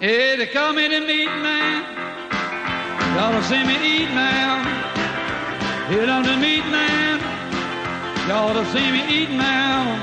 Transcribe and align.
Hey, 0.00 0.36
they 0.36 0.46
call 0.46 0.72
me 0.74 0.86
the 0.86 1.00
meat 1.00 1.26
man. 1.26 1.82
Y'all 3.16 3.32
to 3.32 3.42
see 3.48 3.64
me 3.66 3.74
eat 3.82 4.08
now. 4.14 4.62
Hit 5.88 6.08
on 6.08 6.22
the 6.22 6.36
meat 6.36 6.62
man. 6.70 7.18
Y'all 8.28 8.54
to 8.54 8.64
see 8.70 8.92
me 8.92 9.02
eat 9.10 9.30
now. 9.30 10.00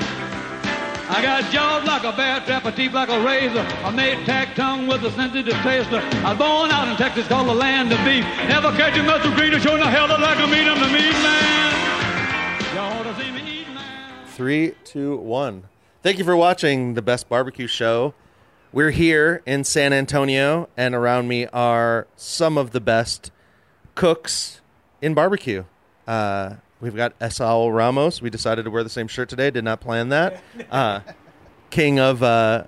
I 1.08 1.22
got 1.22 1.50
jaws 1.50 1.86
like 1.86 2.04
a 2.04 2.14
bear 2.14 2.40
trap, 2.40 2.66
a 2.66 2.72
teeth 2.72 2.92
like 2.92 3.08
a 3.08 3.24
razor. 3.24 3.62
I 3.86 3.90
made 3.90 4.26
tack 4.26 4.54
tongue 4.54 4.86
with 4.86 5.02
a 5.02 5.10
sensitive 5.12 5.54
taster. 5.64 6.00
I 6.26 6.32
was 6.32 6.38
born 6.38 6.70
out 6.72 6.88
in 6.88 6.96
Texas, 6.96 7.26
called 7.26 7.48
the 7.48 7.54
land 7.54 7.90
of 7.90 7.98
beef. 8.04 8.24
Never 8.50 8.72
catch 8.72 8.98
a 8.98 9.02
muscle 9.02 9.32
greener, 9.32 9.58
showing 9.60 9.80
the 9.80 9.88
hell 9.88 10.08
like 10.08 10.38
a 10.38 10.46
meat. 10.46 10.68
I'm 10.68 10.78
the 10.78 10.92
meat 10.92 11.16
man. 11.24 12.74
Y'all 12.74 13.02
to 13.02 13.18
see 13.18 13.30
me 13.30 13.60
eat 13.60 13.68
now. 13.72 14.26
Three, 14.26 14.74
two, 14.84 15.16
one. 15.16 15.62
Thank 16.02 16.18
you 16.18 16.24
for 16.24 16.36
watching 16.36 16.92
the 16.92 17.02
Best 17.02 17.30
Barbecue 17.30 17.66
Show. 17.66 18.12
We're 18.76 18.90
here 18.90 19.42
in 19.46 19.64
San 19.64 19.94
Antonio, 19.94 20.68
and 20.76 20.94
around 20.94 21.28
me 21.28 21.46
are 21.46 22.06
some 22.14 22.58
of 22.58 22.72
the 22.72 22.80
best 22.82 23.30
cooks 23.94 24.60
in 25.00 25.14
barbecue. 25.14 25.64
Uh, 26.06 26.56
we've 26.78 26.94
got 26.94 27.18
Esaul 27.18 27.74
Ramos. 27.74 28.20
We 28.20 28.28
decided 28.28 28.66
to 28.66 28.70
wear 28.70 28.84
the 28.84 28.90
same 28.90 29.08
shirt 29.08 29.30
today. 29.30 29.50
Did 29.50 29.64
not 29.64 29.80
plan 29.80 30.10
that. 30.10 30.42
Uh, 30.70 31.00
king 31.70 31.98
of, 31.98 32.22
uh, 32.22 32.64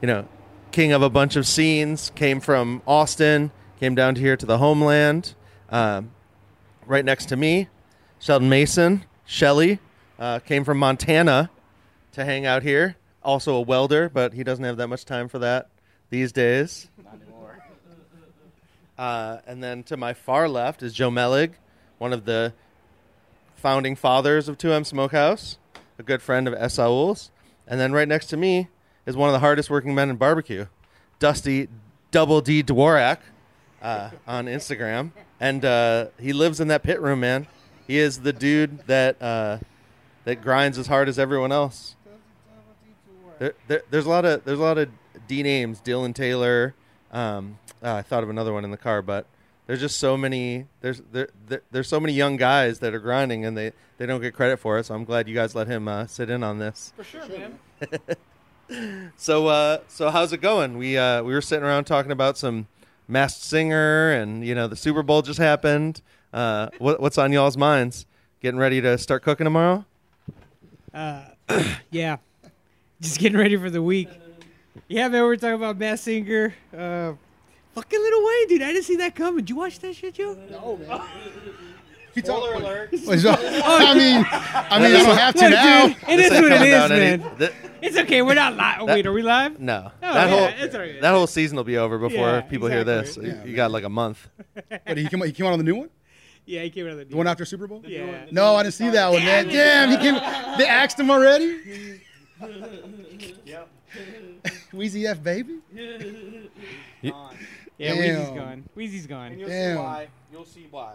you 0.00 0.06
know, 0.06 0.28
king 0.70 0.92
of 0.92 1.02
a 1.02 1.10
bunch 1.10 1.34
of 1.34 1.48
scenes. 1.48 2.12
Came 2.14 2.38
from 2.38 2.80
Austin. 2.86 3.50
Came 3.80 3.96
down 3.96 4.14
to 4.14 4.20
here 4.20 4.36
to 4.36 4.46
the 4.46 4.58
homeland. 4.58 5.34
Um, 5.68 6.12
right 6.86 7.04
next 7.04 7.26
to 7.26 7.36
me, 7.36 7.66
Sheldon 8.20 8.48
Mason, 8.48 9.04
Shelly, 9.24 9.80
uh, 10.16 10.38
came 10.38 10.62
from 10.62 10.78
Montana 10.78 11.50
to 12.12 12.24
hang 12.24 12.46
out 12.46 12.62
here. 12.62 12.94
Also 13.22 13.54
a 13.54 13.60
welder, 13.60 14.08
but 14.08 14.32
he 14.32 14.42
doesn't 14.42 14.64
have 14.64 14.76
that 14.78 14.88
much 14.88 15.04
time 15.04 15.28
for 15.28 15.38
that 15.38 15.68
these 16.10 16.32
days. 16.32 16.88
Not 17.02 17.14
anymore. 17.14 17.64
Uh, 18.98 19.40
and 19.46 19.64
then 19.64 19.82
to 19.82 19.96
my 19.96 20.12
far 20.12 20.46
left 20.46 20.82
is 20.82 20.92
Joe 20.92 21.10
Mellig, 21.10 21.52
one 21.96 22.12
of 22.12 22.26
the 22.26 22.52
founding 23.56 23.96
fathers 23.96 24.46
of 24.46 24.58
2M 24.58 24.84
Smokehouse, 24.84 25.56
a 25.98 26.02
good 26.02 26.20
friend 26.20 26.46
of 26.46 26.52
Esaul's. 26.52 27.30
And 27.66 27.80
then 27.80 27.92
right 27.92 28.06
next 28.06 28.26
to 28.26 28.36
me 28.36 28.68
is 29.06 29.16
one 29.16 29.28
of 29.28 29.32
the 29.32 29.38
hardest 29.38 29.70
working 29.70 29.94
men 29.94 30.10
in 30.10 30.16
barbecue, 30.16 30.66
Dusty 31.18 31.68
Double 32.10 32.40
D 32.40 32.62
Dworak 32.62 33.18
uh, 33.80 34.10
on 34.26 34.46
Instagram. 34.46 35.12
And 35.38 35.64
uh, 35.64 36.08
he 36.18 36.32
lives 36.32 36.60
in 36.60 36.68
that 36.68 36.82
pit 36.82 37.00
room, 37.00 37.20
man. 37.20 37.46
He 37.86 37.98
is 37.98 38.20
the 38.20 38.32
dude 38.32 38.86
that 38.86 39.20
uh, 39.22 39.58
that 40.24 40.42
grinds 40.42 40.78
as 40.78 40.86
hard 40.86 41.08
as 41.08 41.18
everyone 41.18 41.52
else. 41.52 41.96
There, 43.40 43.54
there, 43.68 43.82
there's 43.90 44.04
a 44.04 44.08
lot 44.10 44.24
of 44.26 44.44
there's 44.44 44.58
a 44.58 44.62
lot 44.62 44.76
of 44.76 44.90
D 45.26 45.42
names, 45.42 45.80
Dylan 45.80 46.14
Taylor. 46.14 46.74
Um, 47.10 47.58
ah, 47.82 47.96
I 47.96 48.02
thought 48.02 48.22
of 48.22 48.28
another 48.28 48.52
one 48.52 48.64
in 48.64 48.70
the 48.70 48.76
car, 48.76 49.00
but 49.00 49.26
there's 49.66 49.80
just 49.80 49.96
so 49.96 50.14
many. 50.14 50.66
There's 50.82 51.00
there, 51.10 51.30
there 51.48 51.62
there's 51.70 51.88
so 51.88 51.98
many 51.98 52.12
young 52.12 52.36
guys 52.36 52.80
that 52.80 52.94
are 52.94 52.98
grinding, 52.98 53.46
and 53.46 53.56
they, 53.56 53.72
they 53.96 54.04
don't 54.04 54.20
get 54.20 54.34
credit 54.34 54.58
for 54.58 54.78
it. 54.78 54.84
So 54.84 54.94
I'm 54.94 55.04
glad 55.04 55.26
you 55.26 55.34
guys 55.34 55.54
let 55.54 55.68
him 55.68 55.88
uh, 55.88 56.06
sit 56.06 56.28
in 56.28 56.42
on 56.42 56.58
this. 56.58 56.92
For 56.96 57.02
sure, 57.02 57.26
man. 57.26 57.58
So 59.16 59.48
uh, 59.48 59.78
so 59.88 60.10
how's 60.10 60.32
it 60.32 60.40
going? 60.40 60.78
We 60.78 60.96
uh, 60.96 61.24
we 61.24 61.32
were 61.32 61.40
sitting 61.40 61.64
around 61.64 61.84
talking 61.84 62.12
about 62.12 62.38
some 62.38 62.68
Masked 63.08 63.42
Singer, 63.42 64.12
and 64.12 64.46
you 64.46 64.54
know 64.54 64.68
the 64.68 64.76
Super 64.76 65.02
Bowl 65.02 65.22
just 65.22 65.40
happened. 65.40 66.02
Uh, 66.32 66.68
what, 66.78 67.00
what's 67.00 67.18
on 67.18 67.32
y'all's 67.32 67.56
minds? 67.56 68.06
Getting 68.40 68.60
ready 68.60 68.80
to 68.80 68.96
start 68.96 69.24
cooking 69.24 69.44
tomorrow? 69.44 69.84
Uh, 70.94 71.24
yeah, 71.90 72.18
just 73.00 73.18
getting 73.18 73.38
ready 73.38 73.56
for 73.56 73.70
the 73.70 73.82
week. 73.82 74.08
Yeah, 74.88 75.08
man, 75.08 75.22
we're 75.22 75.36
talking 75.36 75.54
about 75.54 75.78
Masked 75.78 76.04
Singer. 76.04 76.54
Uh, 76.72 77.12
fucking 77.74 78.00
Lil 78.00 78.26
Wayne, 78.26 78.48
dude. 78.48 78.62
I 78.62 78.72
didn't 78.72 78.84
see 78.84 78.96
that 78.96 79.14
coming. 79.14 79.38
Did 79.38 79.50
you 79.50 79.56
watch 79.56 79.78
that 79.80 79.94
shit, 79.94 80.14
Joe? 80.14 80.36
No, 80.50 80.76
man. 80.76 81.00
He 82.14 82.22
talk- 82.22 82.42
Spoiler 82.44 82.54
alert. 82.54 82.90
Wait, 83.06 83.20
so- 83.20 83.30
I 83.30 83.94
mean, 83.94 84.26
I 84.30 84.78
mean, 84.78 84.96
I 84.96 85.02
don't 85.02 85.16
have 85.16 85.34
to 85.34 85.40
Look, 85.42 85.50
now. 85.50 85.86
dude, 85.88 85.96
it 86.08 86.20
is 86.20 86.30
what 86.30 86.44
it 86.44 86.48
coming 86.50 86.68
is, 86.68 86.74
down 86.74 86.92
any- 86.92 87.22
man. 87.22 87.36
th- 87.38 87.52
It's 87.82 87.96
okay. 87.98 88.22
We're 88.22 88.34
not 88.34 88.56
live. 88.56 88.86
That- 88.86 88.94
Wait, 88.94 89.06
are 89.06 89.12
we 89.12 89.22
live? 89.22 89.58
no, 89.60 89.90
Oh, 90.02 90.14
that 90.14 90.28
yeah, 90.28 90.28
whole 90.36 90.64
it's 90.64 90.74
all 90.74 90.80
right. 90.80 91.00
that 91.00 91.12
whole 91.14 91.26
season 91.26 91.56
will 91.56 91.64
be 91.64 91.76
over 91.78 91.98
before 91.98 92.18
Yeah, 92.28 92.40
people 92.42 92.68
hear 92.68 92.84
this. 92.84 93.16
exactly. 93.16 93.26
You- 93.28 93.34
Yeah, 93.36 93.40
you 93.42 93.46
man. 93.48 93.56
got 93.56 93.70
like 93.70 93.84
a 93.84 93.88
month. 93.88 94.28
But 94.68 94.96
he 94.98 95.06
came, 95.08 95.20
he 95.22 95.32
came 95.32 95.46
out 95.46 95.52
on 95.52 95.58
the 95.58 95.64
new 95.64 95.76
one? 95.76 95.90
Yeah, 96.46 96.62
he 96.62 96.70
came 96.70 96.86
out 96.86 96.92
of 96.92 96.98
the 96.98 97.04
The 97.04 97.16
one 97.16 97.26
after 97.28 97.44
Super 97.44 97.66
Bowl? 97.68 97.82
Yeah. 97.86 98.26
No, 98.32 98.56
I 98.56 98.62
didn't 98.64 98.74
see 98.74 98.90
that 98.90 99.08
one, 99.12 99.24
man. 99.24 99.46
Damn, 99.48 99.90
he 99.90 99.96
came. 99.98 100.14
They 100.58 100.66
asked 100.66 100.98
him 100.98 101.10
already. 101.10 102.00
Yep. 103.44 103.68
Weezy 104.72 105.04
F 105.06 105.22
baby. 105.22 105.58
Gone. 107.02 107.36
Yeah, 107.78 107.94
Damn. 107.94 107.98
Weezy's 107.98 108.28
gone. 108.30 108.64
Weezy's 108.76 109.00
And 109.00 109.08
gone. 109.08 109.38
you'll 109.38 109.48
Damn. 109.48 109.76
see 109.76 109.82
why. 109.82 110.08
You'll 110.32 110.44
see 110.44 110.66
why. 110.70 110.94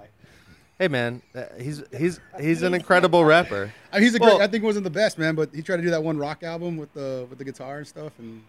Hey 0.80 0.88
man, 0.88 1.22
uh, 1.34 1.44
he's 1.60 1.84
he's 1.98 2.20
he's 2.40 2.62
an 2.62 2.74
incredible 2.74 3.24
rapper. 3.26 3.72
I 3.92 3.96
mean, 3.98 4.04
he's 4.04 4.16
a 4.16 4.20
Well- 4.20 4.38
great. 4.38 4.44
I 4.44 4.48
think 4.52 4.62
he 4.64 4.66
wasn't 4.68 4.84
the 4.84 4.90
best 4.90 5.18
man, 5.18 5.36
but 5.36 5.50
he 5.54 5.62
tried 5.62 5.78
to 5.78 5.84
do 5.84 5.90
that 5.92 6.04
one 6.04 6.18
rock 6.18 6.44
album 6.44 6.78
with 6.78 6.94
the 6.94 7.26
with 7.30 7.38
the 7.40 7.46
guitar 7.46 7.78
and 7.80 7.88
stuff, 7.88 8.14
and 8.20 8.42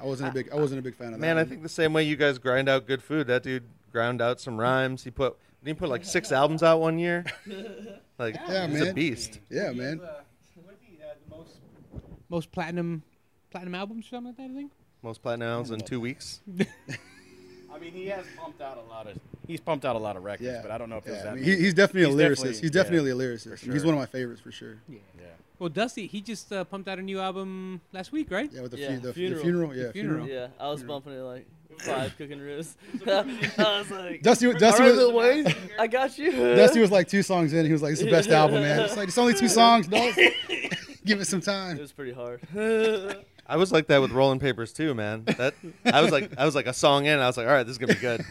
I 0.00 0.04
wasn't 0.04 0.30
a 0.30 0.32
big. 0.32 0.50
I 0.52 0.56
wasn't 0.56 0.80
a 0.80 0.82
big 0.82 0.94
fan 0.94 1.08
of 1.08 1.12
that. 1.14 1.18
Man, 1.18 1.38
I 1.38 1.44
think 1.44 1.62
the 1.62 1.68
same 1.68 1.92
way 1.92 2.02
you 2.02 2.16
guys 2.16 2.38
grind 2.38 2.68
out 2.68 2.86
good 2.86 3.02
food. 3.02 3.26
That 3.28 3.42
dude 3.42 3.64
ground 3.92 4.20
out 4.20 4.40
some 4.40 4.58
rhymes. 4.58 5.02
He 5.04 5.10
put 5.10 5.36
he 5.64 5.72
put 5.74 5.88
like 5.88 6.04
six 6.04 6.30
albums 6.32 6.62
out 6.62 6.80
one 6.80 6.98
year? 6.98 7.24
Like 8.18 8.34
Yeah, 8.48 8.66
he's 8.66 8.80
a 8.82 8.92
beast. 8.94 9.40
Yeah, 9.50 9.72
man. 9.72 10.00
Most 12.28 12.50
platinum, 12.52 13.02
platinum 13.50 13.74
albums, 13.74 14.06
or 14.06 14.08
something 14.10 14.26
like 14.28 14.36
that. 14.36 14.50
I 14.52 14.54
think. 14.54 14.72
Most 15.02 15.22
platinum 15.22 15.48
albums 15.48 15.70
in 15.70 15.80
two 15.80 16.00
weeks. 16.00 16.40
I 17.72 17.78
mean, 17.78 17.92
he 17.92 18.06
has 18.06 18.24
pumped 18.38 18.60
out 18.62 18.78
a 18.78 18.90
lot 18.90 19.06
of. 19.06 19.18
He's 19.46 19.60
pumped 19.60 19.84
out 19.84 19.94
a 19.96 19.98
lot 19.98 20.16
of 20.16 20.24
records, 20.24 20.48
Yeah, 20.48 20.60
but 20.62 20.70
I 20.70 20.78
don't 20.78 20.88
know 20.90 20.96
if 20.96 21.06
it 21.06 21.10
was 21.12 21.20
Yeah, 21.24 21.30
I 21.30 21.34
mean, 21.34 21.44
he, 21.44 21.50
many. 21.50 21.62
he's 21.62 21.74
definitely 21.74 22.02
a 22.02 22.06
He's 22.08 22.16
lyricist. 22.16 22.36
definitely- 22.42 22.60
he's 22.62 22.70
definitely 22.70 23.10
yeah, 23.10 23.14
a 23.14 23.18
lyricist. 23.18 23.42
for 23.60 23.72
He's 23.72 23.74
sure. 23.82 23.84
one 23.84 23.94
of 23.94 24.00
my 24.00 24.06
favorites 24.06 24.40
for 24.40 24.50
sure. 24.50 24.76
yeah. 24.88 24.98
yeah. 25.18 25.24
Well, 25.58 25.68
Dusty, 25.68 26.06
he 26.06 26.20
just 26.20 26.52
uh, 26.52 26.64
pumped 26.64 26.88
out 26.88 26.98
a 26.98 27.02
new 27.02 27.18
album 27.20 27.80
last 27.92 28.12
week, 28.12 28.30
right? 28.30 28.50
Yeah, 28.52 28.62
with 28.62 28.72
the, 28.72 28.78
Yeah, 28.78 28.88
fu- 28.88 28.94
the, 29.00 29.06
the 29.08 29.12
funeral. 29.14 29.42
funeral. 29.42 29.76
Yeah, 29.76 29.92
Funeral. 29.92 30.26
Yeah, 30.28 30.48
I 30.58 30.68
was 30.68 30.82
bumping 30.82 31.12
it 31.12 31.16
like 31.22 31.46
five 31.78 32.14
cooking 32.18 32.40
roos. 32.40 32.76
I 33.06 33.22
was 33.56 33.90
like, 33.90 34.22
Dusty, 34.22 34.52
Dusty, 34.52 34.82
"All 34.82 34.88
right, 34.88 34.96
Lil 34.96 35.12
was, 35.12 35.44
Wayne, 35.44 35.54
I 35.78 35.86
got 35.86 36.18
you. 36.18 36.32
Dusty 36.32 36.80
was 36.80 36.90
like 36.90 37.08
two 37.08 37.22
songs 37.22 37.52
in. 37.52 37.64
He 37.66 37.72
was 37.72 37.82
like, 37.82 37.92
"It's 37.92 38.02
the 38.02 38.10
best 38.10 38.28
album, 38.30 38.62
man." 38.62 38.80
It's 38.80 38.96
like 38.96 39.08
it's 39.08 39.18
only 39.18 39.34
two 39.34 39.48
songs, 39.48 39.86
dog. 39.86 40.12
Give 41.06 41.20
it 41.20 41.26
some 41.26 41.40
time. 41.40 41.78
It 41.78 41.80
was 41.80 41.92
pretty 41.92 42.12
hard. 42.12 42.40
I 43.48 43.56
was 43.56 43.70
like 43.70 43.86
that 43.86 44.00
with 44.00 44.10
Rolling 44.10 44.40
Papers 44.40 44.72
too, 44.72 44.92
man. 44.92 45.24
That 45.24 45.54
I 45.84 46.02
was 46.02 46.10
like 46.10 46.32
I 46.36 46.44
was 46.44 46.54
like 46.54 46.66
a 46.66 46.72
song 46.72 47.06
in. 47.06 47.18
I 47.20 47.26
was 47.26 47.36
like, 47.36 47.46
all 47.46 47.52
right, 47.52 47.62
this 47.62 47.72
is 47.72 47.78
gonna 47.78 47.94
be 47.94 48.00
good. 48.00 48.24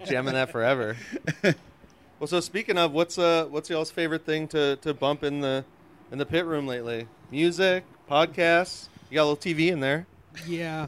Jamming 0.06 0.34
that 0.34 0.50
forever. 0.50 0.96
Well, 2.22 2.28
so 2.28 2.38
speaking 2.38 2.78
of, 2.78 2.92
what's 2.92 3.18
uh 3.18 3.46
what's 3.50 3.68
y'all's 3.68 3.90
favorite 3.90 4.24
thing 4.24 4.46
to, 4.46 4.76
to 4.76 4.94
bump 4.94 5.24
in 5.24 5.40
the 5.40 5.64
in 6.12 6.18
the 6.18 6.24
pit 6.24 6.46
room 6.46 6.68
lately? 6.68 7.08
Music, 7.32 7.82
podcasts. 8.08 8.86
You 9.10 9.16
got 9.16 9.24
a 9.24 9.28
little 9.30 9.36
TV 9.36 9.72
in 9.72 9.80
there. 9.80 10.06
Yeah, 10.46 10.86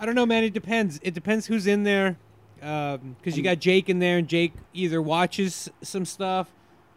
I 0.00 0.06
don't 0.06 0.16
know, 0.16 0.26
man. 0.26 0.42
It 0.42 0.52
depends. 0.54 0.98
It 1.04 1.14
depends 1.14 1.46
who's 1.46 1.68
in 1.68 1.84
there, 1.84 2.16
because 2.58 3.36
you 3.36 3.44
got 3.44 3.60
Jake 3.60 3.88
in 3.88 4.00
there, 4.00 4.18
and 4.18 4.26
Jake 4.26 4.54
either 4.74 5.00
watches 5.00 5.70
some 5.82 6.04
stuff, 6.04 6.48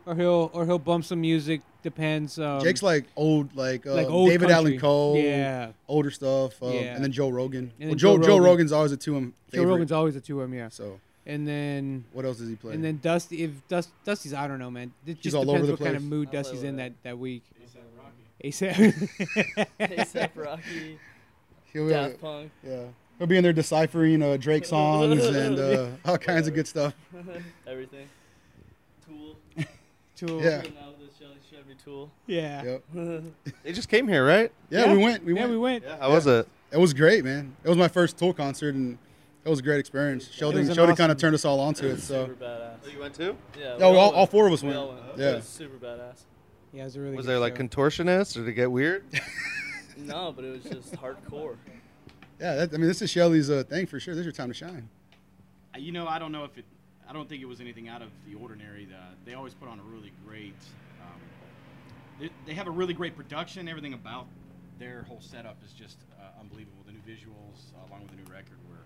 or 0.07 0.15
he'll 0.15 0.49
or 0.51 0.65
he'll 0.65 0.79
bump 0.79 1.05
some 1.05 1.21
music. 1.21 1.61
Depends. 1.81 2.37
Um, 2.37 2.61
Jake's 2.61 2.83
like 2.83 3.05
old, 3.15 3.55
like, 3.55 3.87
uh, 3.87 3.93
like 3.93 4.07
old 4.07 4.29
David 4.29 4.49
country. 4.49 4.53
Allan 4.55 4.79
Coe, 4.79 5.15
Yeah, 5.15 5.71
older 5.87 6.11
stuff, 6.11 6.61
um, 6.61 6.73
Yeah. 6.73 6.95
and 6.95 7.03
then 7.03 7.11
Joe 7.11 7.29
Rogan. 7.29 7.71
And 7.79 7.89
well, 7.89 7.89
then 7.89 7.97
Joe 7.97 8.17
Joe 8.17 8.23
Joe 8.27 8.37
Rogan's 8.39 8.71
always 8.73 8.91
a 8.91 8.97
two 8.97 9.15
him 9.15 9.33
Joe 9.53 9.63
Rogan's 9.63 9.91
always 9.91 10.15
a 10.15 10.21
two 10.21 10.41
M. 10.41 10.53
Yeah, 10.53 10.67
So 10.69 10.99
and 11.25 11.47
then 11.47 12.03
what 12.11 12.25
else 12.25 12.37
does 12.39 12.49
he 12.49 12.55
play? 12.55 12.73
and 12.73 12.83
then 12.83 12.99
Dusty. 13.01 13.43
If 13.43 13.65
Dust, 13.69 13.89
Dusty's, 14.03 14.33
I 14.33 14.47
don't 14.47 14.59
know, 14.59 14.69
man. 14.71 14.91
It 15.05 15.21
just 15.21 15.35
all 15.35 15.43
depends 15.45 15.69
over 15.69 15.77
the 15.77 15.83
what 15.83 15.85
kind 15.87 15.95
of 15.95 16.03
mood 16.03 16.31
Dusty's 16.31 16.63
in 16.63 16.75
that. 16.77 16.91
that 17.03 17.09
that 17.11 17.17
week. 17.19 17.43
ASAP. 18.43 18.75
ASAP 19.79 20.29
Rocky, 20.35 20.97
he'll, 21.73 21.87
uh, 21.87 21.89
Daft 22.07 22.21
Punk. 22.21 22.51
yeah, 22.65 22.83
he'll 23.17 23.27
be 23.27 23.35
in 23.37 23.43
there 23.43 23.51
deciphering 23.53 24.21
uh, 24.23 24.37
Drake 24.37 24.63
songs 24.75 25.25
and 25.25 25.59
uh, 25.59 25.87
all 26.05 26.17
kinds 26.17 26.47
of 26.47 26.53
good 26.53 26.67
stuff. 26.67 26.93
everything. 27.67 28.07
Tool. 29.05 29.35
Tool. 30.15 30.41
Yeah. 30.41 30.61
Now 30.61 30.93
the 30.97 31.09
Shelly 31.19 31.35
Chevy 31.51 31.68
Tool. 31.83 32.11
Yeah. 32.27 32.79
Yep. 32.93 33.23
They 33.63 33.71
just 33.71 33.89
came 33.89 34.07
here, 34.07 34.25
right? 34.25 34.51
Yeah, 34.69 34.85
Yeah. 34.85 34.93
we 34.93 34.97
went. 35.03 35.23
We 35.25 35.33
yeah, 35.33 35.39
went. 35.41 35.51
we 35.51 35.57
went. 35.57 35.85
How 35.85 36.11
was 36.11 36.27
it? 36.27 36.47
It 36.71 36.77
was 36.77 36.93
great, 36.93 37.23
man. 37.23 37.55
It 37.63 37.69
was 37.69 37.77
my 37.77 37.87
first 37.87 38.17
Tool 38.17 38.33
concert, 38.33 38.75
and 38.75 38.97
it 39.43 39.49
was 39.49 39.59
a 39.59 39.63
great 39.63 39.79
experience. 39.79 40.29
Sheldon, 40.29 40.59
was 40.61 40.69
an 40.69 40.75
Sheldon 40.75 40.95
kind 40.95 41.11
of 41.11 41.17
turned 41.17 41.33
us 41.35 41.45
all 41.45 41.59
onto 41.59 41.87
it. 41.87 41.99
So 42.01 42.27
Super 42.27 42.43
badass. 42.45 42.75
Oh, 42.85 42.89
you 42.89 42.99
went 42.99 43.15
too? 43.15 43.35
Yeah. 43.57 43.75
we 43.75 43.81
Yeah, 43.81 43.91
we 43.91 43.97
all- 43.97 44.11
all 44.11 44.25
four 44.27 44.45
of 44.47 44.53
us 44.53 44.61
We 44.61 44.67
went. 44.69 44.79
all 44.79 44.89
went. 44.89 45.17
Yeah. 45.17 45.31
It 45.31 45.35
was 45.37 45.45
super 45.45 45.77
badass. 45.77 46.23
Yeah, 46.73 46.81
it 46.81 46.85
was 46.85 46.95
a 46.95 47.01
really. 47.01 47.15
Was 47.15 47.25
good 47.25 47.31
there 47.33 47.39
like 47.39 47.57
show. 47.57 47.63
contortionists? 47.63 48.35
Or 48.37 48.41
did 48.41 48.49
it 48.49 48.53
get 48.53 48.71
weird? 48.71 49.03
No, 49.97 50.31
but 50.33 50.45
it 50.45 50.51
was 50.51 50.63
just 50.63 50.93
hardcore. 50.93 51.57
yeah, 52.39 52.55
that, 52.55 52.73
I 52.73 52.77
mean, 52.77 52.87
this 52.87 53.01
is 53.01 53.09
Shelly's 53.09 53.49
uh, 53.49 53.63
thing 53.67 53.85
for 53.85 53.99
sure. 53.99 54.13
This 54.15 54.19
is 54.21 54.25
your 54.25 54.31
time 54.31 54.47
to 54.47 54.53
shine. 54.53 54.87
Uh, 55.75 55.79
You 55.79 55.91
know, 55.91 56.07
I 56.07 56.19
don't 56.19 56.31
know 56.31 56.45
if 56.45 56.57
it. 56.57 56.63
I 57.07 57.11
don't 57.11 57.27
think 57.27 57.41
it 57.41 57.47
was 57.47 57.59
anything 57.59 57.89
out 57.89 58.01
of 58.01 58.07
the 58.25 58.35
ordinary. 58.35 58.85
The, 58.85 58.95
they 59.25 59.33
always 59.33 59.53
put 59.55 59.67
on 59.67 59.77
a 59.77 59.83
really 59.83 60.13
great. 60.25 60.53
They, 62.19 62.29
they 62.45 62.53
have 62.53 62.67
a 62.67 62.71
really 62.71 62.93
great 62.93 63.15
production. 63.15 63.67
Everything 63.67 63.93
about 63.93 64.27
their 64.77 65.03
whole 65.03 65.21
setup 65.21 65.57
is 65.63 65.71
just 65.71 65.97
uh, 66.19 66.39
unbelievable. 66.39 66.83
The 66.85 66.91
new 66.91 66.99
visuals, 66.99 67.73
uh, 67.73 67.87
along 67.89 68.01
with 68.01 68.11
the 68.11 68.17
new 68.17 68.29
record, 68.31 68.57
were, 68.67 68.83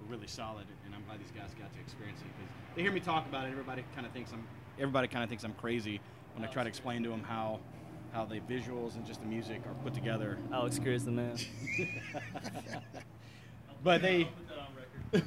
were 0.00 0.10
really 0.10 0.26
solid, 0.26 0.66
and 0.84 0.94
I'm 0.94 1.04
glad 1.04 1.20
these 1.20 1.30
guys 1.30 1.50
got 1.58 1.72
to 1.72 1.80
experience 1.80 2.20
it 2.20 2.26
because 2.36 2.52
they 2.74 2.82
hear 2.82 2.92
me 2.92 3.00
talk 3.00 3.26
about 3.26 3.46
it. 3.46 3.50
Everybody 3.50 3.84
kind 3.94 4.06
of 4.06 4.12
thinks 4.12 4.32
I'm 4.32 4.46
everybody 4.78 5.08
kind 5.08 5.24
of 5.24 5.28
thinks 5.28 5.44
I'm 5.44 5.54
crazy 5.54 6.00
when 6.34 6.44
I 6.44 6.52
try 6.52 6.62
to 6.62 6.68
explain 6.68 7.02
to 7.02 7.08
them 7.08 7.22
how 7.22 7.60
how 8.12 8.24
the 8.24 8.40
visuals 8.40 8.96
and 8.96 9.04
just 9.06 9.20
the 9.20 9.26
music 9.26 9.62
are 9.66 9.74
put 9.82 9.94
together. 9.94 10.38
Alex 10.52 10.78
Grey 10.78 10.94
is 10.94 11.04
the 11.04 11.10
man. 11.10 11.36
But 13.86 14.02
they 14.02 14.28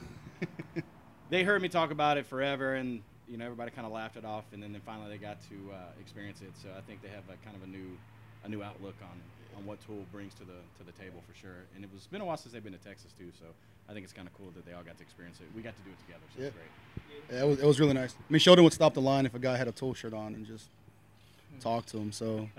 they 1.29 1.43
heard 1.43 1.61
me 1.61 1.69
talk 1.69 1.91
about 1.91 2.17
it 2.17 2.25
forever, 2.25 2.75
and 2.75 3.01
you 3.29 3.37
know 3.37 3.45
everybody 3.45 3.71
kind 3.71 3.85
of 3.85 3.93
laughed 3.93 4.17
it 4.17 4.25
off, 4.25 4.45
and 4.53 4.61
then, 4.61 4.71
then 4.73 4.81
finally 4.85 5.09
they 5.09 5.17
got 5.17 5.37
to 5.49 5.55
uh, 5.71 5.75
experience 6.01 6.41
it. 6.41 6.53
So 6.61 6.69
I 6.77 6.81
think 6.81 7.01
they 7.01 7.09
have 7.09 7.23
a 7.29 7.37
kind 7.45 7.55
of 7.55 7.63
a 7.63 7.67
new 7.67 7.97
a 8.43 8.49
new 8.49 8.63
outlook 8.63 8.95
on 9.01 9.21
on 9.57 9.65
what 9.65 9.79
Tool 9.85 10.05
brings 10.11 10.33
to 10.35 10.43
the 10.43 10.59
to 10.77 10.83
the 10.83 10.91
table 10.91 11.21
for 11.27 11.33
sure. 11.33 11.67
And 11.75 11.83
it 11.83 11.89
was 11.93 12.07
been 12.07 12.21
a 12.21 12.25
while 12.25 12.37
since 12.37 12.53
they've 12.53 12.63
been 12.63 12.73
to 12.73 12.79
Texas 12.79 13.11
too, 13.17 13.31
so 13.37 13.45
I 13.89 13.93
think 13.93 14.03
it's 14.03 14.13
kind 14.13 14.27
of 14.27 14.33
cool 14.33 14.51
that 14.55 14.65
they 14.65 14.73
all 14.73 14.83
got 14.83 14.97
to 14.97 15.03
experience 15.03 15.39
it. 15.41 15.47
We 15.55 15.61
got 15.61 15.75
to 15.75 15.81
do 15.81 15.91
it 15.91 15.99
together, 15.99 16.23
so 16.33 16.41
it's 16.41 16.55
Yeah. 16.55 16.61
great. 16.61 16.71
Yeah, 17.31 17.45
it 17.45 17.47
was, 17.47 17.59
it 17.59 17.65
was 17.65 17.79
really 17.79 17.93
nice. 17.93 18.13
I 18.17 18.33
mean, 18.33 18.39
Sheldon 18.39 18.63
would 18.63 18.73
stop 18.73 18.93
the 18.93 19.01
line 19.01 19.25
if 19.25 19.33
a 19.35 19.39
guy 19.39 19.57
had 19.57 19.67
a 19.67 19.71
Tool 19.71 19.93
shirt 19.93 20.13
on 20.13 20.33
and 20.35 20.45
just 20.45 20.69
talk 21.59 21.85
to 21.87 21.97
him. 21.97 22.11
So 22.11 22.49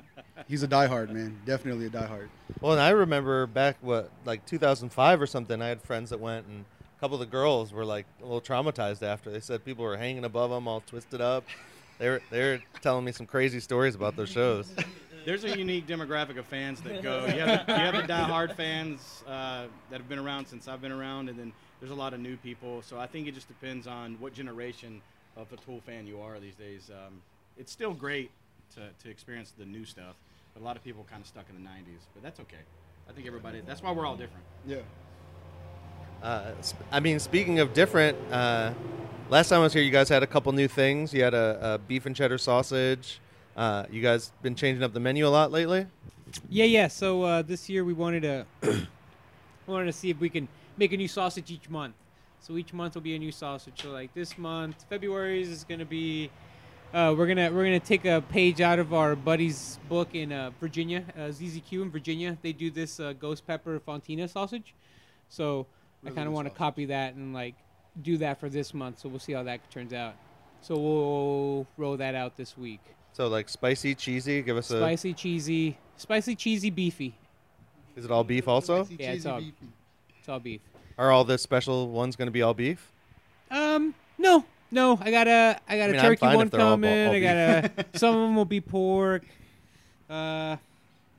he's 0.48 0.62
a 0.62 0.68
diehard 0.68 1.12
man, 1.12 1.40
definitely 1.44 1.86
a 1.86 1.90
diehard. 1.90 2.28
Well, 2.60 2.72
and 2.72 2.80
I 2.80 2.90
remember 2.90 3.46
back 3.46 3.76
what 3.80 4.10
like 4.24 4.46
2005 4.46 5.20
or 5.22 5.26
something. 5.26 5.60
I 5.62 5.68
had 5.68 5.82
friends 5.82 6.10
that 6.10 6.20
went, 6.20 6.46
and 6.46 6.64
a 7.00 7.02
couple 7.02 7.14
of 7.14 7.20
the 7.20 7.32
girls 7.32 7.72
were 7.72 7.86
like 7.86 8.04
a 8.20 8.24
little 8.24 8.42
traumatized 8.42 9.02
after. 9.02 9.30
They 9.30 9.40
said 9.40 9.64
people 9.64 9.86
were 9.86 9.96
hanging 9.96 10.26
above 10.26 10.50
them, 10.50 10.68
all 10.68 10.82
twisted 10.82 11.22
up. 11.22 11.44
They 11.98 12.10
were 12.10 12.20
they 12.30 12.40
were 12.40 12.62
telling 12.82 13.06
me 13.06 13.12
some 13.12 13.24
crazy 13.24 13.58
stories 13.58 13.94
about 13.94 14.16
those 14.16 14.28
shows. 14.28 14.70
There's 15.24 15.44
a 15.44 15.56
unique 15.56 15.86
demographic 15.86 16.38
of 16.38 16.44
fans 16.44 16.80
that 16.82 17.02
go. 17.02 17.24
You 17.24 17.40
have 17.40 17.66
the, 17.66 17.72
you 17.72 17.78
have 17.78 17.94
the 17.94 18.12
diehard 18.12 18.54
fans 18.54 19.22
uh, 19.26 19.66
that 19.90 19.98
have 19.98 20.08
been 20.10 20.18
around 20.18 20.46
since 20.46 20.68
I've 20.68 20.82
been 20.82 20.92
around, 20.92 21.30
and 21.30 21.38
then 21.38 21.52
there's 21.78 21.90
a 21.90 21.94
lot 21.94 22.12
of 22.12 22.20
new 22.20 22.36
people. 22.36 22.82
So 22.82 22.98
I 22.98 23.06
think 23.06 23.26
it 23.26 23.34
just 23.34 23.48
depends 23.48 23.86
on 23.86 24.16
what 24.20 24.34
generation 24.34 25.00
of 25.36 25.50
a 25.52 25.56
Tool 25.56 25.80
fan 25.80 26.06
you 26.06 26.20
are 26.20 26.38
these 26.38 26.54
days. 26.54 26.90
Um, 26.90 27.22
it's 27.56 27.72
still 27.72 27.94
great 27.94 28.30
to, 28.74 28.80
to 29.02 29.10
experience 29.10 29.52
the 29.56 29.64
new 29.64 29.86
stuff, 29.86 30.16
but 30.52 30.62
a 30.62 30.64
lot 30.64 30.76
of 30.76 30.84
people 30.84 31.06
kind 31.08 31.22
of 31.22 31.26
stuck 31.26 31.46
in 31.48 31.62
the 31.62 31.66
'90s. 31.66 32.04
But 32.12 32.22
that's 32.22 32.40
okay. 32.40 32.64
I 33.08 33.12
think 33.12 33.26
everybody. 33.26 33.62
That's 33.66 33.82
why 33.82 33.92
we're 33.92 34.06
all 34.06 34.16
different. 34.16 34.44
Yeah. 34.66 34.78
Uh, 36.22 36.52
I 36.92 37.00
mean, 37.00 37.18
speaking 37.18 37.60
of 37.60 37.72
different, 37.72 38.16
uh, 38.30 38.74
last 39.30 39.48
time 39.48 39.60
I 39.60 39.64
was 39.64 39.72
here, 39.72 39.82
you 39.82 39.90
guys 39.90 40.08
had 40.08 40.22
a 40.22 40.26
couple 40.26 40.52
new 40.52 40.68
things. 40.68 41.14
You 41.14 41.22
had 41.22 41.32
a, 41.32 41.74
a 41.74 41.78
beef 41.78 42.04
and 42.04 42.14
cheddar 42.14 42.36
sausage. 42.36 43.20
Uh, 43.56 43.86
you 43.90 44.02
guys 44.02 44.32
been 44.42 44.54
changing 44.54 44.82
up 44.82 44.92
the 44.92 45.00
menu 45.00 45.26
a 45.26 45.28
lot 45.28 45.50
lately. 45.50 45.86
Yeah, 46.48 46.66
yeah. 46.66 46.88
So 46.88 47.22
uh, 47.22 47.42
this 47.42 47.68
year 47.68 47.84
we 47.84 47.94
wanted 47.94 48.22
to 48.22 48.46
wanted 49.66 49.86
to 49.86 49.92
see 49.92 50.10
if 50.10 50.20
we 50.20 50.28
can 50.28 50.46
make 50.76 50.92
a 50.92 50.96
new 50.96 51.08
sausage 51.08 51.50
each 51.50 51.70
month. 51.70 51.94
So 52.40 52.56
each 52.56 52.72
month 52.72 52.94
will 52.94 53.02
be 53.02 53.16
a 53.16 53.18
new 53.18 53.32
sausage. 53.32 53.82
So 53.82 53.90
like 53.90 54.12
this 54.12 54.36
month, 54.36 54.84
February 54.88 55.42
is 55.42 55.64
going 55.64 55.80
to 55.80 55.86
be. 55.86 56.30
Uh, 56.92 57.14
we're 57.16 57.28
gonna 57.28 57.52
we're 57.52 57.62
gonna 57.62 57.78
take 57.78 58.04
a 58.04 58.20
page 58.20 58.60
out 58.60 58.80
of 58.80 58.92
our 58.92 59.14
buddy's 59.14 59.78
book 59.88 60.12
in 60.12 60.32
uh, 60.32 60.50
Virginia, 60.58 61.04
ZZQ 61.16 61.82
in 61.82 61.90
Virginia. 61.90 62.36
They 62.42 62.52
do 62.52 62.68
this 62.68 63.00
ghost 63.20 63.46
pepper 63.46 63.78
fontina 63.78 64.28
sausage. 64.28 64.74
So 65.28 65.66
I 66.06 66.10
kind 66.10 66.26
of 66.26 66.32
want 66.32 66.46
to 66.46 66.50
sausage. 66.50 66.58
copy 66.58 66.84
that 66.86 67.14
and 67.14 67.34
like 67.34 67.54
do 68.02 68.16
that 68.18 68.40
for 68.40 68.48
this 68.48 68.72
month. 68.72 68.98
So 69.00 69.08
we'll 69.08 69.18
see 69.18 69.32
how 69.32 69.42
that 69.44 69.70
turns 69.70 69.92
out. 69.92 70.14
So 70.62 70.76
we'll 70.78 71.66
roll 71.76 71.96
that 71.96 72.14
out 72.14 72.36
this 72.36 72.56
week. 72.56 72.80
So 73.12 73.28
like 73.28 73.48
spicy, 73.48 73.94
cheesy. 73.94 74.42
Give 74.42 74.56
us 74.56 74.70
a. 74.70 74.78
Spicy, 74.78 75.12
cheesy, 75.14 75.78
spicy, 75.96 76.34
cheesy, 76.36 76.70
beefy. 76.70 77.14
Is 77.96 78.04
it 78.04 78.10
all 78.10 78.24
beef 78.24 78.46
also? 78.48 78.84
Spicy, 78.84 79.02
Yeah, 79.02 79.12
it's 79.12 79.26
all- 79.26 79.38
beefy. 79.40 79.66
It's 80.18 80.28
all 80.28 80.38
beef. 80.40 80.60
Are 80.98 81.10
all 81.10 81.24
the 81.24 81.38
special 81.38 81.88
ones 81.88 82.14
going 82.14 82.26
to 82.26 82.32
be 82.32 82.42
all 82.42 82.52
beef? 82.54 82.92
Um, 83.50 83.94
no, 84.18 84.44
no. 84.70 84.98
I 85.00 85.10
got 85.10 85.26
a, 85.26 85.58
I 85.66 85.76
got 85.78 85.84
I 85.84 85.86
a 85.86 85.88
mean, 85.92 85.96
I'm 86.00 86.04
turkey 86.04 86.26
one 86.36 86.46
if 86.48 86.54
all 86.54 86.60
coming. 86.60 87.06
all 87.06 87.12
I 87.14 87.20
got 87.20 87.36
a. 87.36 87.86
some 87.98 88.14
of 88.14 88.20
them 88.20 88.36
will 88.36 88.44
be 88.44 88.60
pork. 88.60 89.24
Uh, 90.10 90.56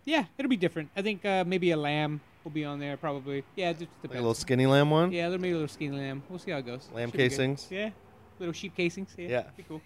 yeah, 0.05 0.25
it'll 0.37 0.49
be 0.49 0.55
different. 0.57 0.89
I 0.95 1.01
think 1.01 1.25
uh, 1.25 1.43
maybe 1.47 1.71
a 1.71 1.77
lamb 1.77 2.21
will 2.43 2.51
be 2.51 2.65
on 2.65 2.79
there 2.79 2.97
probably. 2.97 3.43
Yeah, 3.55 3.69
it 3.71 3.79
just 3.79 3.91
Like 4.03 4.13
a 4.13 4.15
little 4.15 4.33
skinny 4.33 4.65
lamb 4.65 4.89
one? 4.89 5.11
yeah, 5.11 5.29
maybe 5.29 5.49
a 5.51 5.53
little 5.53 5.67
skinny 5.67 5.95
lamb. 5.97 6.23
We'll 6.29 6.39
see 6.39 6.51
how 6.51 6.57
it 6.57 6.65
goes. 6.65 6.89
Lamb 6.93 7.11
Should 7.11 7.17
casings? 7.19 7.67
Yeah, 7.69 7.89
little 8.39 8.53
sheep 8.53 8.75
casings. 8.75 9.13
Yeah, 9.17 9.27
Yeah. 9.27 9.43
be 9.55 9.63
cool. 9.63 9.81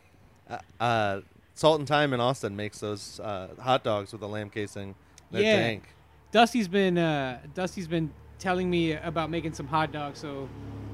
Uh, 0.50 0.58
uh, 0.80 1.22
Salt 1.56 1.80
and 1.80 1.88
Time 1.88 2.14
in 2.14 2.20
Austin 2.20 2.56
makes 2.56 2.80
those 2.80 3.20
uh, 3.20 3.50
hot 3.60 3.84
dogs 3.84 4.12
with 4.12 4.22
a 4.22 4.28
lamb 4.28 4.50
casing. 4.50 4.96
They're 5.32 5.42
Yeah. 5.42 5.58
dank. 5.58 5.84
Dusty's 6.32 6.68
been 6.68 6.98
uh, 6.98 7.40
Dusty's 7.54 7.88
been 7.88 8.12
telling 8.40 8.70
me 8.70 8.92
about 8.94 9.30
making 9.30 9.54
some 9.54 9.68
hot 9.68 9.92
dogs, 9.92 10.20
so 10.20 10.50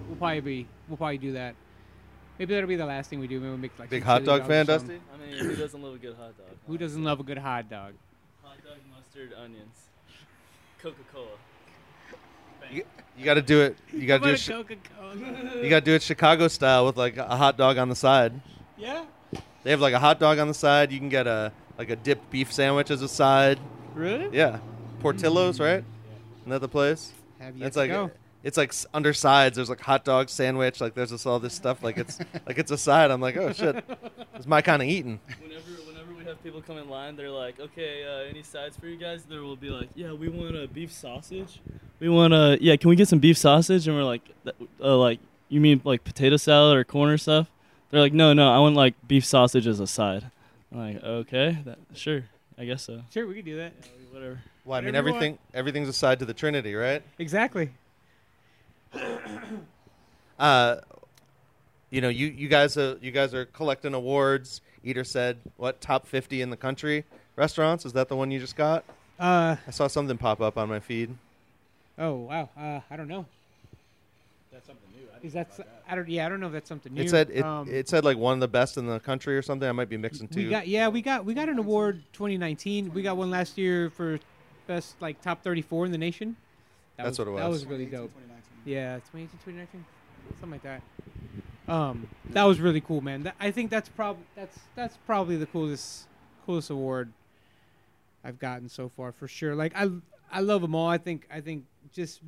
we'll 0.07 0.18
probably 0.18 0.40
be 0.42 0.68
we'll 0.88 0.98
probably 0.98 1.18
do 1.18 1.34
that. 1.34 1.56
Maybe 2.38 2.54
that'll 2.54 2.68
be 2.68 2.75
the 2.75 2.86
last 2.86 3.10
thing 3.10 3.19
we 3.19 3.28
do. 3.28 3.40
Maybe 3.40 3.50
we'll 3.50 3.57
make 3.57 3.78
like 3.78 3.90
Big 3.90 4.04
hot 4.04 4.24
dog 4.24 4.48
fan, 4.48 4.66
something. 4.66 4.98
Dusty? 5.00 5.02
I 5.14 5.18
mean, 5.18 5.38
who 5.38 5.56
doesn't 5.56 5.81
love 5.81 5.96
a 5.96 5.98
good 5.98 6.16
hot 6.16 6.38
dog? 6.38 6.48
Who 6.68 6.78
doesn't 6.78 7.04
love 7.04 7.19
a 7.19 7.24
good 7.24 7.38
hot 7.40 7.69
dog? 7.69 7.94
Hot 8.44 8.57
dog, 8.64 8.78
mustard, 8.96 9.34
onions, 9.34 9.75
Coca 10.81 10.96
Cola. 11.14 11.25
You, 12.71 12.83
you 13.18 13.25
got 13.25 13.35
to 13.35 13.41
do 13.41 13.62
it. 13.62 13.77
You 13.94 14.07
got 14.07 14.21
to 14.23 14.29
do 14.29 14.33
it. 14.33 14.45
Coca-Cola. 14.47 15.63
you 15.63 15.69
got 15.69 15.79
to 15.79 15.85
do 15.85 15.94
it 15.94 16.01
Chicago 16.01 16.47
style 16.47 16.85
with 16.85 16.97
like 16.97 17.18
a 17.18 17.35
hot 17.38 17.57
dog 17.57 17.77
on 17.77 17.89
the 17.89 17.95
side. 17.95 18.33
yeah. 18.77 19.06
They 19.63 19.69
have 19.69 19.79
like 19.81 19.94
a 19.94 20.00
hot 20.00 20.19
dog 20.19 20.39
on 20.39 20.47
the 20.47 20.56
side. 20.56 20.91
You 20.91 20.97
can 20.97 21.09
get 21.09 21.27
a 21.27 21.51
like 21.77 21.91
a 21.91 21.95
dipped 21.95 22.31
beef 22.31 22.51
sandwich 22.51 22.89
as 22.89 23.03
a 23.03 23.07
side. 23.07 23.59
Really? 23.94 24.35
Yeah, 24.35 24.57
Portillo's, 25.01 25.59
right? 25.59 25.83
Isn't 26.39 26.50
that 26.50 26.62
the 26.62 26.68
place? 26.68 27.12
Have 27.39 27.56
you 27.56 27.65
It's 27.65 27.77
like 27.77 27.91
go? 27.91 28.09
it's 28.44 28.57
like 28.57 28.69
s- 28.69 28.88
under 28.91 29.13
sides. 29.13 29.57
There's 29.57 29.69
like 29.69 29.79
hot 29.81 30.03
dog 30.03 30.29
sandwich. 30.29 30.81
Like 30.81 30.95
there's 30.95 31.12
this 31.12 31.27
all 31.27 31.38
this 31.39 31.53
stuff. 31.53 31.83
Like 31.83 31.97
it's 32.00 32.18
like 32.47 32.57
it's 32.57 32.71
a 32.71 32.77
side. 32.77 33.12
I'm 33.12 33.21
like, 33.21 33.38
oh 33.38 33.53
shit, 33.53 33.85
it's 34.33 34.47
my 34.47 34.63
kind 34.63 34.81
of 34.81 34.88
eating. 34.88 35.19
Whenever, 35.39 35.62
whenever 35.62 35.71
we 35.81 35.81
have 36.31 36.44
people 36.44 36.62
come 36.62 36.78
in 36.78 36.89
line, 36.89 37.16
they're 37.16 37.30
like, 37.30 37.60
"Okay, 37.60 38.04
uh, 38.04 38.30
any 38.30 38.44
sides 38.44 38.78
for 38.78 38.88
you 38.88 38.98
guys?" 38.98 39.24
There 39.24 39.42
will 39.44 39.56
be 39.56 39.69
like, 39.69 39.89
"Yeah, 39.95 40.13
we 40.13 40.30
want 40.30 40.56
a 40.56 40.68
beef 40.68 40.92
sausage. 40.92 41.60
We 42.00 42.10
want 42.10 42.33
a 42.33 42.57
yeah. 42.60 42.75
Can 42.75 42.89
we 42.89 42.95
get 42.95 43.07
some 43.07 43.19
beef 43.19 43.38
sausage?" 43.38 43.88
And 43.88 43.95
we're 43.95 44.04
like, 44.04 44.22
uh, 44.81 44.98
"Like, 44.98 45.19
you 45.50 45.62
mean 45.62 45.81
like 45.83 46.04
potato 46.04 46.38
salad 46.38 46.78
or 46.78 46.83
corn 46.83 47.12
or 47.12 47.18
stuff?" 47.18 47.48
They're 47.89 48.01
like, 48.01 48.13
"No, 48.13 48.33
no, 48.33 48.51
I 48.51 48.60
want 48.60 48.75
like 48.75 48.95
beef 49.07 49.25
sausage 49.25 49.68
as 49.68 49.80
a 49.80 49.88
side." 49.88 50.31
I'm 50.72 50.94
like, 50.94 51.04
"Okay, 51.04 51.57
that, 51.66 51.78
sure, 51.94 52.24
I 52.57 52.66
guess 52.66 52.83
so. 52.83 53.04
Sure, 53.13 53.28
we 53.28 53.36
can 53.36 53.45
do 53.45 53.57
that. 53.57 53.74
Yeah, 53.81 54.13
whatever." 54.13 54.39
Well, 54.63 54.78
I 54.78 54.81
mean, 54.81 54.88
Whatever 54.89 55.10
you 55.10 55.16
everything 55.16 55.39
everything's 55.54 55.89
a 55.89 55.94
side 55.94 56.19
to 56.19 56.25
the 56.25 56.33
Trinity, 56.33 56.75
right? 56.75 57.04
Exactly. 57.19 57.72
Uh, 60.40 60.81
you 61.92 62.02
know, 62.02 62.09
you 62.09 62.26
you 62.26 62.47
guys 62.47 62.76
are 62.78 62.97
you 63.00 63.11
guys 63.11 63.35
are 63.35 63.45
collecting 63.45 63.94
awards. 63.94 64.61
Eater 64.83 65.04
said, 65.04 65.38
"What 65.57 65.81
top 65.81 66.07
50 66.07 66.42
in 66.42 66.50
the 66.50 66.57
country 66.57 67.06
restaurants?" 67.35 67.85
Is 67.85 67.94
that 67.94 68.09
the 68.09 68.16
one 68.16 68.31
you 68.31 68.40
just 68.40 68.56
got? 68.56 68.83
Uh 69.19 69.56
I 69.68 69.71
saw 69.71 69.88
something 69.88 70.18
pop 70.18 70.42
up 70.42 70.57
on 70.57 70.69
my 70.69 70.80
feed. 70.80 71.16
oh 72.00 72.16
wow. 72.16 72.50
Uh 72.57 72.80
I 72.90 72.95
don't 72.97 73.07
know. 73.07 73.26
That's 74.52 74.66
something 74.68 74.90
new. 74.95 75.07
I 75.14 75.26
Is 75.26 75.33
that, 75.33 75.47
s- 75.52 75.61
I 75.88 75.95
don't 75.95 76.09
yeah 76.09 76.26
I 76.26 76.30
don't 76.30 76.40
know 76.40 76.47
if 76.47 76.54
that's 76.54 76.68
something 76.69 76.94
new. 76.94 77.02
It 77.04 77.09
said 77.09 77.30
it, 77.31 77.44
Um, 77.45 77.68
it 77.69 77.88
said 77.88 78.04
like 78.04 78.18
one 78.18 78.33
of 78.33 78.40
the 78.40 78.47
best 78.47 78.78
in 78.78 78.88
the 78.88 79.00
country 79.00 79.38
or 79.38 79.42
something. 79.42 79.68
I 79.68 79.71
might 79.71 79.90
be 79.90 79.97
mixing 79.97 80.28
two. 80.28 80.44
we 80.44 80.50
got 80.50 80.68
yeah 80.68 80.88
we 80.88 81.02
got 81.02 81.23
we 81.26 81.33
got 81.33 81.47
an 81.50 81.59
award 81.59 82.02
2019. 82.14 82.94
We 82.94 83.02
got 83.02 83.16
one 83.18 83.30
last 83.30 83.57
year 83.57 83.90
for 83.92 84.19
best 84.68 84.95
like 85.02 85.21
top 85.21 85.44
34 85.44 85.85
in 85.85 85.92
the 85.92 85.97
nation. 85.97 86.35
That 86.97 87.04
That's 87.04 87.18
was, 87.18 87.28
what 87.28 87.31
it 87.31 87.31
was. 87.35 87.42
That 87.42 87.50
was. 87.50 87.59
was 87.61 87.66
really 87.71 87.85
dope. 87.85 88.11
2019. 88.14 88.73
Yeah, 88.73 88.95
2018, 88.95 89.30
2019, 89.45 89.85
something 90.40 90.52
like 90.52 90.64
that. 90.64 90.81
Um, 91.71 92.09
that 92.31 92.44
was 92.44 92.59
really 92.59 92.81
cool, 92.81 92.99
man. 92.99 93.23
That, 93.23 93.35
I 93.40 93.49
think 93.51 93.71
that's 93.71 93.87
prob 93.87 94.18
that's 94.35 94.59
that's 94.75 94.97
probably 95.06 95.37
the 95.37 95.45
coolest 95.45 96.06
coolest 96.45 96.69
award 96.69 97.13
I've 98.25 98.40
gotten 98.40 98.68
so 98.68 98.90
far 98.90 99.13
for 99.13 99.25
sure. 99.25 99.56
Like 99.56 99.71
I 99.73 99.90
I 100.30 100.42
love 100.42 100.61
them 100.61 100.75
all. 100.75 100.90
I 100.90 100.97
think 100.97 101.30
I 101.31 101.40
think 101.40 101.63
just 101.94 102.19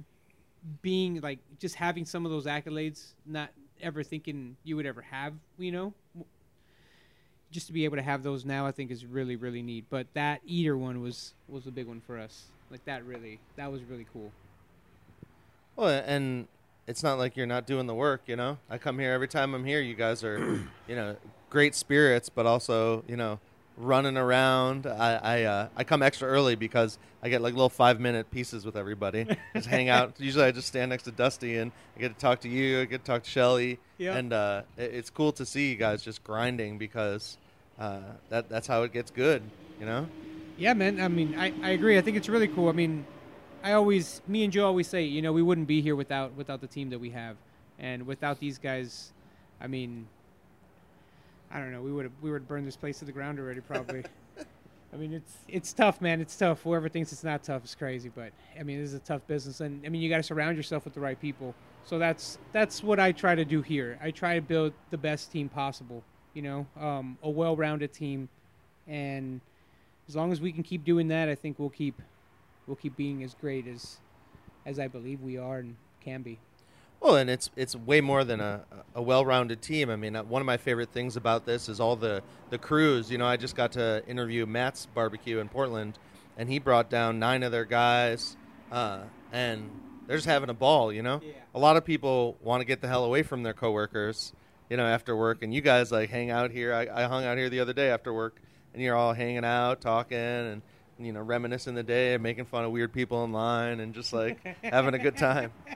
being 0.82 1.20
like 1.20 1.40
just 1.60 1.76
having 1.76 2.06
some 2.06 2.26
of 2.26 2.32
those 2.32 2.46
accolades, 2.46 3.16
not 3.26 3.50
ever 3.82 4.02
thinking 4.02 4.56
you 4.64 4.78
would 4.78 4.86
ever 4.86 5.02
have, 5.02 5.34
you 5.58 5.74
know, 5.74 5.94
just 7.52 7.68
to 7.68 7.74
be 7.74 7.84
able 7.84 7.98
to 7.98 8.02
have 8.02 8.24
those 8.24 8.46
now, 8.46 8.66
I 8.66 8.72
think 8.72 8.92
is 8.92 9.06
really 9.06 9.36
really 9.36 9.62
neat. 9.62 9.84
But 9.90 10.08
that 10.14 10.40
eater 10.46 10.78
one 10.78 11.02
was 11.02 11.34
was 11.50 11.68
a 11.68 11.72
big 11.72 11.88
one 11.88 12.00
for 12.00 12.18
us. 12.18 12.46
Like 12.72 12.86
that 12.86 13.04
really 13.04 13.42
that 13.58 13.70
was 13.70 13.84
really 13.84 14.08
cool. 14.14 14.32
Well, 15.76 16.02
and 16.06 16.48
it's 16.88 17.04
not 17.04 17.18
like 17.18 17.38
you're 17.38 17.46
not 17.46 17.66
doing 17.66 17.88
the 17.88 17.96
work, 17.96 18.22
you 18.28 18.36
know. 18.36 18.58
I 18.70 18.78
come 18.78 19.00
here 19.00 19.14
every 19.14 19.28
time 19.28 19.54
I'm 19.54 19.66
here. 19.66 19.82
You 19.82 19.96
guys 19.96 20.24
are, 20.24 20.38
you 20.88 20.96
know, 20.96 21.16
great 21.50 21.76
spirits, 21.76 22.30
but 22.30 22.46
also, 22.46 23.04
you 23.08 23.16
know, 23.16 23.40
running 23.78 24.18
around. 24.18 24.86
I 24.86 25.16
I, 25.16 25.44
uh, 25.44 25.68
I 25.76 25.84
come 25.84 26.04
extra 26.04 26.28
early 26.28 26.56
because 26.56 27.00
I 27.22 27.30
get 27.30 27.42
like 27.42 27.54
little 27.54 27.70
five 27.70 28.00
minute 28.00 28.30
pieces 28.32 28.66
with 28.66 28.76
everybody. 28.76 29.26
just 29.56 29.68
hang 29.68 29.90
out. 29.90 30.20
Usually, 30.20 30.46
I 30.46 30.52
just 30.52 30.68
stand 30.68 30.90
next 30.90 31.04
to 31.04 31.12
Dusty 31.12 31.58
and 31.58 31.72
I 31.96 32.02
get 32.02 32.14
to 32.14 32.20
talk 32.20 32.42
to 32.42 32.50
you. 32.50 32.82
I 32.82 32.86
get 32.86 33.06
to 33.06 33.12
talk 33.12 33.24
to 33.24 33.30
Shelly. 33.30 33.80
Yeah. 33.98 34.16
And 34.16 34.34
uh, 34.34 34.64
it, 34.78 34.94
it's 34.94 35.10
cool 35.10 35.32
to 35.34 35.46
see 35.46 35.70
you 35.70 35.76
guys 35.76 36.04
just 36.04 36.24
grinding 36.24 36.78
because 36.78 37.38
uh, 37.80 38.02
that 38.30 38.50
that's 38.50 38.68
how 38.68 38.84
it 38.84 38.92
gets 38.92 39.10
good, 39.10 39.42
you 39.80 39.86
know. 39.86 40.08
Yeah, 40.58 40.74
man. 40.74 41.02
I 41.02 41.08
mean, 41.08 41.36
I, 41.38 41.54
I 41.64 41.70
agree. 41.72 41.98
I 41.98 42.02
think 42.02 42.18
it's 42.18 42.30
really 42.30 42.48
cool. 42.48 42.70
I 42.70 42.74
mean, 42.74 43.06
I 43.64 43.74
always, 43.74 44.22
me 44.28 44.44
and 44.44 44.52
Joe 44.52 44.66
always 44.66 44.88
say, 44.88 45.04
you 45.04 45.22
know, 45.22 45.32
we 45.32 45.42
wouldn't 45.42 45.68
be 45.68 45.82
here 45.82 45.96
without 45.96 46.36
without 46.36 46.60
the 46.60 46.68
team 46.68 46.90
that 46.90 47.00
we 47.00 47.10
have, 47.12 47.38
and 47.80 48.06
without 48.06 48.40
these 48.40 48.58
guys, 48.58 49.14
I 49.62 49.68
mean, 49.68 50.06
I 51.50 51.60
don't 51.60 51.72
know, 51.72 51.82
we 51.82 51.94
would 51.94 52.04
have 52.04 52.14
we 52.22 52.30
would 52.30 52.42
have 52.42 52.48
burned 52.48 52.68
this 52.68 52.76
place 52.76 53.00
to 53.00 53.06
the 53.06 53.14
ground 53.14 53.40
already 53.40 53.62
probably. 53.62 54.04
I 54.94 54.98
mean, 54.98 55.14
it's 55.14 55.38
it's 55.48 55.74
tough, 55.74 56.02
man. 56.02 56.22
It's 56.22 56.36
tough. 56.36 56.62
Whoever 56.62 56.88
thinks 56.90 57.12
it's 57.14 57.24
not 57.24 57.42
tough 57.42 57.64
is 57.64 57.74
crazy. 57.74 58.12
But 58.14 58.32
I 58.60 58.64
mean, 58.64 58.80
this 58.80 58.90
is 58.90 58.96
a 58.96 59.00
tough 59.00 59.26
business, 59.28 59.62
and 59.62 59.84
I 59.86 59.90
mean, 59.90 60.02
you 60.02 60.10
got 60.10 60.18
to 60.18 60.24
surround 60.24 60.58
yourself 60.58 60.84
with 60.84 60.94
the 60.94 61.00
right 61.00 61.20
people. 61.20 61.56
So 61.86 61.98
that's 61.98 62.38
that's 62.52 62.84
what 62.84 63.00
I 63.00 63.12
try 63.12 63.34
to 63.34 63.46
do 63.46 63.62
here. 63.62 63.98
I 64.04 64.12
try 64.12 64.36
to 64.36 64.42
build 64.42 64.74
the 64.92 64.98
best 64.98 65.32
team 65.32 65.50
possible. 65.50 66.04
You 66.34 66.42
know, 66.42 66.68
um, 66.80 67.18
a 67.24 67.30
well-rounded 67.30 67.94
team, 67.94 68.28
and 68.88 69.40
as 70.08 70.16
long 70.16 70.32
as 70.32 70.42
we 70.42 70.52
can 70.52 70.64
keep 70.64 70.84
doing 70.84 71.08
that, 71.08 71.30
I 71.30 71.36
think 71.36 71.58
we'll 71.60 71.70
keep 71.70 72.00
we'll 72.68 72.76
keep 72.76 72.96
being 72.96 73.24
as 73.24 73.34
great 73.34 73.68
as 73.68 73.98
as 74.66 74.80
I 74.80 74.88
believe 74.88 75.22
we 75.22 75.38
are 75.38 75.60
and 75.60 75.76
can 76.04 76.22
be. 76.22 76.40
Well, 77.02 77.18
and 77.18 77.30
it's 77.30 77.50
it's 77.58 77.76
way 77.76 78.00
more 78.00 78.24
than 78.24 78.40
a, 78.40 78.64
a 78.96 79.02
well-rounded 79.02 79.62
team. 79.62 79.90
I 79.90 79.98
mean, 79.98 80.16
uh, 80.16 80.24
one 80.24 80.42
of 80.42 80.46
my 80.46 80.56
favorite 80.58 80.90
things 80.94 81.18
about 81.18 81.46
this 81.46 81.68
is 81.68 81.80
all 81.82 81.96
the 81.98 82.22
the 82.50 82.58
crews. 82.58 83.12
You 83.12 83.18
know, 83.18 83.26
I 83.26 83.36
just 83.36 83.56
got 83.56 83.74
to 83.74 84.04
interview 84.08 84.46
Matt's 84.46 84.86
barbecue 84.86 85.40
in 85.40 85.50
Portland, 85.50 86.00
and 86.38 86.48
he 86.50 86.60
brought 86.60 86.90
down 86.90 87.20
nine 87.20 87.44
of 87.44 87.52
their 87.52 87.66
guys, 87.66 88.38
uh, 88.72 89.00
and 89.34 89.70
they're 90.08 90.16
just 90.18 90.28
having 90.30 90.50
a 90.50 90.54
ball. 90.54 90.94
You 90.94 91.02
know, 91.04 91.20
Yeah. 91.22 91.34
a 91.54 91.60
lot 91.60 91.76
of 91.76 91.84
people 91.84 92.38
want 92.42 92.62
to 92.62 92.66
get 92.66 92.80
the 92.80 92.88
hell 92.88 93.04
away 93.04 93.22
from 93.24 93.44
their 93.44 93.54
coworkers. 93.54 94.32
You 94.70 94.78
know, 94.78 94.86
after 94.86 95.16
work, 95.16 95.44
and 95.44 95.54
you 95.54 95.60
guys 95.60 95.92
like 95.92 96.10
hang 96.10 96.32
out 96.32 96.52
here. 96.52 96.74
I, 96.74 96.88
I 96.90 97.04
hung 97.04 97.26
out 97.26 97.38
here 97.38 97.50
the 97.50 97.60
other 97.60 97.74
day 97.74 97.90
after 97.90 98.14
work, 98.14 98.42
and 98.74 98.82
you're 98.82 98.96
all 98.96 99.12
hanging 99.14 99.44
out, 99.44 99.82
talking, 99.82 100.18
and 100.18 100.62
you 101.00 101.12
know, 101.12 101.22
reminiscing 101.22 101.76
the 101.76 101.84
day, 101.84 102.14
and 102.14 102.24
making 102.24 102.46
fun 102.46 102.64
of 102.66 102.72
weird 102.72 102.94
people 102.94 103.24
in 103.24 103.32
line, 103.32 103.80
and 103.80 103.94
just 103.94 104.14
like 104.14 104.40
having 104.64 104.94
a 104.94 105.00
good 105.00 105.18
time. 105.18 105.52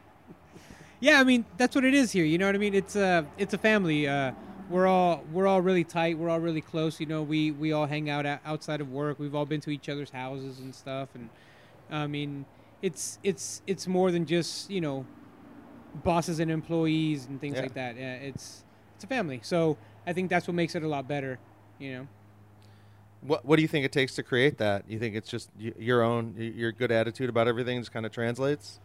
Yeah, 1.00 1.20
I 1.20 1.24
mean 1.26 1.46
that's 1.58 1.76
what 1.76 1.86
it 1.86 1.94
is 1.94 2.12
here. 2.12 2.26
You 2.26 2.40
know 2.40 2.48
what 2.48 2.56
I 2.56 2.58
mean? 2.58 2.74
It's 2.74 2.96
a 2.96 3.24
it's 3.38 3.54
a 3.54 3.58
family. 3.60 4.08
Uh, 4.08 4.32
we're 4.68 4.88
all 4.88 5.24
we're 5.32 5.46
all 5.46 5.62
really 5.62 5.84
tight. 5.84 6.18
We're 6.18 6.30
all 6.30 6.40
really 6.40 6.60
close. 6.60 7.00
You 7.00 7.06
know, 7.06 7.22
we 7.22 7.52
we 7.52 7.72
all 7.72 7.86
hang 7.86 8.10
out 8.10 8.26
outside 8.44 8.82
of 8.82 8.92
work. 8.92 9.20
We've 9.20 9.36
all 9.36 9.46
been 9.46 9.62
to 9.62 9.70
each 9.70 9.90
other's 9.90 10.10
houses 10.10 10.58
and 10.58 10.74
stuff. 10.74 11.10
And 11.14 11.30
I 11.92 12.08
mean, 12.08 12.46
it's 12.82 13.20
it's 13.24 13.62
it's 13.68 13.86
more 13.88 14.10
than 14.12 14.26
just 14.26 14.72
you 14.72 14.82
know 14.82 15.06
bosses 16.04 16.40
and 16.40 16.50
employees 16.50 17.28
and 17.28 17.40
things 17.40 17.58
Yeah. 17.58 17.62
like 17.62 17.76
that. 17.76 17.96
Yeah, 17.96 18.16
it's 18.16 18.64
it's 18.96 19.04
a 19.04 19.08
family. 19.08 19.40
So 19.44 19.78
I 20.08 20.14
think 20.14 20.32
that's 20.32 20.48
what 20.48 20.56
makes 20.56 20.74
it 20.74 20.82
a 20.82 20.88
lot 20.88 21.08
better. 21.08 21.38
You 21.78 21.94
know. 21.94 22.08
What 23.22 23.46
What 23.46 23.56
do 23.56 23.62
you 23.62 23.68
think 23.68 23.86
it 23.86 23.92
takes 23.92 24.16
to 24.16 24.24
create 24.24 24.58
that? 24.58 24.86
You 24.88 25.00
think 25.00 25.16
it's 25.16 25.30
just 25.30 25.50
your 25.58 26.04
own, 26.04 26.36
your 26.38 26.72
good 26.72 26.92
attitude 26.92 27.30
about 27.30 27.48
everything 27.48 27.80
just 27.80 27.92
kind 27.92 28.06
of 28.06 28.12
translates? 28.12 28.80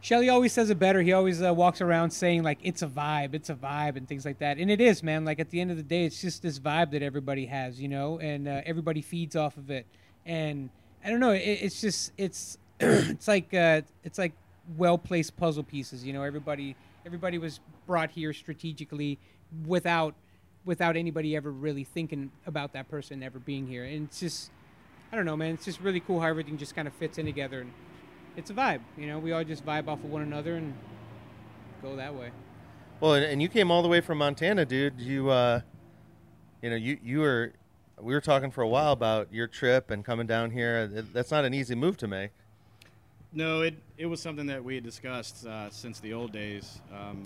Shelly 0.00 0.28
always 0.28 0.52
says 0.52 0.70
it 0.70 0.78
better. 0.78 1.02
He 1.02 1.12
always 1.12 1.42
uh, 1.42 1.52
walks 1.52 1.80
around 1.80 2.10
saying 2.10 2.44
like 2.44 2.58
it's 2.62 2.82
a 2.82 2.86
vibe, 2.86 3.34
it's 3.34 3.50
a 3.50 3.54
vibe, 3.54 3.96
and 3.96 4.06
things 4.06 4.24
like 4.24 4.38
that. 4.38 4.58
And 4.58 4.70
it 4.70 4.80
is, 4.80 5.02
man. 5.02 5.24
Like 5.24 5.40
at 5.40 5.50
the 5.50 5.60
end 5.60 5.70
of 5.70 5.76
the 5.76 5.82
day, 5.82 6.04
it's 6.04 6.20
just 6.20 6.42
this 6.42 6.58
vibe 6.58 6.92
that 6.92 7.02
everybody 7.02 7.46
has, 7.46 7.80
you 7.80 7.88
know, 7.88 8.18
and 8.20 8.46
uh, 8.46 8.60
everybody 8.64 9.02
feeds 9.02 9.34
off 9.34 9.56
of 9.56 9.70
it. 9.70 9.86
And 10.24 10.70
I 11.04 11.10
don't 11.10 11.20
know, 11.20 11.32
it, 11.32 11.40
it's 11.40 11.80
just 11.80 12.12
it's 12.16 12.58
it's 12.80 13.26
like 13.26 13.52
uh, 13.52 13.82
it's 14.04 14.18
like 14.18 14.34
well 14.76 14.98
placed 14.98 15.36
puzzle 15.36 15.64
pieces. 15.64 16.04
You 16.04 16.12
know, 16.12 16.22
everybody 16.22 16.76
everybody 17.04 17.38
was 17.38 17.58
brought 17.86 18.10
here 18.10 18.32
strategically 18.32 19.18
without 19.66 20.14
without 20.64 20.96
anybody 20.96 21.34
ever 21.36 21.50
really 21.50 21.84
thinking 21.84 22.30
about 22.46 22.72
that 22.72 22.88
person 22.88 23.22
ever 23.22 23.38
being 23.38 23.66
here. 23.66 23.84
And 23.84 24.08
it's 24.08 24.20
just 24.20 24.50
I 25.12 25.16
don't 25.16 25.24
know, 25.24 25.36
man. 25.36 25.54
It's 25.54 25.64
just 25.64 25.80
really 25.80 26.00
cool 26.00 26.20
how 26.20 26.26
everything 26.26 26.58
just 26.58 26.74
kind 26.74 26.86
of 26.86 26.94
fits 26.94 27.18
in 27.18 27.24
together. 27.24 27.62
And, 27.62 27.72
it's 28.38 28.50
a 28.50 28.54
vibe. 28.54 28.80
You 28.96 29.08
know, 29.08 29.18
we 29.18 29.32
all 29.32 29.42
just 29.42 29.66
vibe 29.66 29.88
off 29.88 29.98
of 30.04 30.10
one 30.10 30.22
another 30.22 30.54
and 30.54 30.72
go 31.82 31.96
that 31.96 32.14
way. 32.14 32.30
Well, 33.00 33.14
and, 33.14 33.24
and 33.24 33.42
you 33.42 33.48
came 33.48 33.70
all 33.70 33.82
the 33.82 33.88
way 33.88 34.00
from 34.00 34.18
Montana, 34.18 34.64
dude. 34.64 35.00
You, 35.00 35.28
uh, 35.28 35.60
you 36.62 36.70
know, 36.70 36.76
you 36.76 36.98
you 37.02 37.18
were, 37.18 37.52
we 38.00 38.14
were 38.14 38.20
talking 38.20 38.52
for 38.52 38.62
a 38.62 38.68
while 38.68 38.92
about 38.92 39.32
your 39.32 39.48
trip 39.48 39.90
and 39.90 40.04
coming 40.04 40.28
down 40.28 40.52
here. 40.52 40.86
That's 40.86 41.32
not 41.32 41.44
an 41.44 41.52
easy 41.52 41.74
move 41.74 41.96
to 41.98 42.06
make. 42.06 42.30
No, 43.32 43.62
it 43.62 43.74
it 43.96 44.06
was 44.06 44.22
something 44.22 44.46
that 44.46 44.62
we 44.62 44.76
had 44.76 44.84
discussed 44.84 45.44
uh, 45.44 45.68
since 45.70 45.98
the 45.98 46.12
old 46.12 46.32
days. 46.32 46.80
Um, 46.94 47.24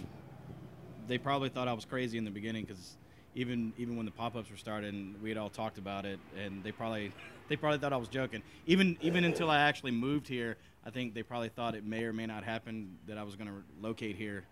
they 1.07 1.19
probably 1.19 1.51
thought 1.51 1.69
I 1.69 1.75
was 1.75 1.85
crazy 1.85 2.17
in 2.17 2.25
the 2.25 2.31
beginning 2.31 2.65
because 2.65 2.97
even 3.35 3.73
even 3.79 3.97
when 3.97 4.07
the 4.07 4.13
pop-ups 4.13 4.51
were 4.51 4.57
starting, 4.57 5.15
we 5.23 5.29
had 5.29 5.39
all 5.39 5.49
talked 5.49 5.79
about 5.79 6.05
it, 6.05 6.19
and 6.37 6.63
they 6.63 6.73
probably 6.73 7.13
they 7.49 7.57
probably 7.57 7.79
thought 7.79 7.93
I 7.93 7.97
was 7.97 8.09
joking. 8.09 8.43
Even 8.67 8.97
even 9.01 9.25
until 9.25 9.51
I 9.51 9.61
actually 9.61 9.93
moved 9.93 10.29
here, 10.29 10.57
I 10.85 10.91
think 10.91 11.15
they 11.15 11.23
probably 11.23 11.49
thought 11.49 11.75
it 11.75 11.85
may 11.85 12.05
or 12.05 12.13
may 12.13 12.27
not 12.27 12.45
happen 12.45 12.97
that 13.07 13.19
I 13.19 13.23
was 13.23 13.37
going 13.37 13.49
to 13.49 13.55
locate 13.81 14.17
here, 14.17 14.45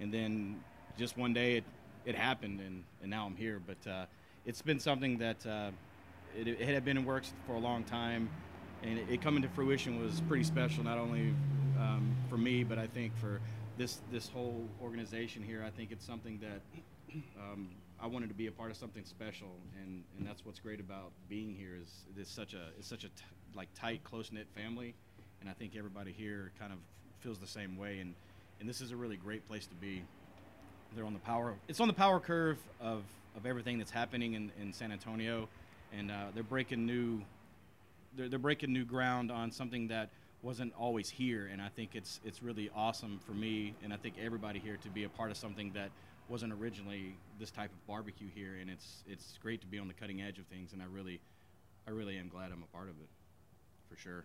and 0.00 0.12
then 0.12 0.60
just 0.98 1.16
one 1.16 1.32
day 1.32 1.58
it 1.58 1.64
it 2.04 2.14
happened, 2.14 2.60
and 2.60 2.84
and 3.02 3.10
now 3.10 3.26
I'm 3.26 3.36
here. 3.36 3.60
But 3.64 3.90
uh, 3.90 4.06
it's 4.46 4.62
been 4.62 4.80
something 4.80 5.18
that 5.18 5.46
uh, 5.46 5.70
it, 6.36 6.48
it 6.48 6.68
had 6.68 6.84
been 6.84 6.96
in 6.96 7.04
works 7.04 7.32
for 7.46 7.54
a 7.54 7.58
long 7.60 7.84
time 7.84 8.28
and 8.82 8.98
it, 8.98 9.06
it 9.10 9.22
coming 9.22 9.42
to 9.42 9.48
fruition 9.48 10.00
was 10.02 10.20
pretty 10.22 10.44
special 10.44 10.84
not 10.84 10.98
only 10.98 11.34
um, 11.78 12.14
for 12.28 12.36
me 12.36 12.64
but 12.64 12.78
i 12.78 12.86
think 12.86 13.16
for 13.16 13.40
this 13.76 14.00
this 14.12 14.28
whole 14.28 14.64
organization 14.82 15.42
here 15.42 15.62
i 15.66 15.70
think 15.70 15.90
it's 15.90 16.04
something 16.04 16.38
that 16.40 16.60
um, 17.40 17.68
i 18.04 18.06
wanted 18.06 18.28
to 18.28 18.34
be 18.34 18.46
a 18.46 18.52
part 18.52 18.70
of 18.70 18.76
something 18.76 19.04
special 19.04 19.56
and 19.82 20.04
and 20.18 20.26
that's 20.26 20.44
what's 20.44 20.60
great 20.60 20.78
about 20.78 21.10
being 21.28 21.54
here 21.54 21.76
is 21.80 21.88
it's 22.16 22.30
such 22.30 22.52
a 22.52 22.68
it's 22.78 22.86
such 22.86 23.04
a 23.04 23.08
like 23.56 23.68
tight 23.74 24.04
close 24.04 24.30
knit 24.30 24.46
family 24.54 24.94
and 25.40 25.48
i 25.48 25.52
think 25.54 25.74
everybody 25.76 26.12
here 26.12 26.52
kind 26.60 26.72
of 26.72 26.78
feels 27.20 27.38
the 27.38 27.46
same 27.46 27.78
way 27.78 27.98
and 28.00 28.14
and 28.60 28.68
this 28.68 28.80
is 28.80 28.92
a 28.92 28.96
really 28.96 29.16
great 29.16 29.46
place 29.48 29.66
to 29.66 29.74
be. 29.74 30.02
They're 30.94 31.04
on 31.04 31.12
the 31.12 31.18
power 31.18 31.54
it's 31.66 31.80
on 31.80 31.88
the 31.88 31.94
power 31.94 32.20
curve 32.20 32.58
of 32.80 33.02
of 33.36 33.46
everything 33.46 33.78
that's 33.78 33.90
happening 33.90 34.34
in, 34.34 34.52
in 34.60 34.72
san 34.72 34.92
antonio 34.92 35.48
and 35.92 36.08
uh, 36.08 36.26
they're 36.32 36.44
breaking 36.44 36.86
new 36.86 37.20
they're, 38.16 38.28
they're 38.28 38.38
breaking 38.38 38.72
new 38.72 38.84
ground 38.84 39.32
on 39.32 39.50
something 39.50 39.88
that 39.88 40.10
wasn't 40.42 40.72
always 40.78 41.10
here 41.10 41.50
and 41.52 41.60
i 41.60 41.68
think 41.68 41.96
it's 41.96 42.20
it's 42.24 42.44
really 42.44 42.70
awesome 42.76 43.18
for 43.26 43.32
me 43.32 43.74
and 43.82 43.92
i 43.92 43.96
think 43.96 44.14
everybody 44.24 44.60
here 44.60 44.76
to 44.76 44.88
be 44.88 45.02
a 45.02 45.08
part 45.08 45.32
of 45.32 45.36
something 45.36 45.72
that 45.72 45.90
wasn't 46.28 46.52
originally 46.52 47.14
this 47.38 47.50
type 47.50 47.70
of 47.70 47.86
barbecue 47.86 48.28
here 48.34 48.56
and 48.60 48.70
it's 48.70 49.02
it's 49.06 49.38
great 49.42 49.60
to 49.60 49.66
be 49.66 49.78
on 49.78 49.88
the 49.88 49.94
cutting 49.94 50.22
edge 50.22 50.38
of 50.38 50.46
things 50.46 50.72
and 50.72 50.80
i 50.82 50.84
really 50.86 51.20
i 51.86 51.90
really 51.90 52.16
am 52.18 52.28
glad 52.28 52.50
i'm 52.52 52.62
a 52.62 52.76
part 52.76 52.88
of 52.88 52.94
it 53.00 53.08
for 53.90 53.96
sure 54.00 54.24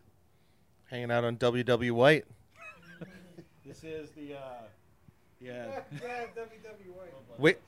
Hanging 0.89 1.11
out 1.11 1.23
on 1.23 1.37
WW 1.37 1.91
White. 1.91 2.25
this 3.65 3.83
is 3.83 4.09
the 4.11 4.33
uh 4.33 4.39
yeah 5.39 5.81
WW 5.95 6.95
White. 6.95 7.13
Wait, 7.37 7.59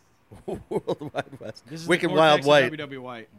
World 0.47 1.11
Wide 1.13 1.39
West. 1.39 1.63
this 1.67 1.81
is 1.81 1.87
Wicked 1.87 2.09
the 2.09 2.13
Wild 2.15 2.43
White. 2.45 2.71
ww 2.71 2.97
white 2.99 3.29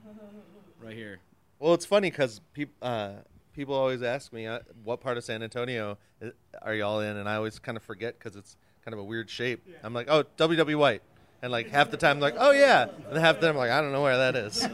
right 0.81 0.95
here 0.97 1.19
Well, 1.59 1.75
it's 1.75 1.85
funny 1.87 2.11
because 2.11 2.41
peop, 2.53 2.71
uh, 2.81 3.15
people 3.55 3.75
always 3.75 4.03
ask 4.03 4.33
me 4.33 4.47
uh, 4.47 4.61
what 4.85 5.01
part 5.01 5.17
of 5.19 5.25
San 5.25 5.43
Antonio 5.43 5.99
are 6.61 6.75
y'all 6.75 7.01
in, 7.01 7.17
and 7.17 7.29
I 7.29 7.35
always 7.37 7.59
kind 7.59 7.77
of 7.77 7.83
forget 7.83 8.17
because 8.19 8.37
it's 8.37 8.57
kind 8.85 8.95
of 8.95 9.01
a 9.01 9.05
weird 9.05 9.31
shape. 9.31 9.67
I'm 9.83 9.95
like, 9.95 10.09
oh, 10.11 10.25
WW 10.37 10.77
White, 10.77 11.03
and 11.41 11.53
like 11.53 11.71
half 11.71 11.91
the 11.91 11.97
time, 11.97 12.17
I'm 12.17 12.21
like, 12.21 12.35
oh 12.39 12.51
yeah, 12.51 12.87
and 13.11 13.19
half 13.19 13.41
the 13.41 13.47
time, 13.47 13.57
I'm 13.57 13.59
like, 13.59 13.71
I 13.71 13.81
don't 13.81 13.93
know 13.93 14.03
where 14.03 14.19
that 14.19 14.37
is. 14.37 14.61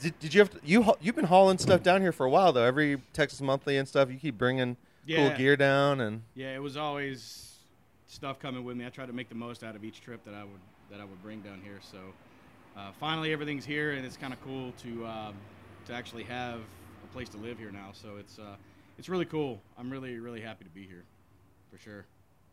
did, 0.00 0.18
did 0.18 0.34
you 0.34 0.40
have 0.40 0.50
to, 0.50 0.60
you 0.64 0.94
you've 1.00 1.16
been 1.16 1.26
hauling 1.26 1.58
stuff 1.58 1.82
down 1.82 2.00
here 2.00 2.12
for 2.12 2.26
a 2.26 2.30
while 2.30 2.52
though? 2.52 2.64
Every 2.64 2.98
Texas 3.12 3.40
Monthly 3.40 3.76
and 3.76 3.88
stuff, 3.88 4.10
you 4.10 4.18
keep 4.18 4.36
bringing 4.36 4.76
Yeah. 5.06 5.28
cool 5.28 5.36
gear 5.36 5.56
down, 5.56 6.00
and 6.00 6.22
Yeah, 6.34 6.54
it 6.54 6.62
was 6.62 6.76
always 6.76 7.58
stuff 8.06 8.38
coming 8.38 8.64
with 8.64 8.76
me. 8.76 8.86
I 8.86 8.90
tried 8.90 9.06
to 9.06 9.12
make 9.12 9.28
the 9.28 9.34
most 9.34 9.64
out 9.64 9.74
of 9.74 9.84
each 9.84 10.00
trip 10.00 10.24
that 10.24 10.34
I 10.34 10.44
would 10.44 10.60
that 10.90 11.00
I 11.00 11.04
would 11.04 11.22
bring 11.22 11.40
down 11.40 11.60
here. 11.62 11.78
So 11.80 11.98
uh, 12.76 12.92
finally, 13.00 13.32
everything's 13.32 13.64
here, 13.64 13.92
and 13.92 14.04
it's 14.04 14.16
kind 14.16 14.32
of 14.32 14.40
cool 14.42 14.72
to 14.82 15.06
um, 15.06 15.34
to 15.86 15.94
actually 15.94 16.24
have 16.24 16.60
a 17.02 17.12
place 17.12 17.28
to 17.30 17.38
live 17.38 17.58
here 17.58 17.70
now. 17.70 17.90
So 17.92 18.16
it's 18.18 18.38
uh, 18.38 18.56
it's 18.98 19.08
really 19.08 19.24
cool. 19.24 19.60
I'm 19.78 19.90
really 19.90 20.18
really 20.18 20.40
happy 20.40 20.64
to 20.64 20.70
be 20.70 20.86
here, 20.86 21.04
for 21.74 21.82
sure. 21.82 22.06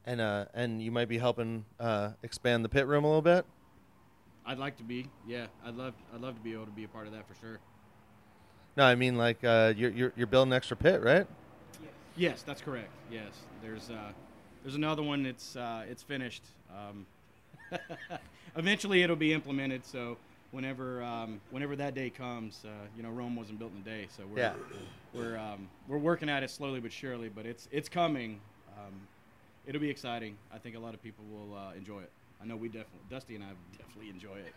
and 0.06 0.20
uh, 0.20 0.46
and 0.54 0.82
you 0.82 0.92
might 0.92 1.08
be 1.08 1.18
helping 1.18 1.64
uh, 1.80 2.10
expand 2.24 2.66
the 2.66 2.70
pit 2.70 2.88
room 2.88 3.04
a 3.04 3.08
little 3.08 3.22
bit. 3.22 3.46
I'd 4.46 4.58
like 4.58 4.78
to 4.78 4.84
be. 4.84 5.06
Yeah, 5.28 5.46
I'd 5.66 5.76
love 5.76 5.94
I'd 6.14 6.22
love 6.22 6.36
to 6.36 6.42
be 6.42 6.54
able 6.54 6.66
to 6.66 6.72
be 6.72 6.84
a 6.86 6.88
part 6.88 7.06
of 7.06 7.14
that 7.14 7.28
for 7.28 7.36
sure. 7.36 7.60
No, 8.76 8.84
I 8.84 8.96
mean 8.96 9.18
like 9.18 9.44
uh, 9.44 9.74
you're, 9.78 9.92
you're 9.92 10.14
you're 10.16 10.28
building 10.28 10.54
an 10.54 10.58
extra 10.58 10.76
pit, 10.76 11.02
right? 11.04 11.28
Yes, 12.18 12.42
that's 12.42 12.62
correct. 12.62 12.90
Yes, 13.12 13.32
there's 13.62 13.90
uh, 13.92 14.12
there's 14.64 14.76
another 14.76 15.04
one. 15.04 15.26
It's 15.26 15.56
uh, 15.56 15.84
it's 15.88 16.02
finished. 16.02 16.44
Um, 16.76 17.06
eventually, 18.56 19.04
it'll 19.04 19.16
be 19.16 19.34
implemented. 19.34 19.86
So 19.86 20.18
whenever 20.52 21.04
um, 21.04 21.42
whenever 21.52 21.76
that 21.76 21.94
day 21.94 22.10
comes, 22.10 22.66
uh, 22.66 22.70
you 22.98 23.04
know, 23.04 23.10
Rome 23.10 23.36
wasn't 23.36 23.60
built 23.60 23.72
in 23.74 23.82
a 23.82 23.98
day. 23.98 24.08
So 24.18 24.24
we're 24.34 24.40
Yeah. 24.42 24.54
we're 25.14 25.38
um, 25.38 25.68
we're 25.88 26.00
working 26.00 26.28
at 26.30 26.42
it 26.42 26.50
slowly 26.50 26.80
but 26.80 26.92
surely. 26.92 27.30
But 27.30 27.46
it's 27.46 27.68
it's 27.72 27.88
coming. 27.88 28.40
Um, 28.88 28.94
it'll 29.66 29.82
be 29.82 29.90
exciting. 29.90 30.38
I 30.54 30.58
think 30.58 30.76
a 30.76 30.80
lot 30.80 30.94
of 30.94 31.04
people 31.04 31.26
will 31.32 31.58
uh, 31.58 31.74
enjoy 31.76 32.00
it. 32.00 32.12
I 32.42 32.46
know 32.46 32.56
we 32.56 32.68
definitely, 32.68 33.02
Dusty 33.10 33.36
and 33.36 33.44
I 33.44 33.50
definitely 33.78 34.10
enjoy 34.10 34.38
it. 34.38 34.54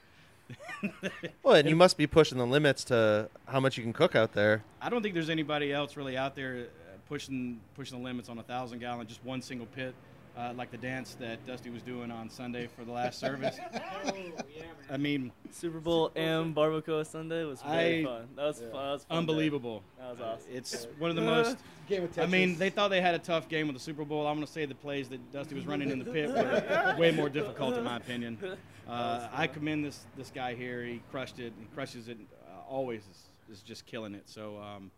Well, 1.42 1.54
and 1.54 1.68
you 1.68 1.76
must 1.76 1.96
be 1.96 2.06
pushing 2.06 2.38
the 2.38 2.46
limits 2.46 2.84
to 2.84 3.28
how 3.46 3.60
much 3.60 3.76
you 3.76 3.82
can 3.82 3.92
cook 3.92 4.14
out 4.14 4.32
there. 4.32 4.62
I 4.80 4.88
don't 4.90 5.02
think 5.02 5.14
there's 5.14 5.30
anybody 5.30 5.72
else 5.72 5.96
really 5.96 6.16
out 6.16 6.34
there 6.34 6.66
uh, 6.66 6.96
pushing 7.08 7.60
pushing 7.74 7.98
the 7.98 8.04
limits 8.04 8.28
on 8.28 8.38
a 8.38 8.42
thousand 8.42 8.78
gallon, 8.78 9.06
just 9.06 9.24
one 9.24 9.40
single 9.40 9.66
pit, 9.66 9.94
uh, 10.36 10.52
like 10.56 10.70
the 10.70 10.76
dance 10.78 11.14
that 11.20 11.44
Dusty 11.46 11.70
was 11.70 11.82
doing 11.82 12.10
on 12.10 12.28
Sunday 12.28 12.66
for 12.66 12.84
the 12.84 12.92
last 12.92 13.18
service. 13.18 13.56
I 14.90 14.96
mean, 14.96 15.32
Super 15.50 15.78
Bowl 15.78 16.10
and 16.16 16.54
Barbacoa 16.54 17.06
Sunday 17.06 17.44
was 17.44 17.62
very 17.62 18.00
I- 18.00 18.04
fun. 18.04 18.28
That 18.36 18.44
was 18.44 18.58
fun. 18.58 18.70
That 18.70 18.74
was 18.74 19.02
a 19.02 19.06
fun 19.06 19.14
day. 19.14 19.18
unbelievable. 19.18 19.82
That 19.98 20.10
was 20.10 20.20
awesome. 20.20 20.50
It's 20.52 20.86
one 20.98 21.10
of 21.10 21.16
the 21.16 21.22
most. 21.22 21.56
Game 21.86 22.04
of 22.04 22.18
I 22.18 22.24
mean, 22.24 22.56
they 22.56 22.70
thought 22.70 22.88
they 22.88 23.02
had 23.02 23.14
a 23.14 23.18
tough 23.18 23.46
game 23.48 23.66
with 23.66 23.76
the 23.76 23.82
Super 23.82 24.06
Bowl. 24.06 24.26
I'm 24.26 24.36
going 24.36 24.46
to 24.46 24.52
say 24.52 24.64
the 24.64 24.74
plays 24.74 25.10
that 25.10 25.32
Dusty 25.32 25.54
was 25.54 25.66
running 25.66 25.90
in 25.90 25.98
the 25.98 26.06
pit 26.06 26.30
were 26.30 26.96
way 26.98 27.10
more 27.10 27.28
difficult, 27.28 27.76
in 27.76 27.84
my 27.84 27.96
opinion. 27.96 28.38
Uh, 28.86 29.28
I 29.32 29.46
commend 29.46 29.82
this 29.82 30.04
this 30.14 30.30
guy 30.30 30.54
here. 30.54 30.84
He 30.84 31.00
crushed 31.10 31.38
it. 31.38 31.54
He 31.58 31.64
crushes 31.74 32.08
it 32.08 32.18
uh, 32.46 32.70
always. 32.70 33.00
Is, 33.00 33.56
is 33.56 33.62
just 33.62 33.86
killing 33.86 34.14
it. 34.14 34.24
So, 34.26 34.58
um, 34.58 34.90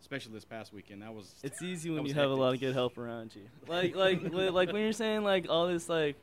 especially 0.00 0.32
this 0.32 0.44
past 0.44 0.72
weekend, 0.72 1.02
that 1.02 1.14
was. 1.14 1.34
It's 1.42 1.62
easy 1.62 1.90
when 1.90 2.02
was 2.02 2.12
you 2.12 2.18
have 2.20 2.30
a 2.30 2.34
lot 2.34 2.54
of 2.54 2.60
good 2.60 2.74
help 2.74 2.98
around 2.98 3.34
you. 3.34 3.42
Like 3.66 3.94
like 3.94 4.22
li- 4.22 4.50
like 4.50 4.72
when 4.72 4.82
you're 4.82 4.92
saying 4.92 5.24
like 5.24 5.46
all 5.48 5.66
this 5.66 5.88
like 5.88 6.16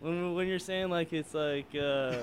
when 0.00 0.34
when 0.34 0.48
you're 0.48 0.58
saying 0.58 0.90
like 0.90 1.12
it's 1.12 1.34
like 1.34 1.66
uh 1.74 2.16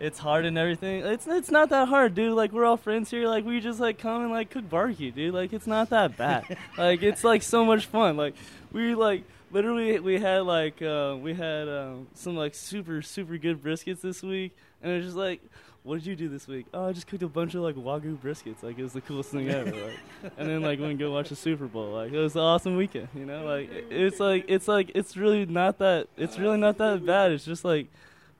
it's 0.00 0.18
hard 0.18 0.46
and 0.46 0.56
everything. 0.56 1.04
It's 1.04 1.26
it's 1.26 1.50
not 1.50 1.68
that 1.70 1.88
hard, 1.88 2.14
dude. 2.14 2.32
Like 2.32 2.52
we're 2.52 2.64
all 2.64 2.78
friends 2.78 3.10
here. 3.10 3.28
Like 3.28 3.44
we 3.44 3.60
just 3.60 3.80
like 3.80 3.98
come 3.98 4.22
and 4.22 4.30
like 4.30 4.50
cook 4.50 4.68
barbecue, 4.68 5.10
dude. 5.10 5.34
Like 5.34 5.52
it's 5.52 5.66
not 5.66 5.90
that 5.90 6.16
bad. 6.16 6.56
like 6.78 7.02
it's 7.02 7.22
like 7.22 7.42
so 7.42 7.64
much 7.64 7.86
fun. 7.86 8.16
Like 8.16 8.34
we 8.72 8.94
like 8.94 9.24
literally 9.50 10.00
we 10.00 10.18
had 10.18 10.40
like 10.40 10.80
uh, 10.80 11.16
we 11.20 11.34
had 11.34 11.68
um, 11.68 12.08
some 12.14 12.34
like 12.34 12.54
super 12.54 13.02
super 13.02 13.36
good 13.36 13.62
briskets 13.62 14.00
this 14.00 14.22
week, 14.22 14.56
and 14.82 14.92
it's 14.92 15.06
just 15.06 15.16
like. 15.16 15.40
What 15.82 15.94
did 15.96 16.06
you 16.06 16.14
do 16.14 16.28
this 16.28 16.46
week? 16.46 16.66
Oh, 16.74 16.88
I 16.88 16.92
just 16.92 17.06
cooked 17.06 17.22
a 17.22 17.28
bunch 17.28 17.54
of 17.54 17.62
like 17.62 17.74
wagyu 17.74 18.18
briskets. 18.18 18.62
Like 18.62 18.78
it 18.78 18.82
was 18.82 18.92
the 18.92 19.00
coolest 19.00 19.30
thing 19.30 19.48
ever. 19.48 19.70
Like, 19.70 20.32
and 20.36 20.48
then 20.48 20.60
like 20.60 20.78
went 20.78 20.90
and 20.90 20.98
go 20.98 21.10
watch 21.10 21.30
the 21.30 21.36
Super 21.36 21.66
Bowl. 21.66 21.92
Like 21.92 22.12
it 22.12 22.18
was 22.18 22.34
an 22.34 22.42
awesome 22.42 22.76
weekend. 22.76 23.08
You 23.14 23.24
know, 23.24 23.44
like 23.46 23.70
it's 23.90 24.20
like 24.20 24.44
it's 24.48 24.68
like 24.68 24.92
it's 24.94 25.16
really 25.16 25.46
not 25.46 25.78
that 25.78 26.08
it's 26.18 26.38
really 26.38 26.58
not 26.58 26.76
that 26.78 27.04
bad. 27.06 27.32
It's 27.32 27.46
just 27.46 27.64
like 27.64 27.86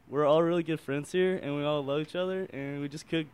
we're 0.09 0.27
all 0.27 0.43
really 0.43 0.63
good 0.63 0.81
friends 0.81 1.13
here, 1.13 1.41
and 1.43 1.57
we 1.57 1.65
all 1.65 1.83
love 1.83 2.01
each 2.03 2.15
other, 2.17 2.47
and 2.53 2.81
we 2.83 2.89
just 2.89 3.09
cook 3.09 3.27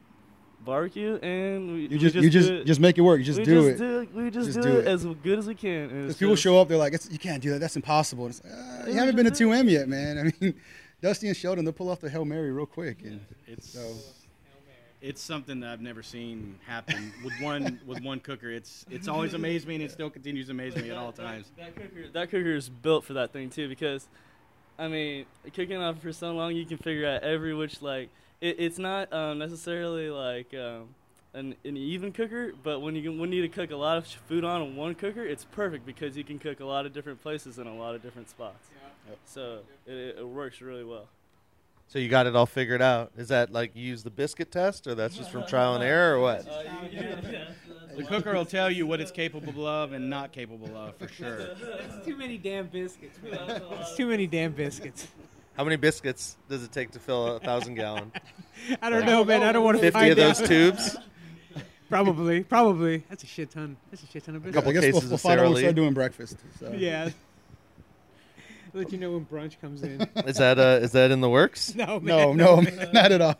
barbecue, 0.64 1.16
and 1.16 1.72
we 1.72 1.80
You 1.82 1.88
we 1.90 1.98
just, 1.98 2.14
you 2.14 2.30
just 2.30 2.66
just 2.66 2.80
make 2.80 2.98
it 2.98 3.00
work. 3.00 3.18
You 3.18 3.25
just 3.25 3.42
do 3.42 3.70
just 3.72 3.82
it. 3.82 4.12
Do, 4.12 4.20
we 4.20 4.30
just, 4.30 4.46
Just 4.52 4.60
do, 4.60 4.72
do 4.72 4.78
it, 4.78 4.86
it. 4.86 4.88
as 4.88 5.04
good 5.04 5.38
as 5.40 5.46
we 5.48 5.54
can. 5.56 5.90
and 5.90 6.02
Because 6.02 6.16
people 6.16 6.34
just- 6.34 6.42
show 6.44 6.60
up, 6.60 6.68
they're 6.68 6.76
like, 6.78 6.92
"You 7.10 7.18
can't 7.18 7.42
do 7.42 7.50
that. 7.50 7.58
That's 7.60 7.75
impossible." 7.76 8.26
And 8.26 8.34
it's 8.34 8.44
like, 8.44 8.52
uh, 8.86 8.90
you 8.90 8.94
haven't 8.98 9.16
been 9.16 9.25
to 9.26 9.32
2M 9.32 9.68
yet, 9.68 9.88
man. 9.88 10.18
I 10.40 10.44
mean, 10.44 10.54
Dusty 11.06 11.28
and 11.28 11.36
Sheldon, 11.36 11.64
they'll 11.64 11.72
pull 11.72 11.88
off 11.88 12.00
the 12.00 12.10
hail 12.10 12.25
mary 12.25 12.50
real 12.50 12.66
quick. 12.66 13.02
And 13.04 13.25
It's 13.46 13.70
so 13.70 13.94
it's 15.00 15.22
something 15.22 15.60
that 15.60 15.70
I've 15.70 15.80
never 15.80 16.02
seen 16.02 16.58
happen 16.66 17.12
with 17.25 17.32
one 17.40 17.78
with 17.86 18.02
one 18.02 18.18
cooker. 18.18 18.50
It's 18.50 18.84
it's 18.90 19.06
always 19.06 19.32
amazed 19.32 19.68
me, 19.68 19.76
and 19.76 19.84
it 19.84 19.92
still 19.92 20.10
continues 20.10 20.46
to 20.46 20.52
amaze 20.52 20.75
me 20.75 20.90
at 20.90 20.96
all 20.96 21.12
times. 21.12 21.52
That 21.58 21.76
cooker, 21.76 22.08
that 22.12 22.30
cooker 22.30 22.56
is 22.56 22.68
built 22.68 23.04
for 23.04 23.12
that 23.12 23.32
thing 23.32 23.50
too, 23.50 23.68
because, 23.68 24.08
I 24.80 24.88
mean, 24.88 25.26
cooking 25.54 25.76
off 25.76 26.00
for 26.00 26.12
so 26.12 26.32
long, 26.32 26.56
you 26.56 26.66
can 26.66 26.76
figure 26.76 27.06
out 27.06 27.22
every 27.22 27.54
which 27.54 27.82
like 27.82 28.08
it, 28.40 28.56
it's 28.58 28.80
not 28.80 29.12
um, 29.12 29.38
necessarily 29.38 30.10
like 30.10 30.52
um, 30.54 30.88
an, 31.37 31.55
an 31.64 31.76
even 31.76 32.12
cooker, 32.12 32.52
but 32.62 32.81
when 32.81 32.95
you 32.97 33.02
can, 33.02 33.19
when 33.19 33.31
you 33.33 33.43
need 33.43 33.52
to 33.52 33.55
cook 33.61 33.71
a 33.71 33.76
lot 33.76 33.99
of 33.99 34.07
food 34.07 34.45
on 34.45 34.75
one 34.75 34.95
cooker, 34.95 35.25
it's 35.25 35.45
perfect 35.45 35.85
because 35.87 36.16
you 36.16 36.25
can 36.25 36.38
cook 36.38 36.61
a 36.61 36.64
lot 36.64 36.87
of 36.87 36.93
different 36.93 37.23
places 37.23 37.59
in 37.59 37.66
a 37.66 37.75
lot 37.75 37.95
of 37.95 38.02
different 38.02 38.28
spots. 38.31 38.69
Yep. 39.09 39.19
So 39.26 39.59
it, 39.87 40.16
it 40.19 40.26
works 40.26 40.61
really 40.61 40.85
well. 40.85 41.07
So 41.88 42.00
you 42.00 42.09
got 42.09 42.26
it 42.26 42.35
all 42.35 42.47
figured 42.47 42.83
out. 42.83 43.12
Is 43.16 43.28
that 43.28 43.52
like 43.52 43.76
you 43.76 43.85
use 43.87 44.02
the 44.02 44.11
biscuit 44.11 44.50
test, 44.50 44.87
or 44.88 44.95
that's 44.97 45.16
just 45.16 45.31
from 45.31 45.47
trial 45.47 45.75
and 45.75 45.85
error, 45.85 46.16
or 46.16 46.21
what? 46.21 46.47
Uh, 46.49 46.62
you- 46.90 46.99
you- 47.00 47.07
yeah. 47.31 47.45
The 47.97 48.05
cooker 48.05 48.35
will 48.35 48.45
tell 48.45 48.71
you 48.71 48.87
what 48.87 49.00
it's 49.00 49.11
capable 49.11 49.66
of 49.66 49.93
and 49.93 50.11
not 50.11 50.31
capable 50.31 50.76
of 50.76 50.97
for 50.97 51.09
sure. 51.09 51.38
It's 51.38 52.05
too 52.05 52.14
many 52.14 52.37
damn 52.37 52.66
biscuits. 52.66 53.19
It's 53.25 53.97
too 53.97 54.07
many 54.09 54.26
damn 54.26 54.52
biscuits. 54.52 55.07
How 55.57 55.64
many 55.64 55.76
biscuits 55.76 56.37
does 56.51 56.62
it 56.62 56.72
take 56.72 56.90
to 56.90 56.99
fill 56.99 57.37
a 57.37 57.40
thousand 57.40 57.77
gallon? 57.77 58.12
I 58.83 58.90
don't 58.90 59.07
know, 59.07 59.25
man. 59.25 59.42
I 59.42 59.51
don't 59.53 59.64
want 59.64 59.79
to 59.79 59.81
Fifty 59.83 59.99
find 59.99 60.11
of 60.11 60.16
those 60.18 60.42
out. 60.42 60.46
tubes. 60.49 60.96
Probably, 61.88 62.42
probably. 62.42 63.05
That's 63.09 63.22
a 63.22 63.27
shit 63.27 63.51
ton. 63.51 63.77
That's 63.90 64.03
a 64.03 64.07
shit 64.07 64.25
ton 64.25 64.37
of 64.37 64.46
A 64.46 64.51
couple 64.53 64.70
I 64.70 64.72
guess 64.75 64.83
cases 64.85 64.94
we'll, 65.03 65.09
we'll 65.11 65.14
of 65.14 65.20
find 65.20 65.33
out 65.33 65.37
Sara 65.38 65.49
when 65.49 65.55
we 65.55 65.61
start 65.61 65.75
Lee. 65.77 65.83
doing 65.83 65.94
breakfast. 65.94 66.37
So. 66.59 66.72
Yeah. 66.77 67.11
Let 68.75 68.92
you 68.92 68.99
know 68.99 69.12
when 69.12 69.25
brunch 69.25 69.59
comes 69.61 69.83
in. 69.83 70.03
Is 70.27 70.37
that 70.37 70.59
uh, 70.59 70.81
is 70.83 70.92
that 70.92 71.11
in 71.11 71.20
the 71.22 71.31
works? 71.31 71.75
No, 71.77 71.99
No, 71.99 72.35
man. 72.35 72.37
no, 72.37 72.61
man, 72.61 72.90
not 72.92 73.11
at 73.12 73.20
all. 73.22 73.37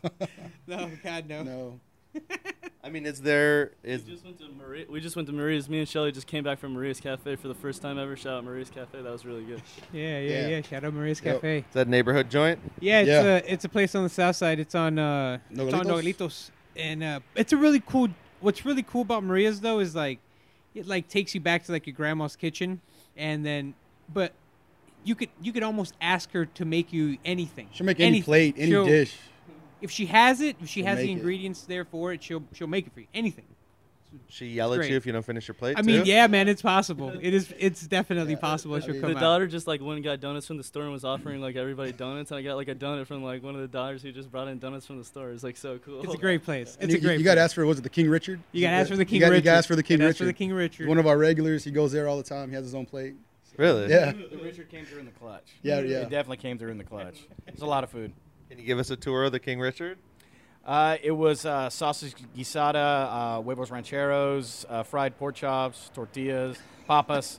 no, 0.67 0.91
God, 1.05 1.29
no. 1.29 1.43
no. 1.43 1.81
I 2.83 2.89
mean, 2.89 3.05
is 3.05 3.21
there 3.21 3.73
is 3.83 4.05
We 4.07 4.13
just 4.13 4.25
went 4.25 4.39
to 4.39 4.49
Maria. 4.49 4.87
We 4.89 5.01
just 5.01 5.15
went 5.17 5.27
to 5.29 5.35
Maria's. 5.35 5.69
Me 5.69 5.81
and 5.81 5.89
Shelly 5.89 6.11
just 6.13 6.27
came 6.27 6.43
back 6.45 6.59
from 6.59 6.73
Maria's 6.73 7.01
Cafe 7.01 7.37
for 7.37 7.49
the 7.49 7.55
first 7.55 7.83
time 7.83 7.99
ever. 7.99 8.17
Shout 8.17 8.39
out 8.39 8.45
Maria's 8.45 8.71
Cafe. 8.71 9.03
That 9.03 9.13
was 9.13 9.27
really 9.27 9.45
good. 9.45 9.61
Yeah, 9.93 10.21
yeah, 10.21 10.31
Yeah. 10.31 10.49
yeah. 10.49 10.63
Shout 10.63 10.85
out 10.85 10.95
Maria's 10.95 11.21
Yep. 11.23 11.35
Cafe. 11.35 11.59
is 11.59 11.65
that 11.75 11.87
a 11.89 11.91
neighborhood 11.91 12.31
joint? 12.31 12.59
Yeah, 12.81 13.01
it's 13.01 13.09
Yeah. 13.09 13.23
a 13.23 13.37
it's 13.53 13.65
a 13.67 13.69
place 13.69 13.95
on 13.95 14.05
the 14.05 14.09
south 14.09 14.37
side. 14.37 14.59
It's 14.61 14.75
on 14.75 14.99
uh 14.99 15.39
it's 15.51 15.61
on 15.61 15.67
Nogalitos? 15.85 16.15
Nogalitos. 16.17 16.51
and 16.77 17.03
uh, 17.03 17.21
it's 17.35 17.53
a 17.53 17.57
really 17.59 17.81
cool. 17.85 18.09
What's 18.47 18.65
really 18.65 18.85
cool 18.85 19.03
about 19.03 19.25
Maria's 19.25 19.61
though 19.61 19.81
is 19.81 19.97
like 19.97 20.21
it 20.73 20.87
like 20.87 21.09
takes 21.09 21.35
you 21.35 21.41
back 21.41 21.65
to 21.65 21.73
like 21.73 21.85
your 21.85 21.97
grandma's 21.97 22.37
kitchen, 22.37 22.81
and 23.17 23.45
then 23.45 23.75
but 24.15 24.35
you 25.03 25.17
could 25.17 25.31
you 25.43 25.53
could 25.53 25.65
almost 25.65 25.95
ask 26.01 26.31
her 26.31 26.47
to 26.47 26.65
make 26.65 26.93
you 26.93 27.19
anything. 27.25 27.69
She'll 27.73 27.87
make 27.87 27.99
any 27.99 28.07
Anything. 28.07 28.23
plate, 28.25 28.55
any 28.57 28.71
She'll- 28.71 28.87
dish. 28.87 29.17
If 29.83 29.91
she 29.91 30.07
has 30.07 30.41
it, 30.41 30.55
if 30.63 30.69
she 30.69 30.75
She'll 30.83 30.87
has 30.87 30.99
the 30.99 31.03
make 31.07 31.11
it. 31.11 31.19
ingredients 31.19 31.63
there 31.63 31.85
for 31.85 32.13
it, 32.13 32.23
she'll 32.23 32.45
she'll 32.53 32.69
make 32.69 32.87
it 32.87 32.93
for 32.95 33.01
you. 33.01 33.09
Anything. 33.13 33.47
She 34.29 34.47
yell 34.47 34.73
at 34.73 34.77
Great. 34.79 34.91
you 34.91 34.97
if 34.97 35.07
you 35.07 35.13
don't 35.13 35.25
finish 35.25 35.47
your 35.49 35.55
plate. 35.55 35.77
I 35.79 35.83
mean, 35.83 36.05
too? 36.05 36.11
yeah, 36.11 36.27
man, 36.27 36.49
it's 36.49 36.63
possible. 36.63 37.11
It 37.21 37.35
is. 37.35 37.53
It's 37.59 37.87
definitely 37.87 38.33
Yeah, 38.35 38.39
possible. 38.39 38.75
I 38.77 38.81
She'll 38.81 39.01
come 39.01 39.11
the 39.13 39.17
out. 39.17 39.21
daughter 39.21 39.47
just 39.47 39.67
like 39.67 39.81
went 39.81 39.97
and 39.97 40.05
got 40.05 40.21
donuts 40.21 40.47
from 40.47 40.57
the 40.57 40.63
store 40.65 40.85
and 40.85 40.93
was 40.93 41.05
offering 41.05 41.41
like 41.41 41.57
everybody 41.57 41.93
donuts, 41.93 42.31
and 42.31 42.39
I 42.39 42.43
got 42.43 42.57
like 42.57 42.69
a 42.69 42.75
donut 42.75 43.07
from 43.07 43.23
like 43.23 43.43
one 43.43 43.55
of 43.55 43.61
the 43.61 43.69
daughters 43.69 44.03
who 44.03 44.13
just 44.13 44.31
brought 44.31 44.49
in 44.49 44.59
donuts 44.59 44.87
from 44.87 44.99
the 44.99 45.05
store. 45.05 45.31
It's 45.31 45.43
like 45.45 45.57
so 45.57 45.79
cool. 45.79 46.03
It's 46.03 46.15
a 46.15 46.19
great 46.19 46.45
place. 46.45 46.77
It's 46.81 46.93
you, 46.93 46.99
a 46.99 47.01
great. 47.01 47.19
You 47.19 47.25
got 47.25 47.37
to 47.37 47.41
ask 47.43 47.55
for 47.55 47.65
was 47.67 47.79
it 47.79 47.83
the 47.83 47.89
King 47.91 48.09
Richard? 48.11 48.41
You 48.53 48.63
got 48.63 48.71
to 48.71 48.77
ask 48.77 48.91
for 48.91 48.97
the 48.97 49.05
King 49.05 49.15
you 49.17 49.21
gotta, 49.21 49.33
Richard. 49.33 49.45
You 49.45 49.45
got 49.45 49.53
to 49.53 49.59
ask 49.59 49.69
for 49.69 49.77
the 49.77 49.83
King 49.83 50.01
Richard. 50.01 50.19
for 50.19 50.25
the 50.25 50.33
King 50.33 50.53
Richard. 50.53 50.89
One 50.89 50.99
of 50.99 51.07
our 51.07 51.19
regulars. 51.19 51.65
He 51.65 51.71
goes 51.71 51.93
there 51.93 52.09
all 52.09 52.17
the 52.17 52.23
time. 52.23 52.49
He 52.49 52.55
has 52.55 52.65
his 52.65 52.75
own 52.75 52.87
plate. 52.87 53.15
really? 53.57 53.89
Yeah. 53.91 54.13
The 54.13 54.39
Richard 54.43 54.69
came 54.71 54.85
through 54.85 55.01
in 55.01 55.07
the 55.07 55.13
clutch. 55.13 55.45
Yeah, 55.63 55.81
yeah. 55.81 55.99
It 55.99 56.11
definitely 56.11 56.39
came 56.39 56.59
through 56.59 56.71
in 56.71 56.79
the 56.79 56.85
clutch. 56.85 57.21
It's 57.47 57.63
a 57.63 57.67
lot 57.67 57.85
of 57.85 57.91
food. 57.91 58.13
Can 58.49 58.59
you 58.59 58.65
give 58.65 58.79
us 58.79 58.91
a 58.91 58.97
tour 58.97 59.25
of 59.25 59.33
the 59.33 59.41
King 59.41 59.59
Richard? 59.61 59.99
Uh, 60.67 60.97
it 61.01 61.13
was 61.13 61.47
uh, 61.47 61.71
sausage 61.71 62.13
guisada, 62.37 62.75
uh, 62.75 63.41
huevos 63.41 63.71
rancheros, 63.71 64.67
uh, 64.69 64.83
fried 64.83 65.17
pork 65.17 65.37
chops, 65.37 65.93
tortillas, 65.95 66.59
papas. 66.89 67.39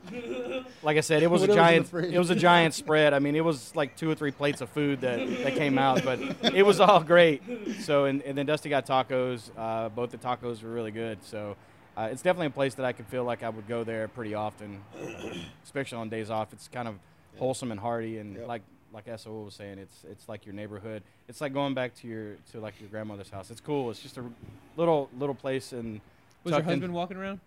Like 0.81 0.95
I 0.95 1.01
said, 1.01 1.23
it 1.23 1.29
was 1.29 1.41
a 1.43 1.43
in 1.43 1.49
the 1.49 1.55
giant. 1.55 1.93
It 1.93 2.17
was 2.17 2.29
a 2.29 2.35
giant 2.35 2.73
spread. 2.73 3.13
I 3.13 3.19
mean, 3.19 3.35
it 3.35 3.43
was 3.43 3.75
like 3.75 3.97
two 3.97 4.09
or 4.09 4.15
three 4.15 4.31
plates 4.31 4.61
of 4.61 4.69
food 4.69 5.01
that, 5.01 5.19
that 5.43 5.55
came 5.55 5.77
out, 5.77 6.05
but 6.05 6.21
it 6.55 6.65
was 6.65 6.79
all 6.79 7.01
great. 7.03 7.41
So, 7.81 8.05
and, 8.05 8.21
and 8.21 8.37
then 8.37 8.45
Dusty 8.45 8.69
got 8.69 8.85
tacos. 8.85 9.49
Uh, 9.57 9.89
both 9.89 10.11
the 10.11 10.17
tacos 10.17 10.63
were 10.63 10.69
really 10.69 10.91
good. 10.91 11.21
So, 11.25 11.57
uh, 11.97 12.07
it's 12.09 12.21
definitely 12.21 12.47
a 12.47 12.51
place 12.51 12.75
that 12.75 12.85
I 12.85 12.93
could 12.93 13.07
feel 13.07 13.25
like 13.25 13.43
I 13.43 13.49
would 13.49 13.67
go 13.67 13.83
there 13.83 14.07
pretty 14.07 14.35
often, 14.35 14.81
especially 15.65 15.97
on 15.97 16.07
days 16.07 16.29
off. 16.29 16.53
It's 16.53 16.69
kind 16.69 16.87
of 16.87 16.95
wholesome 17.39 17.71
and 17.71 17.79
hearty, 17.79 18.19
and 18.19 18.35
Yep. 18.37 18.47
like 18.47 18.61
like 18.97 19.05
Esaul 19.05 19.45
was 19.45 19.53
saying, 19.53 19.77
it's 19.77 20.03
it's 20.09 20.27
like 20.27 20.45
your 20.45 20.55
neighborhood. 20.55 21.03
It's 21.29 21.39
like 21.39 21.53
going 21.53 21.75
back 21.75 21.93
to 22.01 22.07
your 22.07 22.35
to 22.51 22.59
like 22.59 22.73
your 22.81 22.89
grandmother's 22.89 23.29
house. 23.29 23.51
It's 23.51 23.61
cool. 23.61 23.91
It's 23.91 23.99
just 24.01 24.17
a 24.17 24.23
little 24.75 25.09
little 25.19 25.35
place 25.35 25.71
and 25.71 26.01
Was 26.43 26.51
your 26.51 26.59
tucked 26.59 26.63
in- 26.63 26.73
husband 26.79 26.93
walking 26.93 27.17
around? 27.17 27.39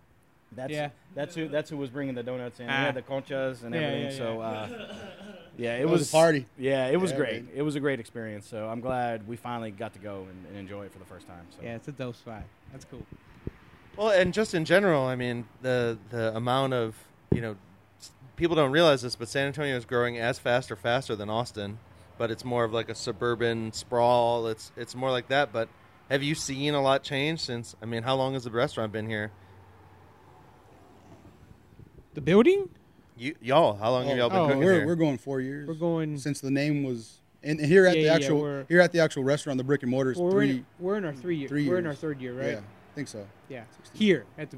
That's 0.53 0.73
Yeah. 0.73 0.91
that's 1.15 1.35
who 1.35 1.49
that's 1.49 1.69
who 1.71 1.77
was 1.77 1.91
bringing 1.91 2.15
the 2.15 2.23
donuts 2.23 2.61
in. 2.61 2.69
Ah. 2.71 2.79
We 2.79 2.85
had 2.87 2.95
the 2.95 3.03
conchas 3.03 3.65
and 3.65 3.75
Yeah, 3.75 3.81
everything. 3.81 4.11
yeah, 4.13 4.17
so 4.17 4.41
uh, 4.41 4.69
yeah, 5.59 5.77
it 5.77 5.81
It 5.83 5.89
was 5.89 6.01
was 6.03 6.09
a 6.09 6.13
party. 6.13 6.47
Yeah, 6.57 6.87
it 6.87 7.01
was 7.01 7.11
Yeah, 7.11 7.17
great. 7.17 7.45
man. 7.47 7.53
It 7.57 7.63
was 7.63 7.75
a 7.75 7.81
great 7.81 7.99
experience. 7.99 8.47
So 8.47 8.69
I'm 8.69 8.81
glad 8.81 9.27
we 9.27 9.37
finally 9.37 9.73
got 9.73 9.93
to 9.95 9.99
go 9.99 10.27
and, 10.31 10.47
and 10.47 10.57
enjoy 10.57 10.85
it 10.87 10.93
for 10.93 10.99
the 11.01 11.05
first 11.05 11.27
time. 11.27 11.47
So. 11.51 11.59
Yeah, 11.65 11.75
it's 11.77 11.89
a 11.89 11.93
dope 11.93 12.15
spot. 12.17 12.45
That's 12.73 12.85
cool. 12.85 13.05
Well, 13.97 14.11
and 14.11 14.33
just 14.33 14.55
in 14.55 14.65
general, 14.65 15.05
I 15.05 15.17
mean, 15.17 15.47
the 15.63 15.99
the 16.11 16.35
amount 16.37 16.75
of 16.75 16.95
you 17.33 17.41
know, 17.41 17.53
s- 17.53 17.57
people 18.41 18.57
don't 18.57 18.73
realize 18.73 19.03
this, 19.03 19.15
but 19.17 19.29
San 19.29 19.47
Antonio 19.47 19.77
is 19.77 19.85
growing 19.85 20.17
as 20.19 20.39
fast 20.39 20.73
or 20.73 20.77
faster 20.77 21.15
than 21.15 21.29
Austin, 21.29 21.79
but 22.17 22.31
it's 22.31 22.43
more 22.45 22.65
of 22.65 22.73
like 22.73 22.89
a 22.89 22.95
suburban 22.95 23.71
sprawl. 23.73 24.47
It's 24.49 24.73
it's 24.77 24.95
more 24.97 25.11
like 25.11 25.29
that. 25.29 25.53
But 25.53 25.69
have 26.09 26.23
you 26.23 26.35
seen 26.35 26.73
a 26.75 26.81
lot 26.81 27.03
change 27.05 27.41
since? 27.41 27.77
I 27.83 27.85
mean, 27.85 28.03
how 28.03 28.17
long 28.17 28.33
has 28.33 28.45
the 28.45 28.51
restaurant 28.51 28.93
been 28.93 29.07
here? 29.09 29.31
The 32.15 32.23
building? 32.23 32.71
You 33.17 33.37
y'all, 33.43 33.77
how 33.77 33.91
long 33.91 34.09
have 34.09 34.17
y'all 34.17 34.31
been 34.31 34.39
Oh, 34.39 34.47
cooking 34.47 34.65
we're, 34.65 34.75
here? 34.79 34.87
we're 34.87 34.95
going 34.97 35.19
four 35.19 35.41
years. 35.41 35.69
We're 35.69 35.75
going. 35.75 36.17
since 36.17 36.41
the 36.41 36.51
name 36.51 36.83
was 36.83 37.19
and 37.43 37.59
and 37.61 37.69
here 37.69 37.85
at 37.87 37.95
Yeah, 37.97 38.01
the 38.03 38.07
yeah, 38.09 38.15
actual 38.15 38.41
we're- 38.41 38.65
here 38.71 38.81
at 38.81 38.91
the 38.93 39.01
actual 39.01 39.23
restaurant, 39.23 39.59
the 39.59 39.65
brick 39.65 39.83
and 39.83 39.91
mortar 39.91 40.13
is 40.13 40.17
well, 40.17 40.27
we're, 40.29 40.33
three. 40.33 40.51
in, 40.51 40.67
we're 40.79 40.97
in 40.97 41.05
our 41.05 41.13
three 41.13 41.37
year. 41.37 41.49
three 41.49 41.69
We're 41.69 41.79
in 41.79 41.87
our 41.87 41.95
third 41.95 42.21
year, 42.23 42.33
right? 42.33 42.53
Yeah, 42.53 42.59
I 42.61 42.95
think 42.95 43.09
so. 43.09 43.27
Yeah. 43.51 43.65
16. 43.85 43.99
Here 44.01 44.25
at 44.39 44.51
the. 44.51 44.57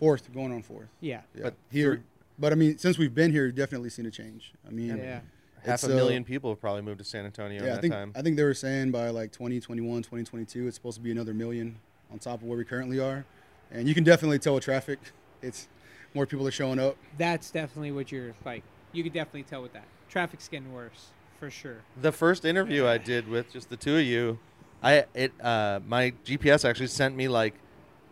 Fourth, 0.00 0.34
going 0.34 0.52
on 0.52 0.60
fourth. 0.62 0.88
Yeah. 1.00 1.20
Yeah. 1.36 1.44
But 1.44 1.54
here, 1.70 1.94
three- 1.94 2.02
but 2.38 2.52
I 2.52 2.56
mean, 2.56 2.78
since 2.78 2.98
we've 2.98 3.14
been 3.14 3.30
here, 3.30 3.44
we've 3.44 3.54
definitely 3.54 3.90
seen 3.90 4.06
a 4.06 4.10
change. 4.10 4.52
I 4.66 4.70
mean, 4.70 4.96
Yeah. 4.98 5.20
half 5.62 5.74
It's, 5.74 5.84
a 5.84 5.92
uh, 5.92 5.96
million 5.96 6.24
people 6.24 6.50
have 6.50 6.60
probably 6.60 6.82
moved 6.82 6.98
to 6.98 7.04
San 7.04 7.24
Antonio 7.24 7.58
in 7.58 7.64
Yeah, 7.64 7.72
I 7.72 7.74
that 7.74 7.80
think 7.80 7.94
time. 7.94 8.12
I 8.14 8.22
think 8.22 8.36
they 8.36 8.44
were 8.44 8.54
saying 8.54 8.90
by 8.90 9.08
like 9.10 9.32
2021, 9.32 10.02
2022, 10.02 10.66
it's 10.66 10.76
supposed 10.76 10.96
to 10.96 11.02
be 11.02 11.10
another 11.10 11.34
million 11.34 11.76
on 12.12 12.18
top 12.18 12.42
of 12.42 12.44
where 12.44 12.58
we 12.58 12.64
currently 12.64 13.00
are, 13.00 13.24
and 13.70 13.88
you 13.88 13.94
can 13.94 14.04
definitely 14.04 14.38
tell 14.38 14.54
with 14.54 14.64
traffic, 14.64 14.98
it's 15.42 15.68
more 16.14 16.26
people 16.26 16.46
are 16.46 16.52
showing 16.52 16.78
up. 16.78 16.96
That's 17.18 17.50
definitely 17.50 17.92
what 17.92 18.12
you're 18.12 18.34
like. 18.44 18.62
You 18.92 19.02
could 19.02 19.12
definitely 19.12 19.42
tell 19.44 19.62
with 19.62 19.72
that. 19.72 19.84
Traffic's 20.08 20.48
getting 20.48 20.72
worse 20.72 21.10
for 21.40 21.50
sure. 21.50 21.78
the 22.00 22.12
first 22.12 22.44
interview 22.44 22.86
I 22.86 22.98
did 22.98 23.28
with 23.28 23.52
just 23.52 23.68
the 23.68 23.76
two 23.76 23.96
of 23.96 24.04
you, 24.04 24.38
I 24.82 25.06
it 25.14 25.32
uh, 25.42 25.80
my 25.86 26.12
GPS 26.24 26.68
actually 26.68 26.86
sent 26.86 27.16
me 27.16 27.26
like 27.26 27.54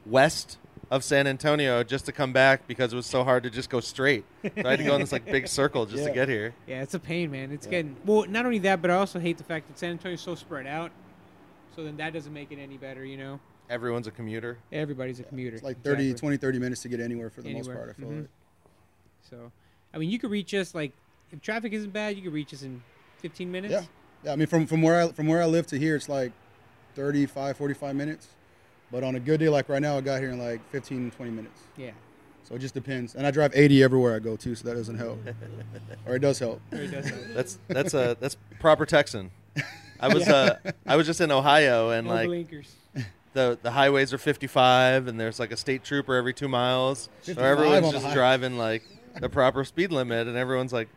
west 0.05 0.59
of 0.93 1.03
San 1.03 1.27
Antonio 1.27 1.83
just 1.83 2.05
to 2.05 2.13
come 2.13 2.35
back 2.35 2.67
because 2.67 2.93
it 2.93 2.97
was 2.97 3.07
so 3.07 3.25
hard 3.25 3.43
to 3.45 3.51
just 3.51 3.71
go 3.71 3.81
straight. 3.81 4.27
So 4.43 4.51
I 4.63 4.71
had 4.73 4.79
to 4.79 4.85
go 4.85 4.95
in 4.95 5.01
this 5.01 5.11
like 5.11 5.25
big 5.25 5.49
circle 5.61 5.87
just 5.87 6.05
to 6.05 6.11
get 6.11 6.29
here. 6.29 6.55
Yeah, 6.67 6.83
it's 6.83 6.93
a 6.93 6.99
pain, 6.99 7.31
man. 7.31 7.51
It's 7.51 7.67
getting 7.67 7.97
well. 8.05 8.27
Not 8.29 8.45
only 8.45 8.59
that, 8.59 8.83
but 8.83 8.91
I 8.91 8.97
also 8.97 9.19
hate 9.19 9.39
the 9.39 9.45
fact 9.45 9.69
that 9.69 9.79
San 9.79 9.93
Antonio's 9.93 10.21
so 10.21 10.35
spread 10.35 10.67
out. 10.67 10.93
So 11.75 11.83
then 11.83 11.97
that 11.97 12.13
doesn't 12.13 12.33
make 12.35 12.53
it 12.53 12.59
any 12.59 12.77
better, 12.77 13.07
you 13.07 13.17
know. 13.17 13.41
Everyone's 13.71 14.07
a 14.07 14.11
commuter. 14.11 14.59
Everybody's 14.71 15.19
a 15.19 15.23
commuter. 15.23 15.57
It's 15.57 15.65
like 15.65 15.81
30, 15.83 16.11
Exactly. 16.11 16.21
20, 16.21 16.37
30 16.37 16.59
minutes 16.59 16.83
to 16.83 16.89
get 16.91 17.01
anywhere 17.01 17.31
for 17.31 17.41
the 17.41 17.49
Anywhere. 17.49 17.75
most 17.75 17.75
part. 17.75 17.89
I 17.89 17.93
feel 17.95 18.09
Mhm. 18.11 18.21
like. 18.21 18.29
So, 19.31 19.51
I 19.95 19.99
mean, 19.99 20.11
you 20.11 20.19
could 20.19 20.31
reach 20.31 20.53
us 20.53 20.75
like 20.75 20.93
if 21.31 21.41
traffic 21.41 21.73
isn't 21.73 21.93
bad, 21.95 22.17
you 22.17 22.23
could 22.23 22.35
reach 22.35 22.53
us 22.53 22.63
in 22.65 22.83
15 23.23 23.51
minutes. 23.51 23.73
Yeah, 23.73 23.83
yeah. 24.25 24.33
I 24.35 24.37
mean, 24.37 24.47
from 24.47 24.67
from 24.67 24.83
where 24.83 25.01
I 25.01 25.09
from 25.13 25.27
where 25.27 25.41
I 25.41 25.47
live 25.47 25.67
to 25.69 25.79
here, 25.79 25.97
it's 25.97 26.11
like 26.11 26.33
35, 26.95 27.57
45 27.57 27.97
minutes. 27.97 28.29
But 28.93 29.03
on 29.03 29.17
a 29.17 29.21
good 29.21 29.41
day 29.41 29.49
like 29.49 29.69
right 29.71 29.81
now, 29.81 29.97
I 29.97 30.03
got 30.03 30.21
here 30.21 30.31
in 30.31 30.39
like 30.39 30.61
15, 30.71 31.11
20 31.11 31.31
minutes. 31.33 31.63
Yeah. 31.77 31.93
So 32.43 32.55
it 32.55 32.59
just 32.59 32.75
depends. 32.75 33.15
And 33.15 33.27
I 33.27 33.31
drive 33.31 33.53
80 33.55 33.83
everywhere 33.83 34.15
I 34.15 34.19
go 34.19 34.37
to, 34.37 34.55
so 34.55 34.69
that 34.69 34.75
doesn't 34.75 34.99
help. 34.99 35.19
or 36.07 36.17
it 36.17 36.19
does 36.21 36.39
help. 36.39 36.61
Very 36.71 36.89
does 36.89 37.09
help. 37.09 37.23
That's 37.35 37.59
that's 37.69 37.95
a 37.95 38.17
that's 38.21 38.37
proper 38.61 38.85
Texan. 38.85 39.31
I 39.99 40.13
was 40.13 40.29
uh 40.29 40.59
I 40.87 40.97
was 40.97 41.07
just 41.07 41.21
in 41.21 41.31
Ohio 41.31 41.91
and 41.91 42.07
No 42.07 42.13
like 42.13 42.27
blinkers. 42.27 42.75
the 43.33 43.59
the 43.63 43.71
highways 43.71 44.13
are 44.13 44.19
55 44.19 45.09
and 45.09 45.19
there's 45.19 45.41
like 45.41 45.53
a 45.53 45.57
state 45.57 45.85
trooper 45.85 46.15
every 46.15 46.35
2 46.35 46.47
miles. 46.49 47.09
So 47.23 47.33
everyone's 47.33 47.91
just 47.91 48.13
driving 48.13 48.59
like 48.59 48.83
the 49.19 49.31
proper 49.31 49.65
speed 49.65 49.91
limit 49.91 50.27
and 50.27 50.37
everyone's 50.37 50.73
like 50.73 50.89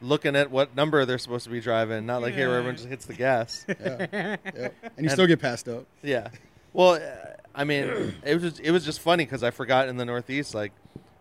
looking 0.00 0.34
at 0.34 0.50
what 0.50 0.74
number 0.74 1.04
they're 1.04 1.18
supposed 1.18 1.44
to 1.44 1.50
be 1.50 1.60
driving, 1.60 2.06
not 2.06 2.22
like 2.22 2.34
here 2.34 2.48
where 2.48 2.58
everyone 2.58 2.76
just 2.76 2.88
hits 2.88 3.06
the 3.06 3.14
gas. 3.14 3.64
Yeah. 3.68 4.06
yeah. 4.54 4.68
And 4.96 5.04
you 5.04 5.08
still 5.08 5.26
get 5.26 5.40
passed 5.40 5.68
up. 5.68 5.86
Yeah. 6.02 6.28
Well, 6.72 6.94
uh, 6.94 6.98
I 7.54 7.64
mean, 7.64 8.14
it 8.24 8.34
was 8.34 8.42
just, 8.42 8.60
it 8.60 8.70
was 8.70 8.84
just 8.84 9.00
funny 9.00 9.24
because 9.24 9.42
I 9.42 9.50
forgot 9.50 9.88
in 9.88 9.96
the 9.96 10.04
Northeast, 10.04 10.54
like, 10.54 10.72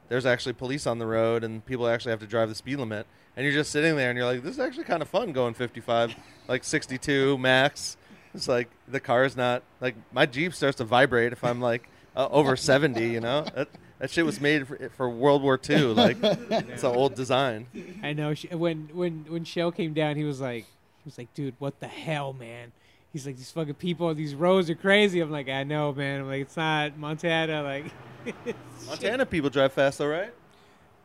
there's 0.10 0.26
actually 0.26 0.54
police 0.54 0.86
on 0.86 1.00
the 1.00 1.06
road 1.06 1.44
and 1.44 1.66
people 1.66 1.88
actually 1.88 2.12
have 2.12 2.20
to 2.20 2.28
drive 2.28 2.50
the 2.50 2.56
speed 2.56 2.78
limit, 2.78 3.08
and 3.36 3.46
you're 3.46 3.54
just 3.54 3.72
sitting 3.72 3.96
there 3.96 4.10
and 4.10 4.18
you're 4.18 4.28
like, 4.28 4.44
this 4.44 4.54
is 4.54 4.60
actually 4.60 4.84
kind 4.84 5.02
of 5.02 5.10
fun 5.10 5.32
going 5.32 5.54
55, 5.54 6.16
like 6.48 6.64
62 6.64 7.38
max. 7.38 7.98
It's 8.34 8.48
like 8.48 8.70
the 8.88 9.00
car 9.00 9.26
is 9.26 9.38
not 9.38 9.64
like 9.80 9.96
my 10.12 10.26
Jeep 10.26 10.54
starts 10.54 10.78
to 10.78 10.84
vibrate 10.84 11.34
if 11.34 11.44
I'm 11.44 11.62
like 11.62 11.88
uh, 12.16 12.28
over 12.32 12.56
70. 12.56 13.08
You 13.08 13.20
know 13.20 13.46
that 13.56 13.70
that 14.00 14.10
shit 14.10 14.26
was 14.26 14.42
made 14.42 14.68
for, 14.68 14.90
for 14.90 15.10
World 15.10 15.44
War 15.44 15.60
II. 15.70 15.94
Like 15.94 16.18
it's 16.22 16.84
an 16.84 16.96
old 16.96 17.16
design. 17.16 17.68
I 18.02 18.14
know. 18.14 18.34
When 18.52 18.90
when 18.92 19.26
when 19.30 19.44
Shell 19.44 19.72
came 19.72 19.94
down, 19.94 20.16
he 20.16 20.24
was 20.24 20.42
like, 20.42 20.66
he 20.66 21.06
was 21.06 21.18
like, 21.18 21.34
dude, 21.34 21.56
what 21.60 21.80
the 21.80 21.88
hell, 21.88 22.34
man? 22.34 22.72
He's 23.14 23.28
like, 23.28 23.38
these 23.38 23.52
fucking 23.52 23.76
people, 23.76 24.14
these 24.16 24.34
roads 24.34 24.72
are 24.72 24.76
crazy. 24.76 25.20
I'm 25.20 25.30
like, 25.30 25.48
I 25.48 25.64
know, 25.64 25.94
man. 25.94 26.22
I'm 26.22 26.28
like, 26.28 26.42
it's 26.42 26.58
not 26.58 26.98
Montana. 26.98 27.62
Like, 27.62 27.86
Montana 28.88 29.26
people 29.28 29.52
drive 29.52 29.72
fast, 29.72 30.00
though, 30.00 30.08
right? 30.08 30.34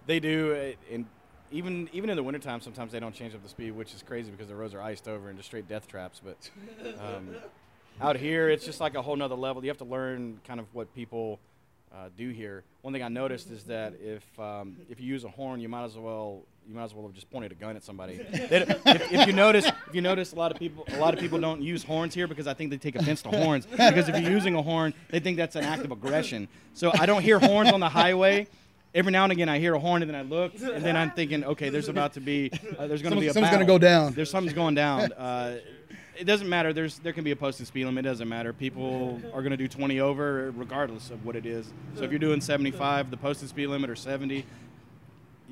They 0.07 0.19
do, 0.19 0.55
uh, 0.55 0.95
and 0.95 1.05
even 1.51 1.89
even 1.93 2.09
in 2.09 2.17
the 2.17 2.23
wintertime, 2.23 2.63
sometimes 2.63 2.93
they 2.93 3.01
don't 3.01 3.15
change 3.15 3.35
up 3.35 3.43
the 3.43 3.49
speed, 3.49 3.73
which 3.73 3.95
is 3.95 4.03
crazy 4.03 4.31
because 4.31 4.49
the 4.49 4.55
roads 4.55 4.73
are 4.73 4.81
iced 4.81 5.07
over 5.07 5.29
and 5.29 5.37
just 5.39 5.49
straight 5.49 5.69
death 5.69 5.87
traps. 5.87 6.23
But 6.25 6.51
um, 6.99 7.37
out 8.01 8.17
here, 8.17 8.49
it's 8.49 8.65
just 8.65 8.81
like 8.81 8.95
a 8.95 9.03
whole 9.03 9.17
nother 9.17 9.35
level. 9.35 9.63
You 9.63 9.69
have 9.69 9.79
to 9.79 9.85
learn 9.85 10.41
kind 10.47 10.61
of 10.61 10.67
what 10.73 10.95
people 10.95 11.41
uh, 11.93 12.09
do 12.17 12.31
here. 12.31 12.65
One 12.81 12.95
thing 12.95 13.03
I 13.03 13.09
noticed 13.09 13.51
is 13.51 13.65
that 13.65 13.95
if 14.03 14.25
um, 14.41 14.79
if 14.89 14.99
you 14.99 15.07
use 15.07 15.25
a 15.25 15.29
horn, 15.29 15.61
you 15.61 15.69
might 15.69 15.85
as 15.85 15.97
well 15.97 16.43
you 16.69 16.75
might 16.75 16.85
as 16.85 16.95
well 16.95 17.07
have 17.07 17.15
just 17.15 17.31
pointed 17.31 17.51
a 17.51 17.55
gun 17.55 17.77
at 17.77 17.83
somebody. 17.83 18.19
They 18.19 18.61
if, 18.63 19.13
if 19.13 19.27
you 19.27 19.33
notice, 19.33 19.67
if 19.67 19.95
you 19.95 20.03
notice, 20.03 20.33
a 20.33 20.37
lot 20.37 20.53
of 20.53 20.59
people 20.59 20.85
a 20.89 20.99
lot 20.99 21.15
of 21.15 21.21
people 21.21 21.41
don't 21.41 21.63
use 21.63 21.83
horns 21.83 22.15
here 22.15 22.27
because 22.29 22.47
I 22.47 22.53
think 22.53 22.71
they 22.71 22.77
take 22.77 22.95
offense 22.95 23.23
to 23.23 23.31
horns. 23.31 23.65
Because 23.67 24.09
if 24.09 24.21
you're 24.21 24.31
using 24.31 24.55
a 24.55 24.63
horn, 24.63 24.93
they 25.11 25.19
think 25.19 25.39
that's 25.39 25.57
an 25.57 25.65
act 25.65 25.85
of 25.85 25.93
aggression. 25.93 26.47
So 26.75 26.93
I 26.99 27.07
don't 27.07 27.23
hear 27.23 27.39
horns 27.39 27.73
on 27.73 27.81
the 27.81 27.89
highway. 27.89 28.49
Every 28.95 29.13
now 29.13 29.25
and 29.25 29.33
again, 29.33 29.49
I 29.49 29.59
hear 29.59 29.75
a 29.75 29.79
horn, 29.79 30.03
and 30.03 30.11
then 30.11 30.17
I 30.17 30.23
look, 30.23 30.55
and 30.61 30.83
then 30.83 30.97
I'm 30.97 31.11
thinking, 31.11 31.45
okay, 31.45 31.69
there's 31.69 31.89
about 31.89 32.15
to 32.15 32.21
be, 32.21 32.51
uh, 32.79 32.87
there's 32.87 33.03
going 33.03 33.15
to 33.15 33.21
be 33.21 33.29
a 33.29 33.33
something's 33.35 33.53
gonna 33.53 33.67
go 33.67 33.77
down. 33.79 34.15
There's 34.15 34.31
something's 34.31 34.55
going 34.55 34.75
down. 34.75 35.13
Uh, 35.13 35.59
it 36.19 36.25
doesn't 36.25 36.49
matter. 36.49 36.73
There's 36.73 36.99
there 36.99 37.13
can 37.13 37.23
be 37.25 37.31
a 37.31 37.37
posted 37.37 37.67
speed 37.67 37.85
limit. 37.85 38.05
It 38.05 38.09
doesn't 38.09 38.29
matter. 38.29 38.53
People 38.53 39.21
are 39.33 39.41
going 39.41 39.51
to 39.51 39.57
do 39.57 39.69
20 39.69 40.01
over 40.01 40.53
regardless 40.57 41.11
of 41.11 41.25
what 41.25 41.37
it 41.37 41.47
is. 41.47 41.73
So 41.95 42.03
if 42.03 42.11
you're 42.11 42.19
doing 42.19 42.41
75, 42.41 43.11
the 43.11 43.17
posted 43.17 43.49
speed 43.49 43.69
limit 43.69 43.89
or 43.89 43.95
70, 43.97 44.45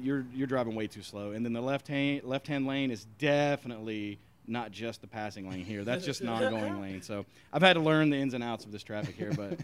you're 0.02 0.24
you're 0.34 0.46
driving 0.46 0.74
way 0.74 0.86
too 0.86 1.02
slow. 1.02 1.32
And 1.32 1.44
then 1.44 1.52
the 1.52 1.60
left 1.60 1.88
hand 1.88 2.24
left 2.24 2.46
hand 2.46 2.66
lane 2.66 2.90
is 2.90 3.06
definitely 3.18 4.18
not 4.48 4.70
just 4.70 5.00
the 5.00 5.06
passing 5.08 5.50
lane 5.50 5.64
here. 5.64 5.82
That's 5.84 6.04
just 6.04 6.20
an 6.20 6.28
ongoing 6.28 6.80
lane. 6.80 7.02
So 7.02 7.26
I've 7.52 7.62
had 7.62 7.72
to 7.74 7.80
learn 7.80 8.10
the 8.10 8.16
ins 8.16 8.32
and 8.34 8.44
outs 8.44 8.64
of 8.64 8.70
this 8.72 8.82
traffic 8.84 9.16
here, 9.16 9.32
but 9.32 9.58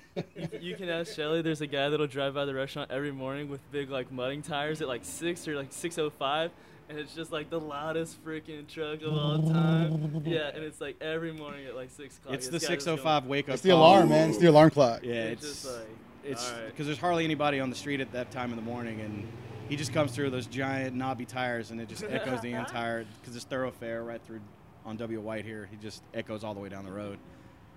You 0.60 0.74
can 0.76 0.88
ask 0.88 1.14
Shelly. 1.14 1.40
There's 1.42 1.60
a 1.60 1.66
guy 1.66 1.88
that'll 1.88 2.06
drive 2.08 2.34
by 2.34 2.44
the 2.44 2.54
restaurant 2.54 2.90
every 2.90 3.12
morning 3.12 3.48
with 3.48 3.60
big 3.70 3.90
like 3.90 4.10
mudding 4.10 4.42
tires 4.42 4.82
at 4.82 4.88
like 4.88 5.02
six 5.04 5.46
or 5.46 5.54
like 5.56 5.68
six 5.72 5.98
oh 5.98 6.10
five, 6.10 6.50
and 6.88 6.98
it's 6.98 7.14
just 7.14 7.30
like 7.30 7.48
the 7.48 7.60
loudest 7.60 8.24
freaking 8.24 8.66
truck 8.66 9.02
of 9.02 9.12
all 9.12 9.40
time. 9.42 10.22
Yeah, 10.26 10.50
and 10.52 10.64
it's 10.64 10.80
like 10.80 10.96
every 11.00 11.32
morning 11.32 11.66
at 11.66 11.76
like 11.76 11.90
six 11.90 12.18
o'clock. 12.18 12.34
it's 12.34 12.46
the 12.46 12.52
this 12.52 12.62
guy 12.66 12.74
just 12.74 12.84
605 12.86 13.26
wake 13.26 13.48
up. 13.48 13.54
It's 13.54 13.62
the 13.62 13.70
call. 13.70 13.78
alarm, 13.78 14.08
man. 14.08 14.30
It's 14.30 14.38
the 14.38 14.46
alarm 14.50 14.70
clock. 14.70 15.00
Yeah, 15.04 15.12
It's 15.26 15.44
it's 15.44 15.62
just 15.62 15.74
like 15.76 15.88
it's 16.24 16.50
all 16.50 16.56
right. 16.58 16.66
because 16.66 16.86
there's 16.86 16.98
hardly 16.98 17.24
anybody 17.24 17.60
on 17.60 17.70
the 17.70 17.76
street 17.76 18.00
at 18.00 18.10
that 18.12 18.30
time 18.32 18.50
in 18.50 18.56
the 18.56 18.62
morning, 18.62 19.00
and 19.00 19.28
he 19.72 19.76
just 19.76 19.94
comes 19.94 20.12
through 20.12 20.28
those 20.28 20.44
giant 20.44 20.94
knobby 20.94 21.24
tires, 21.24 21.70
and 21.70 21.80
it 21.80 21.88
just 21.88 22.04
echoes 22.04 22.42
the 22.42 22.52
entire 22.52 23.06
because 23.22 23.34
it's 23.34 23.46
thoroughfare 23.46 24.04
right 24.04 24.20
through 24.22 24.42
on 24.84 24.98
W 24.98 25.18
White 25.18 25.46
here. 25.46 25.66
He 25.70 25.78
just 25.78 26.02
echoes 26.12 26.44
all 26.44 26.52
the 26.52 26.60
way 26.60 26.68
down 26.68 26.84
the 26.84 26.92
road, 26.92 27.18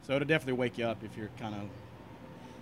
so 0.02 0.14
it'll 0.14 0.28
definitely 0.28 0.60
wake 0.60 0.78
you 0.78 0.86
up 0.86 1.06
if 1.06 1.16
you're 1.16 1.30
kind 1.40 1.56
of 1.56 1.62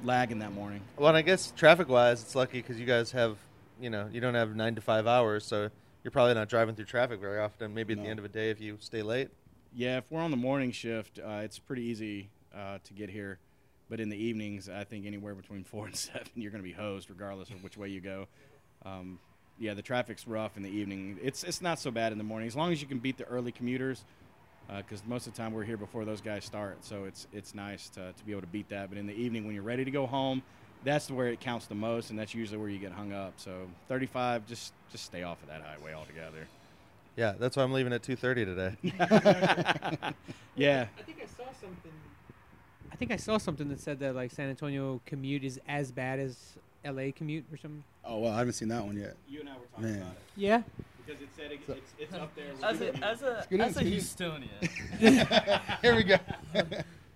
lagging 0.06 0.38
that 0.38 0.54
morning. 0.54 0.82
Well, 0.98 1.08
and 1.08 1.18
I 1.18 1.24
guess 1.24 1.52
traffic 1.58 1.90
wise, 1.90 2.22
it's 2.22 2.36
lucky 2.36 2.60
because 2.60 2.80
you 2.80 2.86
guys 2.86 3.12
have, 3.14 3.40
you 3.82 3.90
know, 3.90 4.08
you 4.14 4.22
don't 4.22 4.36
have 4.36 4.56
nine 4.56 4.76
to 4.76 4.82
five 4.82 5.08
hours, 5.08 5.44
so 5.44 5.72
you're 6.04 6.12
probably 6.12 6.36
not 6.36 6.48
driving 6.48 6.76
through 6.76 6.86
traffic 6.86 7.20
very 7.20 7.40
often. 7.40 7.74
Maybe 7.74 7.94
at 7.94 8.04
the 8.04 8.08
end 8.08 8.20
of 8.20 8.26
a 8.26 8.30
day 8.30 8.52
if 8.52 8.62
you 8.62 8.78
stay 8.82 9.02
late. 9.02 9.30
Yeah, 9.74 9.98
if 9.98 10.12
we're 10.12 10.22
on 10.22 10.30
the 10.30 10.38
morning 10.38 10.72
shift, 10.72 11.18
uh, 11.18 11.42
it's 11.44 11.58
pretty 11.58 11.82
easy 11.82 12.30
uh, 12.56 12.78
to 12.84 12.94
get 12.94 13.10
here. 13.10 13.40
But 13.90 14.00
in 14.00 14.10
the 14.10 14.18
evenings, 14.18 14.70
I 14.70 14.84
think 14.84 15.08
anywhere 15.08 15.34
between 15.34 15.64
four 15.64 15.88
and 15.88 15.96
seven, 15.96 16.30
you're 16.36 16.52
going 16.52 16.64
to 16.64 16.70
be 16.70 16.76
hosed 16.76 17.10
regardless 17.10 17.50
of 17.50 17.64
which 17.64 17.78
way 17.78 17.88
you 17.88 18.00
go. 18.00 18.28
Um, 18.86 19.20
yeah, 19.60 19.74
the 19.74 19.82
traffic's 19.82 20.28
rough 20.28 20.58
in 20.58 20.64
the 20.64 20.70
evening. 20.70 21.20
It's 21.22 21.44
it's 21.44 21.62
not 21.62 21.80
so 21.80 21.92
bad 21.92 22.12
in 22.12 22.18
the 22.18 22.24
morning 22.24 22.48
as 22.48 22.56
long 22.56 22.72
as 22.72 22.82
you 22.82 22.88
can 22.88 23.00
beat 23.00 23.18
the 23.18 23.26
early 23.26 23.52
commuters. 23.52 24.04
Because 24.76 25.04
most 25.06 25.28
of 25.28 25.34
the 25.34 25.38
time 25.38 25.52
we're 25.52 25.66
here 25.66 25.78
before 25.78 26.06
those 26.06 26.22
guys 26.22 26.46
start, 26.46 26.78
so 26.86 27.04
it's 27.04 27.28
it's 27.34 27.54
nice 27.54 27.90
to, 27.90 28.14
to 28.14 28.24
be 28.26 28.32
able 28.32 28.42
to 28.42 28.48
beat 28.48 28.70
that. 28.70 28.90
But 28.90 28.98
in 28.98 29.06
the 29.06 29.14
evening, 29.14 29.46
when 29.46 29.54
you're 29.54 29.64
ready 29.64 29.84
to 29.84 29.92
go 29.92 30.08
home, 30.08 30.42
that's 30.84 31.12
where 31.12 31.28
it 31.28 31.42
counts 31.42 31.66
the 31.66 31.76
most, 31.76 32.10
and 32.10 32.18
that's 32.18 32.34
usually 32.34 32.58
where 32.58 32.70
you 32.70 32.80
get 32.80 32.94
hung 32.94 33.12
up. 33.12 33.34
So 33.38 33.68
35, 33.90 34.48
just 34.48 34.74
just 34.92 35.06
stay 35.06 35.24
off 35.24 35.42
of 35.44 35.50
that 35.50 35.62
highway 35.62 35.94
altogether. 35.94 36.48
Yeah, 37.16 37.34
that's 37.38 37.58
why 37.58 37.64
I'm 37.64 37.74
leaving 37.74 37.94
at 37.94 38.02
2:30 38.04 38.46
today. 38.46 40.14
Yeah, 40.56 40.86
I 40.98 41.02
think 41.02 41.18
I 41.22 41.26
saw 41.26 41.52
something. 41.60 41.92
I 42.92 42.96
think 42.96 43.12
I 43.12 43.16
saw 43.16 43.38
something 43.40 43.70
that 43.70 43.80
said 43.80 44.00
that 44.00 44.16
like 44.16 44.32
San 44.32 44.50
Antonio 44.50 45.02
commute 45.06 45.44
is 45.44 45.60
as 45.68 45.92
bad 45.92 46.20
as 46.20 46.38
L.A. 46.84 47.12
commute 47.12 47.46
or 47.52 47.58
something. 47.58 47.84
Oh 48.06 48.20
well, 48.20 48.34
I 48.34 48.38
haven't 48.40 48.54
seen 48.54 48.68
that 48.70 48.84
one 48.86 48.98
yet. 48.98 49.16
you 49.28 49.40
and 49.42 49.50
I 49.50 49.54
were 49.54 49.60
talking 49.72 49.86
Man. 49.86 50.02
about 50.02 50.12
it. 50.14 50.18
Yeah. 50.36 50.62
Because 51.06 51.22
it 51.22 51.30
said 51.36 51.52
it, 51.52 51.60
it's, 51.68 51.94
it's 52.00 52.14
up 52.14 52.34
there. 52.36 52.46
As 52.64 52.82
a 52.82 52.96
as 53.04 53.22
a 53.22 53.46
as 53.62 53.78
a. 53.78 53.84
Houstonian, 53.84 54.48
Here 55.82 55.96
we 55.96 56.04
go. 56.04 56.16
I'm 56.56 56.66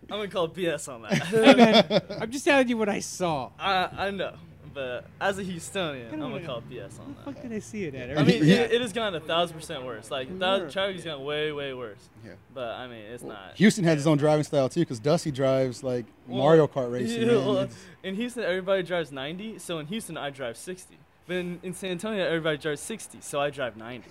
gonna 0.09 0.27
call 0.27 0.49
BS 0.49 0.93
on 0.93 1.01
that. 1.03 1.13
Hey 1.13 1.53
man, 1.53 2.01
I'm 2.21 2.31
just 2.31 2.43
telling 2.45 2.67
you 2.67 2.77
what 2.77 2.89
I 2.89 2.99
saw. 2.99 3.51
I 3.59 3.89
I 3.97 4.11
know, 4.11 4.33
but 4.77 5.05
as 5.19 5.39
a 5.39 5.43
Houstonian, 5.43 6.13
I'm 6.13 6.19
gonna 6.19 6.39
call 6.45 6.61
BS 6.61 6.99
on 6.99 7.07
Where 7.07 7.07
the 7.07 7.13
that. 7.13 7.25
fuck 7.25 7.41
did 7.41 7.51
I 7.51 7.57
see 7.57 7.85
it 7.85 7.95
at? 7.95 8.15
I 8.15 8.23
mean, 8.23 8.43
Yeah. 8.45 8.57
it, 8.57 8.73
it 8.73 8.81
has 8.81 8.93
gone 8.93 9.15
a 9.15 9.19
thousand 9.19 9.57
percent 9.57 9.83
worse. 9.83 10.11
Like 10.11 10.37
that 10.37 10.69
traffic 10.71 10.97
has 10.97 11.05
gone 11.05 11.23
way, 11.23 11.51
way 11.51 11.73
worse. 11.73 12.09
Yeah. 12.23 12.33
But 12.53 12.75
I 12.75 12.85
mean, 12.87 13.01
it's 13.01 13.23
not. 13.23 13.55
Houston 13.55 13.83
has 13.85 13.95
his 13.95 14.05
own 14.05 14.19
driving 14.19 14.43
style 14.43 14.69
too, 14.69 14.81
because 14.81 14.99
Dusty 14.99 15.31
drives 15.31 15.81
like 15.81 16.05
Mario 16.27 16.67
Kart 16.67 16.91
racing. 16.91 17.23
Yeah, 17.27 17.37
well, 17.37 17.67
in 18.03 18.13
Houston, 18.13 18.43
everybody 18.43 18.83
drives 18.83 19.11
90. 19.11 19.57
So 19.57 19.79
in 19.79 19.87
Houston, 19.87 20.15
I 20.15 20.29
drive 20.29 20.57
60. 20.57 20.95
But 21.25 21.37
in, 21.37 21.59
in 21.63 21.73
San 21.73 21.89
Antonio, 21.89 22.23
everybody 22.23 22.59
drives 22.59 22.81
60. 22.81 23.17
So 23.21 23.41
I 23.41 23.49
drive 23.49 23.77
90. 23.77 24.07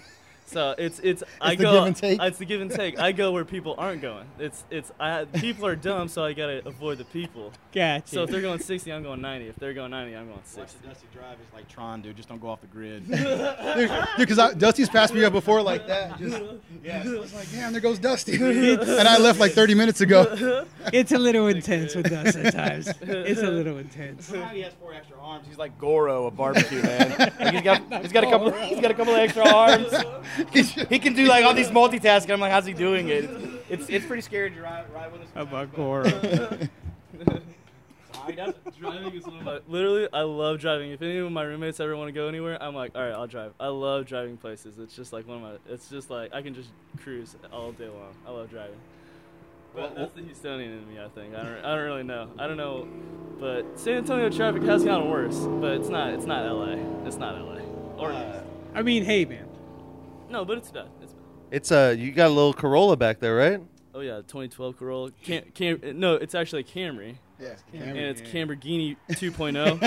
So 0.47 0.75
it's 0.79 1.01
it's, 1.01 1.25
I 1.41 1.57
the 1.57 1.63
go 1.65 1.73
give 1.73 1.85
and 1.87 1.97
take. 1.97 2.23
it's 2.23 2.39
the 2.39 2.45
give 2.45 2.61
and 2.61 2.71
take. 2.71 2.99
I 2.99 3.13
go 3.13 3.33
where 3.33 3.45
people 3.45 3.75
aren't 3.79 4.01
going. 4.01 4.27
It's 4.39 4.65
it's 4.71 4.93
I 4.99 5.25
people 5.25 5.67
are 5.67 5.75
dumb, 5.77 6.09
so 6.09 6.25
I 6.25 6.33
gotta 6.33 6.67
avoid 6.67 6.99
the 6.99 7.05
people. 7.05 7.53
Gotcha. 7.73 8.09
So 8.09 8.23
if 8.23 8.31
they're 8.31 8.41
going 8.41 8.61
60, 8.61 8.93
I'm 8.93 9.03
going 9.03 9.21
90. 9.21 9.49
If 9.49 9.57
they're 9.57 9.75
going 9.75 9.91
90, 9.91 10.17
I'm 10.17 10.27
going 10.27 10.37
Watch 10.37 10.47
60. 10.47 10.79
the 10.83 10.89
Dusty 10.89 11.07
drive 11.13 11.39
is 11.41 11.53
like 11.53 11.69
Tron, 11.69 12.01
dude. 12.01 12.17
Just 12.17 12.29
don't 12.29 12.41
go 12.41 12.49
off 12.49 12.61
the 12.61 12.69
grid. 12.69 13.07
Dude, 13.09 13.91
because 14.19 14.55
Dusty's 14.55 14.89
passed 14.89 15.13
me 15.13 15.25
up 15.25 15.33
before 15.33 15.61
like 15.63 15.87
that. 15.89 16.19
Just, 16.19 16.43
yeah, 16.83 17.03
I 17.05 17.19
was 17.19 17.35
like, 17.35 17.51
damn, 17.51 17.73
there 17.73 17.81
goes 17.81 17.99
Dusty. 17.99 18.37
and 18.41 19.09
I 19.09 19.19
left 19.19 19.41
like 19.41 19.53
30 19.53 19.75
minutes 19.75 20.01
ago. 20.01 20.65
it's 20.93 21.13
a 21.13 21.19
little 21.19 21.49
intense 21.49 21.95
with 21.95 22.11
us 22.13 22.37
at 22.37 22.53
times. 22.55 22.89
It's 23.03 23.43
a 23.43 23.51
little 23.51 23.79
intense. 23.79 24.27
Somehow 24.27 24.49
he 24.51 24.61
has 24.63 24.73
four 24.75 24.95
extra 24.95 25.19
arms. 25.21 25.47
He's 25.49 25.59
like 25.59 25.77
Goro 25.79 26.27
of 26.27 26.37
barbecue, 26.37 26.83
man. 26.83 27.11
Like 27.19 27.53
he's 27.55 27.63
got 27.63 28.03
he's 28.03 28.13
got 28.13 28.25
a 28.25 28.31
couple 28.31 28.53
he's 28.53 28.81
got 28.81 28.91
a 28.91 28.95
couple 28.95 29.15
of 29.15 29.19
extra 29.21 29.49
arms. 29.49 29.93
he 30.89 30.99
can 30.99 31.15
do 31.15 31.27
like 31.27 31.45
all 31.45 31.55
these 31.55 31.71
multitasking. 31.71 32.31
I'm 32.31 32.41
like, 32.41 32.53
how's 32.53 32.67
he 32.67 32.73
doing 32.73 33.09
it? 33.09 33.25
It's 33.69 33.89
it's 33.89 34.07
pretty 34.07 34.23
scary 34.23 34.51
to 34.51 34.61
ride, 34.61 34.85
ride 34.93 35.13
with 35.13 35.23
us. 35.23 35.29
About 35.35 35.75
Goro? 35.75 36.09
He 38.27 38.33
does. 38.33 38.55
Driving 38.79 39.15
is 39.15 39.25
one 39.25 39.39
of 39.39 39.45
my 39.45 39.61
literally. 39.69 40.09
I 40.13 40.23
love 40.23 40.59
driving. 40.59 40.91
If 40.91 41.01
any 41.01 41.19
of 41.19 41.31
my 41.31 41.43
roommates 41.43 41.79
ever 41.81 41.97
want 41.97 42.09
to 42.09 42.13
go 42.13 42.29
anywhere, 42.29 42.61
I'm 42.61 42.75
like, 42.75 42.93
all 42.95 43.03
right, 43.03 43.13
I'll 43.13 43.27
drive. 43.27 43.53
I 43.61 43.69
love 43.69 44.07
driving 44.07 44.37
places. 44.37 44.79
It's 44.79 44.97
just 44.97 45.13
like 45.13 45.29
one 45.29 45.37
of 45.39 45.43
my. 45.43 45.73
It's 45.73 45.89
just 45.89 46.11
like 46.11 46.35
I 46.35 46.43
can 46.43 46.55
just 46.55 46.71
cruise 47.03 47.37
all 47.53 47.73
day 47.73 47.89
long. 47.89 48.15
I 48.27 48.31
love 48.31 48.51
driving. 48.51 48.77
But 49.75 49.95
that's 49.95 50.13
the 50.13 50.23
Houstonian 50.23 50.79
in 50.79 50.89
me, 50.89 51.01
I 51.01 51.09
think. 51.09 51.35
I 51.35 51.45
don't. 51.45 51.65
I 51.65 51.75
don't 51.77 51.85
really 51.85 52.03
know. 52.03 52.31
I 52.39 52.47
don't 52.47 52.57
know, 52.57 52.89
but 53.39 53.79
San 53.79 53.99
Antonio 53.99 54.29
traffic 54.31 54.63
has 54.63 54.85
gotten 54.85 55.09
worse. 55.09 55.39
But 55.39 55.73
it's 55.73 55.89
not. 55.89 56.15
It's 56.15 56.27
not 56.27 56.45
LA. 56.51 57.07
It's 57.07 57.17
not 57.17 57.41
LA. 57.41 57.61
Or 57.97 58.13
uh, 58.13 58.43
I 58.75 58.83
mean, 58.83 59.05
hey, 59.05 59.25
man. 59.25 59.47
No, 60.29 60.45
but 60.45 60.59
it's 60.59 60.71
bad. 60.71 60.89
It's 61.03 61.13
bad. 61.13 61.23
It's 61.51 61.73
uh, 61.73 61.95
you 61.97 62.13
got 62.13 62.27
a 62.27 62.35
little 62.35 62.53
Corolla 62.53 62.97
back 62.97 63.21
there, 63.21 63.37
right? 63.37 63.61
Oh 63.95 64.01
yeah, 64.01 64.17
2012 64.17 64.77
Corolla. 64.77 65.11
Cam, 65.23 65.45
Cam, 65.55 65.81
no, 65.99 66.15
it's 66.15 66.35
actually 66.35 66.61
a 66.61 66.65
Camry. 66.65 67.17
Yeah, 67.39 67.55
and 67.73 67.99
it's 67.99 68.23
Lamborghini 68.23 68.97
2.0. 69.11 69.79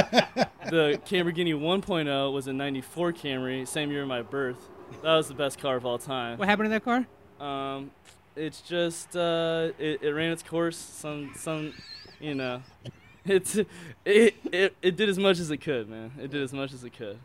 the 0.69 0.99
Lamborghini 1.05 1.53
1.0 1.53 2.33
was 2.33 2.47
a 2.47 2.53
'94 2.53 3.13
Camry, 3.13 3.67
same 3.67 3.91
year 3.91 4.03
of 4.03 4.07
my 4.07 4.21
birth. 4.21 4.69
That 5.03 5.15
was 5.15 5.27
the 5.27 5.33
best 5.33 5.59
car 5.59 5.75
of 5.75 5.85
all 5.85 5.97
time. 5.97 6.37
What 6.37 6.47
happened 6.47 6.67
to 6.67 6.69
that 6.69 6.83
car? 6.83 7.07
Um, 7.39 7.91
it's 8.35 8.61
just 8.61 9.15
uh, 9.15 9.69
it, 9.77 10.01
it 10.01 10.09
ran 10.11 10.31
its 10.31 10.43
course. 10.43 10.77
Some 10.77 11.31
some, 11.35 11.73
you 12.19 12.35
know, 12.35 12.61
it's 13.25 13.55
it, 13.55 13.67
it 14.05 14.75
it 14.81 14.95
did 14.95 15.09
as 15.09 15.19
much 15.19 15.39
as 15.39 15.51
it 15.51 15.57
could, 15.57 15.89
man. 15.89 16.11
It 16.21 16.31
did 16.31 16.41
as 16.41 16.53
much 16.53 16.73
as 16.73 16.83
it 16.83 16.91
could. 16.91 17.19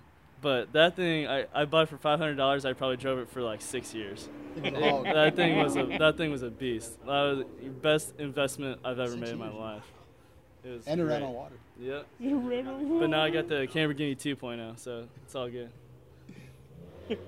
But 0.45 0.75
that 0.75 0.95
thing, 0.95 1.27
I, 1.27 1.47
I 1.55 1.65
bought 1.65 1.85
it 1.85 1.89
for 1.89 1.97
five 1.97 2.19
hundred 2.19 2.35
dollars. 2.35 2.67
I 2.67 2.75
probably 2.75 2.99
drove 2.99 3.19
it 3.19 3.31
for 3.31 3.41
like 3.41 3.63
six 3.63 3.95
years. 3.95 4.29
It- 4.63 4.75
that 4.75 5.35
thing 5.37 5.57
was 5.57 5.75
a 5.75 5.87
that 5.99 6.19
thing 6.19 6.31
was 6.31 6.43
a 6.43 6.51
beast. 6.51 7.01
That 7.01 7.07
was 7.09 7.45
the 7.63 7.71
best 7.71 8.13
investment 8.19 8.79
I've 8.85 8.99
ever 8.99 9.17
made 9.17 9.31
in 9.31 9.39
my 9.39 9.49
life. 9.49 9.83
It 10.63 10.69
was 10.69 10.87
And 10.87 11.01
it 11.01 11.05
ran 11.05 11.23
on 11.23 11.33
water. 11.33 11.55
Yep. 11.81 12.07
But 12.21 13.07
now 13.07 13.23
I 13.25 13.31
got 13.31 13.49
the 13.49 13.67
Lamborghini 13.67 14.17
2.0, 14.19 14.79
so 14.79 15.09
it's 15.25 15.35
all 15.35 15.49
good. 15.49 15.71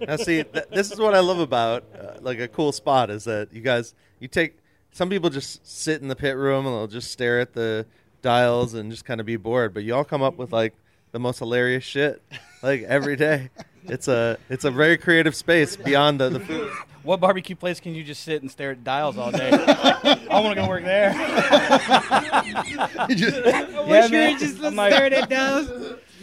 Now, 0.06 0.16
see, 0.16 0.42
th- 0.42 0.66
this 0.70 0.92
is 0.92 0.98
what 0.98 1.14
I 1.14 1.20
love 1.20 1.38
about 1.38 1.84
uh, 1.98 2.18
like 2.20 2.38
a 2.38 2.48
cool 2.48 2.70
spot 2.70 3.08
is 3.08 3.24
that 3.24 3.50
you 3.50 3.62
guys 3.62 3.94
you 4.20 4.28
take 4.28 4.58
some 4.92 5.08
people 5.08 5.30
just 5.30 5.66
sit 5.66 6.02
in 6.02 6.08
the 6.08 6.16
pit 6.16 6.36
room 6.36 6.66
and 6.66 6.74
they'll 6.74 6.86
just 6.86 7.10
stare 7.10 7.40
at 7.40 7.54
the 7.54 7.86
dials 8.20 8.74
and 8.74 8.90
just 8.90 9.06
kind 9.06 9.20
of 9.20 9.26
be 9.26 9.36
bored, 9.36 9.72
but 9.72 9.84
you 9.84 9.94
all 9.94 10.04
come 10.04 10.22
up 10.22 10.36
with 10.36 10.52
like 10.52 10.74
the 11.12 11.18
most 11.18 11.38
hilarious 11.38 11.82
shit 11.84 12.22
like 12.62 12.82
every 12.82 13.16
day. 13.16 13.50
It's 13.84 14.08
a 14.08 14.36
it's 14.48 14.64
a 14.64 14.70
very 14.70 14.96
creative 14.98 15.34
space 15.36 15.76
beyond 15.76 16.20
the, 16.20 16.28
the 16.30 16.40
food. 16.40 16.70
What 17.04 17.20
barbecue 17.20 17.54
place 17.54 17.78
can 17.78 17.94
you 17.94 18.02
just 18.02 18.24
sit 18.24 18.42
and 18.42 18.50
stare 18.50 18.72
at 18.72 18.82
dials 18.82 19.16
all 19.16 19.30
day? 19.30 19.48
I 19.52 20.40
want 20.40 20.56
to 20.56 20.60
go 20.62 20.68
work 20.68 20.82
there. 20.82 21.12
You 23.08 23.14
just- 23.14 23.36
Yeah, 23.44 24.00
sure 24.02 24.08
man. 24.10 24.32
you 24.32 24.38
just 24.40 24.60
I'm 24.62 24.74
like- 24.74 24.92
stared 24.92 25.12
at 25.12 25.28
dials. 25.30 25.70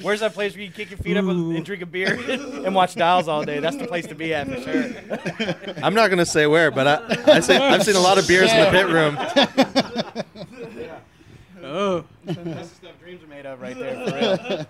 Where's 0.01 0.19
that 0.19 0.33
place 0.33 0.53
where 0.55 0.63
you 0.63 0.71
kick 0.71 0.89
your 0.89 0.97
feet 0.97 1.15
up 1.15 1.23
and, 1.25 1.55
and 1.55 1.63
drink 1.65 1.81
a 1.81 1.85
beer 1.85 2.13
and 2.65 2.75
watch 2.75 2.95
dials 2.95 3.29
all 3.29 3.45
day? 3.45 3.59
That's 3.61 3.77
the 3.77 3.87
place 3.87 4.05
to 4.07 4.15
be 4.15 4.33
at 4.33 4.47
for 4.49 4.59
sure. 4.59 5.75
I'm 5.81 5.93
not 5.93 6.09
gonna 6.09 6.25
say 6.25 6.47
where, 6.47 6.69
but 6.71 6.87
I 6.87 7.35
I 7.35 7.39
say, 7.39 7.55
I've 7.57 7.83
seen 7.83 7.95
a 7.95 7.99
lot 8.01 8.17
of 8.17 8.27
beers 8.27 8.51
in 8.51 8.59
the 8.59 8.71
pit 8.71 8.87
room. 8.87 9.17
Oh, 11.63 12.03
That's 12.25 12.43
the 12.43 12.65
stuff 12.65 12.99
dreams 12.99 13.23
are 13.23 13.27
made 13.27 13.45
of 13.45 13.61
right 13.61 13.77
there. 13.77 13.95
For 13.95 14.15
real. 14.17 14.65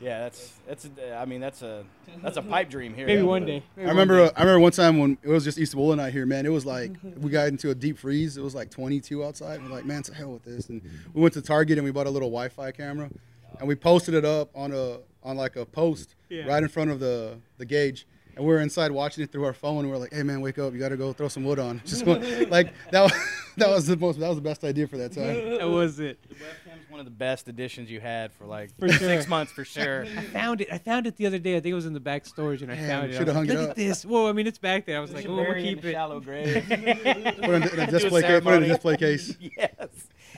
Yeah, 0.00 0.20
that's 0.20 0.52
that's. 0.66 0.84
A, 0.98 1.16
I 1.16 1.24
mean, 1.24 1.40
that's 1.40 1.62
a 1.62 1.84
that's 2.22 2.36
a 2.36 2.42
pipe 2.42 2.70
dream 2.70 2.94
here. 2.94 3.06
maybe 3.06 3.22
one 3.22 3.44
day. 3.44 3.62
I 3.76 3.82
remember. 3.82 4.20
Uh, 4.22 4.30
I 4.36 4.42
remember 4.42 4.60
one 4.60 4.72
time 4.72 4.98
when 4.98 5.18
it 5.22 5.28
was 5.28 5.42
just 5.44 5.58
East 5.58 5.74
Wool 5.74 5.94
night 5.96 6.12
here, 6.12 6.24
man. 6.24 6.46
It 6.46 6.52
was 6.52 6.64
like 6.64 6.92
we 7.16 7.30
got 7.30 7.48
into 7.48 7.70
a 7.70 7.74
deep 7.74 7.98
freeze. 7.98 8.36
It 8.36 8.42
was 8.42 8.54
like 8.54 8.70
22 8.70 9.24
outside. 9.24 9.60
We're 9.62 9.70
like, 9.70 9.84
man, 9.84 10.02
to 10.04 10.14
hell 10.14 10.32
with 10.32 10.44
this. 10.44 10.68
And 10.68 10.82
we 11.12 11.20
went 11.20 11.34
to 11.34 11.42
Target 11.42 11.78
and 11.78 11.84
we 11.84 11.90
bought 11.90 12.06
a 12.06 12.10
little 12.10 12.28
Wi-Fi 12.30 12.70
camera, 12.72 13.10
and 13.58 13.66
we 13.66 13.74
posted 13.74 14.14
it 14.14 14.24
up 14.24 14.50
on 14.54 14.72
a 14.72 14.98
on 15.24 15.36
like 15.36 15.56
a 15.56 15.66
post 15.66 16.14
Yeah. 16.28 16.44
right 16.46 16.62
in 16.62 16.68
front 16.68 16.90
of 16.90 17.00
the 17.00 17.38
the 17.58 17.64
gauge. 17.64 18.06
And 18.38 18.46
we 18.46 18.52
were 18.54 18.60
inside 18.60 18.92
watching 18.92 19.24
it 19.24 19.32
through 19.32 19.44
our 19.44 19.52
phone. 19.52 19.80
And 19.80 19.88
we 19.90 19.94
are 19.94 19.98
like, 19.98 20.12
hey 20.14 20.22
man, 20.22 20.40
wake 20.40 20.58
up! 20.60 20.72
You 20.72 20.78
got 20.78 20.90
to 20.90 20.96
go 20.96 21.12
throw 21.12 21.26
some 21.26 21.42
wood 21.44 21.58
on. 21.58 21.82
Just 21.84 22.06
one- 22.06 22.48
like 22.48 22.72
that. 22.92 23.02
Was, 23.02 23.12
that 23.56 23.68
was 23.68 23.86
the 23.88 23.96
most. 23.96 24.20
That 24.20 24.28
was 24.28 24.36
the 24.36 24.42
best 24.42 24.62
idea 24.62 24.86
for 24.86 24.96
that 24.96 25.12
time. 25.12 25.26
That 25.58 25.68
was 25.68 25.98
it. 25.98 26.22
The 26.28 26.36
webcam's 26.36 26.88
one 26.88 27.00
of 27.00 27.06
the 27.06 27.10
best 27.10 27.48
additions 27.48 27.90
you 27.90 27.98
had 28.00 28.32
for 28.32 28.46
like 28.46 28.70
For 28.78 28.88
six 28.88 29.00
sure. 29.24 29.28
months 29.28 29.50
for 29.50 29.64
sure. 29.64 30.04
I 30.04 30.22
found 30.22 30.60
it. 30.60 30.68
I 30.72 30.78
found 30.78 31.08
it 31.08 31.16
the 31.16 31.26
other 31.26 31.40
day. 31.40 31.56
I 31.56 31.60
think 31.60 31.72
it 31.72 31.74
was 31.74 31.86
in 31.86 31.94
the 31.94 32.00
back 32.00 32.26
storage, 32.26 32.62
and 32.62 32.70
I 32.70 32.76
Damn, 32.76 32.88
found 32.88 33.10
it. 33.10 33.16
Shoulda 33.16 33.32
hung 33.34 33.46
like, 33.46 33.50
it 33.56 33.58
Look 33.60 33.64
up. 33.64 33.70
at 33.70 33.76
this. 33.76 34.04
Well, 34.06 34.28
I 34.28 34.32
mean, 34.32 34.46
it's 34.46 34.58
back 34.58 34.86
there. 34.86 34.98
I 34.98 35.00
was 35.00 35.12
like, 35.12 35.24
You 35.24 35.30
oh, 35.30 35.34
we'll 35.34 35.44
bury 35.44 35.64
it 35.64 35.68
in 35.70 35.74
keep 35.74 35.84
a 35.84 35.88
it. 35.88 35.92
shallow 35.94 36.20
grave. 36.20 36.64
Put 36.68 36.78
it 36.78 36.82
in, 36.84 37.46
a- 37.48 37.54
in 37.56 37.62
a 37.62 37.68
Do 37.70 37.82
a 37.82 37.86
display 37.86 38.22
case. 38.22 38.40
Put 38.40 38.54
it 38.54 38.56
in 38.58 38.62
a 38.62 38.68
display 38.68 38.96
case. 38.96 39.36
yes. 39.40 39.88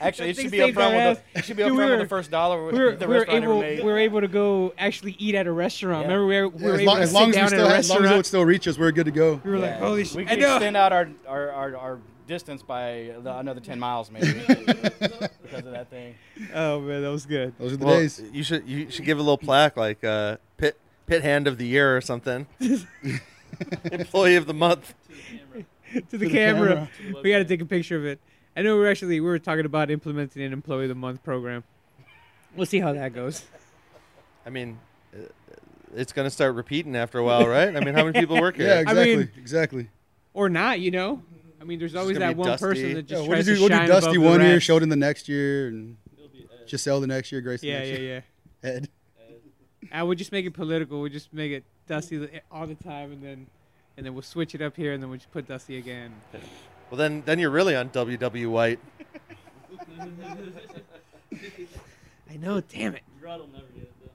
Actually, 0.01 0.29
it 0.31 0.35
should 0.37 0.51
be 0.51 0.61
up 0.61 0.67
saved 0.67 0.77
our 0.77 0.83
front 0.91 0.95
with 0.95 1.17
ass. 1.19 1.23
the, 1.33 1.39
it 1.39 1.45
should 1.45 1.57
be 1.57 1.63
up 1.63 1.67
Dude, 1.69 1.77
we 1.77 1.83
front 1.83 1.91
with 1.91 1.99
were- 1.99 2.05
the 2.05 2.09
first 2.09 2.31
dollar 2.31 2.65
We 2.65 2.79
were, 2.79 2.95
the 2.95 3.07
we 3.07 3.15
were 3.17 3.25
able 3.29 3.59
made. 3.61 3.79
we 3.79 3.85
were 3.85 3.97
able 3.99 4.21
to 4.21 4.27
go 4.27 4.73
actually 4.77 5.15
eat 5.19 5.35
at 5.35 5.47
a 5.47 5.51
restaurant. 5.51 6.07
Yeah. 6.07 6.13
Remember 6.15 6.27
we 6.27 6.41
were, 6.41 6.49
we 6.49 6.63
were 6.63 6.73
as 6.73 6.79
able 6.81 6.85
long, 6.91 6.97
to 6.97 7.01
as 7.03 7.09
sit 7.11 7.15
long 7.15 7.29
as 7.29 7.35
we 7.35 7.39
down 7.41 7.47
still, 7.49 7.65
at 7.67 7.71
a 7.71 7.75
as 7.77 7.89
long 7.89 7.97
as 7.97 8.01
it 8.01 8.03
restaurant. 8.05 8.25
still 8.25 8.45
reach 8.45 8.67
us, 8.67 8.77
we're 8.77 8.91
good 8.91 9.05
to 9.05 9.11
go. 9.11 9.39
we 9.43 9.51
were 9.51 9.59
like, 9.59 9.77
holy 9.77 10.03
shit! 10.05 10.27
I 10.27 10.31
could 10.31 10.39
know. 10.39 10.55
extend 10.55 10.75
out 10.77 10.91
our, 10.93 11.09
our, 11.27 11.49
our, 11.51 11.77
our 11.77 11.99
distance 12.27 12.63
by 12.63 13.11
the- 13.21 13.37
another 13.37 13.59
10 13.59 13.77
miles 13.79 14.09
maybe 14.09 14.31
because 14.47 15.65
of 15.65 15.71
that 15.71 15.89
thing. 15.89 16.15
Oh 16.53 16.79
man, 16.79 17.01
that 17.01 17.09
was 17.11 17.25
good. 17.25 17.53
Those 17.59 17.73
are 17.73 17.77
the 17.77 17.85
Well, 17.85 17.99
days. 17.99 18.21
you 18.31 18.43
should 18.43 18.67
you 18.67 18.89
should 18.89 19.05
give 19.05 19.17
a 19.17 19.21
little 19.21 19.37
plaque 19.37 19.77
like 19.77 20.03
uh, 20.03 20.37
pit 20.57 20.79
pit 21.07 21.21
hand 21.23 21.47
of 21.47 21.57
the 21.57 21.67
year 21.67 21.95
or 21.95 22.01
something. 22.01 22.47
Employee 23.91 24.35
of 24.37 24.45
the 24.47 24.53
month. 24.53 24.93
to 25.93 25.99
the 25.99 26.01
to 26.11 26.17
the 26.17 26.29
camera. 26.29 26.89
camera. 27.03 27.21
We 27.23 27.31
got 27.31 27.39
to 27.39 27.45
take 27.45 27.61
a 27.61 27.65
picture 27.65 27.97
of 27.97 28.05
it. 28.05 28.19
I 28.55 28.61
know 28.61 28.75
we're 28.75 28.89
actually 28.91 29.19
we 29.19 29.27
were 29.27 29.39
talking 29.39 29.65
about 29.65 29.89
implementing 29.89 30.41
an 30.43 30.53
employee 30.53 30.83
of 30.83 30.89
the 30.89 30.95
month 30.95 31.23
program. 31.23 31.63
We'll 32.55 32.65
see 32.65 32.79
how 32.79 32.93
that 32.93 33.13
goes. 33.13 33.45
I 34.45 34.49
mean, 34.49 34.77
uh, 35.15 35.19
it's 35.95 36.11
going 36.11 36.25
to 36.25 36.29
start 36.31 36.55
repeating 36.55 36.95
after 36.95 37.17
a 37.19 37.23
while, 37.23 37.47
right? 37.47 37.73
I 37.75 37.79
mean, 37.79 37.93
how 37.93 38.03
many 38.03 38.19
people 38.19 38.39
work 38.41 38.55
here? 38.57 38.67
Yeah, 38.67 38.79
exactly, 38.79 39.15
mean- 39.17 39.31
exactly. 39.37 39.89
Or 40.33 40.49
not, 40.49 40.79
you 40.79 40.91
know. 40.91 41.21
I 41.61 41.63
mean, 41.63 41.77
there's 41.79 41.95
always 41.95 42.17
that 42.17 42.35
one 42.35 42.47
dusty. 42.47 42.65
person 42.65 42.93
that 42.93 43.09
Yeah, 43.09 43.17
just 43.17 43.21
we'll 43.21 43.31
tries 43.37 43.45
do, 43.45 43.53
to 43.55 43.59
we'll 43.61 43.69
do 43.69 43.75
shine 43.75 43.87
Dusty 43.87 44.05
above 44.09 44.13
the 44.23 44.29
one 44.29 44.41
year, 44.41 44.53
rest. 44.53 44.65
Sheldon 44.65 44.89
the 44.89 44.95
next 44.95 45.29
year, 45.29 45.67
and 45.67 45.97
It'll. 46.17 46.67
Giselle 46.67 47.01
the 47.01 47.07
next 47.07 47.31
year, 47.31 47.39
Grace 47.41 47.61
the 47.61 47.67
Yeah, 47.67 47.79
next 47.79 47.89
yeah, 47.91 47.97
year. 47.97 48.23
yeah. 48.63 48.69
Ed. 48.69 48.89
I 49.91 50.01
would 50.03 50.17
just 50.17 50.31
make 50.31 50.45
it 50.45 50.51
political. 50.53 51.01
We 51.01 51.09
just 51.09 51.31
make 51.33 51.51
it 51.51 51.63
Dusty 51.87 52.27
all 52.51 52.65
the 52.65 52.75
time, 52.75 53.11
and 53.11 53.21
then 53.21 53.47
and 53.97 54.05
then 54.05 54.13
we'll 54.13 54.21
switch 54.23 54.55
it 54.55 54.61
up 54.61 54.75
here, 54.75 54.93
and 54.93 55.03
then 55.03 55.09
we'll 55.09 55.19
just 55.19 55.31
put 55.31 55.47
Dusty 55.47 55.77
again. 55.77 56.13
Well, 56.91 56.97
then 56.97 57.23
then 57.25 57.39
you're 57.39 57.49
really 57.49 57.75
on 57.75 57.89
WW 57.89 58.49
White. 58.49 58.79
I 62.29 62.37
know. 62.37 62.59
Damn 62.61 62.95
it. 62.95 63.03
Rod 63.21 63.39
will 63.39 63.47
never 63.47 63.65
get 63.73 63.83
it 63.83 63.93
though. 64.03 64.11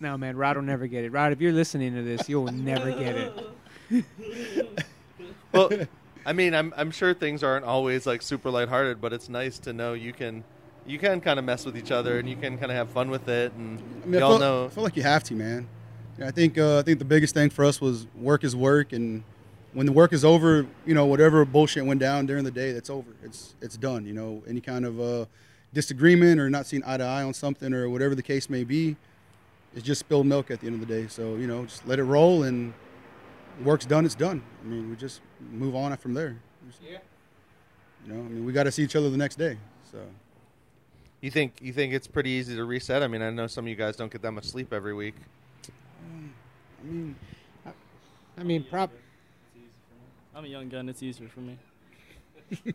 No, 0.00 0.16
man. 0.16 0.36
Rod 0.36 0.56
will 0.56 0.64
never 0.64 0.86
get 0.86 1.04
it. 1.04 1.12
Rod, 1.12 1.32
if 1.32 1.42
you're 1.42 1.52
listening 1.52 1.94
to 1.94 2.02
this, 2.02 2.26
you'll 2.26 2.46
never 2.46 2.90
get 2.90 3.16
it. 3.16 3.32
Well, 5.50 5.70
I 6.26 6.34
mean, 6.34 6.54
I'm 6.54 6.74
I'm 6.76 6.90
sure 6.90 7.14
things 7.14 7.42
aren't 7.42 7.64
always 7.64 8.06
like 8.06 8.20
super 8.20 8.50
lighthearted, 8.50 9.00
but 9.00 9.14
it's 9.14 9.30
nice 9.30 9.58
to 9.60 9.72
know 9.72 9.94
you 9.94 10.12
can 10.12 10.44
you 10.86 10.98
can 10.98 11.22
kind 11.22 11.38
of 11.38 11.44
mess 11.46 11.64
with 11.64 11.74
each 11.74 11.90
other 11.90 12.18
and 12.18 12.28
you 12.28 12.36
can 12.36 12.58
kind 12.58 12.70
of 12.70 12.76
have 12.76 12.90
fun 12.90 13.10
with 13.10 13.26
it, 13.28 13.52
and 13.54 13.78
I 14.02 14.06
mean, 14.06 14.16
I 14.16 14.18
y'all 14.18 14.32
feel, 14.32 14.38
know. 14.38 14.64
I 14.66 14.68
feel 14.68 14.84
like 14.84 14.96
you 14.96 15.02
have 15.04 15.24
to, 15.24 15.34
man. 15.34 15.66
Yeah, 16.18 16.28
I 16.28 16.30
think 16.30 16.58
uh, 16.58 16.80
I 16.80 16.82
think 16.82 16.98
the 16.98 17.06
biggest 17.06 17.32
thing 17.32 17.48
for 17.48 17.64
us 17.64 17.80
was 17.80 18.06
work 18.14 18.44
is 18.44 18.54
work, 18.54 18.92
and 18.92 19.24
when 19.74 19.86
the 19.86 19.92
work 19.92 20.12
is 20.12 20.24
over, 20.24 20.66
you 20.86 20.94
know, 20.94 21.06
whatever 21.06 21.44
bullshit 21.44 21.84
went 21.84 22.00
down 22.00 22.26
during 22.26 22.44
the 22.44 22.50
day, 22.50 22.72
that's 22.72 22.90
over. 22.90 23.10
It's 23.22 23.54
it's 23.60 23.76
done. 23.76 24.06
You 24.06 24.14
know, 24.14 24.42
any 24.48 24.60
kind 24.60 24.84
of 24.84 25.00
uh, 25.00 25.26
disagreement 25.72 26.40
or 26.40 26.48
not 26.50 26.66
seeing 26.66 26.82
eye 26.86 26.96
to 26.96 27.04
eye 27.04 27.22
on 27.22 27.34
something 27.34 27.72
or 27.74 27.88
whatever 27.88 28.14
the 28.14 28.22
case 28.22 28.48
may 28.48 28.64
be, 28.64 28.96
it's 29.74 29.84
just 29.84 30.00
spilled 30.00 30.26
milk 30.26 30.50
at 30.50 30.60
the 30.60 30.66
end 30.66 30.80
of 30.80 30.86
the 30.88 30.92
day. 31.02 31.06
So 31.08 31.36
you 31.36 31.46
know, 31.46 31.64
just 31.64 31.86
let 31.86 31.98
it 31.98 32.04
roll, 32.04 32.44
and 32.44 32.72
work's 33.62 33.86
done. 33.86 34.04
It's 34.06 34.14
done. 34.14 34.42
I 34.62 34.66
mean, 34.66 34.88
we 34.90 34.96
just 34.96 35.20
move 35.52 35.74
on 35.76 35.96
from 35.98 36.14
there. 36.14 36.36
Yeah. 36.82 36.98
You 38.06 38.14
know, 38.14 38.20
I 38.20 38.28
mean, 38.28 38.44
we 38.44 38.52
got 38.52 38.64
to 38.64 38.72
see 38.72 38.82
each 38.82 38.96
other 38.96 39.10
the 39.10 39.16
next 39.16 39.36
day. 39.36 39.56
So. 39.90 39.98
You 41.20 41.32
think 41.32 41.54
you 41.60 41.72
think 41.72 41.92
it's 41.92 42.06
pretty 42.06 42.30
easy 42.30 42.54
to 42.54 42.64
reset? 42.64 43.02
I 43.02 43.08
mean, 43.08 43.22
I 43.22 43.30
know 43.30 43.48
some 43.48 43.64
of 43.64 43.68
you 43.68 43.74
guys 43.74 43.96
don't 43.96 44.10
get 44.10 44.22
that 44.22 44.30
much 44.30 44.44
sleep 44.44 44.72
every 44.72 44.94
week. 44.94 45.16
I 45.66 46.86
mean, 46.86 47.16
I- 47.66 47.72
I 48.38 48.42
mean, 48.44 48.62
prop. 48.62 48.92
I'm 50.38 50.44
a 50.44 50.48
young 50.48 50.68
gun. 50.68 50.88
It's 50.88 51.02
easier 51.02 51.26
for 51.26 51.40
me. 51.40 51.58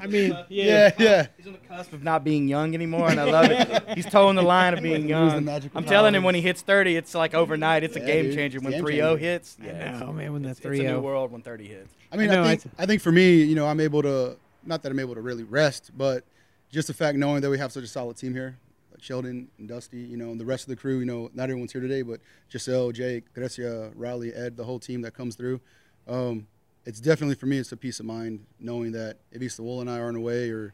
I 0.00 0.06
mean, 0.06 0.30
yeah. 0.48 0.64
Yeah, 0.64 0.92
yeah. 0.98 1.26
He's 1.36 1.46
on 1.46 1.52
the 1.52 1.58
cusp 1.58 1.92
of 1.92 2.02
not 2.02 2.24
being 2.24 2.48
young 2.48 2.74
anymore, 2.74 3.10
and 3.10 3.20
I 3.20 3.24
love 3.24 3.50
it. 3.50 3.84
He's 3.94 4.06
towing 4.06 4.36
the 4.36 4.42
line 4.42 4.72
of 4.72 4.82
being 4.82 5.06
young. 5.06 5.46
I'm 5.74 5.84
telling 5.84 6.14
him 6.14 6.24
when 6.24 6.34
he 6.34 6.40
hits 6.40 6.62
30, 6.62 6.96
it's 6.96 7.14
like 7.14 7.34
overnight. 7.34 7.84
It's 7.84 7.94
a 7.96 8.00
Yeah, 8.00 8.06
game 8.06 8.24
dude. 8.24 8.34
changer. 8.36 8.60
When 8.60 8.72
game 8.72 8.80
3 8.80 8.96
changer. 8.96 9.16
hits, 9.18 9.58
yeah, 9.62 9.90
it's, 9.90 10.00
know, 10.00 10.14
man. 10.14 10.32
When 10.32 10.42
that 10.44 10.52
it's, 10.52 10.60
three 10.60 10.78
it's 10.78 10.80
a 10.80 10.84
new 10.84 10.88
zero. 10.92 11.00
world 11.02 11.30
when 11.30 11.42
30 11.42 11.68
hits. 11.68 11.92
I 12.10 12.16
mean, 12.16 12.30
I 12.30 12.34
know, 12.36 12.42
I, 12.44 12.56
think 12.56 12.74
I 12.78 12.86
think 12.86 13.02
for 13.02 13.12
me, 13.12 13.42
you 13.42 13.54
know, 13.54 13.66
I'm 13.66 13.80
able 13.80 14.00
to 14.00 14.38
not 14.64 14.82
that 14.82 14.90
I'm 14.90 14.98
able 14.98 15.14
to 15.14 15.20
really 15.20 15.44
rest, 15.44 15.90
but 15.94 16.24
just 16.72 16.88
the 16.88 16.94
fact 16.94 17.18
knowing 17.18 17.42
that 17.42 17.50
we 17.50 17.58
have 17.58 17.70
such 17.70 17.84
a 17.84 17.86
solid 17.86 18.16
team 18.16 18.32
here, 18.32 18.56
like 18.92 19.02
Sheldon 19.02 19.48
and 19.58 19.68
Dusty, 19.68 19.98
you 20.00 20.16
know, 20.16 20.30
and 20.30 20.40
the 20.40 20.46
rest 20.46 20.64
of 20.64 20.70
the 20.70 20.76
crew. 20.76 21.00
You 21.00 21.04
know, 21.04 21.30
not 21.34 21.50
everyone's 21.50 21.72
here 21.72 21.82
today, 21.82 22.00
but 22.00 22.20
Giselle, 22.50 22.92
Jake, 22.92 23.30
Grecia, 23.34 23.90
Riley, 23.94 24.32
Ed, 24.32 24.56
the 24.56 24.64
whole 24.64 24.78
team 24.78 25.02
that 25.02 25.12
comes 25.12 25.36
through. 25.36 25.60
Um, 26.08 26.46
it's 26.88 27.00
definitely 27.00 27.34
for 27.34 27.44
me, 27.44 27.58
it's 27.58 27.70
a 27.70 27.76
peace 27.76 28.00
of 28.00 28.06
mind 28.06 28.46
knowing 28.58 28.92
that 28.92 29.18
at 29.34 29.42
least 29.42 29.58
the 29.58 29.62
Wool 29.62 29.82
and 29.82 29.90
I 29.90 29.98
are 29.98 30.08
on 30.08 30.14
the 30.14 30.20
way 30.20 30.48
or 30.48 30.72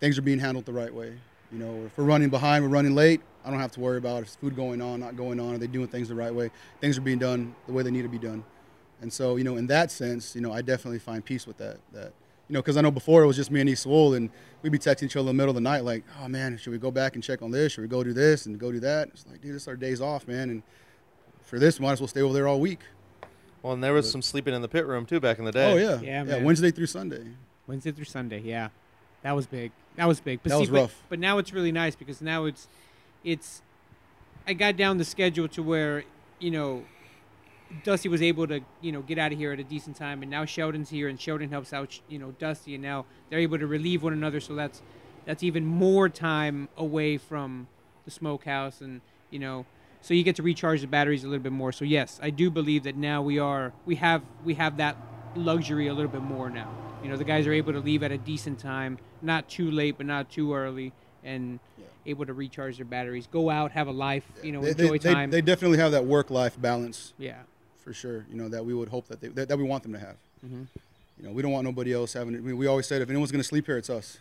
things 0.00 0.16
are 0.16 0.22
being 0.22 0.38
handled 0.38 0.64
the 0.64 0.72
right 0.72 0.92
way. 0.92 1.18
You 1.52 1.58
know, 1.58 1.84
if 1.84 1.98
we're 1.98 2.04
running 2.04 2.30
behind, 2.30 2.64
we're 2.64 2.70
running 2.70 2.94
late. 2.94 3.20
I 3.44 3.50
don't 3.50 3.60
have 3.60 3.72
to 3.72 3.80
worry 3.80 3.98
about 3.98 4.22
if 4.22 4.30
food 4.30 4.56
going 4.56 4.80
on, 4.80 5.00
not 5.00 5.16
going 5.16 5.38
on. 5.38 5.54
Are 5.54 5.58
they 5.58 5.66
doing 5.66 5.86
things 5.86 6.08
the 6.08 6.14
right 6.14 6.34
way? 6.34 6.50
Things 6.80 6.96
are 6.96 7.02
being 7.02 7.18
done 7.18 7.54
the 7.66 7.74
way 7.74 7.82
they 7.82 7.90
need 7.90 8.02
to 8.02 8.08
be 8.08 8.18
done. 8.18 8.42
And 9.02 9.12
so, 9.12 9.36
you 9.36 9.44
know, 9.44 9.58
in 9.58 9.66
that 9.66 9.90
sense, 9.90 10.34
you 10.34 10.40
know, 10.40 10.50
I 10.50 10.62
definitely 10.62 10.98
find 10.98 11.22
peace 11.22 11.46
with 11.46 11.58
that. 11.58 11.76
That 11.92 12.14
you 12.48 12.54
know, 12.54 12.62
because 12.62 12.78
I 12.78 12.80
know 12.80 12.90
before 12.90 13.22
it 13.22 13.26
was 13.26 13.36
just 13.36 13.50
me 13.50 13.60
and 13.60 13.68
Esaul, 13.68 14.16
and 14.16 14.30
we'd 14.62 14.72
be 14.72 14.78
texting 14.78 15.04
each 15.04 15.16
other 15.16 15.28
in 15.28 15.36
the 15.36 15.42
middle 15.42 15.50
of 15.50 15.56
the 15.56 15.60
night, 15.60 15.84
like, 15.84 16.04
"Oh 16.22 16.28
man, 16.28 16.56
should 16.56 16.72
we 16.72 16.78
go 16.78 16.90
back 16.90 17.16
and 17.16 17.22
check 17.22 17.42
on 17.42 17.50
this? 17.50 17.72
Should 17.72 17.82
we 17.82 17.88
go 17.88 18.02
do 18.02 18.14
this 18.14 18.46
and 18.46 18.58
go 18.58 18.72
do 18.72 18.80
that?" 18.80 19.08
It's 19.08 19.26
like, 19.26 19.42
dude, 19.42 19.54
this 19.54 19.62
is 19.62 19.68
our 19.68 19.76
days 19.76 20.00
off, 20.00 20.26
man, 20.26 20.48
and 20.48 20.62
for 21.42 21.58
this, 21.58 21.78
might 21.78 21.92
as 21.92 22.00
well 22.00 22.08
stay 22.08 22.22
over 22.22 22.32
there 22.32 22.48
all 22.48 22.60
week. 22.60 22.80
Well, 23.62 23.72
and 23.72 23.82
there 23.82 23.92
was 23.92 24.10
some 24.10 24.22
sleeping 24.22 24.54
in 24.54 24.62
the 24.62 24.68
pit 24.68 24.86
room 24.86 25.04
too 25.06 25.20
back 25.20 25.38
in 25.38 25.44
the 25.44 25.52
day. 25.52 25.72
Oh 25.72 25.76
yeah, 25.76 26.00
Yeah, 26.00 26.22
man. 26.24 26.44
Wednesday 26.44 26.70
through 26.70 26.86
Sunday. 26.86 27.24
Wednesday 27.66 27.90
through 27.92 28.04
Sunday. 28.04 28.40
Yeah, 28.40 28.68
that 29.22 29.32
was 29.32 29.46
big. 29.46 29.72
That 29.96 30.06
was 30.06 30.20
big. 30.20 30.40
But 30.42 30.50
That 30.50 30.54
see, 30.56 30.60
was 30.60 30.70
but- 30.70 30.80
rough. 30.80 31.02
But, 31.08 31.18
now 31.18 31.38
it's 31.38 31.52
really 31.52 31.72
nice 31.72 31.96
because 31.96 32.22
now 32.22 32.44
it's, 32.44 32.68
it's, 33.24 33.62
I 34.46 34.52
got 34.52 34.76
down 34.76 34.98
the 34.98 35.04
schedule 35.04 35.48
to 35.48 35.62
where 35.62 36.04
you 36.38 36.52
know, 36.52 36.84
Dusty 37.82 38.08
was 38.08 38.22
able 38.22 38.46
to 38.46 38.60
you 38.80 38.92
know 38.92 39.02
get 39.02 39.18
out 39.18 39.32
of 39.32 39.38
here 39.38 39.52
at 39.52 39.58
a 39.60 39.64
decent 39.64 39.96
time, 39.96 40.22
and 40.22 40.30
now 40.30 40.44
Sheldon's 40.44 40.88
here, 40.90 41.08
and 41.08 41.20
Sheldon 41.20 41.50
helps 41.50 41.72
out 41.72 42.00
you 42.08 42.18
know 42.18 42.30
Dusty, 42.38 42.74
and 42.74 42.82
now 42.82 43.04
they're 43.28 43.40
able 43.40 43.58
to 43.58 43.66
relieve 43.66 44.02
one 44.02 44.12
another. 44.12 44.40
So 44.40 44.54
that's 44.54 44.80
that's 45.26 45.42
even 45.42 45.66
more 45.66 46.08
time 46.08 46.68
away 46.78 47.18
from 47.18 47.66
the 48.04 48.10
smokehouse, 48.10 48.80
and 48.80 49.00
you 49.30 49.38
know. 49.38 49.66
So 50.08 50.14
you 50.14 50.22
get 50.22 50.36
to 50.36 50.42
recharge 50.42 50.80
the 50.80 50.86
batteries 50.86 51.22
a 51.22 51.28
little 51.28 51.42
bit 51.42 51.52
more. 51.52 51.70
So 51.70 51.84
yes, 51.84 52.18
I 52.22 52.30
do 52.30 52.50
believe 52.50 52.84
that 52.84 52.96
now 52.96 53.20
we 53.20 53.38
are 53.38 53.74
we 53.84 53.96
have 53.96 54.22
we 54.42 54.54
have 54.54 54.78
that 54.78 54.96
luxury 55.36 55.88
a 55.88 55.92
little 55.92 56.10
bit 56.10 56.22
more 56.22 56.48
now. 56.48 56.72
You 57.02 57.10
know, 57.10 57.18
the 57.18 57.24
guys 57.24 57.46
are 57.46 57.52
able 57.52 57.74
to 57.74 57.80
leave 57.80 58.02
at 58.02 58.10
a 58.10 58.16
decent 58.16 58.58
time, 58.58 58.96
not 59.20 59.50
too 59.50 59.70
late, 59.70 59.98
but 59.98 60.06
not 60.06 60.30
too 60.30 60.54
early, 60.54 60.94
and 61.22 61.60
able 62.06 62.24
to 62.24 62.32
recharge 62.32 62.78
their 62.78 62.86
batteries, 62.86 63.26
go 63.26 63.50
out, 63.50 63.72
have 63.72 63.86
a 63.86 63.90
life, 63.90 64.24
you 64.42 64.50
know, 64.50 64.62
They, 64.62 64.70
enjoy 64.70 64.96
they, 64.96 64.98
they, 64.98 65.12
time. 65.12 65.30
they 65.30 65.42
definitely 65.42 65.76
have 65.76 65.92
that 65.92 66.06
work-life 66.06 66.58
balance 66.58 67.12
yeah, 67.18 67.42
for 67.84 67.92
sure. 67.92 68.24
You 68.30 68.36
know 68.38 68.48
that 68.48 68.64
we 68.64 68.72
would 68.72 68.88
hope 68.88 69.08
that 69.08 69.20
they 69.20 69.28
that, 69.28 69.50
that 69.50 69.58
we 69.58 69.64
want 69.64 69.82
them 69.82 69.92
to 69.92 69.98
have. 69.98 70.16
Mhm. 70.42 70.68
You 71.20 71.26
know, 71.26 71.32
we 71.32 71.42
don't 71.42 71.52
want 71.52 71.66
nobody 71.66 71.92
else 71.92 72.14
having 72.14 72.32
it. 72.34 72.42
We, 72.42 72.54
we 72.54 72.66
always 72.66 72.86
said 72.86 73.02
if 73.02 73.10
anyone's 73.10 73.30
going 73.30 73.42
to 73.42 73.46
sleep 73.48 73.66
here, 73.66 73.76
it's 73.76 73.90
us. 73.90 74.20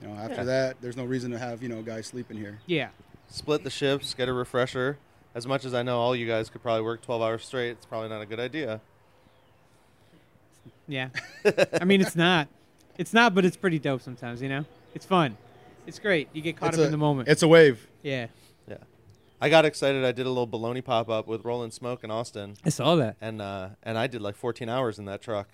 You 0.00 0.06
know, 0.06 0.14
after 0.14 0.36
Yeah. 0.36 0.44
that, 0.44 0.80
there's 0.80 0.96
no 0.96 1.04
reason 1.04 1.32
to 1.32 1.38
have 1.40 1.64
you 1.64 1.68
know 1.68 1.82
guys 1.82 2.06
sleeping 2.06 2.36
here. 2.36 2.60
yeah, 2.66 2.90
Split 3.30 3.64
the 3.64 3.70
shifts, 3.70 4.12
get 4.14 4.28
a 4.28 4.32
refresher. 4.32 4.98
As 5.34 5.46
much 5.46 5.64
as 5.64 5.72
I 5.74 5.82
know 5.82 5.98
all 5.98 6.16
you 6.16 6.26
guys 6.26 6.50
could 6.50 6.62
probably 6.62 6.82
work 6.82 7.00
12 7.02 7.22
hours 7.22 7.44
straight, 7.44 7.70
it's 7.70 7.86
probably 7.86 8.08
not 8.08 8.20
a 8.20 8.26
good 8.26 8.40
idea. 8.40 8.80
yeah. 10.88 11.08
I 11.80 11.84
mean, 11.84 12.00
it's 12.00 12.16
not, 12.16 12.48
it's 12.98 13.12
not, 13.12 13.34
but 13.34 13.44
it's 13.44 13.56
pretty 13.56 13.78
dope 13.78 14.02
sometimes. 14.02 14.42
You 14.42 14.48
know, 14.48 14.64
it's 14.94 15.06
fun, 15.06 15.36
it's 15.86 15.98
great. 15.98 16.28
You 16.32 16.42
get 16.42 16.56
caught 16.56 16.70
It's 16.70 16.78
up 16.78 16.82
a- 16.82 16.86
in 16.86 16.90
the 16.90 16.98
moment. 16.98 17.28
It's 17.28 17.42
a 17.42 17.48
wave. 17.48 17.86
yeah, 18.02 18.26
Yeah. 18.68 18.78
I 19.40 19.48
got 19.48 19.64
excited. 19.64 20.04
I 20.04 20.12
did 20.12 20.26
a 20.26 20.28
little 20.28 20.48
baloney 20.48 20.84
pop 20.84 21.08
up 21.08 21.26
with 21.26 21.44
Rolling 21.44 21.70
Smoke 21.70 22.02
in 22.04 22.10
Austin, 22.10 22.56
I 22.64 22.68
saw 22.70 22.96
that. 22.96 23.16
and 23.20 23.40
uh, 23.40 23.70
and 23.84 23.96
I 23.96 24.06
did 24.08 24.20
like 24.20 24.34
14 24.34 24.68
hours 24.68 24.98
in 24.98 25.04
that 25.06 25.22
truck. 25.22 25.48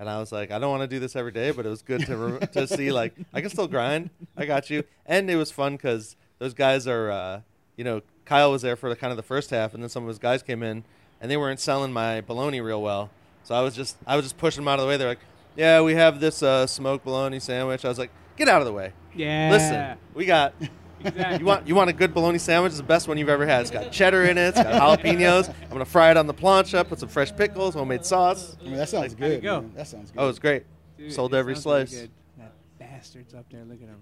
And 0.00 0.10
I 0.10 0.18
was 0.18 0.32
like, 0.32 0.50
I 0.50 0.58
don't 0.58 0.70
want 0.70 0.82
to 0.82 0.88
do 0.88 0.98
this 0.98 1.14
every 1.14 1.30
day, 1.30 1.52
but 1.52 1.64
it 1.64 1.68
was 1.68 1.82
good 1.82 2.04
to 2.06 2.16
re- 2.16 2.38
to 2.54 2.66
see 2.66 2.90
like 2.90 3.14
I 3.32 3.40
can 3.40 3.50
still 3.50 3.68
grind. 3.68 4.10
I 4.36 4.46
got 4.46 4.68
you. 4.68 4.82
And 5.06 5.30
it 5.30 5.36
was 5.36 5.52
fun 5.52 5.76
because 5.76 6.16
those 6.42 6.54
guys 6.54 6.88
are, 6.88 7.08
uh, 7.10 7.40
you 7.76 7.84
know, 7.84 8.02
Kyle 8.24 8.50
was 8.50 8.62
there 8.62 8.74
for 8.74 8.88
the, 8.88 8.96
kind 8.96 9.12
of 9.12 9.16
the 9.16 9.22
first 9.22 9.50
half, 9.50 9.74
and 9.74 9.82
then 9.82 9.88
some 9.88 10.02
of 10.02 10.08
his 10.08 10.18
guys 10.18 10.42
came 10.42 10.62
in, 10.62 10.82
and 11.20 11.30
they 11.30 11.36
weren't 11.36 11.60
selling 11.60 11.92
my 11.92 12.20
bologna 12.20 12.60
real 12.60 12.82
well. 12.82 13.10
So 13.44 13.54
I 13.54 13.60
was 13.60 13.76
just 13.76 13.96
I 14.06 14.16
was 14.16 14.24
just 14.24 14.38
pushing 14.38 14.62
them 14.62 14.68
out 14.68 14.78
of 14.80 14.82
the 14.84 14.88
way. 14.88 14.96
They're 14.96 15.08
like, 15.08 15.20
Yeah, 15.56 15.82
we 15.82 15.94
have 15.94 16.18
this 16.18 16.42
uh, 16.42 16.66
smoked 16.66 17.04
bologna 17.04 17.38
sandwich. 17.38 17.84
I 17.84 17.88
was 17.88 17.98
like, 17.98 18.10
Get 18.36 18.48
out 18.48 18.60
of 18.60 18.66
the 18.66 18.72
way. 18.72 18.92
Yeah. 19.14 19.50
Listen, 19.52 19.98
we 20.14 20.24
got 20.26 20.54
Exactly. 21.04 21.38
you 21.40 21.44
want 21.44 21.66
you 21.68 21.74
want 21.74 21.90
a 21.90 21.92
good 21.92 22.12
bologna 22.14 22.38
sandwich? 22.38 22.70
It's 22.70 22.76
the 22.78 22.84
best 22.84 23.06
one 23.08 23.18
you've 23.18 23.28
ever 23.28 23.46
had. 23.46 23.60
It's 23.62 23.70
got 23.70 23.90
cheddar 23.92 24.24
in 24.24 24.36
it. 24.38 24.48
It's 24.54 24.62
got 24.62 24.98
jalapenos. 24.98 25.48
I'm 25.64 25.70
gonna 25.70 25.84
fry 25.84 26.10
it 26.12 26.16
on 26.16 26.26
the 26.28 26.34
plancha. 26.34 26.88
Put 26.88 26.98
some 27.00 27.08
fresh 27.08 27.34
pickles, 27.34 27.74
homemade 27.74 28.04
sauce. 28.04 28.56
I 28.60 28.64
mean, 28.64 28.74
that 28.76 28.88
sounds 28.88 29.12
Like, 29.12 29.18
good. 29.18 29.42
go. 29.42 29.60
man. 29.62 29.72
That 29.76 29.86
sounds 29.88 30.10
good. 30.12 30.20
Oh, 30.20 30.28
it's 30.28 30.38
great. 30.38 30.64
Dude, 30.98 31.12
Sold 31.12 31.34
it 31.34 31.38
every 31.38 31.54
sounds 31.54 31.66
really 31.66 31.86
slice. 31.86 32.00
good. 32.02 32.10
That 32.38 32.52
bastards 32.78 33.34
up 33.34 33.46
there, 33.50 33.64
look 33.64 33.80
at 33.82 33.88
them. 33.88 34.00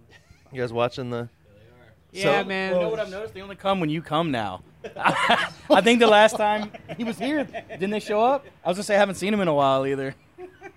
You 0.53 0.61
guys 0.61 0.73
watching 0.73 1.09
the? 1.11 1.29
Yeah, 2.13 2.43
So- 2.43 2.49
man. 2.49 2.75
You 2.75 2.81
know 2.81 2.89
what 2.89 3.01
I've 3.01 3.11
noticed? 3.11 3.35
They 3.35 3.43
only 3.43 3.57
come 3.57 3.81
when 3.81 3.91
you 3.91 4.03
come 4.03 4.31
now. 4.31 4.63
I 4.97 5.81
think 5.83 6.01
the 6.01 6.07
last 6.07 6.37
time 6.37 6.73
he 6.97 7.05
was 7.05 7.19
here, 7.19 7.45
didn't 7.45 7.91
they 7.91 8.01
show 8.01 8.23
up? 8.23 8.47
I 8.65 8.69
was 8.69 8.77
gonna 8.79 8.85
say 8.85 8.97
I 8.97 8.99
haven't 8.99 9.17
seen 9.17 9.33
him 9.35 9.41
in 9.41 9.49
a 9.49 9.55
while 9.55 9.87
either. 9.87 10.15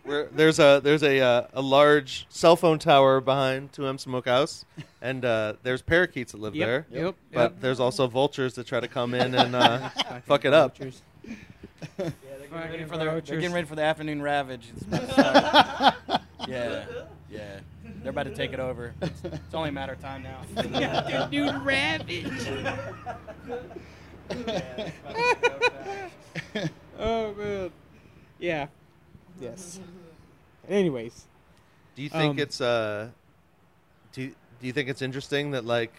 We're, 0.05 0.25
there's 0.27 0.59
a 0.59 0.81
there's 0.83 1.03
a 1.03 1.21
uh, 1.21 1.47
a 1.53 1.61
large 1.61 2.25
cell 2.29 2.57
phone 2.57 2.77
tower 2.79 3.21
behind 3.21 3.71
2M 3.71 3.97
Smokehouse, 4.01 4.65
and 5.01 5.23
uh, 5.23 5.53
there's 5.63 5.81
parakeets 5.81 6.33
that 6.33 6.41
live 6.41 6.53
Yep, 6.55 6.67
there. 6.67 6.85
Yep. 6.91 7.15
But 7.31 7.39
yep. 7.53 7.61
there's 7.61 7.79
also 7.79 8.07
vultures 8.07 8.53
that 8.55 8.67
try 8.67 8.81
to 8.81 8.89
come 8.89 9.13
in 9.13 9.33
and 9.33 9.55
uh, 9.55 9.89
fuck 10.25 10.43
it 10.43 10.53
up. 10.53 10.77
Vultures. 10.77 11.01
Ready 12.51 12.83
for 12.83 12.97
the, 12.97 13.05
they're 13.05 13.21
getting 13.21 13.53
ready 13.53 13.65
for 13.65 13.75
the 13.75 13.81
afternoon 13.83 14.21
ravage. 14.21 14.67
It's 14.75 14.83
about 14.85 15.07
to 15.07 15.13
start. 15.13 16.21
yeah, 16.49 16.85
yeah. 17.31 17.59
They're 18.03 18.09
about 18.11 18.23
to 18.23 18.35
take 18.35 18.51
it 18.53 18.59
over. 18.59 18.93
It's, 19.01 19.23
it's 19.23 19.53
only 19.53 19.69
a 19.69 19.71
matter 19.71 19.93
of 19.93 20.01
time 20.01 20.23
now. 20.23 21.27
Dude, 21.31 21.55
ravage. 21.63 22.49
oh 26.99 27.33
man. 27.33 27.71
Yeah. 28.39 28.67
Yes. 29.39 29.79
Anyways. 30.67 31.25
Do 31.95 32.01
you 32.01 32.09
think 32.09 32.31
Um, 32.33 32.39
it's 32.39 32.59
uh, 32.59 33.09
do 34.11 34.29
do 34.59 34.67
you 34.67 34.73
think 34.73 34.89
it's 34.89 35.01
interesting 35.01 35.51
that 35.51 35.65
like, 35.65 35.91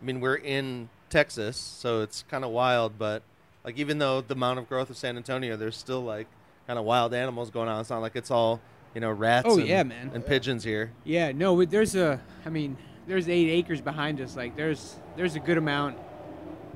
I 0.00 0.04
mean, 0.04 0.20
we're 0.20 0.36
in 0.36 0.88
Texas, 1.08 1.56
so 1.56 2.02
it's 2.02 2.22
kind 2.30 2.44
of 2.44 2.50
wild, 2.50 2.98
but 2.98 3.22
like 3.64 3.78
even 3.78 3.98
though 3.98 4.20
the 4.20 4.34
amount 4.34 4.58
of 4.58 4.68
growth 4.68 4.90
of 4.90 4.96
San 4.96 5.16
Antonio, 5.16 5.56
there's 5.56 5.76
still 5.76 6.02
like 6.02 6.26
kind 6.66 6.78
of 6.78 6.84
wild 6.84 7.14
animals 7.14 7.50
going 7.50 7.68
on. 7.68 7.80
It's 7.80 7.90
not 7.90 8.00
like 8.00 8.16
it's 8.16 8.30
all 8.30 8.60
you 8.94 9.00
know 9.00 9.10
rats. 9.10 9.46
Oh, 9.48 9.58
and, 9.58 9.66
yeah, 9.68 9.82
man. 9.82 10.10
and 10.14 10.24
pigeons 10.24 10.64
here. 10.64 10.92
Yeah. 11.04 11.32
No. 11.32 11.64
There's 11.64 11.94
a. 11.94 12.20
I 12.44 12.48
mean, 12.50 12.76
there's 13.06 13.28
eight 13.28 13.50
acres 13.50 13.80
behind 13.80 14.20
us. 14.20 14.36
Like, 14.36 14.56
there's 14.56 14.96
there's 15.16 15.36
a 15.36 15.40
good 15.40 15.58
amount. 15.58 15.98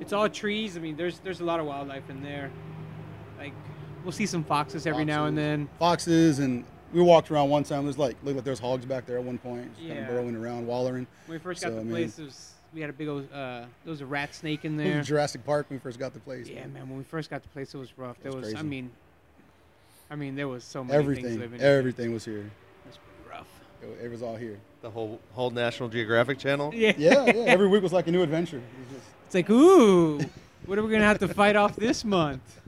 It's 0.01 0.13
all 0.13 0.29
trees. 0.29 0.77
I 0.77 0.81
mean, 0.81 0.97
there's 0.97 1.19
there's 1.21 1.41
a 1.41 1.45
lot 1.45 1.61
of 1.61 1.67
wildlife 1.67 2.09
in 2.11 2.23
there. 2.23 2.51
Like, 3.39 3.53
we'll 4.03 4.13
see 4.13 4.27
some 4.27 4.45
foxes 4.45 4.87
every 4.87 5.05
now 5.05 5.27
and 5.27 5.37
then. 5.37 5.69
Foxes 5.79 6.39
and 6.39 6.65
we 6.93 7.03
walked 7.03 7.31
around 7.31 7.51
one 7.51 7.65
time. 7.65 7.85
There's 7.85 7.99
like 7.99 8.17
look 8.23 8.37
like 8.37 8.45
there's 8.45 8.61
hogs 8.61 8.85
back 8.87 9.07
there 9.07 9.19
at 9.19 9.25
one 9.25 9.39
point, 9.39 9.75
just 9.75 9.87
kind 9.87 9.95
Yeah. 10.01 10.05
of 10.05 10.09
burrowing 10.11 10.37
around, 10.37 10.67
wallering. 10.67 11.07
When 11.27 11.39
we 11.39 11.43
first 11.43 11.63
got 11.63 11.71
So, 11.71 11.75
the 11.75 11.81
I 11.81 11.85
mean- 11.85 11.93
place, 11.93 12.19
it 12.19 12.25
was, 12.25 12.53
we 12.73 12.81
had 12.81 12.91
a 12.91 12.93
big 12.93 13.09
old. 13.09 13.25
Uh, 13.33 13.65
there 13.85 13.91
was 13.91 14.01
a 14.01 14.07
rat 14.07 14.35
snake 14.35 14.65
in 14.65 14.77
there. 14.77 15.01
Jurassic 15.03 15.45
Park 15.45 15.67
when 15.71 15.79
we 15.79 15.81
first 15.83 15.99
got 15.99 16.13
the 16.15 16.21
place. 16.21 16.49
Yeah, 16.49 16.67
man. 16.67 16.89
When 16.89 16.99
we 16.99 17.05
first 17.05 17.31
got 17.31 17.43
the 17.43 17.49
place, 17.49 17.73
it 17.75 17.79
was 17.79 17.97
rough. 17.97 18.17
There 18.21 18.31
It 18.33 18.35
was 18.35 18.45
was, 18.47 18.55
I 18.55 18.59
crazy. 18.59 18.69
Meing, 20.11 20.11
I 20.11 20.17
mean, 20.17 20.35
there 20.37 20.49
was 20.49 20.65
so 20.65 20.83
many 20.85 20.93
things 20.93 21.05
Everything, 21.19 21.39
living. 21.41 21.61
everything 21.61 22.13
was 22.13 22.25
here. 22.25 22.39
It 22.41 22.87
was 22.87 22.99
rough. 23.31 23.47
It, 23.83 24.05
it 24.07 24.11
was 24.11 24.23
all 24.23 24.37
here. 24.37 24.59
The 24.83 24.91
whole 24.91 25.21
whole 25.33 25.51
National 25.51 25.89
Geographic 25.89 26.39
channel. 26.39 26.73
Yeah. 26.75 26.93
Yeah, 26.97 27.25
yeah. 27.27 27.33
Every 27.47 27.69
week 27.69 27.83
was 27.83 27.93
like 27.93 28.07
a 28.07 28.11
new 28.13 28.23
adventure. 28.23 28.59
It 28.59 28.95
just, 28.95 29.07
It's 29.27 29.35
like, 29.35 29.51
ooh, 29.51 30.21
what 30.67 30.79
are 30.79 30.83
we 30.83 30.91
gonna 30.91 31.05
have 31.05 31.19
to 31.21 31.29
fight 31.29 31.57
off 31.57 31.77
this 31.77 32.05
month? 32.05 32.61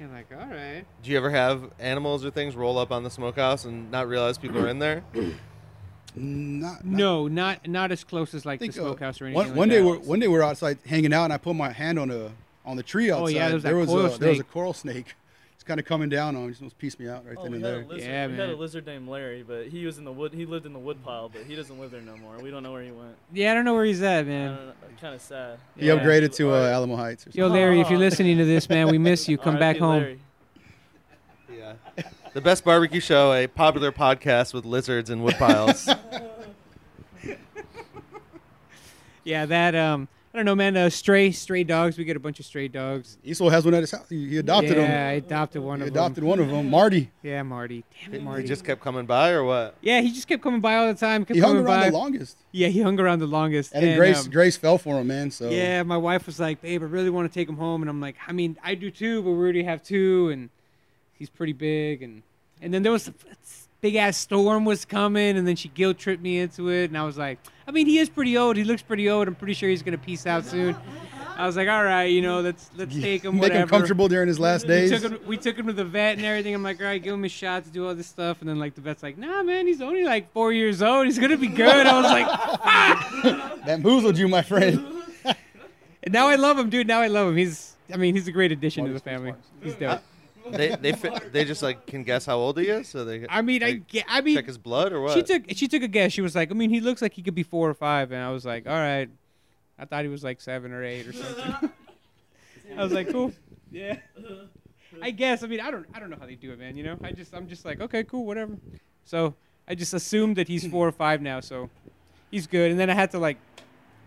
You're 0.00 0.08
like, 0.10 0.26
all 0.32 0.48
right. 0.48 0.84
Do 1.04 1.10
you 1.12 1.16
ever 1.16 1.30
have 1.30 1.70
animals 1.78 2.24
or 2.24 2.30
things 2.30 2.56
roll 2.56 2.76
up 2.78 2.90
on 2.90 3.04
the 3.04 3.10
smokehouse 3.10 3.64
and 3.64 3.88
not 3.92 4.08
realize 4.08 4.36
people 4.36 4.58
are 4.58 4.68
in 4.68 4.80
there? 4.80 5.04
not, 5.14 6.84
not 6.84 6.84
No, 6.84 7.28
not 7.28 7.66
not 7.68 7.92
as 7.92 8.02
close 8.04 8.34
as 8.34 8.44
like 8.44 8.58
the 8.58 8.66
think, 8.66 8.76
uh, 8.76 8.80
smokehouse 8.82 9.20
or 9.20 9.26
anything. 9.26 9.36
one, 9.36 9.48
like 9.48 9.56
one 9.56 9.68
day 9.68 9.78
that. 9.80 9.86
we're 9.86 9.98
one 10.00 10.18
day 10.18 10.28
we're 10.28 10.42
outside 10.42 10.78
hanging 10.84 11.12
out 11.12 11.24
and 11.24 11.32
I 11.32 11.38
put 11.38 11.54
my 11.54 11.70
hand 11.70 11.98
on 11.98 12.10
a 12.10 12.30
on 12.64 12.76
the 12.76 12.82
tree 12.82 13.10
outside. 13.10 13.22
Oh, 13.24 13.28
yeah, 13.28 13.46
there 13.46 13.54
was 13.54 13.62
that 13.62 13.68
there 13.68 13.76
was 13.78 13.88
coil 13.88 14.06
a, 14.06 14.18
there 14.18 14.28
was 14.30 14.40
a 14.40 14.44
coral 14.44 14.72
snake 14.72 15.14
it's 15.62 15.68
kind 15.68 15.78
of 15.78 15.86
coming 15.86 16.08
down 16.08 16.34
on 16.34 16.42
me. 16.42 16.48
Just 16.48 16.60
almost 16.60 16.76
pieced 16.76 16.98
me 16.98 17.08
out 17.08 17.24
right 17.24 17.36
Oh, 17.38 17.44
then 17.44 17.54
and 17.54 17.64
there. 17.64 17.84
lizard. 17.84 18.00
Yeah, 18.10 18.26
we 18.26 18.34
had 18.36 18.48
a 18.50 18.56
lizard 18.56 18.84
named 18.84 19.08
Larry, 19.08 19.44
but 19.44 19.68
he 19.68 19.86
was 19.86 19.96
in 19.96 20.04
the 20.04 20.10
wood. 20.10 20.34
He 20.34 20.44
lived 20.44 20.66
in 20.66 20.72
the 20.72 20.78
wood 20.80 21.04
pile, 21.04 21.28
but 21.28 21.44
he 21.44 21.54
doesn't 21.54 21.78
live 21.78 21.92
there 21.92 22.00
no 22.00 22.16
more. 22.16 22.36
We 22.42 22.50
don't 22.50 22.64
know 22.64 22.72
where 22.72 22.82
he 22.82 22.90
went. 22.90 23.14
Yeah, 23.32 23.52
I 23.52 23.54
don't 23.54 23.64
know 23.64 23.74
where 23.74 23.84
he's 23.84 24.02
at, 24.02 24.26
man. 24.26 24.56
don't. 24.56 25.00
Kind 25.00 25.14
of 25.14 25.20
sad. 25.20 25.60
He 25.78 25.86
Yeah. 25.86 25.94
upgraded 25.94 26.34
to 26.34 26.52
uh, 26.52 26.64
Alamo 26.66 26.96
Heights. 26.96 27.28
Or 27.28 27.30
Yo, 27.32 27.46
Larry, 27.46 27.80
if 27.80 27.90
you're 27.90 27.98
listening 28.00 28.38
to 28.38 28.44
this, 28.44 28.68
man, 28.68 28.88
we 28.88 28.98
miss 28.98 29.28
you. 29.28 29.38
Come 29.38 29.54
back 29.56 29.76
R.I.P. 29.76 29.78
home. 29.78 30.02
Larry. 30.02 30.20
Yeah. 31.96 32.02
The 32.34 32.40
best 32.40 32.64
barbecue 32.64 32.98
show, 33.00 33.32
a 33.32 33.46
popular 33.46 33.92
podcast 33.92 34.52
with 34.54 34.64
lizards 34.64 35.10
and 35.10 35.22
wood 35.22 35.36
piles. 35.36 35.88
Yeah, 39.24 39.46
that 39.46 39.76
um, 39.76 40.08
I 40.34 40.38
don't 40.38 40.46
know, 40.46 40.54
man. 40.54 40.76
Uh, 40.78 40.88
stray, 40.88 41.30
stray 41.30 41.62
dogs. 41.62 41.98
We 41.98 42.04
get 42.04 42.16
a 42.16 42.20
bunch 42.20 42.40
of 42.40 42.46
stray 42.46 42.66
dogs. 42.66 43.18
Esaul 43.22 43.50
has 43.50 43.66
one 43.66 43.74
at 43.74 43.82
his 43.82 43.90
house. 43.90 44.08
He, 44.08 44.30
he 44.30 44.38
adopted 44.38 44.78
yeah, 44.78 45.08
I 45.08 45.12
him. 45.16 45.24
adopted 45.26 45.62
one 45.62 45.80
He 45.80 45.82
of 45.86 45.92
adopted 45.92 46.22
them. 46.22 46.30
Adopted 46.30 46.38
one 46.38 46.38
of 46.40 46.48
them, 46.64 46.70
Marty. 46.70 47.10
Yeah, 47.22 47.42
Marty. 47.42 47.84
Damn 48.06 48.14
it, 48.14 48.22
Marty. 48.22 48.42
he 48.42 48.48
just 48.48 48.64
kept 48.64 48.80
coming 48.80 49.04
by, 49.04 49.32
or 49.32 49.44
what? 49.44 49.74
yeah, 49.82 50.00
he 50.00 50.10
just 50.10 50.26
kept 50.28 50.42
coming 50.42 50.60
by 50.62 50.76
all 50.76 50.86
the 50.86 50.98
time. 50.98 51.26
Kept 51.26 51.34
He 51.34 51.40
hung 51.40 51.56
around 51.58 51.66
by. 51.66 51.90
the 51.90 51.96
longest. 51.98 52.38
Yeah, 52.50 52.68
he 52.68 52.80
hung 52.80 52.98
around 52.98 53.18
the 53.18 53.26
longest. 53.26 53.72
And 53.74 53.84
then 53.84 53.98
Grace 53.98 54.24
um, 54.24 54.30
Grace 54.30 54.56
fell 54.56 54.78
for 54.78 54.98
him, 54.98 55.08
man. 55.08 55.30
So 55.30 55.50
Yeah, 55.50 55.82
my 55.82 55.98
wife 55.98 56.24
was 56.24 56.40
like, 56.40 56.62
"Babe, 56.62 56.82
I 56.82 56.86
really 56.86 57.10
want 57.10 57.30
to 57.30 57.34
take 57.38 57.46
him 57.48 57.58
home," 57.58 57.82
and 57.82 57.90
I'm 57.90 58.00
like, 58.00 58.16
"I 58.26 58.32
mean, 58.32 58.56
I 58.64 58.74
do 58.74 58.90
too, 58.90 59.20
but 59.22 59.32
we 59.32 59.36
already 59.36 59.64
have 59.64 59.82
two, 59.82 60.30
and 60.30 60.48
he's 61.18 61.28
pretty 61.28 61.52
big." 61.52 62.02
And 62.02 62.22
and 62.62 62.72
then 62.72 62.82
there 62.82 62.92
was 62.92 63.06
a 63.06 63.12
big 63.82 63.96
ass 63.96 64.16
storm 64.16 64.64
was 64.64 64.86
coming, 64.86 65.36
and 65.36 65.46
then 65.46 65.56
she 65.56 65.68
guilt 65.68 65.98
tripped 65.98 66.22
me 66.22 66.38
into 66.38 66.70
it, 66.70 66.84
and 66.84 66.96
I 66.96 67.02
was 67.04 67.18
like, 67.18 67.38
"I 67.68 67.72
mean, 67.72 67.86
he 67.86 67.98
is 67.98 68.08
pretty 68.08 68.38
old. 68.38 68.56
He 68.56 68.64
looks 68.64 68.80
pretty 68.80 69.10
old. 69.10 69.28
I'm 69.28 69.34
pretty 69.34 69.52
sure 69.54 69.68
he's 69.68 69.82
gonna 69.82 69.98
peace 69.98 70.26
out 70.26 70.46
soon." 70.46 70.74
I 71.36 71.46
was 71.46 71.56
like, 71.56 71.68
"All 71.68 71.82
right, 71.84 72.04
you 72.04 72.22
know, 72.22 72.40
let's 72.40 72.70
let's 72.76 72.94
take 72.98 73.24
him, 73.24 73.34
make 73.34 73.42
whatever." 73.42 73.62
him 73.62 73.68
comfortable 73.68 74.06
during 74.08 74.28
his 74.28 74.38
last 74.38 74.66
days. 74.66 74.90
We 74.92 74.98
took, 74.98 75.12
him, 75.12 75.26
we 75.26 75.36
took 75.36 75.56
him 75.58 75.66
to 75.66 75.72
the 75.72 75.84
vet 75.84 76.16
and 76.16 76.24
everything. 76.24 76.54
I'm 76.54 76.62
like, 76.62 76.80
all 76.80 76.86
right, 76.86 77.02
give 77.02 77.12
him 77.12 77.24
a 77.24 77.28
shot 77.28 77.64
to 77.64 77.70
do 77.70 77.86
all 77.86 77.94
this 77.94 78.06
stuff. 78.06 78.40
And 78.40 78.48
then 78.48 78.58
like 78.58 78.74
the 78.74 78.80
vet's 78.80 79.02
like, 79.02 79.18
nah, 79.18 79.42
man, 79.42 79.66
he's 79.66 79.80
only 79.82 80.04
like 80.04 80.32
four 80.32 80.52
years 80.52 80.82
old. 80.82 81.06
He's 81.06 81.18
gonna 81.18 81.36
be 81.36 81.48
good. 81.48 81.86
I 81.86 82.00
was 82.00 82.10
like, 82.10 82.26
that 82.26 83.62
Bamboozled 83.66 84.16
you, 84.16 84.28
my 84.28 84.42
friend. 84.42 84.86
and 85.24 85.36
now 86.12 86.28
I 86.28 86.36
love 86.36 86.58
him, 86.58 86.70
dude. 86.70 86.86
Now 86.86 87.00
I 87.00 87.08
love 87.08 87.28
him. 87.28 87.36
He's, 87.36 87.74
I 87.92 87.96
mean, 87.96 88.14
he's 88.14 88.28
a 88.28 88.32
great 88.32 88.52
addition 88.52 88.84
to 88.84 88.92
the 88.92 89.00
family. 89.00 89.34
He's 89.62 89.74
dope. 89.74 90.02
They 90.50 90.74
they 90.76 90.92
fi- 90.92 91.18
they 91.30 91.44
just 91.44 91.62
like 91.62 91.86
can 91.86 92.04
guess 92.04 92.26
how 92.26 92.36
old 92.36 92.58
he 92.58 92.66
is, 92.66 92.88
so 92.88 93.04
they 93.04 93.26
I 93.28 93.42
mean, 93.42 93.62
I, 93.62 93.66
like, 93.66 93.86
ge- 93.86 94.04
I 94.08 94.20
mean, 94.20 94.36
check 94.36 94.46
his 94.46 94.58
blood 94.58 94.92
or 94.92 95.00
what? 95.00 95.14
she 95.14 95.22
took 95.22 95.44
she 95.50 95.68
took 95.68 95.82
a 95.82 95.88
guess. 95.88 96.12
She 96.12 96.20
was 96.20 96.34
like, 96.34 96.50
I 96.50 96.54
mean, 96.54 96.70
he 96.70 96.80
looks 96.80 97.00
like 97.02 97.12
he 97.14 97.22
could 97.22 97.34
be 97.34 97.42
four 97.42 97.68
or 97.68 97.74
five, 97.74 98.12
and 98.12 98.22
I 98.22 98.30
was 98.30 98.44
like, 98.44 98.66
all 98.66 98.72
right. 98.72 99.08
I 99.78 99.84
thought 99.84 100.04
he 100.04 100.08
was 100.08 100.22
like 100.22 100.40
seven 100.40 100.72
or 100.72 100.84
eight 100.84 101.08
or 101.08 101.12
something. 101.12 101.70
I 102.78 102.82
was 102.84 102.92
like, 102.92 103.10
cool, 103.10 103.32
yeah. 103.70 103.96
I 105.00 105.10
guess. 105.10 105.42
I 105.42 105.46
mean, 105.46 105.60
I 105.60 105.70
don't 105.70 105.86
I 105.94 105.98
don't 106.00 106.10
know 106.10 106.16
how 106.20 106.26
they 106.26 106.34
do 106.36 106.52
it, 106.52 106.58
man. 106.58 106.76
You 106.76 106.84
know, 106.84 106.98
I 107.02 107.12
just 107.12 107.34
I'm 107.34 107.48
just 107.48 107.64
like, 107.64 107.80
okay, 107.80 108.04
cool, 108.04 108.24
whatever. 108.26 108.58
So 109.04 109.34
I 109.66 109.74
just 109.74 109.94
assumed 109.94 110.36
that 110.36 110.48
he's 110.48 110.66
four 110.66 110.86
or 110.86 110.92
five 110.92 111.22
now, 111.22 111.40
so 111.40 111.70
he's 112.30 112.46
good. 112.46 112.70
And 112.70 112.78
then 112.78 112.90
I 112.90 112.94
had 112.94 113.10
to 113.12 113.18
like 113.18 113.38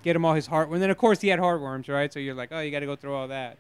get 0.04 0.16
him 0.16 0.24
all 0.24 0.34
his 0.34 0.48
heart. 0.48 0.70
And 0.70 0.82
then 0.82 0.90
of 0.90 0.98
course 0.98 1.22
he 1.22 1.28
had 1.30 1.40
heartworms, 1.40 1.90
right? 1.90 2.12
So 2.14 2.20
you're 2.20 2.36
like, 2.36 2.50
oh, 2.52 2.60
you 2.60 2.72
got 2.72 2.82
to 2.82 2.86
go 2.86 2.96
through 2.96 3.14
all 3.16 3.28
that. 3.30 3.58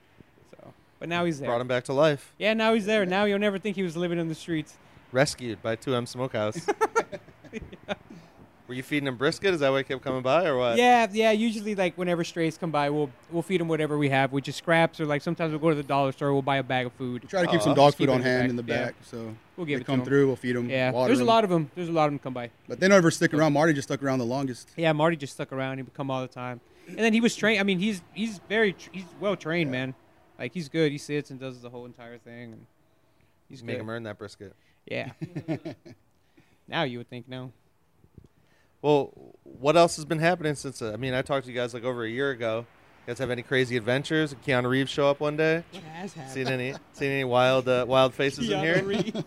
So, 0.96 1.00
but 1.00 1.10
now 1.10 1.26
he's 1.26 1.40
there. 1.40 1.50
Brought 1.50 1.62
him 1.62 1.68
back 1.68 1.84
to 1.86 1.94
life. 1.94 2.34
Yeah, 2.38 2.54
now 2.54 2.74
he's 2.74 2.86
there. 2.86 3.06
Now 3.06 3.26
you'll 3.26 3.40
never 3.40 3.60
think 3.60 3.76
he 3.76 3.84
was 3.84 3.96
living 3.98 4.18
in 4.20 4.28
the 4.30 4.36
streets. 4.36 4.78
Rescued 5.12 5.62
by 5.62 5.76
2M 5.76 6.08
Smokehouse. 6.08 6.66
Were 8.68 8.74
you 8.74 8.82
feeding 8.82 9.06
him 9.08 9.16
brisket? 9.16 9.54
Is 9.54 9.60
that 9.60 9.70
why 9.72 9.78
he 9.80 9.84
kept 9.84 10.02
coming 10.02 10.24
by, 10.24 10.46
or 10.48 10.58
what? 10.58 10.78
Yeah, 10.78 11.06
yeah. 11.12 11.30
Usually, 11.30 11.76
like 11.76 11.96
whenever 12.00 12.24
strays 12.24 12.58
come 12.58 12.72
by, 12.72 12.90
we'll 12.90 13.12
we'll 13.30 13.44
feed 13.44 13.62
them 13.62 13.68
whatever 13.68 13.96
we 13.96 14.10
have, 14.10 14.32
which 14.32 14.48
is 14.48 14.56
scraps, 14.56 15.00
or 15.00 15.06
like 15.06 15.22
sometimes 15.22 15.52
we'll 15.52 15.60
go 15.60 15.70
to 15.70 15.76
the 15.76 15.84
dollar 15.84 16.12
store, 16.12 16.34
we'll 16.34 16.42
buy 16.42 16.58
a 16.58 16.64
bag 16.64 16.88
of 16.88 16.94
food. 16.94 17.22
We 17.22 17.30
try 17.30 17.42
to 17.44 17.48
keep 17.48 17.60
Aw. 17.62 17.64
some 17.64 17.76
dog 17.76 17.94
food 17.94 18.10
it 18.10 18.14
on 18.14 18.16
in 18.18 18.24
the 18.24 18.28
hand 18.30 18.42
back, 18.42 18.50
in 18.50 18.56
the 18.56 18.64
yeah. 18.64 18.86
back, 18.86 18.96
so 19.04 19.36
We'll 19.56 19.68
give 19.68 19.78
they 19.78 19.82
it 19.84 19.86
come 19.86 19.98
to 19.98 20.02
'em. 20.02 20.06
through. 20.08 20.26
We'll 20.26 20.36
feed 20.36 20.56
them. 20.56 20.68
Yeah, 20.68 20.90
water 20.92 21.10
there's 21.10 21.20
a 21.20 21.26
lot 21.26 21.44
of 21.44 21.52
them. 21.52 21.70
There's 21.76 21.90
a 21.90 21.92
lot 21.92 22.06
of 22.06 22.12
them 22.14 22.18
come 22.20 22.34
by. 22.34 22.50
But 22.68 22.80
they 22.80 22.88
don't 22.88 22.98
ever 22.98 23.12
stick 23.12 23.36
around. 23.36 23.54
Marty 23.54 23.72
just 23.74 23.88
stuck 23.88 24.02
around 24.02 24.18
the 24.18 24.26
longest. 24.26 24.70
Yeah, 24.78 24.92
Marty 24.94 25.16
just 25.16 25.34
stuck 25.34 25.54
around. 25.54 25.78
He 25.78 25.84
would 25.84 25.94
come 25.94 26.10
all 26.10 26.22
the 26.22 26.28
time, 26.28 26.60
and 26.88 26.98
then 26.98 27.14
he 27.14 27.22
was 27.22 27.36
trained. 27.36 27.60
I 27.60 27.64
mean, 27.64 27.78
he's 27.78 28.02
he's 28.16 28.40
very 28.50 28.74
tr- 28.74 28.90
he's 28.92 29.06
well 29.20 29.36
trained, 29.36 29.68
Yeah. 29.68 29.80
man. 29.86 29.96
Like 30.38 30.54
he's 30.54 30.70
good. 30.70 30.92
He 30.92 30.98
sits 30.98 31.32
and 31.32 31.40
does 31.40 31.62
the 31.62 31.70
whole 31.70 31.86
entire 31.86 32.18
thing, 32.18 32.54
and 32.54 32.66
he's 33.50 33.64
Make 33.64 33.76
good. 33.76 33.82
him 33.82 33.90
earn 33.90 34.04
that 34.04 34.18
brisket. 34.18 34.54
Yeah. 34.86 35.12
now 36.68 36.84
you 36.84 36.98
would 36.98 37.10
think 37.10 37.28
no. 37.28 37.52
Well, 38.82 39.34
what 39.44 39.76
else 39.76 39.96
has 39.96 40.06
been 40.06 40.20
happening 40.20 40.56
since? 40.56 40.82
Uh, 40.82 40.92
I 40.94 40.98
mean, 40.98 41.14
I 41.14 41.22
talked 41.22 41.46
to 41.46 41.52
you 41.52 41.58
guys 41.58 41.74
like 41.74 41.84
over 41.84 42.04
a 42.04 42.10
year 42.10 42.32
ago. 42.32 42.66
You 43.06 43.12
guys 43.12 43.20
have 43.20 43.32
any 43.32 43.42
crazy 43.42 43.78
adventures? 43.78 44.32
Did 44.32 44.44
Keanu 44.44 44.70
Reeves 44.70 44.92
show 44.92 45.10
up 45.10 45.20
one 45.20 45.38
day? 45.38 45.64
What 45.72 45.84
has 45.84 46.14
happened? 46.14 46.34
Seen 46.34 46.48
any? 46.48 46.74
Seen 46.94 47.12
any 47.12 47.24
wild 47.24 47.68
uh, 47.68 47.86
wild 47.88 48.14
faces 48.14 48.50
in 48.50 48.60
here? 48.60 49.24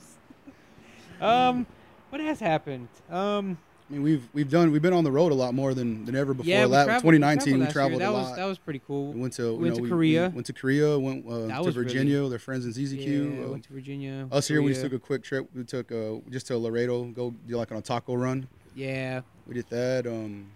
um, 1.21 1.67
what 2.11 2.21
has 2.21 2.41
happened? 2.41 2.89
Um, 3.11 3.59
I 3.89 3.93
mean, 3.93 4.03
we've 4.03 4.29
we've 4.35 4.51
done 4.51 4.71
we've 4.71 4.83
been 4.83 4.93
on 4.93 5.05
the 5.05 5.11
road 5.11 5.33
a 5.33 5.35
lot 5.35 5.55
more 5.55 5.73
than, 5.73 6.05
than 6.05 6.15
ever 6.15 6.35
before. 6.35 6.49
yeah, 6.51 6.67
we 6.67 6.73
traveled, 6.73 7.01
2019, 7.15 7.55
we 7.55 7.61
last 7.61 7.73
traveled 7.73 7.93
year. 7.93 7.99
That 8.01 8.09
a 8.15 8.19
was 8.19 8.29
lot. 8.29 8.37
that 8.37 8.45
was 8.45 8.59
pretty 8.59 8.83
cool. 8.87 9.13
we 9.13 9.21
went 9.21 9.33
to 9.35 9.45
you 9.45 9.55
went 9.57 9.69
know, 9.71 9.77
to 9.77 9.83
we- 9.83 9.89
Korea. 9.89 10.29
We 10.29 10.35
went 10.35 10.47
to 10.47 10.53
Korea. 10.53 10.99
Went 10.99 11.27
uh, 11.27 11.31
to 11.31 11.63
was 11.63 11.77
really- 11.77 11.89
Virginia. 11.89 12.29
Their 12.29 12.39
friends 12.39 12.67
in 12.67 12.73
Yeah, 12.83 12.89
ZZQ. 12.99 13.47
uh, 13.47 13.51
went 13.51 13.65
to 13.65 13.73
Virginia. 13.73 14.29
us 14.31 14.47
here, 14.49 14.61
we 14.61 14.73
just 14.73 14.83
took 14.83 14.93
a 14.93 14.99
quick 14.99 15.23
trip. 15.23 15.49
We 15.55 15.65
took 15.65 15.91
uh, 15.91 16.17
just 16.29 16.47
to 16.49 16.59
Laredo, 16.59 17.05
go 17.05 17.35
do 17.47 17.57
like 17.57 17.73
on 17.73 17.79
a 17.79 17.83
taco 17.83 18.15
run. 18.15 18.47
Yeah. 18.75 19.23
We 19.47 19.55
did 19.55 19.69
that. 19.71 20.07
Um, 20.07 20.51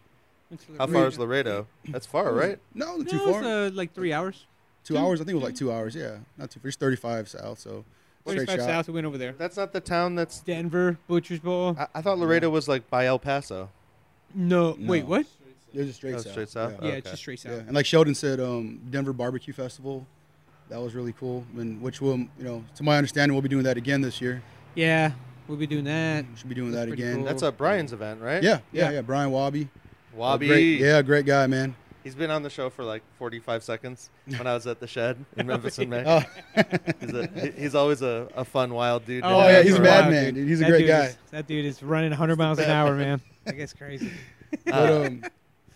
How 0.78 0.87
far 0.87 1.07
is 1.07 1.18
Laredo? 1.18 1.66
That's 1.89 2.05
far, 2.07 2.35
right? 2.35 2.59
no, 2.74 2.99
not 2.99 2.99
No, 2.99 3.05
too 3.05 3.16
it's, 3.16 3.24
far. 3.24 3.43
uh, 3.45 3.70
like 3.70 3.95
three 3.95 4.12
hours. 4.12 4.45
two 4.85 4.99
hours. 4.99 5.20
I 5.20 5.24
think 5.24 5.33
it 5.33 5.37
was 5.37 5.45
like 5.45 5.55
two 5.55 5.72
hours. 5.72 5.95
Yeah, 5.95 6.18
not 6.37 6.51
too. 6.51 6.61
Far. 6.61 6.68
It's 6.68 6.76
35 6.76 7.30
south, 7.30 7.59
so 7.59 7.70
straight 7.70 7.87
35 8.24 8.48
shot. 8.60 8.60
south. 8.66 8.88
We 8.88 8.94
went 8.94 9.06
over 9.06 9.18
there. 9.18 9.32
That's 9.32 9.56
not 9.56 9.72
the 9.72 9.80
town 9.80 10.14
that's. 10.14 10.40
Denver, 10.40 10.98
Butcher's 11.08 11.40
Bowl. 11.40 11.76
I, 11.78 11.86
I 11.96 12.02
thought 12.02 12.18
Laredo 12.18 12.50
was 12.50 12.68
like 12.68 12.88
by 12.90 13.06
El 13.06 13.18
Paso. 13.18 13.68
No, 14.34 14.74
No. 14.78 14.90
wait, 14.90 15.04
what? 15.06 15.26
It 15.74 15.78
was 15.78 15.86
just 15.86 15.98
straight 15.98 16.14
Oh, 16.14 16.18
south. 16.18 16.32
straight 16.32 16.48
south? 16.48 16.72
Yeah. 16.80 16.88
Yeah, 16.88 16.92
it's 16.94 17.06
okay. 17.06 17.12
just 17.12 17.22
straight 17.22 17.40
south. 17.40 17.52
Yeah, 17.52 17.58
and 17.60 17.72
like 17.74 17.86
Sheldon 17.86 18.14
said, 18.14 18.40
um, 18.40 18.80
Denver 18.90 19.12
Barbecue 19.12 19.52
Festival, 19.54 20.06
that 20.68 20.80
was 20.80 20.94
really 20.94 21.12
cool. 21.14 21.44
And 21.56 21.80
which 21.82 22.00
will, 22.00 22.18
you 22.18 22.28
know, 22.38 22.64
to 22.76 22.82
my 22.82 22.96
understanding, 22.96 23.34
we'll 23.34 23.42
be 23.42 23.48
doing 23.48 23.64
that 23.64 23.76
again 23.76 24.00
this 24.02 24.20
year. 24.20 24.42
Yeah, 24.74 25.12
we'll 25.48 25.58
be 25.58 25.66
doing 25.66 25.84
that. 25.84 26.24
We 26.30 26.36
should 26.36 26.48
be 26.48 26.54
doing 26.54 26.70
That's 26.72 26.82
that 26.84 26.88
pretty 26.88 27.02
again. 27.02 27.16
cool. 27.16 27.24
That's 27.24 27.42
a 27.42 27.52
Brian's 27.52 27.92
event, 27.92 28.20
right? 28.20 28.42
Yeah, 28.42 28.60
yeah, 28.72 28.84
Yeah. 28.84 28.90
yeah, 28.92 29.00
Brian 29.02 29.30
Wabi, 29.30 29.68
A 30.14 30.16
Wabi. 30.16 30.46
great, 30.48 30.80
yeah, 30.80 31.00
great 31.02 31.26
guy, 31.26 31.46
man. 31.46 31.74
He's 32.05 32.14
been 32.14 32.30
on 32.30 32.42
the 32.42 32.50
show 32.50 32.68
for 32.70 32.82
like 32.84 33.03
45 33.18 33.62
seconds 33.62 34.11
when 34.26 34.46
I 34.46 34.55
was 34.55 34.66
at 34.66 34.80
the 34.80 34.86
shed 34.86 35.24
in 35.36 35.46
Memphis 35.46 35.78
in 35.78 35.88
May. 35.88 36.03
Oh, 36.07 36.20
He's, 37.00 37.14
a, 37.14 37.26
he's 37.57 37.74
always 37.74 38.03
a, 38.03 38.28
a 38.34 38.44
fun, 38.44 38.74
wild 38.74 39.05
dude. 39.07 39.22
Oh, 39.24 39.46
yeah, 39.48 39.62
he's 39.62 39.76
a 39.76 39.80
madman, 39.80 40.34
dude. 40.34 40.48
He's 40.48 40.61
a 40.61 40.64
That 40.64 40.70
great 40.70 40.78
dude 40.80 40.88
guy. 40.88 41.05
is- 41.07 41.16
that 41.30 41.46
dude 41.46 41.64
is 41.64 41.82
running 41.82 42.11
100 42.11 42.36
miles 42.36 42.59
an 42.59 42.70
hour, 42.70 42.94
man. 42.94 43.20
That 43.44 43.57
guy's 43.59 43.72
crazy. 43.72 44.11
but 44.64 44.72
Uh, 44.74 45.05
um, 45.07 45.24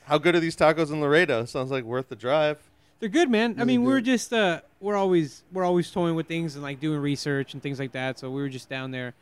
how 0.05 0.19
good 0.19 0.37
are 0.37 0.41
these 0.41 0.55
tacos 0.57 0.93
in 0.93 1.01
Laredo? 1.01 1.45
Sounds 1.47 1.71
like 1.73 1.83
worth 1.83 2.09
the 2.09 2.15
drive. 2.15 2.59
They're 3.01 3.09
good, 3.09 3.29
man. 3.29 3.51
I 3.53 3.55
Really 3.63 3.67
mean, 3.79 3.83
we're 3.85 4.01
just 4.01 4.33
uh, 4.33 4.61
we're 4.81 4.95
always 4.95 5.43
we're 5.53 5.65
always 5.65 5.91
toying 5.91 6.15
with 6.15 6.29
things 6.29 6.55
and 6.55 6.63
like 6.63 6.79
doing 6.79 7.01
research 7.01 7.55
and 7.55 7.63
things 7.63 7.81
like 7.81 7.91
that. 7.93 8.19
So 8.21 8.31
we 8.31 8.41
were 8.41 8.49
just 8.49 8.69
down 8.69 8.93
there, 8.93 9.15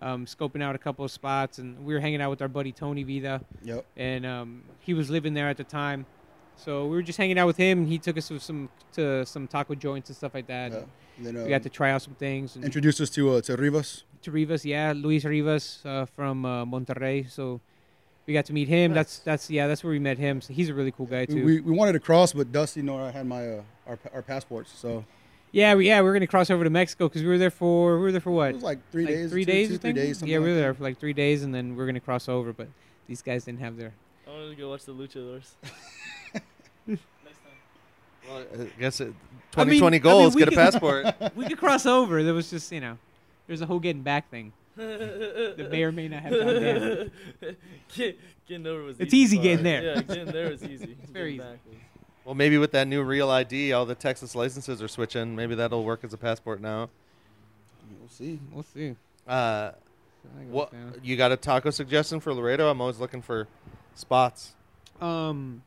um, 0.00 0.24
scoping 0.24 0.62
out 0.62 0.74
a 0.76 0.78
couple 0.78 1.04
of 1.04 1.10
spots, 1.10 1.58
and 1.58 1.84
we 1.84 1.92
were 1.94 2.00
hanging 2.00 2.22
out 2.22 2.30
with 2.30 2.40
our 2.42 2.48
buddy 2.48 2.70
Tony 2.70 3.02
Vida, 3.02 3.40
yep. 3.64 3.84
and 3.96 4.24
um, 4.24 4.62
he 4.78 4.94
was 4.94 5.10
living 5.10 5.34
there 5.34 5.48
at 5.48 5.56
the 5.56 5.64
time. 5.64 6.06
So 6.64 6.84
we 6.84 6.90
were 6.90 7.02
just 7.02 7.18
hanging 7.18 7.38
out 7.38 7.46
with 7.46 7.56
him, 7.56 7.80
and 7.80 7.88
he 7.88 7.98
took 7.98 8.16
us 8.18 8.28
to 8.28 8.38
some 8.38 8.68
to 8.92 9.24
some 9.24 9.48
taco 9.48 9.74
joints 9.74 10.10
and 10.10 10.16
stuff 10.16 10.34
like 10.34 10.46
that. 10.46 10.72
Yeah. 10.72 10.78
And 11.16 11.26
then, 11.26 11.34
We 11.34 11.42
um, 11.42 11.48
got 11.48 11.62
to 11.62 11.68
try 11.68 11.90
out 11.90 12.02
some 12.02 12.14
things. 12.14 12.56
And 12.56 12.64
introduced 12.64 13.00
us 13.00 13.10
to 13.10 13.30
uh, 13.34 13.40
to 13.42 13.56
Rivas. 13.56 14.04
to 14.22 14.30
Rivas, 14.30 14.64
yeah, 14.64 14.92
Luis 14.96 15.24
Rivas 15.24 15.80
uh, 15.84 16.06
from 16.06 16.44
uh, 16.44 16.64
Monterrey. 16.64 17.30
So 17.30 17.60
we 18.26 18.34
got 18.34 18.44
to 18.46 18.52
meet 18.52 18.68
him. 18.68 18.92
That's 18.92 19.18
that's 19.20 19.50
yeah, 19.50 19.66
that's 19.66 19.82
where 19.82 19.90
we 19.90 19.98
met 19.98 20.18
him. 20.18 20.40
So 20.40 20.52
he's 20.52 20.68
a 20.68 20.74
really 20.74 20.92
cool 20.92 21.06
guy 21.06 21.24
too. 21.26 21.44
we, 21.44 21.60
we 21.60 21.72
wanted 21.72 21.92
to 21.92 22.00
cross, 22.00 22.32
but 22.32 22.52
Dusty 22.52 22.82
nor 22.82 23.02
I 23.02 23.10
had 23.10 23.26
my 23.26 23.48
uh, 23.48 23.62
our 23.86 23.98
our 24.14 24.22
passports, 24.22 24.72
so 24.76 25.04
yeah, 25.52 25.74
we, 25.74 25.88
yeah, 25.88 26.00
we 26.00 26.08
are 26.08 26.12
gonna 26.12 26.26
cross 26.26 26.50
over 26.50 26.62
to 26.62 26.70
Mexico 26.70 27.08
because 27.08 27.22
we 27.22 27.28
were 27.28 27.38
there 27.38 27.50
for 27.50 27.96
we 27.96 28.02
were 28.02 28.12
there 28.12 28.20
for 28.20 28.30
what? 28.30 28.50
it 28.50 28.54
was 28.54 28.62
like 28.62 28.78
three 28.92 29.04
like 29.04 29.14
days, 29.14 29.30
three 29.30 29.44
two- 29.44 29.52
days, 29.52 29.68
two, 29.68 29.78
three 29.78 29.92
days. 29.92 30.22
Yeah, 30.22 30.38
we 30.38 30.44
were 30.44 30.50
like 30.50 30.56
there 30.60 30.74
for 30.74 30.82
like 30.84 30.98
three 31.00 31.12
days, 31.12 31.42
and 31.42 31.54
then 31.54 31.74
we 31.74 31.82
are 31.82 31.86
gonna 31.86 32.00
cross 32.00 32.28
over. 32.28 32.52
But 32.52 32.68
these 33.08 33.22
guys 33.22 33.44
didn't 33.44 33.60
have 33.60 33.76
their. 33.76 33.92
I 34.26 34.30
wanted 34.30 34.50
to 34.50 34.54
go 34.56 34.70
watch 34.70 34.84
the 34.84 34.94
Luchadors. 34.94 35.54
Well, 38.30 38.44
I 38.60 38.68
guess 38.78 39.00
it, 39.00 39.04
I 39.56 39.64
mean- 39.64 39.80
2020 39.80 39.86
I 39.86 39.90
mean, 39.90 40.00
goals, 40.02 40.34
we 40.34 40.40
get 40.40 40.48
a 40.52 40.56
passport. 40.56 41.06
We 41.36 41.46
could 41.46 41.58
cross 41.58 41.86
over. 41.86 42.22
There 42.22 42.34
was 42.34 42.50
just 42.50 42.70
you 42.72 42.80
know, 42.80 42.96
there's 43.46 43.60
a 43.60 43.66
whole 43.66 43.80
getting 43.80 44.02
back 44.02 44.30
thing. 44.30 44.52
That 44.76 45.68
may 45.70 45.82
or 45.82 45.92
may 45.92 46.08
not 46.08 46.22
have 46.22 46.32
gone 46.32 46.62
down. 46.62 47.10
Get, 47.94 48.18
getting 48.46 48.66
over 48.66 48.82
was 48.84 48.98
It's 49.00 49.12
easy 49.12 49.36
fun. 49.36 49.42
getting 49.42 49.64
there. 49.64 49.82
Yeah, 49.82 50.00
getting 50.08 50.26
there 50.26 50.50
was 50.50 50.62
easy. 50.62 50.96
very 51.12 51.32
easy. 51.34 51.38
back 51.38 51.58
was- 51.66 51.76
well, 52.24 52.34
maybe 52.34 52.58
with 52.58 52.70
that 52.72 52.86
new 52.86 53.02
Real 53.02 53.28
ID, 53.30 53.72
all 53.72 53.84
the 53.86 53.94
Texas 53.94 54.34
licenses 54.34 54.80
are 54.80 54.88
switching. 54.88 55.34
Maybe 55.34 55.54
that'll 55.56 55.82
work 55.84 56.04
as 56.04 56.12
a 56.12 56.16
passport 56.18 56.60
now. 56.60 56.88
We'll 57.98 58.08
see. 58.08 58.38
We'll 58.52 58.62
see. 58.62 58.94
Uh, 59.26 59.72
what 60.50 60.72
you 61.02 61.16
got 61.16 61.32
a 61.32 61.36
taco 61.36 61.70
suggestion 61.70 62.20
for 62.20 62.32
Laredo? 62.32 62.70
I'm 62.70 62.80
always 62.80 62.98
looking 63.00 63.22
for 63.22 63.48
spots. 63.94 64.54
Um. 65.00 65.62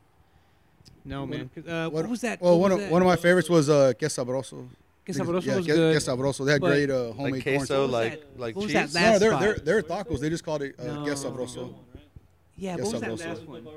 No 1.05 1.25
man. 1.25 1.49
'cause, 1.53 1.65
Uh, 1.67 1.89
what, 1.89 2.07
was 2.07 2.21
that? 2.21 2.41
Well, 2.41 2.53
What 2.53 2.61
one 2.61 2.71
was 2.71 2.79
of 2.79 2.85
that? 2.85 2.91
one 2.91 3.01
of 3.01 3.05
my 3.07 3.15
favorites 3.15 3.49
was 3.49 3.69
uh, 3.69 3.93
Que 3.99 4.07
Sabroso. 4.07 4.67
Queso 5.05 5.21
it's- 5.23 5.45
yeah, 5.45 5.55
was 5.57 5.65
que- 5.65 5.75
good. 5.75 5.93
queso 5.93 6.15
sabroso. 6.15 6.45
They 6.45 6.53
had 6.53 6.61
but- 6.61 6.67
great 6.67 6.89
uh, 6.89 7.11
homemade 7.11 7.33
like 7.33 7.43
corn. 7.43 7.57
queso, 7.57 7.81
was 7.83 7.91
like 7.91 8.11
that- 8.11 8.39
like 8.39 8.55
what 8.55 8.63
was 8.63 8.71
cheese. 8.73 8.93
that 8.93 9.01
last- 9.01 9.13
no, 9.13 9.19
they're, 9.19 9.39
they're 9.39 9.81
they're 9.81 9.81
tacos. 9.83 10.19
They 10.21 10.29
just 10.29 10.45
called 10.45 10.61
it 10.61 10.79
uh, 10.79 10.83
No. 10.85 11.03
queso 11.03 11.29
sabroso. 11.29 11.73
Yeah, 12.55 12.75
what 12.75 12.93
was 12.93 13.01
that 13.01 13.19
last 13.19 13.41
one? 13.47 13.65
One. 13.65 13.73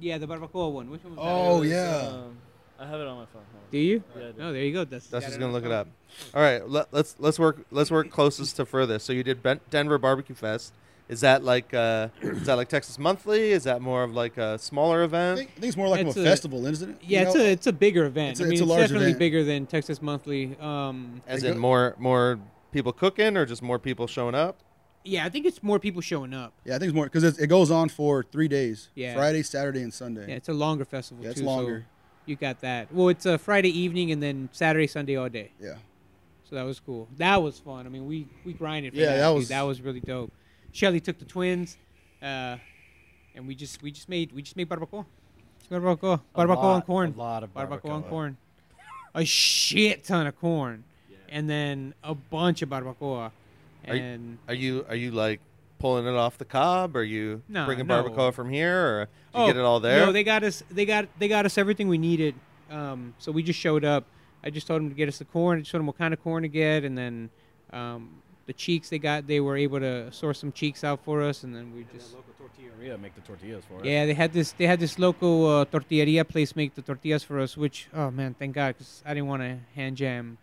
Yeah, 0.00 0.16
the 0.18 0.26
barbacoa 0.26 0.72
one. 0.72 0.88
Which 0.90 1.04
one 1.04 1.16
was 1.16 1.24
that? 1.24 1.30
Oh 1.30 1.60
that? 1.62 1.68
yeah. 1.68 2.08
Um, 2.08 2.36
I 2.78 2.86
have 2.86 2.98
it 3.00 3.06
on 3.06 3.18
my 3.18 3.26
phone. 3.26 3.42
Do 3.70 3.78
you? 3.78 4.02
Yeah, 4.16 4.22
I 4.22 4.30
do. 4.32 4.42
Oh, 4.42 4.52
there 4.52 4.62
you 4.62 4.72
go. 4.72 4.84
That's 4.84 5.06
That's 5.08 5.26
just 5.26 5.38
gonna 5.38 5.52
look 5.52 5.64
the 5.64 5.70
it 5.70 5.74
up. 5.74 5.88
All 6.34 6.40
right, 6.40 6.66
let, 6.68 6.92
let's 6.92 7.14
let's 7.18 7.38
work 7.38 7.58
let's 7.70 7.90
work 7.90 8.10
closest 8.10 8.56
to 8.56 8.64
furthest. 8.64 9.04
So 9.04 9.12
you 9.12 9.22
did 9.22 9.42
Ben- 9.42 9.60
Denver 9.70 9.98
Barbecue 9.98 10.34
Fest. 10.34 10.72
Is 11.08 11.20
that 11.20 11.44
like 11.44 11.74
uh, 11.74 12.08
is 12.22 12.46
that 12.46 12.54
like 12.54 12.68
Texas 12.68 12.98
Monthly? 12.98 13.50
Is 13.52 13.64
that 13.64 13.82
more 13.82 14.02
of 14.04 14.14
like 14.14 14.38
a 14.38 14.58
smaller 14.58 15.02
I 15.02 15.04
event? 15.04 15.38
think, 15.38 15.50
I 15.50 15.54
think 15.54 15.66
it's 15.66 15.76
more 15.76 15.88
like 15.88 16.06
It's 16.06 16.16
a, 16.16 16.20
a- 16.20 16.24
festival, 16.24 16.64
isn't 16.66 16.90
it? 16.90 16.96
Yeah, 17.02 17.20
You 17.22 17.26
it's 17.26 17.34
know? 17.36 17.42
a 17.42 17.44
it's 17.50 17.66
a 17.66 17.72
bigger 17.72 18.06
event. 18.06 18.30
It's 18.32 18.40
a- 18.40 18.44
I 18.44 18.46
mean, 18.46 18.52
it's 18.54 18.60
it's, 18.62 18.66
a 18.68 18.72
large 18.72 18.80
definitely 18.84 19.06
event. 19.08 19.18
bigger 19.18 19.44
than 19.44 19.66
Texas 19.66 20.00
Monthly. 20.00 20.56
Um, 20.60 21.20
As 21.26 21.44
in 21.44 21.58
more 21.58 21.94
more 21.98 22.38
people 22.72 22.92
cooking 22.92 23.36
or 23.36 23.44
just 23.44 23.62
more 23.62 23.78
people 23.78 24.06
showing 24.06 24.34
up? 24.34 24.56
yeah, 25.06 25.26
I 25.26 25.28
think 25.28 25.44
it's 25.44 25.62
more 25.62 25.78
people 25.78 26.00
showing 26.00 26.32
up. 26.32 26.54
Yeah, 26.64 26.76
I 26.76 26.78
think 26.78 26.88
it's 26.88 26.94
more 26.96 27.04
because 27.04 27.24
it, 27.24 27.38
it 27.38 27.46
goes 27.48 27.70
on 27.70 27.90
for 27.90 28.22
three 28.22 28.48
days. 28.48 28.88
Yeah. 28.94 29.12
Friday, 29.14 29.42
Saturday, 29.42 29.82
and 29.82 29.92
Sunday. 29.92 30.26
Yeah, 30.28 30.36
it's 30.36 30.48
a 30.48 30.54
longer 30.54 30.86
festival 30.86 31.22
Yeah, 31.22 31.30
it's 31.32 31.40
too. 31.40 31.44
so 31.46 31.52
longer. 31.52 31.84
you 32.24 32.36
got 32.36 32.62
that. 32.62 32.90
Well, 32.90 33.10
it's 33.10 33.26
a 33.26 33.36
Friday 33.36 33.68
evening 33.78 34.10
and 34.10 34.22
then 34.22 34.48
Saturday, 34.52 34.86
Sunday 34.86 35.16
all 35.16 35.28
day. 35.28 35.52
Yeah. 35.60 35.74
So 36.48 36.56
that 36.56 36.62
was 36.62 36.80
cool. 36.80 37.08
That 37.18 37.42
was 37.42 37.58
fun. 37.58 37.84
I 37.84 37.90
mean, 37.90 38.06
we 38.06 38.26
we 38.46 38.54
grinded. 38.54 38.94
For 38.94 38.98
Yeah, 39.00 39.10
that, 39.10 39.16
that 39.18 39.28
dude. 39.28 39.36
was- 39.36 39.48
that 39.48 39.62
was 39.62 39.82
really 39.82 40.00
dope. 40.00 40.32
Shelly 40.74 40.98
took 41.00 41.18
the 41.20 41.24
twins, 41.24 41.76
uh, 42.20 42.56
and 43.36 43.46
we 43.46 43.54
just 43.54 43.80
we 43.80 43.92
just 43.92 44.08
made 44.08 44.32
we 44.32 44.42
just 44.42 44.56
made 44.56 44.68
barbacoa, 44.68 45.06
barbacoa, 45.70 46.20
barbacoa 46.34 46.56
lot- 46.56 46.74
and 46.74 46.84
corn, 46.84 47.14
A 47.16 47.18
lot 47.18 47.42
of 47.44 47.54
barbacoa 47.54 47.94
and 47.94 48.04
corn, 48.08 48.36
a 49.14 49.24
shit 49.24 50.02
ton 50.02 50.26
of 50.26 50.36
corn, 50.40 50.82
and 51.28 51.48
then 51.48 51.94
a 52.02 52.14
bunch 52.16 52.60
of 52.62 52.68
barbacoa, 52.70 53.30
Are 53.86 53.94
you- 53.96 54.02
and 54.02 54.38
Are 54.48 54.54
you 54.54 54.84
are 54.88 54.96
you 54.96 55.12
like 55.12 55.40
pulling 55.78 56.06
it 56.06 56.14
off 56.16 56.38
the 56.38 56.44
cob? 56.44 56.96
Are 56.96 57.04
you 57.04 57.42
No, 57.48 57.66
bringing 57.66 57.86
no. 57.86 58.02
barbacoa 58.02 58.34
from 58.34 58.50
here, 58.50 58.76
or 58.84 59.04
did 59.32 59.38
you 59.38 59.44
Oh, 59.44 59.46
get 59.46 59.56
it 59.56 59.62
all 59.62 59.78
there? 59.78 60.04
No, 60.04 60.10
they 60.12 60.24
got 60.24 60.42
us. 60.42 60.64
They 60.72 60.84
got 60.86 61.06
they 61.20 61.28
got 61.28 61.46
us 61.46 61.56
everything 61.56 61.86
we 61.86 61.98
needed. 61.98 62.34
Um, 62.68 63.14
so 63.18 63.30
we 63.30 63.44
just 63.44 63.60
showed 63.60 63.84
up. 63.84 64.06
I 64.42 64.50
just 64.50 64.66
told 64.66 64.80
them 64.82 64.88
to 64.88 64.94
get 64.96 65.08
us 65.08 65.18
the 65.18 65.24
corn. 65.24 65.58
I 65.58 65.60
just 65.60 65.70
told 65.70 65.80
them 65.80 65.86
what 65.86 65.96
kind 65.98 66.12
of 66.12 66.20
corn 66.20 66.42
to 66.42 66.48
get, 66.48 66.82
and 66.82 66.98
then 66.98 67.30
um, 67.72 68.10
the 68.46 68.52
cheeks 68.52 68.88
they 68.90 68.98
got. 68.98 69.26
They 69.26 69.40
were 69.40 69.56
able 69.56 69.80
to 69.80 70.12
source 70.12 70.38
some 70.38 70.52
cheeks 70.52 70.84
out 70.84 71.00
for 71.04 71.22
us, 71.22 71.42
and 71.44 71.54
then 71.54 71.72
we 71.74 71.84
just 71.92 72.14
local 72.14 72.32
tortilleria 72.40 73.00
make 73.00 73.14
the 73.14 73.20
tortillas 73.22 73.64
for 73.68 73.76
us. 73.80 73.84
yeah. 73.84 74.06
They 74.06 74.14
had 74.14 74.32
this. 74.32 74.52
They 74.52 74.66
had 74.66 74.80
this 74.80 74.98
local 74.98 75.46
uh, 75.48 75.64
tortilleria 75.66 76.26
place 76.28 76.54
make 76.56 76.74
the 76.74 76.82
tortillas 76.82 77.22
for 77.24 77.40
us. 77.40 77.56
Which 77.56 77.88
oh 77.94 78.10
man, 78.10 78.34
thank 78.38 78.54
God, 78.54 78.74
because 78.76 79.02
I 79.06 79.14
didn't 79.14 79.28
want 79.28 79.42
to 79.42 79.58
hand 79.74 79.96
jam 79.96 80.38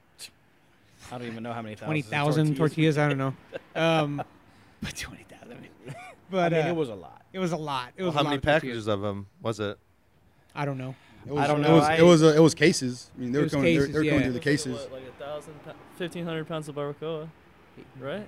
I 1.11 1.17
don't 1.17 1.27
even 1.27 1.43
know 1.43 1.51
how 1.53 1.61
many 1.61 1.75
thousands 1.75 1.85
twenty 1.87 1.99
of 2.01 2.05
thousand 2.07 2.55
tortillas. 2.57 2.95
tortillas. 2.95 2.97
I 2.97 3.07
don't 3.09 3.17
know, 3.17 3.33
um, 3.75 4.23
but 4.81 4.95
twenty 4.97 5.23
thousand. 5.23 5.67
But 6.29 6.53
I 6.53 6.57
mean, 6.59 6.65
uh, 6.67 6.69
it 6.69 6.75
was 6.77 6.87
a 6.87 6.95
lot. 6.95 7.21
it 7.33 7.39
was 7.39 7.51
a 7.51 7.57
lot. 7.57 7.91
It 7.97 8.03
was 8.03 8.13
How 8.13 8.21
a 8.21 8.23
many 8.23 8.35
lot 8.35 8.37
of 8.37 8.41
tortillas. 8.43 8.61
packages 8.61 8.87
of 8.87 9.01
them 9.01 9.27
was 9.41 9.59
it? 9.59 9.77
I 10.55 10.63
don't 10.63 10.77
know. 10.77 10.95
It 11.27 11.33
was, 11.33 11.43
I 11.43 11.47
don't 11.47 11.59
It 11.59 11.67
know, 11.67 11.75
was 11.75 11.83
I- 11.83 11.95
it 11.97 12.01
was, 12.03 12.23
uh, 12.23 12.27
it 12.27 12.39
was 12.39 12.53
cases. 12.55 13.11
I 13.17 13.19
mean, 13.21 13.31
they 13.33 13.39
were 13.39 13.43
was 13.43 13.51
coming. 13.51 13.65
they 13.65 13.77
were- 13.79 13.85
cases, 13.87 13.93
they 13.93 13.99
were 13.99 14.05
coming 14.05 14.19
yeah. 14.19 14.23
through 14.27 14.33
the 14.33 14.39
cases. 14.39 14.73
What, 14.79 14.91
like 14.93 15.03
a 15.09 15.23
thousand, 15.23 15.53
fifteen 15.97 16.23
hundred 16.25 16.47
pounds 16.47 16.69
of 16.69 16.75
barbacoa, 16.75 17.27
right? 17.99 18.27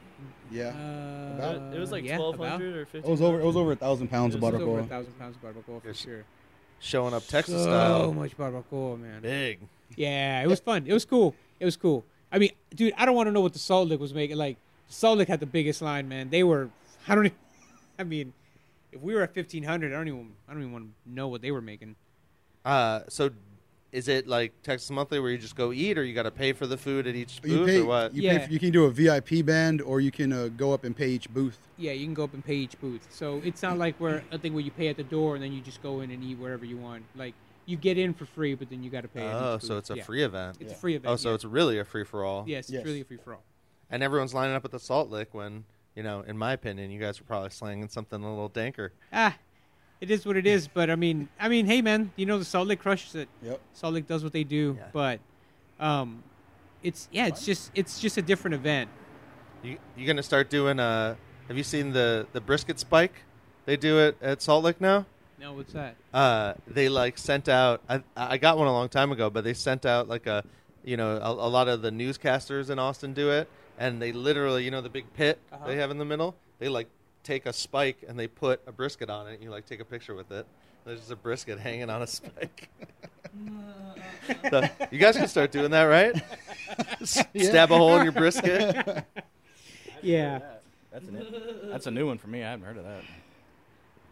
Yeah. 0.52 0.68
Uh, 0.70 1.70
It- 1.72 1.76
it 1.76 1.80
was 1.80 1.92
like 1.92 2.04
yeah, 2.04 2.18
twelve 2.18 2.36
about. 2.36 2.50
hundred 2.52 2.76
or 2.76 2.98
It 2.98 3.04
was 3.06 3.22
over. 3.22 3.40
It 3.40 3.46
was 3.46 3.56
over 3.56 3.72
a 3.72 3.76
thousand 3.76 4.08
pounds 4.10 4.36
of 4.36 4.42
It 4.44 4.46
was 4.46 4.54
It 4.54 4.58
was 4.60 4.68
over 4.68 4.80
a 4.80 4.84
thousand 4.86 5.20
pounds 5.20 5.36
of 5.36 5.42
barbacoa 5.42 5.82
for 5.82 5.88
Yes. 5.88 5.98
sure. 5.98 6.24
Showing 6.80 7.14
up 7.14 7.26
Texas 7.28 7.64
so 7.64 7.70
style, 7.70 8.14
much 8.14 8.38
barbacoa, 8.38 9.00
man. 9.00 9.22
big. 9.22 9.60
Yeah, 9.96 10.42
it 10.44 10.48
was 10.48 10.60
fun. 10.60 10.86
It 10.86 10.94
was 10.94 11.06
cool. 11.06 11.34
It 11.60 11.66
was 11.66 11.78
cool. 11.78 12.04
I 12.32 12.40
mean, 12.40 12.52
dude, 12.76 12.94
I 12.98 13.06
don't 13.06 13.16
want 13.16 13.28
to 13.28 13.32
know 13.32 13.42
what 13.42 13.54
the 13.54 13.60
Salt 13.60 13.88
Lick 13.88 14.00
was 14.00 14.14
making. 14.14 14.38
Like, 14.38 14.58
Salt 14.90 15.18
Lick 15.18 15.28
had 15.28 15.40
the 15.40 15.46
biggest 15.46 15.82
line, 15.82 16.08
man. 16.10 16.30
They 16.30 16.44
were. 16.44 16.70
I 17.08 17.16
don't. 17.16 17.26
Even, 17.28 17.38
I 18.00 18.04
mean, 18.04 18.34
if 18.92 19.02
we 19.02 19.14
were 19.14 19.22
at 19.22 19.34
fifteen 19.34 19.64
hundred, 19.64 19.94
I 19.94 19.96
don't 19.98 20.08
even. 20.08 20.32
I 20.48 20.54
don't 20.54 20.62
even 20.62 20.74
want 20.74 20.86
to 21.06 21.12
know 21.14 21.28
what 21.30 21.42
they 21.42 21.52
were 21.52 21.62
making. 21.62 21.96
Uh, 22.66 23.02
so 23.08 23.30
is 23.94 24.08
it 24.08 24.28
like 24.28 24.52
Texas 24.64 24.90
Monthly 24.90 25.20
where 25.20 25.30
you 25.30 25.38
just 25.38 25.56
go 25.56 25.72
eat, 25.72 25.98
or 25.98 26.04
you 26.04 26.14
got 26.16 26.24
to 26.24 26.32
pay 26.32 26.52
for 26.52 26.66
the 26.68 26.76
food 26.78 27.06
at 27.08 27.16
each 27.16 27.40
You 27.44 27.60
booth, 27.60 27.68
pay. 27.70 27.80
or 27.80 27.86
what? 27.86 28.14
You, 28.14 28.24
Yeah. 28.24 28.46
pay, 28.48 28.52
you 28.52 28.60
can 28.60 28.72
do 28.72 28.86
a 28.86 28.92
VIP 28.92 29.46
band, 29.46 29.82
or 29.82 30.02
you 30.02 30.12
can 30.12 30.34
uh, 30.34 30.48
go 30.50 30.74
up 30.74 30.84
and 30.84 30.96
pay 30.96 31.10
each 31.10 31.30
booth. 31.30 31.60
Yeah, 31.78 31.92
you 31.92 32.06
can 32.06 32.14
go 32.16 32.24
up 32.24 32.34
and 32.34 32.44
pay 32.44 32.56
each 32.56 32.78
booth. 32.82 33.08
So 33.12 33.40
it's 33.46 33.62
not 33.62 33.78
like 33.78 33.96
where 34.00 34.24
a 34.32 34.38
thing 34.40 34.54
where 34.54 34.64
you 34.64 34.72
pay 34.72 34.88
at 34.88 34.98
the 34.98 35.04
door 35.04 35.36
and 35.36 35.44
then 35.44 35.54
you 35.54 35.62
just 35.62 35.82
go 35.84 36.02
in 36.02 36.10
and 36.12 36.24
eat 36.24 36.40
wherever 36.40 36.66
you 36.66 36.78
want. 36.78 37.04
Like 37.16 37.36
you 37.68 37.78
get 37.78 37.98
in 38.00 38.14
for 38.16 38.26
free, 38.26 38.56
but 38.56 38.70
then 38.70 38.84
you 38.84 38.90
got 38.90 39.02
to 39.02 39.08
pay. 39.08 39.26
at 39.26 39.36
Oh, 39.36 39.56
each 39.56 39.62
so 39.62 39.78
it's 39.78 39.90
a 39.92 39.96
Yeah. 39.98 40.04
free 40.04 40.24
event. 40.24 40.58
It's 40.60 40.72
Yeah. 40.72 40.78
a 40.78 40.80
free 40.80 40.96
event. 40.96 41.12
Oh, 41.12 41.16
so 41.16 41.30
yeah. 41.30 41.36
it's 41.36 41.46
really 41.46 41.78
a 41.80 41.86
free 41.86 42.04
for 42.04 42.26
all. 42.26 42.46
yes, 42.48 42.66
it's 42.66 42.72
Yes. 42.74 42.86
really 42.86 43.02
a 43.02 43.06
free 43.06 43.18
for 43.24 43.36
all. 43.36 43.44
And 43.92 44.02
everyone's 44.02 44.34
lining 44.34 44.56
up 44.56 44.66
at 44.66 44.72
the 44.72 44.80
Salt 44.80 45.10
Lick 45.12 45.34
when, 45.36 45.66
you 45.96 46.02
know, 46.02 46.22
in 46.22 46.36
my 46.38 46.52
opinion, 46.54 46.90
you 46.90 47.00
guys 47.00 47.20
were 47.20 47.26
probably 47.28 47.52
slanging 47.52 47.88
something 47.90 48.24
a 48.24 48.30
little 48.30 48.50
danker. 48.50 48.90
Ah, 49.12 49.38
it 50.04 50.12
is 50.12 50.26
what 50.26 50.36
it 50.38 50.46
is. 50.46 50.68
But 50.68 50.90
I 50.90 50.96
mean, 50.96 51.30
I 51.40 51.48
mean, 51.48 51.66
hey 51.66 51.82
man, 51.82 52.12
you 52.18 52.26
know 52.26 52.38
the 52.38 52.46
Salt 52.46 52.68
Lick 52.68 52.80
crushes 52.80 53.16
it. 53.16 53.30
Yep. 53.42 53.60
Salt 53.74 53.94
Lick 53.94 54.06
does 54.08 54.24
what 54.24 54.34
they 54.34 54.44
do. 54.44 54.76
Yeah. 54.78 54.88
But, 54.92 55.20
um, 55.80 56.24
it's 56.84 57.08
yeah, 57.12 57.28
it's 57.28 57.46
just 57.46 57.72
it's 57.74 58.00
just 58.00 58.18
a 58.18 58.22
different 58.22 58.56
event. 58.56 58.90
You 59.64 59.78
you 59.98 60.06
gonna 60.06 60.22
start 60.24 60.50
doing? 60.50 60.80
Uh, 60.80 61.16
have 61.48 61.58
you 61.58 61.64
seen 61.64 61.94
the 61.94 62.28
the 62.34 62.42
brisket 62.42 62.80
spike? 62.80 63.14
They 63.66 63.78
do 63.78 63.98
it 64.00 64.18
at 64.22 64.42
Salt 64.42 64.64
Lick 64.66 64.82
now. 64.82 65.06
No, 65.40 65.54
what's 65.54 65.74
that? 65.74 65.96
Uh, 66.14 66.54
they 66.68 66.90
like 66.90 67.18
sent 67.18 67.48
out. 67.48 67.82
I 67.90 68.04
I 68.16 68.38
got 68.38 68.58
one 68.58 68.68
a 68.68 68.74
long 68.74 68.90
time 68.90 69.12
ago, 69.14 69.30
but 69.30 69.44
they 69.46 69.54
sent 69.54 69.86
out 69.86 70.10
like 70.10 70.28
a, 70.28 70.44
you 70.84 70.98
know, 70.98 71.18
a, 71.18 71.32
a 71.32 71.50
lot 71.50 71.68
of 71.70 71.82
the 71.82 71.92
newscasters 71.92 72.70
in 72.70 72.78
Austin 72.80 73.14
do 73.14 73.30
it, 73.32 73.48
and 73.78 74.02
they 74.02 74.12
literally, 74.12 74.66
you 74.66 74.72
know, 74.72 74.82
the 74.82 74.90
big 74.90 75.06
pit 75.14 75.40
Uh-huh. 75.52 75.66
they 75.68 75.78
have 75.78 75.92
in 75.92 75.98
the 75.98 76.06
middle. 76.06 76.36
They 76.60 76.68
like 76.68 76.88
take 77.24 77.46
a 77.46 77.54
spike 77.54 78.04
and 78.08 78.18
they 78.20 78.28
put 78.28 78.62
a 78.68 78.72
brisket 78.72 79.10
on 79.10 79.28
it. 79.28 79.36
And 79.36 79.44
you 79.44 79.50
like 79.50 79.66
take 79.66 79.80
a 79.80 79.86
picture 79.86 80.14
with 80.16 80.32
it. 80.32 80.46
There's 80.86 81.00
just 81.00 81.12
a 81.12 81.16
brisket 81.16 81.60
hanging 81.60 81.90
on 81.90 82.02
a 82.02 82.08
spike. 82.08 82.70
so 84.50 84.64
you 84.92 85.00
guys 85.00 85.16
can 85.18 85.28
start 85.28 85.52
doing 85.52 85.72
that, 85.72 85.84
right? 85.84 86.22
S- 87.02 87.24
Stab 87.36 87.72
a 87.72 87.78
hole 87.78 87.98
in 87.98 88.04
your 88.04 88.12
brisket. 88.12 89.06
Yeah, 90.06 90.40
That's 90.92 91.08
an, 91.08 91.26
that's 91.72 91.88
a 91.88 91.92
new 91.92 92.06
one 92.06 92.18
for 92.18 92.28
me. 92.28 92.44
I 92.44 92.50
haven't 92.50 92.66
heard 92.66 92.76
of 92.76 92.84
that. 92.84 93.04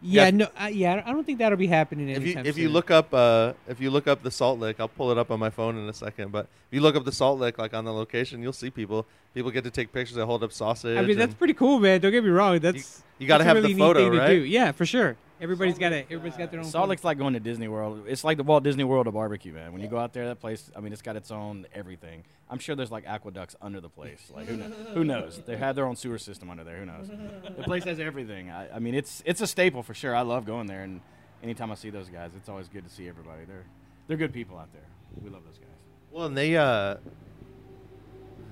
Yeah, 0.02 0.30
no, 0.30 0.48
uh, 0.60 0.66
yeah. 0.66 1.02
I 1.04 1.12
don't 1.12 1.24
think 1.24 1.38
that'll 1.38 1.58
be 1.58 1.66
happening 1.66 2.08
if 2.08 2.18
you 2.18 2.24
anytime 2.24 2.46
if 2.46 2.58
you 2.58 2.68
look 2.68 2.90
up 2.90 3.14
uh, 3.14 3.52
if 3.68 3.80
you 3.80 3.90
look 3.90 4.06
up 4.06 4.22
the 4.22 4.30
Salt 4.30 4.58
Lick, 4.58 4.80
I'll 4.80 4.88
pull 4.88 5.10
it 5.10 5.18
up 5.18 5.30
on 5.30 5.38
my 5.38 5.50
phone 5.50 5.76
in 5.78 5.88
a 5.88 5.92
second. 5.92 6.32
But 6.32 6.46
if 6.68 6.74
you 6.74 6.80
look 6.80 6.96
up 6.96 7.04
the 7.04 7.12
Salt 7.12 7.38
Lick, 7.38 7.58
like 7.58 7.72
on 7.74 7.84
the 7.84 7.92
location, 7.92 8.42
you'll 8.42 8.52
see 8.52 8.70
people. 8.70 9.06
People 9.34 9.50
get 9.50 9.64
to 9.64 9.70
take 9.70 9.92
pictures. 9.92 10.16
They 10.16 10.22
hold 10.22 10.42
up 10.42 10.52
sausage. 10.52 10.98
I 10.98 11.02
mean, 11.02 11.16
that's 11.16 11.34
pretty 11.34 11.54
cool, 11.54 11.78
man. 11.78 12.00
Don't 12.00 12.12
get 12.12 12.22
me 12.22 12.30
wrong. 12.30 12.58
That's 12.58 13.02
you 13.18 13.26
gotta 13.26 13.44
that's 13.44 13.54
a 13.54 13.56
have 13.56 13.62
the 13.62 13.68
really 13.68 13.78
photo, 13.78 14.00
neat 14.00 14.10
thing 14.10 14.18
right? 14.18 14.28
To 14.28 14.40
do. 14.40 14.44
Yeah, 14.44 14.72
for 14.72 14.84
sure. 14.84 15.16
Everybody's 15.42 15.76
got 15.76 15.92
it. 15.92 16.06
Everybody's 16.06 16.36
got 16.38 16.50
their 16.50 16.60
own. 16.60 16.64
Salt 16.64 16.82
photo. 16.84 16.88
Lick's 16.90 17.04
like 17.04 17.18
going 17.18 17.34
to 17.34 17.40
Disney 17.40 17.66
World. 17.68 18.04
It's 18.06 18.22
like 18.24 18.36
the 18.36 18.44
Walt 18.44 18.62
Disney 18.62 18.84
World 18.84 19.06
of 19.08 19.14
barbecue, 19.14 19.52
man. 19.52 19.72
When 19.72 19.82
you 19.82 19.88
go 19.88 19.98
out 19.98 20.12
there, 20.12 20.26
that 20.28 20.40
place. 20.40 20.70
I 20.76 20.80
mean, 20.80 20.92
it's 20.92 21.02
got 21.02 21.16
its 21.16 21.30
own 21.30 21.66
everything. 21.74 22.22
I'm 22.48 22.58
sure 22.58 22.76
there's 22.76 22.90
like 22.92 23.04
aqueducts 23.06 23.56
under 23.60 23.80
the 23.80 23.88
place. 23.88 24.30
Like 24.34 24.46
who, 24.46 24.56
kn- 24.58 24.72
who 24.94 25.02
knows? 25.04 25.42
They 25.44 25.56
have 25.56 25.74
their 25.74 25.84
own 25.86 25.96
sewer 25.96 26.18
system 26.18 26.48
under 26.48 26.62
there. 26.64 26.78
Who 26.78 26.86
knows? 26.86 27.08
The 27.56 27.64
place 27.64 27.84
has 27.84 27.98
everything. 27.98 28.50
I, 28.50 28.76
I 28.76 28.78
mean, 28.78 28.94
it's 28.94 29.22
it's 29.26 29.40
a 29.40 29.46
staple 29.46 29.82
for 29.82 29.94
sure. 29.94 30.14
I 30.14 30.22
love 30.22 30.46
going 30.46 30.66
there, 30.68 30.82
and 30.84 31.00
anytime 31.42 31.72
I 31.72 31.74
see 31.74 31.90
those 31.90 32.08
guys, 32.08 32.30
it's 32.36 32.48
always 32.48 32.68
good 32.68 32.84
to 32.84 32.90
see 32.90 33.08
everybody. 33.08 33.44
They're 33.44 33.64
they're 34.06 34.16
good 34.16 34.32
people 34.32 34.56
out 34.58 34.72
there. 34.72 34.82
We 35.22 35.28
love 35.28 35.42
those 35.44 35.58
guys. 35.58 35.68
Well, 36.12 36.26
and 36.26 36.36
they 36.36 36.56
uh, 36.56 36.96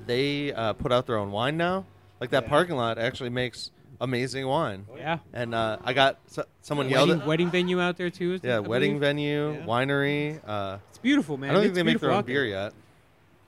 they 0.06 0.52
uh, 0.52 0.72
put 0.74 0.92
out 0.92 1.06
their 1.06 1.18
own 1.18 1.30
wine 1.30 1.56
now. 1.56 1.84
Like 2.20 2.30
that 2.30 2.44
Yeah. 2.44 2.48
parking 2.48 2.76
lot 2.76 2.98
actually 2.98 3.30
makes 3.30 3.70
amazing 4.00 4.46
wine. 4.46 4.86
Yeah. 4.96 5.18
And 5.32 5.54
uh, 5.54 5.78
I 5.84 5.92
got 5.92 6.18
so, 6.26 6.44
someone 6.62 6.88
yelled 6.88 7.08
Wedding, 7.08 7.22
at 7.22 7.26
wedding 7.28 7.50
venue 7.50 7.80
out 7.80 7.96
there 7.96 8.10
too. 8.10 8.38
Yeah 8.42 8.56
I 8.56 8.58
wedding 8.60 8.92
believe? 8.98 9.00
venue, 9.00 9.52
Yeah. 9.52 9.64
winery. 9.66 10.40
Uh, 10.46 10.78
It's 10.88 10.98
beautiful, 10.98 11.36
man. 11.36 11.50
I 11.50 11.52
don't 11.54 11.62
think 11.62 11.74
they 11.74 11.82
make 11.82 12.00
their 12.00 12.10
own 12.12 12.24
beer 12.24 12.44
yet. 12.46 12.72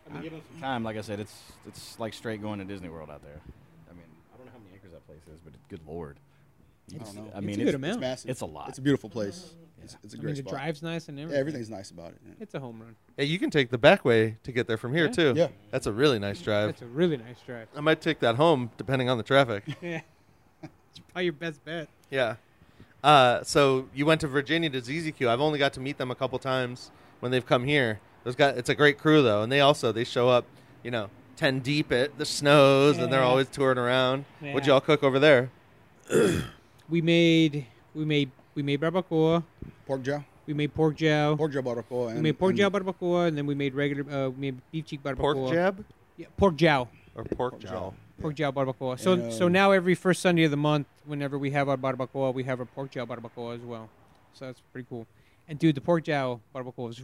I 0.09 0.13
mean, 0.15 0.23
give 0.23 0.33
them 0.33 0.43
some 0.53 0.61
time. 0.61 0.85
Like 0.85 0.97
I 0.97 1.01
said, 1.01 1.21
it's 1.21 1.35
it's 1.67 1.99
like 1.99 2.13
straight 2.15 2.43
going 2.43 2.59
to 2.59 2.65
Disney 2.65 2.89
World 2.91 3.09
out 3.11 3.23
there. 3.23 3.41
I 3.91 3.93
mean, 3.95 4.03
I 4.33 4.37
don't 4.37 4.47
know 4.47 4.53
how 4.53 4.59
many 4.59 4.75
acres 4.77 4.93
that 4.93 5.07
place 5.07 5.23
is, 5.33 5.41
but 5.43 5.53
good 5.69 5.81
lord. 5.87 6.19
I 6.95 6.99
don't 6.99 7.15
know. 7.15 7.23
I 7.35 7.39
It's 7.39 7.47
mean, 7.47 7.55
a 7.55 7.59
good 7.59 7.69
it's, 7.69 7.75
amount. 7.77 7.93
It's 7.95 8.01
massive. 8.01 8.31
It's 8.31 8.41
a 8.43 8.47
lot. 8.47 8.69
It's 8.69 8.79
a 8.79 8.83
beautiful 8.83 9.09
place. 9.09 9.55
It's, 9.83 9.97
it's 10.05 10.15
a 10.15 10.19
I 10.19 10.21
great 10.21 10.35
mean, 10.37 10.45
the 10.45 10.49
spot. 10.51 10.61
drive's 10.61 10.83
nice 10.83 11.09
and 11.09 11.19
everything. 11.19 11.35
Yeah, 11.35 11.41
everything's 11.41 11.71
nice 11.71 11.91
about 11.91 12.09
it. 12.11 12.19
yeah. 12.27 12.35
It's 12.41 12.55
a 12.55 12.61
home 12.61 12.81
run. 12.81 12.95
Yeah, 13.17 13.25
you 13.25 13.39
can 13.39 13.51
take 13.51 13.71
the 13.71 13.79
back 13.79 14.05
way 14.05 14.37
to 14.45 14.53
get 14.53 14.67
there 14.69 14.77
from 14.77 14.93
here 14.95 15.07
Yeah. 15.07 15.11
too. 15.11 15.33
Yeah. 15.35 15.49
That's 15.71 15.87
a 15.87 15.93
really 15.93 16.19
nice 16.21 16.41
drive. 16.43 16.69
That's 16.69 16.83
a 16.83 16.87
really 16.87 17.17
nice 17.17 17.41
drive. 17.47 17.67
I 17.75 17.81
might 17.81 18.01
take 18.01 18.21
that 18.21 18.37
home 18.37 18.71
depending 18.77 19.09
on 19.09 19.17
the 19.17 19.25
traffic. 19.25 19.65
Yeah. 19.83 20.03
It's 21.13 21.15
probably 21.15 21.25
your 21.25 21.33
best 21.35 21.65
bet. 21.65 21.89
Yeah. 22.11 22.37
Uh, 23.05 23.43
so 23.43 23.89
you 23.95 24.07
went 24.07 24.21
to 24.23 24.29
Virginia 24.29 24.71
to 24.71 24.81
ZZQ. 24.81 25.29
I've 25.29 25.41
only 25.41 25.59
got 25.59 25.73
to 25.75 25.81
meet 25.81 25.99
them 25.99 26.11
a 26.11 26.15
couple 26.15 26.39
times 26.39 26.91
when 27.21 27.33
they've 27.33 27.45
come 27.45 27.65
here. 27.65 28.01
Those 28.25 28.37
guys, 28.37 28.57
it's 28.57 28.69
a 28.69 28.75
great 28.75 28.99
crew 28.99 29.23
though, 29.23 29.43
and 29.43 29.51
they 29.51 29.61
also 29.61 29.91
they 29.93 30.05
show 30.05 30.29
up, 30.29 30.45
you 30.85 30.91
know, 30.91 31.11
ten 31.37 31.59
deep 31.59 31.91
at 31.91 32.17
the 32.19 32.25
snows, 32.25 32.99
and 32.99 33.13
they're 33.13 33.23
always 33.23 33.49
touring 33.49 33.79
around. 33.79 34.25
What'd 34.41 34.67
y'all 34.67 34.81
cook 34.81 35.03
over 35.03 35.19
there? 35.19 35.51
We 36.89 37.01
made 37.01 37.67
we 37.95 38.05
made 38.05 38.31
we 38.55 38.63
made 38.63 38.81
barbacoa, 38.81 39.43
Pork 39.87 40.03
jowl. 40.03 40.25
We 40.47 40.53
made 40.53 40.75
pork 40.75 40.95
jowl. 40.97 41.37
pork 41.39 41.53
jowl 41.53 41.63
barbacoa. 41.63 42.09
And, 42.09 42.17
we 42.17 42.23
made 42.23 42.39
pork 42.39 42.51
and 42.51 42.59
jowl 42.59 42.71
barbacoa, 42.71 43.29
and 43.29 43.39
then 43.39 43.47
we 43.47 43.55
made 43.55 43.75
regular. 43.75 44.05
Uh, 44.13 44.29
we 44.29 44.41
made 44.41 44.61
beef 44.71 44.85
cheek 44.85 45.03
barbacoa. 45.03 45.17
Pork 45.35 45.53
jab 45.53 45.85
Yeah, 46.19 46.27
pork 46.37 46.57
jowl. 46.57 46.89
or 47.15 47.25
pork, 47.25 47.53
Pork 47.53 47.63
jowl? 47.63 47.95
Jowl. 48.23 48.23
Pork 48.23 48.35
jowl 48.35 48.53
barbacoa. 48.53 48.99
So 49.01 49.13
And, 49.15 49.33
so 49.33 49.47
um, 49.47 49.53
now 49.53 49.71
every 49.73 49.95
first 49.95 50.21
Sunday 50.23 50.45
of 50.45 50.51
the 50.51 50.57
month, 50.57 50.87
whenever 51.05 51.39
we 51.39 51.51
have 51.53 51.69
our 51.69 51.77
barbacoa, 51.77 52.33
we 52.35 52.45
have 52.45 52.61
our 52.61 52.67
pork 52.67 52.91
jowl 52.91 53.07
barbacoa 53.07 53.55
as 53.57 53.61
well. 53.63 53.89
So 54.35 54.47
that's 54.47 54.61
pretty 54.73 54.87
cool. 54.89 55.07
And 55.49 55.59
dude, 55.59 55.75
the 55.75 55.81
pork 55.81 56.05
jowl 56.05 56.41
barbacoa 56.55 56.91
is 56.91 57.03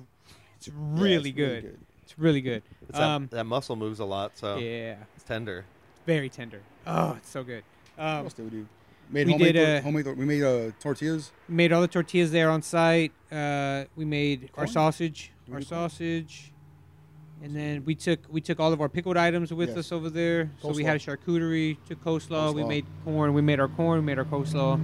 it's 0.57 0.69
Yeah, 0.69 0.75
really 0.77 1.31
it's 1.31 1.37
good. 1.37 1.79
It's 2.03 2.19
really 2.19 2.41
good. 2.41 2.63
It's 2.89 2.99
Um, 2.99 3.25
that, 3.31 3.37
that 3.37 3.45
muscle 3.45 3.77
moves 3.77 4.01
a 4.01 4.05
lot, 4.05 4.39
so 4.39 4.57
yeah, 4.57 4.97
it's 5.15 5.25
tender. 5.25 5.65
very 6.07 6.29
tender. 6.31 6.63
Oh, 6.87 7.15
it's 7.19 7.29
so 7.29 7.45
good. 7.45 7.63
What 7.97 8.05
Um, 8.05 8.25
else 8.25 8.33
did 8.33 8.45
we 8.45 8.51
do? 8.51 8.67
Made 9.11 9.27
we 9.27 9.33
homemade, 9.33 9.53
did, 9.55 9.79
uh, 9.79 9.83
homemade. 9.83 10.07
We 10.17 10.25
made 10.25 10.43
uh, 10.43 10.71
tortillas. 10.81 11.33
we 11.49 11.55
made 11.55 11.73
all 11.73 11.81
the 11.83 11.89
tortillas 11.89 12.31
there 12.31 12.51
on 12.51 12.63
site. 12.63 13.13
Uh, 13.33 13.85
we 13.97 14.05
made 14.05 14.51
our 14.57 14.67
sausage, 14.67 15.33
our 15.53 15.61
do 15.61 15.67
corn? 15.67 15.91
sausage, 15.91 16.53
and 17.43 17.55
then 17.55 17.85
we 17.85 17.95
took 17.95 18.21
we 18.29 18.41
took 18.41 18.59
all 18.61 18.73
of 18.73 18.81
our 18.81 18.89
pickled 18.89 19.17
items 19.17 19.53
with 19.53 19.71
Yes. 19.71 19.79
us 19.79 19.93
over 19.93 20.11
there. 20.11 20.51
So 20.63 20.71
we 20.73 20.85
had 20.85 20.97
a 20.97 20.99
charcuterie, 20.99 21.77
took 21.89 22.03
coleslaw, 22.05 22.55
We 22.55 22.65
made 22.65 22.85
corn. 23.05 23.33
We 23.35 23.43
made 23.43 23.61
our 23.61 23.69
corn. 23.69 24.01
We 24.01 24.05
made 24.07 24.19
our 24.19 24.25
coleslaw. 24.25 24.81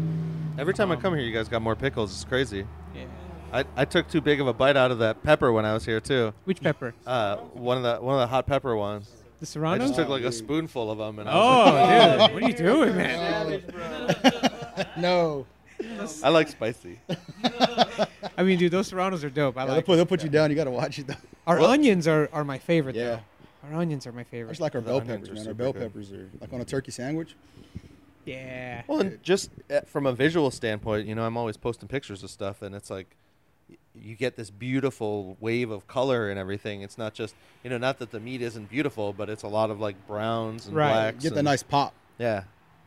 Every 0.58 0.74
time 0.74 0.90
I 0.92 0.94
Um, 0.94 1.00
come 1.00 1.14
here, 1.14 1.24
you 1.24 1.32
guys 1.32 1.48
got 1.48 1.62
more 1.62 1.74
pickles. 1.74 2.12
It's 2.12 2.24
crazy. 2.24 2.66
Yeah. 2.94 3.04
I, 3.52 3.64
I 3.76 3.84
took 3.84 4.08
too 4.08 4.20
big 4.20 4.40
of 4.40 4.46
a 4.46 4.52
bite 4.52 4.76
out 4.76 4.90
of 4.90 4.98
that 5.00 5.22
pepper 5.22 5.52
when 5.52 5.64
I 5.64 5.74
was 5.74 5.84
here 5.84 6.00
too. 6.00 6.32
Which 6.44 6.60
pepper? 6.60 6.94
Uh, 7.06 7.36
one 7.54 7.76
of 7.76 7.82
the 7.82 7.96
one 8.04 8.14
of 8.14 8.20
the 8.20 8.26
hot 8.28 8.46
pepper 8.46 8.74
ones. 8.76 9.08
The 9.40 9.46
serrano. 9.46 9.74
I 9.84 9.86
just 9.86 9.94
took 9.98 10.08
like 10.08 10.22
a 10.22 10.32
spoonful 10.32 10.90
of 10.90 10.98
them, 10.98 11.18
and 11.18 11.28
I 11.28 11.34
was 11.34 11.68
Oh, 11.68 11.74
like, 11.74 12.30
dude, 12.30 12.34
what 12.34 12.42
are 12.42 12.48
you 12.48 12.54
doing, 12.56 12.96
man? 12.96 13.62
no, 14.96 15.46
I 16.22 16.28
like 16.30 16.48
spicy. 16.48 16.98
I 18.36 18.42
mean, 18.42 18.58
dude, 18.58 18.72
those 18.72 18.88
serranos 18.88 19.24
are 19.24 19.30
dope. 19.30 19.56
I 19.56 19.60
yeah, 19.62 19.66
they'll, 19.66 19.74
like. 19.76 19.86
put, 19.86 19.96
they'll 19.96 20.06
put 20.06 20.22
you 20.22 20.28
down. 20.28 20.50
You 20.50 20.56
got 20.56 20.64
to 20.64 20.70
watch 20.70 20.98
it 20.98 21.06
though. 21.06 21.14
Our 21.46 21.60
Well- 21.60 21.70
onions 21.70 22.06
are, 22.08 22.28
are 22.32 22.44
my 22.44 22.58
favorite. 22.58 22.96
Yeah. 22.96 23.20
though. 23.62 23.68
Our 23.72 23.80
onions 23.80 24.06
are 24.06 24.12
my 24.12 24.20
I 24.22 24.24
favorite. 24.24 24.52
just 24.52 24.60
like 24.60 24.74
our 24.74 24.80
The 24.82 24.86
bell 24.88 25.00
onions 25.00 25.26
peppers, 25.26 25.28
are 25.28 25.32
man. 25.34 25.38
Our 25.40 25.44
super 25.44 25.54
bell 25.54 25.72
good. 25.72 25.82
peppers 25.82 26.12
are 26.12 26.30
like 26.40 26.52
on 26.52 26.60
a 26.60 26.64
turkey 26.66 26.90
sandwich. 26.90 27.34
yeah. 28.26 28.82
Well, 28.86 29.00
and 29.00 29.22
just 29.22 29.50
uh, 29.70 29.80
from 29.86 30.06
a 30.06 30.12
visual 30.12 30.50
standpoint, 30.50 31.06
you 31.06 31.14
know, 31.14 31.24
I'm 31.24 31.36
always 31.36 31.56
posting 31.56 31.88
pictures 31.88 32.22
of 32.22 32.30
stuff, 32.30 32.60
and 32.62 32.74
it's 32.74 32.90
like 32.90 33.16
y- 33.70 33.76
you 33.94 34.16
get 34.16 34.36
this 34.36 34.50
beautiful 34.50 35.36
wave 35.40 35.70
of 35.70 35.86
color 35.86 36.28
and 36.30 36.38
everything. 36.38 36.82
It's 36.82 36.98
not 36.98 37.14
just 37.14 37.34
you 37.62 37.70
know, 37.70 37.78
not 37.78 37.98
that 38.00 38.10
the 38.10 38.20
meat 38.20 38.42
isn't 38.42 38.68
beautiful, 38.70 39.12
but 39.14 39.30
it's 39.30 39.42
a 39.44 39.48
lot 39.48 39.70
of 39.70 39.80
like 39.80 40.06
browns 40.06 40.66
and 40.66 40.74
blacks. 40.74 40.86
Right. 40.88 40.92
blacks. 41.12 41.22
Get 41.24 41.30
that 41.34 41.38
and- 41.38 41.44
nice 41.46 41.62
pop. 41.62 41.94
Yeah, 42.18 42.44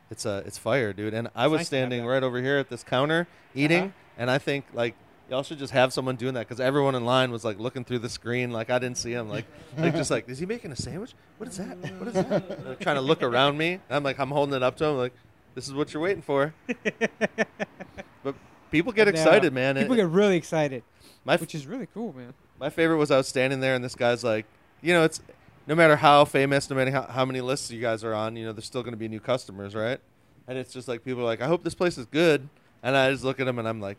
it's 0.09 0.25
a 0.25 0.43
it's 0.45 0.57
fire, 0.57 0.93
dude. 0.93 1.13
And 1.13 1.29
I 1.35 1.47
was 1.47 1.59
nice 1.59 1.67
standing 1.67 2.05
right 2.05 2.23
over 2.23 2.41
here 2.41 2.57
at 2.57 2.69
this 2.69 2.83
counter 2.83 3.27
eating, 3.55 3.83
Uh-huh. 3.83 3.91
and 4.17 4.31
I 4.31 4.37
think 4.37 4.65
like 4.73 4.95
y'all 5.29 5.43
should 5.43 5.59
just 5.59 5.73
have 5.73 5.91
someone 5.91 6.15
doing 6.15 6.33
that 6.35 6.47
because 6.47 6.59
everyone 6.61 6.95
in 6.95 7.03
line 7.03 7.31
was 7.31 7.43
like 7.43 7.59
looking 7.59 7.83
through 7.83 7.99
the 7.99 8.07
screen, 8.09 8.51
like 8.51 8.69
I 8.69 8.79
didn't 8.79 8.97
see 8.97 9.11
him, 9.11 9.29
like 9.29 9.45
like 9.77 9.93
just 9.95 10.09
like 10.11 10.29
is 10.29 10.39
he 10.39 10.45
making 10.45 10.71
a 10.71 10.75
sandwich? 10.75 11.13
What 11.37 11.49
is 11.49 11.57
that? 11.57 11.77
What 11.99 12.07
is 12.07 12.13
that? 12.13 12.63
They're 12.63 12.75
trying 12.75 12.95
to 12.95 13.01
look 13.01 13.21
around 13.23 13.57
me. 13.57 13.79
I'm 13.89 14.03
like 14.03 14.19
I'm 14.19 14.29
holding 14.31 14.55
it 14.55 14.63
up 14.63 14.77
to 14.77 14.85
him, 14.85 14.97
like 14.97 15.13
this 15.55 15.67
is 15.67 15.73
what 15.73 15.93
you're 15.93 16.03
waiting 16.03 16.21
for. 16.21 16.53
but 18.23 18.35
people 18.71 18.91
get 18.91 19.07
excited, 19.07 19.53
man. 19.53 19.75
People 19.75 19.93
It- 19.93 19.97
get 19.97 20.07
really 20.09 20.37
excited, 20.37 20.83
my 21.25 21.33
f- 21.35 21.41
which 21.41 21.55
is 21.55 21.65
really 21.67 21.87
cool, 21.93 22.13
man. 22.13 22.33
my 22.59 22.69
favorite 22.69 22.97
was 22.97 23.11
I 23.11 23.17
was 23.17 23.27
standing 23.27 23.59
there 23.59 23.75
and 23.75 23.83
this 23.83 23.95
guy's 23.95 24.23
like, 24.23 24.45
you 24.81 24.93
know, 24.93 25.03
it's 25.03 25.21
no 25.67 25.75
matter 25.75 25.97
how 25.97 26.25
famous, 26.25 26.69
no 26.69 26.75
matter 26.75 26.91
how, 26.91 27.03
how 27.03 27.25
many 27.25 27.41
lists 27.41 27.69
you 27.69 27.81
guys 27.81 28.03
are 28.03 28.13
on, 28.13 28.35
you 28.35 28.45
know, 28.45 28.53
there's 28.53 28.65
still 28.65 28.83
going 28.83 28.93
to 28.93 28.97
be 28.97 29.07
new 29.07 29.19
customers, 29.19 29.75
right? 29.75 29.99
And 30.47 30.57
it's 30.57 30.71
just 30.71 30.87
like 30.87 31.03
people 31.03 31.21
are 31.21 31.25
like, 31.25 31.41
I 31.41 31.47
hope 31.47 31.63
this 31.63 31.75
place 31.75 31.97
is 31.97 32.05
good. 32.05 32.47
And 32.81 32.95
I 32.95 33.11
just 33.11 33.23
look 33.23 33.39
at 33.39 33.45
them 33.45 33.59
and 33.59 33.67
I'm 33.67 33.81
like, 33.81 33.97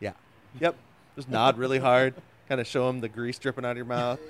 yeah, 0.00 0.12
yep. 0.60 0.76
Just 1.16 1.28
nod 1.28 1.58
really 1.58 1.78
hard, 1.78 2.14
kind 2.48 2.60
of 2.60 2.66
show 2.66 2.86
them 2.86 3.00
the 3.00 3.08
grease 3.08 3.38
dripping 3.38 3.64
out 3.64 3.72
of 3.72 3.76
your 3.76 3.86
mouth. 3.86 4.20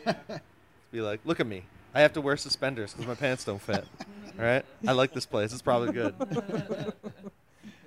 Be 0.93 1.01
like, 1.01 1.21
look 1.25 1.41
at 1.41 1.47
me. 1.47 1.65
I 1.95 2.01
have 2.01 2.13
to 2.15 2.21
wear 2.21 2.37
suspenders 2.37 2.93
because 2.93 3.07
my 3.07 3.15
pants 3.15 3.45
don't 3.45 3.61
fit. 3.61 3.85
All 4.39 4.45
right? 4.45 4.65
I 4.87 4.93
like 4.93 5.13
this 5.13 5.27
place. 5.27 5.53
It's 5.53 5.63
probably 5.63 5.93
good. 5.93 6.15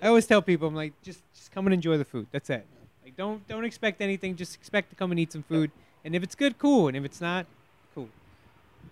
I 0.01 0.07
always 0.07 0.25
tell 0.25 0.41
people, 0.41 0.67
I'm 0.67 0.75
like, 0.75 0.93
just 1.01 1.21
just 1.33 1.51
come 1.51 1.67
and 1.67 1.73
enjoy 1.73 1.97
the 1.97 2.05
food. 2.05 2.27
That's 2.31 2.49
it. 2.49 2.65
Like, 3.03 3.15
don't 3.15 3.47
don't 3.47 3.65
expect 3.65 4.01
anything. 4.01 4.35
Just 4.35 4.55
expect 4.55 4.89
to 4.89 4.95
come 4.95 5.11
and 5.11 5.19
eat 5.19 5.31
some 5.31 5.43
food. 5.43 5.71
And 6.03 6.15
if 6.15 6.23
it's 6.23 6.35
good, 6.35 6.57
cool. 6.57 6.87
And 6.87 6.97
if 6.97 7.05
it's 7.05 7.21
not, 7.21 7.45
cool. 7.45 7.58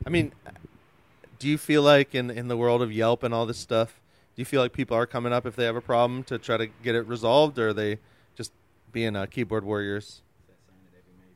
I 0.06 0.10
mean, 0.10 0.32
do 1.40 1.48
you 1.48 1.58
feel 1.58 1.82
like 1.82 2.16
in 2.16 2.30
in 2.30 2.48
the 2.48 2.58
world 2.58 2.82
of 2.82 2.92
Yelp 2.92 3.24
and 3.24 3.34
all 3.34 3.46
this 3.46 3.58
stuff, 3.58 4.00
do 4.36 4.42
you 4.42 4.46
feel 4.46 4.62
like 4.62 4.74
people 4.74 4.96
are 4.96 5.06
coming 5.06 5.34
up 5.34 5.46
if 5.46 5.56
they 5.56 5.66
have 5.66 5.76
a 5.76 5.82
problem 5.82 6.24
to 6.26 6.38
try 6.38 6.58
to 6.58 6.68
get 6.68 6.96
it 6.96 7.08
resolved, 7.08 7.58
or 7.60 7.70
are 7.70 7.74
they 7.74 8.00
just 8.36 8.52
being 8.92 9.16
uh, 9.16 9.26
keyboard 9.26 9.64
warriors? 9.64 10.22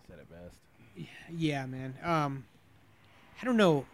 said 0.07 0.19
it 0.19 0.27
best. 0.29 1.07
Yeah, 1.29 1.65
man. 1.65 1.95
Um, 2.03 2.45
I 3.41 3.45
don't 3.45 3.57
know. 3.57 3.85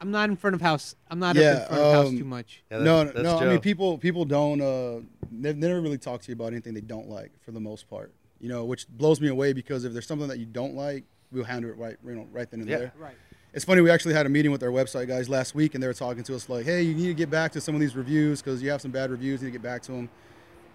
I'm 0.00 0.10
not 0.10 0.28
in 0.28 0.36
front 0.36 0.54
of 0.54 0.60
house. 0.60 0.94
I'm 1.10 1.18
not 1.18 1.36
up 1.36 1.42
Yeah, 1.42 1.60
in 1.62 1.66
front 1.66 1.82
of 1.82 1.92
house 1.92 2.08
um, 2.08 2.18
too 2.18 2.24
much. 2.24 2.62
Yeah, 2.70 2.78
no, 2.78 3.04
that's 3.04 3.16
no. 3.16 3.38
I 3.38 3.46
mean, 3.48 3.60
people 3.60 3.96
people 3.98 4.24
don't. 4.24 4.60
Uh, 4.60 5.00
they 5.32 5.52
they 5.52 5.68
never 5.68 5.80
really 5.80 5.98
talk 5.98 6.20
to 6.22 6.28
you 6.28 6.34
about 6.34 6.48
anything 6.48 6.74
they 6.74 6.80
don't 6.80 7.08
like 7.08 7.32
for 7.42 7.52
the 7.52 7.60
most 7.60 7.88
part. 7.88 8.12
You 8.40 8.48
know, 8.48 8.64
which 8.64 8.86
blows 8.88 9.20
me 9.20 9.28
away 9.28 9.52
because 9.52 9.84
if 9.84 9.92
there's 9.92 10.06
something 10.06 10.28
that 10.28 10.38
you 10.38 10.44
don't 10.44 10.74
like, 10.74 11.04
we'll 11.32 11.44
handle 11.44 11.70
it 11.70 11.78
right, 11.78 11.96
you 12.04 12.14
know, 12.14 12.28
right 12.30 12.50
then 12.50 12.60
and 12.60 12.68
Yeah. 12.68 12.78
there. 12.78 12.92
Right. 12.98 13.16
It's 13.54 13.64
funny. 13.64 13.80
We 13.82 13.90
actually 13.90 14.14
had 14.14 14.26
a 14.26 14.28
meeting 14.28 14.50
with 14.50 14.64
our 14.64 14.70
website 14.70 15.06
guys 15.06 15.28
last 15.28 15.54
week, 15.54 15.74
and 15.74 15.82
they 15.82 15.86
were 15.86 15.94
talking 15.94 16.24
to 16.24 16.34
us 16.34 16.48
like, 16.48 16.64
"Hey, 16.64 16.82
you 16.82 16.92
need 16.92 17.06
to 17.06 17.14
get 17.14 17.30
back 17.30 17.52
to 17.52 17.60
some 17.60 17.72
of 17.76 17.80
these 17.80 17.94
reviews 17.94 18.42
because 18.42 18.60
you 18.60 18.68
have 18.70 18.80
some 18.80 18.90
bad 18.90 19.12
reviews. 19.12 19.40
You 19.40 19.46
need 19.46 19.52
to 19.52 19.58
get 19.58 19.62
back 19.62 19.80
to 19.82 19.92
them." 19.92 20.08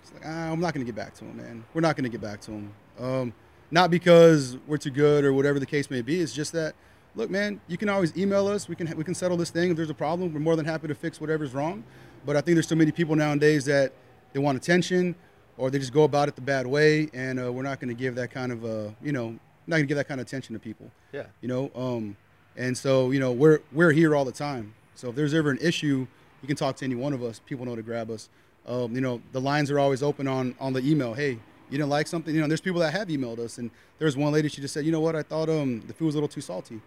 It's 0.02 0.14
like, 0.14 0.24
ah, 0.26 0.50
I'm 0.50 0.62
not 0.62 0.74
going 0.74 0.86
to 0.86 0.90
get 0.90 0.96
back 0.96 1.14
to 1.16 1.26
them, 1.26 1.36
man. 1.36 1.66
We're 1.74 1.82
not 1.82 1.98
going 1.98 2.06
to 2.06 2.10
get 2.10 2.22
back 2.22 2.40
to 2.42 2.52
them. 2.52 2.74
Um, 2.98 3.34
not 3.70 3.92
because 3.92 4.58
we're 4.66 4.78
too 4.78 4.92
good 4.92 5.26
or 5.26 5.34
whatever 5.34 5.60
the 5.60 5.66
case 5.66 5.90
may 5.90 6.02
be. 6.02 6.22
It's 6.22 6.32
just 6.32 6.54
that, 6.54 6.74
look, 7.16 7.30
man, 7.30 7.60
you 7.68 7.78
can 7.78 7.90
always 7.90 8.16
email 8.18 8.48
us. 8.48 8.70
We 8.70 8.76
can 8.76 8.96
we 8.96 9.04
can 9.04 9.14
settle 9.14 9.36
this 9.36 9.50
thing 9.50 9.72
if 9.72 9.76
there's 9.76 9.90
a 9.90 9.94
problem. 9.94 10.34
We're 10.34 10.40
more 10.40 10.56
than 10.56 10.66
happy 10.66 10.88
to 10.88 10.96
fix 10.96 11.20
whatever's 11.20 11.54
wrong. 11.54 11.84
But 12.26 12.38
I 12.38 12.42
think 12.42 12.56
there's 12.56 12.68
so 12.68 12.76
many 12.76 12.92
people 12.92 13.14
nowadays 13.18 13.66
that 13.66 13.92
they 14.32 14.40
want 14.40 14.58
attention, 14.58 15.16
or 15.58 15.70
they 15.70 15.80
just 15.80 15.92
go 15.92 16.04
about 16.04 16.30
it 16.30 16.36
the 16.36 16.42
bad 16.42 16.66
way, 16.66 17.10
and 17.14 17.42
uh, 17.42 17.52
we're 17.52 17.64
not 17.64 17.82
going 17.82 17.90
to 17.90 17.94
give 17.94 18.16
that 18.16 18.32
kind 18.32 18.54
of, 18.54 18.64
uh, 18.64 18.92
you 19.04 19.12
know, 19.12 19.38
not 19.68 19.76
going 19.78 19.84
to 19.84 19.88
give 19.88 19.98
that 19.98 20.08
kind 20.08 20.22
of 20.22 20.28
attention 20.28 20.54
to 20.54 20.60
people 20.60 20.90
Yeah. 21.12 21.26
you 21.42 21.48
know 21.48 21.72
um, 21.76 22.16
and 22.60 22.78
so 22.78 23.10
you 23.10 23.20
know 23.20 23.32
we're 23.32 23.60
we're 23.72 23.92
here 23.92 24.16
all 24.16 24.26
the 24.26 24.32
time 24.32 24.74
so 24.94 25.10
if 25.10 25.16
there's 25.16 25.34
ever 25.34 25.50
an 25.50 25.58
issue 25.60 26.06
you 26.42 26.48
can 26.48 26.56
talk 26.56 26.76
to 26.76 26.86
any 26.86 26.96
one 26.96 27.14
of 27.14 27.24
us 27.24 27.42
people 27.48 27.66
know 27.66 27.76
to 27.76 27.82
grab 27.82 28.12
us 28.12 28.30
um, 28.68 28.94
you 28.94 29.02
know 29.02 29.20
the 29.32 29.42
lines 29.42 29.72
are 29.72 29.80
always 29.80 30.04
open 30.04 30.28
on 30.28 30.54
on 30.60 30.74
the 30.74 30.82
email 30.82 31.14
hey 31.16 31.32
you 31.32 31.78
didn't 31.78 31.90
like 31.90 32.06
something 32.06 32.36
you 32.36 32.42
know 32.42 32.48
there's 32.48 32.62
people 32.62 32.82
that 32.82 32.94
have 32.94 33.08
emailed 33.08 33.40
us 33.40 33.58
and 33.58 33.72
there's 33.98 34.16
one 34.16 34.32
lady 34.32 34.48
she 34.50 34.62
just 34.62 34.74
said 34.74 34.86
you 34.86 34.92
know 34.92 35.00
what 35.00 35.16
i 35.16 35.24
thought 35.24 35.50
um, 35.50 35.82
the 35.88 35.94
food 35.94 36.06
was 36.06 36.16
a 36.16 36.18
little 36.18 36.28
too 36.28 36.42
salty 36.42 36.80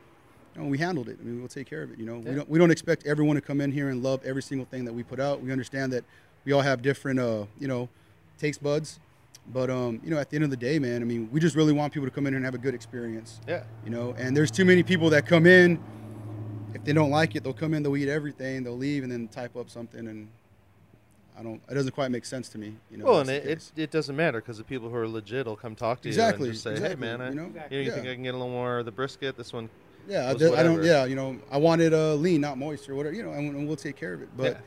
you 0.54 0.60
know, 0.60 0.68
we 0.68 0.76
handled 0.78 1.08
it. 1.08 1.18
I 1.20 1.24
mean, 1.24 1.38
we'll 1.38 1.48
take 1.48 1.68
care 1.68 1.82
of 1.82 1.92
it. 1.92 1.98
You 1.98 2.04
know, 2.04 2.18
we 2.18 2.34
don't 2.34 2.48
we 2.48 2.58
don't 2.58 2.70
expect 2.70 3.06
everyone 3.06 3.36
to 3.36 3.40
come 3.40 3.60
in 3.60 3.72
here 3.72 3.88
and 3.88 4.02
love 4.02 4.20
every 4.22 4.42
single 4.42 4.66
thing 4.66 4.84
that 4.84 4.92
we 4.92 5.02
put 5.02 5.18
out. 5.18 5.40
We 5.40 5.50
understand 5.50 5.94
that 5.94 6.04
we 6.44 6.52
all 6.52 6.60
have 6.60 6.82
different, 6.82 7.18
uh, 7.20 7.46
you 7.58 7.68
know, 7.68 7.88
taste 8.38 8.62
buds. 8.62 9.00
But 9.52 9.70
um, 9.70 10.00
you 10.04 10.10
know, 10.10 10.18
at 10.18 10.30
the 10.30 10.36
end 10.36 10.44
of 10.44 10.50
the 10.50 10.56
day, 10.56 10.78
man, 10.78 11.02
I 11.02 11.04
mean, 11.04 11.28
we 11.32 11.40
just 11.40 11.56
really 11.56 11.72
want 11.72 11.92
people 11.92 12.08
to 12.08 12.14
come 12.14 12.26
in 12.26 12.34
and 12.34 12.44
have 12.44 12.54
a 12.54 12.58
good 12.58 12.74
experience 12.74 13.40
Yeah. 13.48 13.64
you 13.84 13.90
know 13.90 14.14
and 14.18 14.36
there's 14.36 14.50
too 14.50 14.64
many 14.64 14.82
people 14.82 15.10
that 15.10 15.26
come 15.26 15.46
in 15.46 15.78
if 16.74 16.84
they 16.84 16.92
don't 16.92 17.10
like 17.10 17.34
it 17.36 17.42
they'll 17.44 17.52
come 17.52 17.74
in 17.74 17.82
they'll 17.82 17.96
eat 17.96 18.08
everything 18.08 18.62
they'll 18.62 18.76
leave 18.76 19.02
and 19.02 19.10
then 19.12 19.28
type 19.28 19.56
up 19.56 19.68
something 19.68 20.06
and 20.08 20.28
i 21.38 21.42
don't 21.42 21.60
it 21.68 21.74
doesn't 21.74 21.90
quite 21.92 22.10
make 22.10 22.24
sense 22.24 22.48
to 22.48 22.56
me 22.58 22.74
you 22.90 22.96
know 22.96 23.04
Well, 23.04 23.20
and 23.20 23.28
it, 23.30 23.44
it, 23.44 23.72
it 23.76 23.90
doesn't 23.90 24.14
matter 24.16 24.40
because 24.40 24.58
the 24.58 24.64
people 24.64 24.88
who 24.88 24.96
are 24.96 25.08
legit 25.08 25.46
will 25.46 25.56
come 25.56 25.74
talk 25.74 26.00
to 26.02 26.08
exactly 26.08 26.44
you 26.44 26.50
and 26.50 26.52
just 26.54 26.64
say, 26.64 26.70
exactly, 26.72 26.88
"Hey, 26.96 27.00
man, 27.16 27.20
I, 27.20 27.28
you 27.30 27.34
know 27.34 27.46
you, 27.46 27.52
know, 27.52 27.62
you 27.70 27.78
yeah. 27.82 27.90
think 27.94 28.06
I 28.06 28.14
can 28.14 28.22
get 28.22 28.34
a 28.34 28.38
little 28.38 28.52
more 28.52 28.78
of 28.78 28.84
the 28.86 28.92
brisket? 28.92 29.36
This 29.36 29.52
one, 29.52 29.68
yeah 30.08 30.30
I, 30.30 30.34
did- 30.34 30.54
I 30.54 30.62
don't 30.62 30.82
yeah 30.82 31.04
you 31.04 31.14
know 31.16 31.36
i 31.50 31.56
wanted 31.58 31.92
uh 31.94 32.14
lean 32.14 32.40
not 32.40 32.56
moist 32.58 32.88
or 32.88 32.94
whatever 32.94 33.14
you 33.14 33.22
know 33.22 33.32
and, 33.32 33.54
and 33.54 33.66
we'll 33.68 33.76
take 33.76 33.96
care 33.96 34.14
of 34.14 34.22
it 34.22 34.28
but 34.36 34.44
Yeah. 34.44 34.58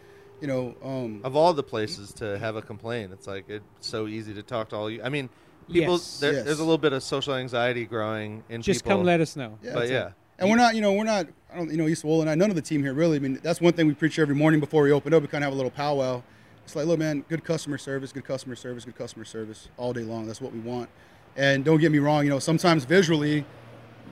You 0.41 0.47
know 0.47 0.75
um 0.83 1.21
of 1.23 1.35
all 1.35 1.53
the 1.53 1.63
places 1.63 2.13
to 2.15 2.37
have 2.37 2.55
a 2.55 2.61
complaint, 2.61 3.11
it's 3.13 3.27
like 3.27 3.45
it's 3.49 3.63
so 3.81 4.07
easy 4.07 4.33
to 4.33 4.43
talk 4.43 4.69
to 4.69 4.75
all 4.75 4.89
you. 4.89 5.01
I 5.03 5.09
mean, 5.09 5.29
people, 5.71 5.93
Yes. 5.93 6.19
there, 6.19 6.33
Yes. 6.33 6.45
there's 6.45 6.59
a 6.59 6.63
little 6.63 6.77
bit 6.77 6.93
of 6.93 7.03
social 7.03 7.35
anxiety 7.35 7.85
growing 7.85 8.43
in 8.49 8.61
Just 8.61 8.83
people. 8.83 8.97
come 8.97 9.05
let 9.05 9.21
us 9.21 9.35
know. 9.35 9.57
yeah, 9.63 9.73
but 9.73 9.79
that's 9.79 9.91
it. 9.91 9.93
yeah, 9.93 10.09
And 10.39 10.49
we're 10.49 10.57
not, 10.57 10.75
you 10.75 10.81
know, 10.81 10.91
we're 10.93 11.05
not, 11.05 11.27
I 11.51 11.55
don't, 11.57 11.71
you 11.71 11.77
know, 11.77 11.85
Esaul 11.85 12.19
and 12.21 12.29
I, 12.29 12.35
none 12.35 12.49
of 12.49 12.55
the 12.57 12.61
team 12.61 12.81
here 12.83 12.93
really. 12.93 13.15
I 13.17 13.19
mean, 13.19 13.39
that's 13.41 13.61
one 13.61 13.73
thing 13.73 13.87
we 13.87 13.93
preach 13.93 14.19
every 14.19 14.35
morning 14.35 14.59
before 14.59 14.83
we 14.83 14.91
open 14.91 15.13
up. 15.13 15.21
We 15.21 15.27
kind 15.29 15.43
of 15.43 15.47
have 15.47 15.53
a 15.53 15.55
little 15.55 15.71
powwow. 15.71 16.21
It's 16.65 16.75
like, 16.75 16.85
look, 16.85 16.99
man, 16.99 17.23
good 17.29 17.43
customer 17.43 17.77
service, 17.77 18.11
good 18.11 18.25
customer 18.25 18.55
service, 18.55 18.83
good 18.85 18.97
customer 18.97 19.23
service 19.23 19.69
all 19.77 19.93
day 19.93 20.01
long. 20.03 20.27
That's 20.27 20.41
what 20.41 20.51
we 20.51 20.59
want. 20.59 20.89
And 21.37 21.63
don't 21.63 21.79
get 21.79 21.91
me 21.91 21.99
wrong, 21.99 22.23
you 22.25 22.29
know, 22.29 22.39
sometimes 22.39 22.83
visually 22.85 23.45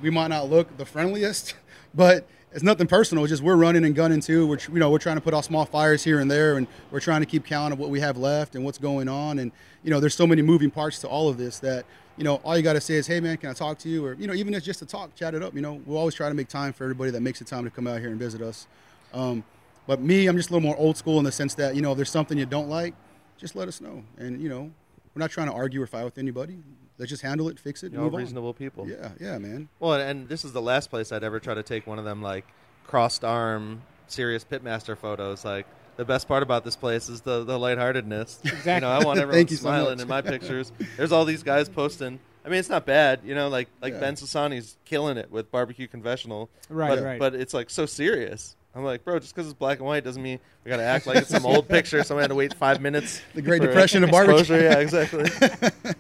we 0.02 0.10
might 0.10 0.28
not 0.28 0.50
look 0.50 0.78
the 0.78 0.86
friendliest, 0.86 1.56
but 1.94 2.26
it's 2.54 2.64
nothing 2.64 2.86
personal. 2.86 3.24
It's 3.24 3.32
just 3.32 3.42
we're 3.42 3.56
running 3.56 3.84
and 3.84 3.96
gunning 3.96 4.22
too. 4.22 4.46
We're, 4.46 4.60
you 4.72 4.80
know, 4.80 4.92
we're 4.92 5.00
trying 5.00 5.16
to 5.16 5.22
put 5.22 5.34
out 5.34 5.44
small 5.44 5.66
fires 5.66 6.04
here 6.04 6.20
and 6.20 6.30
there, 6.30 6.58
and 6.58 6.68
we're 6.92 7.00
trying 7.00 7.22
to 7.22 7.26
keep 7.26 7.46
count 7.46 7.74
of 7.74 7.80
what 7.80 7.90
we 7.90 8.00
have 8.00 8.18
left 8.18 8.56
and 8.56 8.64
what's 8.64 8.78
going 8.78 9.10
on. 9.10 9.40
And 9.40 9.52
you 9.84 9.90
know, 9.90 10.00
there's 10.00 10.16
so 10.16 10.28
many 10.28 10.42
moving 10.42 10.70
parts 10.70 11.00
to 11.00 11.08
all 11.08 11.30
of 11.30 11.38
this 11.38 11.60
that 11.60 11.86
you 12.16 12.24
know, 12.24 12.36
all 12.44 12.56
you 12.56 12.62
got 12.62 12.74
to 12.74 12.82
say 12.82 12.94
is, 12.94 13.08
hey 13.08 13.20
man, 13.20 13.38
can 13.38 13.50
I 13.50 13.54
talk 13.54 13.80
to 13.80 13.90
you? 13.90 14.06
Or 14.06 14.14
you 14.14 14.28
know, 14.28 14.34
even 14.34 14.54
if 14.54 14.60
it's 14.60 14.66
just 14.66 14.80
to 14.80 14.86
talk, 14.86 15.16
chat 15.16 15.34
it 15.34 15.42
up. 15.42 15.56
You 15.56 15.62
know, 15.62 15.82
we'll 15.86 15.98
always 15.98 16.14
try 16.14 16.30
to 16.30 16.36
make 16.36 16.48
time 16.48 16.74
for 16.74 16.84
everybody 16.84 17.12
that 17.12 17.22
makes 17.22 17.40
the 17.40 17.46
time 17.46 17.64
to 17.64 17.72
come 17.72 17.88
out 17.88 18.00
here 18.00 18.10
and 18.10 18.20
visit 18.20 18.42
us. 18.42 18.68
Um, 19.14 19.44
but 19.88 20.00
me, 20.00 20.28
I'm 20.28 20.38
just 20.38 20.50
a 20.50 20.54
little 20.54 20.68
more 20.68 20.78
old 20.78 20.96
school 20.96 21.18
in 21.18 21.26
the 21.26 21.32
sense 21.32 21.56
that 21.56 21.76
you 21.76 21.82
know, 21.82 21.92
if 21.92 21.98
there's 21.98 22.12
something 22.12 22.38
you 22.38 22.46
don't 22.46 22.70
like, 22.70 22.94
just 23.38 23.56
let 23.56 23.68
us 23.68 23.82
know. 23.82 24.04
And 24.18 24.40
you 24.42 24.50
know, 24.50 24.72
we're 25.16 25.20
not 25.20 25.32
trying 25.32 25.48
to 25.48 25.54
argue 25.54 25.82
or 25.82 25.88
fight 25.88 26.06
with 26.06 26.20
anybody. 26.20 26.60
Let's 26.98 27.10
just 27.10 27.24
handle 27.24 27.50
it, 27.50 27.60
fix 27.60 27.84
it, 27.84 27.92
You 27.92 27.98
know, 27.98 28.04
move 28.06 28.14
on. 28.14 28.20
reasonable 28.22 28.54
people. 28.54 28.88
Yeah, 28.88 29.10
yeah, 29.20 29.38
man. 29.38 29.68
Well, 29.80 29.94
and 29.94 30.28
this 30.30 30.46
is 30.46 30.54
the 30.54 30.62
last 30.62 30.90
place 30.90 31.12
I'd 31.12 31.24
ever 31.24 31.40
try 31.40 31.54
to 31.54 31.64
take 31.64 31.88
one 31.88 31.98
of 32.00 32.06
them 32.06 32.22
like 32.22 32.46
crossed 32.86 33.24
arm 33.24 33.82
serious 34.08 34.44
pitmaster 34.46 34.98
photos. 34.98 35.44
Like 35.44 35.66
the 35.98 36.06
best 36.06 36.28
part 36.28 36.44
about 36.44 36.64
this 36.64 36.76
place 36.76 37.10
is 37.10 37.22
the 37.22 37.44
the 37.44 37.58
lightheartedness. 37.58 38.40
You 38.66 38.80
know, 38.80 38.90
I 38.90 39.04
want 39.04 39.20
everyone 39.22 39.48
so 39.48 39.56
smiling 39.56 39.96
much. 39.98 40.02
in 40.04 40.08
my 40.08 40.22
pictures. 40.22 40.72
There's 40.98 41.12
all 41.12 41.26
these 41.26 41.44
guys 41.44 41.68
posting. 41.70 42.20
I 42.46 42.50
mean, 42.50 42.60
it's 42.60 42.70
not 42.70 42.86
bad. 42.86 43.22
You 43.24 43.34
know, 43.36 43.48
like 43.50 43.70
like 43.82 43.94
Yeah. 43.94 44.00
Ben 44.00 44.16
Sassani's 44.16 44.78
killing 44.86 45.18
it 45.18 45.32
with 45.32 45.50
barbecue 45.52 45.88
confessional. 45.88 46.50
Right, 46.70 46.90
but, 46.90 47.04
right. 47.04 47.20
But 47.20 47.34
it's 47.36 47.54
like 47.54 47.70
so 47.70 47.86
serious. 47.86 48.56
I'm 48.76 48.84
like, 48.84 49.04
bro, 49.06 49.20
just 49.20 49.36
because 49.36 49.48
it's 49.50 49.58
black 49.58 49.78
and 49.78 49.88
white 49.88 50.04
doesn't 50.04 50.22
mean 50.22 50.40
we 50.66 50.70
got 50.70 50.78
to 50.78 50.84
act 50.84 51.06
like 51.08 51.18
it's 51.18 51.30
some 51.30 51.46
old 51.48 51.68
picture. 51.70 52.04
Someone 52.04 52.24
had 52.24 52.30
to 52.30 52.36
wait 52.36 52.54
five 52.56 52.82
minutes. 52.82 53.22
The 53.36 53.42
Great 53.44 53.62
Depression 53.62 54.04
of 54.04 54.10
barbecue. 54.12 54.40
exposure. 54.40 54.62
Yeah, 54.64 54.80
exactly. 54.80 55.30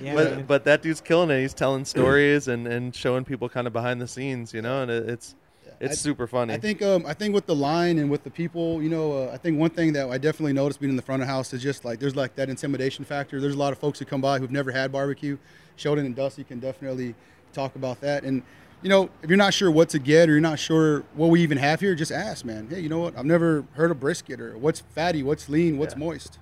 Yeah, 0.00 0.14
but 0.14 0.30
man. 0.30 0.44
but 0.46 0.64
that 0.64 0.82
dude's 0.82 1.00
killing 1.00 1.30
it. 1.30 1.40
He's 1.40 1.54
telling 1.54 1.84
stories 1.96 2.48
and, 2.48 2.66
and 2.66 2.94
showing 2.94 3.24
people 3.24 3.48
kind 3.48 3.66
of 3.66 3.72
behind 3.72 4.00
the 4.00 4.08
scenes, 4.08 4.52
you 4.54 4.62
know, 4.62 4.82
and 4.82 4.90
it, 4.90 5.08
it's 5.08 5.34
it's 5.80 5.92
I- 5.94 5.96
super 5.96 6.26
funny. 6.26 6.54
I 6.54 6.58
think 6.58 6.82
um, 6.82 7.04
I 7.06 7.14
think 7.14 7.34
with 7.34 7.46
the 7.46 7.54
line 7.56 7.98
and 7.98 8.10
with 8.10 8.22
the 8.24 8.30
people, 8.30 8.82
you 8.82 8.88
know, 8.88 9.28
uh, 9.28 9.30
I 9.32 9.36
think 9.36 9.58
one 9.58 9.70
thing 9.70 9.92
that 9.94 10.08
I 10.08 10.18
definitely 10.18 10.52
noticed 10.52 10.80
being 10.80 10.90
in 10.90 10.96
the 10.96 11.02
front 11.02 11.22
of 11.22 11.28
the 11.28 11.32
house 11.32 11.52
is 11.52 11.62
just 11.62 11.84
like 11.84 11.98
there's 11.98 12.14
like 12.16 12.34
that 12.36 12.48
intimidation 12.48 13.04
factor. 13.04 13.40
There's 13.40 13.54
a 13.54 13.58
lot 13.58 13.72
of 13.72 13.78
folks 13.78 13.98
who 13.98 14.04
come 14.04 14.20
by 14.20 14.38
who've 14.38 14.50
never 14.50 14.70
had 14.70 14.92
barbecue. 14.92 15.38
Sheldon 15.76 16.06
and 16.06 16.14
Dusty 16.14 16.44
can 16.44 16.60
definitely 16.60 17.14
talk 17.52 17.74
about 17.76 18.00
that. 18.02 18.24
And 18.24 18.42
you 18.82 18.88
know, 18.88 19.08
if 19.22 19.30
you're 19.30 19.36
not 19.36 19.54
sure 19.54 19.70
what 19.70 19.88
to 19.90 19.98
get 20.00 20.28
or 20.28 20.32
you're 20.32 20.40
not 20.40 20.58
sure 20.58 21.04
what 21.14 21.28
we 21.30 21.40
even 21.40 21.56
have 21.58 21.80
here, 21.80 21.94
just 21.94 22.10
ask, 22.12 22.44
man. 22.44 22.66
Hey, 22.68 22.80
you 22.80 22.88
know 22.88 22.98
what? 22.98 23.16
I've 23.16 23.24
never 23.24 23.64
heard 23.74 23.90
of 23.92 24.00
brisket 24.00 24.40
or 24.40 24.58
what's 24.58 24.80
fatty, 24.80 25.22
what's 25.22 25.48
lean, 25.48 25.78
what's 25.78 25.94
Yeah. 25.94 26.00
moist. 26.00 26.38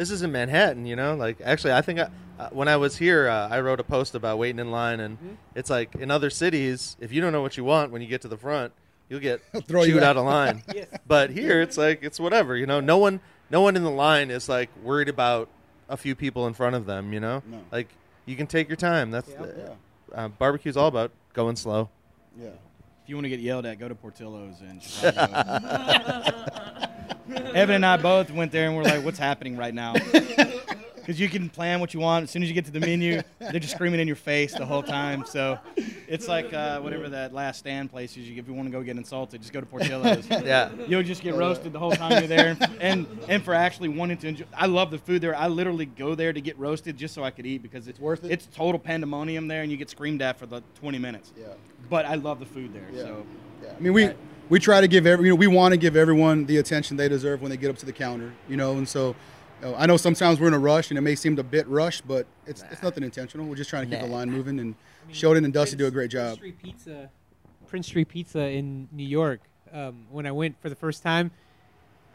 This 0.00 0.10
is 0.10 0.22
in 0.22 0.32
Manhattan, 0.32 0.86
you 0.86 0.96
know. 0.96 1.14
Like 1.14 1.36
actually, 1.44 1.74
I 1.74 1.82
think 1.82 1.98
I, 2.00 2.08
uh, 2.38 2.48
when 2.52 2.68
I 2.68 2.76
was 2.78 2.96
here, 2.96 3.28
uh, 3.28 3.48
I 3.50 3.60
wrote 3.60 3.80
a 3.80 3.84
post 3.84 4.14
about 4.14 4.38
waiting 4.38 4.58
in 4.58 4.70
line, 4.70 4.98
and 5.00 5.18
Mm-hmm. 5.18 5.34
it's 5.54 5.68
like 5.68 5.94
in 5.94 6.10
other 6.10 6.30
cities, 6.30 6.96
if 7.00 7.12
you 7.12 7.20
don't 7.20 7.32
know 7.32 7.42
what 7.42 7.58
you 7.58 7.64
want 7.64 7.92
when 7.92 8.00
you 8.00 8.08
get 8.08 8.22
to 8.22 8.28
the 8.28 8.38
front, 8.38 8.72
you'll 9.10 9.20
get 9.20 9.42
Throw 9.68 9.82
you 9.82 9.92
chewed 9.94 10.02
out. 10.02 10.16
out 10.16 10.20
of 10.20 10.24
line. 10.24 10.62
But 11.06 11.28
here, 11.30 11.60
it's 11.60 11.76
like 11.76 12.02
it's 12.02 12.18
whatever, 12.18 12.56
you 12.56 12.64
know. 12.66 12.80
No 12.80 12.96
one, 12.96 13.20
no 13.50 13.60
one 13.60 13.76
in 13.76 13.84
the 13.84 13.90
line 13.90 14.30
is 14.30 14.48
like 14.48 14.70
worried 14.82 15.10
about 15.10 15.50
a 15.90 15.98
few 15.98 16.14
people 16.14 16.46
in 16.46 16.54
front 16.54 16.76
of 16.76 16.86
them, 16.86 17.12
you 17.12 17.20
know. 17.20 17.42
No. 17.46 17.60
Like 17.70 17.88
you 18.24 18.36
can 18.36 18.46
take 18.46 18.68
your 18.70 18.76
time. 18.76 19.10
That's 19.10 19.28
Yeah. 19.28 19.74
uh, 20.14 20.28
barbecue's 20.28 20.78
all 20.78 20.88
about 20.88 21.10
going 21.34 21.56
slow. 21.56 21.90
Yeah. 22.40 22.48
You 23.10 23.16
want 23.16 23.24
to 23.24 23.28
get 23.30 23.40
yelled 23.40 23.66
at, 23.66 23.80
go 23.80 23.88
to 23.88 23.96
Portillo's 23.96 24.60
in 24.60 24.78
Chicago. 24.78 25.32
Evan 27.56 27.74
and 27.74 27.84
I 27.84 27.96
both 27.96 28.30
went 28.30 28.52
there 28.52 28.68
and 28.68 28.76
we're 28.76 28.84
like, 28.84 29.04
"What's 29.04 29.18
happening 29.18 29.56
right 29.56 29.74
now?" 29.74 29.94
Because 31.10 31.20
you 31.20 31.28
can 31.28 31.48
plan 31.48 31.80
what 31.80 31.92
you 31.92 31.98
want. 31.98 32.22
As 32.22 32.30
soon 32.30 32.44
as 32.44 32.48
you 32.48 32.54
get 32.54 32.66
to 32.66 32.70
the 32.70 32.78
menu, 32.78 33.20
they're 33.40 33.58
just 33.58 33.74
screaming 33.74 33.98
in 33.98 34.06
your 34.06 34.14
face 34.14 34.54
the 34.54 34.64
whole 34.64 34.84
time. 34.84 35.24
So 35.26 35.58
it's 36.06 36.28
like 36.28 36.54
uh, 36.54 36.78
whatever 36.78 37.08
that 37.08 37.34
last 37.34 37.58
stand 37.58 37.90
place 37.90 38.16
is. 38.16 38.30
You, 38.30 38.38
if 38.38 38.46
you 38.46 38.54
want 38.54 38.68
to 38.68 38.70
go 38.70 38.80
get 38.80 38.96
insulted, 38.96 39.40
just 39.40 39.52
go 39.52 39.58
to 39.58 39.66
Portillo's. 39.66 40.28
Yeah. 40.30 40.70
You'll 40.86 41.02
just 41.02 41.20
get 41.20 41.34
roasted 41.34 41.72
the 41.72 41.80
whole 41.80 41.90
time 41.90 42.12
you're 42.12 42.28
there, 42.28 42.50
and, 42.50 42.78
and 42.80 43.06
and 43.28 43.44
for 43.44 43.54
actually 43.54 43.88
wanting 43.88 44.18
to 44.18 44.28
enjoy. 44.28 44.44
I 44.56 44.66
love 44.66 44.92
the 44.92 44.98
food 44.98 45.20
there. 45.20 45.34
I 45.34 45.48
literally 45.48 45.84
go 45.84 46.14
there 46.14 46.32
to 46.32 46.40
get 46.40 46.56
roasted 46.60 46.96
just 46.96 47.12
so 47.12 47.24
I 47.24 47.32
could 47.32 47.44
eat 47.44 47.60
because 47.60 47.88
it's 47.88 47.98
worth 47.98 48.24
it? 48.24 48.30
It's 48.30 48.46
total 48.46 48.78
pandemonium 48.78 49.48
there, 49.48 49.62
and 49.62 49.70
you 49.72 49.76
get 49.76 49.90
screamed 49.90 50.22
at 50.22 50.38
for 50.38 50.46
the 50.46 50.62
20 50.76 50.98
minutes. 50.98 51.32
Yeah. 51.36 51.46
But 51.88 52.06
I 52.06 52.14
love 52.14 52.38
the 52.38 52.46
food 52.46 52.72
there. 52.72 52.86
Yeah. 52.92 53.02
So 53.02 53.26
Yeah, 53.64 53.72
I 53.76 53.80
mean, 53.80 53.94
we 53.94 54.10
we 54.48 54.60
try 54.60 54.80
to 54.80 54.86
give 54.86 55.06
every 55.06 55.26
you 55.26 55.32
know 55.32 55.36
we 55.36 55.48
want 55.48 55.72
to 55.72 55.76
give 55.76 55.96
everyone 55.96 56.46
the 56.46 56.58
attention 56.58 56.96
they 56.96 57.08
deserve 57.08 57.42
when 57.42 57.50
they 57.50 57.56
get 57.56 57.68
up 57.70 57.78
to 57.78 57.86
the 57.86 57.92
counter, 57.92 58.32
you 58.48 58.56
know, 58.56 58.74
and 58.74 58.88
so. 58.88 59.16
You 59.60 59.68
know, 59.68 59.74
I 59.76 59.86
know 59.86 59.96
sometimes 59.96 60.40
we're 60.40 60.48
in 60.48 60.54
a 60.54 60.58
rush 60.58 60.90
and 60.90 60.98
it 60.98 61.02
may 61.02 61.14
seem 61.14 61.38
a 61.38 61.42
bit 61.42 61.66
rushed, 61.68 62.06
but 62.06 62.26
it's 62.46 62.64
it's 62.70 62.82
nothing 62.82 63.04
intentional. 63.04 63.46
We're 63.46 63.56
just 63.56 63.70
trying 63.70 63.88
to 63.88 63.96
keep 63.96 64.04
the 64.04 64.10
line 64.10 64.30
moving, 64.30 64.58
and 64.58 64.74
Sheldon 65.12 65.44
and 65.44 65.52
Dusty 65.52 65.76
do 65.76 65.86
a 65.86 65.90
great 65.90 66.10
job. 66.10 66.38
Prince 66.38 66.54
Street 66.56 66.58
Pizza, 66.62 67.10
Prince 67.66 67.86
Street 67.86 68.08
Pizza 68.08 68.48
in 68.48 68.88
New 68.92 69.06
York. 69.06 69.40
Um, 69.72 70.06
when 70.10 70.26
I 70.26 70.32
went 70.32 70.60
for 70.60 70.68
the 70.68 70.74
first 70.74 71.02
time, 71.02 71.30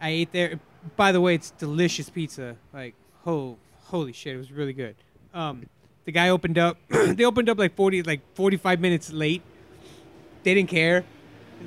I 0.01 0.09
ate 0.09 0.31
there. 0.31 0.59
By 0.95 1.11
the 1.11 1.21
way, 1.21 1.35
it's 1.35 1.51
delicious 1.51 2.09
pizza. 2.09 2.57
Like, 2.73 2.95
oh, 3.25 3.57
holy 3.85 4.13
shit, 4.13 4.35
it 4.35 4.37
was 4.37 4.51
really 4.51 4.73
good. 4.73 4.95
Um, 5.33 5.67
the 6.05 6.11
guy 6.11 6.29
opened 6.29 6.57
up. 6.57 6.77
they 6.89 7.25
opened 7.25 7.49
up 7.49 7.59
like 7.59 7.75
forty, 7.75 8.01
like 8.03 8.21
forty-five 8.35 8.79
minutes 8.79 9.11
late. 9.11 9.41
They 10.43 10.53
didn't 10.53 10.69
care. 10.69 11.05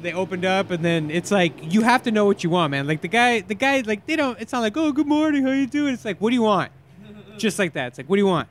They 0.00 0.12
opened 0.12 0.44
up, 0.44 0.70
and 0.70 0.84
then 0.84 1.10
it's 1.10 1.30
like 1.30 1.72
you 1.72 1.82
have 1.82 2.02
to 2.04 2.10
know 2.10 2.24
what 2.24 2.44
you 2.44 2.50
want, 2.50 2.70
man. 2.70 2.86
Like 2.86 3.00
the 3.00 3.08
guy, 3.08 3.40
the 3.40 3.54
guy, 3.54 3.82
like 3.84 4.06
they 4.06 4.16
don't. 4.16 4.40
It's 4.40 4.52
not 4.52 4.60
like, 4.60 4.76
oh, 4.76 4.92
good 4.92 5.06
morning, 5.06 5.44
how 5.44 5.50
you 5.50 5.66
doing? 5.66 5.94
It's 5.94 6.04
like, 6.04 6.20
what 6.20 6.30
do 6.30 6.34
you 6.34 6.42
want? 6.42 6.70
Just 7.38 7.58
like 7.58 7.72
that. 7.72 7.88
It's 7.88 7.98
like, 7.98 8.08
what 8.08 8.16
do 8.16 8.20
you 8.20 8.26
want? 8.26 8.48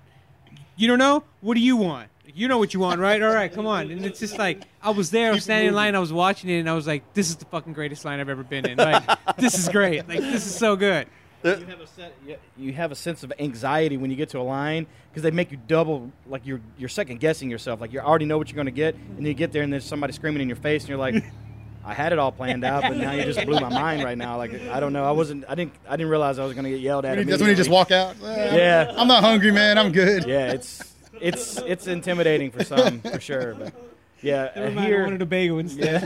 You 0.75 0.87
don't 0.87 0.99
know? 0.99 1.23
What 1.41 1.55
do 1.55 1.61
you 1.61 1.77
want? 1.77 2.09
You 2.33 2.47
know 2.47 2.59
what 2.59 2.73
you 2.73 2.79
want, 2.79 2.99
right? 2.99 3.21
All 3.21 3.33
right, 3.33 3.51
come 3.51 3.65
on. 3.65 3.89
And 3.89 4.05
it's 4.05 4.19
just 4.19 4.37
like 4.37 4.61
I 4.79 4.91
was 4.91 5.09
there, 5.09 5.31
I 5.31 5.33
was 5.33 5.43
standing 5.43 5.69
in 5.69 5.73
line, 5.73 5.95
I 5.95 5.99
was 5.99 6.13
watching 6.13 6.51
it, 6.51 6.59
and 6.59 6.69
I 6.69 6.73
was 6.73 6.85
like, 6.85 7.13
this 7.15 7.29
is 7.29 7.35
the 7.37 7.45
fucking 7.45 7.73
greatest 7.73 8.05
line 8.05 8.19
I've 8.19 8.29
ever 8.29 8.43
been 8.43 8.67
in. 8.67 8.77
Like, 8.77 9.03
this 9.37 9.57
is 9.57 9.67
great. 9.69 10.07
Like, 10.07 10.19
this 10.19 10.45
is 10.45 10.55
so 10.55 10.75
good. 10.75 11.07
You 11.43 11.51
have 11.67 11.79
a 11.81 11.87
set, 11.87 12.13
you- 12.25 12.37
you 12.57 12.73
have 12.73 12.91
a 12.91 12.95
sense 12.95 13.23
of 13.23 13.31
anxiety 13.39 13.97
when 13.97 14.09
you 14.11 14.17
get 14.17 14.29
to 14.29 14.39
a 14.39 14.41
line 14.41 14.87
because 15.11 15.23
they 15.23 15.31
make 15.31 15.51
you 15.51 15.57
double 15.67 16.11
like 16.27 16.45
you're 16.45 16.61
you're 16.77 16.89
second 16.89 17.19
guessing 17.19 17.49
yourself. 17.49 17.79
Like 17.81 17.93
you 17.93 17.99
already 17.99 18.25
know 18.25 18.37
what 18.37 18.49
you're 18.49 18.55
going 18.55 18.65
to 18.65 18.71
get, 18.71 18.95
and 18.95 19.17
then 19.17 19.25
you 19.25 19.33
get 19.33 19.51
there 19.51 19.63
and 19.63 19.71
there's 19.71 19.85
somebody 19.85 20.13
screaming 20.13 20.41
in 20.41 20.47
your 20.49 20.57
face, 20.57 20.83
and 20.83 20.89
you're 20.89 20.97
like. 20.97 21.23
I 21.85 21.93
had 21.93 22.11
it 22.11 22.19
all 22.19 22.33
planned 22.33 22.65
out, 22.65 22.81
but 22.81 22.97
now 22.97 23.13
you 23.13 23.23
just 23.23 23.45
blew 23.45 23.61
my 23.61 23.69
mind 23.69 24.03
right 24.03 24.17
now. 24.17 24.35
Like 24.35 24.51
I 24.67 24.81
don't 24.81 24.91
know, 24.91 25.05
I 25.05 25.11
wasn't, 25.11 25.45
I 25.47 25.55
didn't, 25.55 25.71
I 25.87 25.95
didn't 25.95 26.09
realize 26.09 26.37
I 26.37 26.43
was 26.43 26.51
going 26.53 26.65
to 26.65 26.69
get 26.69 26.81
yelled 26.81 27.05
at. 27.05 27.25
That's 27.25 27.39
when 27.39 27.49
you 27.49 27.55
just 27.55 27.69
walk 27.69 27.91
out. 27.91 28.17
"Eh, 28.21 28.57
Yeah. 28.57 28.93
I'm 28.97 29.07
not 29.07 29.23
hungry, 29.23 29.51
man. 29.51 29.77
I'm 29.77 29.93
good. 29.93 30.25
Yeah, 30.25 30.51
it's 30.51 30.93
it's 31.21 31.59
it's 31.59 31.87
intimidating 31.87 32.51
for 32.51 32.65
some, 32.65 32.99
for 32.99 33.21
sure. 33.21 33.55
But 33.55 33.73
yeah, 34.21 34.49
Never 34.53 34.67
uh, 34.67 34.71
mind, 34.71 34.79
I 34.79 34.85
here, 34.85 35.03
wanted 35.05 35.21
a 35.21 35.25
bagel 35.25 35.59
instead. 35.59 36.05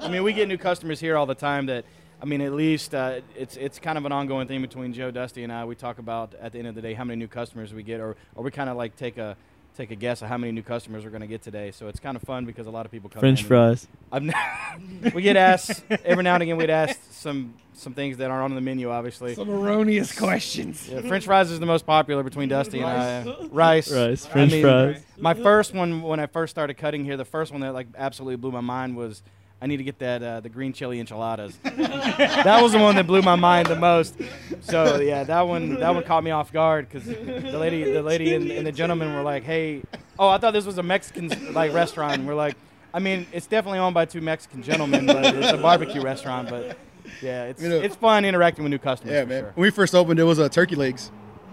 I 0.00 0.08
mean, 0.10 0.22
we 0.22 0.32
get 0.32 0.48
new 0.48 0.56
customers 0.56 0.98
here 0.98 1.14
all 1.18 1.26
the 1.26 1.34
time. 1.34 1.66
That 1.66 1.84
I 2.20 2.24
mean, 2.24 2.40
at 2.40 2.52
least 2.52 2.94
uh, 2.94 3.20
it's 3.36 3.56
it's 3.56 3.78
kind 3.78 3.98
of 3.98 4.04
an 4.06 4.12
ongoing 4.12 4.48
thing 4.48 4.62
between 4.62 4.92
Joe, 4.92 5.10
Dusty, 5.10 5.42
and 5.44 5.52
I. 5.52 5.64
We 5.64 5.74
talk 5.74 5.98
about 5.98 6.34
at 6.40 6.52
the 6.52 6.58
end 6.58 6.68
of 6.68 6.74
the 6.74 6.80
day 6.82 6.94
how 6.94 7.04
many 7.04 7.18
new 7.18 7.28
customers 7.28 7.74
we 7.74 7.82
get, 7.82 8.00
or 8.00 8.16
or 8.34 8.42
we 8.44 8.50
kind 8.50 8.70
of 8.70 8.76
like 8.76 8.96
take 8.96 9.18
a 9.18 9.36
take 9.76 9.90
a 9.90 9.94
guess 9.94 10.22
of 10.22 10.28
how 10.28 10.38
many 10.38 10.50
new 10.52 10.62
customers 10.62 11.04
we're 11.04 11.10
going 11.10 11.20
to 11.20 11.26
get 11.26 11.42
today. 11.42 11.70
So 11.70 11.88
it's 11.88 12.00
kind 12.00 12.16
of 12.16 12.22
fun 12.22 12.46
because 12.46 12.66
a 12.66 12.70
lot 12.70 12.86
of 12.86 12.92
people 12.92 13.10
come. 13.10 13.20
French 13.20 13.40
in 13.40 13.44
and- 13.44 13.48
fries. 13.48 13.86
I've 14.10 14.26
n- 14.26 15.12
we 15.14 15.20
get 15.20 15.36
asked 15.36 15.84
every 16.04 16.24
now 16.24 16.34
and 16.34 16.42
again. 16.42 16.56
We'd 16.56 16.70
ask 16.70 16.98
some 17.10 17.52
some 17.74 17.92
things 17.92 18.16
that 18.16 18.30
aren't 18.30 18.44
on 18.44 18.54
the 18.54 18.62
menu, 18.62 18.88
obviously. 18.90 19.34
Some 19.34 19.50
erroneous 19.50 20.18
questions. 20.18 20.88
Yeah, 20.88 21.02
French 21.02 21.26
fries 21.26 21.50
is 21.50 21.60
the 21.60 21.66
most 21.66 21.84
popular 21.84 22.22
between 22.22 22.48
Dusty 22.48 22.80
and 22.80 22.86
I. 22.88 23.46
Rice. 23.50 23.92
Rice, 23.92 24.24
I 24.24 24.28
French 24.30 24.52
mean, 24.52 24.62
fries. 24.62 25.02
My 25.18 25.34
first 25.34 25.74
one 25.74 26.00
when 26.00 26.18
I 26.20 26.26
first 26.26 26.50
started 26.52 26.74
cutting 26.78 27.04
here, 27.04 27.18
the 27.18 27.26
first 27.26 27.52
one 27.52 27.60
that 27.60 27.74
like 27.74 27.88
absolutely 27.98 28.36
blew 28.36 28.52
my 28.52 28.62
mind 28.62 28.96
was 28.96 29.22
I 29.60 29.66
need 29.66 29.78
to 29.78 29.84
get 29.84 29.98
that 30.00 30.22
uh, 30.22 30.40
the 30.40 30.48
green 30.50 30.72
chili 30.74 31.00
enchiladas. 31.00 31.56
that 31.62 32.58
was 32.62 32.72
the 32.72 32.78
one 32.78 32.94
that 32.96 33.06
blew 33.06 33.22
my 33.22 33.36
mind 33.36 33.68
the 33.68 33.76
most. 33.76 34.14
So 34.60 35.00
yeah, 35.00 35.24
that 35.24 35.48
one 35.48 35.80
that 35.80 35.94
one 35.94 36.04
caught 36.04 36.22
me 36.24 36.30
off 36.30 36.52
guard 36.52 36.88
because 36.88 37.06
the 37.06 37.58
lady 37.58 37.90
the 37.90 38.02
lady 38.02 38.34
and, 38.34 38.50
and 38.50 38.66
the 38.66 38.72
gentleman 38.72 39.14
were 39.14 39.22
like, 39.22 39.44
hey, 39.44 39.82
oh 40.18 40.28
I 40.28 40.38
thought 40.38 40.52
this 40.52 40.66
was 40.66 40.76
a 40.78 40.82
Mexican 40.82 41.54
like 41.54 41.72
restaurant. 41.72 42.14
And 42.14 42.26
we're 42.28 42.34
like, 42.34 42.56
I 42.92 42.98
mean 42.98 43.26
it's 43.32 43.46
definitely 43.46 43.78
owned 43.78 43.94
by 43.94 44.04
two 44.04 44.20
Mexican 44.20 44.62
gentlemen, 44.62 45.06
but 45.06 45.24
it's 45.34 45.52
a 45.52 45.56
barbecue 45.56 46.02
restaurant. 46.02 46.50
But 46.50 46.76
yeah, 47.22 47.44
it's 47.44 47.62
You 47.62 47.70
know- 47.70 47.80
it's 47.80 47.96
fun 47.96 48.24
interacting 48.26 48.62
with 48.62 48.70
new 48.72 48.78
customers. 48.78 49.14
Yeah, 49.14 49.22
for 49.22 49.28
man. 49.28 49.42
Sure. 49.42 49.52
When 49.54 49.62
we 49.62 49.70
first 49.70 49.94
opened, 49.94 50.20
it 50.20 50.24
was 50.24 50.38
uh, 50.38 50.48
turkey 50.50 50.76
legs. 50.76 51.10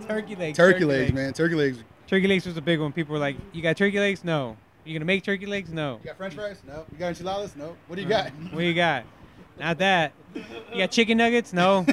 Turkey 0.08 0.36
legs. 0.36 0.58
Turkey, 0.58 0.84
legs, 0.84 1.14
man. 1.14 1.32
Turkey 1.32 1.56
legs. 1.56 1.78
Turkey 2.08 2.28
legs 2.28 2.46
was 2.46 2.58
a 2.58 2.62
big 2.62 2.82
one. 2.82 2.92
People 2.92 3.14
were 3.14 3.20
like, 3.20 3.38
"You 3.54 3.62
got 3.62 3.78
turkey 3.78 4.00
legs? 4.00 4.26
No. 4.26 4.58
You 4.86 4.94
gonna 4.94 5.06
make 5.06 5.24
turkey 5.24 5.46
legs? 5.46 5.72
No. 5.72 6.00
You 6.02 6.08
got 6.08 6.18
French 6.18 6.36
fries? 6.36 6.58
No. 6.68 6.86
You 6.92 6.98
got 6.98 7.10
enchiladas? 7.10 7.56
No. 7.56 7.76
What 7.88 7.96
do 7.96 8.02
you 8.02 8.08
got? 8.08 8.30
What 8.52 8.60
do 8.60 8.66
you 8.66 8.74
got? 8.74 9.06
Not 9.60 9.78
that. 9.78 10.14
You 10.34 10.80
got 10.80 10.92
chicken 10.92 11.18
nuggets? 11.18 11.54
No. 11.54 11.86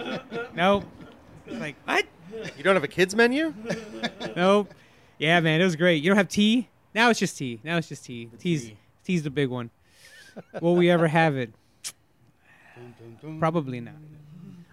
nope. 0.54 0.84
It's 1.46 1.60
like 1.60 1.76
what? 1.84 2.04
You 2.56 2.64
don't 2.64 2.74
have 2.74 2.84
a 2.84 2.88
kids 2.88 3.14
menu? 3.14 3.54
Nope. 4.36 4.74
Yeah, 5.18 5.38
man, 5.38 5.60
it 5.60 5.64
was 5.64 5.76
great. 5.76 6.02
You 6.02 6.10
don't 6.10 6.16
have 6.16 6.28
tea? 6.28 6.68
Now 6.92 7.08
it's 7.08 7.20
just 7.20 7.38
tea. 7.38 7.60
Now 7.62 7.76
it's 7.76 7.88
just 7.88 8.04
tea. 8.04 8.28
Tea's 8.38 8.64
tea. 8.64 8.76
tea's 9.04 9.22
the 9.22 9.30
big 9.30 9.48
one. 9.48 9.70
Will 10.60 10.74
we 10.74 10.90
ever 10.90 11.06
have 11.06 11.36
it? 11.36 11.52
Probably 13.38 13.80
not. 13.80 13.94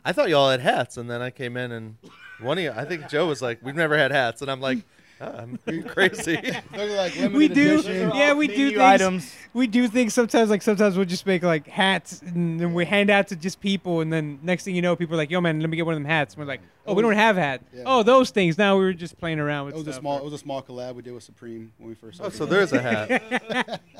I 0.04 0.14
thought 0.14 0.30
y'all 0.30 0.50
had 0.50 0.62
hats, 0.62 0.98
and 0.98 1.12
then 1.12 1.22
I 1.22 1.30
came 1.30 1.58
in 1.58 1.72
and 1.72 1.98
one 2.42 2.58
of 2.58 2.64
you, 2.64 2.72
I 2.76 2.86
think 2.86 3.08
Joe 3.08 3.28
was 3.28 3.42
like, 3.42 3.60
"We've 3.62 3.76
never 3.76 3.98
had 3.98 4.12
hats," 4.12 4.42
and 4.42 4.50
I'm 4.50 4.62
like, 4.62 4.80
Um, 5.22 5.60
"I'm 5.68 5.84
crazy." 5.84 6.36
They're 6.36 6.98
like 6.98 7.16
limited 7.16 7.34
We 7.34 7.48
do. 7.48 7.80
edition. 7.80 8.12
Yeah, 8.16 8.34
we 8.34 8.48
do 8.48 8.70
things. 8.70 8.80
items. 8.82 9.36
We 9.54 9.68
do 9.68 9.88
things 9.88 10.14
sometimes. 10.14 10.50
Like 10.50 10.62
sometimes 10.64 10.98
we'll 10.98 11.06
just 11.06 11.26
make 11.28 11.44
like 11.44 11.68
hats, 11.68 12.22
and 12.24 12.60
then 12.60 12.74
we 12.74 12.86
hand 12.86 13.10
out 13.10 13.28
to 13.28 13.36
just 13.36 13.60
people, 13.62 14.02
and 14.02 14.12
then 14.12 14.40
next 14.42 14.64
thing 14.64 14.76
you 14.76 14.82
know, 14.82 14.96
people 14.96 15.14
are 15.14 15.18
like, 15.18 15.30
"Yo, 15.30 15.40
man, 15.42 15.60
let 15.60 15.70
me 15.70 15.78
get 15.78 15.86
one 15.86 15.94
of 15.94 16.02
them 16.02 16.10
hats." 16.10 16.34
And 16.34 16.40
we're 16.42 16.48
like, 16.48 16.62
"Oh, 16.88 16.94
we 16.96 17.02
don't 17.04 17.14
have 17.14 17.36
hats." 17.36 17.64
Yeah. 17.74 17.84
Oh, 17.86 18.02
those 18.04 18.32
things. 18.32 18.58
Now 18.58 18.78
we 18.78 18.84
were 18.84 18.94
just 18.94 19.18
playing 19.20 19.40
around 19.40 19.68
with 19.68 19.76
It 19.76 19.78
was 19.78 19.88
a 19.88 19.94
small. 19.94 20.18
It 20.18 20.24
was 20.24 20.34
a 20.34 20.38
small 20.40 20.62
collab 20.64 20.96
we 20.96 21.04
did 21.04 21.14
with 21.14 21.24
Supreme 21.24 21.72
when 21.78 21.90
we 21.90 21.96
first. 21.96 22.20
oh, 22.20 22.26
opened. 22.26 22.38
so 22.38 22.46
there's 22.46 22.74
a 22.74 22.82
hat 22.82 23.82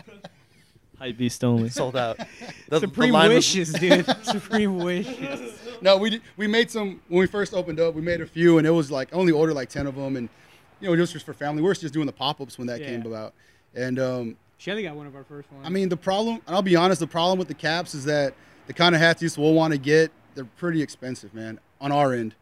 Hype 1.00 1.18
beast 1.18 1.44
only. 1.44 1.70
sold 1.70 1.96
out. 1.96 2.18
The, 2.18 2.26
the 2.70 2.80
Supreme 2.82 3.14
line 3.14 3.30
was- 3.30 3.38
wishes, 3.38 3.74
dude. 3.74 4.06
Supreme 4.24 4.78
wishes. 4.78 5.52
no, 5.82 5.98
we 5.98 6.22
we 6.38 6.46
made 6.48 6.70
some 6.70 7.02
when 7.08 7.20
we 7.22 7.28
first 7.28 7.54
opened 7.56 7.80
up. 7.80 7.96
We 7.96 8.02
made 8.02 8.22
a 8.22 8.28
few, 8.28 8.60
and 8.60 8.68
it 8.68 8.72
was 8.72 8.92
like 8.92 9.12
I 9.12 9.18
only 9.18 9.32
ordered 9.32 9.56
like 9.56 9.70
ten 9.70 9.88
of 9.88 9.96
them, 9.96 10.16
and 10.16 10.30
you 10.82 10.90
know 10.90 10.96
just 10.96 11.14
just 11.14 11.26
for 11.26 11.34
family. 11.34 11.62
We 11.62 11.68
were 11.68 11.74
just 11.76 11.94
doing 11.94 12.06
the 12.08 12.12
pop 12.14 12.42
ups 12.42 12.58
when 12.58 12.68
that 12.68 12.82
Yeah. 12.82 12.88
came 12.88 13.06
about, 13.06 13.34
and 13.76 14.00
um, 14.00 14.38
Shelly 14.58 14.84
got 14.84 14.96
one 14.96 15.08
of 15.08 15.16
our 15.16 15.24
first 15.24 15.52
ones. 15.52 15.66
I 15.66 15.70
mean 15.70 15.90
the 15.90 15.98
problem. 15.98 16.42
And 16.48 16.56
I'll 16.56 16.62
be 16.62 16.76
honest, 16.76 17.00
the 17.00 17.08
problem 17.08 17.40
with 17.40 17.48
the 17.48 17.54
caps 17.54 17.94
is 17.96 18.06
that 18.06 18.34
the 18.68 18.74
kind 18.74 18.96
of 18.96 19.02
hats 19.02 19.38
we'll 19.38 19.54
want 19.54 19.74
to 19.74 19.78
get, 19.80 20.12
they're 20.36 20.46
pretty 20.46 20.82
expensive, 20.82 21.34
man, 21.34 21.60
on 21.80 21.92
our 21.92 22.14
end, 22.14 22.36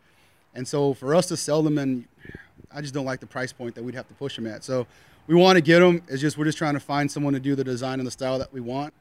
and 0.55 0.67
so 0.67 0.93
for 0.93 1.15
us 1.15 1.27
to 1.27 1.37
sell 1.37 1.61
them, 1.63 1.77
and 1.77 2.05
I 2.71 2.81
just 2.81 2.93
don't 2.93 3.05
like 3.05 3.19
the 3.19 3.27
price 3.27 3.51
point 3.51 3.75
that 3.75 3.83
we'd 3.83 3.95
have 3.95 4.07
to 4.09 4.13
push 4.13 4.35
them 4.35 4.47
at. 4.47 4.63
So 4.63 4.85
we 5.27 5.35
want 5.35 5.57
to 5.57 5.61
get 5.61 5.79
them. 5.79 6.01
It's 6.07 6.21
just 6.21 6.37
we're 6.37 6.45
just 6.45 6.57
trying 6.57 6.73
to 6.75 6.79
find 6.79 7.11
someone 7.11 7.33
to 7.33 7.39
do 7.39 7.55
the 7.55 7.63
design 7.63 7.99
and 7.99 8.07
the 8.07 8.11
style 8.11 8.37
that 8.39 8.51
we 8.53 8.61
want, 8.61 8.93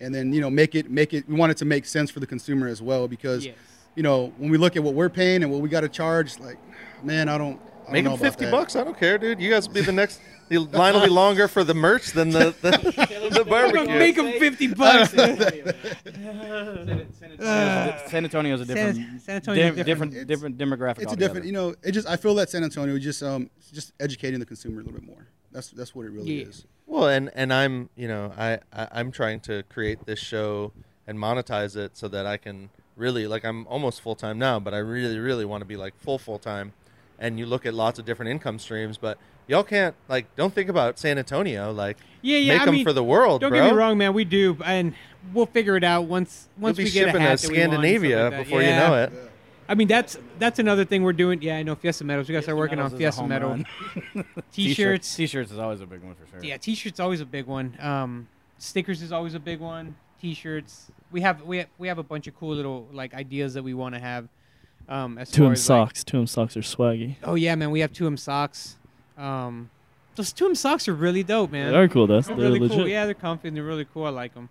and 0.00 0.14
then 0.14 0.32
you 0.32 0.40
know 0.40 0.50
make 0.50 0.74
it 0.74 0.90
make 0.90 1.14
it. 1.14 1.28
We 1.28 1.34
want 1.34 1.50
it 1.52 1.58
to 1.58 1.64
make 1.64 1.84
sense 1.84 2.10
for 2.10 2.20
the 2.20 2.26
consumer 2.26 2.66
as 2.68 2.80
well 2.82 3.08
because 3.08 3.46
Yes. 3.46 3.56
you 3.96 4.02
know 4.02 4.32
when 4.38 4.50
we 4.50 4.58
look 4.58 4.76
at 4.76 4.82
what 4.82 4.94
we're 4.94 5.08
paying 5.08 5.42
and 5.42 5.50
what 5.50 5.60
we 5.60 5.68
got 5.68 5.80
to 5.82 5.88
charge, 5.88 6.38
like 6.38 6.58
man, 7.02 7.28
I 7.28 7.38
don't. 7.38 7.60
I 7.88 7.92
Make 7.92 8.04
don't 8.04 8.18
them 8.18 8.30
fifty 8.30 8.44
that. 8.44 8.50
bucks. 8.50 8.76
I 8.76 8.84
don't 8.84 8.98
care, 8.98 9.16
dude. 9.18 9.40
You 9.40 9.50
guys 9.50 9.66
will 9.66 9.74
be 9.74 9.80
the 9.80 9.92
next. 9.92 10.20
The 10.48 10.58
line 10.58 10.94
will 10.94 11.02
be 11.02 11.08
longer 11.10 11.46
for 11.48 11.62
the 11.64 11.74
merch 11.74 12.12
than 12.12 12.30
the 12.30 12.54
the, 12.62 13.30
the 13.38 13.44
barbecue. 13.44 13.86
Make 13.98 14.16
them 14.16 14.32
fifty 14.38 14.66
bucks. 14.68 15.12
San 18.10 18.24
Antonio's 18.24 18.60
a 18.60 18.64
different, 18.64 18.96
San- 18.96 19.20
San 19.20 19.34
Antonio's 19.36 19.74
dim- 19.76 19.84
different. 19.84 20.12
different, 20.12 20.28
different 20.28 20.58
demographic. 20.58 20.98
It's 20.98 21.04
a 21.04 21.08
altogether. 21.08 21.34
different, 21.34 21.46
you 21.46 21.52
know. 21.52 21.74
It 21.82 21.92
just 21.92 22.08
I 22.08 22.16
feel 22.16 22.34
that 22.36 22.50
San 22.50 22.64
Antonio 22.64 22.94
is 22.96 23.02
just 23.04 23.22
um 23.22 23.50
just 23.72 23.92
educating 24.00 24.40
the 24.40 24.46
consumer 24.46 24.80
a 24.80 24.84
little 24.84 24.98
bit 24.98 25.06
more. 25.06 25.26
That's 25.52 25.70
that's 25.70 25.94
what 25.94 26.06
it 26.06 26.10
really 26.10 26.40
Yeah. 26.40 26.46
is. 26.46 26.66
Well, 26.86 27.08
and 27.08 27.30
and 27.34 27.52
I'm 27.52 27.90
you 27.96 28.08
know 28.08 28.32
I, 28.36 28.58
I 28.72 28.88
I'm 28.92 29.10
trying 29.12 29.40
to 29.40 29.62
create 29.64 30.06
this 30.06 30.18
show 30.18 30.72
and 31.06 31.18
monetize 31.18 31.76
it 31.76 31.96
so 31.96 32.08
that 32.08 32.26
I 32.26 32.36
can 32.36 32.70
really 32.96 33.26
like 33.26 33.44
I'm 33.44 33.66
almost 33.66 34.00
full 34.00 34.14
time 34.16 34.38
now, 34.38 34.58
but 34.60 34.74
I 34.74 34.78
really 34.78 35.18
really 35.18 35.44
want 35.44 35.60
to 35.62 35.66
be 35.66 35.76
like 35.76 35.94
full 35.98 36.18
full 36.18 36.38
time. 36.38 36.72
And 37.18 37.38
you 37.38 37.46
look 37.46 37.66
at 37.66 37.74
lots 37.74 37.98
of 37.98 38.04
different 38.04 38.30
income 38.30 38.58
streams, 38.58 38.96
but 38.96 39.18
y'all 39.48 39.64
can't 39.64 39.94
like 40.08 40.34
don't 40.36 40.54
think 40.54 40.68
about 40.68 40.98
San 40.98 41.18
Antonio 41.18 41.72
like 41.72 41.96
Yeah, 42.22 42.38
yeah. 42.38 42.52
make 42.54 42.62
I 42.62 42.64
them 42.66 42.74
mean, 42.76 42.84
for 42.84 42.92
the 42.92 43.02
world, 43.04 43.40
Don't 43.40 43.50
bro. 43.50 43.60
get 43.60 43.72
me 43.72 43.76
wrong, 43.76 43.98
man. 43.98 44.14
We 44.14 44.24
do, 44.24 44.56
and 44.64 44.94
we'll 45.34 45.46
figure 45.46 45.76
it 45.76 45.82
out 45.84 46.02
once 46.02 46.48
once 46.58 46.78
You'll 46.78 46.84
be 46.84 46.90
we 46.90 46.92
get 46.92 47.14
a 47.14 47.18
hat 47.20 47.38
to 47.40 47.46
that 47.48 47.52
we 47.52 47.58
want 47.58 47.74
and 47.74 47.82
stuff 47.82 48.00
Scandinavia 48.00 48.24
like 48.30 48.44
before 48.44 48.62
Yeah. 48.62 48.68
you 48.68 48.88
know 48.88 49.02
it. 49.02 49.12
I 49.70 49.74
mean, 49.74 49.88
that's 49.88 50.16
that's 50.38 50.58
another 50.60 50.84
thing 50.84 51.02
we're 51.02 51.12
doing. 51.12 51.42
Yeah, 51.42 51.56
I 51.56 51.62
know 51.62 51.74
Fiesta 51.74 52.04
Medals. 52.04 52.28
We 52.28 52.32
got 52.32 52.38
to 52.38 52.42
start 52.44 52.56
working 52.56 52.78
on 52.78 52.84
Medals 52.92 52.94
is 52.94 53.18
a 53.18 53.22
Fiesta 53.22 53.26
Medal 53.26 54.24
t-shirts. 54.52 55.14
T-shirts 55.14 55.50
is 55.52 55.58
always 55.58 55.80
a 55.80 55.86
big 55.86 56.02
one 56.02 56.14
for 56.14 56.26
sure. 56.30 56.42
Yeah, 56.44 56.56
t-shirts 56.56 56.96
is 56.96 57.00
always 57.00 57.20
a 57.20 57.26
big 57.26 57.46
one. 57.46 57.76
Um, 57.80 58.28
stickers 58.58 59.02
is 59.02 59.12
always 59.12 59.34
a 59.34 59.40
big 59.40 59.60
one. 59.60 59.94
T-shirts. 60.20 60.90
We 61.12 61.20
have 61.22 61.42
we 61.42 61.58
have, 61.58 61.66
we 61.78 61.88
have 61.88 61.98
a 61.98 62.02
bunch 62.02 62.26
of 62.26 62.38
cool 62.38 62.54
little 62.54 62.88
like 62.92 63.12
ideas 63.14 63.54
that 63.54 63.62
we 63.62 63.74
want 63.74 63.94
to 63.94 64.00
have. 64.00 64.28
Um, 64.88 65.18
as 65.18 65.30
Two 65.30 65.42
far 65.42 65.46
M 65.48 65.52
as, 65.52 65.68
like- 65.70 65.78
socks. 65.88 66.04
Two 66.04 66.18
M 66.18 66.26
socks 66.26 66.56
are 66.56 66.60
swaggy. 66.60 67.16
oh 67.22 67.34
yeah, 67.34 67.54
man. 67.54 67.70
We 67.70 67.80
have 67.80 67.92
2M 67.92 68.18
socks. 68.18 68.76
Um, 69.16 69.70
those 70.16 70.32
2M 70.32 70.56
socks 70.56 70.88
are 70.88 70.94
really 70.94 71.22
dope, 71.22 71.50
man. 71.52 71.72
They 71.72 71.78
are 71.78 71.88
cool. 71.88 72.06
That's 72.06 72.26
They're 72.26 72.36
they're 72.36 72.46
really 72.46 72.60
legit. 72.60 72.78
cool. 72.78 72.88
Yeah, 72.88 73.04
they're 73.04 73.14
comfy 73.14 73.48
and 73.48 73.56
they're 73.56 73.64
really 73.64 73.84
cool. 73.92 74.04
I 74.06 74.10
like 74.10 74.34
them. 74.34 74.48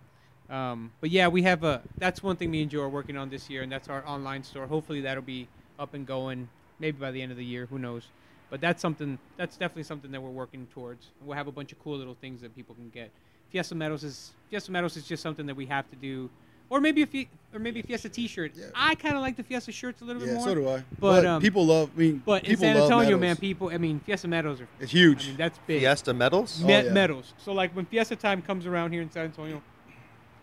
Um, 0.49 0.91
but 1.01 1.09
yeah, 1.09 1.27
we 1.27 1.41
have 1.43 1.63
a. 1.63 1.81
That's 1.97 2.21
one 2.23 2.35
thing 2.37 2.51
me 2.51 2.61
and 2.61 2.71
Joe 2.71 2.81
are 2.81 2.89
working 2.89 3.17
on 3.17 3.29
this 3.29 3.49
year, 3.49 3.63
and 3.63 3.71
that's 3.71 3.89
our 3.89 4.05
online 4.07 4.43
store. 4.43 4.65
Hopefully, 4.67 5.01
that'll 5.01 5.23
be 5.23 5.47
up 5.79 5.93
and 5.93 6.05
going 6.05 6.47
maybe 6.79 6.97
by 6.97 7.11
the 7.11 7.21
end 7.21 7.31
of 7.31 7.37
the 7.37 7.43
year. 7.45 7.65
Who 7.65 7.79
knows? 7.79 8.03
But 8.49 8.61
that's 8.61 8.81
something. 8.81 9.17
That's 9.35 9.57
definitely 9.57 9.83
something 9.83 10.09
that 10.11 10.21
we're 10.21 10.29
working 10.29 10.67
towards. 10.73 11.07
We'll 11.21 11.35
have 11.35 11.47
a 11.47 11.51
bunch 11.51 11.73
of 11.73 11.83
cool 11.83 11.97
little 11.97 12.15
things 12.21 12.39
that 12.41 12.55
people 12.55 12.75
can 12.75 12.89
get. 12.89 13.11
Fiesta 13.51 13.75
Medals 13.75 14.05
is 14.05 14.31
Fiesta 14.49 14.71
Medals 14.71 14.95
is 14.95 15.05
just 15.05 15.21
something 15.21 15.45
that 15.47 15.55
we 15.55 15.65
have 15.65 15.89
to 15.89 15.97
do, 15.97 16.29
or 16.69 16.79
maybe 16.81 17.01
a 17.03 17.07
Fi- 17.07 17.29
or 17.53 17.59
maybe 17.59 17.79
a 17.79 17.83
Fiesta 17.83 18.09
T-shirt. 18.09 18.51
Yeah. 18.55 18.65
I 18.75 18.93
kind 18.95 19.15
of 19.15 19.21
like 19.21 19.35
the 19.37 19.43
Fiesta 19.43 19.71
shirts 19.71 20.01
a 20.01 20.05
little 20.05 20.21
bit 20.21 20.29
Yeah, 20.29 20.35
more. 20.35 20.47
so 20.47 20.55
do 20.55 20.69
I. 20.69 20.83
But, 20.99 21.25
um, 21.25 21.41
people 21.41 21.65
love. 21.65 21.89
I 21.95 21.99
mean, 21.99 22.21
But 22.25 22.43
in 22.43 22.57
San 22.57 22.75
Antonio, 22.77 23.17
man, 23.17 23.35
people. 23.37 23.69
I 23.69 23.77
mean, 23.77 23.99
Fiesta 24.01 24.27
medals 24.27 24.59
are. 24.61 24.67
it's 24.79 24.91
I 24.91 24.97
huge. 24.97 25.27
mean, 25.27 25.37
that's 25.37 25.57
big. 25.65 25.79
Fiesta 25.81 26.13
medals. 26.13 26.61
Oh, 26.63 26.67
yeah. 26.67 26.83
medals. 26.91 27.33
So 27.37 27.53
like 27.53 27.71
when 27.75 27.85
Fiesta 27.85 28.15
time 28.15 28.41
comes 28.41 28.65
around 28.65 28.91
here 28.91 29.01
in 29.01 29.09
San 29.09 29.25
Antonio, 29.25 29.61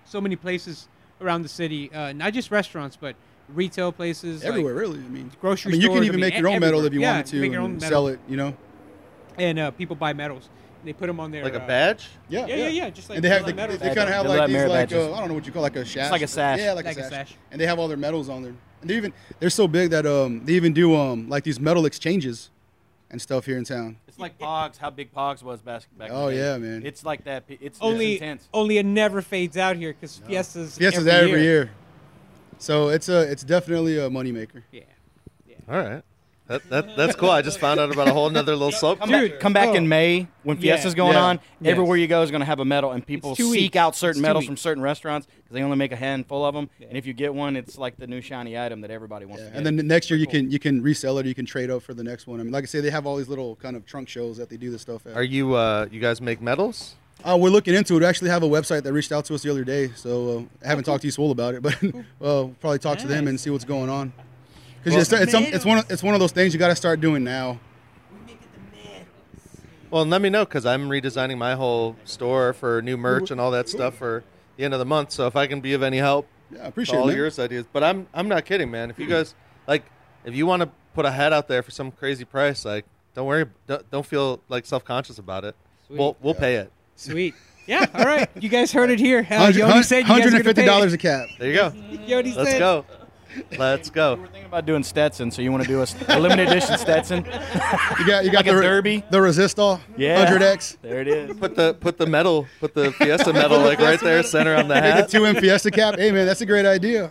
so 0.04 0.20
many 0.20 0.34
places 0.36 0.88
around 1.20 1.42
the 1.42 1.48
city, 1.48 1.92
uh, 1.92 2.12
not 2.12 2.32
just 2.32 2.50
restaurants, 2.50 2.96
but 2.96 3.14
retail 3.54 3.92
places, 3.92 4.42
like- 4.42 4.48
Everywhere, 4.48 4.74
really. 4.74 4.98
I 4.98 5.08
mean, 5.08 5.30
grocery 5.40 5.70
I 5.70 5.72
mean, 5.72 5.80
you 5.82 5.86
stores, 5.88 5.96
can 5.98 6.02
I 6.02 6.06
even 6.06 6.20
mean, 6.20 6.30
make 6.30 6.38
your 6.38 6.48
own 6.48 6.60
medal 6.60 6.84
if 6.84 6.92
you 6.94 7.00
Yeah, 7.02 7.12
wanted 7.12 7.26
to 7.26 7.40
make 7.40 7.52
your 7.52 7.60
own 7.60 7.72
and 7.72 7.80
medal. 7.80 7.90
sell 7.90 8.06
it. 8.08 8.18
You 8.28 8.36
know. 8.38 8.56
and 9.38 9.58
uh, 9.58 9.70
people 9.72 9.94
buy 9.96 10.12
medals. 10.14 10.48
They 10.84 10.92
put 10.92 11.06
them 11.06 11.18
on 11.20 11.30
their 11.30 11.42
like 11.42 11.54
a 11.54 11.62
uh, 11.62 11.66
badge. 11.66 12.08
Yeah, 12.28 12.46
Yeah, 12.46 12.56
yeah, 12.56 12.68
yeah. 12.68 12.90
Just 12.90 13.08
like 13.08 13.16
and 13.16 13.24
they 13.24 13.28
have, 13.28 13.40
they, 13.40 13.46
like 13.46 13.56
medals. 13.56 13.78
they 13.78 13.94
kind 13.94 14.08
of 14.08 14.14
have 14.14 14.26
like 14.26 14.48
these 14.48 14.64
like 14.64 14.92
uh, 14.92 15.12
I 15.12 15.20
don't 15.20 15.28
know 15.28 15.34
what 15.34 15.46
you 15.46 15.52
call 15.52 15.62
like 15.62 15.76
a 15.76 15.84
sash. 15.84 16.10
like 16.10 16.22
a 16.22 16.26
sash. 16.26 16.58
Yeah, 16.58 16.72
like, 16.72 16.84
Like 16.84 16.96
a, 16.98 17.00
a 17.00 17.02
sash. 17.04 17.30
sash. 17.30 17.36
And 17.50 17.60
they 17.60 17.66
have 17.66 17.78
all 17.78 17.88
their 17.88 17.96
medals 17.96 18.28
on 18.28 18.42
there. 18.42 18.54
And 18.80 18.90
they 18.90 18.96
even 18.96 19.12
they're 19.40 19.50
so 19.50 19.66
big 19.66 19.90
that 19.90 20.06
um 20.06 20.44
they 20.44 20.52
even 20.54 20.72
do 20.72 20.94
um 20.94 21.28
like 21.28 21.44
these 21.44 21.58
medal 21.58 21.86
exchanges 21.86 22.50
and 23.10 23.20
stuff 23.20 23.46
here 23.46 23.56
in 23.56 23.64
town. 23.64 23.96
It's 24.08 24.18
like 24.18 24.38
Pogs. 24.38 24.76
How 24.76 24.90
big 24.90 25.12
Pogs 25.12 25.42
was 25.42 25.62
back 25.62 25.82
back. 25.96 26.10
Oh, 26.12 26.28
the 26.30 26.36
yeah, 26.36 26.58
man. 26.58 26.84
It's 26.84 27.04
like 27.04 27.24
that. 27.24 27.44
It's 27.48 27.62
it's 27.62 27.78
only 27.80 28.14
intense. 28.14 28.48
only 28.52 28.78
it 28.78 28.86
never 28.86 29.22
fades 29.22 29.56
out 29.56 29.76
here 29.76 29.92
because 29.92 30.18
Fiesta's 30.26 30.76
Fiesta's 30.76 31.06
every, 31.06 31.30
every 31.30 31.42
year. 31.42 31.70
So 32.58 32.88
it's 32.88 33.08
a 33.08 33.22
it's 33.22 33.42
definitely 33.42 33.98
a 33.98 34.10
moneymaker. 34.10 34.62
Yeah. 34.70 34.82
All 35.68 35.78
right. 35.78 36.02
That, 36.46 36.68
that 36.68 36.94
that's 36.94 37.16
cool. 37.16 37.30
I 37.30 37.40
just 37.40 37.58
found 37.58 37.80
out 37.80 37.90
about 37.90 38.06
a 38.06 38.12
whole 38.12 38.28
nother 38.28 38.52
little 38.54 38.70
soap. 38.70 38.98
Come 38.98 39.08
Dude, 39.08 39.30
back, 39.32 39.40
come 39.40 39.52
back 39.54 39.68
oh. 39.70 39.74
in 39.74 39.88
May 39.88 40.26
when 40.42 40.58
Yeah. 40.60 40.74
Fiesta's 40.74 40.94
going 40.94 41.14
Yeah. 41.14 41.22
on. 41.24 41.40
Yes. 41.60 41.72
Everywhere 41.72 41.96
you 41.96 42.06
go 42.06 42.20
is 42.22 42.30
going 42.30 42.40
to 42.42 42.44
have 42.46 42.60
a 42.60 42.66
medal, 42.66 42.92
and 42.92 43.06
people 43.06 43.34
seek 43.34 43.50
weeks. 43.50 43.76
out 43.76 43.96
certain 43.96 44.20
It's 44.20 44.26
medals 44.26 44.42
weeks. 44.42 44.48
from 44.48 44.56
certain 44.58 44.82
restaurants 44.82 45.26
because 45.26 45.54
they 45.54 45.62
only 45.62 45.78
make 45.78 45.92
a 45.92 45.96
handful 45.96 46.44
of 46.44 46.54
them. 46.54 46.68
And 46.86 46.98
if 46.98 47.06
you 47.06 47.14
get 47.14 47.34
one, 47.34 47.56
it's 47.56 47.78
like 47.78 47.96
the 47.96 48.06
new 48.06 48.20
shiny 48.20 48.58
item 48.58 48.82
that 48.82 48.90
everybody 48.90 49.24
wants 49.24 49.40
Yeah. 49.40 49.46
to 49.46 49.50
get. 49.52 49.56
And 49.56 49.66
then 49.66 49.76
the 49.76 49.82
next 49.82 50.10
year 50.10 50.18
you 50.18 50.26
can 50.26 50.50
you 50.50 50.58
can 50.58 50.82
resell 50.82 51.16
it. 51.18 51.24
or 51.24 51.28
You 51.30 51.34
can 51.34 51.46
trade 51.46 51.70
up 51.70 51.82
for 51.82 51.94
the 51.94 52.04
next 52.04 52.26
one. 52.26 52.40
I 52.40 52.42
mean, 52.42 52.52
like 52.52 52.64
I 52.64 52.66
say, 52.66 52.80
they 52.80 52.90
have 52.90 53.06
all 53.06 53.16
these 53.16 53.28
little 53.28 53.56
kind 53.56 53.74
of 53.74 53.86
trunk 53.86 54.10
shows 54.10 54.36
that 54.36 54.50
they 54.50 54.58
do 54.58 54.70
this 54.70 54.82
stuff 54.82 55.06
at. 55.06 55.16
Are 55.16 55.22
you 55.22 55.54
uh 55.54 55.86
you 55.90 55.98
guys 56.00 56.20
make 56.20 56.42
medals? 56.42 56.94
Uh, 57.24 57.38
we're 57.40 57.48
looking 57.48 57.74
into 57.74 57.94
it. 57.96 58.00
We 58.00 58.04
actually 58.04 58.28
have 58.28 58.42
a 58.42 58.48
website 58.48 58.82
that 58.82 58.92
reached 58.92 59.12
out 59.12 59.24
to 59.26 59.34
us 59.34 59.42
the 59.42 59.50
other 59.50 59.64
day, 59.64 59.88
so 59.96 60.40
uh, 60.62 60.64
I 60.66 60.68
haven't 60.68 60.84
talked 60.84 61.00
to 61.02 61.08
Esaul 61.08 61.30
about 61.30 61.54
it, 61.54 61.62
but 61.62 61.72
uh, 61.84 61.90
we'll 62.20 62.54
probably 62.60 62.80
talk 62.80 62.98
to 62.98 63.06
them 63.06 63.28
and 63.28 63.40
see 63.40 63.48
what's 63.48 63.64
going 63.64 63.88
on. 63.88 64.12
Because 64.84 65.10
it's, 65.12 65.34
it's, 65.34 65.34
it's 65.54 65.64
one 65.64 65.78
of, 65.78 65.90
it's 65.90 66.02
one 66.02 66.14
of 66.14 66.20
those 66.20 66.32
things 66.32 66.52
you 66.52 66.58
got 66.58 66.68
to 66.68 66.76
start 66.76 67.00
doing 67.00 67.24
now. 67.24 67.58
Well, 69.90 70.02
and 70.02 70.10
let 70.10 70.20
me 70.22 70.28
know 70.28 70.44
because 70.44 70.66
I'm 70.66 70.88
redesigning 70.88 71.38
my 71.38 71.54
whole 71.54 71.94
store 72.04 72.52
for 72.52 72.82
new 72.82 72.96
merch 72.96 73.30
and 73.30 73.40
all 73.40 73.52
that 73.52 73.68
stuff 73.68 73.94
for 73.94 74.24
the 74.56 74.64
end 74.64 74.74
of 74.74 74.80
the 74.80 74.84
month. 74.84 75.12
So 75.12 75.26
if 75.28 75.36
I 75.36 75.46
can 75.46 75.60
be 75.60 75.72
of 75.74 75.82
any 75.84 75.98
help, 75.98 76.26
Yeah, 76.50 76.64
I 76.64 76.66
appreciate 76.66 76.98
all 76.98 77.04
it. 77.04 77.08
man. 77.12 77.16
yours 77.16 77.38
ideas. 77.38 77.64
But 77.72 77.84
I'm 77.84 78.08
I'm 78.12 78.26
not 78.28 78.44
kidding, 78.44 78.70
man. 78.72 78.90
If 78.90 78.98
you 78.98 79.06
guys 79.06 79.34
like, 79.68 79.84
if 80.24 80.34
you 80.34 80.46
want 80.46 80.62
to 80.62 80.70
put 80.94 81.04
a 81.06 81.12
hat 81.12 81.32
out 81.32 81.46
there 81.46 81.62
for 81.62 81.70
some 81.70 81.92
crazy 81.92 82.24
price, 82.24 82.64
like 82.64 82.84
don't 83.14 83.26
worry, 83.26 83.46
don't, 83.68 83.88
don't 83.92 84.04
feel 84.06 84.40
like 84.48 84.66
self 84.66 84.84
conscious 84.84 85.18
about 85.18 85.44
it. 85.44 85.54
We'll 85.88 86.16
we'll 86.20 86.34
pay 86.34 86.56
it. 86.56 86.72
Sweet. 86.96 87.34
Yeah. 87.66 87.86
All 87.94 88.04
right. 88.04 88.28
You 88.38 88.50
guys 88.50 88.72
heard 88.72 88.90
it 88.90 88.98
here. 88.98 89.20
Uh, 89.20 89.36
Hundred- 89.38 89.56
Yoni 89.56 89.82
said 89.84 90.00
you 90.00 90.08
guys 90.08 90.26
are 90.34 90.42
gonna 90.42 90.52
$150 90.52 90.92
a 90.92 90.98
cap. 90.98 91.28
There 91.38 91.48
you 91.48 91.54
go. 91.54 91.72
Yoni 92.06 92.34
Let's 92.34 92.50
said. 92.50 92.58
go. 92.58 92.84
Let's 93.58 93.90
go. 93.90 94.16
We're 94.16 94.26
thinking 94.26 94.46
about 94.46 94.66
doing 94.66 94.82
Stetson, 94.82 95.30
so 95.30 95.42
you 95.42 95.50
want 95.52 95.62
to 95.64 95.68
do 95.68 95.82
a 95.82 96.18
limited 96.20 96.48
edition 96.48 96.78
Stetson? 96.78 97.24
You 97.98 98.06
got 98.06 98.24
you 98.24 98.30
got 98.32 98.38
Like 98.38 98.46
the 98.46 98.56
re- 98.56 98.62
derby? 98.62 99.04
the 99.10 99.18
Resistol, 99.18 99.80
Yeah. 99.96 100.26
100X, 100.26 100.78
There 100.82 101.00
it 101.00 101.08
is. 101.08 101.36
Put 101.36 101.54
the 101.54 101.74
put 101.74 101.96
the 101.98 102.06
medal, 102.06 102.46
put 102.60 102.74
the 102.74 102.92
Fiesta 102.92 103.32
medal 103.32 103.60
like 103.60 103.78
right 103.78 104.00
there, 104.00 104.22
center 104.22 104.54
on 104.54 104.68
the 104.68 104.74
the 104.74 104.80
hat. 104.80 105.08
2M 105.10 105.38
Fiesta 105.40 105.70
cap. 105.70 105.96
Hey 105.98 106.10
man, 106.10 106.26
that's 106.26 106.40
a 106.40 106.46
great 106.46 106.66
idea. 106.66 107.10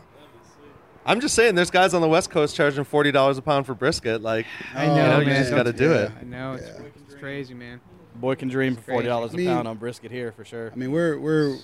I'm 1.05 1.19
just 1.19 1.35
saying, 1.35 1.55
there's 1.55 1.69
guys 1.71 1.93
on 1.93 2.01
the 2.01 2.07
West 2.07 2.29
Coast 2.29 2.55
charging 2.55 2.83
forty 2.85 3.11
dollars 3.11 3.37
a 3.37 3.41
pound 3.41 3.65
for 3.65 3.73
brisket. 3.73 4.21
Like, 4.21 4.45
I 4.73 4.85
know, 4.87 4.95
you 4.95 5.01
know, 5.01 5.19
you 5.19 5.25
just 5.37 5.51
got 5.51 5.63
to 5.63 5.73
do 5.73 5.89
Yeah. 5.91 5.95
it. 6.03 6.11
I 6.21 6.23
know 6.23 6.53
it's, 6.53 6.69
it's 7.07 7.15
crazy, 7.15 7.53
man. 7.53 7.81
Boy 8.15 8.35
can 8.35 8.47
dream 8.47 8.75
for 8.75 8.83
forty 8.83 9.07
dollars 9.07 9.31
a 9.31 9.35
I 9.35 9.37
mean- 9.37 9.47
pound 9.47 9.67
on 9.67 9.77
brisket 9.77 10.11
here 10.11 10.31
for 10.31 10.45
sure. 10.45 10.71
I 10.71 10.75
mean, 10.75 10.91
we're 10.91 11.19
we're 11.19 11.57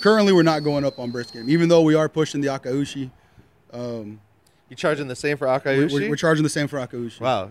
currently 0.00 0.32
we're 0.32 0.42
not 0.42 0.64
going 0.64 0.84
up 0.84 0.98
on 0.98 1.10
brisket, 1.10 1.48
even 1.48 1.68
though 1.68 1.82
we 1.82 1.94
are 1.94 2.08
pushing 2.08 2.40
the 2.40 2.48
Akaushi. 2.48 3.10
Um, 3.76 4.20
You 4.68 4.76
charging 4.76 5.08
the 5.08 5.16
same 5.16 5.36
for 5.36 5.46
we're, 5.46 5.88
we're, 5.88 6.10
we're 6.10 6.16
charging 6.16 6.42
the 6.42 6.48
same 6.48 6.66
for 6.66 6.78
Akaushi. 6.78 7.20
Wow. 7.20 7.50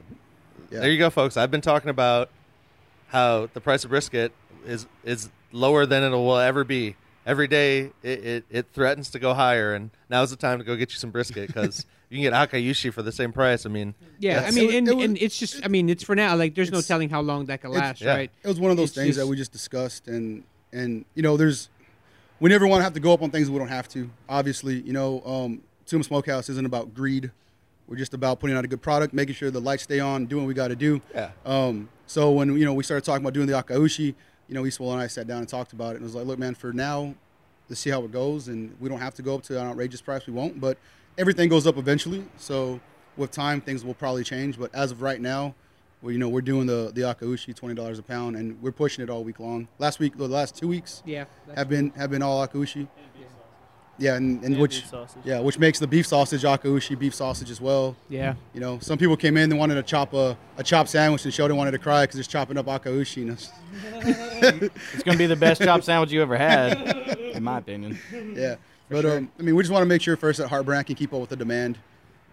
Yeah. 0.72 0.80
There 0.80 0.90
you 0.90 0.98
go, 0.98 1.10
folks. 1.10 1.38
I've 1.38 1.52
been 1.52 1.62
talking 1.62 1.90
about 1.90 2.30
how 3.08 3.50
the 3.54 3.62
price 3.62 3.84
of 3.84 3.92
brisket 3.92 4.34
is 4.66 4.88
is 5.04 5.30
lower 5.52 5.86
than 5.86 6.04
it 6.04 6.10
will 6.10 6.38
ever 6.38 6.64
be. 6.64 6.96
Every 7.26 7.48
day 7.48 7.92
it, 8.04 8.26
it, 8.26 8.46
it 8.52 8.66
threatens 8.74 9.10
to 9.12 9.20
go 9.20 9.34
higher, 9.34 9.74
and 9.74 9.90
now's 10.10 10.30
the 10.30 10.36
time 10.36 10.60
to 10.60 10.66
go 10.66 10.76
get 10.76 10.92
you 10.92 10.98
some 10.98 11.10
brisket 11.12 11.48
because 11.48 11.86
you 12.10 12.18
can 12.18 12.24
get 12.24 12.34
Akaushi 12.34 12.94
for 12.94 13.02
the 13.02 13.12
same 13.12 13.32
price. 13.32 13.66
I 13.66 13.70
mean, 13.70 13.96
Yeah, 14.20 14.44
I 14.46 14.52
mean, 14.52 14.74
and, 14.74 14.88
it 14.88 14.96
was- 14.96 15.06
and 15.06 15.18
it's 15.18 15.38
just, 15.38 15.66
I 15.66 15.68
mean, 15.68 15.90
it's 15.90 16.04
for 16.04 16.16
now. 16.16 16.36
Like, 16.36 16.54
there's 16.54 16.72
no 16.72 16.82
telling 16.82 17.10
how 17.10 17.22
long 17.22 17.46
that 17.46 17.62
can 17.62 17.72
last, 17.72 18.02
yeah. 18.02 18.16
right? 18.16 18.32
It 18.44 18.48
was 18.48 18.60
one 18.60 18.70
of 18.70 18.78
those 18.78 18.90
It's 18.90 18.98
things 18.98 19.16
that 19.16 19.26
we 19.28 19.38
just 19.38 19.52
discussed, 19.52 20.08
and 20.08 20.44
and 20.72 21.06
you 21.16 21.24
know, 21.24 21.38
there's 21.38 21.70
we 22.40 22.50
never 22.50 22.68
want 22.68 22.82
to 22.82 22.84
have 22.84 22.94
to 22.94 23.00
go 23.00 23.14
up 23.14 23.22
on 23.22 23.32
things 23.32 23.50
we 23.50 23.58
don't 23.58 23.70
have 23.70 23.88
to. 23.90 24.10
Obviously, 24.30 24.82
you 24.82 24.94
know, 24.94 25.24
um, 25.26 25.62
2M 25.88 26.04
Smokehouse 26.04 26.50
isn't 26.50 26.66
about 26.66 26.94
greed. 26.94 27.32
We're 27.88 27.98
just 27.98 28.14
about 28.14 28.40
putting 28.40 28.56
out 28.58 28.66
a 28.66 28.68
good 28.68 28.82
product, 28.82 29.14
making 29.14 29.36
sure 29.36 29.52
the 29.52 29.60
lights 29.62 29.84
stay 29.84 30.00
on, 30.00 30.26
doing 30.26 30.44
what 30.44 30.48
we 30.48 30.54
got 30.56 30.70
to 30.70 30.76
do. 30.76 31.02
Yeah. 31.14 31.32
Um, 31.46 31.90
so 32.08 32.32
when 32.32 32.58
you 32.58 32.66
know 32.66 32.74
we 32.74 32.84
started 32.84 33.06
talking 33.06 33.24
about 33.24 33.34
doing 33.34 33.46
the 33.48 33.54
Akaushi, 33.54 34.16
you 34.48 34.56
know, 34.56 34.64
Esaul 34.64 34.92
and 34.94 35.02
I 35.02 35.08
sat 35.08 35.28
down 35.28 35.40
and 35.40 35.48
talked 35.50 35.74
about 35.74 35.92
it, 35.94 35.96
and 35.98 36.02
it 36.02 36.06
was 36.06 36.16
like, 36.16 36.26
look, 36.26 36.40
man, 36.40 36.56
for 36.56 36.74
now, 36.74 37.14
let's 37.70 37.80
see 37.82 37.92
how 37.92 38.04
it 38.04 38.12
goes, 38.12 38.48
and 38.48 38.76
we 38.80 38.90
don't 38.90 39.00
have 39.00 39.14
to 39.16 39.22
go 39.22 39.36
up 39.36 39.44
to 39.44 39.60
an 39.60 39.68
outrageous 39.68 40.02
price. 40.02 40.26
We 40.26 40.34
won't, 40.34 40.60
but 40.60 40.78
everything 41.18 41.48
goes 41.50 41.68
up 41.68 41.78
eventually. 41.78 42.24
So 42.38 42.80
with 43.18 43.30
time, 43.32 43.62
things 43.62 43.86
will 43.86 43.94
probably 43.94 44.24
change. 44.24 44.58
But 44.58 44.74
as 44.74 44.92
of 44.92 45.04
right 45.04 45.22
now, 45.22 45.54
we 46.02 46.14
you 46.14 46.20
know 46.20 46.28
we're 46.30 46.42
doing 46.42 46.66
the 46.66 46.92
the 46.94 47.02
akaushi 47.02 47.56
twenty 47.56 47.76
dollars 47.76 48.00
a 48.00 48.04
pound, 48.04 48.36
and 48.36 48.60
we're 48.64 48.72
pushing 48.72 49.04
it 49.04 49.12
all 49.12 49.24
week 49.24 49.40
long. 49.40 49.68
Last 49.78 50.00
week, 50.00 50.18
the 50.18 50.28
last 50.28 50.56
two 50.56 50.68
weeks 50.68 51.04
Yeah. 51.06 51.26
have 51.56 51.70
been 51.70 51.92
have 51.92 52.10
been 52.10 52.24
all 52.24 52.46
akaushi. 52.48 52.88
Yeah, 52.98 53.15
and, 54.00 54.14
and 54.44 54.44
And 54.44 54.58
which 54.58 54.82
beef 54.82 54.90
sausage. 54.90 55.22
yeah, 55.24 55.40
which 55.40 55.58
makes 55.58 55.80
the 55.80 55.88
beef 55.88 56.06
sausage 56.06 56.44
akaushi 56.44 56.98
beef 57.00 57.16
sausage 57.16 57.50
as 57.50 57.62
well. 57.62 57.96
yeah. 58.10 58.36
You 58.54 58.60
know, 58.60 58.80
some 58.80 58.98
people 58.98 59.16
came 59.18 59.38
in 59.38 59.50
and 59.52 59.60
wanted 59.60 59.76
to 59.76 59.84
chop 59.84 60.14
a, 60.14 60.38
a 60.58 60.64
chopped 60.64 60.90
sandwich, 60.90 61.24
and 61.26 61.34
Sheldon 61.34 61.56
wanted 61.58 61.72
to 61.72 61.80
cry 61.80 62.04
because 62.04 62.20
it's 62.20 62.28
chopping 62.28 62.58
up 62.58 62.66
akaushi. 62.66 63.22
And 63.24 63.32
it's, 63.32 63.50
It's 64.94 65.04
going 65.04 65.18
to 65.18 65.18
be 65.18 65.28
the 65.28 65.36
best 65.36 65.62
chopped 65.62 65.84
sandwich 65.86 66.12
you 66.12 66.22
ever 66.22 66.38
had, 66.38 67.18
in 67.20 67.44
my 67.44 67.58
opinion. 67.60 67.98
yeah, 68.36 68.56
but 68.90 69.06
um, 69.06 69.32
I 69.40 69.44
mean, 69.44 69.56
we 69.56 69.64
just 69.64 69.72
want 69.72 69.82
to 69.84 69.88
make 69.88 70.02
sure 70.02 70.16
first 70.18 70.40
that 70.40 70.50
HeartBrand 70.50 70.86
can 70.88 70.96
keep 70.96 71.14
up 71.14 71.22
with 71.22 71.30
the 71.30 71.36
demand, 71.36 71.78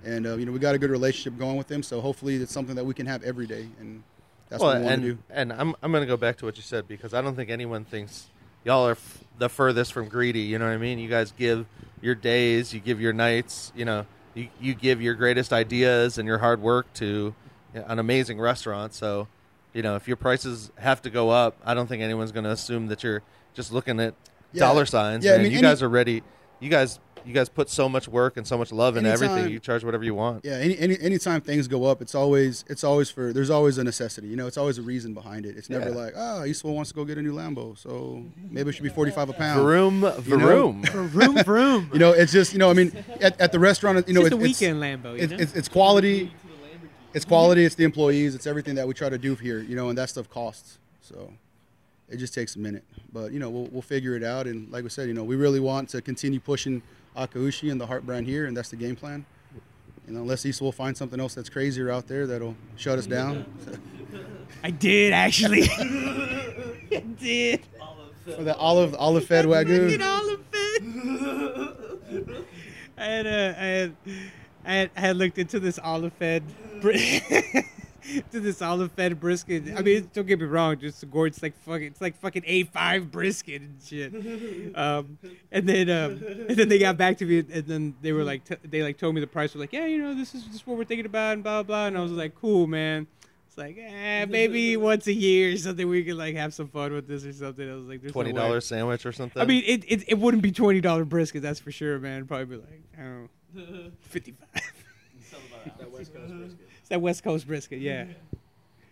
and 0.04 0.26
uh, 0.26 0.34
you 0.36 0.44
know, 0.46 0.52
we 0.52 0.58
got 0.58 0.74
a 0.74 0.78
good 0.78 0.90
relationship 0.90 1.38
going 1.38 1.56
with 1.56 1.68
them. 1.68 1.82
So 1.82 2.00
hopefully, 2.00 2.36
it's 2.36 2.52
something 2.52 2.74
that 2.74 2.84
we 2.84 2.94
can 2.94 3.06
have 3.06 3.22
every 3.22 3.46
day, 3.46 3.68
and 3.80 4.02
that's 4.48 4.60
well, 4.60 4.72
what 4.72 4.78
we 4.80 4.84
want 4.84 4.94
and 4.94 5.02
to 5.04 5.12
do. 5.14 5.18
and 5.30 5.52
I'm 5.52 5.74
I'm 5.82 5.92
gonna 5.92 6.06
go 6.06 6.16
back 6.16 6.36
to 6.38 6.44
what 6.44 6.56
you 6.56 6.62
said 6.62 6.86
because 6.88 7.14
I 7.14 7.22
don't 7.22 7.34
think 7.36 7.50
anyone 7.50 7.84
thinks 7.84 8.26
y'all 8.64 8.86
are 8.86 8.92
f- 8.92 9.21
the 9.42 9.48
furthest 9.48 9.92
from 9.92 10.06
greedy. 10.08 10.42
You 10.42 10.58
know 10.60 10.66
what 10.66 10.74
I 10.74 10.76
mean? 10.78 11.00
You 11.00 11.08
guys 11.08 11.32
give 11.36 11.66
your 12.00 12.14
days, 12.14 12.72
you 12.72 12.78
give 12.78 13.00
your 13.00 13.12
nights, 13.12 13.72
you 13.74 13.84
know, 13.84 14.06
you 14.34 14.48
you 14.60 14.72
give 14.72 15.02
your 15.02 15.14
greatest 15.14 15.52
ideas 15.52 16.16
and 16.16 16.28
your 16.28 16.38
hard 16.38 16.62
work 16.62 16.86
to 16.94 17.34
an 17.74 17.98
amazing 17.98 18.38
restaurant. 18.40 18.94
So, 18.94 19.26
you 19.74 19.82
know, 19.82 19.96
if 19.96 20.06
your 20.06 20.16
prices 20.16 20.70
have 20.78 21.02
to 21.02 21.10
go 21.10 21.30
up, 21.30 21.56
I 21.64 21.74
don't 21.74 21.88
think 21.88 22.02
anyone's 22.04 22.30
gonna 22.30 22.50
assume 22.50 22.86
that 22.86 23.02
you're 23.02 23.22
just 23.52 23.72
looking 23.72 23.98
at 23.98 24.14
Yeah. 24.52 24.60
dollar 24.60 24.86
signs. 24.86 25.24
Yeah, 25.24 25.34
I 25.34 25.38
mean, 25.38 25.50
you 25.50 25.60
guys 25.60 25.82
are 25.82 25.88
ready. 25.88 26.22
You 26.60 26.70
guys. 26.70 27.00
You 27.24 27.32
guys 27.32 27.48
put 27.48 27.70
so 27.70 27.88
much 27.88 28.08
work 28.08 28.36
and 28.36 28.46
so 28.46 28.58
much 28.58 28.72
love 28.72 28.96
in 28.96 29.06
everything. 29.06 29.50
You 29.50 29.58
charge 29.60 29.84
whatever 29.84 30.04
you 30.04 30.14
want. 30.14 30.44
Yeah, 30.44 30.54
any, 30.54 30.78
any 30.78 30.98
anytime 31.00 31.40
things 31.40 31.68
go 31.68 31.84
up, 31.84 32.02
it's 32.02 32.14
always 32.14 32.64
it's 32.68 32.84
always 32.84 33.10
for 33.10 33.32
there's 33.32 33.50
always 33.50 33.78
a 33.78 33.84
necessity. 33.84 34.28
You 34.28 34.36
know, 34.36 34.46
it's 34.46 34.56
always 34.56 34.78
a 34.78 34.82
reason 34.82 35.14
behind 35.14 35.46
it. 35.46 35.56
It's 35.56 35.70
never 35.70 35.90
Yeah. 35.90 35.96
like, 35.96 36.14
ah, 36.16 36.38
oh, 36.38 36.48
Esaul 36.48 36.74
wants 36.74 36.90
to 36.90 36.94
go 36.96 37.04
get 37.04 37.18
a 37.18 37.22
new 37.22 37.32
Lambo, 37.34 37.78
so 37.78 38.24
maybe 38.50 38.70
it 38.70 38.72
should 38.72 38.82
be 38.82 38.88
45 38.88 39.30
a 39.30 39.32
pound. 39.32 39.60
Vroom, 39.62 40.02
You 40.26 40.36
know? 40.36 40.72
vroom. 40.72 40.82
Vroom 41.08 41.36
vroom. 41.44 41.90
You 41.92 41.98
know, 41.98 42.10
it's 42.12 42.32
just 42.32 42.52
you 42.52 42.58
know, 42.58 42.70
I 42.70 42.74
mean, 42.74 42.92
at, 43.20 43.40
at 43.40 43.52
the 43.52 43.58
restaurant, 43.58 44.06
you 44.08 44.14
know, 44.14 44.20
it's 44.22 44.30
just 44.30 44.40
a 44.42 44.44
it's, 44.44 44.60
weekend 44.60 44.80
Lambo. 44.80 45.16
You 45.16 45.22
it's, 45.22 45.32
know? 45.32 45.38
it's, 45.38 45.54
it's 45.54 45.68
quality, 45.68 46.32
it's 47.14 47.24
quality, 47.24 47.64
it's 47.64 47.74
the 47.74 47.84
employees, 47.84 48.34
it's 48.34 48.46
everything 48.46 48.74
that 48.76 48.86
we 48.88 48.94
try 48.94 49.08
to 49.08 49.18
do 49.18 49.34
here. 49.34 49.60
You 49.60 49.76
know, 49.76 49.88
and 49.88 49.98
that 49.98 50.08
stuff 50.08 50.28
costs. 50.28 50.78
So 51.02 51.32
it 52.08 52.16
just 52.16 52.34
takes 52.34 52.56
a 52.56 52.58
minute, 52.58 52.84
but 53.12 53.32
you 53.32 53.38
know, 53.38 53.50
we'll 53.50 53.68
we'll 53.72 53.82
figure 53.82 54.14
it 54.16 54.24
out. 54.24 54.46
And 54.46 54.70
like 54.70 54.82
we 54.84 54.90
said, 54.90 55.08
you 55.08 55.14
know, 55.14 55.24
we 55.24 55.36
really 55.36 55.60
want 55.60 55.88
to 55.90 56.02
continue 56.02 56.40
pushing 56.40 56.82
Akaushi 57.16 57.70
and 57.70 57.80
the 57.80 57.86
HeartBrand 57.86 58.26
here, 58.26 58.46
and 58.46 58.56
that's 58.56 58.70
the 58.70 58.76
game 58.76 58.96
plan. 58.96 59.24
You 60.06 60.14
know, 60.14 60.22
unless 60.22 60.44
East 60.44 60.60
will 60.60 60.72
find 60.72 60.96
something 60.96 61.20
else 61.20 61.34
that's 61.34 61.48
crazier 61.48 61.90
out 61.90 62.08
there 62.08 62.26
that'll 62.26 62.56
shut 62.76 62.98
us 62.98 63.06
down. 63.06 63.44
I 64.64 64.70
did 64.70 65.12
actually. 65.12 65.62
I 65.70 67.04
did. 67.20 67.60
For 68.24 68.42
the 68.44 68.56
olive 68.56 68.94
olive 68.94 69.26
fed 69.26 69.44
wagyu. 69.46 70.00
olive 70.00 70.40
fed. 70.52 72.44
I 72.98 73.04
had, 73.04 73.26
uh, 73.26 73.30
I 73.30 73.64
had, 73.64 73.96
I 74.64 74.72
had, 74.74 74.90
I 74.96 75.00
had 75.00 75.16
looked 75.16 75.38
into 75.38 75.58
this 75.58 75.78
olive 75.82 76.12
fed, 76.14 76.44
to 78.32 78.40
this 78.40 78.60
olive 78.62 78.92
fed 78.92 79.18
brisket. 79.20 79.64
I 79.76 79.82
mean, 79.82 80.10
don't 80.12 80.26
get 80.26 80.40
me 80.40 80.46
wrong, 80.46 80.78
just 80.78 81.00
the 81.00 81.06
gourd. 81.06 81.32
It's 81.32 81.42
like 81.42 81.56
fucking, 81.64 81.86
it's 81.88 82.00
like 82.00 82.16
fucking 82.18 82.42
A 82.46 82.64
five 82.64 83.10
brisket 83.10 83.62
and 83.62 83.78
shit. 83.84 84.12
Um, 84.76 85.18
and 85.50 85.68
then, 85.68 85.88
um, 85.90 86.22
and 86.48 86.56
then 86.56 86.68
they 86.68 86.78
got 86.78 86.96
back 86.96 87.18
to 87.18 87.24
me, 87.24 87.38
and 87.38 87.66
then 87.66 87.94
they 88.02 88.12
were 88.12 88.24
like, 88.24 88.44
t- 88.44 88.56
they 88.64 88.82
like 88.82 88.98
told 88.98 89.14
me 89.14 89.20
the 89.20 89.26
price. 89.26 89.54
Were 89.54 89.60
like, 89.60 89.72
yeah, 89.72 89.86
you 89.86 89.98
know, 89.98 90.14
this 90.14 90.34
is 90.34 90.44
just 90.44 90.66
what 90.66 90.76
we're 90.78 90.84
thinking 90.84 91.06
about, 91.06 91.34
and 91.34 91.42
blah 91.42 91.62
blah. 91.62 91.62
blah. 91.62 91.86
And 91.86 91.96
I 91.98 92.00
was 92.00 92.12
like, 92.12 92.34
cool, 92.34 92.66
man. 92.66 93.06
It's 93.46 93.58
like, 93.58 93.76
eh, 93.78 94.24
maybe 94.24 94.76
once 94.78 95.06
a 95.08 95.12
year 95.12 95.52
or 95.52 95.56
something 95.58 95.86
we 95.86 96.02
could 96.04 96.16
like 96.16 96.34
have 96.36 96.54
some 96.54 96.68
fun 96.68 96.92
with 96.94 97.06
this 97.06 97.24
or 97.26 97.32
something. 97.34 97.70
I 97.70 97.74
was 97.74 97.84
like, 97.84 98.00
there's 98.00 98.10
no 98.10 98.14
Twenty 98.14 98.32
way. 98.32 98.40
dollars 98.40 98.66
sandwich 98.66 99.04
or 99.04 99.12
something. 99.12 99.42
I 99.42 99.44
mean, 99.44 99.62
it, 99.66 99.84
it, 99.86 100.04
it 100.08 100.18
wouldn't 100.18 100.42
be 100.42 100.52
twenty 100.52 100.80
dollar 100.80 101.04
brisket, 101.04 101.42
that's 101.42 101.60
for 101.60 101.70
sure, 101.70 101.98
man. 101.98 102.16
It'd 102.16 102.28
probably 102.28 102.46
be 102.46 102.56
like, 102.56 102.82
I 102.98 103.02
don't 103.02 103.28
know, 103.54 103.90
fifty 104.00 104.32
five. 104.54 104.62
It's 106.00 106.54
that 106.92 107.00
West 107.00 107.24
Coast 107.24 107.46
brisket, 107.46 107.80
yeah. 107.80 108.04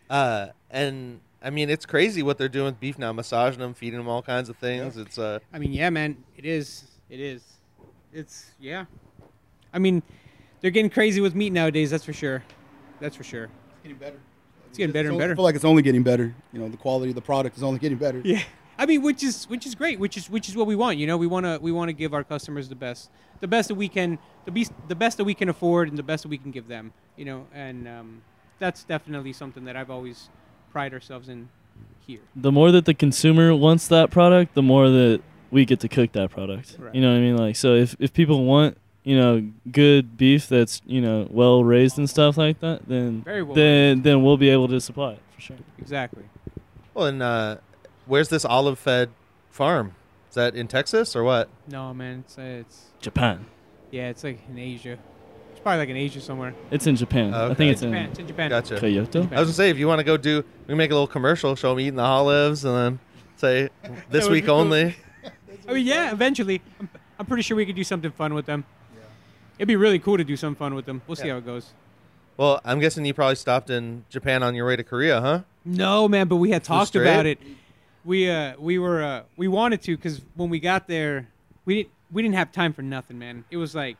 Uh, 0.08 0.48
and 0.70 1.20
I 1.42 1.50
mean, 1.50 1.68
it's 1.68 1.84
crazy 1.84 2.22
what 2.22 2.38
they're 2.38 2.48
doing 2.48 2.64
with 2.64 2.80
beef 2.80 2.98
now, 2.98 3.12
massaging 3.12 3.60
them, 3.60 3.74
feeding 3.74 3.98
them 3.98 4.08
all 4.08 4.22
kinds 4.22 4.48
of 4.48 4.56
things. 4.56 4.96
It's 4.96 5.18
uh, 5.18 5.38
I 5.52 5.58
mean, 5.58 5.74
yeah, 5.74 5.90
man, 5.90 6.16
it 6.34 6.46
is. 6.46 6.84
It 7.10 7.20
is. 7.20 7.42
It's 8.10 8.52
yeah. 8.58 8.86
I 9.74 9.78
mean, 9.78 10.02
they're 10.62 10.70
getting 10.70 10.90
crazy 10.90 11.20
with 11.20 11.34
meat 11.34 11.52
nowadays. 11.52 11.90
That's 11.90 12.04
for 12.04 12.14
sure. 12.14 12.42
That's 13.00 13.16
for 13.16 13.22
sure. 13.22 13.44
It's 13.44 13.82
getting 13.82 13.98
better. 13.98 14.18
It's 14.70 14.78
getting 14.78 14.92
better 14.92 15.10
and 15.10 15.18
better. 15.18 15.24
I 15.24 15.28
better. 15.28 15.36
feel 15.36 15.44
like 15.44 15.54
it's 15.56 15.64
only 15.66 15.82
getting 15.82 16.02
better. 16.02 16.34
You 16.54 16.60
know, 16.60 16.70
the 16.70 16.78
quality 16.78 17.10
of 17.10 17.16
the 17.16 17.20
product 17.20 17.58
is 17.58 17.62
only 17.62 17.78
getting 17.78 17.98
better. 17.98 18.22
Yeah. 18.24 18.42
I 18.80 18.86
mean, 18.86 19.02
which 19.02 19.22
is 19.22 19.44
which 19.44 19.66
is 19.66 19.74
great, 19.74 20.00
which 20.00 20.16
is 20.16 20.30
which 20.30 20.48
is 20.48 20.56
what 20.56 20.66
we 20.66 20.74
want. 20.74 20.96
You 20.96 21.06
know, 21.06 21.18
we 21.18 21.26
want 21.26 21.44
to 21.44 21.58
we 21.60 21.70
want 21.70 21.90
to 21.90 21.92
give 21.92 22.14
our 22.14 22.24
customers 22.24 22.70
the 22.70 22.74
best, 22.74 23.10
the 23.40 23.46
best 23.46 23.68
that 23.68 23.74
we 23.74 23.88
can, 23.88 24.18
the 24.46 24.50
best 24.50 24.72
the 24.88 24.94
best 24.94 25.18
that 25.18 25.24
we 25.24 25.34
can 25.34 25.50
afford, 25.50 25.88
and 25.90 25.98
the 25.98 26.02
best 26.02 26.22
that 26.22 26.30
we 26.30 26.38
can 26.38 26.50
give 26.50 26.66
them. 26.66 26.94
You 27.18 27.26
know, 27.26 27.46
and 27.54 27.86
um, 27.86 28.22
that's 28.58 28.82
definitely 28.84 29.34
something 29.34 29.66
that 29.66 29.76
I've 29.76 29.90
always 29.90 30.30
pride 30.72 30.94
ourselves 30.94 31.28
in 31.28 31.50
here. 32.06 32.20
the 32.34 32.50
more 32.50 32.72
that 32.72 32.86
the 32.86 32.94
consumer 32.94 33.54
wants 33.54 33.86
that 33.88 34.10
product, 34.10 34.54
the 34.54 34.62
more 34.62 34.88
that 34.88 35.20
we 35.50 35.66
get 35.66 35.80
to 35.80 35.88
cook 35.88 36.12
that 36.12 36.30
product. 36.30 36.76
Right. 36.78 36.94
You 36.94 37.02
know 37.02 37.10
what 37.10 37.18
I 37.18 37.20
mean? 37.20 37.36
Like, 37.36 37.56
so 37.56 37.74
if, 37.74 37.96
if 37.98 38.12
people 38.14 38.44
want, 38.44 38.78
you 39.04 39.18
know, 39.18 39.46
good 39.70 40.16
beef 40.16 40.48
that's, 40.48 40.80
you 40.86 41.00
know, 41.00 41.26
well 41.30 41.64
raised 41.64 41.98
and 41.98 42.08
stuff 42.08 42.38
like 42.38 42.60
that, 42.60 42.88
then 42.88 43.22
Very 43.22 43.42
well 43.42 43.54
then 43.54 44.02
then 44.02 44.22
we'll 44.22 44.36
be 44.36 44.48
able 44.48 44.68
to 44.68 44.80
supply 44.80 45.12
it 45.12 45.22
for 45.34 45.40
sure. 45.40 45.56
Exactly. 45.78 46.22
well, 46.94 47.06
and 47.06 47.22
uh, 47.22 47.56
where's 48.06 48.28
this 48.28 48.44
olive-fed 48.44 49.10
farm? 49.50 49.94
Is 50.28 50.34
that 50.36 50.54
in 50.54 50.68
Texas 50.68 51.16
or 51.16 51.24
what? 51.24 51.48
No, 51.68 51.92
man, 51.92 52.20
it's 52.26 52.38
uh, 52.38 52.42
it's 52.42 52.84
Japan. 53.00 53.46
yeah, 53.90 54.08
it's 54.08 54.22
like 54.22 54.38
in 54.48 54.58
Asia. 54.58 54.96
It's 55.50 55.60
probably 55.60 55.78
like 55.78 55.88
in 55.88 55.96
Asia 55.96 56.20
somewhere. 56.20 56.54
It's 56.70 56.86
in 56.86 56.96
Japan. 56.96 57.34
I 57.34 57.42
okay. 57.44 57.54
think 57.54 57.72
It's 57.72 57.82
it's 57.82 57.90
Japan. 57.90 58.04
in 58.04 58.10
It's 58.10 58.18
in 58.20 58.26
Japan. 58.28 58.50
Gotcha. 58.50 58.78
Kyoto. 58.80 59.20
I 59.22 59.22
was 59.22 59.30
gonna 59.30 59.52
say 59.52 59.70
if 59.70 59.78
you 59.78 59.88
want 59.88 59.98
to 59.98 60.04
go 60.04 60.16
do, 60.16 60.36
we 60.62 60.66
can 60.68 60.76
make 60.78 60.90
a 60.90 60.94
little 60.94 61.06
commercial, 61.08 61.56
show 61.56 61.70
them 61.70 61.80
eating 61.80 61.96
the 61.96 62.02
olives, 62.02 62.64
and 62.64 62.74
then 62.76 62.98
say 63.36 63.68
this 64.10 64.24
would 64.24 64.32
week 64.32 64.44
be 64.44 64.46
cool. 64.46 64.56
only. 64.56 64.94
I 65.68 65.72
mean, 65.74 65.86
yeah, 65.86 66.12
eventually. 66.12 66.62
I'm, 66.78 66.88
I'm 67.18 67.26
pretty 67.26 67.42
sure 67.42 67.56
we 67.56 67.66
could 67.66 67.76
do 67.76 67.84
something 67.84 68.10
fun 68.12 68.32
with 68.34 68.46
them. 68.46 68.64
It'd 69.58 69.68
be 69.68 69.76
really 69.76 69.98
cool 69.98 70.16
to 70.16 70.24
do 70.24 70.36
some 70.36 70.54
fun 70.54 70.74
with 70.74 70.86
them. 70.86 71.02
We'll 71.06 71.16
see 71.16 71.26
Yeah. 71.26 71.32
how 71.34 71.38
it 71.38 71.44
goes. 71.46 71.72
Well, 72.38 72.60
I'm 72.64 72.80
guessing 72.80 73.04
you 73.04 73.12
probably 73.12 73.34
stopped 73.34 73.68
in 73.68 74.06
Japan 74.08 74.42
on 74.42 74.54
your 74.54 74.66
way 74.66 74.74
to 74.76 74.82
Korea, 74.82 75.20
huh? 75.20 75.40
No, 75.66 76.08
man, 76.08 76.28
but 76.28 76.36
we 76.36 76.50
had 76.50 76.64
talked 76.64 76.88
straight? 76.88 77.02
about 77.02 77.26
it. 77.26 77.38
We 78.04 78.30
uh 78.30 78.54
we 78.58 78.78
were 78.78 79.02
uh 79.02 79.22
we 79.36 79.48
wanted 79.48 79.82
to 79.82 79.96
because 79.96 80.20
when 80.34 80.48
we 80.48 80.60
got 80.60 80.88
there, 80.88 81.28
we 81.64 81.74
didn't 81.82 81.92
we 82.12 82.22
didn't 82.22 82.34
have 82.34 82.52
time 82.52 82.72
for 82.72 82.82
nothing, 82.82 83.18
man. 83.18 83.44
It 83.50 83.56
was 83.56 83.74
like, 83.74 83.96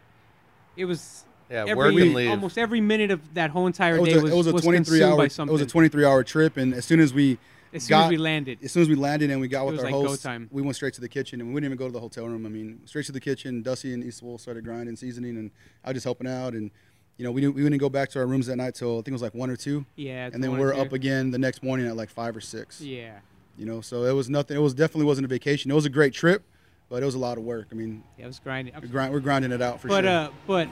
it 0.77 0.85
was 0.85 1.25
Yeah, 1.51 1.65
every, 1.69 1.77
work 1.77 2.03
and 2.03 2.15
leave. 2.15 2.31
almost 2.31 2.59
every 2.59 2.81
minute 2.81 3.11
of 3.11 3.35
that 3.35 3.51
whole 3.51 3.67
entire 3.67 3.97
It 3.97 4.01
was, 4.01 4.09
day 4.09 4.17
a, 4.17 4.21
was 4.23 4.33
it 4.33 4.37
was 4.37 4.47
a 4.47 4.53
was 4.53 4.63
23 4.65 4.77
consumed 4.79 5.03
hour 5.05 5.17
by 5.17 5.25
it 5.27 5.53
was 5.53 5.61
a 5.61 5.67
23 5.67 6.05
hour 6.05 6.25
trip 6.25 6.57
and 6.57 6.75
as 6.75 6.85
soon 6.85 7.01
as 7.01 7.13
we 7.15 7.39
as 7.73 7.85
soon 7.85 8.01
as 8.01 8.09
we 8.09 8.17
landed. 8.17 8.59
as 8.65 8.73
soon 8.73 8.83
as 8.83 8.89
we 8.89 8.97
landed 8.97 9.31
and 9.31 9.41
we 9.41 9.47
got 9.49 9.65
with 9.67 9.79
our 9.79 9.85
like 9.85 9.95
host 9.95 10.23
time. 10.23 10.49
we 10.51 10.61
went 10.63 10.75
straight 10.75 10.95
to 10.95 11.01
the 11.01 11.09
kitchen 11.09 11.41
and 11.41 11.51
we 11.51 11.61
didn't 11.61 11.67
even 11.67 11.79
go 11.79 11.87
to 11.87 11.93
the 11.93 12.01
hotel 12.01 12.27
room 12.27 12.45
I 12.47 12.49
mean 12.49 12.81
straight 12.87 13.07
to 13.07 13.13
the 13.13 13.21
kitchen 13.21 13.63
Dusty 13.63 13.95
and 13.95 14.03
Esaul 14.03 14.41
started 14.41 14.65
grinding 14.65 14.97
seasoning 14.97 15.37
and 15.37 15.51
I 15.85 15.91
was 15.91 15.95
just 15.95 16.05
helping 16.05 16.27
out 16.27 16.55
and 16.55 16.71
you 17.17 17.25
know 17.25 17.31
we 17.31 17.43
didn't, 17.43 17.55
we 17.55 17.63
didn't 17.63 17.79
go 17.79 17.89
back 17.91 18.09
to 18.11 18.19
our 18.19 18.27
rooms 18.27 18.47
that 18.47 18.57
night 18.57 18.75
till 18.75 18.95
I 18.95 18.97
think 19.03 19.09
it 19.09 19.13
was 19.13 19.23
like 19.23 19.35
one 19.35 19.51
or 19.51 19.57
two 19.57 19.85
Yeah, 19.95 20.31
and 20.33 20.43
then 20.43 20.59
we're 20.59 20.75
up 20.75 20.93
again 20.93 21.31
the 21.31 21.39
next 21.39 21.63
morning 21.63 21.87
at 21.87 21.95
like 21.97 22.09
five 22.11 22.35
or 22.35 22.41
six 22.41 22.81
Yeah, 22.81 23.19
you 23.61 23.67
know 23.67 23.83
so 23.83 24.05
it 24.05 24.13
was 24.13 24.31
nothing 24.31 24.57
it 24.57 24.61
was 24.61 24.73
definitely 24.73 25.05
wasn't 25.05 25.25
a 25.25 25.29
vacation 25.29 25.71
it 25.71 25.75
was 25.75 25.85
a 25.85 25.91
great 25.91 26.15
trip 26.15 26.43
but 26.89 27.03
it 27.03 27.07
was 27.07 27.15
a 27.15 27.19
lot 27.19 27.37
of 27.37 27.45
work 27.45 27.69
I 27.71 27.75
mean 27.75 28.03
yeah, 28.17 28.25
it 28.25 28.29
was 28.29 28.39
grinding. 28.39 28.75
we're, 28.75 28.89
grind, 28.89 29.13
we're 29.13 29.21
grinding 29.21 29.53
it 29.53 29.61
out 29.61 29.81
for 29.81 29.89
but 29.89 30.05
sure 30.05 30.11
uh, 30.11 30.29
but 30.47 30.69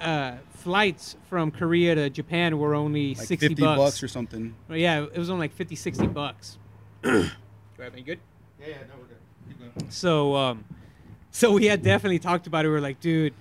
uh, 0.00 0.32
flights 0.54 1.16
from 1.28 1.50
Korea 1.50 1.94
to 1.94 2.10
Japan 2.10 2.58
were 2.58 2.74
only 2.74 3.14
like 3.14 3.26
sixty 3.26 3.48
50 3.48 3.62
bucks. 3.62 4.02
or 4.02 4.08
something 4.08 4.54
Well, 4.68 4.76
yeah, 4.76 5.04
it 5.04 5.18
was 5.18 5.30
only 5.30 5.44
like 5.44 5.54
50, 5.54 5.76
60 5.76 6.06
bucks. 6.08 6.58
Do 7.02 7.30
I 7.78 7.84
have 7.84 7.92
any 7.92 8.02
good? 8.02 8.18
Yeah, 8.58 8.68
yeah, 8.68 8.74
no, 8.88 8.94
we're 8.98 9.06
good. 9.06 9.16
Keep 9.48 9.76
going. 9.76 9.90
So, 9.90 10.36
um, 10.36 10.64
so 11.30 11.52
we 11.52 11.66
had 11.66 11.82
definitely 11.82 12.18
talked 12.18 12.46
about 12.46 12.64
it. 12.64 12.68
We 12.68 12.74
were 12.74 12.80
like, 12.80 12.98
dude, 13.00 13.34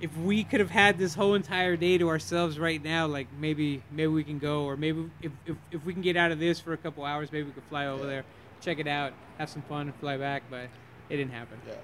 if 0.00 0.16
we 0.18 0.44
could 0.44 0.60
have 0.60 0.70
had 0.70 0.98
this 0.98 1.14
whole 1.14 1.34
entire 1.34 1.76
day 1.76 1.98
to 1.98 2.08
ourselves 2.08 2.58
right 2.58 2.82
now, 2.82 3.06
like 3.06 3.28
maybe 3.38 3.82
maybe 3.90 4.08
we 4.08 4.24
can 4.24 4.38
go, 4.38 4.64
or 4.64 4.76
maybe 4.76 5.10
if 5.22 5.32
if, 5.46 5.56
if 5.70 5.84
we 5.84 5.92
can 5.92 6.02
get 6.02 6.16
out 6.16 6.30
of 6.30 6.38
this 6.38 6.60
for 6.60 6.72
a 6.72 6.76
couple 6.76 7.04
hours, 7.04 7.32
maybe 7.32 7.46
we 7.46 7.52
could 7.52 7.64
fly 7.64 7.86
over 7.86 8.06
there, 8.06 8.24
check 8.60 8.78
it 8.78 8.86
out, 8.86 9.12
have 9.38 9.48
some 9.48 9.62
fun, 9.62 9.82
and 9.82 9.94
fly 9.96 10.16
back. 10.16 10.42
But 10.50 10.68
it 11.08 11.16
didn't 11.16 11.32
happen. 11.32 11.58
Yeah, 11.66 11.74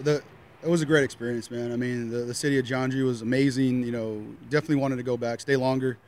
the 0.00 0.22
it 0.62 0.68
was 0.68 0.82
a 0.82 0.86
great 0.86 1.04
experience, 1.04 1.50
man. 1.50 1.72
I 1.72 1.76
mean, 1.76 2.10
the, 2.10 2.18
the 2.18 2.34
city 2.34 2.58
of 2.58 2.66
Jeonju 2.66 3.04
was 3.04 3.22
amazing. 3.22 3.82
You 3.82 3.92
know, 3.92 4.26
definitely 4.48 4.76
wanted 4.76 4.96
to 4.96 5.02
go 5.02 5.16
back, 5.16 5.40
stay 5.40 5.56
longer, 5.56 5.98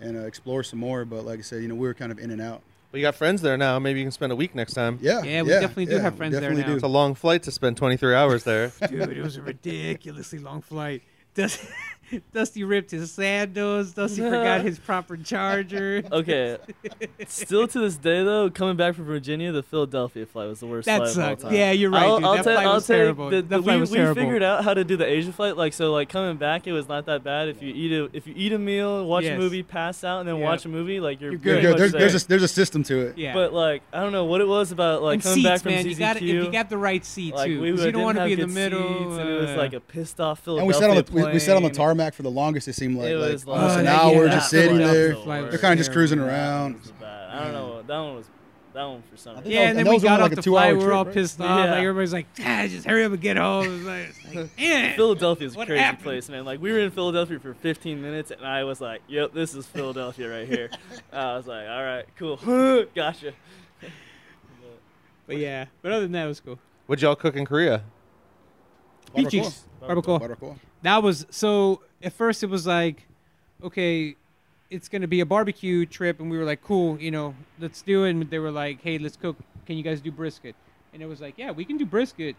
and 0.00 0.16
uh, 0.16 0.20
explore 0.20 0.62
some 0.62 0.78
more. 0.78 1.04
But 1.04 1.24
like 1.24 1.38
I 1.38 1.42
said, 1.42 1.62
you 1.62 1.68
know, 1.68 1.74
we 1.74 1.86
were 1.86 1.94
kind 1.94 2.10
of 2.10 2.18
in 2.18 2.30
and 2.30 2.40
out. 2.40 2.62
But 2.92 2.98
you 2.98 3.06
got 3.06 3.14
friends 3.14 3.40
there 3.40 3.56
now. 3.56 3.78
Maybe 3.78 4.00
you 4.00 4.04
can 4.04 4.12
spend 4.12 4.32
a 4.32 4.36
week 4.36 4.54
next 4.54 4.74
time. 4.74 4.98
Yeah, 5.00 5.22
Yeah, 5.22 5.42
we 5.42 5.48
definitely 5.48 5.86
do 5.86 5.96
have 5.98 6.14
friends 6.14 6.32
there 6.32 6.42
definitely 6.42 6.64
now. 6.70 6.74
It's 6.74 6.82
a 6.84 6.88
long 6.88 7.14
flight 7.14 7.42
to 7.44 7.50
spend 7.50 7.78
23 7.78 8.14
hours 8.14 8.44
there. 8.44 8.70
Dude, 8.86 9.08
it 9.16 9.22
was 9.22 9.38
a 9.38 9.42
ridiculously 9.42 10.38
long 10.38 10.60
flight. 10.60 11.02
Dusty, 11.34 11.66
Dusty 12.32 12.64
ripped 12.64 12.90
his 12.90 13.10
sandals. 13.12 13.92
Dusty 13.92 14.20
forgot 14.22 14.60
his 14.62 14.78
proper 14.78 15.16
charger. 15.16 16.02
Okay. 16.12 16.58
Still 17.26 17.66
to 17.68 17.80
this 17.80 17.96
day, 17.96 18.22
though, 18.22 18.50
coming 18.50 18.76
back 18.76 18.94
from 18.94 19.04
Virginia, 19.04 19.52
the 19.52 19.62
Philadelphia 19.62 20.26
flight 20.26 20.48
was 20.48 20.60
the 20.60 20.66
worst 20.66 20.86
That 20.86 20.98
flight 20.98 21.10
of 21.16 21.18
all 21.18 21.36
time. 21.36 21.54
Yeah, 21.54 21.70
you're 21.72 21.90
right, 21.90 22.02
I'll, 22.02 22.16
dude. 22.18 22.24
I'll 22.26 22.34
That 22.36 22.44
tell- 22.44 22.54
flight 22.54 22.66
I'll 22.66 22.74
was 22.74 22.86
tell 22.86 22.96
you, 22.96 23.02
terrible. 23.04 23.30
the- 23.30 23.36
That 23.36 23.48
the- 23.48 23.62
flight 23.62 23.74
we, 23.76 23.80
was 23.80 23.90
we 23.90 23.96
terrible. 23.96 24.14
figured 24.22 24.42
out 24.42 24.64
how 24.64 24.74
to 24.74 24.84
do 24.84 24.96
the 24.96 25.06
Asia 25.06 25.32
flight. 25.32 25.56
Like 25.56 25.72
so, 25.72 25.92
like 25.92 26.08
coming 26.08 26.36
back, 26.36 26.66
it 26.66 26.72
was 26.72 26.88
not 26.88 27.06
that 27.06 27.24
bad. 27.24 27.48
If 27.48 27.62
you 27.62 27.72
eat 27.74 27.92
a 27.92 28.10
if 28.16 28.26
you 28.26 28.34
eat 28.36 28.52
a 28.52 28.58
meal, 28.58 29.06
watch 29.06 29.24
Yes. 29.24 29.36
a 29.36 29.38
movie, 29.40 29.62
pass 29.62 30.04
out, 30.04 30.20
and 30.20 30.28
then 30.28 30.36
Yeah. 30.38 30.44
watch 30.44 30.64
a 30.64 30.68
movie, 30.68 31.00
like 31.00 31.20
you're, 31.20 31.32
You're 31.32 31.40
pretty 31.40 31.60
good. 31.62 31.70
Good. 31.72 31.78
There's, 31.78 31.92
there. 31.92 32.00
there's 32.00 32.24
a 32.24 32.28
there's 32.28 32.42
a 32.42 32.48
system 32.48 32.82
to 32.84 33.06
it. 33.06 33.18
Yeah. 33.18 33.34
But 33.34 33.52
like 33.52 33.82
I 33.92 34.00
don't 34.02 34.12
know 34.12 34.24
what 34.24 34.40
it 34.40 34.48
was 34.48 34.72
about 34.72 35.02
like 35.02 35.14
and 35.14 35.22
coming 35.22 35.36
seats, 35.36 35.48
back 35.48 35.62
from 35.62 35.72
man. 35.72 35.84
CCQ. 35.84 35.90
You 35.92 35.98
got 35.98 36.16
if 36.16 36.22
you 36.22 36.52
got 36.52 36.70
the 36.70 36.78
right 36.78 37.04
seat 37.04 37.34
like 37.34 37.46
too. 37.48 37.60
we 37.60 37.70
'cause 37.70 37.80
would- 37.80 37.86
you 37.86 37.92
don't 37.92 38.00
didn't 38.02 38.04
want 38.04 38.18
to 38.18 38.24
be 38.26 38.32
in 38.34 38.40
the 38.40 38.46
middle. 38.54 39.18
and 39.18 39.28
it 39.28 39.40
was 39.40 39.50
uh, 39.50 39.56
like 39.56 39.72
a 39.72 39.80
pissed 39.80 40.20
off 40.20 40.40
Philadelphia. 40.40 40.60
And 40.62 40.68
we 40.68 40.74
sat 40.74 40.90
on 40.90 41.24
the 41.26 41.32
we 41.32 41.38
sat 41.38 41.56
on 41.56 41.62
the 41.62 41.70
tarmac 41.70 42.01
for 42.14 42.22
the 42.22 42.30
longest. 42.30 42.68
It 42.68 42.74
seemed 42.74 42.96
like 42.98 43.08
It 43.08 43.16
like 43.18 43.32
was 43.32 43.44
almost 43.44 43.76
like- 43.76 43.80
an 43.80 43.86
Oh, 43.88 43.90
hour 44.14 44.26
yeah, 44.26 44.32
just 44.32 44.50
sitting 44.50 44.78
there. 44.78 45.14
flight 45.16 45.42
was 45.42 45.50
They're 45.52 45.60
kind 45.60 45.72
of 45.72 45.78
just 45.78 45.92
cruising 45.92 46.18
That 46.18 46.26
around. 46.28 46.80
bad. 47.00 47.30
I 47.30 47.42
don't 47.44 47.52
know. 47.52 47.82
That 47.86 47.98
one 47.98 48.14
was 48.16 48.26
that 48.74 48.84
one 48.84 49.02
for 49.10 49.18
some. 49.18 49.36
Reason. 49.36 49.50
yeah, 49.50 49.64
that- 49.66 49.76
and 49.76 49.86
then 49.86 49.94
we 49.94 50.00
got 50.00 50.20
off 50.22 50.32
a 50.32 50.34
the 50.36 50.40
two-hour 50.42 50.62
flight. 50.62 50.72
We 50.72 50.78
were 50.78 50.84
trip, 50.86 50.96
all 50.96 51.04
right? 51.04 51.14
pissed 51.14 51.40
off. 51.42 51.46
Yeah. 51.66 51.70
Like 51.72 51.80
everybody's 51.82 52.12
like, 52.14 52.26
ah, 52.40 52.64
just 52.68 52.86
hurry 52.86 53.04
up 53.04 53.12
and 53.12 53.20
get 53.20 53.36
home. 53.36 53.86
It's 53.86 54.24
like, 54.34 54.58
man. 54.58 54.96
Philadelphia's 54.96 55.54
a 55.54 55.66
crazy 55.66 55.76
happened? 55.78 56.02
place, 56.04 56.28
man. 56.30 56.44
Like 56.46 56.60
we 56.62 56.72
were 56.72 56.78
in 56.78 56.90
Philadelphia 56.90 57.38
for 57.38 57.52
15 57.52 58.00
minutes, 58.00 58.30
and 58.30 58.46
I 58.46 58.64
was 58.64 58.80
like, 58.80 59.02
"Yep, 59.08 59.34
this 59.34 59.54
is 59.54 59.66
Philadelphia 59.66 60.30
right 60.30 60.48
here." 60.48 60.70
I 61.12 61.36
was 61.36 61.46
like, 61.46 61.68
"All 61.68 61.82
right, 61.84 62.04
cool, 62.16 62.36
gotcha." 62.94 63.34
But 65.26 65.36
yeah, 65.36 65.66
but 65.82 65.92
other 65.92 66.02
than 66.02 66.12
that, 66.12 66.24
it 66.24 66.28
was 66.28 66.40
cool. 66.40 66.58
What'd 66.86 67.02
y'all 67.02 67.14
cook 67.14 67.36
in 67.36 67.44
Korea? 67.44 67.82
Beef 69.14 69.28
cheeks, 69.30 69.64
barbacoa. 69.82 70.20
Barbacoa. 70.20 70.56
That 70.82 71.02
was 71.02 71.26
so. 71.30 71.82
At 72.02 72.12
first, 72.12 72.42
it 72.42 72.50
was 72.50 72.66
like, 72.66 73.06
okay, 73.62 74.16
it's 74.70 74.88
gonna 74.88 75.06
be 75.06 75.20
a 75.20 75.26
barbecue 75.26 75.86
trip, 75.86 76.20
and 76.20 76.30
we 76.30 76.38
were 76.38 76.44
like, 76.44 76.62
cool, 76.62 76.98
you 77.00 77.10
know, 77.10 77.34
let's 77.60 77.82
do 77.82 78.04
it. 78.04 78.10
And 78.10 78.28
they 78.28 78.38
were 78.38 78.50
like, 78.50 78.82
hey, 78.82 78.98
let's 78.98 79.16
cook. 79.16 79.36
Can 79.66 79.76
you 79.76 79.82
guys 79.82 80.00
do 80.00 80.10
brisket? 80.10 80.56
And 80.92 81.02
it 81.02 81.06
was 81.06 81.20
like, 81.20 81.34
yeah, 81.36 81.50
we 81.50 81.64
can 81.64 81.76
do 81.76 81.86
brisket. 81.86 82.36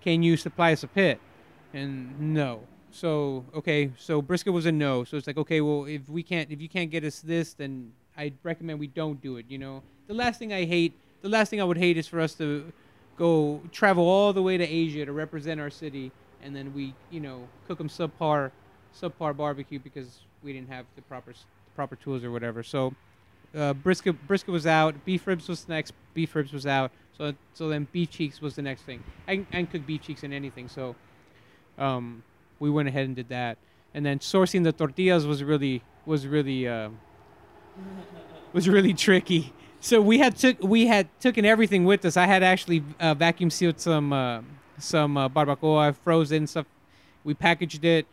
Can 0.00 0.22
you 0.22 0.36
supply 0.36 0.72
us 0.72 0.82
a 0.82 0.88
pit? 0.88 1.20
And 1.72 2.34
no. 2.34 2.60
So 2.90 3.44
okay, 3.54 3.90
so 3.98 4.22
brisket 4.22 4.52
was 4.52 4.66
a 4.66 4.72
no. 4.72 5.04
So 5.04 5.16
it's 5.16 5.26
like, 5.26 5.38
okay, 5.38 5.60
well, 5.60 5.84
if 5.84 6.08
we 6.08 6.22
can't, 6.22 6.50
if 6.50 6.60
you 6.60 6.68
can't 6.68 6.90
get 6.90 7.04
us 7.04 7.20
this, 7.20 7.54
then 7.54 7.92
I 8.16 8.32
recommend 8.42 8.78
we 8.78 8.86
don't 8.86 9.20
do 9.20 9.36
it. 9.36 9.46
You 9.48 9.58
know, 9.58 9.82
the 10.06 10.14
last 10.14 10.38
thing 10.38 10.52
I 10.52 10.64
hate, 10.64 10.92
the 11.22 11.28
last 11.28 11.48
thing 11.50 11.60
I 11.60 11.64
would 11.64 11.78
hate 11.78 11.96
is 11.96 12.06
for 12.06 12.20
us 12.20 12.34
to 12.34 12.72
go 13.16 13.60
travel 13.72 14.08
all 14.08 14.32
the 14.32 14.42
way 14.42 14.56
to 14.56 14.64
Asia 14.64 15.04
to 15.04 15.12
represent 15.12 15.60
our 15.60 15.70
city, 15.70 16.12
and 16.42 16.54
then 16.54 16.72
we, 16.74 16.94
you 17.10 17.20
know, 17.20 17.48
cook 17.66 17.78
them 17.78 17.88
subpar, 17.88 18.50
subpar 19.00 19.36
barbecue 19.36 19.78
because 19.78 20.20
we 20.42 20.52
didn't 20.52 20.68
have 20.68 20.86
the 20.96 21.02
proper 21.02 21.34
proper 21.74 21.96
tools 21.96 22.22
or 22.24 22.30
whatever. 22.30 22.62
So, 22.62 22.94
uh, 23.54 23.74
brisket 23.74 24.26
brisket 24.26 24.52
was 24.52 24.66
out. 24.66 25.04
Beef 25.04 25.26
ribs 25.26 25.48
was 25.48 25.68
next. 25.68 25.92
Beef 26.14 26.34
ribs 26.34 26.52
was 26.52 26.66
out. 26.66 26.90
So 27.16 27.32
so 27.54 27.68
then 27.68 27.86
beef 27.92 28.10
cheeks 28.10 28.40
was 28.40 28.56
the 28.56 28.62
next 28.62 28.82
thing. 28.82 29.02
I 29.28 29.44
can 29.50 29.66
cook 29.66 29.86
beef 29.86 30.02
cheeks 30.02 30.22
in 30.22 30.32
anything. 30.32 30.68
So, 30.68 30.94
um, 31.78 32.22
we 32.58 32.70
went 32.70 32.88
ahead 32.88 33.06
and 33.06 33.16
did 33.16 33.28
that. 33.28 33.58
And 33.92 34.04
then 34.04 34.18
sourcing 34.18 34.64
the 34.64 34.72
tortillas 34.72 35.26
was 35.26 35.42
really 35.42 35.82
was 36.06 36.26
really 36.26 36.66
uh, 36.66 36.90
was 38.52 38.68
really 38.68 38.94
tricky. 38.94 39.52
So 39.80 40.00
we 40.00 40.18
had 40.18 40.36
took 40.36 40.62
we 40.62 40.86
had 40.86 41.08
taken 41.20 41.44
everything 41.44 41.84
with 41.84 42.04
us. 42.04 42.16
I 42.16 42.26
had 42.26 42.42
actually 42.42 42.82
uh, 42.98 43.14
vacuum 43.14 43.50
sealed 43.50 43.80
some 43.80 44.12
uh, 44.12 44.40
some 44.78 45.16
uh, 45.16 45.28
barbacoa, 45.28 45.94
frozen 45.94 46.46
stuff. 46.46 46.66
We 47.22 47.34
packaged 47.34 47.84
it, 47.84 48.06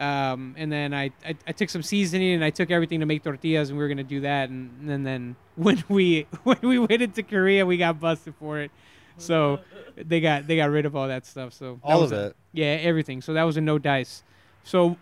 um, 0.00 0.54
and 0.58 0.70
then 0.70 0.94
I, 0.94 1.10
I 1.26 1.34
I 1.46 1.52
took 1.52 1.68
some 1.70 1.82
seasoning 1.82 2.34
and 2.34 2.44
I 2.44 2.50
took 2.50 2.70
everything 2.70 3.00
to 3.00 3.06
make 3.06 3.22
tortillas, 3.24 3.68
and 3.70 3.78
we 3.78 3.82
were 3.84 3.88
gonna 3.88 4.04
do 4.04 4.20
that. 4.20 4.48
And, 4.50 4.90
and 4.90 5.04
then 5.06 5.36
when 5.56 5.82
we 5.88 6.26
when 6.44 6.58
we 6.62 6.78
went 6.78 7.02
into 7.02 7.22
Korea, 7.22 7.64
we 7.66 7.76
got 7.76 7.98
busted 8.00 8.34
for 8.38 8.58
it. 8.60 8.70
So 9.16 9.60
they 9.96 10.20
got 10.20 10.46
they 10.46 10.56
got 10.56 10.70
rid 10.70 10.86
of 10.86 10.94
all 10.96 11.08
that 11.08 11.26
stuff. 11.26 11.52
So 11.52 11.80
that 11.84 11.92
All 11.92 12.00
was 12.02 12.12
of 12.12 12.18
a- 12.18 12.26
it. 12.26 12.36
yeah, 12.52 12.66
everything. 12.80 13.20
So 13.22 13.32
that 13.34 13.42
was 13.44 13.56
a 13.56 13.60
no 13.60 13.78
dice. 13.78 14.22
So 14.64 14.96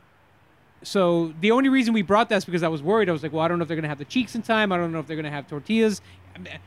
so 0.83 1.33
the 1.41 1.51
only 1.51 1.69
reason 1.69 1.95
we 1.95 2.03
brought 2.03 2.29
that 2.29 2.37
is 2.37 2.45
because 2.45 2.63
I 2.63 2.69
was 2.69 2.83
worried. 2.83 3.09
I 3.09 3.13
was 3.13 3.23
like, 3.23 3.33
well, 3.33 3.43
I 3.43 3.49
don't 3.49 3.59
know 3.59 3.63
if 3.63 3.69
they're 3.69 3.77
gonna 3.77 3.89
have 3.89 3.99
the 3.99 4.05
cheeks 4.05 4.35
in 4.35 4.43
time. 4.43 4.73
I 4.73 4.77
don't 4.77 4.93
know 4.93 5.01
if 5.01 5.07
they're 5.07 5.17
gonna 5.17 5.31
have 5.31 5.49
tortillas. 5.49 6.01
I 6.35 6.39
mean, 6.39 6.59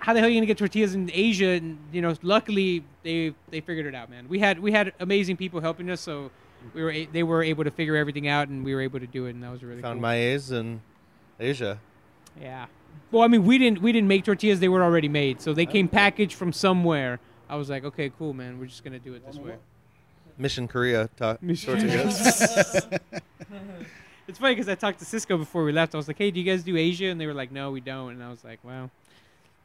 How 0.00 0.12
the 0.12 0.20
hell 0.20 0.28
are 0.28 0.30
you 0.30 0.36
gonna 0.38 0.46
get 0.46 0.58
tortillas 0.58 0.94
in 0.94 1.10
Asia? 1.12 1.46
And 1.50 1.78
you 1.92 2.00
know, 2.02 2.14
luckily 2.22 2.84
they 3.02 3.34
they 3.50 3.60
figured 3.60 3.86
it 3.86 3.94
out, 3.94 4.10
man. 4.10 4.28
We 4.28 4.38
had 4.38 4.58
we 4.58 4.72
had 4.72 4.92
amazing 5.00 5.36
people 5.36 5.60
helping 5.60 5.90
us, 5.90 6.00
so 6.00 6.30
we 6.74 6.82
were 6.82 6.90
a- 6.90 7.06
they 7.06 7.22
were 7.22 7.42
able 7.42 7.64
to 7.64 7.70
figure 7.70 7.96
everything 7.96 8.28
out, 8.28 8.48
and 8.48 8.64
we 8.64 8.74
were 8.74 8.80
able 8.80 9.00
to 9.00 9.06
do 9.06 9.26
it, 9.26 9.30
and 9.30 9.42
that 9.42 9.50
was 9.50 9.62
really 9.62 9.82
Found 9.82 9.96
cool. 9.96 10.02
my 10.02 10.14
A's 10.16 10.50
in 10.50 10.80
Asia. 11.40 11.78
yeah. 12.40 12.66
Well, 13.10 13.22
I 13.22 13.28
mean, 13.28 13.44
we 13.44 13.56
didn't 13.58 13.80
we 13.80 13.92
didn't 13.92 14.08
make 14.08 14.24
tortillas; 14.24 14.60
they 14.60 14.68
were 14.68 14.82
already 14.82 15.08
made, 15.08 15.40
so 15.40 15.54
they 15.54 15.66
oh, 15.66 15.70
came 15.70 15.88
packaged 15.88 16.34
from 16.34 16.52
somewhere. 16.52 17.20
I 17.48 17.56
was 17.56 17.70
like, 17.70 17.84
okay, 17.84 18.10
cool, 18.18 18.34
man. 18.34 18.58
We're 18.58 18.66
just 18.66 18.84
gonna 18.84 18.98
do 18.98 19.14
it 19.14 19.24
this 19.26 19.36
way. 19.36 19.54
Mission 20.36 20.68
Korea. 20.68 21.08
Ta- 21.16 21.38
Mission- 21.42 21.78
tortillas. 21.80 22.86
It's 24.26 24.38
funny 24.38 24.54
because 24.54 24.68
I 24.68 24.74
talked 24.74 24.98
to 24.98 25.06
Sysco 25.06 25.38
before 25.38 25.64
we 25.64 25.72
left. 25.72 25.94
I 25.94 25.96
was 25.96 26.06
like, 26.06 26.18
"Hey, 26.18 26.30
do 26.30 26.38
you 26.38 26.44
guys 26.44 26.62
do 26.62 26.76
Asia?" 26.76 27.06
And 27.06 27.18
they 27.18 27.26
were 27.26 27.32
like, 27.32 27.50
"No, 27.50 27.70
we 27.70 27.80
don't." 27.80 28.10
And 28.12 28.22
I 28.22 28.28
was 28.28 28.44
like, 28.44 28.58
"Well, 28.62 28.90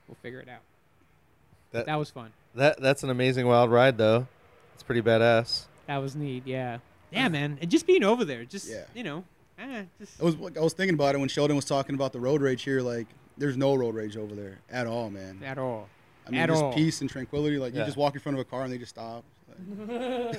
we'll 0.07 0.15
figure 0.21 0.39
it 0.39 0.47
out." 0.47 0.61
That- 1.71 1.85
That 1.87 1.95
was 1.99 2.09
fun. 2.11 2.31
that 2.55 2.79
that's 2.81 3.03
an 3.03 3.09
amazing 3.09 3.45
wild 3.45 3.71
ride 3.71 3.97
though. 3.97 4.27
It's 4.75 4.83
pretty 4.83 5.01
badass. 5.01 5.65
That 5.87 5.97
was 5.97 6.15
neat. 6.15 6.43
Yeah, 6.45 6.79
yeah, 7.11 7.27
man. 7.29 7.57
And 7.61 7.69
just 7.69 7.85
being 7.87 8.03
over 8.03 8.23
there, 8.25 8.45
just 8.45 8.69
Yeah. 8.69 8.83
you 8.93 9.03
know, 9.03 9.23
eh, 9.59 9.83
just 9.99 10.21
I 10.21 10.23
was 10.25 10.35
I 10.57 10.59
was 10.61 10.73
thinking 10.73 10.95
about 10.95 11.15
it 11.15 11.17
when 11.19 11.29
Sheldon 11.29 11.55
was 11.55 11.65
talking 11.65 11.95
about 11.95 12.13
the 12.13 12.19
road 12.19 12.41
rage 12.41 12.63
here. 12.63 12.81
Like, 12.81 13.07
there's 13.37 13.57
no 13.57 13.75
road 13.75 13.95
rage 13.95 14.15
over 14.17 14.33
there 14.35 14.59
at 14.71 14.87
all, 14.87 15.09
man. 15.09 15.41
at 15.45 15.57
all. 15.57 15.89
I 16.25 16.29
mean, 16.31 16.39
at 16.39 16.49
just 16.49 16.63
all. 16.63 16.73
peace 16.73 17.01
and 17.01 17.09
tranquility. 17.09 17.57
Like, 17.57 17.73
Yeah. 17.73 17.81
you 17.81 17.85
just 17.85 17.97
walk 17.97 18.13
in 18.13 18.21
front 18.21 18.37
of 18.37 18.41
a 18.41 18.45
car 18.45 18.63
and 18.63 18.71
they 18.71 18.77
just 18.77 18.91
stop. 18.91 19.23
Like- 19.49 20.37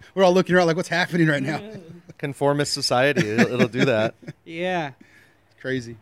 We're 0.14 0.24
all 0.24 0.32
looking 0.32 0.54
around 0.56 0.66
like, 0.68 0.76
what's 0.76 0.88
happening 0.88 1.26
right 1.28 1.42
now? 1.42 1.60
Conformist 2.18 2.72
society. 2.72 3.28
It'll, 3.28 3.52
it'll 3.54 3.68
do 3.68 3.84
that. 3.84 4.14
Yeah, 4.44 4.92
It's 5.50 5.60
crazy. 5.60 5.96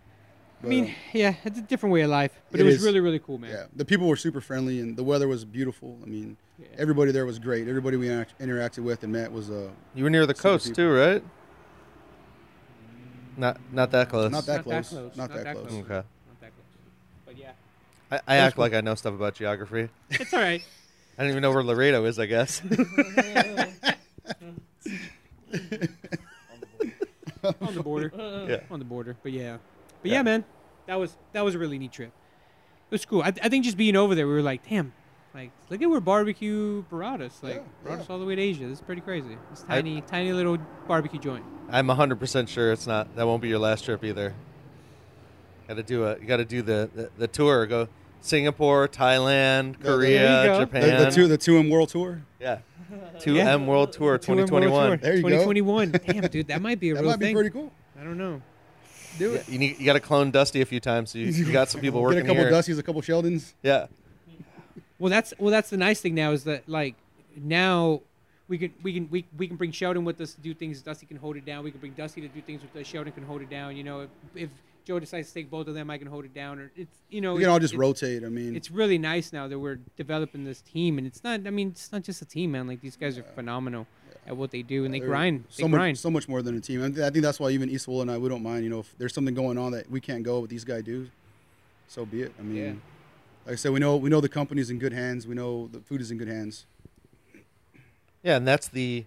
I 0.63 0.67
mean, 0.67 0.95
yeah, 1.13 1.35
it's 1.45 1.59
a 1.59 1.63
different 1.63 1.93
way 1.93 2.03
of 2.03 2.11
life, 2.11 2.33
but 2.51 2.61
it, 2.61 2.63
It 2.63 2.67
was 2.67 2.77
is. 2.77 2.85
really, 2.85 3.01
really 3.01 3.19
cool, 3.19 3.37
man. 3.39 3.51
yeah, 3.51 3.65
the 3.77 3.85
people 3.85 4.07
were 4.09 4.17
super 4.17 4.41
friendly 4.41 4.81
and 4.81 4.97
the 4.97 5.05
weather 5.05 5.29
was 5.29 5.45
beautiful. 5.45 5.99
I 6.03 6.07
mean, 6.07 6.37
Yeah. 6.59 6.67
everybody 6.79 7.11
there 7.13 7.27
was 7.27 7.39
great. 7.39 7.67
Everybody 7.69 7.97
we 7.97 8.07
interac- 8.07 8.27
interacted 8.41 8.85
with 8.85 9.03
and 9.03 9.13
met 9.13 9.33
was 9.33 9.51
uh, 9.51 9.71
You 9.95 10.05
were 10.05 10.11
near 10.11 10.25
the 10.27 10.35
coast 10.35 10.67
people. 10.67 10.77
too, 10.77 10.93
right? 10.95 11.23
Not 13.37 13.59
not 13.73 13.91
that 13.91 14.09
close. 14.09 14.31
not 14.31 14.47
that 14.47 14.59
Not 14.59 14.65
that 14.67 14.71
close. 14.85 14.89
close. 14.91 15.17
Not, 15.17 15.33
that, 15.33 15.55
close. 15.57 15.67
Okay. 15.67 15.95
Not 15.95 16.41
that 16.41 16.53
close. 16.53 16.65
But 17.27 17.37
yeah, 17.37 17.53
I, 18.13 18.21
I 18.29 18.37
act 18.37 18.57
like 18.59 18.73
I 18.75 18.81
know 18.81 18.95
stuff 18.95 19.15
about 19.15 19.35
geography. 19.35 19.89
it's 20.11 20.33
all 20.33 20.41
right. 20.41 20.63
I 21.19 21.23
don't 21.23 21.31
even 21.31 21.43
know 21.43 21.51
where 21.53 21.65
Laredo 21.65 22.05
is. 22.05 22.19
I 22.21 22.27
guess. 22.27 22.61
on 27.61 27.75
the 27.75 27.83
border. 27.83 28.13
Yeah. 28.49 28.61
On 28.71 28.79
the 28.79 28.85
border. 28.85 29.17
But 29.23 29.33
yeah. 29.33 29.59
But 30.03 30.11
yeah, 30.11 30.23
man. 30.23 30.45
That 30.87 30.97
was 30.97 31.17
that 31.33 31.45
was 31.45 31.55
a 31.55 31.59
really 31.59 31.79
neat 31.79 31.93
trip. 31.93 32.09
It 32.11 32.91
was 32.91 33.05
cool. 33.07 33.23
I, 33.23 33.29
I 33.43 33.49
think 33.49 33.65
just 33.65 33.77
being 33.79 33.97
over 33.97 34.15
there, 34.15 34.27
we 34.27 34.35
were 34.35 34.43
like, 34.43 34.69
damn, 34.69 34.93
like 35.35 35.51
look 35.69 35.83
at 35.83 35.91
where 35.91 36.01
barbecue 36.01 36.83
brought 36.83 37.21
us. 37.21 37.39
Like 37.43 37.55
Yeah, 37.57 37.61
brought 37.83 37.95
yeah. 37.97 38.01
us 38.03 38.11
all 38.11 38.19
the 38.19 38.25
way 38.25 38.35
to 38.37 38.43
Asia. 38.43 38.65
This 38.69 38.79
is 38.79 38.85
pretty 38.85 39.01
crazy. 39.01 39.37
This 39.51 39.65
I- 39.69 39.77
tiny, 39.77 40.01
tiny 40.03 40.33
little 40.33 40.59
barbecue 40.87 41.19
joint. 41.21 41.45
I'm 41.71 41.87
100 41.89 42.19
percent 42.21 42.49
sure 42.49 42.73
it's 42.73 42.87
not. 42.87 43.15
That 43.17 43.27
won't 43.27 43.43
be 43.43 43.49
your 43.49 43.59
last 43.59 43.85
trip 43.85 44.05
either. 44.05 44.35
Got 45.69 45.75
to 45.79 45.83
do 45.83 46.05
a. 46.05 46.19
You 46.19 46.27
got 46.27 46.37
to 46.39 46.45
do 46.45 46.63
the, 46.63 46.91
the 46.95 47.11
the 47.17 47.27
tour. 47.27 47.67
Go 47.67 47.89
Singapore, 48.21 48.87
Thailand, 48.89 49.81
Korea, 49.83 50.45
go. 50.45 50.59
The, 50.61 50.65
Japan. 50.67 51.03
the 51.05 51.11
two 51.11 51.27
the 51.29 51.39
two 51.39 51.57
M 51.59 51.71
World 51.71 51.89
Tour. 51.89 52.23
Yeah. 52.41 52.59
Two 53.19 53.35
Yeah. 53.35 53.53
M 53.55 53.67
World 53.67 53.93
Tour 53.93 54.19
Tour 54.19 54.39
and 54.41 54.51
World 54.51 54.63
2021. 54.63 54.87
Tour. 54.89 54.97
There 54.99 55.17
you 55.17 55.23
go. 55.23 55.29
2021. 55.31 55.91
Damn, 56.07 56.31
dude, 56.31 56.49
that 56.49 56.61
might 56.63 56.79
be 56.79 56.91
a 56.91 56.95
That 56.95 57.01
real 57.01 57.11
might 57.13 57.19
be 57.19 57.27
thing. 57.27 57.35
pretty 57.35 57.51
cool. 57.51 57.73
I 57.99 58.05
don't 58.05 58.19
know. 58.19 58.43
Do 59.19 59.33
Yeah, 59.33 59.39
it. 59.39 59.49
you 59.49 59.59
need, 59.59 59.79
you 59.79 59.87
got 59.87 59.95
to 59.95 60.01
clone 60.01 60.31
Dusty 60.31 60.61
a 60.61 60.67
few 60.67 60.81
times. 60.81 61.11
So 61.11 61.19
you, 61.19 61.27
you 61.27 61.51
got 61.51 61.71
some 61.71 61.81
people 61.81 62.01
Get 62.03 62.05
working 62.05 62.21
a 62.21 62.27
couple 62.27 62.43
here. 62.43 62.53
Dusties, 62.53 62.79
a 62.79 62.83
couple 62.83 63.01
Sheldons. 63.01 63.55
Yeah. 63.63 63.87
Well, 64.99 65.11
that's 65.11 65.35
well, 65.39 65.51
that's 65.51 65.71
the 65.71 65.77
nice 65.77 66.01
thing 66.01 66.15
now 66.15 66.33
is 66.33 66.45
that 66.45 66.69
like 66.69 66.95
now 67.37 68.01
we 68.49 68.59
can 68.59 68.73
we 68.83 68.93
can 68.95 69.09
we, 69.11 69.25
we 69.37 69.49
can 69.49 69.57
bring 69.57 69.73
Sheldon 69.73 70.05
with 70.05 70.21
us 70.21 70.35
to 70.35 70.41
do 70.41 70.55
things. 70.55 70.81
Dusty 70.83 71.07
can 71.07 71.17
hold 71.17 71.37
it 71.37 71.45
down. 71.45 71.65
We 71.65 71.71
can 71.71 71.81
bring 71.81 71.93
Dusty 71.93 72.21
to 72.21 72.29
do 72.29 72.41
things 72.41 72.63
with 72.63 72.75
us. 72.81 72.87
Sheldon 72.87 73.13
can 73.13 73.25
hold 73.25 73.43
it 73.43 73.51
down. 73.51 73.77
You 73.77 73.85
know, 73.85 74.01
if, 74.03 74.11
if 74.35 74.51
Joe 74.85 74.99
decides 75.01 75.29
to 75.29 75.35
take 75.35 75.51
both 75.51 75.67
of 75.67 75.75
them, 75.75 75.91
I 75.91 75.99
can 75.99 76.07
hold 76.07 76.25
it 76.25 76.35
down. 76.35 76.59
Or 76.59 76.71
it's 76.77 76.97
you 77.11 77.21
know 77.21 77.35
We 77.35 77.41
can 77.41 77.51
all 77.51 77.59
just 77.59 77.75
rotate. 77.75 78.25
I 78.25 78.29
mean, 78.29 78.55
It's 78.55 78.71
really 78.71 78.99
nice 78.99 79.33
now 79.33 79.49
that 79.49 79.59
we're 79.59 79.79
developing 79.97 80.45
this 80.45 80.61
team, 80.61 80.99
and 80.99 81.07
it's 81.07 81.25
not. 81.25 81.41
I 81.47 81.51
mean, 81.51 81.69
it's 81.69 81.91
not 81.91 82.03
just 82.03 82.23
a 82.23 82.27
team, 82.27 82.53
man. 82.53 82.69
Like 82.69 82.81
these 82.81 82.97
guys 82.97 83.19
are 83.19 83.23
phenomenal 83.23 83.87
at 84.27 84.37
what 84.37 84.51
they 84.51 84.63
do, 84.63 84.85
and 84.85 84.95
they 84.95 85.01
grind. 85.01 85.45
So 85.51 85.63
They 85.63 85.69
much, 85.69 85.79
grind. 85.79 85.99
so 85.99 86.11
much 86.11 86.29
more 86.29 86.41
than 86.41 86.57
a 86.57 86.61
team. 86.61 86.83
I 86.83 86.91
think 87.11 87.23
that's 87.23 87.41
why 87.41 87.51
even 87.51 87.69
Esaul 87.69 88.03
and 88.03 88.11
I, 88.11 88.17
we 88.19 88.29
don't 88.29 88.43
mind. 88.43 88.65
You 88.65 88.71
know, 88.71 88.81
if 88.81 88.95
there's 88.97 89.13
something 89.15 89.35
going 89.35 89.59
on 89.59 89.73
that 89.73 89.91
we 89.91 90.01
can't 90.01 90.23
go, 90.23 90.41
but 90.43 90.51
these 90.51 90.65
guys 90.65 90.83
do. 90.85 91.09
so 91.89 92.07
be 92.07 92.23
it. 92.23 92.33
I 92.39 92.43
mean, 92.43 92.57
Yeah. 92.57 92.73
Like 93.47 93.53
I 93.55 93.57
said, 93.57 93.73
we 93.73 93.81
know 93.81 93.97
we 93.97 94.11
know 94.11 94.21
the 94.21 94.29
company's 94.29 94.71
in 94.71 94.79
good 94.79 94.93
hands. 94.93 95.27
We 95.27 95.35
know 95.35 95.69
the 95.69 95.81
food 95.81 96.01
is 96.01 96.11
in 96.11 96.19
good 96.19 96.29
hands. 96.29 96.67
Yeah, 98.23 98.37
and 98.37 98.47
that's 98.49 98.69
the 98.69 99.05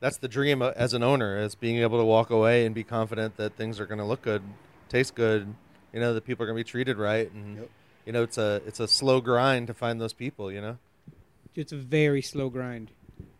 that's 0.00 0.16
the 0.18 0.28
dream 0.28 0.62
uh, 0.62 0.72
as 0.76 0.92
an 0.94 1.02
owner 1.02 1.38
is 1.38 1.54
being 1.54 1.76
able 1.78 1.98
to 1.98 2.04
walk 2.04 2.30
away 2.30 2.66
and 2.66 2.74
be 2.74 2.84
confident 2.84 3.36
that 3.36 3.56
things 3.56 3.80
are 3.80 3.86
going 3.86 3.98
to 3.98 4.04
look 4.04 4.22
good, 4.22 4.42
taste 4.88 5.14
good. 5.14 5.54
You 5.92 6.00
know 6.00 6.12
that 6.14 6.24
people 6.26 6.42
are 6.44 6.46
going 6.46 6.56
to 6.58 6.64
be 6.64 6.68
treated 6.68 6.98
right, 6.98 7.30
and 7.32 7.56
Yep. 7.58 7.70
you 8.06 8.12
know 8.12 8.22
it's 8.22 8.38
a 8.38 8.60
it's 8.66 8.80
a 8.80 8.88
slow 8.88 9.20
grind 9.20 9.66
to 9.68 9.74
find 9.74 10.00
those 10.00 10.12
people. 10.12 10.50
You 10.52 10.60
know. 10.60 10.78
It's 11.54 11.72
a 11.72 11.76
very 11.76 12.20
slow 12.20 12.50
grind. 12.50 12.90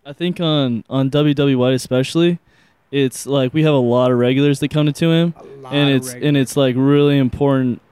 I 0.07 0.12
think 0.12 0.41
on 0.41 0.85
on 0.89 1.11
WWE 1.11 1.74
especially, 1.74 2.39
it's 2.91 3.27
like 3.27 3.53
we 3.53 3.65
have 3.65 3.74
a 3.74 3.78
lot 3.78 4.11
of 4.12 4.19
regulars 4.19 4.61
that 4.61 4.69
come 4.70 4.87
to 4.87 4.93
2M, 4.93 5.35
A 5.37 5.43
lot 5.61 5.74
and 5.74 5.91
it's 5.91 6.07
regulars. 6.09 6.28
and 6.28 6.37
it's 6.37 6.57
like 6.57 6.77
really 6.78 7.19
important 7.19 7.83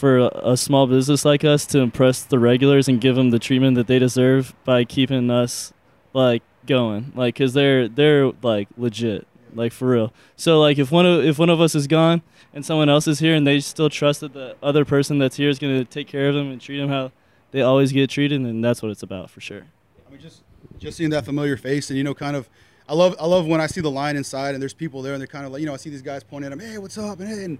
for 0.00 0.30
a, 0.32 0.56
small 0.56 0.86
business 0.86 1.26
like 1.26 1.44
us 1.44 1.66
to 1.66 1.78
impress 1.80 2.22
the 2.22 2.38
regulars 2.38 2.88
and 2.88 3.02
give 3.02 3.16
them 3.16 3.30
the 3.30 3.38
treatment 3.38 3.76
that 3.76 3.86
they 3.86 3.98
deserve 3.98 4.54
by 4.64 4.82
keeping 4.82 5.30
us 5.30 5.74
like 6.14 6.42
going, 6.66 7.12
like 7.14 7.34
because 7.34 7.52
they're 7.52 7.86
they're 7.86 8.32
like 8.42 8.68
legit, 8.78 9.26
like 9.54 9.72
for 9.72 9.88
real. 9.88 10.12
So 10.36 10.58
like 10.58 10.78
if 10.78 10.90
one 10.90 11.04
of 11.04 11.22
if 11.22 11.38
one 11.38 11.50
of 11.50 11.60
us 11.60 11.74
is 11.74 11.86
gone 11.86 12.22
and 12.54 12.64
someone 12.64 12.88
else 12.88 13.06
is 13.06 13.18
here 13.18 13.34
and 13.34 13.46
they 13.46 13.60
still 13.60 13.90
trust 13.90 14.20
that 14.20 14.32
the 14.32 14.56
other 14.62 14.86
person 14.86 15.18
that's 15.18 15.36
here 15.36 15.50
is 15.50 15.58
gonna 15.58 15.84
take 15.84 16.08
care 16.08 16.28
of 16.28 16.34
them 16.34 16.50
and 16.50 16.60
treat 16.60 16.78
them 16.78 16.88
how 16.88 17.12
they 17.50 17.60
always 17.60 17.92
get 17.92 18.08
treated, 18.08 18.40
and 18.40 18.64
that's 18.64 18.82
what 18.82 18.90
it's 18.90 19.02
about 19.02 19.30
for 19.30 19.40
sure. 19.40 19.66
I 20.06 20.10
mean, 20.10 20.20
just 20.20 20.42
just 20.78 20.96
seeing 20.96 21.10
that 21.10 21.26
familiar 21.26 21.58
face, 21.58 21.90
and 21.90 21.98
you 21.98 22.04
know, 22.04 22.14
kind 22.14 22.36
of, 22.36 22.48
I 22.88 22.94
love 22.94 23.16
I 23.20 23.26
love 23.26 23.46
when 23.46 23.60
I 23.60 23.66
see 23.66 23.82
the 23.82 23.90
line 23.90 24.16
inside, 24.16 24.54
and 24.54 24.62
there's 24.62 24.74
people 24.74 25.02
there, 25.02 25.12
and 25.12 25.20
they're 25.20 25.26
kind 25.26 25.44
of 25.44 25.52
like, 25.52 25.60
you 25.60 25.66
know, 25.66 25.74
I 25.74 25.76
see 25.76 25.90
these 25.90 26.02
guys 26.02 26.24
pointing 26.24 26.50
at 26.50 26.58
them, 26.58 26.66
hey, 26.66 26.78
what's 26.78 26.96
up, 26.96 27.20
and 27.20 27.28
hey, 27.28 27.44
and 27.44 27.58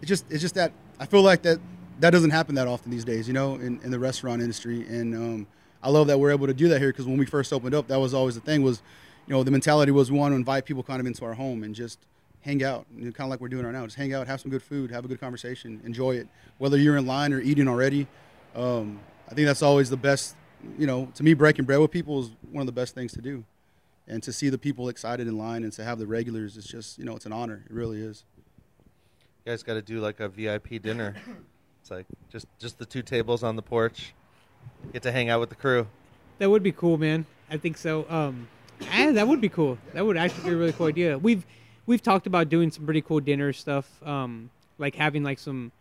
it's 0.00 0.08
just 0.08 0.24
it's 0.30 0.40
just 0.40 0.54
that 0.56 0.72
I 0.98 1.06
feel 1.06 1.22
like 1.22 1.42
that 1.42 1.58
that 2.00 2.10
doesn't 2.10 2.30
happen 2.30 2.54
that 2.54 2.68
often 2.68 2.90
these 2.90 3.04
days, 3.04 3.26
you 3.26 3.34
know, 3.34 3.54
in, 3.54 3.80
in 3.82 3.90
the 3.90 3.98
restaurant 3.98 4.40
industry, 4.40 4.86
and 4.86 5.14
um, 5.14 5.46
I 5.82 5.90
love 5.90 6.06
that 6.08 6.18
we're 6.18 6.30
able 6.30 6.46
to 6.46 6.54
do 6.54 6.68
that 6.68 6.78
here 6.78 6.90
because 6.90 7.06
when 7.06 7.18
we 7.18 7.26
first 7.26 7.52
opened 7.52 7.74
up, 7.74 7.88
that 7.88 7.98
was 7.98 8.14
always 8.14 8.34
the 8.34 8.40
thing 8.40 8.62
was, 8.62 8.82
you 9.26 9.34
know, 9.34 9.42
the 9.42 9.50
mentality 9.50 9.90
was 9.90 10.10
we 10.10 10.18
want 10.18 10.32
to 10.32 10.36
invite 10.36 10.64
people 10.64 10.82
kind 10.82 11.00
of 11.00 11.06
into 11.06 11.24
our 11.24 11.34
home 11.34 11.64
and 11.64 11.74
just 11.74 11.98
hang 12.42 12.62
out, 12.62 12.86
you 12.96 13.04
know, 13.04 13.10
kind 13.10 13.26
of 13.26 13.30
like 13.30 13.40
we're 13.40 13.48
doing 13.48 13.64
right 13.64 13.74
now, 13.74 13.84
just 13.84 13.96
hang 13.96 14.14
out, 14.14 14.26
have 14.26 14.40
some 14.40 14.50
good 14.50 14.62
food, 14.62 14.90
have 14.90 15.04
a 15.04 15.08
good 15.08 15.20
conversation, 15.20 15.80
enjoy 15.84 16.12
it, 16.12 16.28
whether 16.58 16.76
you're 16.76 16.96
in 16.96 17.06
line 17.06 17.32
or 17.32 17.40
eating 17.40 17.66
already. 17.66 18.06
Um, 18.54 19.00
I 19.28 19.34
think 19.34 19.46
that's 19.46 19.62
always 19.62 19.90
the 19.90 19.96
best 19.96 20.36
you 20.78 20.86
know, 20.86 21.10
to 21.14 21.22
me, 21.22 21.34
breaking 21.34 21.64
bread 21.64 21.80
with 21.80 21.90
people 21.90 22.20
is 22.20 22.30
one 22.50 22.62
of 22.62 22.66
the 22.66 22.72
best 22.72 22.94
things 22.94 23.12
to 23.12 23.20
do. 23.20 23.44
And 24.06 24.22
to 24.22 24.32
see 24.32 24.48
the 24.48 24.58
people 24.58 24.88
excited 24.88 25.26
in 25.26 25.36
line 25.36 25.64
and 25.64 25.72
to 25.74 25.84
have 25.84 25.98
the 25.98 26.06
regulars, 26.06 26.56
it's 26.56 26.66
just, 26.66 26.98
you 26.98 27.04
know, 27.04 27.14
it's 27.14 27.26
an 27.26 27.32
honor. 27.32 27.62
It 27.66 27.72
really 27.72 28.00
is. 28.00 28.24
Guys 29.48 29.62
got 29.62 29.74
to 29.74 29.82
do 29.82 29.98
like 29.98 30.20
a 30.20 30.28
VIP 30.28 30.82
dinner. 30.82 31.16
It's 31.80 31.90
like 31.90 32.04
just 32.28 32.46
just 32.58 32.78
the 32.78 32.84
two 32.84 33.00
tables 33.00 33.42
on 33.42 33.56
the 33.56 33.62
porch. 33.62 34.12
Get 34.92 35.02
to 35.04 35.10
hang 35.10 35.30
out 35.30 35.40
with 35.40 35.48
the 35.48 35.54
crew. 35.54 35.86
That 36.36 36.50
would 36.50 36.62
be 36.62 36.70
cool, 36.70 36.98
man. 36.98 37.24
I 37.48 37.56
think 37.56 37.78
so. 37.78 38.04
Um, 38.10 38.46
eh, 38.92 39.10
that 39.12 39.26
would 39.26 39.40
be 39.40 39.48
cool. 39.48 39.78
That 39.94 40.04
would 40.04 40.18
actually 40.18 40.50
be 40.50 40.50
a 40.50 40.56
really 40.56 40.72
cool 40.74 40.88
idea. 40.88 41.16
We've 41.16 41.46
we've 41.86 42.02
talked 42.02 42.26
about 42.26 42.50
doing 42.50 42.70
some 42.70 42.84
pretty 42.84 43.00
cool 43.00 43.20
dinner 43.20 43.54
stuff. 43.54 43.88
Um, 44.06 44.50
like 44.76 44.94
having 44.94 45.22
like 45.22 45.38
some, 45.38 45.72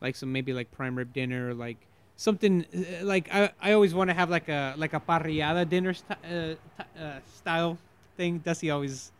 like 0.00 0.16
some 0.16 0.32
maybe 0.32 0.52
like 0.52 0.72
prime 0.72 0.98
rib 0.98 1.12
dinner, 1.12 1.50
or 1.50 1.54
like 1.54 1.76
something 2.16 2.66
uh, 2.74 3.04
like 3.04 3.32
I, 3.32 3.50
I 3.62 3.74
always 3.74 3.94
want 3.94 4.10
to 4.10 4.14
have 4.14 4.28
like 4.28 4.48
a 4.48 4.74
like 4.76 4.92
a 4.92 4.98
parrillada 4.98 5.68
dinner 5.68 5.94
st- 5.94 6.18
uh, 6.24 6.82
t- 6.82 7.00
uh, 7.00 7.18
style 7.32 7.78
thing. 8.16 8.38
Dusty 8.38 8.72
always 8.72 9.12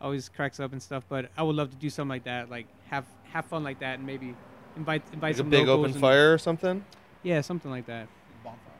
always 0.00 0.28
cracks 0.28 0.58
up 0.58 0.72
and 0.72 0.82
stuff, 0.82 1.04
but 1.08 1.30
I 1.36 1.44
would 1.44 1.54
love 1.54 1.70
to 1.70 1.76
do 1.76 1.90
something 1.90 2.08
like 2.08 2.24
that. 2.24 2.50
Like 2.50 2.66
have 2.90 3.04
have 3.36 3.44
fun 3.46 3.62
like 3.62 3.80
that, 3.80 3.98
and 3.98 4.06
maybe 4.06 4.34
invite 4.76 5.02
invite 5.12 5.30
Like 5.30 5.34
a 5.34 5.38
some 5.38 5.50
big 5.50 5.68
open 5.68 5.92
and- 5.92 6.00
fire 6.00 6.32
or 6.32 6.38
something. 6.38 6.84
Yeah, 7.22 7.40
something 7.40 7.70
like 7.70 7.86
that. 7.86 8.08
Bonfire. 8.44 8.72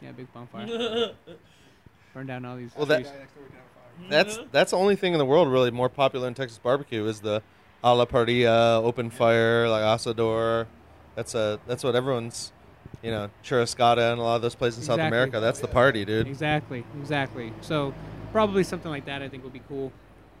Yeah, 0.00 0.12
big 0.12 0.32
bonfire. 0.32 0.66
Burn 2.14 2.26
down 2.26 2.44
all 2.44 2.56
these. 2.56 2.72
Well, 2.76 2.86
that 2.86 3.02
trees. 3.02 3.12
that's 4.08 4.36
mm-hmm. 4.36 4.48
that's 4.52 4.72
the 4.72 4.76
only 4.76 4.96
thing 4.96 5.12
in 5.12 5.18
the 5.18 5.24
world 5.24 5.48
really 5.48 5.70
more 5.70 5.88
popular 5.88 6.28
in 6.28 6.34
Texas 6.34 6.58
barbecue 6.58 7.06
is 7.06 7.20
the 7.20 7.42
a 7.82 7.94
la 7.94 8.04
parrilla, 8.04 8.82
open 8.82 9.10
fire, 9.10 9.68
like 9.68 9.82
asador. 9.82 10.66
That's 11.14 11.34
a 11.34 11.58
that's 11.66 11.84
what 11.84 11.94
everyone's, 11.94 12.52
you 13.02 13.10
know, 13.10 13.30
churrascada 13.44 14.12
and 14.12 14.20
a 14.20 14.22
lot 14.22 14.36
of 14.36 14.42
those 14.42 14.54
places 14.54 14.80
in 14.80 14.84
South 14.84 15.00
America. 15.00 15.40
That's 15.40 15.60
the 15.60 15.68
oh, 15.68 15.72
party, 15.72 16.04
dude. 16.04 16.26
Exactly, 16.26 16.84
exactly. 17.00 17.52
So 17.60 17.94
probably 18.30 18.64
something 18.64 18.90
like 18.90 19.06
that 19.06 19.22
I 19.22 19.28
think 19.28 19.44
would 19.44 19.52
be 19.52 19.62
cool. 19.68 19.92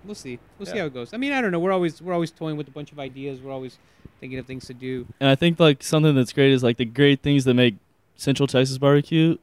We'll 0.04 0.14
see. 0.14 0.38
We'll 0.58 0.66
see 0.66 0.78
how 0.78 0.86
it 0.86 0.94
goes. 0.94 1.14
I 1.14 1.16
mean, 1.16 1.32
I 1.32 1.40
don't 1.40 1.52
know. 1.52 1.58
We're 1.60 1.72
always 1.72 2.02
we're 2.02 2.14
always 2.14 2.30
toying 2.30 2.56
with 2.56 2.68
a 2.68 2.72
bunch 2.72 2.92
of 2.92 2.98
ideas. 2.98 3.40
We're 3.40 3.52
always 3.52 3.78
thinking 4.20 4.38
of 4.38 4.46
things 4.46 4.66
to 4.66 4.74
do. 4.74 5.06
And 5.20 5.28
I 5.28 5.34
think 5.34 5.60
like 5.60 5.82
something 5.82 6.14
that's 6.14 6.32
great 6.32 6.52
is 6.52 6.62
like 6.62 6.76
the 6.76 6.84
great 6.84 7.22
things 7.22 7.44
that 7.44 7.54
make 7.54 7.76
Central 8.16 8.46
Texas 8.46 8.78
barbecue 8.78 9.36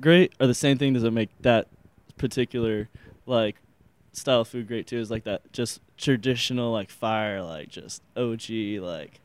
great 0.00 0.32
are 0.40 0.46
the 0.46 0.54
same 0.54 0.78
things 0.78 1.02
that 1.02 1.10
make 1.10 1.30
that 1.40 1.68
particular 2.18 2.88
like 3.24 3.56
style 4.12 4.42
of 4.42 4.48
food 4.48 4.68
great 4.68 4.86
too. 4.86 4.98
Is 4.98 5.10
like 5.10 5.24
that 5.24 5.52
just 5.52 5.80
traditional 5.96 6.72
like 6.72 6.90
fire, 6.90 7.42
like 7.42 7.68
just 7.68 8.02
OG 8.16 8.50
like 8.80 9.20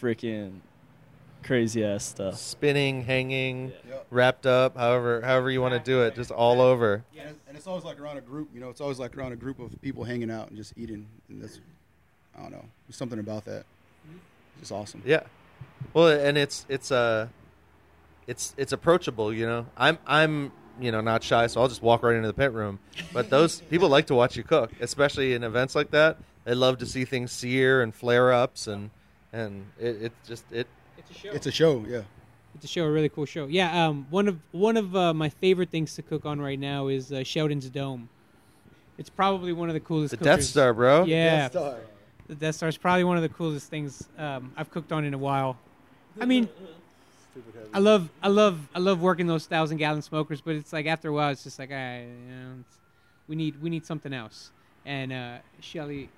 freaking 0.00 0.60
crazy 1.42 1.84
ass 1.84 2.04
stuff. 2.04 2.36
Spinning, 2.36 3.02
hanging, 3.04 3.72
Yep. 3.88 4.06
wrapped 4.10 4.46
up, 4.46 4.76
however 4.76 5.20
however 5.22 5.50
you 5.50 5.60
want 5.60 5.74
to 5.74 5.80
do 5.80 6.02
it, 6.02 6.14
just 6.14 6.30
all 6.30 6.60
over. 6.60 7.04
And, 7.18 7.36
and 7.48 7.56
it's 7.56 7.66
always 7.66 7.84
like 7.84 7.98
around 8.00 8.18
a 8.18 8.20
group, 8.20 8.48
you 8.54 8.60
know, 8.60 8.68
it's 8.70 8.80
always 8.80 8.98
like 8.98 9.16
around 9.16 9.32
a 9.32 9.36
group 9.36 9.58
of 9.58 9.80
people 9.82 10.04
hanging 10.04 10.30
out 10.30 10.48
and 10.48 10.56
just 10.56 10.72
eating. 10.76 11.06
And 11.28 11.42
that's, 11.42 11.60
I 12.36 12.42
don't 12.42 12.52
know, 12.52 12.64
there's 12.86 12.96
something 12.96 13.18
about 13.18 13.44
that. 13.46 13.64
It's 14.52 14.60
just 14.60 14.72
awesome. 14.72 15.02
Yeah. 15.04 15.20
Well, 15.94 16.08
and 16.08 16.36
it's 16.38 16.66
it's 16.68 16.90
uh 16.92 17.28
it's 18.26 18.54
it's 18.56 18.72
approachable, 18.72 19.32
you 19.32 19.46
know. 19.46 19.66
I'm 19.76 19.98
I'm 20.06 20.52
you 20.80 20.92
know 20.92 21.00
not 21.00 21.22
shy, 21.22 21.46
so 21.46 21.60
I'll 21.60 21.68
just 21.68 21.82
walk 21.82 22.02
right 22.02 22.14
into 22.16 22.28
the 22.28 22.34
pit 22.34 22.52
room. 22.52 22.78
But 23.12 23.30
those 23.30 23.60
people 23.70 23.88
like 23.88 24.06
to 24.06 24.14
watch 24.14 24.36
you 24.36 24.42
cook, 24.42 24.72
especially 24.80 25.34
in 25.34 25.44
events 25.44 25.74
like 25.74 25.90
that. 25.92 26.18
They 26.44 26.54
love 26.54 26.78
to 26.78 26.86
see 26.86 27.04
things 27.04 27.32
sear 27.32 27.82
and 27.82 27.94
flare 27.94 28.32
ups, 28.32 28.66
and 28.66 28.90
and 29.32 29.66
it, 29.80 30.02
it 30.02 30.12
just 30.26 30.44
it 30.52 30.66
It's 31.10 31.18
a 31.18 31.20
show. 31.20 31.30
It's 31.32 31.46
a 31.46 31.52
show, 31.52 31.84
yeah. 31.88 32.02
It's 32.54 32.64
a 32.64 32.68
show, 32.68 32.84
a 32.84 32.90
really 32.90 33.08
cool 33.08 33.26
show. 33.26 33.46
Yeah, 33.46 33.86
um, 33.86 34.06
one 34.10 34.28
of 34.28 34.38
one 34.52 34.76
of 34.76 34.96
uh, 34.96 35.12
my 35.12 35.28
favorite 35.28 35.70
things 35.70 35.94
to 35.96 36.02
cook 36.02 36.24
on 36.24 36.40
right 36.40 36.58
now 36.58 36.88
is 36.88 37.12
uh, 37.12 37.22
Sheldon's 37.22 37.68
Dome. 37.68 38.08
It's 38.98 39.10
probably 39.10 39.52
one 39.52 39.68
of 39.68 39.74
the 39.74 39.80
coolest. 39.80 40.12
Things. 40.12 40.20
The 40.20 40.24
Death 40.24 40.42
Star, 40.42 40.72
bro. 40.72 41.04
Yeah, 41.04 41.48
the 41.48 42.34
Death 42.34 42.54
Star 42.54 42.68
is 42.68 42.78
probably 42.78 43.04
one 43.04 43.16
of 43.16 43.22
the 43.22 43.28
coolest 43.28 43.68
things 43.68 44.08
um, 44.18 44.52
I've 44.56 44.70
cooked 44.70 44.90
on 44.90 45.04
in 45.04 45.14
a 45.14 45.18
while. 45.18 45.58
I 46.18 46.24
mean, 46.24 46.48
I 47.72 47.78
love, 47.78 48.08
I 48.22 48.28
love, 48.28 48.58
I 48.74 48.78
love 48.78 49.02
working 49.02 49.26
those 49.26 49.46
thousand 49.46 49.76
gallon 49.76 50.00
smokers, 50.00 50.40
but 50.40 50.54
it's 50.54 50.72
like 50.72 50.86
after 50.86 51.10
a 51.10 51.12
while, 51.12 51.30
it's 51.30 51.44
just 51.44 51.58
like, 51.58 51.70
I, 51.70 52.00
you 52.04 52.34
know, 52.34 52.64
we 53.28 53.36
need, 53.36 53.60
we 53.60 53.68
need 53.68 53.84
something 53.84 54.14
else. 54.14 54.50
And 54.86 55.12
uh, 55.12 55.38
Shelly, 55.60 56.08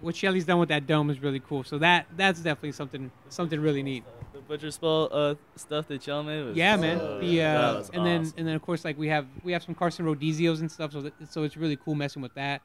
what 0.00 0.14
Shelly's 0.14 0.44
done 0.44 0.60
with 0.60 0.68
that 0.68 0.86
dome 0.86 1.10
is 1.10 1.20
really 1.20 1.40
cool. 1.40 1.64
So 1.64 1.78
that, 1.78 2.06
that's 2.16 2.40
definitely 2.40 2.72
something, 2.72 3.10
something 3.30 3.60
really 3.60 3.82
neat. 3.82 4.04
The 4.48 4.54
butcher's 4.54 4.78
ball 4.78 5.08
uh, 5.12 5.34
stuff 5.56 5.88
that 5.88 6.06
y'all 6.06 6.22
made 6.22 6.42
was 6.42 6.56
Yeah, 6.56 6.76
man. 6.76 6.98
so- 6.98 7.18
The 7.20 7.36
that 7.38 7.56
uh, 7.56 7.74
was 7.78 7.90
and 7.90 8.06
then 8.06 8.32
and 8.38 8.48
then 8.48 8.54
of 8.54 8.62
course 8.62 8.82
like 8.84 8.96
we 8.98 9.08
have 9.08 9.26
we 9.44 9.52
have 9.52 9.62
some 9.62 9.74
Carson 9.74 10.06
Rodizios 10.06 10.60
and 10.60 10.70
stuff, 10.72 10.92
so 10.92 11.02
that, 11.02 11.12
so 11.30 11.42
it's 11.42 11.56
really 11.56 11.76
cool 11.76 11.94
messing 11.94 12.22
with 12.22 12.34
that. 12.34 12.62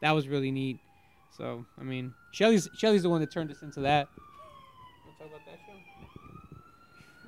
That 0.00 0.10
was 0.12 0.28
really 0.28 0.50
neat. 0.50 0.78
So 1.36 1.64
I 1.80 1.82
mean, 1.82 2.12
Shelly's 2.32 2.68
Shelly's 2.76 3.02
the 3.04 3.10
one 3.10 3.20
that 3.22 3.30
turned 3.32 3.50
us 3.50 3.62
into 3.62 3.80
that. 3.80 4.08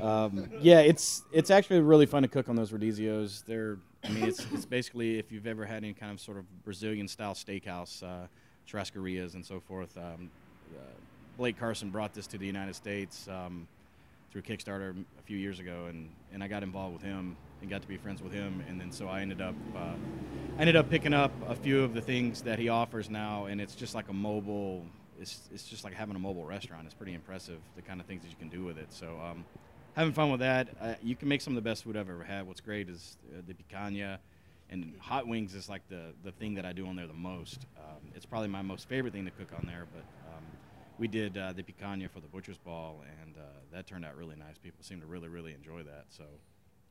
Um, 0.00 0.48
yeah, 0.60 0.80
it's 0.80 1.22
it's 1.32 1.50
actually 1.50 1.80
really 1.80 2.06
fun 2.06 2.22
to 2.22 2.28
cook 2.28 2.48
on 2.48 2.56
those 2.56 2.70
Rodizios. 2.70 3.44
They're 3.44 3.78
I 4.04 4.10
mean, 4.10 4.24
it's 4.24 4.46
it's 4.52 4.64
basically 4.64 5.18
if 5.18 5.32
you've 5.32 5.46
ever 5.46 5.64
had 5.64 5.78
any 5.78 5.92
kind 5.92 6.12
of 6.12 6.20
sort 6.20 6.36
of 6.36 6.64
Brazilian 6.64 7.08
style 7.08 7.34
steakhouse, 7.34 8.02
uh, 8.02 8.26
churrascarias 8.68 9.34
and 9.34 9.44
so 9.44 9.60
forth. 9.60 9.96
Um, 9.96 10.30
uh, 10.74 10.80
Blake 11.36 11.58
Carson 11.58 11.90
brought 11.90 12.14
this 12.14 12.26
to 12.28 12.38
the 12.38 12.46
United 12.46 12.74
States 12.74 13.26
um, 13.28 13.66
through 14.30 14.42
Kickstarter 14.42 14.94
a 15.18 15.22
few 15.22 15.36
years 15.36 15.58
ago, 15.58 15.86
and, 15.88 16.08
and 16.32 16.44
I 16.44 16.48
got 16.48 16.62
involved 16.62 16.94
with 16.94 17.02
him 17.02 17.36
and 17.60 17.70
got 17.70 17.82
to 17.82 17.88
be 17.88 17.96
friends 17.96 18.22
with 18.22 18.32
him, 18.32 18.62
and 18.68 18.80
then 18.80 18.92
so 18.92 19.08
I 19.08 19.20
ended 19.20 19.40
up 19.40 19.54
uh, 19.74 19.94
I 20.58 20.60
ended 20.60 20.76
up 20.76 20.90
picking 20.90 21.14
up 21.14 21.32
a 21.48 21.54
few 21.54 21.82
of 21.82 21.94
the 21.94 22.00
things 22.00 22.42
that 22.42 22.58
he 22.58 22.68
offers 22.68 23.10
now, 23.10 23.46
and 23.46 23.60
it's 23.60 23.74
just 23.74 23.94
like 23.94 24.08
a 24.08 24.12
mobile. 24.12 24.84
It's, 25.20 25.40
it's 25.52 25.64
just 25.64 25.84
like 25.84 25.94
having 25.94 26.16
a 26.16 26.18
mobile 26.18 26.44
restaurant. 26.44 26.86
It's 26.86 26.94
pretty 26.94 27.14
impressive 27.14 27.58
the 27.76 27.82
kind 27.82 28.00
of 28.00 28.06
things 28.06 28.22
that 28.22 28.30
you 28.30 28.36
can 28.36 28.48
do 28.48 28.64
with 28.64 28.78
it. 28.78 28.92
So 28.92 29.18
um, 29.22 29.44
having 29.94 30.12
fun 30.12 30.30
with 30.30 30.40
that. 30.40 30.68
Uh, 30.80 30.94
you 31.02 31.16
can 31.16 31.28
make 31.28 31.40
some 31.40 31.56
of 31.56 31.62
the 31.62 31.68
best 31.68 31.84
food 31.84 31.96
I've 31.96 32.10
ever 32.10 32.24
had. 32.24 32.46
What's 32.46 32.60
great 32.60 32.88
is 32.88 33.16
uh, 33.32 33.40
the 33.46 33.54
picanha, 33.54 34.18
and 34.70 34.94
hot 34.98 35.26
wings 35.26 35.54
is 35.54 35.68
like 35.68 35.88
the 35.88 36.12
the 36.22 36.32
thing 36.32 36.54
that 36.54 36.64
I 36.64 36.72
do 36.72 36.86
on 36.86 36.96
there 36.96 37.06
the 37.06 37.12
most. 37.12 37.66
Um, 37.78 38.02
it's 38.14 38.26
probably 38.26 38.48
my 38.48 38.62
most 38.62 38.88
favorite 38.88 39.12
thing 39.12 39.24
to 39.24 39.30
cook 39.30 39.52
on 39.56 39.66
there. 39.66 39.86
But 39.92 40.04
um, 40.34 40.44
we 40.98 41.08
did 41.08 41.38
uh, 41.38 41.52
the 41.52 41.62
picanha 41.62 42.10
for 42.10 42.20
the 42.20 42.28
butcher's 42.28 42.58
ball, 42.58 43.02
and 43.22 43.36
uh, 43.36 43.40
that 43.72 43.86
turned 43.86 44.04
out 44.04 44.16
really 44.16 44.36
nice. 44.36 44.58
People 44.58 44.82
seem 44.82 45.00
to 45.00 45.06
really 45.06 45.28
really 45.28 45.54
enjoy 45.54 45.82
that. 45.84 46.06
So 46.08 46.24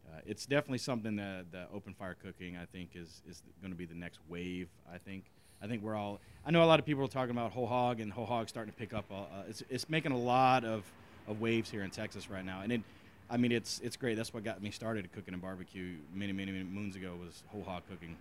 uh, 0.07 0.19
it's 0.25 0.45
definitely 0.45 0.79
something 0.79 1.15
that 1.17 1.51
the 1.51 1.67
open 1.73 1.93
fire 1.93 2.15
cooking 2.21 2.57
I 2.57 2.65
think 2.65 2.91
is 2.95 3.21
is 3.27 3.43
going 3.61 3.71
to 3.71 3.77
be 3.77 3.85
the 3.85 3.95
next 3.95 4.19
wave. 4.29 4.69
I 4.91 4.97
think 4.97 5.25
I 5.63 5.67
think 5.67 5.81
we're 5.81 5.95
all. 5.95 6.19
I 6.45 6.51
know 6.51 6.61
a 6.61 6.65
lot 6.65 6.79
of 6.79 6.85
people 6.85 7.05
are 7.05 7.07
talking 7.07 7.31
about 7.31 7.53
whole 7.53 7.65
hog 7.65 8.01
and 8.01 8.11
whole 8.11 8.25
hog 8.25 8.49
starting 8.49 8.73
to 8.73 8.77
pick 8.77 8.93
up. 8.93 9.05
Uh, 9.09 9.23
it's 9.47 9.63
it's 9.69 9.89
making 9.89 10.11
a 10.11 10.17
lot 10.17 10.65
of, 10.65 10.83
of 11.27 11.39
waves 11.39 11.69
here 11.69 11.83
in 11.83 11.89
Texas 11.89 12.29
right 12.29 12.43
now, 12.43 12.61
and 12.61 12.71
it. 12.71 12.81
I 13.29 13.37
mean, 13.37 13.53
it's 13.53 13.79
it's 13.81 13.95
great. 13.95 14.17
That's 14.17 14.33
what 14.33 14.43
got 14.43 14.61
me 14.61 14.69
started 14.69 15.09
cooking 15.13 15.33
and 15.33 15.41
barbecue 15.41 15.95
many 16.13 16.33
many, 16.33 16.51
many 16.51 16.65
moons 16.65 16.97
ago 16.97 17.13
was 17.17 17.43
whole 17.47 17.63
hog 17.63 17.83
cooking, 17.89 18.17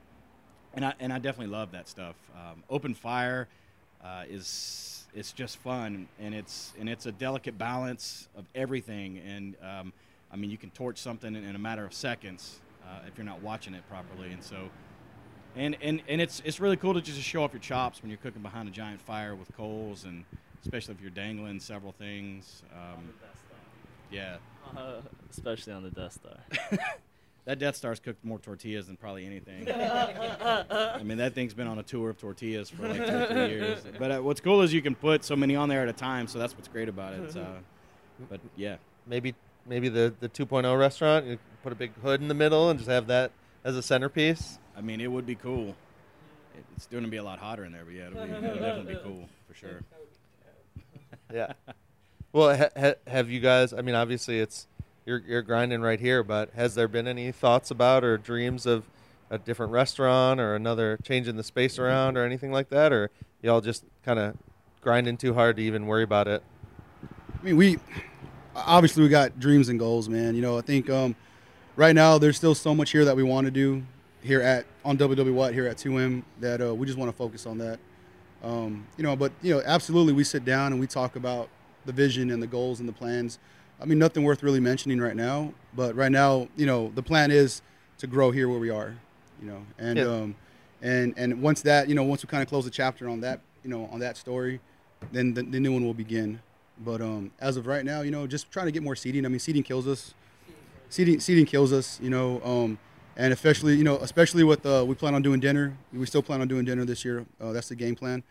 and 0.74 0.84
I 0.84 0.94
and 1.00 1.12
I 1.12 1.18
definitely 1.18 1.52
love 1.52 1.72
that 1.72 1.88
stuff. 1.88 2.14
Um, 2.36 2.62
open 2.70 2.94
fire 2.94 3.48
uh, 4.04 4.22
is 4.30 5.04
it's 5.12 5.32
just 5.32 5.56
fun, 5.56 6.06
and 6.20 6.36
it's 6.36 6.72
and 6.78 6.88
it's 6.88 7.06
a 7.06 7.12
delicate 7.12 7.58
balance 7.58 8.28
of 8.36 8.44
everything. 8.54 9.18
And 9.18 9.56
um, 9.60 9.92
I 10.32 10.36
mean, 10.36 10.50
you 10.50 10.56
can 10.56 10.70
torch 10.70 10.98
something 10.98 11.34
in, 11.34 11.44
in 11.44 11.56
a 11.56 11.58
matter 11.58 11.84
of 11.84 11.92
seconds 11.92 12.60
uh, 12.84 13.00
if 13.08 13.18
you're 13.18 13.26
not 13.26 13.42
watching 13.42 13.74
it 13.74 13.82
properly, 13.88 14.30
and 14.30 14.42
so. 14.44 14.70
And, 15.56 15.76
and, 15.82 16.02
and 16.08 16.20
it's, 16.20 16.40
it's 16.44 16.60
really 16.60 16.76
cool 16.76 16.94
to 16.94 17.00
just 17.00 17.20
show 17.20 17.42
off 17.44 17.52
your 17.52 17.60
chops 17.60 18.00
when 18.02 18.10
you're 18.10 18.18
cooking 18.18 18.42
behind 18.42 18.68
a 18.68 18.72
giant 18.72 19.00
fire 19.00 19.34
with 19.34 19.54
coals, 19.56 20.04
and 20.04 20.24
especially 20.62 20.94
if 20.94 21.00
you're 21.00 21.10
dangling 21.10 21.60
several 21.60 21.92
things. 21.92 22.62
Um, 22.74 23.08
yeah, 24.10 24.36
Uh, 24.76 25.00
especially 25.30 25.72
on 25.72 25.82
the 25.82 25.90
Death 25.90 26.12
Star. 26.14 26.78
that 27.44 27.58
Death 27.58 27.76
Star's 27.76 28.00
cooked 28.00 28.24
more 28.24 28.38
tortillas 28.38 28.86
than 28.86 28.96
probably 28.96 29.26
anything. 29.26 29.70
I 29.70 31.02
mean, 31.02 31.18
that 31.18 31.34
thing's 31.34 31.54
been 31.54 31.66
on 31.66 31.78
a 31.78 31.82
tour 31.82 32.10
of 32.10 32.18
tortillas 32.18 32.70
for 32.70 32.88
like 32.88 33.06
two 33.06 33.14
or 33.14 33.26
three 33.26 33.48
years. 33.48 33.82
But 33.98 34.10
uh, 34.12 34.20
what's 34.20 34.40
cool 34.40 34.62
is 34.62 34.72
you 34.72 34.82
can 34.82 34.94
put 34.94 35.24
so 35.24 35.36
many 35.36 35.56
on 35.56 35.68
there 35.68 35.82
at 35.82 35.88
a 35.88 35.92
time, 35.92 36.26
so 36.26 36.38
that's 36.38 36.54
what's 36.54 36.68
great 36.68 36.88
about 36.88 37.14
it. 37.14 37.36
Uh, 37.36 37.44
but 38.30 38.40
yeah, 38.56 38.76
Maybe 39.06 39.34
maybe 39.66 39.88
the 39.88 40.14
the 40.20 40.28
2.0 40.28 40.78
restaurant. 40.78 41.26
You 41.26 41.38
put 41.62 41.72
a 41.72 41.76
big 41.76 41.92
hood 42.02 42.20
in 42.20 42.28
the 42.28 42.34
middle 42.34 42.70
and 42.70 42.78
just 42.78 42.88
have 42.90 43.08
that 43.08 43.32
as 43.64 43.76
a 43.76 43.82
centerpiece. 43.82 44.58
I 44.76 44.80
mean, 44.80 45.00
it 45.00 45.10
would 45.10 45.26
be 45.26 45.34
cool. 45.34 45.74
It's 46.76 46.86
going 46.86 47.04
to 47.04 47.10
be 47.10 47.16
a 47.18 47.22
lot 47.22 47.38
hotter 47.38 47.64
in 47.64 47.72
there, 47.72 47.84
but 47.84 47.94
yeah, 47.94 48.06
it'll, 48.08 48.24
be, 48.24 48.30
it'll 48.30 48.58
definitely 48.58 48.94
be 48.94 49.00
cool 49.02 49.28
for 49.48 49.54
sure. 49.54 49.82
Yeah. 51.32 51.54
well, 52.34 52.54
ha- 52.54 52.68
ha- 52.78 52.94
have 53.06 53.30
you 53.30 53.40
guys? 53.40 53.72
I 53.72 53.80
mean, 53.80 53.94
obviously, 53.94 54.38
it's 54.38 54.66
you're 55.06 55.22
you're 55.26 55.40
grinding 55.40 55.80
right 55.80 55.98
here, 55.98 56.22
but 56.22 56.50
has 56.50 56.74
there 56.74 56.88
been 56.88 57.08
any 57.08 57.32
thoughts 57.32 57.70
about 57.70 58.04
or 58.04 58.18
dreams 58.18 58.66
of 58.66 58.84
a 59.30 59.38
different 59.38 59.72
restaurant 59.72 60.40
or 60.40 60.54
another 60.54 60.98
changing 61.02 61.36
the 61.36 61.42
space 61.42 61.78
around 61.78 62.18
or 62.18 62.24
anything 62.26 62.52
like 62.52 62.68
that, 62.68 62.92
or 62.92 63.10
y'all 63.40 63.62
just 63.62 63.84
kind 64.04 64.18
of 64.18 64.36
grinding 64.82 65.16
too 65.16 65.32
hard 65.32 65.56
to 65.56 65.62
even 65.62 65.86
worry 65.86 66.02
about 66.02 66.28
it? 66.28 66.42
I 67.40 67.44
mean, 67.44 67.56
we 67.56 67.78
obviously 68.54 69.02
we 69.02 69.08
got 69.08 69.40
dreams 69.40 69.70
and 69.70 69.78
goals, 69.78 70.06
man. 70.06 70.34
You 70.34 70.42
know, 70.42 70.58
I 70.58 70.60
think 70.60 70.90
um, 70.90 71.16
right 71.76 71.94
now 71.94 72.18
there's 72.18 72.36
still 72.36 72.54
so 72.54 72.74
much 72.74 72.90
here 72.90 73.04
that 73.04 73.16
we 73.16 73.22
want 73.22 73.46
to 73.46 73.50
do 73.50 73.82
here 74.22 74.40
at 74.40 74.66
on 74.84 74.96
WW 74.98 75.32
What 75.34 75.52
here 75.54 75.66
at 75.66 75.76
2M 75.76 76.22
that 76.40 76.60
uh, 76.60 76.74
we 76.74 76.86
just 76.86 76.98
want 76.98 77.10
to 77.10 77.16
focus 77.16 77.46
on 77.46 77.58
that. 77.58 77.78
Um, 78.42 78.86
you 78.96 79.04
know, 79.04 79.14
but 79.16 79.32
you 79.42 79.54
know, 79.54 79.62
absolutely, 79.64 80.12
we 80.12 80.24
sit 80.24 80.44
down 80.44 80.72
and 80.72 80.80
we 80.80 80.86
talk 80.86 81.16
about 81.16 81.48
the 81.86 81.92
vision 81.92 82.30
and 82.30 82.42
the 82.42 82.46
goals 82.46 82.80
and 82.80 82.88
the 82.88 82.92
plans. 82.92 83.38
I 83.80 83.84
mean, 83.84 83.98
nothing 83.98 84.22
worth 84.24 84.42
really 84.42 84.60
mentioning 84.60 85.00
right 85.00 85.16
now, 85.16 85.52
but 85.74 85.94
right 85.96 86.12
now, 86.12 86.48
you 86.56 86.66
know, 86.66 86.92
the 86.94 87.02
plan 87.02 87.30
is 87.30 87.62
to 87.98 88.06
grow 88.06 88.30
here 88.30 88.48
where 88.48 88.58
we 88.58 88.70
are. 88.70 88.94
You 89.40 89.48
know, 89.48 89.66
and 89.78 89.98
Yeah. 89.98 90.04
um, 90.04 90.36
and 90.82 91.14
and 91.16 91.42
once 91.42 91.62
that, 91.62 91.88
you 91.88 91.94
know, 91.94 92.02
once 92.04 92.22
we 92.24 92.28
kind 92.28 92.42
of 92.42 92.48
close 92.48 92.64
the 92.64 92.70
chapter 92.70 93.08
on 93.08 93.20
that, 93.20 93.40
you 93.64 93.70
know, 93.70 93.88
on 93.92 93.98
that 94.00 94.16
story, 94.16 94.60
then 95.10 95.34
the, 95.34 95.42
the 95.42 95.58
new 95.60 95.72
one 95.72 95.84
will 95.84 95.94
begin. 95.94 96.40
But 96.84 97.00
um, 97.00 97.30
as 97.40 97.56
of 97.56 97.66
right 97.66 97.84
now, 97.84 98.02
you 98.02 98.10
know, 98.10 98.26
just 98.26 98.50
trying 98.50 98.66
to 98.66 98.72
get 98.72 98.82
more 98.82 98.96
seating. 98.96 99.24
I 99.24 99.28
mean, 99.28 99.38
seating 99.38 99.62
kills 99.62 99.86
us. 99.86 100.14
Seating, 100.92 101.20
seating 101.20 101.46
kills 101.46 101.72
us. 101.72 101.98
You 102.02 102.10
know, 102.10 102.42
um, 102.44 102.78
and 103.16 103.32
especially, 103.32 103.76
you 103.76 103.84
know, 103.84 103.96
especially 103.98 104.44
with 104.44 104.66
uh, 104.66 104.84
we 104.86 104.94
plan 104.94 105.14
on 105.14 105.22
doing 105.22 105.40
dinner. 105.40 105.74
We 105.90 106.04
still 106.04 106.22
plan 106.22 106.42
on 106.42 106.48
doing 106.48 106.66
dinner 106.66 106.84
this 106.84 107.02
year. 107.02 107.24
Uh, 107.40 107.52
that's 107.52 107.68
the 107.70 107.74
game 107.76 107.94
plan, 107.94 108.22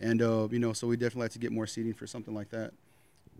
and 0.00 0.22
uh, 0.22 0.48
you 0.50 0.58
know, 0.58 0.72
so 0.72 0.86
we 0.86 0.96
definitely 0.96 1.22
like 1.24 1.32
to 1.32 1.38
get 1.38 1.52
more 1.52 1.66
seating 1.66 1.92
for 1.92 2.06
something 2.06 2.34
like 2.34 2.48
that. 2.50 2.72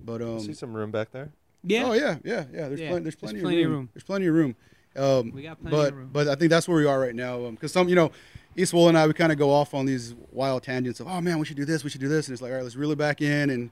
But 0.04 0.20
um, 0.20 0.40
See 0.40 0.52
some 0.52 0.74
room 0.74 0.90
back 0.90 1.10
there. 1.10 1.30
Yeah. 1.64 1.84
Oh 1.86 1.94
yeah, 1.94 2.16
yeah, 2.22 2.44
yeah. 2.52 2.68
There's 2.68 2.80
Yeah, 2.80 2.90
plenty. 2.90 3.04
There's 3.04 3.16
there's 3.16 3.32
plenty, 3.32 3.40
plenty 3.40 3.62
of 3.62 3.66
of 3.66 3.70
room. 3.70 3.78
room. 3.78 3.88
There's 3.94 4.04
plenty 4.04 4.26
of 4.26 4.34
room. 4.34 4.56
Um, 4.94 5.32
We 5.32 5.42
got 5.42 5.58
plenty 5.58 5.74
but 5.74 5.88
of 5.92 5.96
room. 5.96 6.10
but 6.12 6.28
I 6.28 6.34
think 6.34 6.50
that's 6.50 6.68
where 6.68 6.76
we 6.76 6.86
are 6.86 7.00
right 7.00 7.14
now. 7.14 7.50
Because 7.50 7.72
some, 7.72 7.88
you 7.88 7.94
know, 7.94 8.12
East 8.56 8.74
Esaul 8.74 8.88
and 8.90 8.98
I, 8.98 9.06
we 9.06 9.12
kind 9.14 9.32
of 9.32 9.38
go 9.38 9.50
off 9.50 9.72
on 9.72 9.86
these 9.86 10.14
wild 10.32 10.62
tangents 10.62 11.00
of, 11.00 11.06
oh 11.06 11.20
man, 11.22 11.38
we 11.38 11.44
should 11.46 11.56
do 11.56 11.64
this, 11.64 11.82
we 11.84 11.90
should 11.90 12.00
do 12.00 12.08
this, 12.08 12.28
and 12.28 12.34
it's 12.34 12.40
like, 12.42 12.50
all 12.50 12.56
right, 12.56 12.62
let's 12.62 12.76
reel 12.76 12.90
it 12.92 12.98
back 12.98 13.20
in, 13.20 13.50
and 13.50 13.70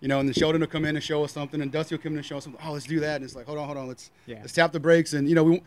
you 0.00 0.08
know, 0.08 0.20
and 0.20 0.28
then 0.28 0.34
Sheldon 0.34 0.60
will 0.60 0.68
come 0.68 0.84
in 0.84 0.94
and 0.96 1.02
show 1.04 1.24
us 1.24 1.32
something, 1.32 1.60
and 1.60 1.72
Dusty 1.72 1.94
will 1.94 2.02
come 2.02 2.12
in 2.12 2.18
and 2.18 2.26
show 2.26 2.36
us 2.36 2.44
something. 2.44 2.60
Oh, 2.64 2.72
let's 2.72 2.86
do 2.86 3.00
that, 3.00 3.16
and 3.16 3.24
it's 3.24 3.34
like, 3.34 3.46
hold 3.46 3.58
on, 3.58 3.66
hold 3.66 3.78
on, 3.78 3.88
let's 3.88 4.10
Yeah. 4.26 4.36
let's 4.40 4.52
tap 4.52 4.72
the 4.72 4.80
brakes, 4.80 5.12
and 5.12 5.28
you 5.28 5.34
know, 5.34 5.44
we 5.44 5.62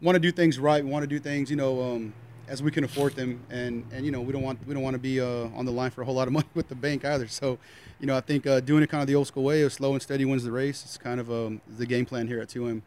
want 0.00 0.16
to 0.16 0.20
do 0.20 0.32
things 0.32 0.58
right. 0.58 0.84
We 0.84 0.90
want 0.90 1.02
to 1.02 1.06
do 1.08 1.18
things, 1.18 1.50
you 1.50 1.56
know, 1.56 1.80
um, 1.82 2.14
as 2.48 2.62
we 2.62 2.70
can 2.70 2.84
afford 2.84 3.14
them, 3.14 3.40
and 3.50 3.84
and 3.92 4.04
you 4.04 4.12
know, 4.12 4.20
we 4.20 4.32
don't 4.32 4.42
want 4.42 4.58
we 4.66 4.74
don't 4.74 4.82
want 4.82 4.94
to 4.94 5.00
be 5.00 5.20
uh, 5.20 5.48
on 5.54 5.64
the 5.64 5.72
line 5.72 5.90
for 5.90 6.02
a 6.02 6.04
whole 6.04 6.14
lot 6.14 6.26
of 6.28 6.32
money 6.38 6.48
with 6.54 6.68
the 6.68 6.74
bank 6.74 7.04
either. 7.04 7.26
So, 7.28 7.58
you 8.00 8.06
know, 8.06 8.16
I 8.16 8.20
think 8.20 8.46
uh, 8.46 8.60
doing 8.60 8.82
it 8.82 8.88
kind 8.90 9.00
of 9.00 9.06
the 9.06 9.14
old 9.14 9.26
school 9.26 9.44
way 9.44 9.62
of 9.62 9.72
slow 9.72 9.92
and 9.92 10.02
steady 10.02 10.24
wins 10.24 10.44
the 10.44 10.52
race. 10.52 10.82
It's 10.84 10.98
kind 10.98 11.20
of 11.20 11.30
um, 11.30 11.60
the 11.78 11.86
game 11.86 12.04
plan 12.06 12.26
here 12.26 12.40
at 12.40 12.48
2M. 12.48 12.82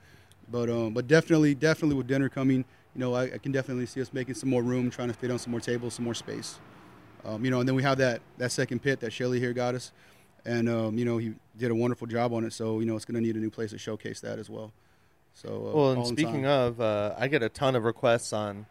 But 0.51 0.69
um, 0.69 0.93
but 0.93 1.07
definitely 1.07 1.55
definitely 1.55 1.95
with 1.95 2.07
dinner 2.07 2.29
coming, 2.29 2.65
you 2.93 2.99
know, 2.99 3.15
I, 3.15 3.23
I 3.23 3.37
can 3.39 3.51
definitely 3.51 3.85
see 3.87 4.01
us 4.01 4.13
making 4.13 4.35
some 4.35 4.49
more 4.49 4.61
room, 4.61 4.89
trying 4.91 5.07
to 5.07 5.13
fit 5.13 5.31
on 5.31 5.39
some 5.39 5.51
more 5.51 5.59
tables, 5.61 5.95
some 5.95 6.05
more 6.05 6.13
space. 6.13 6.59
Um, 7.23 7.43
you 7.43 7.49
know, 7.49 7.59
and 7.59 7.67
then 7.67 7.75
we 7.75 7.81
have 7.81 7.97
that 7.97 8.21
that 8.37 8.51
second 8.51 8.83
pit 8.83 8.99
that 8.99 9.11
Shelly 9.11 9.39
here 9.39 9.53
got 9.53 9.73
us, 9.73 9.91
and 10.45 10.69
um, 10.69 10.97
you 10.97 11.05
know 11.05 11.17
he 11.17 11.33
did 11.57 11.71
a 11.71 11.75
wonderful 11.75 12.07
job 12.07 12.33
on 12.33 12.43
it. 12.45 12.53
So 12.53 12.79
you 12.79 12.85
know 12.85 12.95
it's 12.95 13.05
going 13.05 13.15
to 13.15 13.21
need 13.21 13.35
a 13.35 13.39
new 13.39 13.49
place 13.49 13.71
to 13.71 13.77
showcase 13.77 14.19
that 14.21 14.39
as 14.39 14.49
well. 14.49 14.71
So 15.33 15.49
uh, 15.49 15.75
Well, 15.77 15.91
and 15.91 16.07
speaking 16.07 16.43
time. 16.43 16.45
of, 16.45 16.81
uh, 16.81 17.15
I 17.17 17.27
get 17.27 17.43
a 17.43 17.49
ton 17.49 17.75
of 17.75 17.83
requests 17.83 18.31
on 18.31 18.65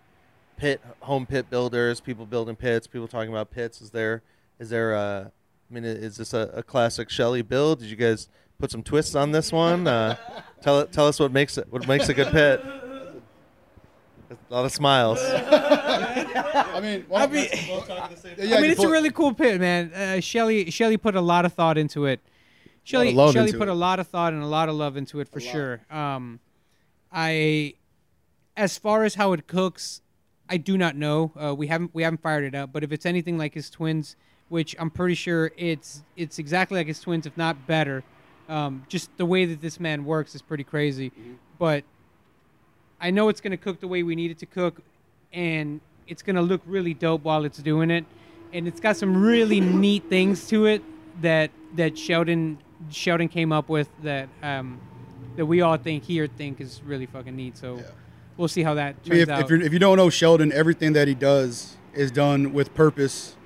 pit 0.56 0.80
home 1.00 1.26
pit 1.26 1.50
builders, 1.50 2.00
people 2.00 2.26
building 2.26 2.56
pits, 2.56 2.86
people 2.86 3.08
talking 3.08 3.30
about 3.30 3.50
pits. 3.50 3.80
Is 3.82 3.90
there 3.90 4.22
is 4.58 4.70
there 4.70 4.92
a 4.94 5.32
I 5.70 5.74
mean, 5.74 5.84
is 5.84 6.16
this 6.16 6.32
a, 6.34 6.50
a 6.54 6.62
classic 6.62 7.10
Shelly 7.10 7.42
build? 7.42 7.80
Did 7.80 7.88
you 7.88 7.96
guys 7.96 8.28
put 8.58 8.70
some 8.70 8.82
twists 8.82 9.14
on 9.14 9.32
this 9.32 9.50
one? 9.52 9.86
Uh, 9.86 10.16
tell 10.62 10.86
tell 10.86 11.06
us 11.08 11.18
what 11.18 11.32
makes 11.32 11.58
it 11.58 11.66
what 11.70 11.86
makes 11.88 12.08
a 12.08 12.14
good 12.14 12.28
pit. 12.28 12.64
A 14.30 14.54
lot 14.54 14.64
of 14.64 14.72
smiles. 14.72 15.18
I 15.22 16.80
mean, 16.80 17.04
I 17.14 17.26
mean, 17.26 17.48
yeah, 17.52 18.56
I 18.56 18.60
mean, 18.60 18.64
you 18.64 18.70
it's 18.70 18.82
a 18.82 18.88
really 18.88 19.10
cool 19.10 19.34
pit, 19.34 19.60
man. 19.60 19.92
Uh, 19.92 20.20
Shelly, 20.20 20.70
Shelly 20.70 20.96
put 20.96 21.14
a 21.14 21.20
lot 21.20 21.44
of 21.44 21.52
thought 21.52 21.78
into 21.78 22.06
it. 22.06 22.20
Shelly, 22.82 23.14
love 23.14 23.32
Shelly 23.32 23.52
put 23.52 23.68
it. 23.68 23.70
a 23.70 23.74
lot 23.74 23.98
of 24.00 24.08
thought 24.08 24.32
and 24.32 24.42
a 24.42 24.46
lot 24.46 24.68
of 24.68 24.74
love 24.74 24.96
into 24.96 25.20
it 25.20 25.28
for 25.28 25.40
lot. 25.40 25.52
sure. 25.52 25.80
Um, 25.90 26.40
I, 27.12 27.74
as 28.56 28.76
far 28.76 29.04
as 29.04 29.14
how 29.14 29.32
it 29.32 29.46
cooks, 29.46 30.02
I 30.48 30.58
do 30.58 30.76
not 30.76 30.96
know. 30.96 31.32
Uh, 31.36 31.54
we 31.54 31.66
haven't 31.68 31.94
we 31.94 32.02
haven't 32.02 32.20
fired 32.20 32.44
it 32.44 32.54
up, 32.54 32.72
but 32.72 32.84
if 32.84 32.92
it's 32.92 33.06
anything 33.06 33.38
like 33.38 33.54
his 33.54 33.70
twins, 33.70 34.16
which 34.48 34.76
I'm 34.78 34.90
pretty 34.90 35.14
sure 35.14 35.50
it's 35.56 36.02
it's 36.16 36.38
exactly 36.38 36.78
like 36.78 36.86
his 36.86 37.00
twins, 37.00 37.26
if 37.26 37.36
not 37.36 37.66
better. 37.66 38.04
Um, 38.48 38.84
just 38.88 39.16
the 39.16 39.24
way 39.24 39.46
that 39.46 39.62
this 39.62 39.80
man 39.80 40.04
works 40.04 40.34
is 40.34 40.42
pretty 40.42 40.64
crazy, 40.64 41.12
but 41.58 41.84
I 43.04 43.10
know 43.10 43.28
it's 43.28 43.42
gonna 43.42 43.58
cook 43.58 43.80
the 43.80 43.86
way 43.86 44.02
we 44.02 44.14
need 44.16 44.30
it 44.30 44.38
to 44.38 44.46
cook, 44.46 44.80
and 45.30 45.80
it's 46.08 46.22
gonna 46.22 46.40
look 46.40 46.62
really 46.64 46.94
dope 46.94 47.22
while 47.22 47.44
it's 47.44 47.58
doing 47.58 47.90
it, 47.90 48.06
and 48.54 48.66
it's 48.66 48.80
got 48.80 48.96
some 48.96 49.22
really 49.22 49.60
neat 49.60 50.04
things 50.08 50.48
to 50.48 50.64
it 50.64 50.82
that 51.20 51.50
that 51.76 51.98
Sheldon 51.98 52.56
Sheldon 52.90 53.28
came 53.28 53.52
up 53.52 53.68
with 53.68 53.88
that 54.02 54.30
um, 54.42 54.80
that 55.36 55.44
we 55.44 55.60
all 55.60 55.76
think 55.76 56.04
here 56.04 56.26
think 56.26 56.62
is 56.62 56.80
really 56.86 57.04
fucking 57.04 57.36
neat. 57.36 57.58
So 57.58 57.76
Yeah. 57.76 57.82
we'll 58.38 58.48
see 58.48 58.62
how 58.62 58.72
that 58.74 58.96
I 59.04 59.08
mean, 59.10 59.18
if, 59.20 59.28
out. 59.28 59.40
if, 59.42 59.50
you're, 59.50 59.60
if 59.60 59.72
you 59.74 59.78
don't 59.78 59.98
know 59.98 60.08
Sheldon, 60.08 60.50
everything 60.50 60.94
that 60.94 61.06
he 61.06 61.14
does 61.14 61.76
is 61.92 62.10
done 62.10 62.54
with 62.54 62.72
purpose, 62.74 63.36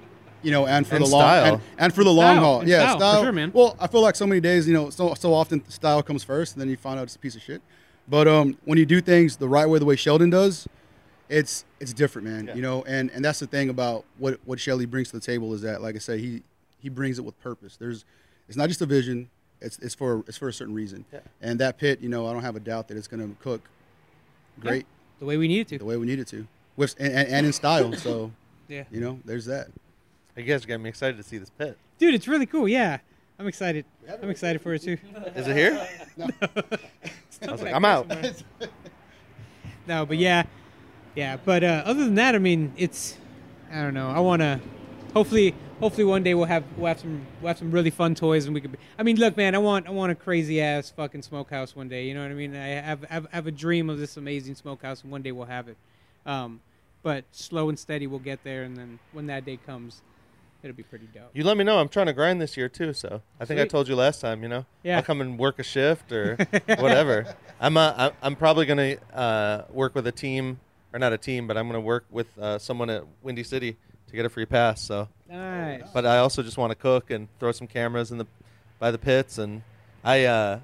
you 0.42 0.52
know, 0.52 0.66
and 0.66 0.86
for 0.86 0.94
And 0.96 1.04
the 1.04 1.08
long 1.10 1.20
style. 1.22 1.54
and, 1.54 1.62
and 1.78 1.92
for 1.92 2.04
the 2.04 2.12
long 2.12 2.36
haul. 2.36 2.60
and 2.60 2.68
Yeah, 2.68 2.94
style, 2.96 3.18
for 3.20 3.24
sure, 3.24 3.32
man. 3.32 3.50
Well, 3.52 3.74
I 3.80 3.88
feel 3.88 4.02
like 4.02 4.14
so 4.14 4.26
many 4.26 4.40
days, 4.40 4.68
you 4.68 4.74
know, 4.74 4.88
so 4.90 5.14
so 5.14 5.34
often 5.34 5.68
style 5.68 6.00
comes 6.04 6.22
first, 6.22 6.54
and 6.54 6.60
then 6.62 6.68
you 6.68 6.76
find 6.76 7.00
out 7.00 7.04
it's 7.04 7.16
a 7.16 7.18
piece 7.18 7.34
of 7.34 7.42
shit. 7.42 7.60
But 8.08 8.26
um, 8.26 8.56
when 8.64 8.78
you 8.78 8.86
do 8.86 9.00
things 9.00 9.36
the 9.36 9.48
right 9.48 9.68
way, 9.68 9.78
the 9.78 9.84
way 9.84 9.96
Sheldon 9.96 10.30
does, 10.30 10.66
it's 11.28 11.64
it's 11.80 11.92
different, 11.92 12.28
man. 12.28 12.46
Yeah. 12.46 12.54
You 12.54 12.62
know, 12.62 12.82
and 12.84 13.10
and 13.10 13.24
that's 13.24 13.38
the 13.38 13.46
thing 13.46 13.68
about 13.68 14.04
what 14.18 14.40
what 14.44 14.58
Shelly 14.58 14.86
brings 14.86 15.10
to 15.10 15.18
the 15.18 15.24
table 15.24 15.52
is 15.54 15.62
that, 15.62 15.82
like 15.82 15.94
I 15.94 15.98
say, 15.98 16.18
he 16.18 16.42
he 16.80 16.88
brings 16.88 17.18
it 17.18 17.22
with 17.22 17.38
purpose. 17.40 17.76
There's 17.76 18.04
it's 18.48 18.56
not 18.56 18.68
just 18.68 18.80
a 18.80 18.86
vision. 18.86 19.28
It's 19.60 19.78
it's 19.78 19.94
for 19.94 20.24
it's 20.26 20.38
for 20.38 20.48
a 20.48 20.52
certain 20.52 20.74
reason. 20.74 21.04
Yeah. 21.12 21.20
And 21.42 21.60
that 21.60 21.78
pit, 21.78 22.00
you 22.00 22.08
know, 22.08 22.26
I 22.26 22.32
don't 22.32 22.42
have 22.42 22.56
a 22.56 22.60
doubt 22.60 22.88
that 22.88 22.96
it's 22.96 23.08
going 23.08 23.28
to 23.28 23.36
cook 23.42 23.68
great 24.60 24.86
the 25.18 25.26
way 25.26 25.36
we 25.36 25.48
need 25.48 25.60
it 25.60 25.68
to. 25.68 25.78
the 25.78 25.84
way 25.84 25.96
we 25.96 26.06
need 26.06 26.18
it 26.18 26.28
to, 26.28 26.46
with 26.76 26.94
and, 26.98 27.12
and, 27.12 27.28
and 27.28 27.46
in 27.46 27.52
style. 27.52 27.92
So 27.94 28.32
Yeah, 28.68 28.84
you 28.90 29.00
know, 29.00 29.18
there's 29.24 29.46
that. 29.46 29.68
i 30.36 30.40
You 30.40 30.46
guys 30.46 30.64
got 30.66 30.78
me 30.80 30.90
excited 30.90 31.16
to 31.16 31.22
see 31.22 31.38
this 31.38 31.50
pit. 31.50 31.76
dude, 31.98 32.14
it's 32.14 32.28
really 32.28 32.46
cool. 32.46 32.68
Yeah, 32.68 32.98
I'm 33.38 33.46
excited. 33.46 33.84
I'm 34.22 34.30
excited 34.30 34.60
for 34.60 34.74
it 34.74 34.82
too. 34.82 34.98
Is 35.34 35.46
it 35.48 35.56
here? 35.56 35.88
I 37.48 37.52
was 37.52 37.62
like, 37.62 37.74
I'm 37.74 37.84
out. 37.84 38.10
No, 39.86 40.04
but 40.04 40.18
yeah, 40.18 40.42
yeah. 41.14 41.38
But 41.42 41.64
uh, 41.64 41.82
other 41.86 42.04
than 42.04 42.16
that, 42.16 42.34
I 42.34 42.38
mean, 42.38 42.74
it's 42.76 43.16
I 43.72 43.80
don't 43.80 43.94
know. 43.94 44.10
I 44.10 44.20
want 44.20 44.42
to 44.42 44.60
hopefully 45.14 45.54
hopefully 45.80 46.04
one 46.04 46.22
day 46.22 46.34
we'll 46.34 46.44
have 46.44 46.62
we'll 46.76 46.88
have 46.88 47.00
some 47.00 47.26
we'll 47.40 47.48
have 47.48 47.58
some 47.58 47.70
really 47.70 47.88
fun 47.88 48.14
toys 48.14 48.44
and 48.44 48.54
we 48.54 48.60
could. 48.60 48.72
Be, 48.72 48.78
I 48.98 49.02
mean, 49.02 49.16
look, 49.18 49.36
man, 49.36 49.54
I 49.54 49.58
want 49.58 49.86
I 49.86 49.90
want 49.90 50.12
a 50.12 50.14
crazy 50.14 50.60
ass 50.60 50.90
fucking 50.90 51.22
smokehouse 51.22 51.74
one 51.74 51.88
day. 51.88 52.06
You 52.06 52.12
know 52.12 52.20
what 52.20 52.30
I 52.30 52.34
mean? 52.34 52.54
I 52.54 52.66
have 52.66 53.04
have, 53.04 53.26
have 53.32 53.46
a 53.46 53.50
dream 53.50 53.88
of 53.88 53.98
this 53.98 54.18
amazing 54.18 54.54
smokehouse, 54.56 55.02
and 55.02 55.10
one 55.10 55.22
day 55.22 55.32
we'll 55.32 55.46
have 55.46 55.68
it. 55.68 55.78
Um, 56.26 56.60
but 57.02 57.24
slow 57.32 57.70
and 57.70 57.78
steady, 57.78 58.06
we'll 58.06 58.18
get 58.18 58.44
there, 58.44 58.64
and 58.64 58.76
then 58.76 58.98
when 59.12 59.26
that 59.28 59.46
day 59.46 59.58
comes, 59.64 60.02
it'll 60.62 60.76
be 60.76 60.82
pretty 60.82 61.06
dope. 61.14 61.30
You 61.34 61.44
let 61.44 61.56
me 61.56 61.64
know. 61.64 61.78
I'm 61.78 61.88
trying 61.88 62.06
to 62.06 62.12
grind 62.12 62.40
this 62.40 62.56
year 62.56 62.68
too. 62.68 62.92
So 62.92 63.22
I 63.40 63.44
think 63.44 63.60
I 63.60 63.66
told 63.66 63.88
you 63.88 63.94
last 63.96 64.20
time. 64.20 64.42
You 64.42 64.48
know, 64.48 64.66
Yeah. 64.82 64.96
I'll 64.96 65.02
come 65.02 65.20
and 65.20 65.38
work 65.38 65.58
a 65.58 65.62
shift 65.62 66.12
or 66.12 66.36
whatever. 66.66 67.26
I'm 67.60 67.76
uh, 67.76 68.10
I'm 68.22 68.36
probably 68.36 68.66
gonna 68.66 68.96
uh, 69.14 69.62
work 69.70 69.94
with 69.94 70.06
a 70.06 70.12
team 70.12 70.60
or 70.92 70.98
not 70.98 71.12
a 71.12 71.18
team, 71.18 71.46
but 71.46 71.56
I'm 71.56 71.66
gonna 71.68 71.80
work 71.80 72.04
with 72.10 72.26
uh, 72.38 72.58
someone 72.58 72.90
at 72.90 73.04
Windy 73.22 73.44
City 73.44 73.76
to 74.08 74.12
get 74.16 74.24
a 74.24 74.28
free 74.28 74.46
pass. 74.46 74.80
So, 74.80 75.08
Nice. 75.28 75.82
but 75.92 76.06
I 76.06 76.18
also 76.18 76.42
just 76.42 76.56
want 76.56 76.70
to 76.70 76.74
cook 76.76 77.10
and 77.10 77.28
throw 77.38 77.52
some 77.52 77.66
cameras 77.66 78.10
in 78.10 78.18
the 78.18 78.26
by 78.78 78.90
the 78.90 78.98
pits 78.98 79.38
and 79.38 79.62
I. 80.04 80.24
Uh, 80.24 80.60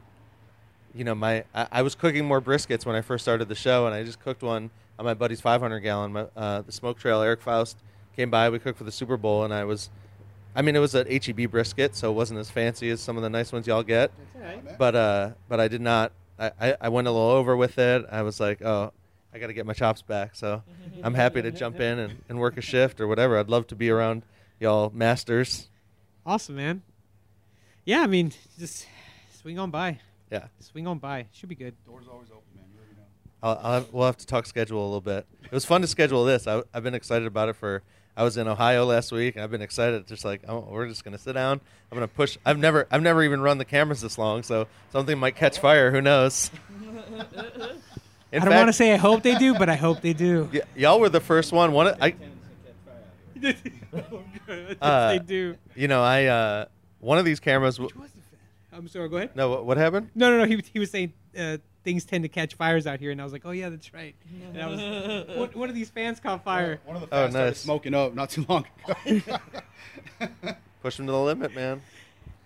you 0.96 1.02
know, 1.02 1.14
my 1.16 1.42
I, 1.54 1.66
I 1.72 1.82
was 1.82 1.94
cooking 1.96 2.24
more 2.24 2.40
briskets 2.40 2.86
when 2.86 2.94
I 2.94 3.00
first 3.00 3.24
started 3.24 3.48
the 3.48 3.54
show, 3.56 3.86
and 3.86 3.94
I 3.94 4.04
just 4.04 4.20
cooked 4.20 4.42
one 4.42 4.70
on 4.96 5.04
my 5.04 5.12
buddy's 5.14 5.40
500 5.40 5.80
gallon. 5.80 6.16
Uh, 6.36 6.62
the 6.62 6.70
smoke 6.70 6.98
trail, 7.00 7.20
Eric 7.20 7.40
Faust 7.42 7.78
came 8.16 8.30
by. 8.30 8.48
We 8.50 8.58
cooked 8.58 8.78
for 8.78 8.84
the 8.84 8.92
Super 8.92 9.16
Bowl, 9.16 9.44
and 9.44 9.52
I 9.52 9.64
was, 9.64 9.90
I 10.54 10.62
mean, 10.62 10.76
it 10.76 10.80
was 10.80 10.94
an 10.94 11.06
HEB 11.10 11.50
brisket, 11.50 11.96
so 11.96 12.10
it 12.10 12.14
wasn't 12.14 12.40
as 12.40 12.50
fancy 12.50 12.90
as 12.90 13.00
some 13.00 13.16
of 13.16 13.22
the 13.22 13.30
nice 13.30 13.52
ones 13.52 13.66
y'all 13.66 13.82
get. 13.82 14.10
But 14.78 14.94
uh, 14.94 15.30
but 15.48 15.60
I 15.60 15.68
did 15.68 15.80
not. 15.80 16.12
I, 16.38 16.50
I, 16.60 16.76
I 16.82 16.88
went 16.88 17.06
a 17.06 17.10
little 17.10 17.28
over 17.28 17.56
with 17.56 17.78
it. 17.78 18.04
I 18.10 18.22
was 18.22 18.40
like, 18.40 18.60
oh, 18.62 18.92
I 19.32 19.38
got 19.38 19.48
to 19.48 19.52
get 19.52 19.66
my 19.66 19.72
chops 19.72 20.02
back. 20.02 20.34
So 20.34 20.62
I'm 21.02 21.14
happy 21.14 21.42
to 21.42 21.50
jump 21.50 21.80
in 21.80 21.98
and, 21.98 22.22
and 22.28 22.38
work 22.38 22.56
a 22.56 22.60
shift 22.60 23.00
or 23.00 23.06
whatever. 23.06 23.38
I'd 23.38 23.48
love 23.48 23.66
to 23.68 23.76
be 23.76 23.90
around 23.90 24.22
y'all 24.60 24.90
masters. 24.94 25.68
Awesome, 26.26 26.56
man. 26.56 26.82
Yeah, 27.84 28.00
I 28.00 28.06
mean, 28.06 28.32
just 28.58 28.86
swing 29.40 29.58
on 29.58 29.70
by. 29.70 30.00
Yeah. 30.30 30.46
Swing 30.60 30.86
on 30.86 30.98
by. 30.98 31.26
Should 31.32 31.48
be 31.50 31.54
good. 31.54 31.74
Doors 31.84 32.06
always 32.10 32.30
open, 32.30 32.42
man. 32.56 32.64
You 32.72 32.78
already 32.78 32.94
know. 32.96 33.02
I'll, 33.42 33.60
I'll 33.62 33.72
have, 33.80 33.92
we'll 33.92 34.06
have 34.06 34.16
to 34.16 34.26
talk 34.26 34.46
schedule 34.46 34.82
a 34.82 34.86
little 34.86 35.00
bit. 35.00 35.26
It 35.44 35.52
was 35.52 35.64
fun 35.64 35.82
to 35.82 35.86
schedule 35.86 36.24
this. 36.24 36.46
I, 36.46 36.62
I've 36.72 36.82
been 36.82 36.94
excited 36.94 37.26
about 37.26 37.48
it 37.48 37.56
for. 37.56 37.82
I 38.16 38.22
was 38.22 38.36
in 38.36 38.46
Ohio 38.46 38.84
last 38.84 39.10
week, 39.12 39.34
and 39.34 39.42
I've 39.44 39.50
been 39.50 39.62
excited. 39.62 40.06
Just 40.06 40.24
like, 40.24 40.42
oh, 40.48 40.66
we're 40.70 40.86
just 40.88 41.04
gonna 41.04 41.18
sit 41.18 41.32
down. 41.32 41.60
I'm 41.90 41.96
gonna 41.96 42.06
push. 42.08 42.38
I've 42.46 42.58
never, 42.58 42.86
I've 42.90 43.02
never 43.02 43.22
even 43.24 43.40
run 43.40 43.58
the 43.58 43.64
cameras 43.64 44.00
this 44.00 44.18
long, 44.18 44.42
so 44.42 44.66
something 44.92 45.18
might 45.18 45.34
catch 45.36 45.58
fire. 45.58 45.90
Who 45.90 46.00
knows? 46.00 46.50
In 48.32 48.42
I 48.42 48.44
don't 48.46 48.54
want 48.54 48.68
to 48.68 48.72
say 48.72 48.92
I 48.92 48.96
hope 48.96 49.22
they 49.22 49.36
do, 49.36 49.54
but 49.54 49.68
I 49.68 49.76
hope 49.76 50.00
they 50.00 50.12
do. 50.12 50.48
y- 50.54 50.60
y'all 50.74 50.98
were 50.98 51.08
the 51.08 51.20
first 51.20 51.52
one. 51.52 51.72
One, 51.72 51.86
of- 51.88 51.96
I, 52.02 52.14
yes, 53.40 53.56
Uh, 54.80 55.08
they 55.12 55.18
do. 55.20 55.56
you 55.76 55.86
know, 55.88 56.02
I, 56.02 56.24
uh, 56.26 56.64
one 57.00 57.18
of 57.18 57.24
these 57.24 57.38
cameras. 57.40 57.76
W- 57.76 57.90
I'm 58.72 58.88
sorry. 58.88 59.08
Go 59.08 59.18
ahead. 59.18 59.36
no, 59.36 59.50
what, 59.50 59.64
what 59.66 59.76
happened? 59.76 60.10
No, 60.16 60.30
no, 60.30 60.38
no. 60.38 60.44
He, 60.46 60.62
he 60.72 60.78
was 60.80 60.90
saying 60.90 61.12
uh, 61.38 61.58
things 61.84 62.04
tend 62.04 62.24
to 62.24 62.28
catch 62.28 62.54
fires 62.54 62.86
out 62.86 62.98
here, 62.98 63.10
and 63.10 63.20
I 63.20 63.24
was 63.24 63.32
like, 63.32 63.42
oh 63.44 63.50
yeah, 63.52 63.68
that's 63.68 63.92
right. 63.94 64.14
And 64.54 64.60
I 64.62 64.66
was, 64.66 65.28
one, 65.36 65.50
one 65.50 65.68
of 65.68 65.74
these 65.74 65.90
fans 65.90 66.18
caught 66.18 66.42
fire. 66.42 66.80
One 66.84 66.96
of 66.96 67.02
the 67.02 67.08
Oh, 67.14 67.20
fans 67.22 67.32
started 67.32 67.50
nice. 67.50 67.58
smoking 67.60 67.94
up 67.94 68.14
not 68.14 68.30
too 68.30 68.44
long 68.48 68.64
ago. 68.88 69.20
Push 70.82 70.96
them 70.96 71.06
to 71.06 71.12
the 71.12 71.20
limit, 71.20 71.54
man. 71.54 71.82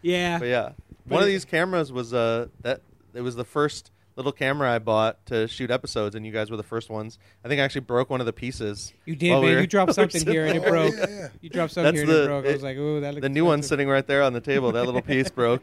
Yeah. 0.02 0.39
But 0.39 0.48
yeah, 0.48 0.73
one 1.06 1.23
of 1.23 1.27
these 1.28 1.44
cameras 1.44 1.90
was 1.93 2.12
uh 2.15 2.48
that 2.62 2.82
it 3.15 3.20
was 3.23 3.35
the 3.36 3.44
first 3.44 3.90
little 4.16 4.32
camera 4.32 4.73
I 4.73 4.78
bought 4.81 5.24
to 5.27 5.47
shoot 5.48 5.70
episodes, 5.70 6.15
and 6.16 6.27
you 6.27 6.32
guys 6.32 6.51
were 6.51 6.56
the 6.56 6.62
first 6.65 6.90
ones. 6.90 7.19
I 7.44 7.48
think 7.48 7.60
I 7.60 7.65
actually 7.65 7.82
broke 7.82 8.10
one 8.10 8.20
of 8.20 8.27
the 8.27 8.32
pieces. 8.32 8.93
You 9.06 9.15
did, 9.16 9.31
while 9.31 9.40
we 9.40 9.47
man. 9.48 9.55
were- 9.56 9.60
you 9.62 9.66
dropped 9.69 9.97
we 9.97 10.02
were 10.02 10.10
something 10.10 10.28
here 10.32 10.47
and 10.47 10.56
it 10.56 10.60
there. 10.62 10.70
broke. 10.70 10.94
yeah, 10.97 11.06
yeah. 11.09 11.28
You 11.40 11.51
dropped 11.51 11.73
something 11.73 11.94
That's 11.94 12.02
here 12.02 12.09
and 12.09 12.16
it 12.16 12.23
the- 12.23 12.27
broke. 12.27 12.44
I 12.47 12.52
was 12.52 12.62
it- 12.62 12.66
like, 12.66 12.77
ooh, 12.77 13.01
that 13.01 13.15
looks 13.15 13.23
The 13.23 13.28
new 13.28 13.44
one 13.44 13.60
expensive. 13.60 13.69
sitting 13.69 13.89
right 13.89 14.06
there 14.06 14.23
on 14.23 14.32
the 14.32 14.40
table. 14.40 14.73
That 14.73 14.85
little 14.86 15.02
piece 15.02 15.31
broke, 15.31 15.62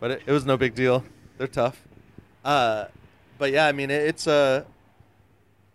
but 0.00 0.10
it, 0.12 0.22
it 0.26 0.32
was 0.32 0.44
no 0.46 0.56
big 0.56 0.74
deal. 0.74 1.04
They're 1.38 1.46
tough. 1.48 1.82
Uh, 2.44 2.86
but 3.40 3.50
yeah, 3.50 3.66
I 3.66 3.72
mean, 3.72 3.90
it, 3.90 4.02
it's 4.02 4.28
Uh, 4.28 4.64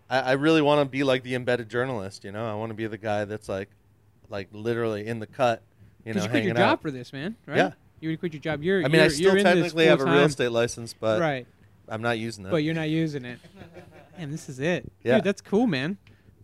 I, 0.08 0.20
I 0.20 0.32
really 0.32 0.62
want 0.62 0.80
to 0.80 0.84
be 0.90 1.02
like 1.04 1.22
the 1.22 1.34
embedded 1.34 1.68
journalist. 1.68 2.24
You 2.24 2.32
know, 2.32 2.48
I 2.50 2.54
want 2.54 2.70
to 2.70 2.74
be 2.74 2.86
the 2.86 2.96
guy 2.96 3.26
that's 3.26 3.48
like, 3.48 3.68
like 4.30 4.48
literally 4.52 5.06
in 5.06 5.18
the 5.18 5.26
cut. 5.26 5.62
You 6.04 6.14
know, 6.14 6.20
Because 6.20 6.24
you 6.24 6.30
quit 6.30 6.44
your 6.44 6.54
job 6.54 6.62
out. 6.62 6.82
for 6.82 6.90
this, 6.90 7.12
man. 7.12 7.34
Right? 7.44 7.56
Yeah. 7.58 7.72
You 8.00 8.10
would 8.10 8.20
quit 8.20 8.32
your 8.32 8.40
job. 8.40 8.62
You're. 8.62 8.84
I 8.84 8.88
mean, 8.88 9.00
I 9.00 9.04
you're- 9.04 9.10
still 9.10 9.30
in 9.32 9.36
this 9.38 9.44
technically 9.44 9.86
have 9.86 10.00
a 10.00 10.04
real 10.04 10.24
estate 10.24 10.52
license, 10.52 10.94
but 10.94 11.20
right. 11.20 11.46
I'm 11.88 12.02
not 12.02 12.18
using 12.18 12.46
it. 12.46 12.50
But 12.50 12.58
you're 12.58 12.74
not 12.74 12.88
using 12.88 13.24
it. 13.24 13.40
Man, 14.16 14.30
this 14.30 14.48
is 14.48 14.60
it. 14.60 14.90
Yeah. 15.02 15.16
Dude, 15.16 15.24
that's 15.24 15.42
cool, 15.42 15.66
man. 15.66 15.98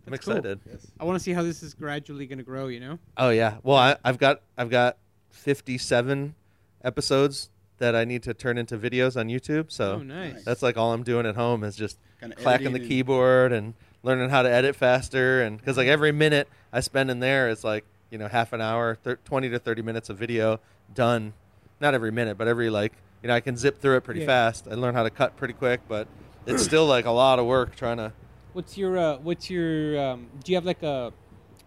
I'm 0.05 0.11
That's 0.11 0.25
cool. 0.25 0.35
excited. 0.35 0.59
I 0.99 1.05
want 1.05 1.17
to 1.17 1.23
see 1.23 1.31
how 1.31 1.43
this 1.43 1.63
is 1.63 1.73
gradually 1.73 2.27
going 2.27 2.37
to 2.39 2.43
grow. 2.43 2.67
You 2.67 2.81
know. 2.81 2.99
Oh 3.15 3.29
yeah. 3.29 3.57
Well, 3.63 3.77
I, 3.77 3.95
I've 4.03 4.17
got 4.17 4.41
I've 4.57 4.69
got 4.69 4.97
57 5.31 6.35
episodes 6.83 7.49
that 7.83 7.97
I 7.97 8.05
need 8.05 8.23
to 8.23 8.33
turn 8.33 8.57
into 8.57 8.77
videos 8.77 9.19
on 9.19 9.27
YouTube. 9.27 9.69
So 9.69 9.95
Oh, 9.95 10.03
nice. 10.03 10.41
that's 10.45 10.61
like 10.63 10.77
all 10.77 10.93
I'm 10.93 11.03
doing 11.03 11.25
at 11.25 11.35
home 11.35 11.65
is 11.65 11.75
just 11.75 11.97
Kinda 12.21 12.33
clacking 12.37 12.71
the 12.71 12.79
and- 12.79 12.87
keyboard 12.87 13.51
and 13.51 13.73
learning 14.03 14.29
how 14.29 14.41
to 14.41 14.49
edit 14.49 14.73
faster. 14.77 15.41
And 15.41 15.57
because 15.57 15.75
like 15.75 15.87
every 15.89 16.13
minute 16.13 16.47
I 16.71 16.79
spend 16.79 17.11
in 17.11 17.19
there 17.19 17.49
is 17.49 17.65
like 17.65 17.83
you 18.09 18.17
know 18.17 18.29
half 18.29 18.53
an 18.53 18.61
hour, 18.61 18.95
thir- 18.95 19.19
20 19.25 19.49
to 19.49 19.59
30 19.59 19.81
minutes 19.81 20.09
of 20.09 20.17
video 20.17 20.61
done. 20.95 21.33
Not 21.81 21.93
every 21.93 22.11
minute, 22.11 22.37
but 22.37 22.47
every 22.47 22.69
like 22.69 22.93
you 23.21 23.27
know 23.27 23.35
I 23.35 23.41
can 23.41 23.57
zip 23.57 23.81
through 23.81 23.97
it 23.97 24.05
pretty 24.05 24.21
Yeah. 24.21 24.27
fast. 24.27 24.65
I 24.71 24.75
learn 24.75 24.93
how 24.95 25.03
to 25.03 25.09
cut 25.09 25.35
pretty 25.35 25.53
quick, 25.55 25.81
but 25.89 26.07
it's 26.45 26.63
still 26.71 26.85
like 26.85 27.03
a 27.05 27.11
lot 27.11 27.37
of 27.37 27.45
work 27.45 27.75
trying 27.75 27.97
to. 27.97 28.13
What's 28.53 28.77
your 28.77 28.97
uh, 28.97 29.17
What's 29.17 29.49
your 29.49 29.99
um, 29.99 30.27
Do 30.41 30.53
you 30.53 30.55
have 30.55 30.65
like 30.65 30.83
a 30.83 31.11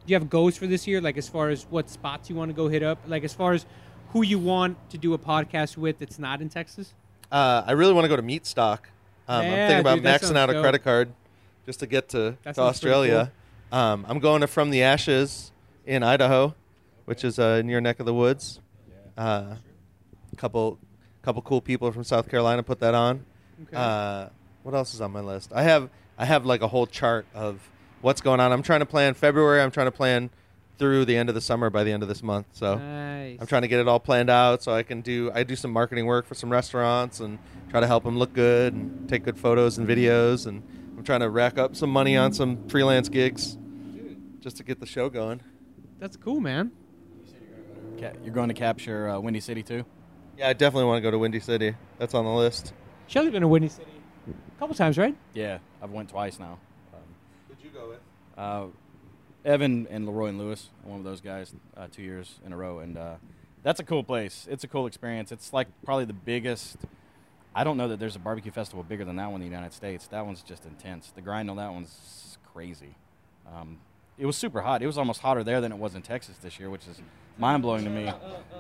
Do 0.06 0.12
you 0.12 0.16
have 0.18 0.30
goals 0.30 0.56
for 0.56 0.66
this 0.66 0.86
year? 0.86 1.02
Like 1.02 1.18
as 1.18 1.28
far 1.28 1.51
as 1.51 1.64
what 1.68 1.90
spots 1.90 2.30
you 2.30 2.36
want 2.36 2.48
to 2.48 2.55
go 2.55 2.68
hit 2.68 2.82
up? 2.82 3.01
Like 3.06 3.22
as 3.24 3.34
far 3.34 3.52
as 3.52 3.66
who 4.16 4.22
you 4.22 4.38
want 4.38 4.78
to 4.88 4.97
do 4.97 5.12
a 5.12 5.18
podcast 5.18 5.76
with 5.76 5.98
that's 5.98 6.18
not 6.18 6.40
in 6.40 6.48
Texas? 6.48 6.94
Uh, 7.30 7.62
I 7.66 7.72
really 7.72 7.93
want 7.93 8.06
to 8.06 8.09
go 8.09 8.16
to 8.16 8.22
Meatstock. 8.22 8.78
Um, 9.28 9.44
I'm 9.44 9.51
thinking 9.51 9.80
about 9.80 9.97
dude, 9.97 10.05
that 10.05 10.22
maxing 10.22 10.24
sounds 10.28 10.36
out 10.38 10.48
a 10.48 10.59
credit 10.62 10.82
card 10.82 11.12
just 11.66 11.80
to 11.80 11.86
get 11.86 12.09
to, 12.10 12.16
to 12.16 12.36
sounds 12.43 12.56
pretty 12.56 12.60
Australia. 12.60 13.32
Um, 13.70 14.06
I'm 14.09 14.18
going 14.18 14.40
to 14.40 14.47
From 14.47 14.70
the 14.70 14.82
Ashes 14.82 15.52
in 15.84 16.02
Idaho, 16.02 16.55
which 17.05 17.24
is 17.24 17.38
uh, 17.38 17.59
in 17.60 17.68
your 17.68 17.82
neck 17.82 18.01
of 18.01 18.06
the 18.06 18.14
woods. 18.14 18.60
Uh, 19.18 19.56
couple, 20.38 20.78
couple 21.20 21.43
cool 21.43 21.60
people 21.60 21.93
from 21.93 22.02
South 22.02 22.30
Carolina 22.30 22.62
put 22.62 22.80
that 22.80 22.94
on. 22.94 23.22
Okay. 23.64 23.76
Uh, 23.76 24.28
what 24.62 24.74
else 24.74 24.94
is 24.94 25.02
on 25.02 25.10
my 25.12 25.20
list? 25.20 25.52
I 25.55 25.62
have 25.62 25.90
I 26.16 26.24
have 26.24 26.47
like 26.47 26.62
a 26.62 26.68
whole 26.68 26.86
chart 26.86 27.26
of 27.34 27.68
what's 28.01 28.22
going 28.22 28.40
on. 28.40 28.51
I'm 28.51 28.62
trying 28.62 28.80
to 28.80 28.86
plan 28.86 29.12
February. 29.12 29.60
I'm 29.60 29.70
trying 29.70 29.88
to 29.88 29.93
plan 29.93 30.30
through 30.78 31.04
the 31.04 31.16
end 31.16 31.28
of 31.28 31.34
the 31.34 31.40
summer 31.40 31.70
by 31.70 31.84
the 31.84 31.92
end 31.92 32.02
of 32.02 32.08
this 32.08 32.22
month. 32.22 32.46
So. 32.52 32.76
nice. 32.76 33.38
I'm 33.40 33.46
trying 33.46 33.62
to 33.62 33.68
get 33.68 33.80
it 33.80 33.88
all 33.88 34.00
planned 34.00 34.30
out 34.30 34.62
so 34.62 34.72
I 34.72 34.82
can 34.82 35.00
do 35.00 35.30
I 35.34 35.42
do 35.42 35.56
some 35.56 35.70
marketing 35.72 36.06
work 36.06 36.26
for 36.26 36.34
some 36.34 36.50
restaurants 36.50 37.20
and 37.20 37.38
try 37.70 37.80
to 37.80 37.86
help 37.86 38.04
them 38.04 38.18
look 38.18 38.32
good 38.32 38.72
and 38.74 39.08
take 39.08 39.24
good 39.24 39.38
photos 39.38 39.78
and 39.78 39.88
videos 39.88 40.46
and 40.46 40.62
I'm 40.96 41.04
trying 41.04 41.20
to 41.20 41.30
rack 41.30 41.58
up 41.58 41.76
some 41.76 41.90
money 41.90 42.16
on 42.16 42.32
some 42.32 42.68
freelance 42.68 43.08
gigs 43.08 43.56
just 44.40 44.56
to 44.58 44.64
get 44.64 44.80
the 44.80 44.86
show 44.86 45.08
going. 45.08 45.40
That's 45.98 46.16
cool, 46.16 46.40
man. 46.40 46.72
You're 47.98 48.34
going 48.34 48.48
to 48.48 48.54
capture 48.54 49.08
uh, 49.08 49.18
Windy 49.18 49.40
City 49.40 49.62
too. 49.62 49.84
Yeah, 50.36 50.48
I 50.48 50.52
definitely 50.52 50.84
want 50.86 50.98
to 50.98 51.02
go 51.02 51.10
to 51.10 51.18
Windy 51.18 51.40
City. 51.40 51.74
That's 51.98 52.14
on 52.14 52.24
the 52.24 52.30
list. 52.30 52.74
Shelly's 53.06 53.32
been 53.32 53.40
to 53.42 53.48
Windy 53.48 53.68
City 53.68 53.90
a 54.28 54.58
couple 54.58 54.74
times, 54.74 54.98
right? 54.98 55.16
Yeah, 55.32 55.58
I've 55.82 55.90
went 55.90 56.10
twice 56.10 56.38
now. 56.38 56.58
Um, 56.92 57.00
Did 57.48 57.64
you 57.64 57.70
go 57.70 57.88
with? 57.88 58.00
uh, 58.36 58.66
Evan 59.47 59.86
and 59.89 60.06
Leroy 60.06 60.27
and 60.27 60.39
Lewis, 60.39 60.70
one 60.82 60.98
of 60.98 61.05
those 61.05 61.20
guys, 61.20 61.55
uh, 61.77 61.86
two 61.90 62.02
years 62.02 62.40
in 62.44 62.52
a 62.52 62.56
row, 62.56 62.81
and 62.81 62.98
uh, 62.98 63.14
that's 63.62 63.78
a 63.78 63.85
cool 63.85 64.02
place. 64.02 64.47
It's 64.51 64.64
a 64.64 64.68
cool 64.68 64.86
experience. 64.86 65.31
It's 65.31 65.52
like 65.52 65.68
probably 65.85 66.05
the 66.05 66.12
biggest. 66.12 66.77
I 67.55 67.62
don't 67.62 67.77
know 67.77 67.89
that 67.89 68.01
there's 68.01 68.16
a 68.16 68.18
barbecue 68.18 68.51
festival 68.51 68.82
bigger 68.82 69.05
than 69.05 69.16
that 69.16 69.31
one 69.31 69.40
in 69.40 69.48
the 69.48 69.55
United 69.55 69.73
States. 69.73 70.09
That 70.09 70.27
one's 70.27 70.43
just 70.43 70.66
intense. 70.66 71.12
The 71.14 71.23
grind 71.23 71.48
on 71.48 71.56
that 71.59 71.73
one's 71.73 72.36
crazy. 72.52 72.97
Um, 73.55 73.78
it 74.18 74.27
was 74.27 74.36
super 74.36 74.60
hot. 74.62 74.82
It 74.82 74.86
was 74.86 74.98
almost 74.98 75.20
hotter 75.20 75.44
there 75.44 75.60
than 75.60 75.70
it 75.70 75.78
was 75.78 75.94
in 75.94 76.02
Texas 76.02 76.36
this 76.39 76.59
year, 76.59 76.68
which 76.68 76.86
is 76.89 77.01
mind 77.39 77.62
blowing 77.62 77.85
to 77.85 77.90
me. 77.90 78.12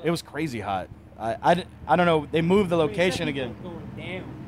It 0.04 0.10
was 0.10 0.22
crazy 0.22 0.60
hot. 0.60 0.88
I, 1.18 1.36
I, 1.42 1.64
I 1.88 1.96
don't 1.96 2.06
know. 2.06 2.28
They 2.30 2.42
moved 2.42 2.70
the 2.70 2.76
location 2.76 3.26
again. 3.26 3.56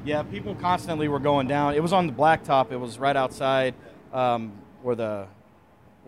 Yeah, 0.04 0.22
people 0.22 0.54
constantly 0.54 1.08
were 1.08 1.18
going 1.18 1.48
down. 1.48 1.74
It 1.74 1.82
was 1.82 1.92
on 1.92 2.06
the 2.06 2.12
blacktop. 2.12 2.70
It 2.70 2.76
was 2.76 2.98
right 2.98 3.16
outside 3.16 3.74
um, 4.12 4.52
where 4.82 4.94
the 4.94 5.26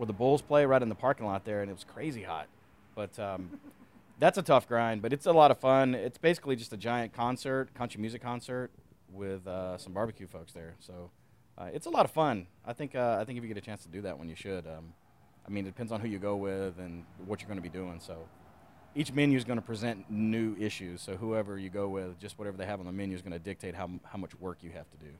where 0.01 0.07
the 0.07 0.13
Bulls 0.13 0.41
play, 0.41 0.65
right 0.65 0.81
in 0.81 0.89
the 0.89 0.95
parking 0.95 1.27
lot 1.27 1.45
there, 1.45 1.61
and 1.61 1.69
it 1.69 1.73
was 1.75 1.83
crazy 1.83 2.23
hot. 2.23 2.47
But 2.95 3.19
um, 3.19 3.59
that's 4.19 4.35
a 4.39 4.41
tough 4.41 4.67
grind, 4.67 5.03
but 5.03 5.13
it's 5.13 5.27
a 5.27 5.31
lot 5.31 5.51
of 5.51 5.59
fun. 5.59 5.93
It's 5.93 6.17
basically 6.17 6.55
just 6.55 6.73
a 6.73 6.77
giant 6.77 7.13
concert, 7.13 7.71
country 7.75 8.01
music 8.01 8.19
concert, 8.19 8.71
with 9.13 9.45
uh, 9.45 9.77
some 9.77 9.93
barbecue 9.93 10.25
folks 10.25 10.53
there. 10.53 10.73
So 10.79 11.11
uh, 11.55 11.69
it's 11.71 11.85
a 11.85 11.91
lot 11.91 12.05
of 12.05 12.09
fun. 12.09 12.47
I 12.65 12.73
think 12.73 12.95
uh, 12.95 13.19
I 13.21 13.25
think 13.25 13.37
if 13.37 13.43
you 13.43 13.47
get 13.47 13.57
a 13.57 13.61
chance 13.61 13.83
to 13.83 13.89
do 13.89 14.01
that 14.01 14.17
one, 14.17 14.27
you 14.27 14.33
should. 14.35 14.65
Um, 14.65 14.93
I 15.45 15.51
mean, 15.51 15.67
it 15.67 15.69
depends 15.69 15.91
on 15.91 16.01
who 16.01 16.07
you 16.07 16.17
go 16.17 16.35
with 16.35 16.79
and 16.79 17.05
what 17.27 17.39
you're 17.39 17.47
going 17.47 17.59
to 17.59 17.61
be 17.61 17.69
doing. 17.69 17.99
So 17.99 18.27
each 18.95 19.13
menu 19.13 19.37
is 19.37 19.43
going 19.43 19.59
to 19.59 19.65
present 19.65 20.09
new 20.09 20.55
issues. 20.59 21.03
So 21.03 21.15
whoever 21.15 21.59
you 21.59 21.69
go 21.69 21.87
with, 21.89 22.17
just 22.19 22.39
whatever 22.39 22.57
they 22.57 22.65
have 22.65 22.79
on 22.79 22.87
the 22.87 22.91
menu 22.91 23.15
is 23.15 23.21
going 23.21 23.33
to 23.33 23.39
dictate 23.39 23.75
how 23.75 23.87
how 24.05 24.17
much 24.17 24.33
work 24.39 24.63
you 24.63 24.71
have 24.71 24.89
to 24.89 24.97
do. 24.97 25.11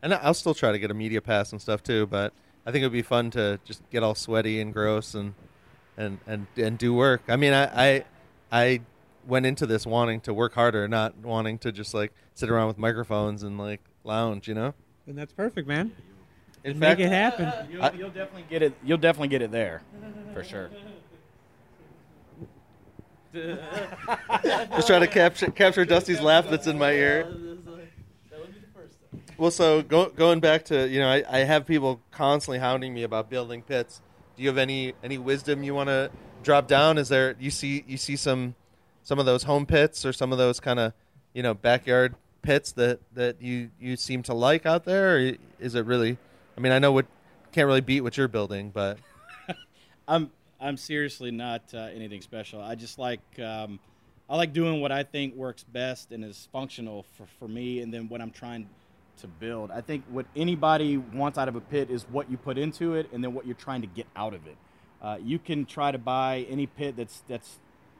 And 0.00 0.14
I'll 0.14 0.32
still 0.32 0.54
try 0.54 0.72
to 0.72 0.78
get 0.78 0.90
a 0.90 0.94
media 0.94 1.20
pass 1.20 1.52
and 1.52 1.60
stuff 1.60 1.82
too, 1.82 2.06
but 2.06 2.32
I 2.66 2.72
think 2.72 2.82
it 2.82 2.86
would 2.86 2.92
be 2.92 3.02
fun 3.02 3.30
to 3.30 3.60
just 3.64 3.88
get 3.90 4.02
all 4.02 4.16
sweaty 4.16 4.60
and 4.60 4.72
gross 4.72 5.14
and 5.14 5.34
and 5.96 6.18
and 6.26 6.46
and 6.56 6.76
do 6.76 6.92
work. 6.92 7.22
I 7.28 7.36
mean, 7.36 7.52
I 7.52 7.64
I, 7.86 8.04
I 8.50 8.80
went 9.26 9.46
into 9.46 9.66
this 9.66 9.86
wanting 9.86 10.20
to 10.22 10.34
work 10.34 10.54
harder, 10.54 10.88
not 10.88 11.16
wanting 11.18 11.58
to 11.58 11.70
just 11.70 11.94
like 11.94 12.12
sit 12.34 12.50
around 12.50 12.66
with 12.66 12.78
microphones 12.78 13.44
and 13.44 13.56
like 13.56 13.80
lounge. 14.02 14.48
You 14.48 14.54
know. 14.54 14.74
And 15.06 15.16
that's 15.16 15.32
perfect, 15.32 15.68
man. 15.68 15.92
In 16.64 16.80
Make 16.80 16.98
fact, 16.98 17.00
it 17.00 17.08
happen. 17.08 17.52
You'll, 17.70 17.94
you'll 17.94 18.10
definitely 18.10 18.44
get 18.50 18.60
it. 18.60 18.74
You'll 18.82 18.98
definitely 18.98 19.28
get 19.28 19.40
it 19.40 19.52
there, 19.52 19.82
for 20.34 20.42
sure. 20.42 20.68
just 23.32 24.86
trying 24.88 25.02
to 25.02 25.06
capture 25.06 25.50
capture 25.52 25.84
Dusty's 25.84 26.20
laugh 26.20 26.50
that's 26.50 26.66
in 26.66 26.76
my 26.76 26.90
ear. 26.90 27.32
Well, 29.38 29.50
so 29.50 29.82
go, 29.82 30.08
going 30.08 30.40
back 30.40 30.64
to 30.66 30.88
you 30.88 30.98
know, 30.98 31.10
I, 31.10 31.22
I 31.28 31.38
have 31.40 31.66
people 31.66 32.00
constantly 32.10 32.58
hounding 32.58 32.94
me 32.94 33.02
about 33.02 33.28
building 33.28 33.60
pits. 33.60 34.00
Do 34.34 34.42
you 34.42 34.48
have 34.48 34.56
any 34.56 34.94
any 35.02 35.18
wisdom 35.18 35.62
you 35.62 35.74
want 35.74 35.88
to 35.88 36.10
drop 36.42 36.66
down? 36.66 36.96
Is 36.96 37.08
there 37.10 37.36
you 37.38 37.50
see 37.50 37.84
you 37.86 37.98
see 37.98 38.16
some 38.16 38.54
some 39.02 39.18
of 39.18 39.26
those 39.26 39.42
home 39.42 39.66
pits 39.66 40.06
or 40.06 40.12
some 40.14 40.32
of 40.32 40.38
those 40.38 40.58
kind 40.58 40.78
of 40.78 40.94
you 41.34 41.42
know 41.42 41.52
backyard 41.52 42.14
pits 42.40 42.72
that 42.72 43.00
that 43.12 43.42
you 43.42 43.70
you 43.78 43.96
seem 43.96 44.22
to 44.22 44.32
like 44.32 44.64
out 44.64 44.84
there? 44.84 45.16
Or 45.16 45.32
is 45.60 45.74
it 45.74 45.84
really? 45.84 46.16
I 46.56 46.60
mean, 46.62 46.72
I 46.72 46.78
know 46.78 46.92
what 46.92 47.04
can't 47.52 47.66
really 47.66 47.82
beat 47.82 48.00
what 48.00 48.16
you're 48.16 48.28
building, 48.28 48.70
but 48.70 48.98
I'm 50.08 50.30
I'm 50.58 50.78
seriously 50.78 51.30
not 51.30 51.62
uh, 51.74 51.88
anything 51.94 52.22
special. 52.22 52.62
I 52.62 52.74
just 52.74 52.98
like 52.98 53.20
um, 53.38 53.80
I 54.30 54.36
like 54.36 54.54
doing 54.54 54.80
what 54.80 54.92
I 54.92 55.02
think 55.02 55.34
works 55.34 55.62
best 55.62 56.10
and 56.10 56.24
is 56.24 56.48
functional 56.52 57.04
for, 57.18 57.26
for 57.38 57.48
me, 57.48 57.80
and 57.80 57.92
then 57.92 58.08
what 58.08 58.22
I'm 58.22 58.30
trying 58.30 58.66
to 59.16 59.26
build. 59.26 59.70
I 59.70 59.80
think 59.80 60.04
what 60.08 60.26
anybody 60.34 60.96
wants 60.96 61.38
out 61.38 61.48
of 61.48 61.56
a 61.56 61.60
pit 61.60 61.90
is 61.90 62.04
what 62.10 62.30
you 62.30 62.36
put 62.36 62.58
into 62.58 62.94
it, 62.94 63.10
and 63.12 63.22
then 63.22 63.34
what 63.34 63.46
you're 63.46 63.54
trying 63.54 63.80
to 63.82 63.86
get 63.86 64.06
out 64.14 64.34
of 64.34 64.46
it. 64.46 64.56
Uh, 65.02 65.18
you 65.22 65.38
can 65.38 65.66
try 65.66 65.90
to 65.90 65.98
buy 65.98 66.46
any 66.48 66.66
pit 66.66 66.96
that's 66.96 67.22
that's 67.28 67.58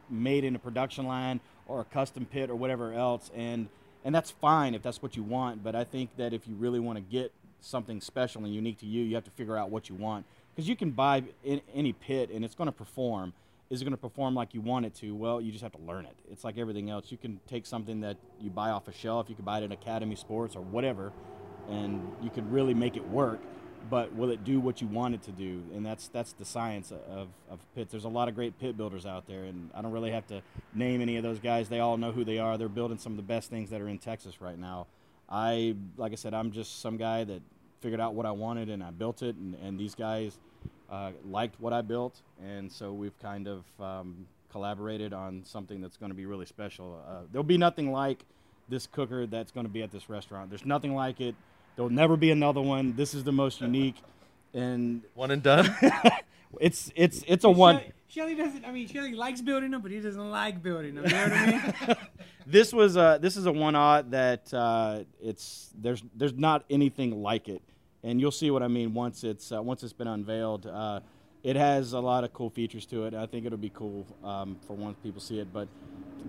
made 0.09 0.45
in 0.45 0.55
a 0.55 0.59
production 0.59 1.07
line 1.07 1.41
or 1.67 1.81
a 1.81 1.85
custom 1.85 2.25
pit 2.25 2.51
or 2.51 2.57
whatever 2.57 2.93
else, 2.93 3.31
and 3.35 3.69
and 4.05 4.15
that's 4.15 4.31
fine 4.31 4.75
if 4.75 4.83
that's 4.83 5.03
what 5.03 5.17
you 5.17 5.23
want. 5.23 5.63
But 5.63 5.75
I 5.75 5.85
think 5.85 6.11
that 6.17 6.33
if 6.33 6.47
you 6.47 6.55
really 6.55 6.81
want 6.81 6.97
to 6.97 7.03
get 7.03 7.33
something 7.61 8.01
special 8.01 8.45
and 8.45 8.55
unique 8.55 8.79
to 8.79 8.87
you, 8.87 9.03
you 9.03 9.15
have 9.15 9.25
to 9.25 9.31
figure 9.33 9.57
out 9.57 9.71
what 9.71 9.89
you 9.89 9.95
want 9.95 10.25
because 10.55 10.69
you 10.69 10.77
can 10.77 10.91
buy 10.91 11.23
in, 11.45 11.61
any 11.75 11.93
pit 11.93 12.31
and 12.31 12.45
it's 12.45 12.55
going 12.55 12.67
to 12.67 12.73
perform. 12.73 13.33
Is 13.69 13.83
it 13.83 13.85
going 13.85 13.93
to 13.93 14.01
perform 14.01 14.35
like 14.35 14.55
you 14.55 14.61
want 14.61 14.87
it 14.87 14.95
to? 14.97 15.15
Well, 15.15 15.41
you 15.41 15.51
just 15.51 15.63
have 15.63 15.73
to 15.73 15.83
learn 15.83 16.05
it. 16.07 16.17
It's 16.31 16.45
like 16.45 16.57
everything 16.57 16.89
else. 16.89 17.11
You 17.11 17.19
can 17.19 17.41
take 17.49 17.67
something 17.67 18.01
that 18.01 18.17
you 18.41 18.49
buy 18.49 18.71
off 18.71 18.87
a 18.87 18.93
shelf, 18.93 19.29
you 19.29 19.35
can 19.35 19.45
buy 19.45 19.61
it 19.61 19.65
at 19.65 19.73
Academy 19.73 20.15
Sports 20.15 20.55
or 20.55 20.63
whatever, 20.63 21.13
and 21.69 22.15
you 22.23 22.31
could 22.31 22.51
really 22.53 22.75
make 22.75 22.97
it 22.97 23.07
work. 23.09 23.41
But 23.89 24.15
will 24.15 24.31
it 24.31 24.43
do 24.43 24.59
what 24.59 24.81
you 24.81 24.89
want 24.89 25.15
it 25.15 25.23
to 25.25 25.33
do? 25.33 25.63
And 25.75 25.87
that's 25.87 26.09
that's 26.09 26.33
the 26.33 26.45
science 26.45 26.91
of, 26.91 27.29
of 27.49 27.59
pits. 27.75 27.93
There's 27.93 28.05
a 28.05 28.09
lot 28.09 28.29
of 28.29 28.35
great 28.35 28.59
pit 28.59 28.77
builders 28.77 29.07
out 29.07 29.27
there, 29.29 29.45
and 29.45 29.71
I 29.75 29.83
don't 29.83 29.93
really 29.93 30.11
have 30.11 30.27
to 30.29 30.43
name 30.75 31.01
any 31.01 31.17
of 31.17 31.23
those 31.23 31.39
guys. 31.39 31.69
They 31.69 31.79
all 31.79 31.97
know 31.97 32.11
who 32.11 32.25
they 32.25 32.39
are. 32.39 32.59
They're 32.59 32.69
building 32.69 32.99
some 32.99 33.13
of 33.13 33.17
the 33.17 33.23
best 33.23 33.49
things 33.49 33.71
that 33.71 33.81
are 33.81 33.89
in 33.89 33.99
Texas 33.99 34.41
right 34.41 34.59
now. 34.59 34.87
I, 35.29 35.77
like 35.97 36.13
I 36.13 36.15
said, 36.17 36.35
I'm 36.35 36.51
just 36.51 36.81
some 36.81 36.97
guy 36.97 37.25
that 37.25 37.43
figured 37.81 38.01
out 38.01 38.15
what 38.15 38.27
I 38.27 38.33
wanted 38.33 38.71
and 38.71 38.83
I 38.83 38.91
built 38.91 39.23
it, 39.23 39.37
and, 39.37 39.55
and 39.57 39.79
these 39.79 39.95
guys 39.95 40.39
uh, 40.91 41.13
liked 41.25 41.61
what 41.61 41.73
I 41.73 41.83
built, 41.83 42.21
and 42.43 42.71
so 42.71 42.93
we've 42.93 43.19
kind 43.21 43.49
of 43.49 43.65
um, 43.81 44.27
collaborated 44.51 45.13
on 45.13 45.43
something 45.45 45.81
that's 45.81 45.97
going 45.97 46.11
to 46.11 46.17
be 46.17 46.27
really 46.27 46.47
special. 46.47 47.03
Uh, 47.09 47.23
there'll 47.33 47.45
be 47.45 47.59
nothing 47.59 47.93
like 47.93 48.25
this 48.69 48.87
cooker 48.87 49.27
that's 49.27 49.53
going 49.53 49.67
to 49.67 49.73
be 49.73 49.83
at 49.83 49.91
this 49.91 50.09
restaurant. 50.09 50.51
There's 50.51 50.67
nothing 50.67 50.95
like 50.95 51.21
it. 51.21 51.35
There'll 51.77 51.91
never 51.91 52.17
be 52.17 52.31
another 52.31 52.61
one. 52.61 52.95
This 52.97 53.15
is 53.15 53.25
the 53.25 53.33
most 53.33 53.61
unique, 53.71 53.97
and 54.55 55.03
one 55.15 55.31
and 55.31 55.43
done. 55.43 55.75
it's 56.61 56.91
it's 56.97 57.23
it's 57.27 57.45
a 57.45 57.51
one. 57.51 57.81
Shelly 58.09 58.35
doesn't. 58.35 58.65
I 58.65 58.71
mean, 58.71 58.89
Shelly 58.89 59.15
likes 59.15 59.41
building 59.41 59.73
them, 59.73 59.83
but 59.83 59.91
he 59.91 60.01
doesn't 60.01 60.31
like 60.31 60.63
building 60.63 60.95
them. 60.95 61.05
You 61.05 61.11
know 61.11 61.23
what 61.23 61.33
I 61.33 61.47
mean? 61.87 61.97
this 62.47 62.73
was 62.73 62.97
a 62.97 63.19
this 63.21 63.37
is 63.37 63.47
a 63.47 63.53
one 63.53 63.75
odd 63.75 64.13
that 64.13 64.53
uh, 64.55 65.01
it's 65.21 65.71
there's 65.79 66.03
there's 66.15 66.35
not 66.35 66.65
anything 66.71 67.23
like 67.23 67.49
it, 67.49 67.63
and 68.07 68.21
you'll 68.21 68.31
see 68.31 68.53
what 68.53 68.63
I 68.63 68.69
mean 68.69 68.95
once 68.95 69.25
it's 69.25 69.51
uh, 69.51 69.61
once 69.61 69.83
it's 69.83 69.93
been 69.93 70.07
unveiled. 70.07 70.67
Uh, 70.67 71.01
it 71.43 71.57
has 71.57 71.93
a 71.93 72.01
lot 72.01 72.25
of 72.25 72.33
cool 72.33 72.51
features 72.51 72.87
to 72.87 73.05
it. 73.05 73.15
I 73.15 73.27
think 73.27 73.47
it'll 73.47 73.59
be 73.59 73.71
cool 73.71 74.07
um, 74.25 74.57
for 74.67 74.75
once 74.75 74.97
people 75.03 75.21
see 75.21 75.39
it. 75.39 75.53
But 75.53 75.69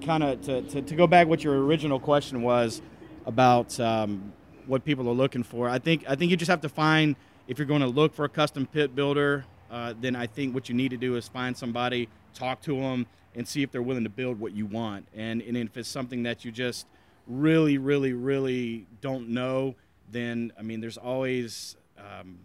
kind 0.04 0.24
of 0.24 0.42
to, 0.42 0.62
to, 0.64 0.82
to 0.82 0.96
go 0.96 1.08
back, 1.08 1.28
what 1.28 1.44
your 1.44 1.64
original 1.64 2.00
question 2.00 2.42
was 2.42 2.82
about 3.26 3.80
um, 3.80 4.34
what 4.66 4.84
people 4.86 5.08
are 5.08 5.14
looking 5.14 5.44
for. 5.44 5.70
I 5.70 5.80
think 5.80 6.04
I 6.08 6.16
think 6.16 6.32
you 6.32 6.38
just 6.38 6.50
have 6.50 6.62
to 6.62 6.70
find 6.70 7.16
if 7.48 7.60
you're 7.60 7.68
going 7.68 7.82
to 7.82 7.88
look 7.88 8.14
for 8.14 8.26
a 8.26 8.30
custom 8.30 8.66
pit 8.66 8.96
builder. 8.96 9.46
Uh, 9.70 9.94
then 10.00 10.16
I 10.16 10.28
think 10.28 10.56
what 10.56 10.70
you 10.70 10.76
need 10.76 10.92
to 10.92 10.98
do 10.98 11.16
is 11.16 11.28
find 11.28 11.56
somebody, 11.56 12.08
talk 12.34 12.62
to 12.62 12.80
them, 12.80 13.06
and 13.36 13.48
see 13.48 13.64
if 13.64 13.72
they're 13.72 13.82
willing 13.82 14.06
to 14.06 14.10
build 14.10 14.40
what 14.40 14.54
you 14.54 14.66
want. 14.66 15.06
And, 15.14 15.42
and 15.42 15.58
if 15.58 15.76
it's 15.76 15.90
something 15.90 16.24
that 16.24 16.46
you 16.46 16.54
just 16.54 16.88
really, 17.28 17.78
really, 17.78 18.14
really 18.14 18.88
don't 19.02 19.28
know, 19.28 19.76
then 20.12 20.54
I 20.58 20.62
mean, 20.62 20.82
there's 20.82 20.98
always 20.98 21.76
um, 21.98 22.40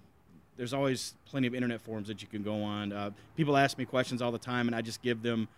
there's 0.56 0.74
always 0.74 1.14
plenty 1.26 1.47
of 1.47 1.55
internet 1.55 1.80
forums 1.80 2.09
that 2.09 2.22
you 2.22 2.28
can 2.28 2.43
go 2.43 2.62
on. 2.62 2.93
Uh, 2.93 3.10
people 3.36 3.56
ask 3.56 3.78
me 3.78 3.84
questions 3.84 4.22
all 4.22 4.32
the 4.32 4.39
time, 4.39 4.66
and 4.68 4.76
I 4.76 4.82
just 4.82 5.02
give 5.02 5.22
them 5.22 5.48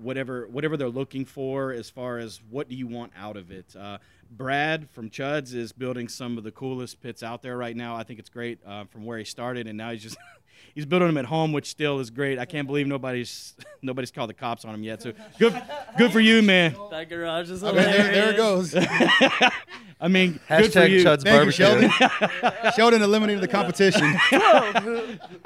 whatever 0.00 0.46
whatever 0.48 0.76
they're 0.76 0.88
looking 0.88 1.24
for 1.24 1.72
as 1.72 1.90
far 1.90 2.18
as 2.18 2.40
what 2.50 2.68
do 2.68 2.74
you 2.74 2.86
want 2.86 3.12
out 3.16 3.36
of 3.36 3.50
it. 3.50 3.66
Uh, 3.78 3.98
Brad 4.30 4.88
from 4.90 5.10
Chuds 5.10 5.54
is 5.54 5.72
building 5.72 6.08
some 6.08 6.38
of 6.38 6.44
the 6.44 6.50
coolest 6.50 7.02
pits 7.02 7.22
out 7.22 7.42
there 7.42 7.56
right 7.56 7.76
now. 7.76 7.96
I 7.96 8.02
think 8.02 8.18
it's 8.18 8.30
great 8.30 8.58
uh, 8.66 8.84
from 8.84 9.04
where 9.04 9.18
he 9.18 9.24
started, 9.24 9.66
and 9.66 9.76
now 9.76 9.90
he's 9.90 10.02
just 10.02 10.16
he's 10.74 10.86
building 10.86 11.08
them 11.08 11.18
at 11.18 11.26
home, 11.26 11.52
which 11.52 11.68
still 11.68 12.00
is 12.00 12.10
great. 12.10 12.38
I 12.38 12.44
can't 12.44 12.66
believe 12.66 12.86
nobody's 12.86 13.54
nobody's 13.82 14.10
called 14.10 14.30
the 14.30 14.34
cops 14.34 14.64
on 14.64 14.74
him 14.74 14.82
yet. 14.82 15.02
So 15.02 15.12
good 15.38 15.60
good 15.98 16.12
for 16.12 16.20
you, 16.20 16.42
man. 16.42 16.74
That 16.90 17.08
garage 17.08 17.50
is 17.50 17.62
I 17.62 17.72
mean, 17.72 17.82
hilarious. 17.82 18.02
there, 18.02 18.12
there 18.12 18.32
it 18.32 18.36
goes. 18.36 18.74
I 20.02 20.08
mean, 20.08 20.32
good 20.32 20.72
for 20.72 20.80
Hashtag 20.80 20.90
you. 20.90 21.02
Chud's 21.04 21.22
Thank 21.22 21.44
you. 21.44 21.50
Sheldon. 21.52 21.90
Sheldon 22.76 23.02
eliminated 23.02 23.40
the 23.40 23.46
competition. 23.46 24.02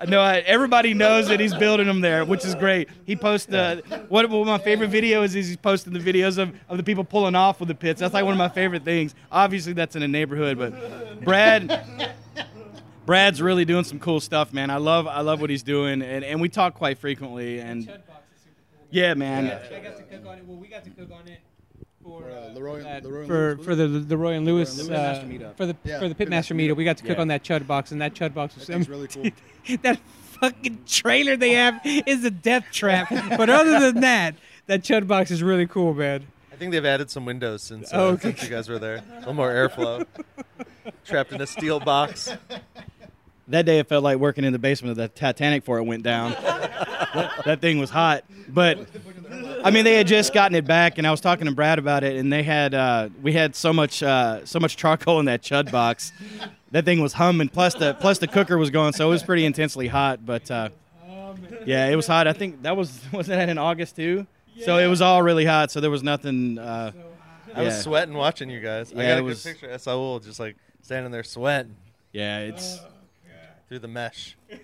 No, 0.09 0.20
I, 0.20 0.43
everybody 0.47 0.94
knows 0.94 1.28
that 1.28 1.40
he's 1.40 1.55
building 1.55 1.86
them 1.86 2.01
there, 2.01 2.24
which 2.24 2.43
is 2.43 2.55
great. 2.55 2.88
He 3.05 3.16
posts 3.16 3.47
the 3.47 3.82
what, 4.09 4.30
what 4.30 4.47
my 4.47 4.56
favorite 4.56 4.88
video 4.88 5.22
is. 5.22 5.34
Is 5.34 5.48
he's 5.48 5.56
posting 5.59 5.93
the 5.93 5.98
videos 5.98 6.38
of, 6.38 6.55
of 6.70 6.78
the 6.78 6.82
people 6.82 7.05
pulling 7.05 7.34
off 7.34 7.60
with 7.60 7.68
the 7.68 7.74
pits. 7.74 8.01
That's 8.01 8.14
like 8.14 8.24
one 8.24 8.32
of 8.32 8.38
my 8.38 8.48
favorite 8.48 8.82
things. 8.82 9.14
Obviously, 9.30 9.74
that's 9.74 9.94
in 9.94 10.02
a 10.02 10.09
neighborhood, 10.09 10.59
but 10.59 11.22
Brad. 11.22 12.14
Brad's 13.06 13.40
really 13.40 13.64
doing 13.64 13.84
some 13.84 13.98
cool 13.98 14.20
stuff, 14.20 14.52
man. 14.52 14.70
I 14.70 14.76
love 14.78 15.06
I 15.06 15.20
love 15.20 15.40
what 15.40 15.48
he's 15.50 15.62
doing, 15.62 16.02
and, 16.02 16.24
and 16.24 16.40
we 16.40 16.48
talk 16.48 16.74
quite 16.74 16.98
frequently. 16.98 17.60
And 17.60 17.90
yeah, 18.90 19.14
man, 19.14 19.46
I 19.46 19.80
got 19.80 19.96
to 19.96 20.02
cook 20.02 20.26
on 20.26 20.38
it. 20.38 20.44
Well, 20.46 20.56
we 20.58 20.68
got 20.68 20.84
to 20.84 20.90
cook 20.90 21.10
on 21.12 21.28
it 21.28 21.40
for 22.02 22.24
uh, 22.30 22.50
Leroy- 22.52 22.82
that- 22.82 23.04
Leroy 23.04 23.26
for 23.26 23.56
for 23.58 23.74
the 23.74 23.86
the 23.88 24.16
Roy 24.16 24.32
and 24.34 24.44
Lewis 24.44 24.76
Lewis 24.76 24.90
uh, 24.90 25.24
meetup. 25.26 25.56
for 25.56 25.66
the 25.66 25.76
Yeah, 25.84 25.98
for 26.00 26.08
the 26.08 26.14
Pitmaster 26.14 26.28
Pitmaster 26.28 26.56
meetup. 26.56 26.70
meetup. 26.72 26.76
We 26.76 26.84
got 26.84 26.96
to 26.98 27.04
cook 27.04 27.16
Yeah. 27.16 27.22
on 27.22 27.28
that 27.28 27.44
chud 27.44 27.66
box, 27.66 27.92
and 27.92 28.00
that 28.00 28.14
chud 28.14 28.34
box 28.34 28.56
was 28.56 28.66
That 28.66 28.88
really 28.88 29.08
cool. 29.08 29.30
that 29.82 29.98
fucking 30.40 30.80
trailer 30.86 31.36
they 31.36 31.52
have 31.52 31.80
is 31.84 32.24
a 32.24 32.30
death 32.30 32.66
trap. 32.72 33.08
but 33.36 33.48
other 33.48 33.80
than 33.92 34.00
that, 34.02 34.34
that 34.66 34.82
chud 34.82 35.06
box 35.06 35.30
is 35.30 35.42
really 35.42 35.66
cool, 35.66 35.94
man. 35.94 36.26
I 36.52 36.56
think 36.56 36.72
they've 36.72 36.84
added 36.86 37.10
some 37.10 37.24
windows 37.26 37.62
since, 37.62 37.92
uh, 37.92 37.96
Oh, 37.96 38.06
okay. 38.12 38.30
since 38.30 38.42
you 38.44 38.48
guys 38.48 38.66
were 38.68 38.78
there. 38.78 38.96
A 38.96 39.18
little 39.18 39.34
more 39.34 39.50
airflow. 39.50 40.06
Trapped 41.04 41.32
in 41.32 41.40
a 41.42 41.46
steel 41.46 41.80
box. 41.80 42.30
That 43.48 43.64
day 43.66 43.78
it 43.78 43.89
felt 43.89 44.02
like 44.05 44.18
working 44.18 44.44
in 44.44 44.52
the 44.52 44.59
basement 44.59 44.90
of 44.93 44.97
the 44.97 45.09
Titanic 45.09 45.62
before 45.62 45.78
it 45.78 45.85
went 45.85 46.02
down. 46.02 46.32
that, 46.32 47.43
that 47.44 47.60
thing 47.60 47.78
was 47.78 47.90
hot, 47.90 48.24
but 48.48 48.78
I 49.64 49.70
mean 49.70 49.85
they 49.85 49.94
had 49.94 50.06
just 50.06 50.32
gotten 50.35 50.55
it 50.55 50.66
back, 50.66 50.98
and 50.98 51.06
I 51.06 51.10
was 51.10 51.20
talking 51.20 51.47
to 51.47 51.52
Brad 51.52 51.78
about 51.78 52.05
it, 52.05 52.16
and 52.16 52.32
they 52.32 52.43
had 52.43 52.74
uh, 52.74 53.09
we 53.23 53.32
had 53.32 53.55
so 53.55 53.73
much 53.73 54.02
uh, 54.02 54.44
so 54.44 54.59
much 54.59 54.77
charcoal 54.77 55.20
in 55.20 55.27
that 55.27 55.43
chud 55.43 55.70
box. 55.70 56.12
That 56.73 56.85
thing 56.85 57.01
was 57.01 57.12
humming. 57.12 57.48
Plus 57.48 57.74
the 57.74 57.94
plus 57.94 58.18
the 58.18 58.27
cooker 58.27 58.59
was 58.59 58.70
going, 58.70 58.93
so 58.93 59.06
it 59.06 59.10
was 59.10 59.23
pretty 59.23 59.44
intensely 59.44 59.89
hot. 59.89 60.27
But 60.27 60.51
uh, 60.51 60.68
yeah, 61.64 61.89
it 61.89 61.97
was 61.97 62.06
hot. 62.06 62.27
I 62.27 62.32
think 62.32 62.62
that 62.62 62.77
was 62.77 63.01
wasn't 63.12 63.39
that 63.39 63.48
in 63.48 63.59
August 63.59 63.97
too. 63.97 64.27
So 64.64 64.78
it 64.78 64.86
was 64.86 65.02
all 65.02 65.23
really 65.23 65.44
hot. 65.44 65.70
So 65.70 65.81
there 65.81 65.90
was 65.90 66.02
nothing. 66.02 66.59
Uh, 66.59 66.93
I 67.55 67.62
was 67.62 67.81
sweating 67.82 68.14
watching 68.14 68.51
you 68.51 68.60
guys. 68.60 68.93
I 68.93 68.97
got 69.06 69.18
a 69.18 69.23
was- 69.23 69.43
good 69.43 69.52
picture 69.52 69.70
of 69.70 69.81
Saul 69.81 70.18
just 70.18 70.40
like 70.40 70.56
standing 70.82 71.10
there 71.10 71.24
sweating 71.24 71.77
yeah, 72.16 72.39
it's 72.39 72.81
through 73.68 73.80
the 73.80 73.88
mesh. 73.88 74.36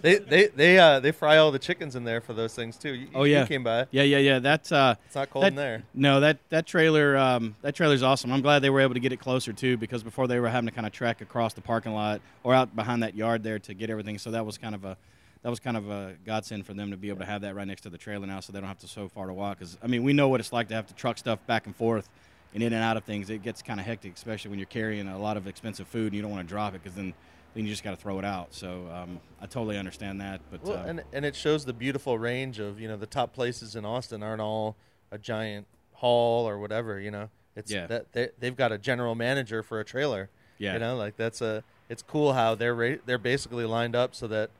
they 0.00 0.18
they 0.18 0.46
they 0.48 0.78
uh 0.78 0.98
they 1.00 1.12
fry 1.12 1.36
all 1.36 1.52
the 1.52 1.58
chickens 1.58 1.94
in 1.94 2.02
there 2.04 2.20
for 2.20 2.32
those 2.32 2.54
things 2.54 2.76
too. 2.76 2.92
You, 2.94 3.08
Oh, 3.14 3.24
you 3.24 3.34
yeah. 3.34 3.46
came 3.46 3.62
by. 3.62 3.86
yeah 3.90 4.02
yeah 4.02 4.18
yeah. 4.18 4.38
That's 4.40 4.72
uh, 4.72 4.96
It's 5.06 5.14
not 5.14 5.30
cold 5.30 5.44
that, 5.44 5.48
in 5.48 5.54
there. 5.54 5.82
No, 5.94 6.20
that 6.20 6.38
that 6.50 6.66
trailer 6.66 7.16
um, 7.16 7.54
that 7.62 7.74
trailer's 7.74 8.02
awesome. 8.02 8.32
I'm 8.32 8.40
glad 8.40 8.60
they 8.60 8.70
were 8.70 8.80
able 8.80 8.94
to 8.94 9.00
get 9.00 9.12
it 9.12 9.18
closer 9.18 9.52
too, 9.52 9.76
because 9.76 10.02
before 10.02 10.26
they 10.26 10.40
were 10.40 10.48
having 10.48 10.66
to 10.68 10.74
kind 10.74 10.86
of 10.86 10.92
trek 10.92 11.20
across 11.20 11.52
the 11.54 11.60
parking 11.60 11.92
lot 11.94 12.20
or 12.42 12.54
out 12.54 12.74
behind 12.74 13.02
that 13.02 13.14
yard 13.14 13.42
there 13.42 13.58
to 13.60 13.74
get 13.74 13.90
everything. 13.90 14.18
So 14.18 14.30
that 14.32 14.44
was 14.44 14.58
kind 14.58 14.74
of 14.74 14.84
a 14.84 14.96
that 15.42 15.50
was 15.50 15.60
kind 15.60 15.76
of 15.76 15.88
a 15.90 16.14
godsend 16.24 16.66
for 16.66 16.72
them 16.74 16.90
to 16.92 16.96
be 16.96 17.08
able 17.08 17.18
to 17.20 17.26
have 17.26 17.42
that 17.42 17.54
right 17.54 17.66
next 17.66 17.82
to 17.82 17.90
the 17.90 17.98
trailer 17.98 18.26
now, 18.26 18.40
so 18.40 18.52
they 18.52 18.58
don't 18.60 18.68
have 18.68 18.78
to 18.78 18.88
so 18.88 19.08
far 19.08 19.26
to 19.26 19.32
walk. 19.32 19.58
Because 19.58 19.78
I 19.82 19.86
mean, 19.86 20.02
we 20.02 20.12
know 20.12 20.28
what 20.28 20.40
it's 20.40 20.52
like 20.52 20.68
to 20.68 20.74
have 20.74 20.86
to 20.86 20.94
truck 20.94 21.18
stuff 21.18 21.38
back 21.46 21.66
and 21.66 21.76
forth 21.76 22.08
and 22.54 22.62
in 22.62 22.72
and 22.72 22.82
out 22.82 22.96
of 22.96 23.04
things. 23.04 23.30
It 23.30 23.42
gets 23.42 23.62
kind 23.62 23.78
of 23.80 23.86
hectic, 23.86 24.14
especially 24.14 24.50
when 24.50 24.58
you're 24.58 24.66
carrying 24.66 25.06
a 25.08 25.18
lot 25.18 25.36
of 25.36 25.46
expensive 25.46 25.86
food 25.88 26.06
and 26.06 26.14
you 26.14 26.22
don't 26.22 26.30
want 26.30 26.46
to 26.46 26.48
drop 26.48 26.74
it, 26.74 26.82
because 26.82 26.96
then 26.96 27.14
then 27.54 27.64
you 27.64 27.70
just 27.70 27.84
got 27.84 27.90
to 27.90 27.96
throw 27.96 28.18
it 28.18 28.24
out. 28.24 28.54
So 28.54 28.88
um, 28.92 29.20
I 29.40 29.46
totally 29.46 29.76
understand 29.78 30.20
that. 30.20 30.40
But 30.50 30.62
Well, 30.64 30.78
uh, 30.78 30.84
and 30.86 31.02
and 31.12 31.24
it 31.24 31.36
shows 31.36 31.64
the 31.64 31.72
beautiful 31.72 32.18
range 32.18 32.58
of 32.58 32.80
you 32.80 32.88
know 32.88 32.96
the 32.96 33.06
top 33.06 33.32
places 33.32 33.76
in 33.76 33.84
Austin 33.84 34.22
aren't 34.22 34.40
all 34.40 34.76
a 35.10 35.18
giant 35.18 35.66
hall 35.94 36.48
or 36.48 36.58
whatever. 36.58 36.98
You 36.98 37.10
know, 37.10 37.30
it's 37.56 37.70
Yeah. 37.70 37.86
that 37.86 38.12
they, 38.12 38.30
they've 38.38 38.56
got 38.56 38.72
a 38.72 38.78
general 38.78 39.14
manager 39.14 39.62
for 39.62 39.80
a 39.80 39.84
trailer. 39.84 40.30
Yeah. 40.58 40.74
you 40.74 40.78
know, 40.78 40.96
like 40.96 41.16
that's 41.16 41.40
a 41.40 41.64
it's 41.88 42.02
cool 42.02 42.32
how 42.34 42.54
they're 42.54 42.74
ra- 42.74 42.96
they're 43.04 43.18
basically 43.18 43.64
lined 43.64 43.96
up 43.96 44.14
so 44.14 44.26
that 44.28 44.50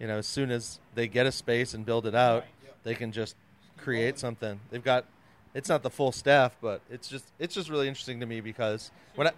you 0.00 0.06
know 0.06 0.18
as 0.18 0.26
soon 0.26 0.50
as 0.50 0.80
they 0.94 1.06
get 1.06 1.26
a 1.26 1.32
space 1.32 1.74
and 1.74 1.84
build 1.84 2.06
it 2.06 2.14
out, 2.14 2.44
they 2.84 2.94
can 2.94 3.12
just 3.12 3.36
create 3.76 4.18
something. 4.18 4.60
They've 4.70 4.82
got 4.82 5.04
it's 5.54 5.68
not 5.68 5.82
the 5.82 5.90
full 5.90 6.12
staff, 6.12 6.56
but 6.62 6.80
it's 6.90 7.08
just 7.08 7.26
it's 7.38 7.54
just 7.54 7.68
really 7.68 7.86
interesting 7.86 8.18
to 8.20 8.26
me 8.26 8.40
because 8.40 8.90
when 9.14 9.26
I 9.26 9.32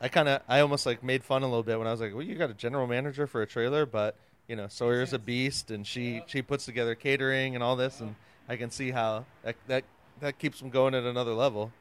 I 0.00 0.08
kind 0.08 0.28
of 0.28 0.42
I 0.48 0.60
almost 0.60 0.86
like 0.86 1.02
made 1.02 1.24
fun 1.24 1.42
a 1.42 1.46
little 1.46 1.62
bit 1.62 1.78
when 1.78 1.86
I 1.86 1.90
was 1.90 2.00
like, 2.00 2.12
well, 2.12 2.22
you 2.22 2.34
got 2.34 2.50
a 2.50 2.54
general 2.54 2.86
manager 2.86 3.26
for 3.26 3.42
a 3.42 3.46
trailer, 3.46 3.86
but 3.86 4.16
you 4.48 4.56
know 4.56 4.68
Sawyer's 4.68 5.12
a 5.12 5.18
beast 5.18 5.70
and 5.70 5.86
she 5.86 6.22
she 6.26 6.42
puts 6.42 6.64
together 6.64 6.94
catering 6.94 7.54
and 7.54 7.64
all 7.64 7.76
this, 7.76 8.00
and 8.00 8.14
I 8.48 8.56
can 8.56 8.70
see 8.70 8.90
how 8.90 9.24
that 9.42 9.56
that 9.68 9.84
that 10.20 10.38
keeps 10.38 10.60
them 10.60 10.70
going 10.70 10.94
at 10.94 11.04
another 11.04 11.32
level. 11.32 11.72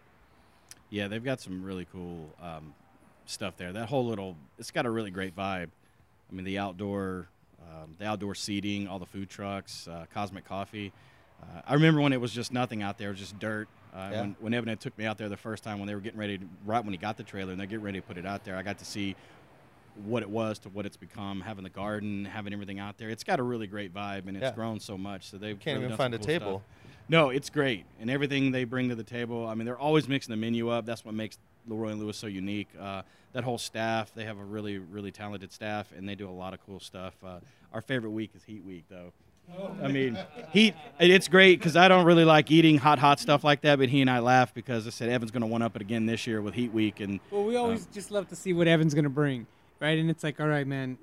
Yeah, 0.90 1.08
they've 1.08 1.24
got 1.24 1.42
some 1.42 1.64
really 1.64 1.88
cool 1.92 2.30
um, 2.42 2.74
stuff 3.26 3.58
there. 3.58 3.74
That 3.74 3.90
whole 3.90 4.06
little, 4.06 4.36
it's 4.60 4.72
got 4.72 4.86
a 4.86 4.90
really 4.90 5.12
great 5.12 5.36
vibe. 5.36 5.70
I 6.30 6.36
mean, 6.36 6.46
the 6.46 6.60
outdoor, 6.60 7.28
um, 7.62 7.96
the 7.98 8.06
outdoor 8.06 8.36
seating, 8.36 8.88
all 8.88 9.00
the 9.00 9.06
food 9.06 9.30
trucks, 9.30 9.88
uh, 9.88 10.06
Cosmic 10.14 10.46
Coffee. 10.46 10.92
Uh, 11.42 11.62
I 11.68 11.74
remember 11.74 12.02
when 12.02 12.14
it 12.14 12.22
was 12.22 12.32
just 12.32 12.54
nothing 12.54 12.82
out 12.82 12.98
there, 12.98 13.10
it 13.10 13.14
was 13.14 13.20
just 13.20 13.40
dirt. 13.40 13.68
Uh, 13.96 14.10
Yeah. 14.12 14.22
when, 14.22 14.36
when 14.40 14.54
Evan 14.54 14.68
had 14.70 14.80
took 14.80 14.98
me 14.98 15.06
out 15.06 15.18
there 15.18 15.30
the 15.30 15.38
first 15.38 15.64
time 15.64 15.80
when 15.80 15.88
they 15.88 15.96
were 15.96 16.02
getting 16.02 16.20
ready, 16.20 16.38
to, 16.38 16.46
right 16.66 16.84
when 16.84 16.94
he 16.94 16.98
got 16.98 17.16
the 17.18 17.24
trailer 17.24 17.52
and 17.52 17.60
they're 17.60 17.68
getting 17.68 17.84
ready 17.86 18.00
to 18.02 18.06
put 18.06 18.18
it 18.18 18.26
out 18.26 18.44
there, 18.44 18.58
I 18.58 18.62
got 18.62 18.78
to 18.80 18.86
see 18.86 19.16
what 20.04 20.22
it 20.22 20.30
was 20.30 20.60
to 20.60 20.70
what 20.70 20.86
it's 20.86 20.98
become, 20.98 21.40
having 21.40 21.64
the 21.64 21.70
garden, 21.70 22.26
having 22.26 22.52
everything 22.52 22.80
out 22.80 22.98
there. 22.98 23.10
It's 23.10 23.24
got 23.24 23.40
a 23.40 23.44
really 23.44 23.68
great 23.68 23.94
vibe 23.94 24.28
and 24.28 24.36
it's 24.36 24.44
Yeah. 24.44 24.52
grown 24.52 24.80
so 24.82 24.98
much. 24.98 25.30
So 25.30 25.38
they've 25.38 25.58
Can't 25.58 25.76
really 25.76 25.86
even 25.86 25.98
find 25.98 26.14
a 26.14 26.18
cool 26.18 26.26
table. 26.28 26.64
stuff. 26.68 26.92
No, 27.08 27.30
it's 27.30 27.50
great, 27.52 27.86
and 28.02 28.10
everything 28.10 28.52
they 28.52 28.64
bring 28.64 28.90
to 28.90 28.96
the 28.96 29.04
table. 29.04 29.48
I 29.48 29.54
mean, 29.54 29.66
they're 29.66 29.78
always 29.78 30.08
mixing 30.10 30.32
the 30.32 30.38
menu 30.38 30.70
up. 30.70 30.86
That's 30.88 31.06
what 31.06 31.14
makes 31.14 31.38
Leroy 31.68 31.90
and 31.90 32.00
Lewis 32.00 32.18
so 32.18 32.26
unique. 32.26 32.68
Uh, 32.80 33.04
that 33.34 33.44
whole 33.44 33.60
staff, 33.60 34.12
they 34.16 34.26
have 34.26 34.40
a 34.40 34.44
really, 34.44 34.80
really 34.80 35.12
talented 35.12 35.54
staff, 35.54 35.92
and 35.96 36.10
they 36.10 36.16
do 36.16 36.28
a 36.28 36.32
lot 36.32 36.54
of 36.56 36.66
cool 36.66 36.80
stuff. 36.80 37.14
Uh, 37.24 37.40
our 37.72 37.82
favorite 37.82 38.10
week 38.10 38.32
is 38.36 38.44
Heat 38.44 38.64
Week, 38.66 38.86
though. 38.90 39.14
I 39.82 39.88
mean, 39.88 40.18
heat—it's 40.52 41.28
great 41.28 41.60
because 41.60 41.76
I 41.76 41.88
don't 41.88 42.06
really 42.06 42.26
like 42.26 42.52
eating 42.52 42.78
hot, 42.78 43.00
hot 43.00 43.20
stuff 43.20 43.44
like 43.44 43.62
that. 43.62 43.80
But 43.80 43.90
he 43.90 44.02
and 44.02 44.10
I 44.10 44.20
laugh 44.20 44.54
because 44.54 44.88
I 44.88 44.90
said 44.90 45.10
Evan's 45.10 45.32
going 45.32 45.42
to 45.42 45.48
one 45.48 45.62
up 45.62 45.76
it 45.76 45.82
again 45.82 46.06
this 46.06 46.26
year 46.28 46.42
with 46.42 46.54
Heat 46.54 46.74
Week, 46.74 47.00
and 47.00 47.20
Well, 47.32 47.44
we 47.44 47.56
uh, 47.56 47.62
always 47.62 47.86
just 47.88 48.12
love 48.12 48.28
to 48.30 48.36
see 48.36 48.54
what 48.54 48.68
Evan's 48.68 48.94
gonna 48.94 49.10
bring, 49.10 49.48
right? 49.80 49.98
And 49.98 50.10
it's 50.10 50.24
like, 50.24 50.40
all 50.40 50.48
right, 50.48 50.68
man. 50.68 50.98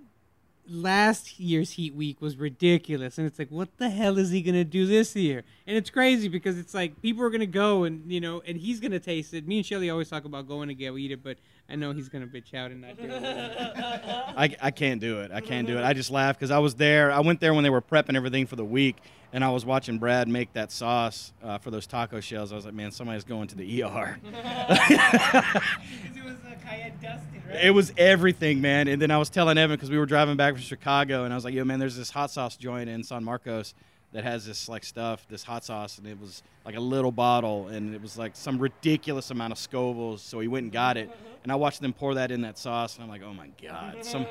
Last 0.69 1.41
year's 1.41 1.73
Heat 1.73 1.95
Week 1.95 2.21
was 2.21 2.37
ridiculous, 2.37 3.19
and 3.19 3.27
it's 3.27 3.39
like, 3.39 3.51
what 3.51 3.77
the 3.79 3.91
hell 3.91 4.17
is 4.17 4.31
he 4.31 4.43
gonna 4.43 4.65
do 4.65 4.87
this 4.87 5.15
year? 5.17 5.43
And 5.67 5.77
it's 5.77 5.91
crazy 5.91 6.29
because 6.29 6.59
it's 6.59 6.73
like 6.73 7.03
people 7.03 7.25
are 7.25 7.31
gonna 7.31 7.47
go 7.47 7.85
and 7.85 8.11
you 8.11 8.21
know, 8.21 8.43
and 8.47 8.57
he's 8.57 8.79
gonna 8.81 9.01
taste 9.01 9.35
it. 9.35 9.47
Me 9.47 9.59
and 9.59 9.67
Shelly 9.67 9.91
always 9.91 10.09
talk 10.09 10.25
about 10.25 10.47
going 10.47 10.69
to 10.69 10.75
go 10.75 10.97
eat 10.97 11.11
it, 11.11 11.23
but 11.23 11.39
I 11.69 11.75
know 11.75 11.93
he's 11.93 12.09
gonna 12.09 12.27
bitch 12.27 12.55
out 12.55 12.71
and 12.71 12.81
not 12.83 12.97
do 12.97 13.05
it. 13.05 13.23
I, 14.37 14.57
I 14.61 14.71
can't 14.71 15.01
do 15.01 15.21
it. 15.21 15.33
I 15.33 15.41
can't 15.41 15.67
do 15.67 15.79
it. 15.79 15.85
I 15.85 15.93
just 15.95 16.11
laugh 16.11 16.37
because 16.39 16.51
I 16.51 16.59
was 16.59 16.75
there. 16.77 17.11
I 17.11 17.21
went 17.21 17.41
there 17.41 17.55
when 17.55 17.65
they 17.65 17.71
were 17.71 17.83
prepping 17.83 18.15
everything 18.15 18.47
for 18.47 18.57
the 18.57 18.65
week, 18.65 18.97
and 19.33 19.43
I 19.43 19.51
was 19.51 19.65
watching 19.65 19.99
Brad 19.99 20.29
make 20.29 20.53
that 20.53 20.71
sauce 20.71 21.33
uh, 21.43 21.59
for 21.59 21.71
those 21.71 21.87
taco 21.87 22.21
shells. 22.21 22.53
I 22.53 22.57
was 22.57 22.67
like, 22.67 22.75
man, 22.75 22.91
somebody's 22.93 23.25
going 23.25 23.49
to 23.49 23.57
the 23.57 23.83
ER. 23.83 24.19
Because 24.23 24.37
it 24.91 26.25
was 26.25 26.35
uh, 26.47 26.55
cayenne 26.65 26.93
dusted, 27.03 27.27
right? 27.35 27.42
It 27.61 27.71
was 27.75 27.93
everything, 27.97 28.61
man. 28.61 28.89
And 28.89 29.01
then 29.01 29.11
I 29.11 29.19
was 29.19 29.31
telling 29.31 29.59
Evan 29.59 29.77
because 29.77 29.91
we 29.91 29.99
were 29.99 30.07
driving 30.07 30.37
back 30.37 30.55
from 30.55 30.63
Chicago, 30.63 31.25
and 31.25 31.33
I 31.33 31.37
was 31.37 31.45
like, 31.45 31.55
"Yo, 31.55 31.65
man, 31.65 31.79
there's 31.79 31.97
this 31.97 32.11
hot 32.11 32.31
sauce 32.31 32.57
joint 32.57 32.89
in 32.89 33.03
San 33.03 33.25
Marcos 33.25 33.75
that 34.13 34.25
has 34.25 34.47
this 34.47 34.69
like 34.69 34.85
stuff, 34.85 35.27
this 35.29 35.43
hot 35.43 35.65
sauce, 35.65 35.99
and 35.99 36.07
it 36.07 36.21
was 36.21 36.43
like 36.65 36.77
a 36.77 36.81
little 36.81 37.13
bottle, 37.13 37.69
and 37.69 37.95
it 37.95 38.01
was 38.01 38.19
like 38.19 38.37
some 38.37 38.59
ridiculous 38.59 39.31
amount 39.31 39.53
of 39.53 39.59
Scovilles." 39.59 40.21
So 40.21 40.41
he 40.41 40.49
went 40.49 40.65
and 40.65 40.73
got 40.73 40.97
it, 40.97 41.11
and 41.43 41.53
I 41.53 41.55
watched 41.57 41.81
them 41.81 41.93
pour 41.93 42.15
that 42.15 42.31
in 42.31 42.41
that 42.43 42.59
sauce, 42.59 42.97
and 42.97 43.05
I'm 43.05 43.11
like, 43.11 43.23
"Oh 43.23 43.35
my 43.35 43.49
god, 43.63 44.05
some 44.05 44.27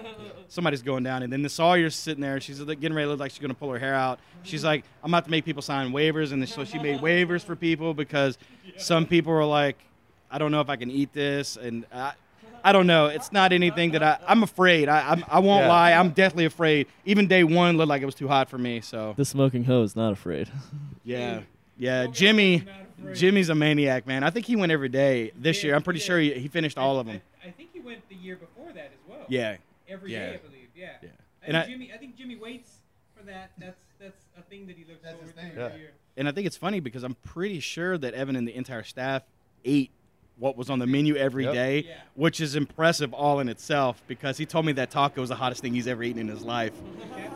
somebody's 0.47 0.81
going 0.81 1.03
down." 1.03 1.23
And 1.23 1.31
then 1.31 1.41
the 1.41 1.49
Sawyer's 1.49 1.95
sitting 1.95 2.21
there, 2.21 2.39
she's 2.39 2.59
like, 2.59 2.79
getting 2.79 2.95
ready 2.95 3.05
to 3.05 3.11
look 3.11 3.19
like 3.19 3.31
she's 3.31 3.39
gonna 3.39 3.53
pull 3.53 3.71
her 3.71 3.79
hair 3.79 3.95
out. 3.95 4.19
She's 4.43 4.63
like, 4.63 4.83
"I'm 5.03 5.11
about 5.13 5.25
to 5.25 5.31
make 5.31 5.45
people 5.45 5.61
sign 5.61 5.91
waivers," 5.91 6.31
and 6.31 6.41
then 6.41 6.47
so 6.47 6.65
she 6.65 6.79
made 6.79 7.01
waivers 7.01 7.43
for 7.43 7.55
people 7.55 7.93
because 7.93 8.37
some 8.77 9.05
people 9.05 9.31
were 9.31 9.45
like, 9.45 9.77
"I 10.29 10.37
don't 10.37 10.51
know 10.51 10.61
if 10.61 10.69
I 10.69 10.75
can 10.75 10.89
eat 10.89 11.13
this," 11.13 11.57
and 11.57 11.85
I, 11.93 12.13
I 12.63 12.71
don't 12.71 12.87
know. 12.87 13.07
It's 13.07 13.31
not 13.31 13.51
anything 13.53 13.91
that 13.91 14.03
I. 14.03 14.17
I'm 14.27 14.43
afraid. 14.43 14.87
I. 14.89 15.11
I'm, 15.11 15.25
I 15.29 15.39
won't 15.39 15.63
Yeah. 15.63 15.69
lie. 15.69 15.91
I'm 15.93 16.09
definitely 16.11 16.45
afraid. 16.45 16.87
Even 17.05 17.27
day 17.27 17.43
one 17.43 17.77
looked 17.77 17.89
like 17.89 18.01
it 18.01 18.05
was 18.05 18.15
too 18.15 18.27
hot 18.27 18.49
for 18.49 18.57
me. 18.57 18.81
So 18.81 19.13
The 19.17 19.25
smoking 19.25 19.63
hose, 19.63 19.95
not 19.95 20.13
afraid. 20.13 20.49
yeah, 21.03 21.41
yeah. 21.77 22.07
Jimmy, 22.07 22.63
Jimmy's 23.13 23.49
a 23.49 23.55
maniac, 23.55 24.05
man. 24.07 24.23
I 24.23 24.29
think 24.29 24.45
he 24.45 24.55
went 24.55 24.71
every 24.71 24.89
day 24.89 25.31
this 25.35 25.63
year. 25.63 25.75
I'm 25.75 25.81
pretty 25.83 25.99
sure 25.99 26.19
he, 26.19 26.33
he 26.33 26.47
finished 26.47 26.77
all 26.77 26.99
of 26.99 27.07
them. 27.07 27.21
I, 27.43 27.47
I 27.47 27.51
think 27.51 27.69
he 27.73 27.79
went 27.79 28.07
the 28.09 28.15
year 28.15 28.35
before 28.35 28.71
that 28.73 28.85
as 28.93 29.09
well. 29.09 29.25
Yeah, 29.27 29.57
every 29.89 30.13
Yeah. 30.13 30.27
day, 30.29 30.33
I 30.35 30.37
believe. 30.37 30.67
Yeah. 30.75 30.89
Yeah. 31.01 31.09
I 31.43 31.45
And 31.45 31.53
think 31.53 31.55
I- 31.55 31.67
Jimmy, 31.67 31.91
I 31.93 31.97
think 31.97 32.15
Jimmy 32.15 32.35
waits 32.35 32.69
for 33.17 33.23
that. 33.25 33.51
That's 33.57 33.79
that's 33.99 34.21
a 34.37 34.41
thing 34.43 34.67
that 34.67 34.77
he 34.77 34.83
looks 34.85 35.01
That's 35.03 35.19
his 35.21 35.31
forward 35.31 35.53
to 35.55 35.61
every 35.61 35.73
Yeah. 35.77 35.77
year. 35.77 35.91
and 36.17 36.27
I 36.27 36.31
think 36.31 36.47
it's 36.47 36.57
funny 36.57 36.79
because 36.79 37.03
I'm 37.03 37.15
pretty 37.23 37.59
sure 37.59 37.97
that 37.97 38.13
Evan 38.13 38.35
and 38.35 38.47
the 38.47 38.55
entire 38.55 38.83
staff 38.83 39.23
ate 39.65 39.91
what 40.41 40.57
was 40.57 40.71
on 40.71 40.79
the 40.79 40.87
menu 40.87 41.15
every 41.15 41.43
Yep. 41.43 41.53
day, 41.53 41.83
Yeah. 41.87 41.93
which 42.15 42.41
is 42.41 42.55
impressive 42.55 43.13
all 43.13 43.39
in 43.39 43.47
itself 43.47 44.01
because 44.07 44.39
he 44.39 44.45
told 44.47 44.65
me 44.65 44.71
that 44.73 44.89
taco 44.89 45.21
was 45.21 45.29
the 45.29 45.35
hottest 45.35 45.61
thing 45.61 45.71
he's 45.75 45.85
ever 45.87 46.01
eaten 46.01 46.19
in 46.19 46.27
his 46.27 46.41
life. 46.41 46.73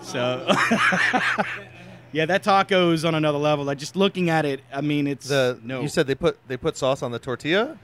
So, 0.02 0.44
yeah, 2.11 2.26
that 2.26 2.41
taco 2.44 2.91
is 2.91 3.06
on 3.06 3.14
another 3.14 3.38
level. 3.38 3.64
Like 3.64 3.77
just 3.77 3.95
looking 3.95 4.30
at 4.32 4.44
it, 4.44 4.61
I 4.73 4.82
mean, 4.82 5.06
it's 5.06 5.27
The 5.27 5.60
no. 5.64 5.82
you 5.82 5.88
said 5.88 6.07
they 6.07 6.15
put 6.15 6.38
they 6.48 6.57
put 6.57 6.77
sauce 6.77 7.03
on 7.03 7.11
the 7.11 7.19
tortilla. 7.19 7.77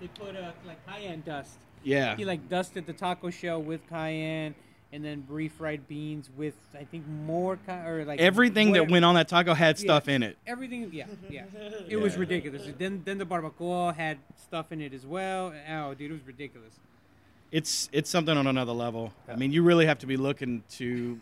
They 0.00 0.08
put 0.08 0.34
uh, 0.36 0.50
like 0.66 0.84
cayenne 0.86 1.22
dust. 1.24 1.52
yeah, 1.84 2.16
He 2.16 2.24
like 2.24 2.48
dusted 2.48 2.84
the 2.86 2.92
taco 2.92 3.30
shell 3.30 3.62
with 3.62 3.88
cayenne, 3.88 4.56
and 4.94 5.04
then 5.04 5.26
refried 5.30 5.80
beans 5.88 6.30
with 6.36 6.54
I 6.72 6.84
think 6.84 7.04
more 7.26 7.58
ca- 7.66 7.84
or 7.84 8.04
like 8.04 8.20
everything 8.20 8.72
that 8.72 8.88
went 8.88 9.04
on 9.04 9.16
that 9.16 9.28
taco 9.28 9.52
had 9.52 9.76
Yeah. 9.76 9.84
stuff 9.84 10.08
in 10.08 10.22
it. 10.22 10.38
Everything, 10.46 10.88
yeah, 10.92 11.06
yeah. 11.28 11.44
It 11.88 11.96
was 11.96 12.16
ridiculous. 12.16 12.62
Then 12.78 13.02
then 13.04 13.18
the 13.18 13.26
barbacoa 13.26 13.94
had 13.94 14.18
stuff 14.46 14.70
in 14.70 14.80
it 14.80 14.94
as 14.94 15.04
well. 15.04 15.52
Oh, 15.68 15.94
dude, 15.94 16.10
it 16.12 16.14
was 16.14 16.26
ridiculous. 16.26 16.74
It's 17.50 17.88
it's 17.92 18.08
something 18.08 18.36
on 18.36 18.46
another 18.46 18.72
level. 18.72 19.12
I 19.28 19.36
mean, 19.36 19.52
you 19.52 19.62
really 19.62 19.86
have 19.86 19.98
to 19.98 20.06
be 20.06 20.16
looking 20.16 20.62
to 20.78 21.20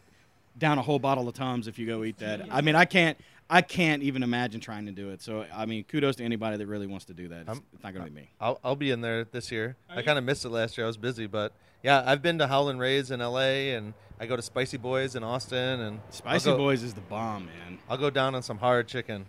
down 0.59 0.79
a 0.79 0.83
whole 0.83 0.99
bottle 0.99 1.27
of 1.27 1.35
Tums 1.35 1.67
if 1.67 1.79
you 1.79 1.87
go 1.87 2.05
eat 2.05 2.19
that. 2.19 2.47
I 2.51 2.61
mean, 2.61 2.77
I 2.77 2.85
can't. 2.85 3.17
I 3.51 3.61
can't 3.61 4.03
even 4.03 4.23
imagine 4.23 4.61
trying 4.61 4.87
to 4.87 4.93
do 4.93 5.11
it. 5.11 5.21
So, 5.21 5.45
I 5.53 5.67
mean, 5.67 5.85
kudos 5.85 6.17
to 6.17 6.25
anybody 6.25 6.57
that 6.57 6.67
really 6.67 6.87
wants 6.87 7.05
to 7.07 7.13
do 7.13 7.29
that. 7.29 7.49
It's, 7.49 7.61
it's 7.75 7.83
not 7.83 7.93
going 7.93 8.07
to 8.07 8.11
be 8.11 8.21
me. 8.21 8.31
I'll 8.41 8.59
I'll 8.65 8.77
be 8.77 8.91
in 8.91 9.01
there 9.03 9.25
this 9.25 9.51
year. 9.53 9.77
I 9.91 10.01
kind 10.03 10.19
of 10.19 10.25
missed 10.25 10.45
it 10.45 10.49
last 10.51 10.79
year. 10.79 10.87
I 10.87 10.89
was 10.89 10.97
busy, 10.97 11.27
but 11.27 11.53
yeah, 11.83 12.03
I've 12.05 12.23
been 12.23 12.39
to 12.39 12.47
Howlin' 12.47 12.79
Rays 12.79 13.11
in 13.11 13.21
L.A. 13.21 13.75
and 13.75 13.95
I 14.21 14.27
go 14.27 14.37
to 14.37 14.43
Spicy 14.43 14.77
Boys 14.77 15.17
in 15.17 15.25
Austin 15.25 15.81
and 15.81 16.01
Spicy 16.11 16.51
go, 16.51 16.57
Boys 16.57 16.83
is 16.83 16.95
the 16.95 17.01
bomb, 17.01 17.47
man. 17.47 17.79
I'll 17.89 17.97
go 17.97 18.11
down 18.11 18.35
on 18.35 18.43
some 18.43 18.59
hard 18.59 18.87
chicken. 18.87 19.27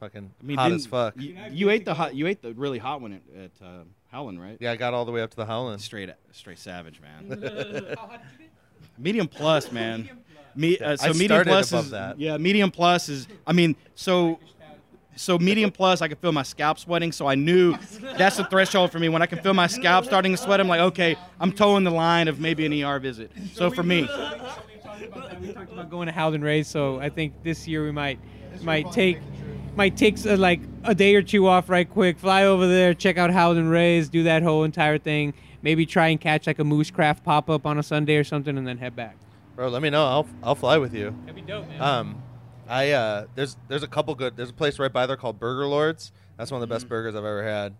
Fucking 0.00 0.30
I 0.40 0.44
mean, 0.44 0.56
hot 0.56 0.72
as 0.72 0.86
fuck. 0.86 1.14
You, 1.16 1.36
you 1.50 1.70
ate 1.70 1.84
the 1.84 1.94
hot. 1.94 2.14
You 2.14 2.26
ate 2.26 2.42
the 2.42 2.54
really 2.54 2.78
hot 2.78 3.00
one 3.00 3.12
at, 3.12 3.44
at 3.44 3.50
uh, 3.64 3.84
Howlin', 4.10 4.38
right? 4.38 4.56
yeah, 4.60 4.72
I 4.72 4.76
got 4.76 4.94
all 4.94 5.04
the 5.04 5.12
way 5.12 5.22
up 5.22 5.30
to 5.30 5.36
the 5.36 5.46
Howlin'. 5.46 5.78
Straight, 5.78 6.10
straight 6.32 6.58
savage, 6.58 7.00
man. 7.00 7.40
How 7.96 8.06
hot 8.06 8.22
did 8.22 8.32
you 8.32 8.38
get? 8.38 8.50
medium 8.98 9.28
plus, 9.28 9.70
man. 9.70 10.08
Me, 10.54 10.76
uh, 10.78 10.96
so 10.96 11.10
I 11.10 11.12
medium 11.12 11.44
plus 11.44 11.70
above 11.70 11.84
is 11.84 11.90
that. 11.92 12.18
yeah. 12.18 12.36
Medium 12.36 12.70
plus 12.70 13.08
is. 13.08 13.28
I 13.46 13.52
mean, 13.52 13.76
so 13.94 14.40
so 15.16 15.38
medium 15.38 15.70
plus, 15.70 16.00
I 16.00 16.08
could 16.08 16.18
feel 16.18 16.32
my 16.32 16.42
scalp 16.42 16.78
sweating. 16.78 17.12
So 17.12 17.26
I 17.26 17.34
knew 17.34 17.76
that's 18.16 18.36
the 18.36 18.44
threshold 18.44 18.92
for 18.92 18.98
me. 18.98 19.08
When 19.08 19.22
I 19.22 19.26
can 19.26 19.40
feel 19.40 19.54
my 19.54 19.66
scalp 19.66 20.04
starting 20.04 20.32
to 20.32 20.38
sweat, 20.38 20.60
I'm 20.60 20.68
like, 20.68 20.80
okay, 20.80 21.16
I'm 21.40 21.52
towing 21.52 21.84
the 21.84 21.90
line 21.90 22.28
of 22.28 22.40
maybe 22.40 22.64
an 22.66 22.84
ER 22.84 22.98
visit. 22.98 23.30
So 23.52 23.70
for 23.70 23.82
me, 23.82 24.02
we 24.02 24.08
talked 24.08 25.02
about 25.02 25.30
that. 25.30 25.40
We 25.40 25.52
talked 25.52 25.72
about 25.72 25.90
going 25.90 26.06
to 26.06 26.12
Howlin' 26.12 26.42
Rays, 26.42 26.68
so 26.68 26.98
I 26.98 27.08
think 27.08 27.42
this 27.42 27.66
year 27.68 27.84
we 27.84 27.90
might 27.90 28.18
might 28.62 28.90
take 28.92 29.18
might 29.74 29.96
take 29.96 30.24
uh, 30.26 30.36
like 30.36 30.60
a 30.84 30.94
day 30.94 31.14
or 31.14 31.22
two 31.22 31.46
off 31.46 31.68
right 31.68 31.88
quick, 31.88 32.18
fly 32.18 32.44
over 32.44 32.66
there, 32.66 32.94
check 32.94 33.18
out 33.18 33.30
Howlin' 33.30 33.68
Rays, 33.68 34.08
do 34.08 34.24
that 34.24 34.42
whole 34.42 34.64
entire 34.64 34.98
thing. 34.98 35.34
Maybe 35.62 35.86
try 35.86 36.08
and 36.08 36.20
catch 36.20 36.46
like 36.46 36.58
a 36.58 36.64
Moo's 36.64 36.90
Craft 36.90 37.24
pop 37.24 37.48
up 37.48 37.66
on 37.66 37.78
a 37.78 37.82
Sunday 37.82 38.16
or 38.16 38.24
something, 38.24 38.58
and 38.58 38.66
then 38.66 38.78
head 38.78 38.96
back. 38.96 39.16
Bro, 39.56 39.68
let 39.68 39.82
me 39.82 39.90
know. 39.90 40.04
I'll 40.04 40.26
I'll 40.42 40.54
fly 40.54 40.78
with 40.78 40.94
you. 40.94 41.14
That'd 41.26 41.36
be 41.36 41.42
dope, 41.42 41.68
man. 41.68 41.80
Um, 41.80 42.22
I 42.72 42.90
uh, 42.92 43.26
there's 43.34 43.56
there's 43.68 43.82
a 43.82 43.88
couple 43.88 44.14
good. 44.14 44.36
There's 44.36 44.50
a 44.50 44.54
place 44.54 44.78
right 44.78 44.92
by 44.92 45.06
there 45.06 45.16
called 45.16 45.38
Burger 45.38 45.66
Lords. 45.66 46.10
That's 46.38 46.50
one 46.50 46.62
of 46.62 46.66
Mm-hmm. 46.66 46.70
the 46.72 46.74
best 46.76 46.88
burgers 46.88 47.14
I've 47.14 47.24
ever 47.24 47.44
had. 47.44 47.74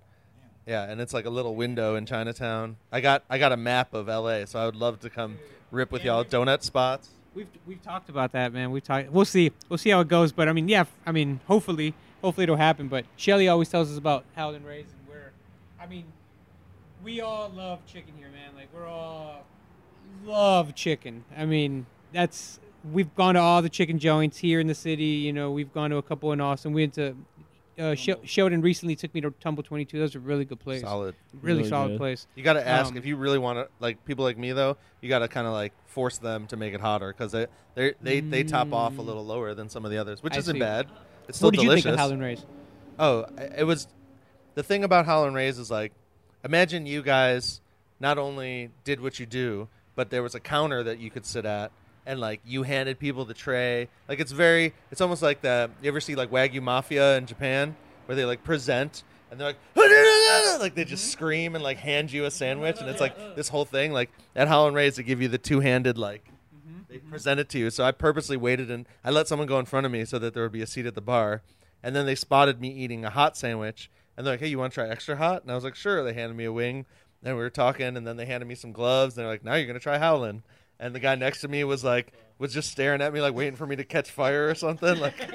Yeah, 0.66 0.85
and 0.85 1.01
it's 1.01 1.12
like 1.14 1.24
a 1.24 1.31
little 1.31 1.56
window 1.56 1.97
in 1.97 2.06
Chinatown. 2.06 2.77
I 2.93 3.01
got 3.01 3.24
I 3.31 3.39
got 3.39 3.52
a 3.52 3.56
map 3.56 3.94
of 3.94 4.09
L.A., 4.09 4.47
so 4.47 4.60
I 4.60 4.66
would 4.66 4.77
love 4.77 5.01
to 5.01 5.10
come 5.10 5.39
rip 5.70 5.90
with 5.90 6.05
y'all. 6.05 6.24
Donut 6.24 6.62
spots. 6.62 7.09
We've 7.35 7.48
we've 7.66 7.82
talked 7.82 8.10
about 8.10 8.32
that, 8.32 8.52
man. 8.52 8.70
We've 8.70 8.85
talked. 8.85 9.10
We'll 9.10 9.24
see. 9.24 9.51
We'll 9.70 9.78
see 9.78 9.90
how 9.90 10.01
it 10.01 10.09
goes. 10.09 10.31
But 10.31 10.48
I 10.48 10.52
mean, 10.52 10.69
yeah. 10.69 10.85
I 11.06 11.10
mean, 11.12 11.40
hopefully, 11.47 11.94
hopefully 12.20 12.44
it'll 12.44 12.56
happen. 12.56 12.89
But 12.89 13.06
Shelly 13.16 13.48
always 13.48 13.70
tells 13.70 13.90
us 13.90 13.97
about 13.97 14.24
Howlin' 14.36 14.62
Rays, 14.64 14.85
and 14.86 15.09
we're, 15.09 15.32
I 15.81 15.86
mean, 15.86 16.05
we 17.02 17.23
all 17.23 17.48
love 17.56 17.85
chicken 17.86 18.12
here, 18.19 18.28
man. 18.28 18.51
Like 18.55 18.69
we're 18.74 18.86
all 18.86 19.47
love 20.24 20.74
chicken. 20.74 21.24
I 21.36 21.47
mean, 21.47 21.86
that's 22.12 22.60
we've 22.91 23.15
gone 23.15 23.35
to 23.35 23.41
all 23.41 23.63
the 23.63 23.69
chicken 23.69 23.99
joints 23.99 24.37
here 24.39 24.61
in 24.61 24.67
the 24.67 24.75
city. 24.75 25.05
You 25.05 25.33
know, 25.33 25.51
we've 25.51 25.73
gone 25.73 25.91
to 25.91 25.97
a 25.97 26.03
couple 26.03 26.33
in 26.33 26.41
Austin. 26.41 26.73
We 26.73 26.83
went 26.83 26.95
to 26.95 27.17
uh, 27.79 27.95
Shel- 27.95 28.21
Sheldon 28.25 28.61
recently 28.61 28.97
took 28.97 29.15
me 29.15 29.21
to 29.23 29.31
Tumble 29.41 29.63
Twenty 29.63 29.85
Two. 29.85 29.99
That 29.99 30.03
was 30.05 30.15
a 30.15 30.21
really 30.21 30.45
good 30.45 30.61
place. 30.61 30.83
Solid. 30.83 31.15
Really, 31.41 31.59
Really 31.59 31.69
solid 31.71 31.89
good. 31.93 31.99
place. 31.99 32.27
You 32.35 32.43
got 32.43 32.55
to 32.55 32.67
ask 32.67 32.91
Um, 32.93 32.97
if 32.99 33.07
you 33.07 33.17
really 33.17 33.39
want 33.39 33.59
to, 33.59 33.69
like 33.81 34.05
people 34.05 34.25
like 34.25 34.37
me 34.39 34.53
though. 34.53 34.77
You 35.01 35.09
got 35.09 35.21
to 35.21 35.29
kind 35.29 35.47
of 35.47 35.53
like 35.53 35.73
force 35.87 36.19
them 36.19 36.47
to 36.49 36.57
make 36.57 36.75
it 36.75 36.81
hotter 36.81 37.13
because 37.13 37.33
they 37.33 37.47
they 37.75 37.95
they 38.03 38.21
they 38.21 38.45
top 38.45 38.73
off 38.73 38.99
a 38.99 39.03
little 39.03 39.25
lower 39.25 39.55
than 39.55 39.69
some 39.69 39.85
of 39.85 39.91
the 39.91 39.99
others, 39.99 40.23
which 40.23 40.33
Mm. 40.33 40.37
I 40.37 40.39
isn't 40.41 40.55
see. 40.57 40.61
bad. 40.61 40.87
It's 41.29 41.39
still 41.39 41.47
What 41.49 41.55
did 41.55 41.61
delicious. 41.63 41.85
you 41.85 41.91
think 41.93 41.95
of 41.95 42.01
Howlin' 42.01 42.21
Rays? 42.21 42.45
Oh, 42.99 43.27
it 43.57 43.65
was 43.65 43.87
the 44.55 44.63
thing 44.63 44.85
about 44.85 45.07
Howlin' 45.07 45.35
Rays 45.35 45.59
is 45.59 45.71
like, 45.71 45.93
imagine 46.45 46.85
you 46.85 47.01
guys 47.03 47.61
not 48.01 48.19
only 48.19 48.71
did 48.85 49.01
what 49.01 49.19
you 49.19 49.25
do, 49.27 49.69
but 49.95 50.11
there 50.11 50.23
was 50.23 50.35
a 50.35 50.41
counter 50.41 50.83
that 50.83 50.99
you 50.99 51.11
could 51.11 51.25
sit 51.25 51.47
at, 51.47 51.71
and 52.07 52.20
like 52.20 52.41
you 52.45 52.62
handed 52.62 52.99
people 52.99 53.24
the 53.24 53.35
tray. 53.35 53.89
Like 54.09 54.20
it's 54.20 54.33
very, 54.33 54.74
it's 54.91 55.01
almost 55.01 55.23
like 55.23 55.41
the 55.41 55.70
you 55.83 55.89
ever 55.89 56.01
see 56.01 56.15
like 56.15 56.31
Wagyu 56.31 56.62
Mafia 56.62 57.16
in 57.16 57.27
Japan, 57.27 57.77
where 58.07 58.16
they 58.16 58.24
like 58.24 58.45
present 58.45 59.05
and 59.31 59.41
they're 59.41 59.49
like, 59.49 59.57
like 60.61 60.74
they 60.74 60.85
just 60.85 61.05
mm-hmm. 61.05 61.12
scream 61.12 61.55
and 61.55 61.65
like 61.65 61.79
hand 61.79 62.12
you 62.12 62.27
a 62.27 62.31
sandwich, 62.31 62.81
and 62.81 62.89
it's 62.89 63.01
like 63.01 63.35
this 63.35 63.49
whole 63.49 63.65
thing. 63.65 63.93
Like 63.93 64.11
at 64.37 64.47
Howlin' 64.47 64.74
Rays, 64.74 64.97
they 64.97 65.03
give 65.03 65.23
you 65.23 65.29
the 65.29 65.39
two 65.39 65.61
handed 65.61 65.97
like 65.97 66.24
mm-hmm. 66.55 66.83
they 66.89 66.99
present 66.99 67.41
it 67.41 67.49
to 67.51 67.59
you. 67.59 67.70
So 67.70 67.83
I 67.83 67.93
purposely 67.93 68.37
waited 68.37 68.70
and 68.70 68.87
I 69.03 69.11
let 69.11 69.29
someone 69.29 69.49
go 69.49 69.59
in 69.59 69.65
front 69.65 69.87
of 69.87 69.93
me 69.93 70.05
so 70.05 70.19
that 70.19 70.35
there 70.35 70.43
would 70.43 70.53
be 70.53 70.62
a 70.62 70.66
seat 70.66 70.87
at 70.87 70.95
the 70.95 71.01
bar. 71.01 71.43
And 71.83 71.97
then 71.97 72.07
they 72.07 72.15
spotted 72.15 72.61
me 72.61 72.69
eating 72.69 73.05
a 73.05 73.11
hot 73.11 73.37
sandwich. 73.37 73.91
And 74.16 74.27
they're 74.27 74.35
like, 74.35 74.41
hey, 74.41 74.49
you 74.49 74.59
want 74.59 74.73
to 74.73 74.81
try 74.81 74.89
extra 74.89 75.16
hot? 75.16 75.43
And 75.43 75.51
I 75.51 75.55
was 75.55 75.65
like, 75.65 75.74
sure. 75.74 76.05
They 76.05 76.12
handed 76.12 76.37
me 76.37 76.45
a 76.45 76.53
wing. 76.53 76.87
And 77.24 77.35
we 77.37 77.43
were 77.43 77.51
talking. 77.51 77.97
And 77.97 78.07
then 78.07 78.16
they 78.16 78.27
handed 78.27 78.47
me 78.47 78.55
some 78.55 78.73
gloves. 78.73 79.16
And 79.16 79.23
they're 79.23 79.33
like, 79.33 79.43
now 79.43 79.55
you're 79.55 79.66
going 79.66 79.79
to 79.79 79.83
try 79.83 79.99
Howlin'. 79.99 80.43
And 80.83 80.95
the 80.95 81.01
guy 81.01 81.15
next 81.15 81.41
to 81.43 81.49
me 81.49 81.63
was 81.65 81.85
like, 81.85 82.13
was 82.39 82.53
just 82.53 82.71
staring 82.73 83.01
at 83.01 83.13
me, 83.13 83.21
like 83.21 83.35
waiting 83.35 83.55
for 83.55 83.67
me 83.67 83.77
to 83.77 83.85
catch 83.85 84.11
fire 84.11 84.49
or 84.49 84.55
something. 84.57 84.99
Like, 84.99 85.17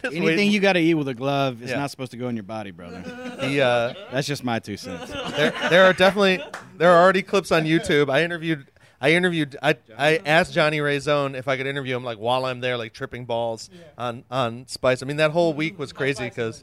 just 0.00 0.04
Anything 0.04 0.22
waiting. 0.24 0.50
you 0.52 0.60
got 0.60 0.74
to 0.74 0.80
eat 0.80 0.94
with 0.94 1.08
a 1.08 1.14
glove 1.14 1.62
is 1.62 1.70
Yeah. 1.70 1.78
not 1.78 1.90
supposed 1.90 2.12
to 2.12 2.16
go 2.16 2.28
in 2.28 2.36
your 2.36 2.44
body, 2.44 2.70
brother. 2.70 3.02
The, 3.42 3.60
uh, 3.60 3.94
That's 4.12 4.28
just 4.28 4.44
my 4.44 4.60
two 4.60 4.76
cents. 4.76 5.10
there, 5.10 5.52
there 5.68 5.84
are 5.84 5.92
definitely 5.92 6.40
there 6.78 6.92
are 6.92 7.02
already 7.02 7.22
clips 7.22 7.50
on 7.50 7.64
YouTube. 7.64 8.08
I 8.08 8.22
interviewed 8.22 8.68
I 9.00 9.14
interviewed 9.14 9.56
I, 9.60 9.74
I 9.98 10.20
asked 10.24 10.52
Johnny 10.54 10.80
Ray 10.80 11.00
Zone 11.00 11.34
if 11.34 11.48
I 11.48 11.56
could 11.56 11.66
interview 11.66 11.96
him 11.96 12.04
like 12.04 12.18
while 12.18 12.44
I'm 12.44 12.60
there 12.60 12.76
like 12.76 12.92
tripping 12.92 13.24
balls 13.24 13.68
on 13.98 14.22
on 14.30 14.68
Spice. 14.68 15.02
I 15.02 15.06
mean 15.06 15.16
that 15.16 15.32
whole 15.32 15.54
week 15.54 15.76
was 15.76 15.92
crazy 15.92 16.22
because 16.28 16.62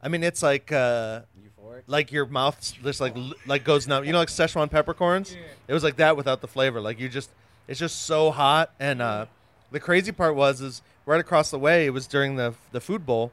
I 0.00 0.06
mean 0.06 0.22
it's 0.22 0.44
like 0.44 0.70
uh 0.70 1.22
like 1.86 2.12
your 2.12 2.26
mouth 2.26 2.74
just 2.82 3.00
like 3.00 3.16
like 3.46 3.64
goes 3.64 3.86
numb. 3.86 4.04
You 4.04 4.12
know 4.12 4.18
like 4.18 4.28
Szechuan 4.28 4.70
peppercorns? 4.70 5.36
It 5.68 5.72
was 5.72 5.84
like 5.84 5.96
that 5.96 6.16
without 6.16 6.40
the 6.40 6.48
flavor. 6.48 6.80
Like 6.80 6.98
you 7.00 7.08
just 7.08 7.30
it's 7.68 7.78
just 7.80 8.02
so 8.02 8.30
hot 8.30 8.72
and 8.80 9.00
uh 9.00 9.26
the 9.70 9.80
crazy 9.80 10.12
part 10.12 10.34
was 10.34 10.60
is 10.60 10.82
right 11.06 11.20
across 11.20 11.50
the 11.50 11.58
way 11.58 11.86
it 11.86 11.90
was 11.90 12.06
during 12.06 12.36
the 12.36 12.54
the 12.72 12.80
food 12.80 13.06
bowl 13.06 13.32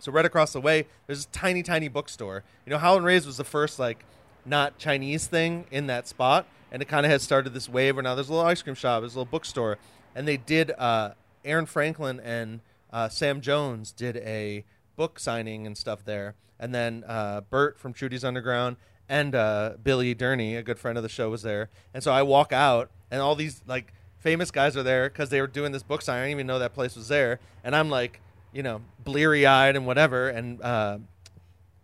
so 0.00 0.10
right 0.10 0.24
across 0.24 0.52
the 0.52 0.60
way, 0.60 0.86
there's 1.06 1.26
this 1.26 1.28
tiny, 1.32 1.62
tiny 1.62 1.88
bookstore. 1.88 2.42
You 2.64 2.70
know, 2.70 2.78
Howlin' 2.78 3.04
Rays 3.04 3.26
was 3.26 3.36
the 3.36 3.44
first 3.44 3.78
like 3.78 4.04
not 4.44 4.78
Chinese 4.78 5.26
thing 5.26 5.66
in 5.70 5.86
that 5.88 6.08
spot, 6.08 6.46
and 6.72 6.80
it 6.80 6.88
kind 6.88 7.04
of 7.04 7.12
has 7.12 7.22
started 7.22 7.52
this 7.52 7.68
wave 7.68 7.96
where 7.96 8.02
now 8.02 8.14
there's 8.14 8.28
a 8.28 8.32
little 8.32 8.46
ice 8.46 8.62
cream 8.62 8.74
shop, 8.74 9.02
there's 9.02 9.14
a 9.14 9.18
little 9.18 9.30
bookstore, 9.30 9.78
and 10.14 10.26
they 10.26 10.36
did. 10.36 10.72
Uh, 10.78 11.10
Aaron 11.44 11.66
Franklin 11.66 12.20
and 12.20 12.60
uh, 12.92 13.08
Sam 13.08 13.40
Jones 13.40 13.92
did 13.92 14.18
a 14.18 14.64
book 15.00 15.18
signing 15.18 15.66
and 15.66 15.78
stuff 15.78 16.04
there, 16.04 16.34
and 16.58 16.74
then 16.74 17.04
uh, 17.06 17.40
Bert 17.40 17.78
from 17.78 17.94
Trudy's 17.94 18.24
Underground 18.24 18.76
and 19.08 19.34
uh, 19.34 19.72
Billy 19.82 20.14
Durney, 20.14 20.58
a 20.58 20.62
good 20.62 20.78
friend 20.78 20.98
of 20.98 21.02
the 21.02 21.08
show, 21.08 21.30
was 21.30 21.40
there. 21.40 21.70
And 21.94 22.04
so 22.04 22.12
I 22.12 22.20
walk 22.22 22.52
out, 22.52 22.90
and 23.10 23.22
all 23.22 23.34
these 23.34 23.62
like 23.66 23.94
famous 24.18 24.50
guys 24.50 24.76
are 24.76 24.82
there 24.82 25.08
because 25.08 25.30
they 25.30 25.40
were 25.40 25.46
doing 25.46 25.72
this 25.72 25.82
book 25.82 26.02
signing. 26.02 26.20
I 26.20 26.26
didn't 26.26 26.36
even 26.36 26.46
know 26.48 26.58
that 26.58 26.74
place 26.74 26.96
was 26.96 27.08
there, 27.08 27.40
and 27.64 27.74
I'm 27.74 27.88
like 27.88 28.20
you 28.52 28.62
know, 28.62 28.82
bleary 29.04 29.46
eyed 29.46 29.76
and 29.76 29.86
whatever. 29.86 30.28
And 30.28 30.60
uh, 30.62 30.98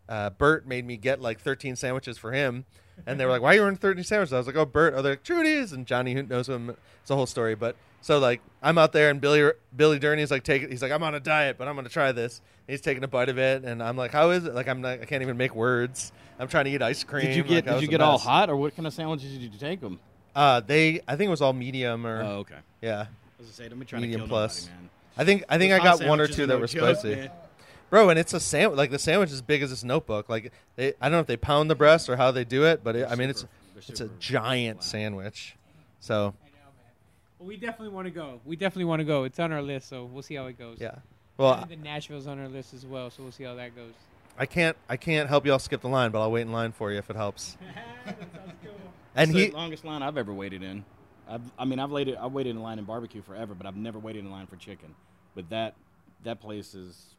uh, 0.09 0.31
Bert 0.31 0.67
made 0.67 0.85
me 0.87 0.97
get 0.97 1.21
like 1.21 1.41
13 1.41 1.77
sandwiches 1.77 2.19
for 2.19 2.33
him. 2.33 2.65
And 3.07 3.21
they 3.21 3.27
were 3.27 3.31
like, 3.31 3.43
"Why 3.43 3.51
are 3.51 3.55
you 3.55 3.61
ordering 3.61 3.77
13 3.77 4.05
sandwiches?" 4.05 4.33
I 4.33 4.39
was 4.39 4.47
like, 4.47 4.57
"Oh, 4.57 4.65
Bert." 4.65 4.95
Oh, 4.97 5.03
they're 5.03 5.13
like, 5.13 5.23
"Trudy's," 5.23 5.73
and 5.73 5.87
Johnny 5.87 6.15
who 6.15 6.23
knows 6.23 6.49
him. 6.49 6.75
It's 7.03 7.11
a 7.11 7.15
whole 7.15 7.27
story. 7.27 7.55
But 7.55 7.77
so 8.01 8.19
like, 8.19 8.41
I'm 8.63 8.79
out 8.79 8.93
there, 8.93 9.11
and 9.11 9.21
Billy 9.21 9.53
Billy 9.77 10.01
Durney's 10.01 10.31
like, 10.31 10.45
"Take," 10.45 10.71
he's 10.71 10.81
like, 10.81 10.93
"I'm 10.93 11.03
on 11.03 11.15
a 11.15 11.21
diet, 11.21 11.59
but 11.59 11.69
I'm 11.69 11.77
gonna 11.77 11.91
try 11.91 12.11
this." 12.11 12.41
And 12.69 12.73
he's 12.73 12.81
taking 12.81 13.05
a 13.05 13.09
bite 13.09 13.29
of 13.29 13.39
it, 13.39 13.65
and 13.65 13.83
I'm 13.83 13.97
like, 13.97 14.11
"How 14.11 14.31
is 14.31 14.45
it?" 14.45 14.55
Like, 14.55 14.67
I'm 14.69 14.81
not, 14.81 15.01
I 15.01 15.05
can't 15.05 15.23
even 15.23 15.37
make 15.37 15.55
words. 15.55 16.13
I'm 16.39 16.49
trying 16.49 16.65
to 16.67 16.71
eat 16.71 16.83
ice 16.83 17.05
cream. 17.05 17.27
Did 17.27 17.37
you 17.37 17.43
get 17.45 17.67
Like, 17.67 17.77
Did 17.77 17.83
you 17.83 17.89
get 17.89 18.01
all 18.01 18.19
hot, 18.19 18.51
or 18.51 18.57
what 18.57 18.75
kind 18.77 18.87
of 18.87 18.93
sandwiches 18.93 19.33
did 19.33 19.41
you 19.53 19.59
take 19.59 19.81
them? 19.81 19.99
Uh, 20.35 20.61
they, 20.61 21.01
I 21.09 21.17
think 21.17 21.29
it 21.29 21.31
was 21.31 21.41
all 21.41 21.53
medium 21.53 22.07
or 22.07 22.23
Oh, 22.23 22.27
okay. 22.41 22.57
yeah. 22.83 23.07
I 23.39 23.43
was 23.43 23.51
say, 23.51 23.69
don't 23.69 23.79
be 23.79 23.87
trying 23.87 24.03
Medium 24.03 24.21
to 24.23 24.27
kill 24.27 24.29
plus. 24.29 24.67
nobody, 24.67 24.81
man. 24.83 24.91
I 25.17 25.25
think 25.25 25.45
I 25.49 25.59
think 25.59 25.71
Those 25.73 25.81
I 25.81 25.85
got 25.99 26.09
one 26.09 26.21
or 26.21 26.27
two 26.27 26.47
that 26.47 26.55
no 26.55 26.59
were 26.61 26.67
joke, 26.67 26.97
spicy. 26.99 27.15
man. 27.17 27.31
Bro, 27.89 28.11
and 28.11 28.19
it's 28.19 28.35
a 28.35 28.41
sandwich. 28.41 28.77
Like 28.77 28.91
the 28.91 28.99
sandwich 28.99 29.31
is 29.31 29.41
big 29.41 29.63
as 29.63 29.71
this 29.71 29.85
notebook. 29.85 30.29
Like 30.29 30.53
they, 30.75 30.89
I 31.01 31.09
don't 31.09 31.13
know 31.13 31.21
if 31.21 31.27
they 31.27 31.37
pound 31.39 31.71
the 31.71 31.75
breast 31.77 32.09
or 32.11 32.17
how 32.17 32.33
they 32.33 32.45
do 32.45 32.65
it, 32.67 32.83
but 32.85 32.97
it, 32.97 33.07
I 33.09 33.15
mean 33.15 33.31
it's 33.31 33.41
super- 33.43 33.53
they're 33.75 33.83
it's 33.89 34.01
a 34.01 34.09
giant 34.19 34.79
flat. 34.81 34.91
sandwich. 34.91 35.57
So 36.01 36.35
Well, 37.39 37.49
we 37.49 37.57
definitely 37.57 37.95
want 37.95 38.07
to 38.07 38.11
go. 38.11 38.41
We 38.45 38.57
definitely 38.57 38.85
want 38.87 39.01
to 39.01 39.05
go. 39.05 39.25
It's 39.25 39.39
on 39.39 39.53
our 39.53 39.63
list, 39.63 39.89
so 39.89 40.05
we'll 40.05 40.23
see 40.23 40.35
how 40.35 40.47
it 40.47 40.59
goes. 40.59 40.79
yeah. 40.81 40.97
Well, 41.39 41.55
And 41.55 41.71
then 41.71 41.83
Nashville's 41.83 42.27
on 42.27 42.39
our 42.39 42.49
list 42.49 42.73
as 42.75 42.87
well, 42.87 43.11
so 43.11 43.23
we'll 43.23 43.33
see 43.33 43.45
how 43.45 43.55
that 43.55 43.75
goes. 43.77 43.93
I 44.39 44.47
can't 44.47 44.77
I 44.89 44.97
can't 44.97 45.29
help 45.29 45.47
y'all 45.47 45.59
skip 45.59 45.81
the 45.81 45.89
line, 45.89 46.11
but 46.11 46.21
I'll 46.21 46.31
wait 46.31 46.43
in 46.43 46.53
line 46.53 46.73
for 46.73 46.93
you 46.93 46.99
if 46.99 47.09
it 47.09 47.17
helps. 47.17 47.57
cool. 48.65 48.75
And 49.15 49.31
It's 49.31 49.39
he, 49.39 49.47
the 49.47 49.55
longest 49.55 49.85
line 49.85 50.03
I've 50.03 50.19
ever 50.19 50.33
waited 50.33 50.63
in. 50.63 50.85
I've, 51.29 51.41
I 51.59 51.65
mean, 51.65 51.79
I've 51.79 51.91
waited. 51.91 52.17
I've 52.17 52.33
waited 52.33 52.51
in 52.51 52.63
line 52.63 52.79
in 52.79 52.85
barbecue 52.85 53.23
forever, 53.23 53.55
but 53.55 53.67
I've 53.67 53.77
never 53.77 53.99
waited 53.99 54.25
in 54.25 54.31
line 54.31 54.47
for 54.47 54.57
chicken. 54.57 54.95
But 55.35 55.49
that 55.51 55.75
that 56.25 56.41
place 56.41 56.75
is. 56.75 57.15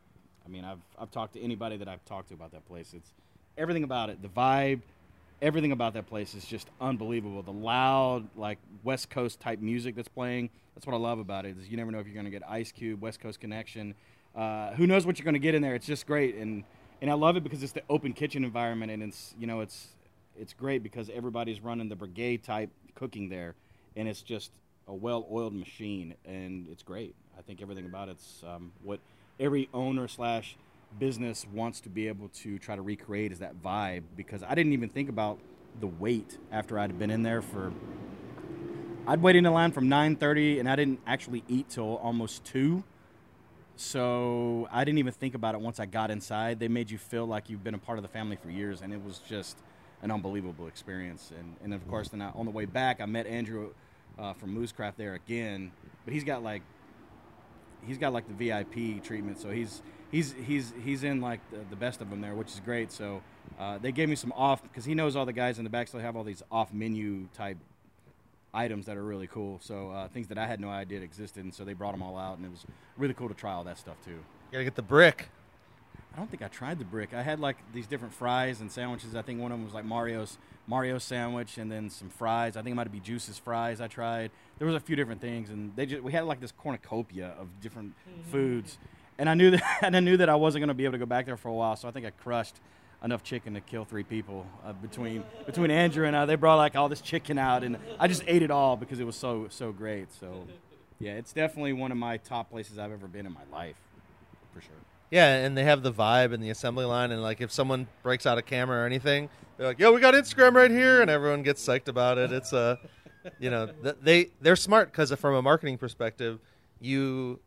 I 0.46 0.50
mean, 0.50 0.64
I've 0.64 0.80
I've 0.98 1.12
talked 1.12 1.34
to 1.34 1.42
anybody 1.42 1.78
that 1.78 1.88
I've 1.88 2.06
talked 2.06 2.30
to 2.30 2.34
about 2.34 2.52
that 2.52 2.66
place. 2.68 2.94
It's 2.96 3.12
everything 3.58 3.84
about 3.84 4.10
it, 4.10 4.22
the 4.22 4.30
vibe, 4.30 4.82
everything 5.42 5.72
about 5.72 5.94
that 5.94 6.08
place 6.08 6.34
is 6.34 6.46
just 6.46 6.68
unbelievable. 6.82 7.44
The 7.44 7.52
loud, 7.52 8.28
like 8.36 8.60
West 8.84 9.10
Coast 9.10 9.40
type 9.40 9.60
music 9.60 9.96
that's 9.96 10.08
playing. 10.08 10.50
That's 10.76 10.86
what 10.86 10.94
I 10.94 11.00
love 11.00 11.20
about 11.20 11.46
it. 11.46 11.58
Is 11.58 11.70
you 11.70 11.78
never 11.78 11.92
know 11.92 12.00
if 12.00 12.08
you're 12.08 12.14
going 12.14 12.26
to 12.26 12.32
get 12.32 12.44
Ice 12.48 12.72
Cube, 12.72 13.02
West 13.02 13.20
Coast 13.20 13.40
Connection. 13.40 13.96
Uh, 14.36 14.74
who 14.74 14.86
knows 14.86 15.06
what 15.06 15.18
you're 15.18 15.24
going 15.24 15.34
to 15.34 15.40
get 15.40 15.56
in 15.56 15.62
there? 15.62 15.76
It's 15.76 15.88
just 15.88 16.06
great, 16.06 16.36
and 16.36 16.64
and 17.02 17.10
I 17.10 17.14
love 17.14 17.38
it 17.38 17.44
because 17.44 17.64
it's 17.64 17.74
the 17.74 17.84
open 17.90 18.14
kitchen 18.14 18.44
environment, 18.44 18.92
and 18.92 19.02
it's 19.04 19.34
you 19.40 19.48
know 19.48 19.62
it's 19.62 19.90
it's 20.40 20.54
great 20.54 20.84
because 20.84 21.10
everybody's 21.10 21.60
running 21.60 21.90
the 21.90 21.96
brigade 21.96 22.44
type 22.44 22.70
cooking 22.96 23.30
there, 23.30 23.56
and 23.96 24.08
it's 24.08 24.22
just 24.22 24.52
a 24.88 24.94
well-oiled 24.94 25.54
machine, 25.54 26.14
and 26.26 26.68
it's 26.72 26.84
great. 26.84 27.16
I 27.38 27.42
think 27.42 27.62
everything 27.62 27.86
about 27.86 28.10
it's 28.10 28.44
um, 28.48 28.72
what 28.84 29.00
every 29.40 29.70
owner 29.74 30.08
slash 30.08 30.56
business 31.00 31.46
wants 31.54 31.82
to 31.82 31.90
be 31.90 32.08
able 32.08 32.30
to 32.30 32.58
try 32.60 32.76
to 32.76 32.82
recreate 32.82 33.32
is 33.32 33.40
that 33.40 33.62
vibe. 33.62 34.04
Because 34.16 34.44
I 34.44 34.56
didn't 34.56 34.74
even 34.74 34.90
think 34.90 35.10
about 35.10 35.40
the 35.80 35.88
wait 35.88 36.38
after 36.52 36.80
I'd 36.80 36.98
been 36.98 37.12
in 37.12 37.24
there 37.24 37.42
for. 37.42 37.72
I'd 39.06 39.22
wait 39.22 39.36
in 39.36 39.46
line 39.46 39.72
from 39.72 39.88
9:30, 39.88 40.60
and 40.60 40.70
I 40.70 40.76
didn't 40.76 41.00
actually 41.08 41.44
eat 41.48 41.70
till 41.70 41.96
almost 41.98 42.44
two. 42.44 42.84
So 43.76 44.68
I 44.72 44.84
didn't 44.84 44.98
even 44.98 45.14
think 45.14 45.36
about 45.36 45.54
it 45.54 45.62
once 45.62 45.80
I 45.80 45.86
got 45.86 46.10
inside. 46.10 46.60
They 46.60 46.68
made 46.68 46.90
you 46.90 46.98
feel 46.98 47.28
like 47.28 47.48
you've 47.50 47.64
been 47.64 47.76
a 47.76 47.80
part 47.80 48.00
of 48.00 48.02
the 48.02 48.10
family 48.10 48.36
for 48.36 48.50
years, 48.50 48.82
and 48.82 48.92
it 48.92 49.04
was 49.04 49.20
just 49.20 49.60
an 50.02 50.10
unbelievable 50.12 50.68
experience. 50.68 51.32
And, 51.38 51.56
and 51.64 51.74
of 51.74 51.88
course, 51.88 52.10
then 52.10 52.22
I, 52.22 52.32
on 52.32 52.46
the 52.46 52.52
way 52.52 52.66
back, 52.66 53.00
I 53.00 53.06
met 53.06 53.28
Andrew 53.28 53.70
uh, 54.18 54.34
from 54.34 54.54
Moo's 54.54 54.72
Craft 54.72 54.98
there 54.98 55.14
again, 55.14 55.72
but 56.06 56.14
he's 56.14 56.24
got 56.24 56.44
like 56.44 56.64
he's 57.86 58.00
got 58.00 58.14
like 58.14 58.28
the 58.28 58.34
VIP 58.34 59.04
treatment, 59.04 59.40
so 59.40 59.52
he's 59.52 59.82
he's 60.12 60.34
he's 60.46 60.74
he's 60.84 61.04
in 61.04 61.22
like 61.22 61.40
the, 61.52 61.60
the 61.70 61.76
best 61.76 62.02
of 62.02 62.10
them 62.10 62.22
there, 62.22 62.36
which 62.36 62.50
is 62.50 62.62
great. 62.64 62.92
So 62.92 63.22
uh, 63.60 63.78
they 63.78 63.92
gave 63.92 64.10
me 64.10 64.16
some 64.16 64.32
off 64.34 64.64
because 64.64 64.86
he 64.86 64.96
knows 64.96 65.16
all 65.16 65.26
the 65.26 65.34
guys 65.34 65.58
in 65.58 65.64
the 65.64 65.70
back, 65.70 65.88
so 65.88 65.98
they 65.98 66.04
have 66.04 66.16
all 66.16 66.24
these 66.24 66.44
off 66.52 66.74
menu 66.74 67.28
type 67.34 67.58
items 68.54 68.86
that 68.86 68.98
are 68.98 69.04
really 69.04 69.28
cool. 69.28 69.60
So 69.62 69.92
uh, 69.92 70.08
things 70.08 70.28
that 70.28 70.38
I 70.38 70.48
had 70.48 70.60
no 70.60 70.70
idea 70.70 71.02
existed, 71.02 71.44
and 71.44 71.54
so 71.54 71.64
they 71.64 71.74
brought 71.74 71.92
them 71.92 72.02
all 72.02 72.18
out, 72.18 72.38
and 72.38 72.46
it 72.46 72.52
was 72.52 72.66
really 72.98 73.14
cool 73.14 73.28
to 73.28 73.36
try 73.36 73.54
all 73.54 73.64
that 73.66 73.78
stuff 73.78 73.98
too. 74.04 74.12
You 74.12 74.52
gotta 74.52 74.64
get 74.64 74.76
the 74.76 74.82
brick. 74.82 75.30
I 76.14 76.20
don't 76.20 76.32
think 76.32 76.42
I 76.42 76.48
tried 76.48 76.80
the 76.80 76.86
brick. 76.86 77.14
I 77.14 77.22
had 77.22 77.40
like 77.40 77.58
these 77.74 77.86
different 77.86 78.14
fries 78.14 78.60
and 78.62 78.72
sandwiches. 78.72 79.14
I 79.14 79.22
think 79.22 79.40
one 79.40 79.52
of 79.52 79.60
them 79.60 79.66
was 79.66 79.74
like 79.76 79.86
Mario's 79.86 80.40
Mario 80.66 80.98
sandwich, 80.98 81.58
and 81.58 81.72
then 81.72 81.90
some 81.90 82.10
fries. 82.10 82.58
I 82.58 82.62
think 82.62 82.74
it 82.74 82.76
might 82.76 82.92
be 82.92 83.00
Juice's 83.00 83.38
fries. 83.38 83.80
I 83.80 83.88
tried. 83.88 84.32
There 84.58 84.66
was 84.68 84.76
a 84.76 84.80
few 84.80 84.96
different 84.96 85.22
things, 85.22 85.50
and 85.50 85.76
they 85.76 85.86
just 85.86 86.02
we 86.02 86.12
had 86.12 86.26
like 86.26 86.42
this 86.42 86.52
cornucopia 86.52 87.34
of 87.40 87.48
different 87.62 87.94
foods, 88.32 88.80
and 89.18 89.30
I 89.30 89.34
knew 89.34 89.52
that 89.52 89.64
and 89.82 89.96
I 89.96 90.00
knew 90.00 90.18
that 90.18 90.30
I 90.30 90.36
wasn't 90.36 90.62
going 90.62 90.70
to 90.70 90.74
be 90.74 90.86
able 90.86 90.94
to 90.94 91.00
go 91.00 91.06
back 91.06 91.26
there 91.26 91.38
for 91.38 91.50
a 91.50 91.54
while. 91.54 91.76
So 91.76 91.88
I 91.88 91.92
think 91.92 92.06
I 92.06 92.12
crushed 92.12 92.56
enough 93.04 93.24
chicken 93.24 93.54
to 93.54 93.62
kill 93.62 93.86
three 93.86 94.04
people 94.04 94.46
uh, 94.66 94.74
between 94.74 95.24
between 95.46 95.72
Andrew 95.72 96.06
and 96.06 96.16
I. 96.16 96.26
They 96.26 96.36
brought 96.36 96.58
like 96.58 96.76
all 96.76 96.90
this 96.90 97.02
chicken 97.02 97.38
out, 97.38 97.64
and 97.64 97.78
I 98.00 98.08
just 98.08 98.24
ate 98.28 98.42
it 98.42 98.52
all 98.52 98.76
because 98.76 99.00
it 99.00 99.06
was 99.06 99.16
so 99.16 99.48
so 99.50 99.72
great. 99.72 100.12
So 100.14 100.46
yeah, 101.00 101.14
it's 101.14 101.34
definitely 101.34 101.74
one 101.74 101.92
of 101.92 101.98
my 101.98 102.18
top 102.18 102.50
places 102.50 102.78
I've 102.80 102.92
ever 102.92 103.08
been 103.08 103.26
in 103.26 103.34
my 103.34 103.46
life, 103.52 103.76
for 104.54 104.62
sure. 104.62 104.72
Yeah, 105.12 105.36
and 105.36 105.58
they 105.58 105.64
have 105.64 105.84
the 105.84 105.94
vibe 105.94 106.34
and 106.34 106.44
the 106.44 106.50
assembly 106.50 106.86
line, 106.86 107.12
and 107.12 107.22
like 107.22 107.40
if 107.40 107.52
someone 107.52 107.88
breaks 108.04 108.26
out 108.26 108.38
a 108.38 108.42
camera 108.42 108.84
or 108.84 108.86
anything, 108.86 109.30
they're 109.58 109.68
like, 109.68 109.80
"Yo, 109.80 109.94
we 109.94 110.02
got 110.02 110.14
Instagram 110.16 110.54
right 110.54 110.72
here," 110.72 111.02
and 111.02 111.10
everyone 111.10 111.44
gets 111.44 111.66
psyched 111.66 111.88
about 111.88 112.18
it. 112.18 112.32
It's 112.34 112.52
uh, 112.52 112.76
you 113.40 113.50
know, 113.50 113.68
th- 113.68 113.96
they 114.02 114.30
they're 114.42 114.58
smart 114.58 114.92
because 114.92 115.12
from 115.14 115.36
a 115.36 115.42
marketing 115.42 115.78
perspective, 115.78 116.40
you 116.82 117.40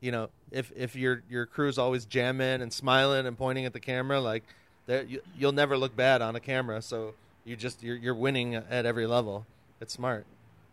you 0.00 0.12
know, 0.12 0.28
if 0.50 0.72
if 0.76 0.96
your 0.96 1.22
your 1.28 1.46
crew's 1.46 1.78
always 1.78 2.04
jamming 2.04 2.62
and 2.62 2.72
smiling 2.72 3.26
and 3.26 3.36
pointing 3.36 3.64
at 3.64 3.72
the 3.72 3.80
camera, 3.80 4.20
like 4.20 4.44
you, 4.88 5.20
you'll 5.36 5.52
never 5.52 5.76
look 5.76 5.94
bad 5.94 6.22
on 6.22 6.36
a 6.36 6.40
camera. 6.40 6.80
So 6.82 7.14
you 7.44 7.56
just 7.56 7.82
you're 7.82 7.96
you're 7.96 8.14
winning 8.14 8.54
at 8.54 8.86
every 8.86 9.06
level. 9.06 9.46
It's 9.80 9.92
smart, 9.92 10.26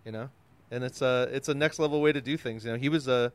you 0.03 0.11
know, 0.11 0.29
and 0.71 0.83
it's 0.83 1.01
a 1.01 1.29
it's 1.31 1.49
a 1.49 1.53
next 1.53 1.79
level 1.79 2.01
way 2.01 2.11
to 2.11 2.21
do 2.21 2.37
things. 2.37 2.65
You 2.65 2.71
know, 2.71 2.77
he 2.77 2.89
was 2.89 3.07
a 3.07 3.31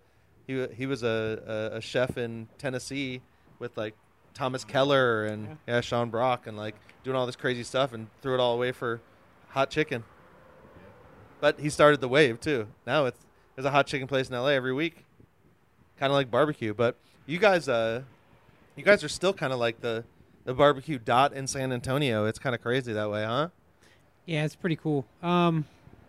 he 0.46 0.66
he 0.68 0.86
was 0.86 1.02
a 1.02 1.70
a, 1.72 1.76
a 1.76 1.80
chef 1.80 2.16
in 2.16 2.48
Tennessee 2.58 3.20
with 3.58 3.76
like 3.76 3.94
Thomas 4.34 4.64
Keller 4.64 5.26
and 5.26 5.58
yeah. 5.66 5.80
Sean 5.80 6.10
Brock 6.10 6.46
and 6.46 6.56
like 6.56 6.74
doing 7.04 7.16
all 7.16 7.26
this 7.26 7.36
crazy 7.36 7.62
stuff 7.62 7.92
and 7.92 8.08
threw 8.22 8.34
it 8.34 8.40
all 8.40 8.54
away 8.54 8.72
for 8.72 9.00
hot 9.50 9.70
chicken. 9.70 10.04
But 11.40 11.60
he 11.60 11.70
started 11.70 12.00
the 12.00 12.08
wave 12.08 12.40
too. 12.40 12.68
Now 12.86 13.06
it's 13.06 13.18
there's 13.54 13.66
a 13.66 13.70
hot 13.70 13.86
chicken 13.86 14.06
place 14.06 14.28
in 14.28 14.34
LA 14.34 14.48
every 14.48 14.72
week, 14.72 15.04
kind 16.00 16.10
of 16.10 16.16
like 16.16 16.30
barbecue. 16.30 16.74
But 16.74 16.96
you 17.26 17.38
guys, 17.38 17.68
uh, 17.68 18.02
you 18.74 18.82
guys 18.82 19.04
are 19.04 19.08
still 19.08 19.32
kind 19.32 19.52
of 19.52 19.60
like 19.60 19.80
the 19.80 20.02
the 20.44 20.54
barbecue 20.54 20.98
dot 20.98 21.32
in 21.32 21.46
San 21.46 21.72
Antonio. 21.72 22.24
It's 22.24 22.38
kind 22.38 22.54
of 22.54 22.62
crazy 22.62 22.92
that 22.92 23.10
way, 23.10 23.24
huh? 23.24 23.48
Yeah, 24.26 24.44
it's 24.44 24.56
pretty 24.56 24.76
cool. 24.76 25.04
Um, 25.22 25.66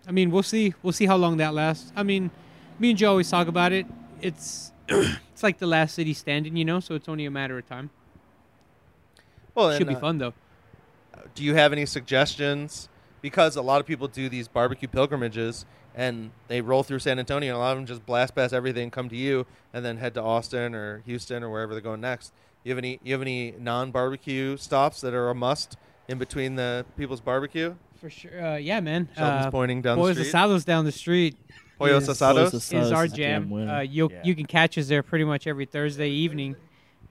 I 0.07 0.11
mean, 0.11 0.31
we'll 0.31 0.43
see. 0.43 0.73
We'll 0.81 0.93
see 0.93 1.05
how 1.05 1.17
long 1.17 1.37
that 1.37 1.53
lasts. 1.53 1.91
I 1.95 2.03
mean, 2.03 2.31
me 2.79 2.91
and 2.91 2.97
Joe 2.97 3.11
always 3.11 3.29
talk 3.29 3.47
about 3.47 3.73
it. 3.73 3.85
It's 4.21 4.71
it's 4.87 5.43
like 5.43 5.59
the 5.59 5.67
last 5.67 5.93
city 5.93 6.13
standing, 6.13 6.55
you 6.55 6.65
know. 6.65 6.79
So 6.79 6.95
it's 6.95 7.09
only 7.09 7.25
a 7.25 7.31
matter 7.31 7.57
of 7.57 7.67
time. 7.67 7.91
Well, 9.53 9.69
it 9.69 9.77
Should 9.77 9.87
and, 9.87 9.89
be 9.89 9.97
uh, 9.97 9.99
fun 9.99 10.17
though. 10.17 10.33
do 11.35 11.43
you 11.43 11.55
have 11.55 11.73
any 11.73 11.85
suggestions? 11.85 12.87
Because 13.21 13.55
a 13.55 13.61
lot 13.61 13.81
of 13.81 13.85
people 13.85 14.07
do 14.07 14.29
these 14.29 14.47
barbecue 14.47 14.87
pilgrimages 14.87 15.65
and 15.95 16.31
they 16.47 16.61
roll 16.61 16.83
through 16.83 16.99
San 16.99 17.19
Antonio, 17.19 17.53
and 17.53 17.57
a 17.57 17.59
lot 17.59 17.71
of 17.71 17.77
them 17.77 17.85
just 17.85 18.05
blast 18.05 18.33
past 18.35 18.53
everything, 18.53 18.89
come 18.91 19.09
to 19.09 19.15
you, 19.15 19.45
and 19.73 19.83
then 19.85 19.97
head 19.97 20.13
to 20.15 20.21
Austin 20.21 20.73
or 20.75 21.01
Houston 21.05 21.43
or 21.43 21.49
wherever 21.49 21.73
they're 21.73 21.81
going 21.81 22.01
next. 22.01 22.33
You 22.63 22.71
have 22.71 22.77
any? 22.77 22.99
You 23.03 23.13
have 23.13 23.21
any 23.21 23.53
non-barbecue 23.59 24.57
stops 24.57 25.01
that 25.01 25.13
are 25.13 25.29
a 25.29 25.35
must 25.35 25.77
in 26.07 26.17
between 26.17 26.55
the 26.55 26.85
people's 26.97 27.19
barbecue? 27.21 27.75
For 27.99 28.09
sure. 28.09 28.45
Uh, 28.45 28.55
yeah, 28.57 28.79
man. 28.79 29.09
Sheldon's 29.15 29.45
Uh, 29.47 29.51
pointing 29.51 29.81
down 29.81 29.97
Boys 29.97 30.15
the 30.17 30.23
street. 30.23 30.33
Asados 30.39 30.65
down 30.65 30.85
the 30.85 30.91
street. 30.91 31.37
Pollos 31.77 32.03
is- 32.03 32.09
Asados? 32.09 32.51
Pollos 32.51 32.73
is 32.73 32.91
our 32.91 33.07
jam. 33.07 33.51
Uh, 33.51 33.79
you 33.81 34.09
Yeah. 34.11 34.21
you 34.23 34.35
can 34.35 34.45
catch 34.45 34.77
us 34.77 34.87
there 34.87 35.01
pretty 35.03 35.25
much 35.25 35.47
every 35.47 35.65
Thursday 35.65 36.09
evening. 36.09 36.55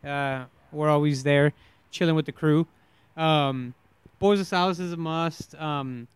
Uh, 0.04 0.44
we're 0.72 0.88
always 0.88 1.22
there, 1.24 1.52
chilling 1.90 2.14
with 2.14 2.26
the 2.26 2.32
crew. 2.32 2.66
Um, 3.16 3.74
Boys 4.20 4.40
Asados 4.40 4.78
is 4.80 4.92
a 4.92 4.96
must. 4.96 5.54
Um, 5.56 6.06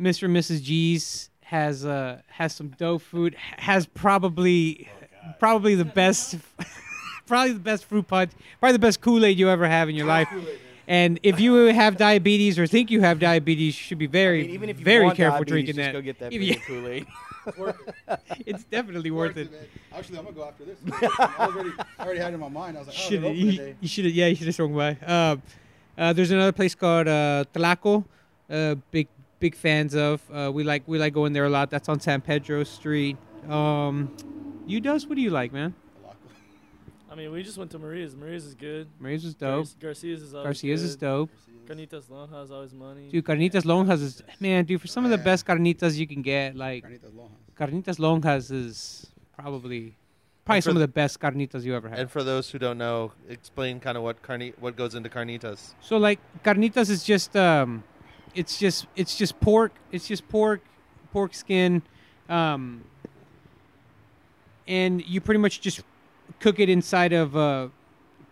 Mr. 0.00 0.24
and 0.24 0.36
Mrs. 0.36 0.62
G's 0.62 1.30
has 1.46 1.84
uh 1.84 2.20
has 2.28 2.54
some 2.54 2.68
dope 2.70 3.02
food. 3.02 3.36
Has 3.58 3.86
probably 3.86 4.88
probably 5.38 5.74
the 5.74 5.84
best 5.84 6.36
probably 7.26 7.52
the 7.52 7.60
best 7.60 7.84
fruit 7.84 8.06
punch. 8.06 8.32
Probably 8.60 8.72
the 8.72 8.78
best 8.80 9.00
Kool 9.00 9.24
Aid 9.24 9.38
you 9.38 9.48
ever 9.48 9.66
have 9.68 9.88
in 9.88 9.94
your 9.94 10.06
life. 10.06 10.28
And 10.88 11.18
if 11.22 11.40
you 11.40 11.54
have 11.66 11.96
diabetes 11.96 12.58
or 12.58 12.66
think 12.66 12.90
you 12.90 13.00
have 13.00 13.18
diabetes, 13.18 13.76
you 13.76 13.82
should 13.82 13.98
be 13.98 14.06
very, 14.06 14.40
I 14.40 14.42
mean, 14.42 14.54
even 14.54 14.68
if 14.70 14.78
you 14.78 14.84
very 14.84 15.10
careful 15.12 15.44
drinking 15.44 15.76
that. 15.76 15.92
go 15.92 16.00
get 16.00 16.20
that 16.20 16.30
big 16.30 16.42
you- 16.42 16.60
Kool-Aid. 16.60 17.06
it's 18.46 18.64
definitely 18.64 19.10
worth 19.10 19.36
it. 19.36 19.50
man. 19.50 19.60
Actually, 19.92 20.18
I'm 20.18 20.24
gonna 20.24 20.36
go 20.36 20.44
after 20.44 20.64
this. 20.64 20.78
I 21.18 21.34
already, 21.40 21.70
I 21.98 22.04
already 22.04 22.20
had 22.20 22.32
it 22.32 22.34
in 22.34 22.40
my 22.40 22.48
mind. 22.48 22.76
I 22.76 22.80
was 22.80 22.88
like, 22.88 22.96
oh, 22.98 23.16
open 23.16 23.36
you, 23.36 23.50
today. 23.52 23.76
you 23.80 23.88
should 23.88 24.04
yeah 24.06 24.26
you 24.26 24.34
should 24.34 24.46
have 24.46 24.54
swung 24.54 24.74
by. 24.74 24.96
Uh, 25.04 25.36
uh, 25.98 26.12
there's 26.12 26.30
another 26.30 26.52
place 26.52 26.74
called 26.74 27.08
uh, 27.08 27.44
Tlaco. 27.54 28.04
Uh, 28.48 28.74
big 28.90 29.08
big 29.38 29.54
fans 29.54 29.94
of. 29.94 30.22
Uh, 30.32 30.50
we 30.52 30.64
like 30.64 30.82
we 30.86 30.98
like 30.98 31.12
going 31.12 31.32
there 31.32 31.44
a 31.46 31.50
lot. 31.50 31.70
That's 31.70 31.88
on 31.88 32.00
San 32.00 32.20
Pedro 32.20 32.64
Street. 32.64 33.16
Um, 33.48 34.14
you 34.66 34.80
does 34.80 35.06
what 35.06 35.14
do 35.16 35.22
you 35.22 35.30
like, 35.30 35.52
man? 35.52 35.74
I 37.10 37.14
mean, 37.14 37.30
we 37.32 37.42
just 37.42 37.56
went 37.56 37.70
to 37.70 37.78
Maria's. 37.78 38.14
Maria's 38.14 38.44
is 38.44 38.54
good. 38.54 38.88
Maria's 39.00 39.24
is 39.24 39.34
dope. 39.34 39.66
Gar- 39.80 39.88
Garcia's 39.90 40.22
is 40.22 40.34
always 40.34 40.46
Garcia's 40.60 40.80
good. 40.82 40.86
is 40.88 40.96
dope. 40.96 41.30
Carnitas 41.66 42.04
Lonja 42.10 42.44
is 42.44 42.50
always 42.52 42.72
money. 42.74 43.08
Dude, 43.08 43.24
Carnitas 43.24 43.62
Lonjas 43.62 44.02
is 44.02 44.22
man, 44.38 44.64
dude. 44.64 44.80
For 44.80 44.86
some 44.86 45.04
of 45.04 45.10
the 45.10 45.18
best 45.18 45.46
carnitas 45.46 45.96
you 45.96 46.06
can 46.06 46.22
get, 46.22 46.54
like 46.54 46.84
Carnitas 46.84 47.10
Lonjas. 47.12 47.56
Carnitas 47.58 47.98
Lonjas 47.98 48.50
is 48.52 49.06
probably 49.36 49.96
probably 50.44 50.60
some 50.60 50.76
of 50.76 50.80
the- 50.80 50.86
the 50.86 50.92
best 50.92 51.18
carnitas 51.18 51.64
you 51.64 51.74
ever 51.74 51.88
had. 51.88 51.98
And 51.98 52.10
for 52.10 52.22
those 52.22 52.50
who 52.50 52.58
don't 52.58 52.78
know, 52.78 53.12
explain 53.28 53.80
kind 53.80 53.96
of 53.96 54.04
what 54.04 54.22
carni- 54.22 54.54
what 54.60 54.76
goes 54.76 54.94
into 54.94 55.08
carnitas. 55.08 55.74
So 55.80 55.96
like 55.96 56.20
carnitas 56.44 56.88
is 56.90 57.02
just 57.02 57.34
um 57.36 57.82
it's 58.36 58.58
just 58.58 58.86
it's 58.94 59.16
just 59.16 59.40
pork. 59.40 59.72
It's 59.90 60.06
just 60.06 60.28
pork, 60.28 60.60
pork 61.12 61.34
skin. 61.34 61.82
Um 62.28 62.84
and 64.68 65.04
you 65.06 65.20
pretty 65.20 65.38
much 65.38 65.60
just 65.60 65.82
cook 66.40 66.58
it 66.60 66.68
inside 66.68 67.12
of 67.12 67.36
uh 67.36 67.68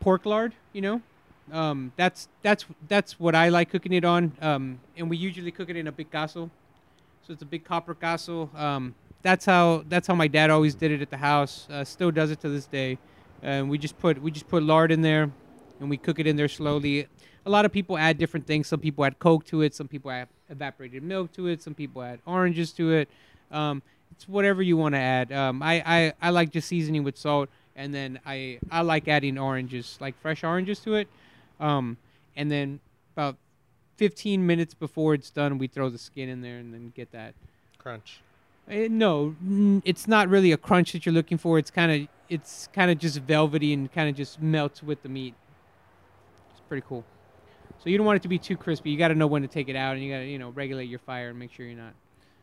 pork 0.00 0.26
lard, 0.26 0.54
you 0.72 0.82
know? 0.82 1.00
Um 1.52 1.92
that's 1.96 2.28
that's 2.42 2.66
that's 2.88 3.18
what 3.18 3.34
I 3.34 3.48
like 3.48 3.70
cooking 3.70 3.92
it 3.92 4.04
on. 4.04 4.32
Um 4.40 4.80
and 4.96 5.10
we 5.10 5.16
usually 5.16 5.50
cook 5.50 5.70
it 5.70 5.76
in 5.76 5.86
a 5.88 5.92
big 5.92 6.10
castle, 6.10 6.50
So 7.26 7.32
it's 7.32 7.42
a 7.42 7.46
big 7.46 7.64
copper 7.64 7.94
castle. 7.94 8.50
Um 8.54 8.94
that's 9.22 9.46
how 9.46 9.84
that's 9.88 10.06
how 10.06 10.14
my 10.14 10.28
dad 10.28 10.50
always 10.50 10.74
did 10.74 10.92
it 10.92 11.00
at 11.00 11.10
the 11.10 11.16
house. 11.16 11.66
Uh, 11.70 11.82
still 11.82 12.10
does 12.10 12.30
it 12.30 12.40
to 12.40 12.48
this 12.50 12.66
day. 12.66 12.98
And 13.42 13.70
we 13.70 13.78
just 13.78 13.98
put 13.98 14.20
we 14.20 14.30
just 14.30 14.48
put 14.48 14.62
lard 14.62 14.92
in 14.92 15.00
there 15.00 15.30
and 15.80 15.90
we 15.90 15.96
cook 15.96 16.18
it 16.18 16.26
in 16.26 16.36
there 16.36 16.48
slowly. 16.48 17.08
A 17.46 17.50
lot 17.50 17.64
of 17.64 17.72
people 17.72 17.98
add 17.98 18.18
different 18.18 18.46
things. 18.46 18.66
Some 18.68 18.80
people 18.80 19.04
add 19.04 19.18
Coke 19.18 19.44
to 19.46 19.62
it. 19.62 19.74
Some 19.74 19.88
people 19.88 20.10
add 20.10 20.28
evaporated 20.48 21.02
milk 21.02 21.32
to 21.34 21.46
it. 21.48 21.62
Some 21.62 21.74
people 21.74 22.02
add 22.02 22.20
oranges 22.26 22.72
to 22.72 22.92
it. 22.92 23.08
Um, 23.50 23.82
it's 24.12 24.28
whatever 24.28 24.62
you 24.62 24.76
want 24.76 24.94
to 24.94 24.98
add. 24.98 25.32
Um, 25.32 25.62
I, 25.62 25.82
I, 25.84 26.12
I 26.22 26.30
like 26.30 26.50
just 26.50 26.68
seasoning 26.68 27.04
with 27.04 27.18
salt, 27.18 27.48
and 27.76 27.92
then 27.92 28.20
I, 28.24 28.58
I 28.70 28.82
like 28.82 29.08
adding 29.08 29.38
oranges, 29.38 29.98
like 30.00 30.18
fresh 30.20 30.44
oranges 30.44 30.78
to 30.80 30.94
it. 30.94 31.08
Um, 31.60 31.96
and 32.36 32.50
then 32.50 32.80
about 33.16 33.36
15 33.96 34.46
minutes 34.46 34.74
before 34.74 35.14
it's 35.14 35.30
done, 35.30 35.58
we 35.58 35.66
throw 35.66 35.88
the 35.88 35.98
skin 35.98 36.28
in 36.28 36.42
there 36.42 36.58
and 36.58 36.72
then 36.72 36.92
get 36.94 37.12
that. 37.12 37.34
Crunch. 37.78 38.20
Eh, 38.68 38.88
no, 38.90 39.34
it's 39.84 40.08
not 40.08 40.28
really 40.28 40.52
a 40.52 40.56
crunch 40.56 40.92
that 40.92 41.04
you're 41.04 41.14
looking 41.14 41.38
for. 41.38 41.58
It's 41.58 41.70
kind 41.70 41.92
of 41.92 42.08
it's 42.28 42.68
kind 42.72 42.90
of 42.90 42.98
just 42.98 43.18
velvety 43.18 43.74
and 43.74 43.92
kind 43.92 44.08
of 44.08 44.16
just 44.16 44.40
melts 44.40 44.82
with 44.82 45.02
the 45.02 45.08
meat. 45.08 45.34
It's 46.52 46.60
pretty 46.66 46.84
cool. 46.88 47.04
So 47.82 47.90
you 47.90 47.98
don't 47.98 48.06
want 48.06 48.16
it 48.16 48.22
to 48.22 48.28
be 48.28 48.38
too 48.38 48.56
crispy. 48.56 48.90
You 48.90 48.98
got 48.98 49.08
to 49.08 49.14
know 49.14 49.26
when 49.26 49.42
to 49.42 49.48
take 49.48 49.68
it 49.68 49.76
out, 49.76 49.94
and 49.94 50.04
you 50.04 50.12
got 50.12 50.20
to 50.20 50.26
you 50.26 50.38
know 50.38 50.50
regulate 50.50 50.88
your 50.88 50.98
fire 51.00 51.30
and 51.30 51.38
make 51.38 51.52
sure 51.52 51.66
you're 51.66 51.76
not. 51.76 51.92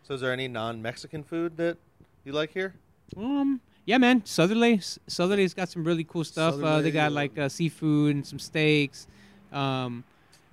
So 0.03 0.14
is 0.14 0.22
there 0.22 0.34
any 0.34 0.48
non-Mexican 0.48 1.24
food 1.24 1.58
that 1.58 1.78
you 2.24 2.32
like 2.32 2.52
here? 2.53 2.74
Um, 3.18 3.62
yeah, 3.86 3.98
man. 3.98 4.22
Southerleigh, 4.22 4.78
S- 4.78 4.99
Southerleigh's 5.08 5.53
got 5.53 5.70
some 5.70 5.84
really 5.84 6.03
cool 6.03 6.24
stuff. 6.24 6.56
Uh, 6.56 6.82
they 6.82 6.90
Southerleigh, 6.90 6.94
got 6.94 7.12
like 7.12 7.38
uh, 7.38 7.49
seafood 7.49 8.16
and 8.16 8.26
some 8.26 8.40
steaks. 8.40 9.08
Um, 9.52 10.03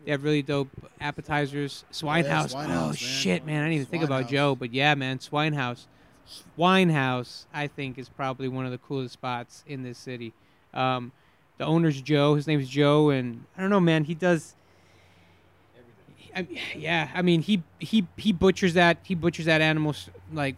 they 0.04 0.12
have 0.12 0.24
really 0.24 0.42
dope 0.42 0.68
appetizers. 1.00 1.84
Swinehouse. 1.92 2.54
Swinehouse, 2.54 2.78
oh 2.78 2.86
man. 2.86 2.94
shit, 2.94 3.44
man! 3.44 3.62
I 3.62 3.64
didn't 3.66 3.74
even 3.74 3.86
think 3.86 4.04
about 4.04 4.24
Swinehouse. 4.24 4.30
Joe, 4.30 4.54
but 4.54 4.72
yeah, 4.72 4.94
man, 4.94 5.18
Swinehouse. 5.18 5.86
Swinehouse, 6.58 7.46
I 7.52 7.66
think, 7.66 7.98
is 7.98 8.08
probably 8.08 8.48
one 8.48 8.64
of 8.64 8.70
the 8.70 8.78
coolest 8.78 9.14
spots 9.14 9.64
in 9.66 9.82
this 9.82 9.98
city. 9.98 10.32
Um, 10.74 11.12
the 11.56 11.64
owner's 11.64 12.00
Joe. 12.00 12.34
His 12.34 12.46
name's 12.46 12.68
Joe, 12.68 13.10
and 13.10 13.44
I 13.56 13.60
don't 13.60 13.70
know, 13.70 13.80
man. 13.80 14.04
He 14.04 14.14
does. 14.14 14.54
I, 16.34 16.46
yeah, 16.76 17.10
I 17.14 17.22
mean, 17.22 17.42
he 17.42 17.62
he 17.78 18.06
he 18.16 18.32
butchers 18.32 18.74
that. 18.74 18.98
He 19.02 19.14
butchers 19.14 19.46
that 19.46 19.60
animal 19.60 19.94
like 20.32 20.56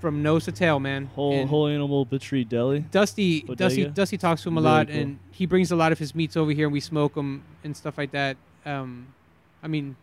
from 0.00 0.22
nose 0.22 0.44
to 0.46 0.52
tail, 0.52 0.80
man. 0.80 1.06
Whole 1.06 1.32
And 1.34 1.48
whole 1.48 1.66
animal 1.66 2.04
butchery 2.04 2.44
deli. 2.44 2.80
Dusty, 2.90 3.42
Dusty, 3.42 3.82
Bodega? 3.82 3.90
Dusty 3.90 4.16
talks 4.18 4.42
to 4.42 4.48
him 4.48 4.56
a 4.56 4.60
Really 4.60 4.70
lot, 4.72 4.86
cool. 4.88 4.96
and 4.96 5.18
he 5.30 5.46
brings 5.46 5.70
a 5.72 5.76
lot 5.76 5.92
of 5.92 5.98
his 5.98 6.14
meats 6.14 6.36
over 6.36 6.50
here, 6.52 6.66
and 6.66 6.72
we 6.72 6.80
smoke 6.80 7.14
them 7.14 7.42
and 7.64 7.76
stuff 7.76 7.98
like 7.98 8.10
that. 8.12 8.36
Um, 8.64 9.08
I 9.62 9.68
mean, 9.68 9.96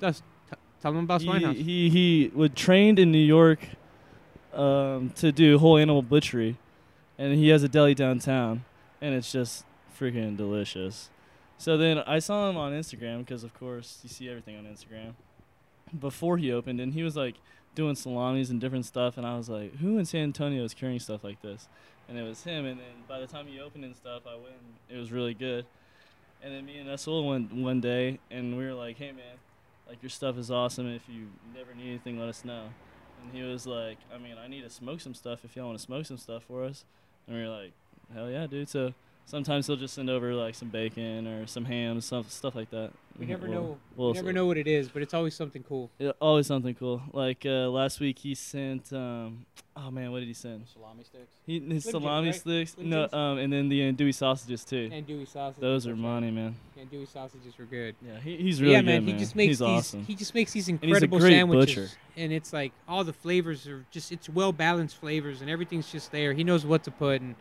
Dust, 0.00 0.22
t- 0.50 0.56
tell 0.82 0.90
him 0.92 0.98
about 1.04 1.20
He, 1.22 1.28
Swinehouse. 1.28 1.54
he 1.56 1.88
he 1.90 2.30
was 2.34 2.50
trained 2.56 2.98
in 2.98 3.12
New 3.12 3.18
York 3.18 3.60
um, 4.52 5.10
to 5.16 5.30
do 5.32 5.58
whole 5.58 5.76
animal 5.78 6.02
butchery, 6.02 6.56
and 7.18 7.34
he 7.34 7.48
has 7.48 7.62
a 7.62 7.68
deli 7.68 7.94
downtown, 7.94 8.64
and 9.00 9.14
it's 9.14 9.30
just 9.30 9.64
freaking 9.98 10.36
delicious. 10.36 11.08
So 11.58 11.76
then 11.76 11.98
I 11.98 12.18
saw 12.18 12.48
him 12.50 12.56
on 12.56 12.72
Instagram 12.72 13.20
because 13.20 13.44
of 13.44 13.54
course 13.54 14.00
you 14.02 14.08
see 14.08 14.28
everything 14.28 14.56
on 14.56 14.64
Instagram. 14.64 15.14
Before 15.98 16.36
he 16.36 16.52
opened, 16.52 16.80
and 16.80 16.94
he 16.94 17.02
was 17.02 17.16
like 17.16 17.36
doing 17.74 17.94
salamis 17.94 18.50
and 18.50 18.60
different 18.60 18.84
stuff, 18.84 19.16
and 19.16 19.26
I 19.26 19.36
was 19.36 19.48
like, 19.48 19.76
who 19.76 19.98
in 19.98 20.04
San 20.04 20.24
Antonio 20.24 20.64
is 20.64 20.74
carrying 20.74 20.98
stuff 20.98 21.22
like 21.22 21.40
this? 21.42 21.68
And 22.08 22.18
it 22.18 22.22
was 22.22 22.44
him. 22.44 22.64
And 22.66 22.78
then 22.78 23.04
by 23.08 23.20
the 23.20 23.26
time 23.26 23.46
he 23.46 23.60
opened 23.60 23.84
and 23.84 23.96
stuff, 23.96 24.22
I 24.26 24.34
went. 24.34 24.54
And 24.88 24.96
it 24.96 25.00
was 25.00 25.12
really 25.12 25.34
good. 25.34 25.64
And 26.42 26.54
then 26.54 26.66
me 26.66 26.78
and 26.78 26.88
Esaul 26.88 27.28
went 27.28 27.52
one 27.52 27.80
day, 27.80 28.18
and 28.30 28.56
we 28.56 28.64
were 28.64 28.74
like, 28.74 28.98
hey 28.98 29.12
man, 29.12 29.36
like 29.88 30.02
your 30.02 30.10
stuff 30.10 30.36
is 30.36 30.50
awesome. 30.50 30.88
If 30.88 31.08
you 31.08 31.28
never 31.54 31.74
need 31.74 31.88
anything, 31.88 32.18
let 32.18 32.28
us 32.28 32.44
know. 32.44 32.68
And 33.22 33.32
he 33.32 33.42
was 33.42 33.66
like, 33.66 33.98
I 34.14 34.18
mean, 34.18 34.36
I 34.38 34.46
need 34.46 34.62
to 34.62 34.70
smoke 34.70 35.00
some 35.00 35.14
stuff 35.14 35.44
if 35.44 35.56
y'all 35.56 35.66
want 35.66 35.78
to 35.78 35.84
smoke 35.84 36.06
some 36.06 36.18
stuff 36.18 36.44
for 36.44 36.64
us. 36.64 36.84
And 37.26 37.36
we 37.36 37.42
were 37.42 37.48
like, 37.48 37.72
hell 38.12 38.30
yeah, 38.30 38.46
dude. 38.46 38.68
So 38.68 38.94
Sometimes 39.28 39.66
he'll 39.66 39.74
just 39.76 39.94
send 39.94 40.08
over 40.08 40.32
like 40.34 40.54
some 40.54 40.68
bacon 40.68 41.26
or 41.26 41.48
some 41.48 41.64
ham, 41.64 42.00
stuff 42.00 42.30
stuff 42.30 42.54
like 42.54 42.70
that. 42.70 42.92
We 43.18 43.26
never 43.26 43.48
We'll- 43.48 43.60
know. 43.60 43.78
we'll 43.96 44.08
we 44.12 44.14
never 44.14 44.32
know 44.32 44.46
what 44.46 44.56
it 44.56 44.68
is, 44.68 44.88
but 44.88 45.02
it's 45.02 45.14
always 45.14 45.34
something 45.34 45.64
cool. 45.64 45.90
Yeah, 45.98 46.12
always 46.20 46.46
something 46.46 46.76
cool. 46.76 47.02
Like 47.12 47.44
uh, 47.44 47.68
last 47.68 47.98
week, 47.98 48.20
he 48.20 48.36
sent. 48.36 48.92
Um, 48.92 49.46
oh 49.76 49.90
man, 49.90 50.12
what 50.12 50.20
did 50.20 50.28
he 50.28 50.34
send? 50.34 50.68
Salami 50.72 51.02
sticks. 51.02 51.32
He 51.44 51.58
his 51.58 51.82
Slim 51.82 52.02
salami 52.02 52.26
right? 52.28 52.34
sticks. 52.36 52.74
Slim 52.74 52.88
No, 52.88 53.08
um, 53.12 53.38
and 53.38 53.52
then 53.52 53.68
the 53.68 53.80
andouille 53.80 54.14
sausages 54.14 54.64
too. 54.64 54.90
Andouille 54.92 55.26
sausages. 55.26 55.60
Those 55.60 55.86
are 55.88 55.96
money, 55.96 56.28
right. 56.28 56.34
man. 56.34 56.54
Andouille 56.78 57.08
sausages 57.08 57.58
were 57.58 57.64
good. 57.64 57.96
Yeah, 58.06 58.20
he, 58.20 58.36
he's 58.36 58.60
really 58.60 58.74
yeah, 58.74 58.80
good, 58.80 58.86
man. 58.86 59.04
man. 59.06 59.14
He 59.14 59.18
just 59.18 59.34
makes 59.34 59.48
he's 59.48 59.58
these. 59.58 59.68
awesome. 59.68 60.04
He 60.04 60.14
just 60.14 60.34
makes 60.36 60.52
these 60.52 60.66
he's 60.66 60.76
a 60.80 60.84
incredible 60.84 61.18
great 61.18 61.32
sandwiches, 61.32 61.74
butcher. 61.74 61.90
and 62.16 62.32
it's 62.32 62.52
like 62.52 62.70
all 62.86 63.02
the 63.02 63.12
flavors 63.12 63.66
are 63.66 63.84
just. 63.90 64.12
It's 64.12 64.28
well 64.28 64.52
balanced 64.52 64.98
flavors, 64.98 65.40
and 65.40 65.50
everything's 65.50 65.90
just 65.90 66.12
there. 66.12 66.32
He 66.32 66.44
knows 66.44 66.64
what 66.64 66.84
to 66.84 66.92
put 66.92 67.22
and 67.22 67.34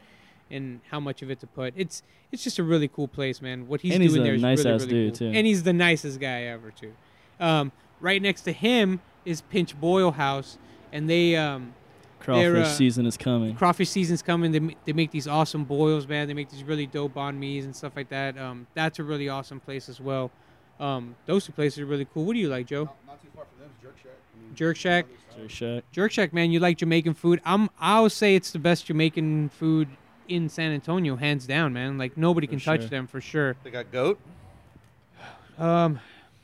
and 0.52 0.82
how 0.90 1.00
much 1.00 1.22
of 1.22 1.30
it 1.32 1.40
to 1.40 1.48
put. 1.48 1.74
It's 1.76 2.04
it's 2.32 2.44
just 2.44 2.60
a 2.60 2.64
really 2.64 2.88
cool 2.88 3.08
place, 3.08 3.42
man. 3.42 3.68
What 3.68 3.82
he's 3.82 3.94
And 3.94 4.04
he's 4.04 4.14
doing 4.14 4.22
a 4.22 4.26
there 4.26 4.36
is 4.36 4.42
nice 4.42 4.60
really 4.60 4.76
ass 4.76 4.82
really 4.82 4.94
dude, 4.94 5.14
cool. 5.14 5.32
too. 5.32 5.38
And 5.38 5.48
he's 5.48 5.64
the 5.64 5.74
nicest 5.74 6.20
guy 6.20 6.44
ever 6.44 6.72
too. 6.72 6.94
Um, 7.40 7.72
right 8.00 8.22
next 8.22 8.42
to 8.42 8.52
him 8.52 9.02
is 9.26 9.42
Pinch 9.42 9.80
Boil 9.80 10.12
House, 10.12 10.58
and 10.92 11.10
they 11.10 11.36
um, 11.36 11.74
Crawfish 12.20 12.66
uh, 12.66 12.70
season 12.74 13.06
is 13.06 13.18
coming. 13.18 13.56
crawfish 13.56 13.90
season's 13.90 14.22
coming. 14.22 14.52
They, 14.52 14.76
they 14.86 14.94
make 14.94 15.12
these 15.12 15.28
awesome 15.28 15.64
boils, 15.64 16.08
man. 16.08 16.28
They 16.28 16.34
make 16.34 16.50
these 16.50 16.64
really 16.64 16.88
dope 16.88 17.14
banh 17.14 17.38
mi's 17.38 17.66
and 17.66 17.76
stuff 17.76 17.94
like 17.96 18.10
that. 18.10 18.38
Um, 18.38 18.68
that's 18.74 19.00
a 19.00 19.04
really 19.04 19.30
awesome 19.30 19.60
place 19.60 19.90
as 19.90 20.00
well. 20.00 20.32
Um, 20.80 21.16
those 21.26 21.46
two 21.46 21.52
places 21.54 21.80
are 21.80 21.86
really 21.86 22.06
cool. 22.06 22.26
What 22.26 22.34
do 22.34 22.40
you 22.40 22.50
like, 22.50 22.68
Joe? 22.68 22.90
Not 23.08 23.22
too 23.22 23.30
far 23.36 23.46
from 23.46 23.60
them 23.62 23.70
Jerk 23.82 23.96
Shack. 24.02 24.12
I 24.34 24.44
mean, 24.44 24.56
Jerk 24.56 24.76
Shack. 24.78 25.06
Jerk 25.38 25.50
Shack. 25.50 25.84
Jerk 25.92 26.12
Shack, 26.12 26.34
man. 26.34 26.52
You 26.52 26.60
like 26.60 26.78
Jamaican 26.78 27.14
food? 27.14 27.42
I'm. 27.46 27.70
I 27.80 28.00
would 28.02 28.12
say 28.12 28.36
it's 28.36 28.52
the 28.52 28.60
best 28.60 28.86
Jamaican 28.88 29.50
food 29.50 29.88
in 30.28 30.50
San 30.50 30.72
Antonio, 30.72 31.16
hands 31.16 31.46
down, 31.48 31.74
man. 31.74 31.98
Like 31.98 32.18
nobody 32.18 32.48
For 32.48 32.52
can 32.52 32.60
touch 32.60 32.90
them 32.90 33.08
for 33.08 33.22
sure. 33.22 33.56
They 33.64 33.70
got 33.72 33.92
goat. 33.92 34.20
Um, 35.58 36.00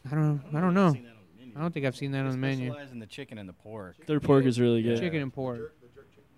I 0.10 0.16
don't. 0.16 0.42
I 0.54 0.62
don't 0.62 0.74
know. 0.74 0.94
Seen 0.94 1.04
that 1.04 1.10
on 1.10 1.16
the 1.38 1.40
menu. 1.46 1.54
I 1.58 1.62
don't 1.62 1.74
think 1.74 1.86
I've 1.86 1.96
seen 1.96 2.12
that 2.12 2.26
on 2.26 2.32
the 2.32 2.38
menu. 2.38 2.70
specialize 2.72 2.92
in 2.92 3.00
the 3.00 3.06
chicken 3.06 3.38
and 3.38 3.48
the 3.50 3.54
pork. 3.54 3.96
Their 4.06 4.20
pork 4.20 4.46
is 4.46 4.60
really 4.60 4.82
good. 4.82 5.00
Chicken 5.00 5.22
and 5.22 5.34
pork. 5.34 5.74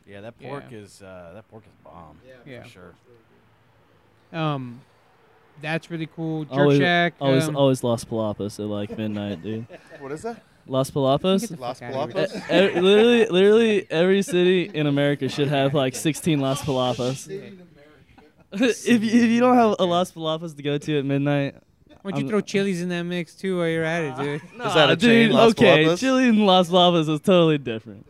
Yeah, 0.08 0.22
that 0.22 0.40
pork 0.40 0.66
Yeah. 0.70 0.78
is 0.80 1.02
uh, 1.02 1.32
that 1.36 1.48
pork 1.50 1.64
is 1.66 1.72
bomb. 1.84 2.18
Yeah. 2.46 2.64
for 2.64 2.70
sure. 2.70 2.94
Um, 4.40 4.82
that's 5.62 5.92
really 5.92 6.08
cool. 6.08 6.46
Jerk 6.46 6.54
Always, 6.58 6.80
Shack. 6.80 7.14
always, 7.22 7.48
um, 7.48 7.56
always 7.56 7.84
Las 7.84 8.04
Palapas 8.04 8.60
at 8.60 8.66
like 8.66 8.98
midnight, 8.98 9.44
dude. 9.44 9.68
What 10.00 10.12
is 10.12 10.24
that? 10.24 10.42
Las 10.68 10.90
Palapas. 10.92 11.58
Las 11.60 11.80
fuck 11.80 11.94
outta 11.94 12.20
here. 12.20 12.28
Palapas? 12.28 12.50
E- 12.52 12.78
e- 12.78 12.80
literally, 12.82 13.26
literally 13.28 13.88
every 13.92 14.22
city 14.22 14.64
in 14.74 14.88
America 14.88 15.28
should 15.30 15.48
have 15.50 15.74
like 15.74 15.96
16 15.96 16.40
Las 16.40 16.62
Palapas. 16.62 17.28
if, 18.52 18.88
you, 18.88 18.96
if 18.98 19.30
you 19.30 19.40
don't 19.40 19.56
have 19.58 19.76
a 19.80 19.86
Las 19.86 20.12
Palapas 20.12 20.56
to 20.56 20.64
go 20.64 20.78
to 20.78 21.00
at 21.00 21.06
midnight, 21.06 21.56
Why 22.02 22.12
don't 22.12 22.20
you 22.20 22.26
I'm- 22.26 22.30
throw 22.30 22.42
Chili's 22.42 22.82
in 22.82 22.90
that 22.90 23.04
mix 23.04 23.34
too 23.36 23.58
while 23.58 23.68
you're 23.68 23.84
at 23.84 24.04
it, 24.04 24.16
dude? 24.18 24.42
Is 24.44 24.74
that 24.74 24.90
a 24.90 24.94
Nah, 24.94 24.96
chain, 24.96 25.00
dude, 25.28 25.32
Las 25.32 25.52
okay, 25.52 25.86
Palapas? 25.86 26.00
chili 26.00 26.28
in 26.28 26.46
Las 26.46 26.70
Palapas 26.70 27.10
is 27.10 27.20
totally 27.22 27.58
different. 27.58 28.06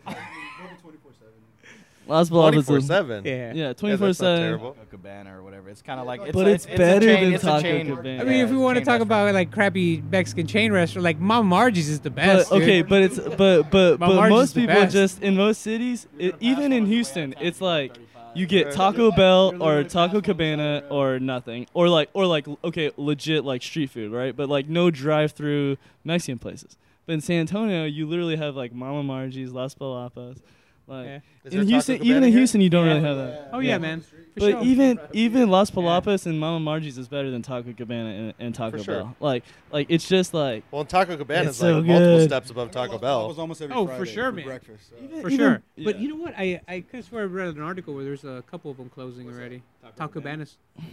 Las 2.07 2.29
Palapas 2.29 2.51
Twenty-four 2.51 2.77
is 2.77 2.85
seven. 2.87 3.25
Yeah. 3.25 3.31
yeah, 3.33 3.53
Yeah, 3.67 3.73
24 3.73 4.07
that's 4.07 4.19
not 4.21 4.25
seven. 4.25 4.41
terrible. 4.43 4.71
Taco 4.73 4.85
Cabana 4.91 5.37
or 5.37 5.43
whatever. 5.43 5.69
It's 5.69 5.81
kind 5.81 5.99
of 5.99 6.05
like, 6.05 6.21
it's 6.21 6.31
But 6.33 6.47
a, 6.47 6.49
it's 6.51 6.65
it's 6.65 6.77
better 6.77 7.09
a 7.09 7.13
chain, 7.15 7.23
than 7.25 7.33
it's 7.33 7.43
a 7.43 7.47
Taco 7.47 7.85
Cabana. 7.95 8.21
I 8.21 8.25
mean, 8.25 8.45
if 8.45 8.49
we 8.51 8.57
want 8.57 8.75
to 8.77 8.81
chain 8.81 8.85
talk 8.85 9.01
about 9.01 9.33
like 9.33 9.51
crappy 9.51 10.01
Mexican 10.01 10.45
chain 10.47 10.71
restaurant, 10.71 11.03
like 11.03 11.19
Mama 11.19 11.47
Margie's 11.47 11.89
is 11.89 11.99
the 12.01 12.09
best. 12.09 12.49
But, 12.49 12.61
okay, 12.61 12.81
but 12.81 13.01
it's 13.01 13.19
but 13.19 13.71
but 13.71 13.97
but 13.99 14.29
most 14.29 14.55
people 14.55 14.75
best. 14.75 14.93
just 14.93 15.21
in 15.21 15.35
most 15.35 15.61
cities, 15.61 16.07
it, 16.19 16.35
even 16.39 16.73
in 16.73 16.85
Houston, 16.85 17.35
it's 17.39 17.61
like 17.61 17.97
you 18.35 18.45
get 18.47 18.71
Taco 18.73 19.11
Bell 19.11 19.53
or 19.63 19.83
Taco 19.83 20.19
Cabana 20.19 20.83
or 20.89 21.19
nothing, 21.19 21.67
or 21.73 21.87
like 21.87 22.09
or 22.13 22.25
like 22.25 22.47
okay, 22.63 22.91
legit 22.97 23.45
like 23.45 23.61
street 23.63 23.89
food, 23.91 24.11
right? 24.11 24.35
But 24.35 24.49
like 24.49 24.67
no 24.67 24.89
drive-through 24.91 25.77
Mexican 26.03 26.39
places. 26.39 26.77
But 27.05 27.13
in 27.13 27.21
San 27.21 27.41
Antonio, 27.41 27.85
you 27.85 28.07
literally 28.07 28.35
have 28.37 28.55
like 28.55 28.73
Mama 28.73 29.03
Margie's, 29.03 29.51
Las 29.51 29.75
Palapas. 29.75 30.39
Like 30.87 31.05
Yeah. 31.05 31.19
In 31.45 31.67
Houston, 31.67 32.03
even 32.03 32.23
in 32.23 32.29
here? 32.29 32.39
Houston, 32.39 32.59
you 32.61 32.69
don't 32.69 32.85
Yeah. 32.85 32.93
really 32.95 33.05
have 33.07 33.17
that. 33.17 33.49
oh 33.53 33.59
yeah, 33.59 33.77
man. 33.77 34.01
For 34.01 34.15
But 34.35 34.51
sure. 34.51 34.63
even 34.63 34.99
even 35.13 35.49
Las 35.49 35.71
Palapas 35.71 36.25
and 36.25 36.39
Mama 36.39 36.59
Margie's 36.59 36.97
is 36.97 37.07
better 37.07 37.29
than 37.31 37.41
Taco 37.41 37.71
Cabana 37.71 38.09
and, 38.09 38.33
and 38.39 38.55
Taco 38.55 38.77
For 38.79 38.83
sure. 38.83 38.95
Bell. 38.95 39.15
Like 39.19 39.43
like 39.71 39.87
it's 39.89 40.07
just 40.07 40.33
like 40.33 40.63
Well, 40.71 40.83
Taco 40.83 41.15
Cabana 41.15 41.47
It's 41.49 41.57
is 41.57 41.63
like 41.63 41.69
so 41.69 41.81
multiple 41.83 42.19
steps 42.25 42.49
above 42.49 42.71
Taco 42.71 42.97
That 42.97 43.01
was 43.01 43.35
Bell. 43.35 43.41
almost 43.41 43.61
every 43.61 43.75
Oh, 43.75 43.85
for 43.87 43.95
Friday 43.97 44.11
sure, 44.11 44.31
man. 44.33 44.45
breakfast. 44.45 44.89
so. 44.89 44.95
for 45.21 45.29
even- 45.29 45.37
sure. 45.37 45.61
But 45.83 45.99
you 45.99 46.09
know 46.09 46.15
what? 46.15 46.33
I 46.37 46.59
I 46.67 46.81
could 46.81 46.97
have 46.97 47.05
swear 47.05 47.23
I 47.23 47.25
read 47.27 47.55
an 47.55 47.61
article 47.61 47.93
where 47.93 48.03
there's 48.03 48.23
a 48.25 48.43
couple 48.49 48.69
of 48.71 48.77
them 48.77 48.89
closing 48.89 49.27
already. 49.29 49.61
Taco 49.95 50.19
Cabanas. 50.19 50.57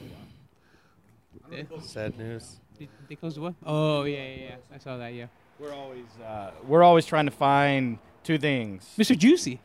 Sad 1.82 2.16
news. 2.18 2.60
they- 2.78 2.88
they 3.08 3.14
closed 3.16 3.38
what? 3.38 3.54
Oh 3.64 4.04
yeah, 4.04 4.18
yeah, 4.18 4.34
yeah. 4.42 4.54
I 4.74 4.78
saw 4.78 4.96
that. 4.98 5.14
Yeah. 5.14 5.26
We're 5.58 5.72
always 5.74 6.04
uh, 6.24 6.52
we're 6.66 6.82
always 6.82 7.06
trying 7.06 7.24
to 7.26 7.30
find 7.32 7.98
two 8.22 8.38
things. 8.38 8.88
Mr. 8.98 9.16
Juicy. 9.18 9.60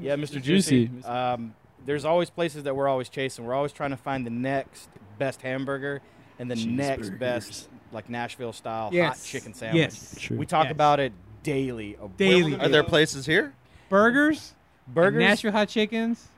Yeah, 0.00 0.16
Mr. 0.16 0.40
Juicy. 0.42 0.86
Juicy. 0.88 1.04
Um, 1.04 1.54
there's 1.84 2.04
always 2.04 2.30
places 2.30 2.64
that 2.64 2.74
we're 2.76 2.88
always 2.88 3.08
chasing. 3.08 3.44
We're 3.44 3.54
always 3.54 3.72
trying 3.72 3.90
to 3.90 3.96
find 3.96 4.24
the 4.26 4.30
next 4.30 4.88
best 5.18 5.42
hamburger 5.42 6.00
and 6.38 6.50
the 6.50 6.56
next 6.56 7.10
best 7.18 7.68
like 7.92 8.08
Nashville 8.08 8.52
style 8.52 8.90
hot 8.94 9.18
chicken 9.22 9.52
sandwich. 9.54 9.78
Yes. 9.80 10.16
True. 10.18 10.36
We 10.38 10.46
talk 10.46 10.64
Yes. 10.66 10.72
about 10.72 11.00
it 11.00 11.12
daily. 11.42 11.94
of 11.96 12.00
where 12.02 12.10
Daily. 12.16 12.42
we're 12.44 12.50
gonna 12.52 12.64
Are 12.64 12.68
there 12.68 12.82
go. 12.82 12.88
places 12.88 13.26
here? 13.26 13.52
Burgers. 13.88 14.54
burgers? 14.88 15.18
Nashville 15.20 15.52
hot 15.52 15.68
chickens. 15.68 16.28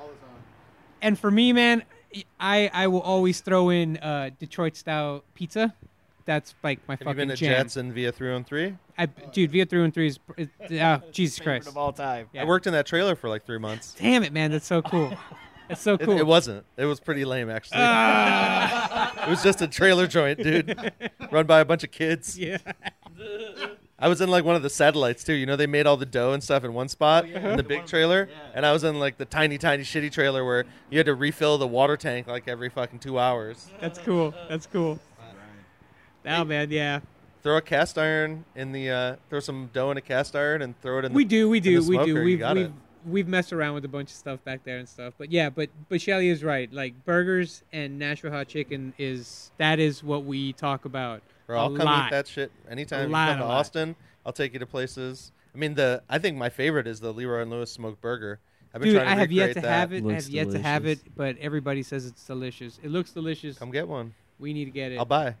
All 0.00 0.06
the 0.06 0.12
time. 0.14 0.28
And 1.02 1.18
for 1.18 1.30
me, 1.30 1.52
man, 1.52 1.82
I 2.40 2.70
I 2.72 2.86
will 2.86 3.02
always 3.02 3.40
throw 3.40 3.68
in 3.70 3.96
uh, 3.98 4.30
Detroit 4.38 4.76
style 4.76 5.24
pizza. 5.34 5.74
That's 6.28 6.54
like 6.62 6.78
my 6.86 6.92
Have 6.92 7.00
you 7.00 7.04
fucking 7.06 7.16
been 7.16 7.28
to 7.30 7.36
jam. 7.36 7.50
Jets 7.62 7.76
and 7.76 7.90
Via 7.90 8.12
313? 8.12 8.78
I, 8.98 9.06
dude, 9.06 9.50
Via 9.50 9.64
313 9.64 10.06
is, 10.36 10.50
is 10.70 10.78
uh, 10.80 11.00
Jesus 11.10 11.38
Favorite 11.38 11.62
Christ. 11.62 11.68
of 11.68 11.78
all 11.78 11.90
time. 11.90 12.26
Yeah. 12.34 12.42
I 12.42 12.44
worked 12.44 12.66
in 12.66 12.74
that 12.74 12.84
trailer 12.84 13.16
for 13.16 13.30
like 13.30 13.46
three 13.46 13.56
months. 13.58 13.96
Damn 13.98 14.22
it, 14.22 14.32
man, 14.34 14.50
that's 14.50 14.66
so 14.66 14.82
cool. 14.82 15.16
That's 15.68 15.82
so 15.82 15.94
It, 15.94 16.00
cool. 16.00 16.16
it 16.18 16.26
wasn't. 16.26 16.64
It 16.78 16.86
was 16.86 16.98
pretty 16.98 17.26
lame, 17.26 17.50
actually. 17.50 17.80
Ah. 17.82 19.12
it 19.26 19.28
was 19.28 19.42
just 19.42 19.60
a 19.60 19.68
trailer 19.68 20.06
joint, 20.06 20.42
dude, 20.42 20.92
run 21.30 21.44
by 21.46 21.60
a 21.60 21.64
bunch 21.66 21.84
of 21.84 21.90
kids. 21.90 22.38
yeah. 22.38 22.56
I 23.98 24.08
was 24.08 24.22
in 24.22 24.30
like 24.30 24.44
one 24.46 24.56
of 24.56 24.62
the 24.62 24.70
satellites 24.70 25.24
too. 25.24 25.34
You 25.34 25.44
know, 25.44 25.56
they 25.56 25.66
made 25.66 25.86
all 25.86 25.98
the 25.98 26.06
dough 26.06 26.32
and 26.32 26.42
stuff 26.42 26.64
in 26.64 26.72
one 26.72 26.88
spot 26.88 27.28
in 27.28 27.56
the 27.58 27.62
big 27.62 27.84
trailer, 27.84 28.30
and 28.54 28.64
I 28.64 28.72
was 28.72 28.82
in 28.84 28.98
like 28.98 29.18
the 29.18 29.24
tiny, 29.26 29.58
tiny, 29.58 29.82
shitty 29.82 30.10
trailer 30.10 30.42
where 30.44 30.64
you 30.88 30.98
had 30.98 31.04
to 31.06 31.14
refill 31.14 31.58
the 31.58 31.66
water 31.66 31.98
tank 31.98 32.28
like 32.28 32.48
every 32.48 32.70
fucking 32.70 33.00
two 33.00 33.18
hours. 33.18 33.68
That's 33.80 33.98
cool. 33.98 34.32
That's 34.48 34.66
cool. 34.66 34.98
Oh 36.26 36.44
man, 36.44 36.70
yeah. 36.70 37.00
Throw 37.42 37.56
a 37.56 37.62
cast 37.62 37.98
iron 37.98 38.44
in 38.56 38.72
the, 38.72 38.90
uh, 38.90 39.16
throw 39.30 39.40
some 39.40 39.70
dough 39.72 39.90
in 39.92 39.96
a 39.96 40.00
cast 40.00 40.34
iron 40.34 40.60
and 40.60 40.78
throw 40.82 40.98
it 40.98 41.04
in. 41.04 41.12
We 41.12 41.24
the, 41.24 41.28
do, 41.28 41.48
we 41.48 41.60
do, 41.60 41.82
we 41.86 42.04
do. 42.04 42.14
We've 42.22 42.40
we've 42.40 42.72
we've 43.06 43.28
messed 43.28 43.52
around 43.52 43.74
with 43.74 43.84
a 43.84 43.88
bunch 43.88 44.10
of 44.10 44.16
stuff 44.16 44.42
back 44.44 44.64
there 44.64 44.78
and 44.78 44.88
stuff. 44.88 45.14
But 45.16 45.30
yeah, 45.30 45.50
but 45.50 45.70
but 45.88 46.00
Shelly 46.00 46.28
is 46.28 46.42
right. 46.42 46.70
Like 46.72 47.04
burgers 47.04 47.62
and 47.72 47.98
Nashville 47.98 48.32
hot 48.32 48.48
chicken 48.48 48.92
is 48.98 49.50
that 49.58 49.78
is 49.78 50.02
what 50.02 50.24
we 50.24 50.52
talk 50.52 50.84
about. 50.84 51.22
Or 51.46 51.54
a 51.54 51.60
I'll 51.60 51.74
come 51.74 51.86
lot. 51.86 52.08
eat 52.08 52.10
that 52.10 52.26
shit 52.26 52.50
anytime 52.68 53.06
you 53.06 53.12
lot, 53.12 53.28
come 53.28 53.38
to 53.38 53.44
a 53.44 53.46
lot. 53.46 53.58
Austin. 53.60 53.96
I'll 54.26 54.32
take 54.32 54.52
you 54.52 54.58
to 54.58 54.66
places. 54.66 55.32
I 55.54 55.58
mean, 55.58 55.74
the 55.74 56.02
I 56.08 56.18
think 56.18 56.36
my 56.36 56.50
favorite 56.50 56.86
is 56.86 57.00
the 57.00 57.12
Leroy 57.12 57.42
and 57.42 57.50
Lewis 57.50 57.72
smoked 57.72 58.00
burger. 58.00 58.40
I've 58.74 58.82
been 58.82 58.90
Dude, 58.90 58.96
trying 59.00 59.06
to 59.06 59.12
I 59.12 59.20
have 59.20 59.32
yet 59.32 59.46
recreate 59.46 59.54
to 59.56 59.60
that. 59.62 59.78
have 59.78 59.92
it. 59.92 60.02
I 60.02 60.06
Looks 60.06 60.24
have 60.24 60.34
yet 60.34 60.50
to 60.50 60.58
have 60.58 60.86
it, 60.86 60.98
but 61.16 61.38
everybody 61.38 61.82
says 61.82 62.04
it's 62.04 62.26
delicious. 62.26 62.78
It 62.82 62.90
looks 62.90 63.12
delicious. 63.12 63.56
Come 63.58 63.70
get 63.70 63.88
one. 63.88 64.12
We 64.38 64.52
need 64.52 64.66
to 64.66 64.70
get 64.70 64.92
it. 64.92 64.98
I'll 64.98 65.06
buy. 65.06 65.34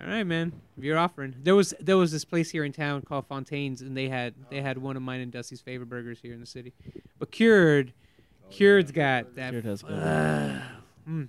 All 0.00 0.06
right, 0.08 0.24
man. 0.24 0.52
If 0.76 0.82
you're 0.84 0.98
offering, 0.98 1.34
there 1.42 1.54
was 1.54 1.72
there 1.80 1.96
was 1.96 2.10
this 2.10 2.24
place 2.24 2.50
here 2.50 2.64
in 2.64 2.72
town 2.72 3.02
called 3.02 3.26
Fontaine's, 3.26 3.80
and 3.80 3.96
they 3.96 4.08
had 4.08 4.34
they 4.50 4.60
had 4.60 4.78
one 4.78 4.96
of 4.96 5.02
mine 5.02 5.20
and 5.20 5.30
Dusty's 5.30 5.60
favorite 5.60 5.88
burgers 5.88 6.18
here 6.20 6.34
in 6.34 6.40
the 6.40 6.46
city. 6.46 6.72
But 7.18 7.30
Cured, 7.30 7.92
Cured's 8.50 8.90
got 8.90 9.34
that. 9.36 9.50
Cured 9.50 9.64
has 9.64 9.82
good 9.82 9.92
uh, 9.92 10.58
mm. 11.08 11.28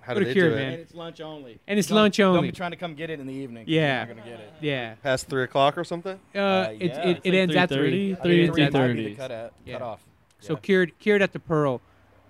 How 0.00 0.14
What 0.14 0.20
do 0.20 0.24
a 0.24 0.28
they 0.28 0.32
cure, 0.32 0.48
do 0.48 0.54
man. 0.56 0.64
it? 0.70 0.72
And 0.72 0.82
it's 0.82 0.94
lunch 0.94 1.20
only. 1.20 1.60
And 1.68 1.78
it's 1.78 1.88
Don't- 1.88 1.96
lunch 1.98 2.18
only. 2.20 2.38
Don't 2.38 2.46
be 2.48 2.52
trying 2.52 2.70
to 2.70 2.78
come 2.78 2.94
get 2.94 3.10
it 3.10 3.20
in 3.20 3.26
the 3.26 3.34
evening. 3.34 3.64
'cause 3.66 3.70
Yeah. 3.72 4.06
You're 4.06 4.14
not 4.14 4.24
gonna 4.24 4.36
get 4.38 4.40
it. 4.46 4.52
Yeah. 4.62 4.94
Past 5.02 5.28
three 5.28 5.42
o'clock 5.42 5.76
or 5.76 5.84
something? 5.84 6.18
Uh, 6.34 6.38
Uh, 6.38 6.68
it 6.80 6.82
yeah. 6.92 7.00
it, 7.02 7.08
It's 7.18 7.20
it 7.24 7.30
like 7.30 7.38
ends 7.38 7.56
at 7.56 7.68
3:30, 7.68 7.76
three. 7.76 8.12
I 8.12 8.14
think 8.14 8.22
Three 8.22 8.40
It 8.40 8.44
and 8.46 8.54
three 8.54 8.62
ends 8.64 8.74
at 8.74 8.80
might 8.80 8.92
be 8.94 9.02
3:30. 9.14 9.16
cut, 9.16 9.30
at, 9.30 9.52
Yeah. 9.66 9.72
cut 9.74 9.82
off. 9.82 10.06
So 10.40 10.54
Yeah. 10.54 10.58
Cured 10.60 10.98
Cured 10.98 11.20
at 11.20 11.32
the 11.34 11.38
Pearl 11.38 11.82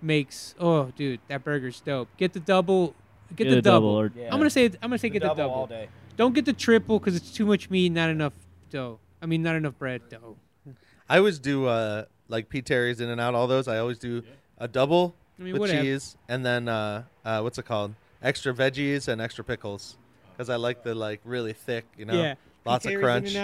makes 0.02 0.56
oh 0.58 0.90
dude 0.96 1.20
that 1.28 1.44
burger's 1.44 1.80
dope. 1.80 2.08
Get 2.16 2.32
the 2.32 2.40
double. 2.40 2.96
Get, 3.36 3.44
Get 3.44 3.50
the 3.50 3.62
double 3.62 3.88
double. 3.88 3.88
or- 4.00 4.12
Yeah. 4.16 4.26
I'm 4.32 4.38
gonna 4.38 4.50
say 4.50 4.66
I'm 4.66 4.72
gonna 4.82 4.98
say 4.98 5.08
The 5.08 5.12
get 5.14 5.22
the 5.22 5.28
double 5.28 5.42
double. 5.42 5.54
all 5.54 5.66
day. 5.66 5.88
Don't 6.16 6.34
get 6.34 6.44
the 6.44 6.52
triple 6.52 6.98
because 6.98 7.14
it's 7.16 7.30
too 7.32 7.46
much 7.46 7.70
meat, 7.70 7.90
not 7.90 8.10
enough 8.10 8.32
dough. 8.70 8.98
I 9.22 9.26
mean, 9.26 9.42
not 9.42 9.54
enough 9.56 9.78
bread 9.78 10.02
dough. 10.08 10.36
I 11.08 11.18
always 11.18 11.38
do 11.38 11.66
uh, 11.66 12.04
like 12.28 12.48
P. 12.48 12.62
Terry's 12.62 13.00
In 13.00 13.08
and 13.08 13.20
Out, 13.20 13.34
all 13.34 13.46
those. 13.46 13.68
I 13.68 13.78
always 13.78 13.98
do 13.98 14.22
a 14.58 14.68
double 14.68 15.14
I 15.38 15.42
mean, 15.42 15.52
with 15.54 15.60
whatever. 15.60 15.82
cheese 15.82 16.16
and 16.28 16.44
then 16.44 16.68
uh, 16.68 17.04
uh, 17.24 17.40
what's 17.40 17.58
it 17.58 17.64
called? 17.64 17.94
Extra 18.22 18.52
veggies 18.52 19.08
and 19.08 19.20
extra 19.20 19.42
pickles 19.44 19.96
because 20.32 20.50
I 20.50 20.56
like 20.56 20.82
the 20.82 20.94
like 20.94 21.20
really 21.24 21.52
thick, 21.52 21.84
you 21.96 22.04
know, 22.04 22.20
yeah. 22.20 22.34
lots 22.66 22.84
of 22.86 22.94
crunch. 23.00 23.34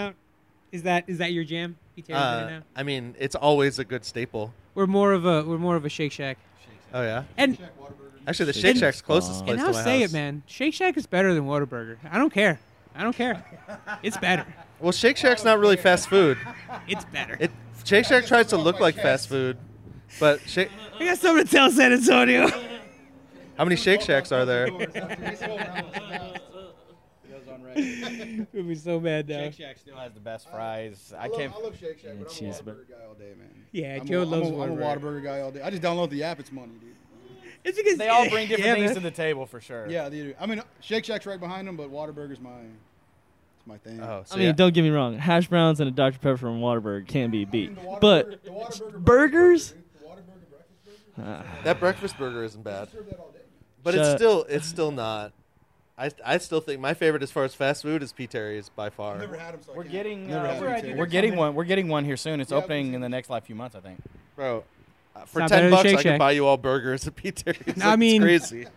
Is 0.71 0.83
that 0.83 1.05
is 1.07 1.17
that 1.19 1.31
your 1.31 1.43
jam? 1.45 1.77
P-Terry's 1.95 2.21
Uh, 2.21 2.39
In-N-Out? 2.43 2.63
I 2.75 2.83
mean, 2.83 3.15
it's 3.17 3.35
always 3.35 3.79
a 3.79 3.85
good 3.85 4.03
staple. 4.05 4.53
We're 4.75 4.85
more 4.85 5.13
of 5.13 5.25
a 5.25 5.43
we're 5.43 5.57
more 5.57 5.75
of 5.77 5.85
a 5.85 5.89
Shake 5.89 6.11
Shack. 6.11 6.37
Oh 6.93 7.01
yeah, 7.01 7.23
And 7.37 7.57
Actually, 8.27 8.45
the 8.47 8.53
Shake 8.53 8.63
Shake 8.75 8.77
Shack's 8.77 9.01
closest 9.01 9.37
Shack. 9.39 9.45
place 9.45 9.51
and 9.53 9.59
to 9.61 9.65
I'll 9.67 9.73
my 9.73 9.83
say 9.83 10.01
house. 10.01 10.09
it, 10.09 10.13
man. 10.13 10.43
Shake 10.45 10.73
Shack 10.73 10.97
is 10.97 11.07
better 11.07 11.33
than 11.33 11.45
Whataburger. 11.45 11.97
I 12.11 12.17
don't 12.17 12.31
care. 12.33 12.59
I 12.93 13.03
don't 13.03 13.15
care. 13.15 13.43
It's 14.03 14.17
better. 14.17 14.45
Well, 14.79 14.91
Shake 14.91 15.17
Shack's 15.17 15.43
not 15.45 15.59
really 15.59 15.77
fast 15.77 16.09
food. 16.09 16.37
It's 16.87 17.05
better. 17.05 17.37
It 17.39 17.51
Shake 17.85 18.05
Shack 18.05 18.25
tries 18.25 18.47
to 18.47 18.57
look 18.57 18.79
like 18.81 18.95
fast 18.95 19.29
food, 19.29 19.57
but 20.19 20.41
Shake. 20.47 20.69
I 20.99 21.05
got 21.05 21.17
something 21.17 21.45
to 21.45 21.51
tell 21.51 21.71
San 21.71 21.93
Antonio. 21.93 22.47
How 23.57 23.63
many 23.63 23.75
Shake 23.77 24.01
Shacks 24.01 24.31
are 24.31 24.45
there? 24.45 24.67
We'd 27.75 28.47
be 28.67 28.75
so 28.75 28.99
mad 28.99 29.29
now. 29.29 29.43
Shake 29.43 29.53
Shack 29.53 29.77
still 29.77 29.95
has 29.97 30.13
the 30.13 30.19
best 30.19 30.49
fries. 30.49 31.13
I 31.17 31.29
can't. 31.29 31.53
I 31.53 31.59
love 31.59 31.77
Shake 31.79 31.99
Shack, 31.99 32.11
but 32.17 32.21
I'm 32.21 32.25
a 32.25 32.29
cheese, 32.29 32.59
Whataburger 32.61 32.89
guy 32.89 33.05
all 33.07 33.13
day, 33.13 33.33
man. 33.37 33.65
Yeah, 33.71 33.97
I'm 34.01 34.07
Joe 34.07 34.23
a, 34.23 34.25
loves 34.25 34.49
I'm 34.49 34.55
a, 34.55 34.63
I'm 34.63 34.71
a 34.71 34.75
Whataburger. 34.75 35.01
Whataburger 35.01 35.23
guy 35.23 35.41
all 35.41 35.51
day. 35.51 35.61
I 35.61 35.69
just 35.69 35.81
download 35.83 36.09
the 36.09 36.23
app. 36.23 36.39
It's 36.39 36.51
money, 36.51 36.73
dude. 36.79 36.95
It's 37.67 37.77
because 37.77 37.97
They 37.97 38.07
all 38.09 38.29
bring 38.29 38.47
different 38.47 38.65
yeah, 38.67 38.73
things 38.75 38.85
man. 38.87 38.95
to 38.95 38.99
the 39.01 39.11
table 39.11 39.45
for 39.45 39.59
sure. 39.61 39.87
Yeah, 39.89 40.09
they 40.09 40.17
do. 40.17 40.33
I 40.39 40.45
mean, 40.45 40.61
Shake 40.79 41.05
Shack's 41.05 41.25
right 41.25 41.39
behind 41.39 41.67
them, 41.67 41.75
but 41.77 41.91
Whataburger's 41.91 42.39
my, 42.39 42.51
it's 42.51 43.67
my 43.67 43.77
thing. 43.77 44.01
Oh, 44.01 44.23
so 44.25 44.35
I 44.35 44.37
mean, 44.39 44.47
yeah. 44.47 44.51
don't 44.53 44.73
get 44.73 44.83
me 44.83 44.89
wrong. 44.89 45.17
Hash 45.17 45.47
browns 45.47 45.79
and 45.79 45.87
a 45.89 45.91
Dr 45.91 46.19
Pepper 46.19 46.37
from 46.37 46.61
Whataburger 46.61 47.05
can't 47.07 47.31
be 47.31 47.39
I 47.41 47.41
mean, 47.41 47.49
beat. 47.51 47.75
the 47.75 47.97
But 47.99 48.43
the 48.43 48.49
Whataburger 48.51 48.99
burgers? 49.03 49.73
breakfast 49.73 49.77
burger, 49.77 49.83
dude. 49.83 50.01
The 50.01 50.07
Whataburger 50.07 50.49
breakfast 50.49 51.15
burger. 51.17 51.29
uh, 51.29 51.43
that 51.63 51.79
breakfast 51.79 52.17
burger 52.17 52.43
isn't 52.45 52.63
bad, 52.63 52.89
Serve 52.91 53.05
that 53.09 53.19
all 53.19 53.31
day. 53.31 53.39
but 53.83 53.95
it's 53.95 54.11
still 54.11 54.45
it's 54.49 54.65
still 54.67 54.91
not. 54.91 55.33
I 55.99 56.11
I 56.23 56.37
still 56.37 56.61
think 56.61 56.79
my 56.79 56.93
favorite 56.93 57.23
as 57.23 57.31
far 57.31 57.43
as 57.43 57.55
fast 57.55 57.81
food 57.81 58.03
is 58.03 58.13
P 58.13 58.27
Terry's 58.27 58.69
by 58.69 58.89
far. 58.91 59.17
Never 59.17 59.35
had 59.35 59.55
them, 59.55 59.61
so 59.65 59.73
We're 59.73 59.81
can't. 59.83 59.91
getting 59.91 60.27
Never 60.27 60.45
uh, 60.45 60.53
had 60.53 60.61
we're, 60.61 60.73
Pizza 60.75 60.87
Hut. 60.89 60.97
we're 60.97 61.05
getting 61.07 61.35
one. 61.35 61.55
We're 61.55 61.63
getting 61.65 61.87
one 61.87 62.05
here 62.05 62.17
soon. 62.17 62.39
It's 62.39 62.51
Yeah, 62.51 62.57
opening 62.59 62.93
in 62.93 63.01
the 63.01 63.09
next 63.09 63.29
like 63.31 63.45
few 63.45 63.55
months, 63.55 63.75
I 63.75 63.79
think. 63.79 63.99
Bro, 64.35 64.63
for 65.25 65.39
not 65.39 65.49
ten 65.49 65.57
better 65.57 65.69
than 65.69 65.71
bucks 65.71 65.83
Shake 65.89 65.93
I 65.93 66.01
could 66.03 66.09
Shack. 66.11 66.19
buy 66.19 66.31
you 66.31 66.45
all 66.45 66.57
burgers 66.57 67.07
at 67.07 67.15
P 67.15 67.31
Terry's. 67.31 67.81
I 67.83 67.95
mean- 67.95 68.23
it's 68.23 68.49
crazy. 68.49 68.67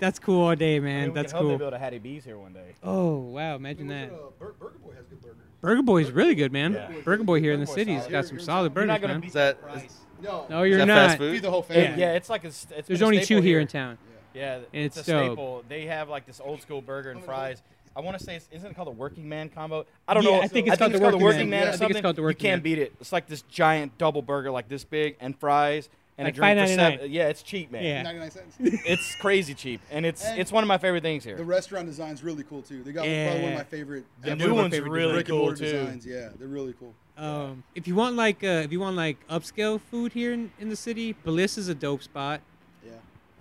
That's 0.00 0.18
cool 0.18 0.48
all 0.48 0.56
day, 0.56 0.76
I 0.76 0.80
man. 0.80 1.00
mean, 1.02 1.08
we 1.10 1.14
That's 1.14 1.32
can 1.32 1.40
hope 1.40 1.46
They 1.46 1.52
cool. 1.52 1.58
build 1.58 1.72
a 1.74 1.78
Hattie 1.78 1.98
B's 1.98 2.24
here 2.24 2.36
one 2.36 2.52
day. 2.52 2.74
Oh 2.82 3.14
wow, 3.16 3.54
imagine 3.56 3.88
Hey, 3.88 4.06
that. 4.06 4.12
uh, 4.14 4.16
Bur- 4.38 4.54
Burger 4.58 4.78
Boy 4.78 4.92
has 4.96 5.06
good 5.06 5.20
burgers. 5.22 5.36
Burger 5.60 5.82
Boy's 5.82 6.10
really 6.10 6.34
good, 6.34 6.52
man. 6.52 6.72
Yeah. 6.74 6.90
Burger 7.04 7.22
Boy 7.24 7.40
here 7.40 7.52
in 7.52 7.60
the 7.60 7.66
Burger 7.66 7.76
Boy's 7.76 7.86
city's 7.86 7.98
solid. 8.00 8.12
got 8.12 8.24
some 8.26 8.36
You're- 8.36 8.44
solid 8.44 8.62
You're 8.64 8.70
burgers, 8.70 8.88
not 8.88 9.00
gonna 9.00 9.12
man. 9.14 9.20
beat 9.20 9.26
Is 9.28 9.32
that 9.34 9.60
the 9.62 9.66
price. 9.68 9.96
No, 10.22 10.46
No, 10.50 10.62
you're 10.64 10.78
that 10.78 10.86
not. 10.86 10.94
fast 11.08 11.18
food? 11.18 11.32
feed 11.34 11.42
the 11.42 11.50
whole 11.50 11.62
family. 11.62 11.82
Yeah. 11.84 11.96
Yeah, 11.96 12.12
it's 12.16 12.28
like 12.28 12.44
a. 12.44 12.50
st- 12.50 12.78
It's 12.78 12.88
There's 12.88 12.98
been 13.00 13.04
a 13.04 13.06
only 13.06 13.18
two 13.20 13.24
staple 13.24 13.42
here 13.44 13.60
in 13.60 13.66
town. 13.66 13.98
Yeah, 14.34 14.54
And 14.56 14.64
it's, 14.84 14.96
it's 14.96 15.08
a 15.08 15.12
dope. 15.12 15.24
staple. 15.32 15.64
They 15.68 15.86
have 15.86 16.08
like 16.08 16.26
this 16.26 16.40
old 16.42 16.60
school 16.60 16.82
burger 16.82 17.10
and 17.12 17.22
fries. 17.24 17.62
I 17.96 18.00
want 18.00 18.18
to 18.18 18.24
say, 18.24 18.36
it's, 18.36 18.48
isn't 18.52 18.70
it 18.70 18.74
called 18.74 18.88
the 18.88 18.92
Working 18.92 19.28
Man 19.28 19.48
combo? 19.48 19.86
I 20.08 20.14
don't 20.14 20.24
Yeah, 20.24 20.30
know. 20.30 20.42
I 20.42 20.48
think 20.48 20.66
it's 20.66 20.76
called 20.78 20.92
the 20.92 20.98
Working 20.98 21.20
Working 21.20 21.50
Man. 21.50 21.50
Man. 21.50 21.60
Yeah, 21.60 21.64
or 21.70 21.74
I 21.74 21.76
think 21.76 21.90
it's 21.90 21.96
something. 21.98 22.02
called 22.02 22.16
the 22.16 22.22
Working 22.22 22.44
You 22.46 22.50
can't 22.50 22.58
Man. 22.58 22.62
beat 22.62 22.78
it. 22.78 22.92
It's 23.00 23.12
like 23.12 23.26
this 23.28 23.42
giant 23.42 23.96
double 23.98 24.22
burger, 24.22 24.50
like 24.50 24.68
this 24.68 24.82
big, 24.84 25.16
and 25.20 25.38
fries 25.38 25.88
and 26.18 26.26
Like 26.26 26.34
a 26.34 26.36
drink 26.36 26.60
for 26.60 26.66
seven. 26.66 27.10
Yeah, 27.12 27.28
it's 27.28 27.42
cheap, 27.42 27.70
man. 27.72 27.84
Yeah. 27.84 28.02
99 28.02 28.30
cents. 28.30 28.56
It's 28.86 29.14
crazy 29.16 29.54
cheap, 29.54 29.80
and 29.90 30.04
it's 30.06 30.24
And 30.24 30.40
it's 30.40 30.52
one 30.52 30.62
of 30.64 30.68
my 30.68 30.78
favorite 30.78 31.02
things 31.02 31.24
here. 31.24 31.36
The 31.36 31.44
restaurant 31.44 31.86
design's 31.86 32.22
really 32.22 32.42
cool 32.44 32.62
too. 32.62 32.82
They 32.82 32.92
got 32.92 33.06
Yeah. 33.06 33.26
probably 33.28 33.42
one 33.44 33.52
of 33.52 33.58
my 33.58 33.64
favorite. 33.64 34.04
The 34.22 34.30
ever 34.30 34.46
new 34.46 34.54
one's 34.54 34.74
favorite 34.74 34.90
really 34.90 35.12
brick 35.12 35.28
and 35.28 35.32
cool, 35.36 35.38
mortar 35.46 35.56
too. 35.64 35.72
Designs. 35.72 36.06
Yeah, 36.06 36.28
they're 36.38 36.48
really 36.48 36.74
cool. 36.78 36.94
Um, 37.16 37.62
if 37.76 37.86
you 37.86 37.94
want 37.94 38.16
like 38.16 38.42
uh, 38.42 38.62
if 38.64 38.72
you 38.72 38.80
want 38.80 38.96
like 38.96 39.24
upscale 39.28 39.80
food 39.80 40.12
here 40.12 40.32
in, 40.32 40.50
in 40.60 40.68
the 40.68 40.76
city, 40.76 41.12
Bliss 41.12 41.56
is 41.58 41.68
a 41.68 41.74
dope 41.74 42.02
spot. 42.02 42.40
Yeah. 42.84 42.92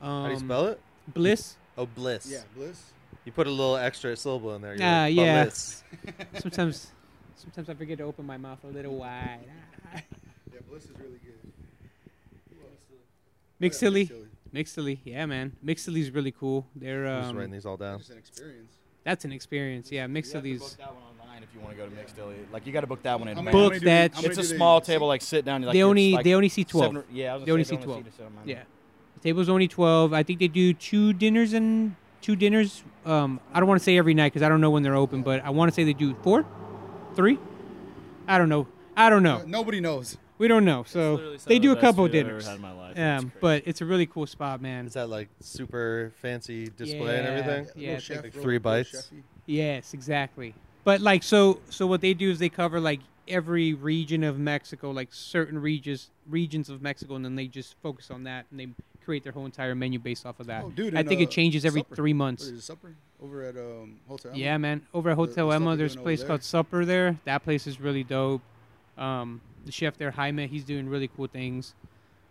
Um, 0.01 0.21
how 0.21 0.27
do 0.27 0.34
you 0.34 0.39
spell 0.39 0.65
it? 0.67 0.80
Bliss. 1.07 1.55
Oh, 1.77 1.88
bliss. 1.88 2.27
Yeah, 2.31 2.41
Bliss. 2.55 2.93
You 3.25 3.31
put 3.31 3.47
a 3.47 3.49
little 3.49 3.77
extra 3.77 4.15
syllable 4.15 4.53
in 4.55 4.61
there. 4.61 4.75
you're 4.75 4.85
Ah, 4.85 5.03
like, 5.03 5.15
yeah. 5.15 5.43
bliss. 5.43 5.83
Sometimes, 6.39 6.87
sometimes 7.35 7.69
I 7.69 7.73
forget 7.73 7.97
to 7.99 8.03
open 8.03 8.25
my 8.25 8.37
mouth 8.37 8.59
a 8.63 8.67
little 8.67 8.95
wide. 8.97 9.39
Yeah, 10.53 10.59
Bliss 10.69 10.83
is 10.85 10.91
really 10.99 11.19
good. 11.23 11.33
Mixtli, 13.61 14.07
Chili. 14.07 14.27
Mixtli, 14.53 14.99
yeah, 15.03 15.25
man. 15.25 15.53
Mixtli's 15.65 16.11
really 16.11 16.31
cool. 16.31 16.67
They're 16.75 17.07
I'm 17.07 17.21
just 17.21 17.29
um, 17.31 17.37
writing 17.37 17.51
these 17.53 17.65
all 17.65 17.77
down. 17.77 17.97
Just 17.99 18.11
an 18.11 18.17
experience. 18.17 18.73
that's 19.03 19.25
an 19.25 19.31
experience. 19.31 19.91
Yeah, 19.91 20.05
You 20.05 20.13
book 20.13 20.23
that 20.77 20.93
one 20.93 21.03
online 21.19 21.43
if 21.43 21.49
you 21.55 21.59
want 21.61 21.71
to 21.71 21.77
go 21.77 21.85
to 21.87 21.91
Mixtli. 21.95 22.35
Like 22.51 22.67
you 22.67 22.73
got 22.73 22.81
to 22.81 22.87
book 22.87 23.01
that 23.03 23.19
one 23.19 23.29
in 23.29 23.37
advance. 23.37 23.51
Book 23.53 23.73
many 23.73 23.85
that 23.85 24.13
they- 24.13 24.27
It's 24.27 24.37
a 24.37 24.41
do 24.41 24.47
they- 24.47 24.55
small 24.55 24.81
table, 24.81 25.07
like 25.07 25.21
sit 25.21 25.45
down. 25.45 25.61
Like 25.63 25.73
They 25.73 25.81
only 25.83 26.11
like 26.13 26.23
they 26.23 26.33
only 26.35 26.49
see 26.49 26.63
twelve. 26.65 26.93
seven- 26.93 27.03
yeah, 27.11 27.31
I 27.31 27.35
was 27.35 27.41
They 27.43 27.45
gonna 27.47 27.53
only 27.53 27.63
say 27.63 27.77
see 27.77 27.83
12. 27.83 28.03
seat 28.03 28.13
seven, 28.17 28.35
man. 28.35 28.43
Yeah, 28.47 28.63
the 29.15 29.19
table's 29.21 29.49
only 29.49 29.67
twelve. 29.67 30.13
I 30.13 30.23
think 30.23 30.39
they 30.39 30.47
do 30.47 30.73
two 30.73 31.13
dinners 31.13 31.53
and 31.53 31.95
two 32.23 32.35
dinners. 32.35 32.83
Um, 33.05 33.39
I 33.53 33.59
don't 33.59 33.69
want 33.69 33.79
to 33.79 33.83
say 33.83 33.97
every 33.97 34.15
night 34.15 34.33
because 34.33 34.41
I 34.41 34.49
don't 34.49 34.61
know 34.61 34.71
when 34.71 34.81
they're 34.81 34.95
open, 34.95 35.21
but 35.21 35.43
I 35.45 35.51
want 35.51 35.69
to 35.69 35.75
say 35.75 35.83
they 35.83 35.93
do 35.93 36.15
four, 36.23 36.45
three. 37.13 37.37
I 38.27 38.39
don't 38.39 38.49
know. 38.49 38.65
I 38.97 39.09
don't 39.11 39.21
know. 39.21 39.37
Uh, 39.37 39.43
nobody 39.45 39.79
knows. 39.79 40.17
We 40.39 40.47
don't 40.47 40.65
know. 40.65 40.83
So 40.87 41.37
they 41.45 41.59
do 41.59 41.69
the 41.69 41.71
a 41.73 41.75
best 41.75 41.81
couple 41.83 42.05
food 42.05 42.15
I've 42.15 42.21
ever 42.21 42.29
dinners. 42.29 42.47
had 42.47 42.55
in 42.55 42.61
my 42.61 42.71
life. 42.71 42.97
Um, 42.97 43.31
but 43.39 43.63
it's 43.65 43.81
a 43.81 43.85
really 43.85 44.05
cool 44.07 44.25
spot, 44.25 44.61
man. 44.61 44.87
Is 44.87 44.93
that 44.93 45.09
like 45.09 45.29
super 45.41 46.11
fancy 46.21 46.69
display 46.75 47.19
and 47.19 47.27
everything? 47.27 47.67
Yeah, 47.75 47.87
Little 47.89 48.01
chef, 48.01 48.23
like 48.23 48.33
three 48.33 48.43
real 48.53 48.59
bites. 48.59 48.89
chefy. 48.91 49.21
Yes, 49.45 49.93
exactly. 49.93 50.55
But 50.83 51.01
like 51.01 51.23
so 51.23 51.59
so 51.69 51.85
what 51.87 52.01
they 52.01 52.13
do 52.13 52.29
is 52.31 52.39
they 52.39 52.49
cover 52.49 52.79
like 52.79 53.01
every 53.27 53.73
region 53.73 54.23
of 54.23 54.37
Mexico, 54.39 54.91
like 54.91 55.09
certain 55.13 55.59
regions 55.61 56.09
regions 56.29 56.69
of 56.69 56.81
Mexico 56.81 57.15
and 57.15 57.23
then 57.23 57.35
they 57.35 57.47
just 57.47 57.75
focus 57.83 58.09
on 58.11 58.23
that 58.23 58.45
and 58.51 58.59
they 58.59 58.67
create 59.03 59.23
their 59.23 59.34
whole 59.34 59.45
entire 59.45 59.75
menu 59.75 59.99
based 59.99 60.25
off 60.25 60.39
of 60.39 60.47
that. 60.47 60.63
Oh, 60.63 60.69
dude, 60.69 60.95
I 60.95 60.99
and, 60.99 61.09
think 61.09 61.21
it 61.21 61.27
uh, 61.27 61.31
changes 61.31 61.65
every 61.65 61.81
Supper. 61.81 61.95
3 61.95 62.13
months. 62.13 62.43
is 62.43 62.51
it, 62.59 62.61
supper 62.61 62.95
over 63.21 63.43
at 63.43 63.55
um, 63.57 63.99
Hotel. 64.07 64.31
Emma? 64.31 64.39
Yeah, 64.39 64.57
man. 64.57 64.81
Over 64.93 65.11
at 65.11 65.15
Hotel 65.15 65.49
the 65.49 65.55
Emma, 65.55 65.71
they're 65.71 65.77
there's 65.77 65.95
a 65.95 65.99
place 65.99 66.19
there. 66.19 66.27
called 66.30 66.43
Supper 66.43 66.85
there. 66.85 67.17
That 67.25 67.43
place 67.43 67.67
is 67.67 67.80
really 67.80 68.03
dope. 68.03 68.41
Um, 68.97 69.41
the 69.65 69.71
chef 69.71 69.97
there, 69.97 70.11
Jaime, 70.11 70.47
he's 70.47 70.63
doing 70.63 70.88
really 70.89 71.07
cool 71.07 71.27
things. 71.27 71.73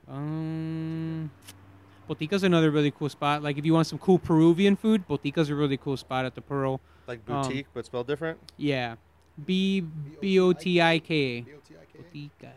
Um, 0.08 1.30
Botika's 2.08 2.42
another 2.42 2.70
really 2.70 2.90
cool 2.90 3.08
spot. 3.08 3.42
Like 3.42 3.58
if 3.58 3.64
you 3.64 3.72
want 3.72 3.86
some 3.86 3.98
cool 3.98 4.18
Peruvian 4.18 4.76
food, 4.76 5.06
Botika's 5.08 5.50
a 5.50 5.54
really 5.54 5.76
cool 5.76 5.96
spot 5.96 6.24
at 6.24 6.34
the 6.34 6.40
Pearl. 6.40 6.80
Like 7.06 7.20
Um, 7.28 7.42
boutique, 7.42 7.66
but 7.74 7.86
spelled 7.86 8.06
different. 8.06 8.38
Yeah, 8.56 8.96
B 9.44 9.80
B 10.20 10.38
O 10.38 10.52
T 10.52 10.80
I 10.80 10.98
K. 10.98 11.40
B-O-T-I-K. 11.40 11.98
Botika. 11.98 12.50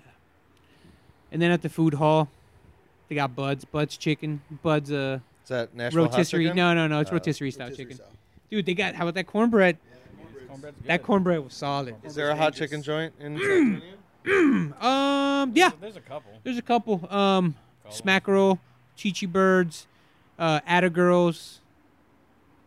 And 1.32 1.42
then 1.42 1.52
at 1.52 1.62
the 1.62 1.70
food 1.70 1.96
hall, 1.96 2.30
they 3.08 3.16
got 3.16 3.36
Buds, 3.36 3.66
Buds 3.66 3.98
chicken, 3.98 4.42
Buds 4.64 4.92
uh 4.92 5.20
Is 5.44 5.50
that 5.50 5.74
Nashville 5.76 6.06
rotisserie. 6.06 6.46
chicken? 6.46 6.58
No, 6.58 6.74
no, 6.74 6.88
no, 6.88 7.00
it's 7.00 7.12
Oh. 7.12 7.14
rotisserie 7.14 7.52
style 7.52 7.68
Rotisserie 7.68 7.86
chicken. 7.86 7.98
style. 7.98 8.12
Dude, 8.50 8.66
they 8.66 8.74
got 8.74 8.96
how 8.96 9.04
about 9.04 9.16
that 9.16 9.28
cornbread? 9.28 9.78
Cornbread's 10.48 10.78
That 10.86 10.98
good. 11.02 11.06
cornbread 11.06 11.44
was 11.44 11.54
solid. 11.54 11.96
Is 12.04 12.16
there 12.16 12.30
a 12.30 12.36
hot 12.36 12.54
chicken 12.56 12.82
joint 12.82 13.14
in 13.20 13.38
San 14.26 14.74
Um, 14.82 15.52
yeah, 15.56 15.72
There's 15.80 15.96
a 15.98 16.02
couple. 16.02 16.32
there's 16.44 16.58
a 16.58 16.62
couple. 16.62 17.08
Um, 17.14 17.56
Smack 17.90 18.28
Roll, 18.28 18.60
Chichi 18.96 19.26
Birds, 19.28 19.86
uh, 20.40 20.62
Atta 20.66 20.90
Girls. 20.90 21.60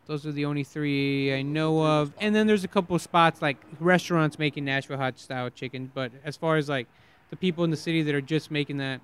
Those 0.07 0.25
are 0.25 0.33
the 0.33 0.45
only 0.45 0.65
three 0.65 1.35
I 1.35 1.43
know 1.43 1.85
of. 1.85 2.13
And 2.21 2.35
then 2.35 2.47
there's 2.47 2.65
a 2.65 2.69
couple 2.69 2.95
of 2.97 3.03
spots 3.03 3.43
like 3.43 3.57
restaurants 3.81 4.39
making 4.39 4.65
Nashville 4.65 4.97
hot 4.97 5.19
style 5.19 5.51
chicken. 5.51 5.91
But 5.93 6.13
as 6.25 6.37
far 6.37 6.57
as 6.57 6.69
like 6.69 6.87
the 7.31 7.37
people 7.37 7.65
in 7.65 7.71
the 7.71 7.77
city 7.77 8.03
that 8.03 8.15
are 8.15 8.21
just 8.23 8.51
making 8.51 8.79
that, 8.79 9.01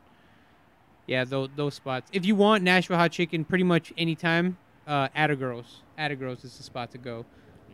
yeah, 1.06 1.24
those, 1.24 1.48
those 1.56 1.74
spots. 1.74 2.10
If 2.12 2.24
you 2.26 2.35
want 2.35 2.62
Nashville 2.64 2.97
hot 2.97 3.12
chicken, 3.12 3.44
pretty 3.44 3.64
much 3.64 3.93
anytime, 3.98 4.56
uh, 4.86 5.09
Atta 5.14 5.36
Girls. 5.36 5.82
Atta 5.98 6.16
Girls 6.16 6.44
is 6.44 6.56
the 6.56 6.62
spot 6.62 6.90
to 6.93 6.98
go. 6.98 7.24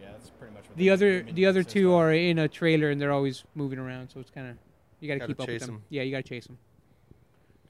Yeah, 0.00 0.08
that's 0.12 0.30
pretty 0.30 0.54
much 0.54 0.64
what 0.68 0.76
The 0.76 0.90
other 0.90 1.22
the 1.22 1.46
other 1.46 1.60
Consist 1.60 1.74
two 1.76 1.92
of. 1.94 2.00
are 2.00 2.12
in 2.12 2.38
a 2.38 2.48
trailer 2.48 2.90
and 2.90 3.00
they're 3.00 3.12
always 3.12 3.44
moving 3.54 3.78
around, 3.78 4.10
so 4.10 4.20
it's 4.20 4.30
kind 4.30 4.48
of 4.50 4.56
you 5.00 5.08
got 5.08 5.20
to 5.20 5.26
keep 5.26 5.40
up 5.40 5.48
with 5.48 5.60
them. 5.60 5.66
them. 5.68 5.76
'em. 5.76 5.82
Yeah, 5.88 6.02
you 6.02 6.10
got 6.10 6.18
to 6.24 6.28
chase 6.28 6.46
them. 6.46 6.58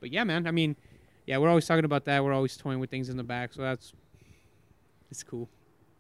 But 0.01 0.11
yeah, 0.13 0.25
man. 0.25 0.47
I 0.47 0.51
mean, 0.51 0.77
yeah, 1.27 1.39
we're 1.39 1.49
always 1.49 1.67
talking 1.67 1.85
about 1.85 2.05
that. 2.07 2.25
We're 2.25 2.33
always 2.33 2.57
toying 2.57 2.81
with 2.81 2.91
things 2.91 3.09
in 3.09 3.17
the 3.17 3.23
back, 3.23 3.53
so 3.53 3.63
that's 3.63 3.93
it's 5.11 5.23
cool. 5.23 5.49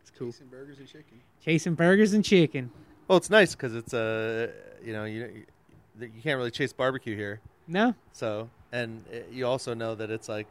It's 0.01 0.11
cool. 0.11 0.32
Chasing 0.32 0.47
burgers 0.49 0.78
and 0.78 0.89
chicken. 0.89 1.20
Chasing 1.45 1.74
burgers 1.74 2.12
and 2.15 2.24
chicken. 2.24 2.70
Well, 3.09 3.19
it's 3.19 3.31
nice 3.31 3.55
because 3.55 3.74
it's 3.74 3.93
uh, 3.95 4.51
you 4.85 4.93
know 4.93 5.05
you 5.05 5.45
you 6.01 6.09
can't 6.23 6.39
really 6.39 6.51
chase 6.51 6.73
barbecue 6.73 7.15
here. 7.16 7.41
No, 7.69 7.95
So, 8.12 8.49
and 8.72 9.05
uh, 9.12 9.18
you 9.30 9.47
also 9.47 9.74
know 9.74 9.94
that 9.94 10.10
it's 10.10 10.28
like 10.28 10.47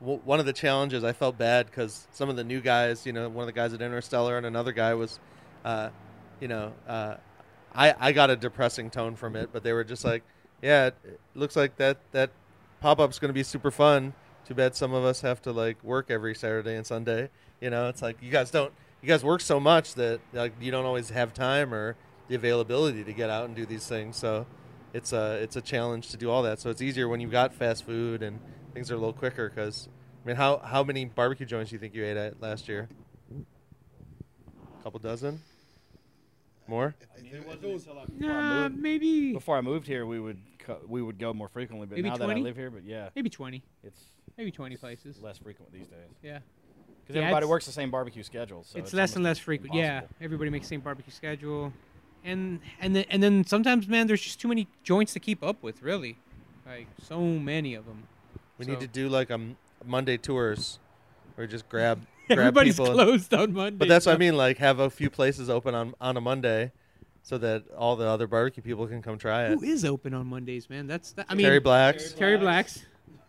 w- 0.00 0.20
one 0.24 0.40
of 0.40 0.46
the 0.46 0.52
challenges. 0.52 1.04
I 1.04 1.12
felt 1.12 1.38
bad 1.38 1.66
because 1.66 2.06
some 2.12 2.28
of 2.28 2.36
the 2.36 2.44
new 2.44 2.60
guys, 2.60 3.06
you 3.06 3.12
know, 3.12 3.28
one 3.28 3.42
of 3.42 3.46
the 3.46 3.52
guys 3.52 3.72
at 3.72 3.82
Interstellar 3.82 4.36
and 4.36 4.46
another 4.46 4.72
guy 4.72 4.94
was, 4.94 5.18
uh, 5.64 5.90
you 6.40 6.48
know, 6.48 6.72
uh, 6.88 7.16
I 7.74 7.94
I 7.98 8.12
got 8.12 8.30
a 8.30 8.36
depressing 8.36 8.90
tone 8.90 9.16
from 9.16 9.36
it, 9.36 9.50
but 9.52 9.62
they 9.62 9.72
were 9.72 9.84
just 9.84 10.04
like, 10.04 10.22
yeah, 10.62 10.86
it, 10.86 10.96
it 11.04 11.20
looks 11.34 11.56
like 11.56 11.76
that 11.76 11.98
that 12.12 12.30
pop 12.80 12.98
up's 12.98 13.18
going 13.18 13.28
to 13.28 13.34
be 13.34 13.42
super 13.42 13.70
fun. 13.70 14.14
Too 14.46 14.54
bad 14.54 14.74
some 14.74 14.92
of 14.92 15.04
us 15.04 15.20
have 15.20 15.40
to 15.42 15.52
like 15.52 15.82
work 15.84 16.10
every 16.10 16.34
Saturday 16.34 16.74
and 16.74 16.86
Sunday. 16.86 17.30
You 17.60 17.70
know, 17.70 17.88
it's 17.88 18.02
like 18.02 18.16
you 18.22 18.30
guys 18.30 18.50
don't. 18.50 18.72
You 19.02 19.08
guys 19.08 19.24
work 19.24 19.40
so 19.40 19.58
much 19.58 19.94
that 19.94 20.20
like 20.32 20.52
you 20.60 20.70
don't 20.70 20.84
always 20.84 21.10
have 21.10 21.32
time 21.32 21.72
or 21.72 21.96
the 22.28 22.34
availability 22.34 23.02
to 23.04 23.12
get 23.12 23.30
out 23.30 23.46
and 23.46 23.56
do 23.56 23.64
these 23.64 23.86
things. 23.86 24.16
So 24.16 24.46
it's 24.92 25.12
a 25.12 25.34
it's 25.42 25.56
a 25.56 25.60
challenge 25.60 26.08
to 26.10 26.16
do 26.16 26.30
all 26.30 26.42
that. 26.42 26.58
So 26.60 26.70
it's 26.70 26.82
easier 26.82 27.08
when 27.08 27.20
you've 27.20 27.30
got 27.30 27.54
fast 27.54 27.84
food 27.84 28.22
and 28.22 28.38
things 28.74 28.90
are 28.90 28.94
a 28.94 28.98
little 28.98 29.12
quicker. 29.12 29.48
Because 29.48 29.88
I 30.24 30.26
mean, 30.28 30.36
how 30.36 30.58
how 30.58 30.82
many 30.84 31.04
barbecue 31.06 31.46
joints 31.46 31.70
do 31.70 31.76
you 31.76 31.80
think 31.80 31.94
you 31.94 32.04
ate 32.04 32.16
at 32.16 32.40
last 32.40 32.68
year? 32.68 32.88
A 34.78 34.82
couple 34.82 34.98
dozen, 35.00 35.40
more. 36.66 36.94
I 37.18 37.22
mean, 37.22 37.34
it 37.34 37.46
wasn't 37.46 37.64
until 37.64 37.94
like 37.96 38.06
before, 38.18 38.32
nah, 38.32 38.64
I 38.64 38.68
moved, 38.68 38.82
maybe 38.82 39.32
before 39.32 39.56
I 39.56 39.60
moved 39.60 39.86
here, 39.86 40.06
we 40.06 40.18
would 40.18 40.38
co- 40.58 40.80
we 40.88 41.02
would 41.02 41.18
go 41.18 41.32
more 41.34 41.48
frequently. 41.48 41.86
But 41.86 41.96
Maybe 41.96 42.08
now 42.08 42.16
that 42.16 42.24
20? 42.24 42.40
I 42.40 42.44
live 42.44 42.56
here, 42.56 42.70
but 42.70 42.84
yeah, 42.84 43.10
maybe 43.14 43.28
twenty. 43.30 43.62
it's 43.84 44.00
maybe 44.38 44.50
20 44.50 44.76
places. 44.78 45.20
less 45.20 45.36
frequent 45.36 45.70
these 45.70 45.86
days 45.88 45.98
Yeah. 46.22 46.38
because 47.02 47.14
Yeah, 47.16 47.22
everybody 47.22 47.44
it's- 47.44 47.50
works 47.50 47.66
the 47.66 47.72
same 47.72 47.90
barbecue 47.90 48.22
schedule. 48.22 48.64
So 48.64 48.78
it's, 48.78 48.88
it's, 48.88 48.94
less 48.94 49.10
and 49.16 49.26
almost 49.26 49.38
less 49.40 49.44
frequent. 49.44 49.74
Yeah, 49.74 49.96
impossible. 49.98 50.16
everybody 50.24 50.50
makes 50.50 50.66
the 50.66 50.68
same 50.70 50.80
barbecue 50.80 51.12
schedule, 51.12 51.72
and 52.24 52.60
and 52.80 52.94
then 52.96 53.04
and 53.10 53.22
then 53.22 53.44
sometimes, 53.44 53.88
man, 53.88 54.06
there's 54.06 54.20
just 54.22 54.40
too 54.40 54.48
many 54.48 54.66
joints 54.84 55.12
to 55.14 55.20
keep 55.20 55.42
up 55.42 55.62
with. 55.62 55.82
Really, 55.82 56.16
like 56.66 56.86
so 57.02 57.20
many 57.20 57.74
of 57.74 57.86
them. 57.86 58.04
We 58.58 58.64
So- 58.66 58.72
need 58.72 58.80
to 58.80 58.86
do 58.86 59.08
like 59.08 59.30
a 59.30 59.34
m- 59.34 59.56
Monday 59.84 60.16
tours, 60.18 60.78
or 61.38 61.46
just 61.46 61.68
grab 61.68 62.00
grab 62.28 62.38
Everybody's 62.38 62.76
people. 62.78 62.92
closed 62.94 63.32
on 63.34 63.52
Monday. 63.52 63.76
But 63.78 63.88
that's 63.88 64.06
what 64.06 64.14
I 64.14 64.18
mean. 64.18 64.36
Like 64.36 64.58
have 64.58 64.78
a 64.80 64.90
few 64.90 65.10
places 65.10 65.48
open 65.48 65.74
on 65.74 65.94
on 66.00 66.16
a 66.16 66.20
Monday, 66.20 66.72
so 67.22 67.38
that 67.38 67.64
all 67.76 67.96
the 67.96 68.06
other 68.06 68.26
barbecue 68.26 68.62
people 68.62 68.86
can 68.86 69.00
come 69.02 69.16
try 69.18 69.44
it. 69.46 69.58
Who 69.58 69.62
is 69.64 69.84
open 69.84 70.12
on 70.14 70.26
Mondays, 70.26 70.68
man? 70.68 70.86
That's 70.86 71.12
the, 71.12 71.24
I 71.28 71.34
mean 71.34 71.46
Terry 71.46 71.60
Blacks. 71.60 72.12
Terry 72.12 72.36
Blacks, 72.36 72.84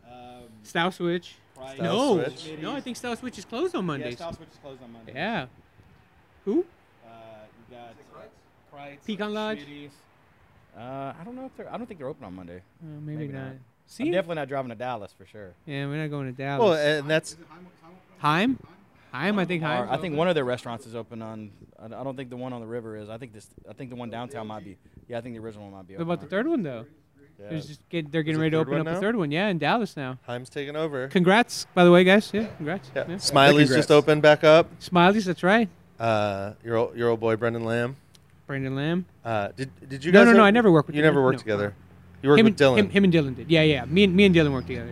Um, 0.06 0.44
Stiles 0.64 0.96
Switch. 0.96 1.36
Price- 1.56 1.80
no, 1.80 2.24
Switch. 2.24 2.60
no, 2.60 2.74
I 2.76 2.82
think 2.82 2.98
Stiles 2.98 3.20
Switch 3.20 3.38
is 3.38 3.46
closed 3.46 3.76
on 3.76 3.84
Yeah, 3.84 3.88
Mondays. 3.88 4.16
Stiles 4.16 4.36
Switch 4.38 4.50
is 4.50 4.58
closed 4.58 4.82
on 4.84 4.92
Monday. 4.94 5.14
Yeah. 5.14 5.46
Who? 6.46 6.66
You 8.90 8.96
got 8.96 9.06
Pecan 9.06 9.34
Lodge? 9.34 9.60
Schmitty's. 9.60 9.92
Uh, 10.78 11.14
I 11.20 11.24
don't 11.26 11.36
know 11.36 11.46
if 11.46 11.56
they're. 11.58 11.72
I 11.74 11.78
don't 11.78 11.86
think 11.88 12.00
they're 12.00 12.08
open 12.08 12.24
on 12.26 12.36
Monday. 12.36 12.58
Uh, 12.82 13.00
maybe, 13.02 13.18
Maybe 13.20 13.34
not. 13.34 13.46
not. 13.46 13.54
See? 13.88 14.04
I'm 14.06 14.12
definitely 14.12 14.36
not 14.36 14.48
driving 14.48 14.70
to 14.70 14.76
Dallas 14.76 15.14
for 15.18 15.26
sure. 15.26 15.52
yeah, 15.66 15.86
we're 15.86 15.98
not 16.02 16.10
going 16.10 16.28
to 16.28 16.32
Dallas. 16.32 16.64
Well, 16.64 16.74
and 17.00 17.10
that's 17.10 17.36
Heim? 18.20 18.58
Heim, 19.12 19.38
I 19.38 19.44
think 19.46 19.64
Heim. 19.64 19.90
I 19.90 19.98
think 19.98 20.16
one 20.16 20.30
of 20.30 20.36
their 20.36 20.46
restaurants 20.46 20.86
is 20.86 20.96
open 20.96 21.22
on. 21.22 21.52
I 21.78 21.86
I 21.86 22.04
don't 22.04 22.16
think 22.16 22.30
the 22.30 22.38
one 22.38 22.54
on 22.54 22.62
the 22.62 22.68
river 22.68 22.96
is. 22.96 23.10
I 23.10 23.18
think 23.18 23.34
this. 23.34 23.48
I 23.70 23.74
think 23.74 23.90
the 23.90 23.98
one 23.98 24.10
downtown 24.10 24.48
might 24.48 24.64
be. 24.64 24.78
Yeah, 25.10 25.18
I 25.18 25.22
think 25.22 25.36
the 25.36 25.42
original 25.42 25.66
one 25.66 25.74
might 25.74 25.88
be. 25.88 25.96
What 25.96 26.02
Open. 26.04 26.14
about 26.14 26.22
the 26.22 26.30
third 26.30 26.48
one 26.48 26.64
though? 26.64 26.86
Yeah. 27.38 27.50
There's 27.50 27.66
just 27.66 27.90
get, 27.90 28.12
they're 28.12 28.22
getting 28.24 28.40
ready 28.40 28.52
to 28.52 28.58
open 28.58 28.76
up 28.80 28.86
now? 28.86 28.98
a 28.98 29.00
third 29.00 29.16
one. 29.16 29.32
Yeah, 29.32 29.48
in 29.48 29.58
Dallas 29.58 29.98
now. 29.98 30.20
Heim's 30.28 30.50
taking 30.50 30.76
over. 30.76 31.08
Congrats, 31.08 31.66
by 31.74 31.84
the 31.84 31.92
way, 31.92 32.04
guys. 32.04 32.30
Yeah, 32.32 32.46
congrats. 32.58 32.92
Yeah. 32.96 33.06
Yeah. 33.10 33.18
Smiley's 33.18 33.68
Congrats. 33.70 33.88
just 33.88 33.92
opened 33.92 34.22
back 34.22 34.44
up. 34.44 34.68
Smileys, 34.80 35.26
that's 35.26 35.42
right. 35.42 35.68
Uh, 36.00 36.54
your 36.64 36.78
old, 36.78 36.96
your 36.96 37.10
old 37.10 37.20
boy 37.20 37.36
Brendan 37.36 37.66
Lamb. 37.66 37.96
Brandon 38.52 38.76
Lamb. 38.76 39.06
Uh, 39.24 39.48
did 39.56 39.70
did 39.88 40.04
you 40.04 40.12
No, 40.12 40.20
guys? 40.20 40.26
no, 40.26 40.32
no, 40.34 40.38
ever- 40.40 40.48
I 40.48 40.52
never 40.52 40.72
worked 40.72 40.88
with 40.88 40.96
You 40.98 41.02
him. 41.02 41.06
never 41.06 41.24
worked 41.24 41.38
No. 41.38 41.44
together. 41.44 41.74
You 42.22 42.30
worked 42.30 42.40
him, 42.42 42.46
with 42.48 42.58
Dylan. 42.58 42.78
him, 42.78 42.90
him 42.90 43.04
and 43.06 43.14
Dylan 43.14 43.36
did. 43.36 43.50
Yeah, 43.50 43.62
yeah. 43.64 43.86
Me 43.86 44.04
and 44.04 44.14
me 44.14 44.26
and 44.26 44.36
Dylan 44.36 44.52
worked 44.52 44.68
together. 44.68 44.90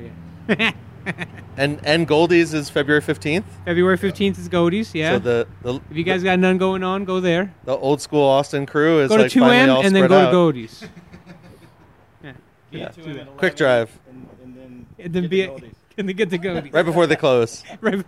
Yeah. 0.47 0.71
and 1.57 1.79
and 1.83 2.07
Goldee's 2.07 2.53
is 2.53 2.69
February 2.69 3.01
fifteenth. 3.01 3.45
February 3.65 3.97
fifteenth 3.97 4.39
is 4.39 4.47
Goldee's. 4.47 4.95
Yeah. 4.95 5.11
So 5.15 5.19
the 5.19 5.47
the 5.61 5.75
if 5.91 5.97
you 5.97 6.03
guys 6.05 6.23
got 6.23 6.39
none 6.39 6.57
going 6.57 6.83
on, 6.83 7.03
go 7.03 7.19
there. 7.19 7.53
the 7.65 7.75
old 7.75 8.01
school 8.01 8.23
Austin 8.25 8.65
crew 8.65 9.01
is 9.01 9.09
Go 9.09 9.17
to 9.17 9.23
like 9.23 9.31
two 9.31 9.41
finally 9.41 9.57
M 9.57 9.69
all 9.69 9.81
and 9.83 9.93
then 9.93 10.05
spread 10.05 10.09
go 10.09 10.19
out. 10.19 10.31
to 10.31 10.37
Goldee's. 10.59 10.83
yeah. 12.23 12.31
Be 12.71 12.81
at 12.81 12.95
2 12.95 13.01
a.m. 13.01 13.19
at 13.19 13.37
Quick 13.37 13.55
drive. 13.57 13.91
And, 14.09 14.27
and 14.41 14.55
then. 14.55 14.85
And 14.97 15.13
then 15.13 15.23
get 15.23 15.29
be 15.29 15.41
to 15.41 15.47
Goldee's. 15.49 15.75
and 15.97 16.07
then 16.09 16.15
get 16.15 16.29
to 16.29 16.37
Goldee's. 16.39 16.73
right 16.73 16.85
before 16.85 17.05
they 17.07 17.15
close. 17.17 17.63
right. 17.81 18.05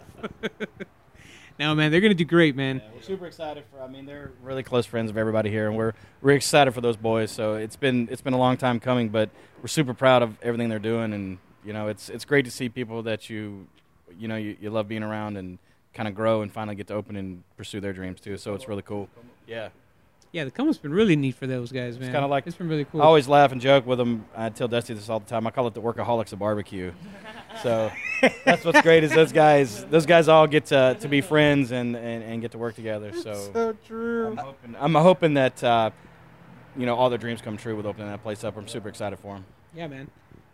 No, 1.60 1.76
man, 1.76 1.92
they're 1.92 2.02
gonna 2.02 2.14
do 2.14 2.26
great, 2.26 2.56
man. 2.56 2.78
Yeah, 2.84 2.92
we're 2.96 3.02
super 3.02 3.26
excited 3.28 3.64
for. 3.72 3.82
I 3.82 3.88
mean, 3.88 4.06
they're 4.06 4.32
really 4.42 4.64
close 4.64 4.86
friends 4.86 5.10
of 5.10 5.18
everybody 5.18 5.50
here, 5.50 5.68
and 5.68 5.78
we're 5.78 5.94
we're 6.22 6.32
excited 6.32 6.74
for 6.74 6.82
those 6.82 6.98
boys. 6.98 7.32
So 7.32 7.56
it's 7.56 7.76
been 7.76 8.08
it's 8.12 8.22
been 8.22 8.34
a 8.34 8.40
long 8.40 8.58
time 8.58 8.80
coming, 8.80 9.10
but 9.10 9.30
we're 9.62 9.68
super 9.68 9.94
proud 9.94 10.24
of 10.24 10.38
everything 10.42 10.70
they're 10.70 10.80
doing, 10.80 11.14
and 11.14 11.38
you 11.64 11.74
know, 11.74 11.88
it's 11.88 12.10
it's 12.10 12.26
great 12.26 12.46
to 12.46 12.52
see 12.52 12.70
people 12.70 13.04
that 13.04 13.30
you 13.30 13.68
you 14.18 14.28
know 14.28 14.36
you, 14.36 14.58
you 14.60 14.70
love 14.70 14.88
being 14.88 15.04
around 15.04 15.38
and 15.38 15.60
kind 15.94 16.08
of 16.08 16.16
grow 16.16 16.42
and 16.42 16.52
finally 16.52 16.76
get 16.76 16.88
to 16.88 16.94
open 16.94 17.16
and 17.16 17.44
pursue 17.58 17.80
their 17.80 17.94
dreams 17.94 18.22
too. 18.22 18.38
So 18.38 18.54
it's 18.54 18.68
really 18.68 18.82
cool. 18.82 19.10
Yeah, 19.48 19.70
Yeah, 20.32 20.46
the 20.46 20.52
come's 20.52 20.78
been 20.78 20.94
really 20.94 21.18
neat 21.18 21.36
for 21.36 21.46
those 21.46 21.74
guys, 21.74 21.96
man. 22.00 22.04
It's 22.08 22.14
kinda 22.14 22.28
like- 22.28 22.48
it's 22.48 22.56
been 22.56 22.70
really 22.70 22.86
cool. 22.86 23.02
I 23.02 23.06
always 23.06 23.28
laugh 23.28 23.52
and 23.52 23.60
joke 23.60 23.86
with 23.86 23.98
them. 23.98 24.26
I 24.36 24.48
tell 24.50 24.70
Dusty 24.70 24.94
this 24.94 25.10
all 25.10 25.20
the 25.20 25.26
time. 25.26 25.46
I 25.46 25.52
call 25.52 25.68
it 25.68 25.74
the 25.74 25.82
workaholics 25.82 26.32
of 26.34 26.40
barbecue. 26.40 26.92
So 27.62 27.92
that's 28.46 28.64
what's 28.64 28.82
great 28.82 29.04
is 29.04 29.12
those 29.12 29.34
guys. 29.34 29.84
Those 29.86 30.06
guys 30.06 30.30
all 30.30 30.48
get 30.48 30.68
to, 30.68 30.96
to 31.02 31.08
be 31.10 31.20
friends 31.20 31.74
and, 31.74 31.98
and, 31.98 32.24
and 32.24 32.42
get 32.42 32.52
to 32.52 32.58
work 32.58 32.76
together. 32.76 33.12
So 33.14 33.76
true. 33.86 34.28
I'm 34.28 34.38
hoping, 34.38 34.76
I'm 34.80 34.96
hoping 34.96 35.34
that 35.34 35.62
uh, 35.62 35.90
you 36.78 36.86
know 36.86 36.96
all 36.96 37.10
their 37.10 37.18
dreams 37.18 37.42
come 37.42 37.58
true 37.58 37.76
with 37.76 37.86
opening 37.86 38.08
that 38.08 38.24
place 38.24 38.46
up. 38.46 38.56
I'm 38.56 38.70
super 38.70 38.88
excited 38.88 39.20
for 39.20 39.34
them. 39.36 39.46
Yeah, 39.76 39.88
man. 39.88 40.10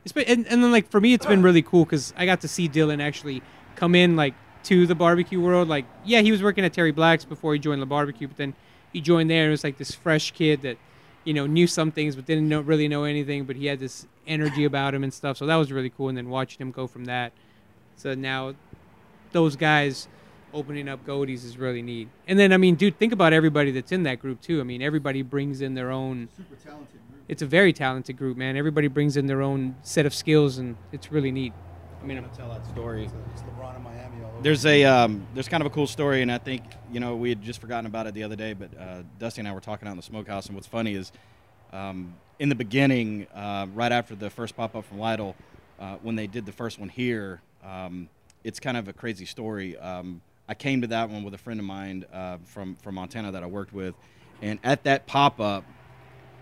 It's 0.06 0.12
been, 0.12 0.26
and, 0.26 0.48
and 0.48 0.64
then 0.64 0.72
like 0.72 0.90
for 0.90 1.00
me, 1.00 1.14
it's 1.14 1.28
been 1.28 1.44
really 1.44 1.62
cool 1.62 1.86
because 1.86 2.16
I 2.18 2.26
got 2.26 2.42
to 2.42 2.48
see 2.48 2.68
Dylan 2.68 3.00
actually 3.00 3.44
come 3.76 3.94
in 3.94 4.16
like 4.16 4.34
to 4.64 4.88
the 4.88 4.96
barbecue 4.96 5.40
world. 5.40 5.68
Like, 5.68 5.86
yeah, 6.04 6.22
he 6.22 6.32
was 6.32 6.42
working 6.42 6.66
at 6.66 6.74
Terry 6.74 6.92
Black's 6.92 7.26
before 7.26 7.54
he 7.54 7.60
joined 7.60 7.82
the 7.82 7.86
barbecue, 7.86 8.28
but 8.28 8.38
then 8.38 8.56
he 8.94 9.02
joined 9.02 9.30
there 9.30 9.44
and 9.44 9.50
it 9.50 9.52
was 9.52 9.64
like 9.64 9.78
this 9.78 9.94
fresh 9.94 10.32
kid 10.32 10.62
that 10.62 10.78
you 11.24 11.34
know 11.34 11.46
knew 11.46 11.68
some 11.68 11.92
things 11.92 12.16
but 12.16 12.26
didn't 12.26 12.48
know 12.48 12.62
really 12.62 12.88
know 12.88 13.04
anything, 13.04 13.46
but 13.46 13.56
he 13.56 13.66
had 13.66 13.80
this 13.80 14.08
energy 14.26 14.66
about 14.66 14.94
him 14.94 15.04
and 15.04 15.14
stuff. 15.14 15.38
So 15.38 15.46
that 15.46 15.56
was 15.56 15.72
really 15.72 15.90
cool. 15.90 16.10
And 16.10 16.18
then 16.18 16.30
watching 16.30 16.60
him 16.62 16.72
go 16.72 16.88
from 16.88 17.06
that, 17.06 17.34
so 17.96 18.14
now 18.14 18.56
those 19.32 19.56
guys 19.56 20.08
opening 20.54 20.88
up 20.88 21.06
Goldee's 21.06 21.44
is 21.44 21.58
really 21.58 21.82
neat. 21.82 22.08
And 22.28 22.40
then 22.40 22.54
I 22.54 22.58
mean, 22.58 22.76
dude, 22.76 22.98
think 22.98 23.14
about 23.14 23.34
everybody 23.34 23.72
that's 23.72 23.92
in 23.92 24.04
that 24.04 24.20
group 24.20 24.42
too. 24.42 24.60
I 24.60 24.64
mean, 24.64 24.82
everybody 24.82 25.22
brings 25.22 25.62
in 25.62 25.74
their 25.76 25.92
own 25.92 26.30
Super 26.36 26.56
talented 26.56 26.94
group. 27.10 27.24
it's 27.28 27.42
a 27.42 27.46
very 27.46 27.74
talented 27.74 28.18
group, 28.18 28.38
man. 28.38 28.56
Everybody 28.58 28.88
brings 28.88 29.18
in 29.18 29.28
their 29.28 29.42
own 29.42 29.76
set 29.84 30.06
of 30.06 30.14
skills, 30.14 30.58
and 30.58 30.78
it's 30.92 31.12
really 31.12 31.32
neat. 31.32 31.54
Mean, 32.08 32.22
gonna 32.22 32.34
tell 32.38 32.48
that 32.48 32.66
story. 32.68 33.04
It's, 33.04 33.14
it's 33.34 33.42
LeBron 33.42 33.76
in 33.76 33.84
Miami 33.84 34.24
all 34.24 34.32
over. 34.32 34.42
There's 34.42 34.66
a 34.66 34.86
um, 34.86 35.28
there's 35.34 35.50
kind 35.50 35.62
of 35.62 35.68
a 35.68 35.70
cool 35.70 35.88
story, 35.88 36.22
and 36.22 36.32
I 36.32 36.38
think 36.38 36.64
you 36.90 37.02
know 37.02 37.18
we 37.18 37.28
had 37.28 37.42
just 37.42 37.60
forgotten 37.60 37.86
about 37.86 38.08
it 38.08 38.14
the 38.14 38.24
other 38.24 38.38
day, 38.38 38.54
but 38.54 38.70
uh, 38.80 39.02
Dusty 39.20 39.42
and 39.42 39.48
I 39.48 39.52
were 39.52 39.60
talking 39.60 39.90
out 39.90 39.92
in 39.92 39.98
the 39.98 40.04
smokehouse, 40.04 40.46
and 40.46 40.56
what's 40.56 40.68
funny 40.68 40.94
is 40.94 41.12
um, 41.74 42.14
in 42.40 42.48
the 42.48 42.56
beginning, 42.56 43.28
uh, 43.36 43.68
right 43.74 43.92
after 43.92 44.16
the 44.16 44.30
first 44.30 44.56
pop 44.56 44.74
up 44.74 44.86
from 44.86 45.00
Lytle, 45.00 45.36
uh, 45.82 45.98
when 46.02 46.16
they 46.16 46.28
did 46.28 46.46
the 46.46 46.54
first 46.54 46.80
one 46.80 46.88
here, 46.88 47.42
um, 47.62 48.08
it's 48.46 48.62
kind 48.62 48.78
of 48.78 48.88
a 48.88 48.94
crazy 48.94 49.26
story. 49.26 49.78
Um, 49.78 50.22
I 50.48 50.54
came 50.54 50.80
to 50.84 50.88
that 50.88 51.10
one 51.10 51.24
with 51.24 51.34
a 51.34 51.38
friend 51.38 51.60
of 51.60 51.66
mine 51.66 52.06
uh, 52.14 52.38
from 52.46 52.76
from 52.76 52.96
Montana 52.96 53.34
that 53.34 53.44
I 53.44 53.48
worked 53.48 53.74
with, 53.74 53.96
and 54.42 54.60
at 54.64 54.86
that 54.86 55.08
pop 55.08 55.42
up, 55.42 55.66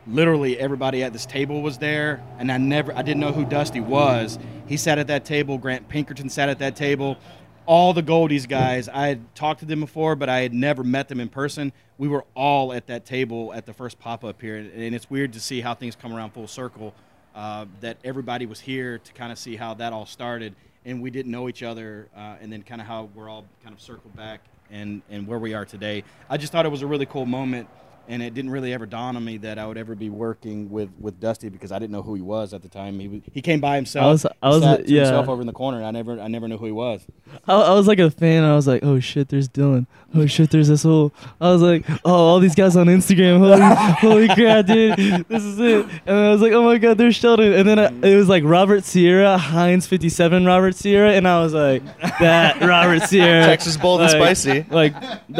literally 0.07 0.57
everybody 0.59 1.03
at 1.03 1.13
this 1.13 1.25
table 1.25 1.61
was 1.61 1.77
there 1.77 2.23
and 2.37 2.51
i 2.51 2.57
never 2.57 2.95
i 2.95 3.01
didn't 3.01 3.19
know 3.19 3.31
who 3.31 3.45
dusty 3.45 3.79
was. 3.79 4.37
He 4.67 4.77
sat 4.77 4.97
at 4.97 5.07
that 5.07 5.25
table 5.25 5.57
grant 5.57 5.87
pinkerton 5.87 6.29
sat 6.29 6.49
at 6.49 6.59
that 6.59 6.75
table. 6.75 7.17
All 7.65 7.93
the 7.93 8.03
goldees 8.03 8.47
guys 8.47 8.87
i 8.89 9.07
had 9.07 9.35
talked 9.35 9.61
to 9.61 9.65
them 9.65 9.79
before 9.79 10.15
but 10.15 10.29
i 10.29 10.41
had 10.41 10.53
never 10.53 10.83
met 10.83 11.07
them 11.07 11.19
in 11.19 11.29
person. 11.29 11.73
We 11.97 12.07
were 12.07 12.25
all 12.35 12.73
at 12.73 12.87
that 12.87 13.05
table 13.05 13.53
at 13.53 13.65
the 13.65 13.73
first 13.73 13.99
pop-up 13.99 14.41
here 14.41 14.57
and 14.57 14.93
it's 14.93 15.09
weird 15.09 15.33
to 15.33 15.39
see 15.39 15.61
how 15.61 15.73
things 15.73 15.95
come 15.95 16.13
around 16.13 16.31
full 16.31 16.47
circle 16.47 16.93
uh, 17.33 17.65
that 17.81 17.97
everybody 18.03 18.45
was 18.45 18.59
here 18.59 18.97
to 18.99 19.13
kind 19.13 19.31
of 19.31 19.37
see 19.37 19.55
how 19.55 19.73
that 19.75 19.91
all 19.91 20.05
started 20.05 20.55
and 20.85 21.01
we 21.01 21.09
didn't 21.09 21.31
know 21.31 21.49
each 21.49 21.63
other 21.63 22.07
uh, 22.15 22.35
and 22.39 22.51
then 22.51 22.61
kind 22.61 22.79
of 22.79 22.85
how 22.85 23.09
we're 23.15 23.27
all 23.27 23.45
kind 23.63 23.73
of 23.73 23.81
circled 23.81 24.15
back 24.15 24.41
and, 24.71 25.01
and 25.09 25.27
where 25.27 25.39
we 25.39 25.53
are 25.53 25.65
today. 25.65 26.03
I 26.29 26.37
just 26.37 26.51
thought 26.51 26.65
it 26.65 26.69
was 26.69 26.81
a 26.81 26.87
really 26.87 27.05
cool 27.05 27.25
moment 27.25 27.67
and 28.07 28.21
it 28.21 28.33
didn't 28.33 28.51
really 28.51 28.73
ever 28.73 28.85
dawn 28.85 29.15
on 29.15 29.23
me 29.25 29.37
that 29.37 29.57
I 29.59 29.65
would 29.67 29.77
ever 29.77 29.95
be 29.95 30.09
working 30.09 30.69
with, 30.69 30.89
with 30.99 31.19
Dusty 31.19 31.49
because 31.49 31.71
I 31.71 31.79
didn't 31.79 31.91
know 31.91 32.01
who 32.01 32.15
he 32.15 32.21
was 32.21 32.53
at 32.53 32.61
the 32.61 32.69
time. 32.69 32.99
He 32.99 33.07
was, 33.07 33.21
he 33.33 33.41
came 33.41 33.59
by 33.59 33.75
himself. 33.75 34.03
I 34.05 34.09
was- 34.09 34.25
I 34.41 34.49
was- 34.49 34.63
sat 34.63 34.89
yeah. 34.89 35.01
himself 35.01 35.27
over 35.29 35.41
in 35.41 35.47
the 35.47 35.53
corner. 35.53 35.77
And 35.77 35.85
I 35.85 35.91
never 35.91 36.19
I 36.19 36.27
never 36.27 36.47
knew 36.47 36.57
who 36.57 36.65
he 36.65 36.71
was. 36.71 37.05
I, 37.47 37.53
I 37.53 37.73
was 37.73 37.87
like 37.87 37.99
a 37.99 38.09
fan. 38.11 38.43
I 38.43 38.55
was 38.55 38.67
like, 38.67 38.83
oh 38.83 38.99
shit, 38.99 39.29
there's 39.29 39.49
Dylan. 39.49 39.87
Oh 40.13 40.25
shit, 40.27 40.49
there's 40.51 40.67
this 40.69 40.83
whole. 40.83 41.11
I 41.41 41.51
was 41.51 41.61
like, 41.61 41.85
oh, 42.05 42.13
all 42.13 42.39
these 42.39 42.55
guys 42.55 42.75
on 42.77 42.87
Instagram. 42.87 43.39
Holy, 43.99 44.25
holy 44.25 44.35
crap, 44.35 44.65
dude, 44.65 44.95
this 45.27 45.43
is 45.43 45.59
it. 45.59 45.85
And 46.05 46.15
I 46.17 46.31
was 46.31 46.41
like, 46.41 46.53
oh 46.53 46.63
my 46.63 46.77
god, 46.77 46.97
there's 46.97 47.15
Sheldon. 47.15 47.53
And 47.53 47.67
then 47.67 47.79
I, 47.79 47.87
it 48.07 48.15
was 48.15 48.29
like 48.29 48.43
Robert 48.45 48.83
Sierra, 48.85 49.37
Heinz 49.37 49.85
57 49.87 50.45
Robert 50.45 50.75
Sierra, 50.75 51.11
and 51.11 51.27
I 51.27 51.41
was 51.41 51.53
like, 51.53 51.83
that 52.19 52.61
Robert 52.61 53.01
Sierra. 53.03 53.45
Texas 53.45 53.75
bold 53.77 54.01
and 54.01 54.09
spicy. 54.11 54.65
Like, 54.69 54.93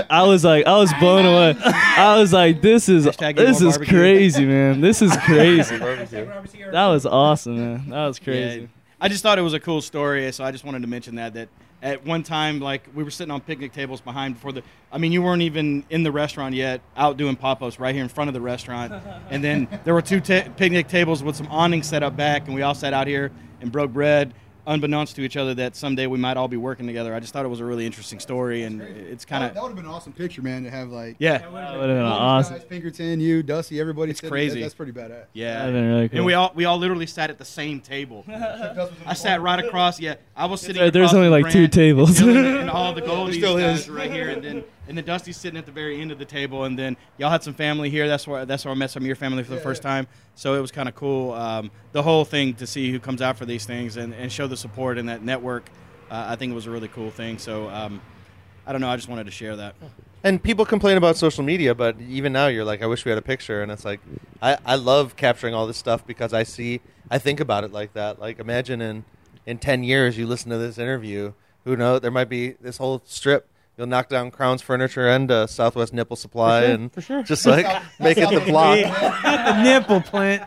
I 0.09 0.23
was 0.23 0.43
like, 0.43 0.65
I 0.65 0.77
was 0.77 0.93
blown 0.99 1.25
away. 1.25 1.55
I 1.63 2.17
was 2.19 2.33
like, 2.33 2.54
this 2.61 2.89
is 2.89 3.05
Hashtag 3.05 3.35
this 3.35 3.61
is 3.61 3.77
barbecue. 3.77 3.97
crazy, 3.97 4.45
man. 4.45 4.81
This 4.81 5.01
is 5.01 5.15
crazy. 5.25 5.77
That 5.77 6.87
was 6.87 7.05
awesome, 7.05 7.57
man. 7.57 7.89
That 7.89 8.07
was 8.07 8.19
crazy. 8.19 8.61
Yeah, 8.61 8.67
I 8.99 9.07
just 9.09 9.23
thought 9.23 9.37
it 9.39 9.43
was 9.43 9.53
a 9.53 9.59
cool 9.59 9.81
story, 9.81 10.31
so 10.31 10.43
I 10.43 10.51
just 10.51 10.63
wanted 10.63 10.81
to 10.81 10.87
mention 10.87 11.15
that. 11.15 11.33
That 11.33 11.49
at 11.81 12.05
one 12.05 12.23
time, 12.23 12.59
like 12.59 12.87
we 12.95 13.03
were 13.03 13.11
sitting 13.11 13.31
on 13.31 13.41
picnic 13.41 13.73
tables 13.73 14.01
behind 14.01 14.35
before 14.35 14.51
the. 14.51 14.63
I 14.91 14.97
mean, 14.97 15.11
you 15.11 15.21
weren't 15.21 15.41
even 15.41 15.83
in 15.89 16.03
the 16.03 16.11
restaurant 16.11 16.55
yet, 16.55 16.81
out 16.95 17.17
doing 17.17 17.35
pop-ups 17.35 17.79
right 17.79 17.93
here 17.93 18.03
in 18.03 18.09
front 18.09 18.29
of 18.29 18.33
the 18.33 18.41
restaurant, 18.41 18.93
and 19.29 19.43
then 19.43 19.67
there 19.83 19.93
were 19.93 20.01
two 20.01 20.21
ta- 20.21 20.47
picnic 20.55 20.87
tables 20.87 21.21
with 21.23 21.35
some 21.35 21.47
awnings 21.47 21.87
set 21.87 22.01
up 22.03 22.15
back, 22.15 22.45
and 22.47 22.55
we 22.55 22.61
all 22.61 22.75
sat 22.75 22.93
out 22.93 23.07
here 23.07 23.31
and 23.61 23.71
broke 23.71 23.91
bread. 23.91 24.33
Unbeknownst 24.67 25.15
to 25.17 25.21
each 25.21 25.37
other, 25.37 25.53
that 25.55 25.75
someday 25.75 26.07
we 26.07 26.17
might 26.17 26.37
all 26.37 26.47
be 26.47 26.57
working 26.57 26.87
together. 26.87 27.13
I 27.13 27.19
just 27.19 27.33
thought 27.33 27.45
it 27.45 27.49
was 27.49 27.59
a 27.59 27.65
really 27.65 27.85
interesting 27.85 28.19
story, 28.19 28.63
and 28.63 28.81
it's 28.81 29.23
kind 29.25 29.43
of 29.43 29.53
that 29.53 29.61
would 29.61 29.69
have 29.69 29.75
been 29.75 29.85
an 29.85 29.91
awesome 29.91 30.11
picture, 30.13 30.41
man, 30.41 30.63
to 30.63 30.71
have 30.71 30.89
like 30.89 31.15
yeah, 31.19 31.37
That 31.39 31.51
would 31.51 31.61
have 31.61 31.79
been 31.79 31.99
all 32.01 32.17
awesome. 32.19 32.55
guys, 32.57 32.65
Pinkerton, 32.65 33.19
you, 33.19 33.43
Dusty, 33.43 33.79
everybody. 33.79 34.11
It's 34.11 34.21
crazy. 34.21 34.55
that- 34.59 34.65
that's 34.65 34.73
pretty 34.73 34.91
badass. 34.91 35.25
yeah. 35.33 35.65
That 35.65 35.71
been 35.71 35.87
really 35.89 36.09
cool. 36.09 36.17
And 36.17 36.25
we 36.25 36.33
all 36.33 36.51
we 36.55 36.65
all 36.65 36.77
literally 36.77 37.05
sat 37.05 37.29
at 37.29 37.37
the 37.37 37.45
same 37.45 37.79
table. 37.79 38.25
I 39.05 39.13
sat 39.13 39.41
right 39.41 39.63
across. 39.63 39.99
Yeah, 39.99 40.15
I 40.35 40.45
was 40.47 40.61
sitting. 40.61 40.81
right, 40.81 40.91
there's 40.91 41.13
only 41.13 41.27
from 41.27 41.43
like 41.43 41.51
two 41.53 41.67
tables. 41.67 42.19
and 42.19 42.37
and 42.37 42.69
all 42.71 42.93
the 42.93 43.01
Goldees 43.01 43.35
still 43.35 43.57
guys 43.57 43.81
is. 43.81 43.89
right 43.89 44.11
here, 44.11 44.29
and 44.29 44.43
then 44.43 44.63
and 44.87 44.97
then 44.97 45.05
Dusty's 45.05 45.37
sitting 45.37 45.57
at 45.57 45.65
the 45.65 45.71
very 45.71 46.01
end 46.01 46.11
of 46.11 46.19
the 46.19 46.25
table, 46.25 46.63
and 46.63 46.77
then 46.77 46.97
y'all 47.17 47.29
had 47.29 47.43
some 47.43 47.53
family 47.53 47.89
here. 47.89 48.07
That's 48.07 48.27
where 48.27 48.45
that's 48.45 48.65
where 48.65 48.73
I 48.73 48.75
met 48.75 48.91
some 48.91 49.03
of 49.03 49.07
your 49.07 49.15
family 49.15 49.43
for 49.43 49.53
the 49.53 49.61
first 49.61 49.81
time. 49.81 50.07
So 50.35 50.53
it 50.53 50.59
was 50.59 50.71
kind 50.71 50.89
of 50.89 50.95
cool. 50.95 51.33
Um, 51.33 51.71
the 51.91 52.03
whole 52.03 52.25
thing 52.25 52.53
to 52.55 52.67
see 52.67 52.91
who 52.91 52.99
comes 52.99 53.21
out 53.21 53.37
for 53.37 53.45
these 53.45 53.65
things 53.65 53.97
and, 53.97 54.13
and 54.13 54.31
show 54.31 54.47
the 54.47 54.57
support 54.57 54.97
and 54.97 55.09
that 55.09 55.23
network. 55.23 55.69
Uh, 56.09 56.25
I 56.27 56.35
think 56.35 56.51
it 56.51 56.55
was 56.55 56.67
a 56.67 56.71
really 56.71 56.87
cool 56.87 57.09
thing. 57.09 57.37
So 57.39 57.67
um, 57.69 58.01
I 58.65 58.71
don't 58.71 58.81
know. 58.81 58.89
I 58.89 58.95
just 58.95 59.07
wanted 59.07 59.25
to 59.25 59.31
share 59.31 59.55
that. 59.55 59.75
And 60.23 60.41
people 60.41 60.65
complain 60.65 60.97
about 60.97 61.17
social 61.17 61.43
media, 61.43 61.75
but 61.75 62.01
even 62.01 62.33
now 62.33 62.47
you're 62.47 62.65
like, 62.65 62.81
I 62.81 62.87
wish 62.87 63.05
we 63.05 63.09
had 63.09 63.17
a 63.19 63.21
picture. 63.21 63.61
And 63.61 63.71
it's 63.71 63.85
like, 63.85 63.99
I, 64.41 64.57
I 64.65 64.75
love 64.75 65.15
capturing 65.15 65.53
all 65.53 65.67
this 65.67 65.77
stuff 65.77 66.05
because 66.05 66.33
I 66.33 66.41
see, 66.41 66.81
I 67.11 67.19
think 67.19 67.39
about 67.39 67.63
it 67.63 67.71
like 67.71 67.93
that. 67.93 68.19
Like, 68.19 68.39
imagine 68.39 68.81
in, 68.81 69.05
in 69.45 69.59
10 69.59 69.83
years 69.83 70.17
you 70.17 70.25
listen 70.25 70.49
to 70.49 70.57
this 70.57 70.79
interview. 70.79 71.33
Who 71.63 71.75
knows? 71.75 72.01
There 72.01 72.09
might 72.09 72.29
be 72.29 72.53
this 72.53 72.77
whole 72.77 73.03
strip. 73.05 73.47
You'll 73.77 73.87
knock 73.87 74.07
down 74.07 74.31
Crown's 74.31 74.61
Furniture 74.61 75.07
and 75.09 75.29
uh, 75.29 75.47
Southwest 75.47 75.93
Nipple 75.93 76.15
Supply 76.15 76.63
and 76.63 76.93
for 76.93 77.01
sure. 77.01 77.23
just 77.23 77.45
like 77.45 77.65
make 77.99 78.17
it 78.17 78.29
the 78.29 78.39
block. 78.39 78.77
the 79.23 79.63
nipple 79.63 79.99
plant. 80.01 80.43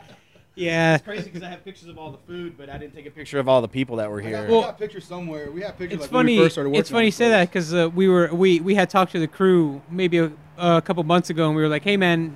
Yeah. 0.54 0.94
It's 0.96 1.04
crazy 1.04 1.24
because 1.24 1.42
I 1.42 1.50
have 1.50 1.64
pictures 1.64 1.88
of 1.88 1.98
all 1.98 2.10
the 2.10 2.18
food, 2.26 2.56
but 2.56 2.68
I 2.70 2.78
didn't 2.78 2.94
take 2.94 3.06
a 3.06 3.10
picture 3.10 3.38
of 3.38 3.48
all 3.48 3.60
the 3.60 3.68
people 3.68 3.96
that 3.96 4.10
were 4.10 4.20
I 4.20 4.24
here. 4.24 4.40
got, 4.42 4.48
Well- 4.48 4.60
we 4.60 4.64
got 4.66 4.78
pictures 4.78 5.04
somewhere. 5.04 5.50
We 5.52 5.60
have 5.60 5.76
pictures 5.78 6.00
It's 6.00 6.02
like 6.06 6.12
when 6.12 6.26
we 6.26 6.32
funny. 6.36 6.44
first 6.46 6.54
started 6.54 6.70
working 6.70 6.80
It's 6.80 6.90
funny 6.90 7.04
you 7.06 7.10
say 7.12 7.24
place. 7.26 7.30
that 7.32 7.48
because 7.50 7.74
uh, 7.74 7.90
we 7.94 8.08
were 8.08 8.28
we 8.34 8.60
we 8.60 8.74
had 8.74 8.88
talked 8.90 9.12
to 9.12 9.18
the 9.20 9.28
crew 9.28 9.82
maybe 9.90 10.18
a, 10.18 10.32
a 10.56 10.80
couple 10.82 11.04
months 11.04 11.28
ago, 11.30 11.46
and 11.48 11.54
we 11.54 11.62
were 11.62 11.68
like, 11.68 11.84
"Hey, 11.84 11.96
man, 11.98 12.34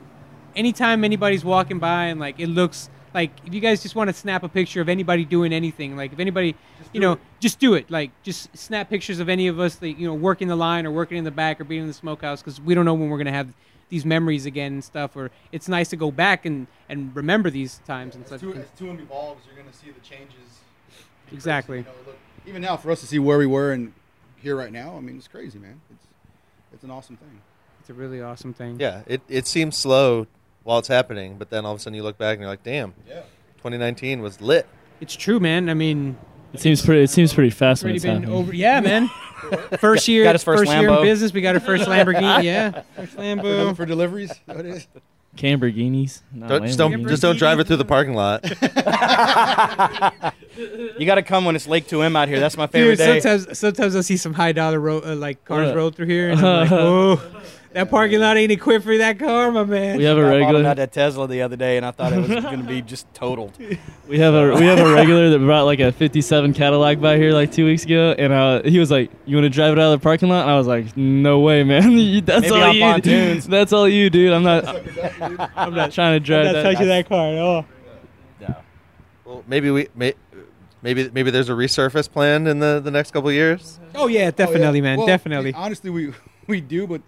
anytime 0.54 1.04
anybody's 1.04 1.44
walking 1.44 1.78
by 1.78 2.04
and 2.04 2.20
like 2.20 2.38
it 2.38 2.48
looks 2.48 2.90
like 3.14 3.30
if 3.46 3.52
you 3.54 3.60
guys 3.60 3.82
just 3.82 3.94
want 3.94 4.08
to 4.08 4.14
snap 4.14 4.42
a 4.42 4.48
picture 4.48 4.80
of 4.80 4.88
anybody 4.88 5.24
doing 5.24 5.52
anything, 5.52 5.96
like 5.96 6.12
if 6.12 6.18
anybody, 6.18 6.54
you 6.92 7.00
know, 7.00 7.18
just 7.40 7.58
do 7.58 7.74
it. 7.74 7.90
Like 7.90 8.10
just 8.22 8.56
snap 8.56 8.88
pictures 8.90 9.20
of 9.20 9.28
any 9.28 9.48
of 9.48 9.60
us 9.60 9.76
that 9.76 9.92
you 9.92 10.06
know 10.06 10.14
working 10.14 10.48
the 10.48 10.56
line 10.56 10.86
or 10.86 10.90
working 10.90 11.18
in 11.18 11.24
the 11.24 11.30
back 11.30 11.60
or 11.60 11.64
being 11.64 11.82
in 11.82 11.88
the 11.88 11.94
smokehouse 11.94 12.40
because 12.40 12.60
we 12.60 12.74
don't 12.74 12.84
know 12.84 12.94
when 12.94 13.10
we're 13.10 13.18
gonna 13.18 13.32
have 13.32 13.52
these 13.88 14.04
memories 14.06 14.46
again 14.46 14.72
and 14.74 14.84
stuff. 14.84 15.16
Or 15.16 15.30
it's 15.52 15.68
nice 15.68 15.90
to 15.90 15.96
go 15.96 16.10
back 16.10 16.46
and 16.46 16.66
and 16.88 17.14
remember 17.14 17.50
these 17.50 17.80
times 17.86 18.14
and 18.14 18.24
As 18.24 18.28
stuff. 18.28 18.40
two, 18.40 18.54
as 18.54 18.66
two 18.78 18.90
evolves, 18.90 19.44
you're 19.46 19.56
gonna 19.56 19.72
see 19.74 19.90
the 19.90 20.00
changes. 20.00 20.60
Exactly. 21.32 21.82
crazy, 21.82 21.96
you 21.98 22.04
know, 22.04 22.10
look, 22.10 22.18
even 22.46 22.62
now, 22.62 22.76
for 22.76 22.90
us 22.90 23.00
to 23.00 23.06
see 23.06 23.18
where 23.18 23.38
we 23.38 23.46
were 23.46 23.72
and 23.72 23.92
here 24.36 24.56
right 24.56 24.72
now, 24.72 24.96
I 24.96 25.00
mean, 25.00 25.16
it's 25.16 25.28
crazy, 25.28 25.58
man. 25.58 25.80
It's 25.90 26.04
it's 26.72 26.84
an 26.84 26.90
awesome 26.90 27.16
thing. 27.16 27.40
It's 27.80 27.90
a 27.90 27.94
really 27.94 28.20
awesome 28.22 28.54
thing. 28.54 28.78
Yeah, 28.78 29.02
it, 29.06 29.22
it 29.28 29.46
seems 29.46 29.76
slow 29.76 30.26
while 30.64 30.78
it's 30.78 30.88
happening, 30.88 31.36
but 31.38 31.50
then 31.50 31.64
all 31.64 31.72
of 31.72 31.78
a 31.78 31.80
sudden 31.82 31.94
you 31.96 32.02
look 32.02 32.18
back 32.18 32.32
and 32.34 32.40
you're 32.40 32.50
like, 32.50 32.62
damn, 32.62 32.94
Yeah. 33.08 33.22
2019 33.58 34.22
was 34.22 34.40
lit. 34.40 34.66
It's 35.00 35.14
true, 35.16 35.38
man. 35.40 35.68
I 35.70 35.74
mean, 35.74 36.16
It 36.52 36.60
seems 36.60 36.84
pretty. 36.84 37.02
It 37.02 37.10
seems 37.10 37.32
pretty 37.32 37.50
fast 37.50 37.82
when 37.82 37.88
already 37.90 37.96
it's 37.96 38.04
been 38.04 38.14
happening. 38.22 38.34
over. 38.34 38.54
Yeah, 38.54 38.80
man. 38.80 39.08
First 39.80 40.06
year, 40.06 40.22
Got 40.24 40.36
his 40.36 40.44
first 40.44 40.60
first 40.66 40.72
year 40.80 40.88
in 40.88 41.02
business. 41.02 41.32
We 41.32 41.40
got 41.40 41.54
our 41.56 41.60
first 41.60 41.84
Lamborghini. 41.88 42.44
Yeah, 42.44 42.82
first 42.94 43.12
For, 43.14 43.20
Lambo. 43.22 43.76
for 43.76 43.84
deliveries, 43.86 44.32
what 44.46 44.58
it 44.60 44.66
is. 44.66 44.86
Camborghinis. 45.36 46.20
Don't, 46.46 46.64
just 46.66 46.78
don't 46.78 47.08
just 47.08 47.22
don't 47.22 47.36
drive 47.36 47.58
it 47.58 47.66
through 47.66 47.78
the 47.78 47.84
parking 47.84 48.14
lot. 48.14 48.44
You 50.98 51.06
got 51.06 51.14
to 51.14 51.22
come 51.22 51.46
when 51.46 51.56
it's 51.56 51.66
Lake 51.66 51.86
2M 51.88 52.14
out 52.16 52.28
here. 52.28 52.38
That's 52.38 52.56
my 52.58 52.66
favorite 52.66 52.98
Dude, 52.98 52.98
day. 52.98 53.20
sometimes 53.20 53.58
sometimes 53.58 53.96
I 53.96 54.02
see 54.02 54.18
some 54.18 54.34
high 54.34 54.52
dollar 54.52 54.78
ro- 54.78 55.00
uh, 55.04 55.14
like 55.16 55.42
cars 55.46 55.68
Yeah. 55.68 55.74
roll 55.74 55.90
through 55.90 56.06
here, 56.06 56.28
and 56.30 56.38
I'm 56.38 56.68
like, 56.68 56.72
oh, 56.72 57.20
that 57.74 57.90
parking 57.90 58.20
lot 58.20 58.36
ain't 58.36 58.52
equipped 58.52 58.84
for 58.84 58.96
that 58.98 59.18
car, 59.18 59.50
my 59.50 59.64
man. 59.64 59.96
We 59.96 60.04
have 60.04 60.18
a 60.18 60.20
I 60.20 60.24
bought 60.24 60.34
him 60.34 60.40
regular. 60.42 60.68
out 60.70 60.76
that 60.76 60.92
Tesla 60.92 61.26
the 61.26 61.42
other 61.42 61.56
day, 61.56 61.76
and 61.76 61.86
I 61.86 61.90
thought 61.90 62.12
it 62.12 62.18
was 62.18 62.28
going 62.28 62.58
to 62.60 62.64
be 62.66 62.82
just 62.82 63.12
totaled. 63.14 63.52
We 64.08 64.18
have 64.18 64.34
a 64.34 64.54
we 64.56 64.66
have 64.66 64.78
a 64.78 64.92
regular 64.92 65.30
that 65.30 65.38
brought 65.38 65.62
like 65.62 65.80
a 65.80 65.90
'57 65.90 66.52
Cadillac 66.52 67.00
by 67.00 67.16
here 67.16 67.32
like 67.32 67.50
two 67.50 67.64
weeks 67.64 67.84
ago, 67.84 68.14
and 68.18 68.30
uh, 68.30 68.62
he 68.62 68.78
was 68.78 68.90
like, 68.90 69.10
"You 69.24 69.36
want 69.36 69.44
to 69.46 69.48
drive 69.48 69.72
it 69.72 69.78
out 69.78 69.92
of 69.94 70.00
the 70.00 70.02
parking 70.04 70.28
lot?" 70.28 70.42
And 70.42 70.50
I 70.50 70.58
was 70.58 70.66
like, 70.66 70.94
"No 70.98 71.40
way, 71.40 71.64
man. 71.64 71.82
That's 72.26 72.42
Maybe 72.42 72.54
all 72.54 72.62
on 72.64 72.74
you. 72.74 72.80
pontoons. 72.82 73.46
That's 73.48 73.72
all 73.72 73.88
you, 73.88 74.10
dude. 74.10 74.32
I'm 74.34 74.42
not. 74.42 74.66
I'm 75.56 75.74
not 75.74 75.92
trying 75.92 76.16
to 76.16 76.20
drive 76.20 76.46
I'm 76.48 76.52
not 76.52 76.62
that. 76.62 76.72
touching 76.72 76.88
that 76.88 77.08
car 77.08 77.28
at 77.32 77.38
all. 77.38 77.64
well, 79.24 79.44
maybe 79.46 79.70
we 79.70 79.88
may, 79.94 80.14
maybe 80.82 81.08
maybe 81.10 81.30
there's 81.30 81.48
a 81.48 81.52
resurface 81.52 82.10
planned 82.10 82.48
in 82.48 82.58
the, 82.58 82.80
the 82.80 82.90
next 82.90 83.12
couple 83.12 83.28
of 83.30 83.34
years. 83.34 83.78
Oh 83.94 84.08
yeah, 84.08 84.30
definitely, 84.30 84.66
Oh, 84.66 84.72
yeah. 84.72 84.80
man, 84.82 84.98
Well, 84.98 85.06
definitely. 85.06 85.54
Honestly, 85.54 85.90
we 85.90 86.12
we 86.46 86.60
do, 86.60 86.86
but 86.86 87.00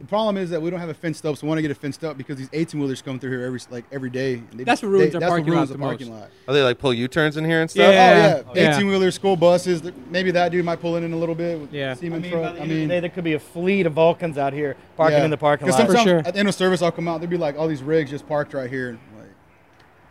the 0.00 0.04
problem 0.04 0.36
is 0.36 0.50
that 0.50 0.60
we 0.60 0.70
don't 0.70 0.80
have 0.80 0.88
it 0.88 0.96
fenced 0.96 1.24
up. 1.24 1.36
So 1.36 1.46
we 1.46 1.48
want 1.48 1.58
to 1.58 1.62
get 1.62 1.70
it 1.70 1.76
fenced 1.76 2.02
up 2.04 2.18
because 2.18 2.36
these 2.36 2.48
18 2.52 2.80
wheelers 2.80 3.00
come 3.00 3.20
through 3.20 3.30
here 3.30 3.44
every 3.44 3.60
like 3.70 3.84
every 3.92 4.10
day. 4.10 4.34
And 4.34 4.50
they 4.52 4.64
That's 4.64 4.80
just- 4.80 4.82
what 4.82 4.98
ruins 4.98 5.12
they, 5.12 5.16
our 5.16 5.20
that's 5.20 5.30
what 5.30 5.36
parking 5.36 5.52
ruins 5.52 5.70
lot 5.70 5.74
the 5.74 5.78
the 5.78 5.84
parking 5.84 6.12
lot. 6.12 6.30
Are 6.48 6.54
they 6.54 6.62
like 6.62 6.78
pull 6.78 6.92
U 6.92 7.06
turns 7.06 7.36
in 7.36 7.44
here 7.44 7.60
and 7.60 7.70
stuff? 7.70 7.92
Yeah. 7.92 8.42
Oh 8.44 8.52
yeah, 8.54 8.62
Yeah. 8.70 8.76
18 8.76 8.88
wheelers, 8.88 9.14
school 9.14 9.36
buses. 9.36 9.82
Maybe 10.10 10.32
that 10.32 10.50
dude 10.50 10.64
might 10.64 10.80
pull 10.80 10.96
in 10.96 11.04
in 11.04 11.12
a 11.12 11.16
little 11.16 11.36
bit. 11.36 11.60
With 11.60 11.72
Yeah. 11.72 11.94
See 11.94 12.08
him 12.08 12.14
I 12.14 12.18
mean, 12.18 12.30
front. 12.32 12.44
by 12.44 12.52
the 12.52 12.58
I 12.58 12.62
end 12.62 12.70
the 12.70 12.74
mean, 12.74 12.88
day, 12.88 13.00
there 13.00 13.10
could 13.10 13.24
be 13.24 13.34
a 13.34 13.38
fleet 13.38 13.86
of 13.86 13.92
Vulcans 13.92 14.36
out 14.36 14.52
here 14.52 14.76
parking 14.96 15.18
yeah. 15.18 15.24
in 15.24 15.30
the 15.30 15.36
parking 15.36 15.68
lot. 15.68 15.76
Sometimes 15.76 16.02
sure. 16.02 16.18
at 16.18 16.34
the 16.34 16.40
end 16.40 16.48
of 16.48 16.54
service, 16.54 16.82
I'll 16.82 16.92
come 16.92 17.06
out. 17.06 17.20
There'd 17.20 17.30
be 17.30 17.36
like 17.36 17.56
all 17.56 17.68
these 17.68 17.82
rigs 17.82 18.10
just 18.10 18.26
parked 18.26 18.52
right 18.52 18.68
here. 18.68 18.98
Like, 19.16 19.28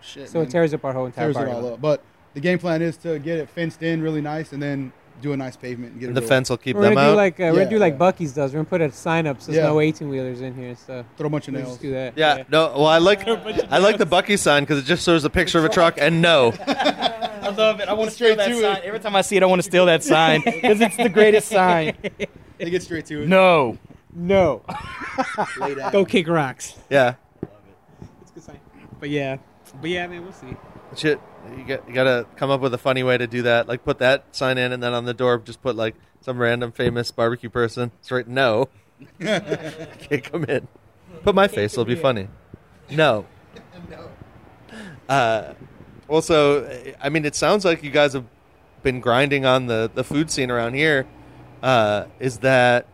shit. 0.02 0.30
So 0.30 0.40
man. 0.40 0.48
it 0.48 0.52
tears 0.52 0.74
up 0.74 0.86
our 0.86 0.94
whole 0.94 1.08
entire 1.08 1.34
tears 1.34 1.46
it 1.46 1.50
all 1.52 1.62
lot. 1.62 1.74
up. 1.74 1.82
But 1.82 2.04
the 2.34 2.40
game 2.40 2.58
plan 2.58 2.82
is 2.82 2.96
to 2.98 3.20
get 3.20 3.38
it 3.38 3.50
fenced 3.50 3.84
in 3.84 4.02
really 4.02 4.22
nice 4.22 4.54
and 4.54 4.64
then 4.64 4.94
do 5.24 5.34
a 5.34 5.38
nice 5.38 5.56
pavement 5.56 5.94
and 5.94 6.00
get 6.00 6.10
And 6.10 6.18
it 6.18 6.22
the 6.22 6.22
rolling. 6.22 6.30
fence 6.30 6.50
will 6.52 6.58
keep 6.58 6.76
We're 6.76 6.84
them 6.84 6.94
gonna 6.94 7.08
do 7.08 7.12
out. 7.14 7.18
like 7.18 7.40
uh, 7.40 7.44
we're 7.52 7.54
gonna 7.60 7.70
do 7.72 7.80
like 7.80 7.94
yeah. 7.94 8.00
Buc-ee's 8.12 8.34
does. 8.34 8.52
We're 8.52 8.58
gonna 8.60 8.70
put 8.70 8.82
a 8.82 8.92
sign 8.92 9.26
up 9.28 9.42
says 9.42 9.56
Yeah. 9.56 9.64
no 9.64 9.80
18 9.80 10.08
wheelers 10.10 10.42
in 10.42 10.54
here 10.56 10.70
and 10.70 10.78
stuff. 10.78 11.06
Throw 11.18 11.28
a 11.28 11.30
bunch 11.30 11.48
of 11.48 11.54
We'll 11.56 11.64
nails. 11.64 11.74
just 11.74 11.82
do 11.82 11.92
that. 11.94 12.14
yeah, 12.18 12.44
no. 12.52 12.68
Well, 12.76 12.86
I 12.86 13.00
like 13.00 13.28
I 13.28 13.78
like 13.80 13.98
the 13.98 14.06
Bucky 14.06 14.38
sign 14.38 14.64
because 14.64 14.80
it 14.80 14.86
just 14.86 15.04
shows 15.06 15.24
a 15.26 15.30
picture 15.30 15.58
of 15.60 15.66
a 15.66 15.70
truck 15.70 15.96
and 15.98 16.22
no. 16.22 16.54
I 16.68 17.50
love 17.50 17.80
it. 17.82 17.90
I 17.90 17.94
want 17.94 18.10
to 18.10 18.16
Straight 18.16 18.34
steal 18.34 18.38
that 18.38 18.48
to 18.48 18.62
sign. 18.62 18.78
it. 18.78 18.84
Every 18.86 19.00
time 19.00 19.16
I 19.16 19.22
see 19.22 19.36
it, 19.38 19.44
I 19.44 19.48
want 19.48 19.60
to 19.60 19.68
steal 19.68 19.86
that 19.88 20.04
sign 20.04 20.42
because 20.46 20.80
it's 20.82 20.98
the 20.98 21.10
greatest 21.10 21.48
sign. 21.50 21.96
They 22.58 22.70
get 22.70 22.84
straight 22.84 23.06
to 23.08 23.24
it. 23.24 23.28
No. 23.28 23.78
No, 24.16 24.62
go 25.92 26.06
kick 26.06 26.28
rocks. 26.28 26.76
Yeah, 26.90 27.00
I 27.02 27.06
love 27.06 27.16
it. 27.42 28.08
It's 28.22 28.30
a 28.30 28.34
good 28.36 28.44
sign. 28.44 28.60
But 29.00 29.10
yeah, 29.10 29.38
but 29.82 29.90
yeah, 29.90 30.06
man, 30.06 30.22
we'll 30.24 30.32
see. 30.34 30.56
Shit. 30.96 31.20
You 31.58 31.64
got 31.66 31.88
you 31.88 31.94
got 31.94 32.04
to 32.06 32.26
come 32.36 32.50
up 32.50 32.62
with 32.62 32.74
a 32.74 32.78
funny 32.78 33.04
way 33.04 33.18
to 33.18 33.28
do 33.28 33.42
that. 33.44 33.68
Like 33.68 33.84
put 33.84 34.00
that 34.00 34.26
sign 34.32 34.58
in, 34.58 34.72
and 34.72 34.82
then 34.82 34.94
on 34.94 35.06
the 35.06 35.14
door 35.14 35.38
just 35.40 35.62
put 35.62 35.76
like 35.76 35.96
some 36.22 36.38
random 36.38 36.72
famous 36.72 37.12
barbecue 37.12 37.50
person. 37.50 37.92
It's 38.00 38.12
right. 38.12 38.28
No, 38.28 38.70
can't 39.20 40.24
come 40.24 40.46
in. 40.46 40.68
Put 41.24 41.36
my 41.36 41.48
face. 41.48 41.74
It'll 41.74 41.86
be 41.86 41.96
funny. 41.96 42.28
No. 42.90 43.26
No. 43.90 44.10
Uh, 45.10 45.54
also, 46.08 46.70
I 47.02 47.10
mean, 47.10 47.26
it 47.26 47.36
sounds 47.36 47.66
like 47.66 47.84
you 47.84 47.92
guys 47.92 48.14
have 48.14 48.26
been 48.82 49.00
grinding 49.00 49.46
on 49.46 49.68
the, 49.68 49.92
the 49.94 50.04
food 50.04 50.30
scene 50.32 50.50
around 50.50 50.74
here. 50.74 51.08
Uh, 51.62 52.06
is 52.20 52.40
that 52.40 52.88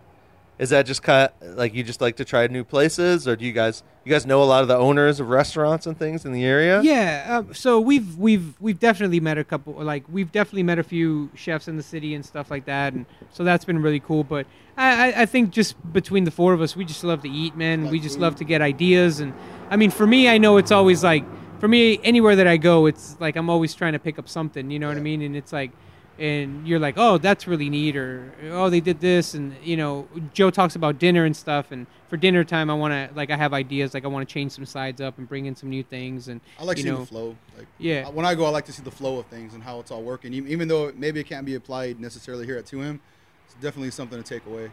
is 0.57 0.69
that 0.69 0.85
just 0.85 1.03
kind 1.03 1.29
of, 1.41 1.55
like 1.55 1.73
you 1.73 1.83
just 1.83 2.01
like 2.01 2.15
to 2.17 2.25
try 2.25 2.47
new 2.47 2.63
places, 2.63 3.27
or 3.27 3.35
do 3.35 3.45
you 3.45 3.51
guys 3.51 3.83
you 4.09 4.15
guys 4.15 4.25
know 4.25 4.41
a 4.41 4.45
lot 4.45 4.63
of 4.63 4.67
the 4.67 4.75
owners 4.75 5.19
of 5.19 5.29
restaurants 5.29 5.85
and 5.85 5.97
things 5.97 6.25
in 6.25 6.31
the 6.31 6.43
area? 6.43 6.81
Yeah, 6.81 7.37
um, 7.37 7.53
so 7.53 7.79
we've 7.79 8.17
we've 8.17 8.59
we've 8.59 8.79
definitely 8.79 9.19
met 9.19 9.37
a 9.37 9.43
couple. 9.43 9.73
Like 9.73 10.03
we've 10.11 10.31
definitely 10.31 10.63
met 10.63 10.79
a 10.79 10.83
few 10.83 11.29
chefs 11.35 11.67
in 11.67 11.77
the 11.77 11.83
city 11.83 12.15
and 12.15 12.25
stuff 12.25 12.49
like 12.49 12.65
that, 12.65 12.93
and 12.93 13.05
so 13.31 13.43
that's 13.43 13.65
been 13.65 13.79
really 13.81 13.99
cool. 13.99 14.23
But 14.23 14.47
I, 14.75 15.11
I, 15.11 15.21
I 15.21 15.25
think 15.27 15.51
just 15.51 15.75
between 15.93 16.23
the 16.23 16.31
four 16.31 16.53
of 16.53 16.61
us, 16.61 16.75
we 16.75 16.85
just 16.85 17.03
love 17.03 17.21
to 17.21 17.29
eat, 17.29 17.55
man. 17.55 17.89
We 17.89 17.99
just 17.99 18.15
food. 18.15 18.21
love 18.21 18.35
to 18.37 18.43
get 18.43 18.61
ideas, 18.61 19.19
and 19.19 19.31
I 19.69 19.75
mean, 19.75 19.91
for 19.91 20.07
me, 20.07 20.27
I 20.27 20.39
know 20.39 20.57
it's 20.57 20.71
always 20.71 21.03
like 21.03 21.23
for 21.59 21.67
me, 21.67 21.99
anywhere 22.03 22.35
that 22.35 22.47
I 22.47 22.57
go, 22.57 22.87
it's 22.87 23.15
like 23.19 23.35
I'm 23.35 23.49
always 23.49 23.75
trying 23.75 23.93
to 23.93 23.99
pick 23.99 24.17
up 24.17 24.27
something. 24.27 24.71
You 24.71 24.79
know 24.79 24.87
what 24.87 24.97
I 24.97 25.01
mean? 25.01 25.21
And 25.21 25.35
it's 25.35 25.53
like. 25.53 25.71
And 26.19 26.67
you're 26.67 26.79
like, 26.79 26.95
oh, 26.97 27.17
that's 27.17 27.47
really 27.47 27.69
neat, 27.69 27.95
or 27.95 28.33
oh, 28.51 28.69
they 28.69 28.81
did 28.81 28.99
this, 28.99 29.33
and 29.35 29.55
you 29.63 29.77
know, 29.77 30.05
Joe 30.33 30.49
talks 30.49 30.75
about 30.75 30.99
dinner 30.99 31.23
and 31.23 31.35
stuff. 31.35 31.71
And 31.71 31.87
for 32.09 32.17
dinner 32.17 32.43
time, 32.43 32.69
I 32.69 32.73
want 32.73 32.91
to 32.91 33.09
like 33.15 33.31
I 33.31 33.37
have 33.37 33.53
ideas, 33.53 33.93
like 33.93 34.03
I 34.03 34.07
want 34.09 34.27
to 34.27 34.33
change 34.33 34.51
some 34.51 34.65
sides 34.65 34.99
up 34.99 35.17
and 35.17 35.29
bring 35.29 35.45
in 35.45 35.55
some 35.55 35.69
new 35.69 35.81
things. 35.81 36.27
And 36.27 36.41
I 36.59 36.65
like 36.65 36.75
you 36.77 36.83
seeing 36.83 36.95
know, 36.95 37.01
the 37.01 37.05
flow. 37.07 37.37
Like 37.57 37.67
Yeah. 37.77 38.09
when 38.09 38.25
I 38.25 38.35
go, 38.35 38.43
I 38.45 38.49
like 38.49 38.65
to 38.65 38.73
see 38.73 38.83
the 38.83 38.91
flow 38.91 39.17
of 39.19 39.27
things 39.27 39.53
and 39.53 39.63
how 39.63 39.79
it's 39.79 39.91
all 39.91 40.03
working. 40.03 40.33
Even, 40.33 40.67
though 40.67 40.91
maybe 40.97 41.21
it 41.21 41.25
can't 41.25 41.45
be 41.45 41.55
applied 41.55 42.01
necessarily 42.01 42.45
here 42.45 42.57
at 42.57 42.65
2M, 42.65 42.99
it's 43.45 43.55
definitely 43.55 43.91
something 43.91 44.21
to 44.21 44.27
take 44.27 44.45
away. 44.45 44.69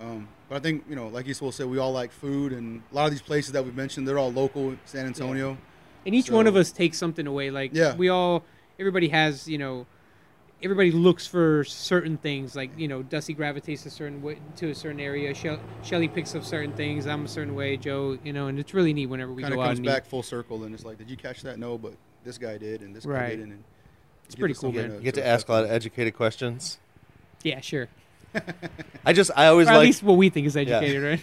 Um, 0.00 0.28
but 0.48 0.54
I 0.56 0.60
think 0.60 0.84
you 0.88 0.94
know, 0.94 1.08
like 1.08 1.26
Esaul 1.26 1.52
said, 1.52 1.66
we 1.66 1.78
all 1.78 1.90
like 1.92 2.12
food, 2.12 2.52
and 2.52 2.80
a 2.92 2.94
lot 2.94 3.06
of 3.06 3.10
these 3.10 3.22
places 3.22 3.50
that 3.52 3.64
we've 3.64 3.74
mentioned, 3.74 4.06
they're 4.06 4.18
all 4.20 4.30
local, 4.32 4.76
San 4.84 5.06
Antonio. 5.06 5.58
and 6.04 6.14
each 6.14 6.26
So- 6.26 6.34
one 6.36 6.46
of 6.46 6.54
us 6.54 6.70
takes 6.70 6.96
something 6.96 7.26
away 7.26 7.50
like 7.50 7.72
Yeah. 7.74 7.96
we 7.96 8.08
all 8.08 8.44
everybody 8.78 9.08
has 9.08 9.48
you 9.48 9.58
know 9.58 9.86
everybody 10.62 10.90
looks 10.90 11.26
for 11.26 11.64
certain 11.64 12.16
things 12.16 12.56
like 12.56 12.70
you 12.78 12.88
know 12.88 13.02
dusty 13.02 13.34
gravitates 13.34 13.84
a 13.86 13.90
certain 13.90 14.22
way 14.22 14.38
to 14.56 14.70
a 14.70 14.74
certain 14.74 14.98
area 15.00 15.34
Shell, 15.34 15.58
shelly 15.82 16.08
picks 16.08 16.34
up 16.34 16.44
certain 16.44 16.72
things 16.72 17.06
i'm 17.06 17.26
a 17.26 17.28
certain 17.28 17.54
way 17.54 17.76
joe 17.76 18.18
you 18.24 18.32
know 18.32 18.46
and 18.46 18.58
it's 18.58 18.72
really 18.72 18.92
neat 18.94 19.06
whenever 19.06 19.32
we 19.32 19.42
Kind 19.42 19.54
go 19.54 19.60
of 19.60 19.64
out 19.66 19.68
comes 19.70 19.78
and 19.80 19.86
back 19.86 20.06
full 20.06 20.22
circle, 20.22 20.64
and 20.64 20.74
it's 20.74 20.84
like, 20.84 20.96
did 20.98 21.10
you 21.10 21.16
catch 21.16 21.42
that? 21.42 21.58
No, 21.58 21.76
but 21.76 21.92
this 22.24 22.38
guy 22.38 22.56
did, 22.58 22.80
and 22.80 22.96
this 22.96 23.04
guy 23.04 23.12
Right. 23.12 23.28
didn't. 23.36 23.52
And 23.52 23.64
It's 24.24 24.34
pretty 24.34 24.54
cool, 24.54 24.72
man. 24.72 24.94
You 24.94 25.00
get 25.00 25.14
to 25.14 25.26
ask 25.26 25.48
a 25.48 25.52
lot 25.52 25.64
of 25.64 25.70
educated 25.70 26.14
questions. 26.16 26.78
yeah 27.42 27.60
sure 27.60 27.88
I 29.04 29.12
just 29.12 29.30
I 29.36 29.46
always 29.48 29.68
or 29.68 29.72
at 29.72 29.76
like 29.76 29.86
least 29.86 30.02
what 30.02 30.14
we 30.14 30.28
think 30.30 30.46
is 30.46 30.56
educated 30.56 31.02
right 31.02 31.20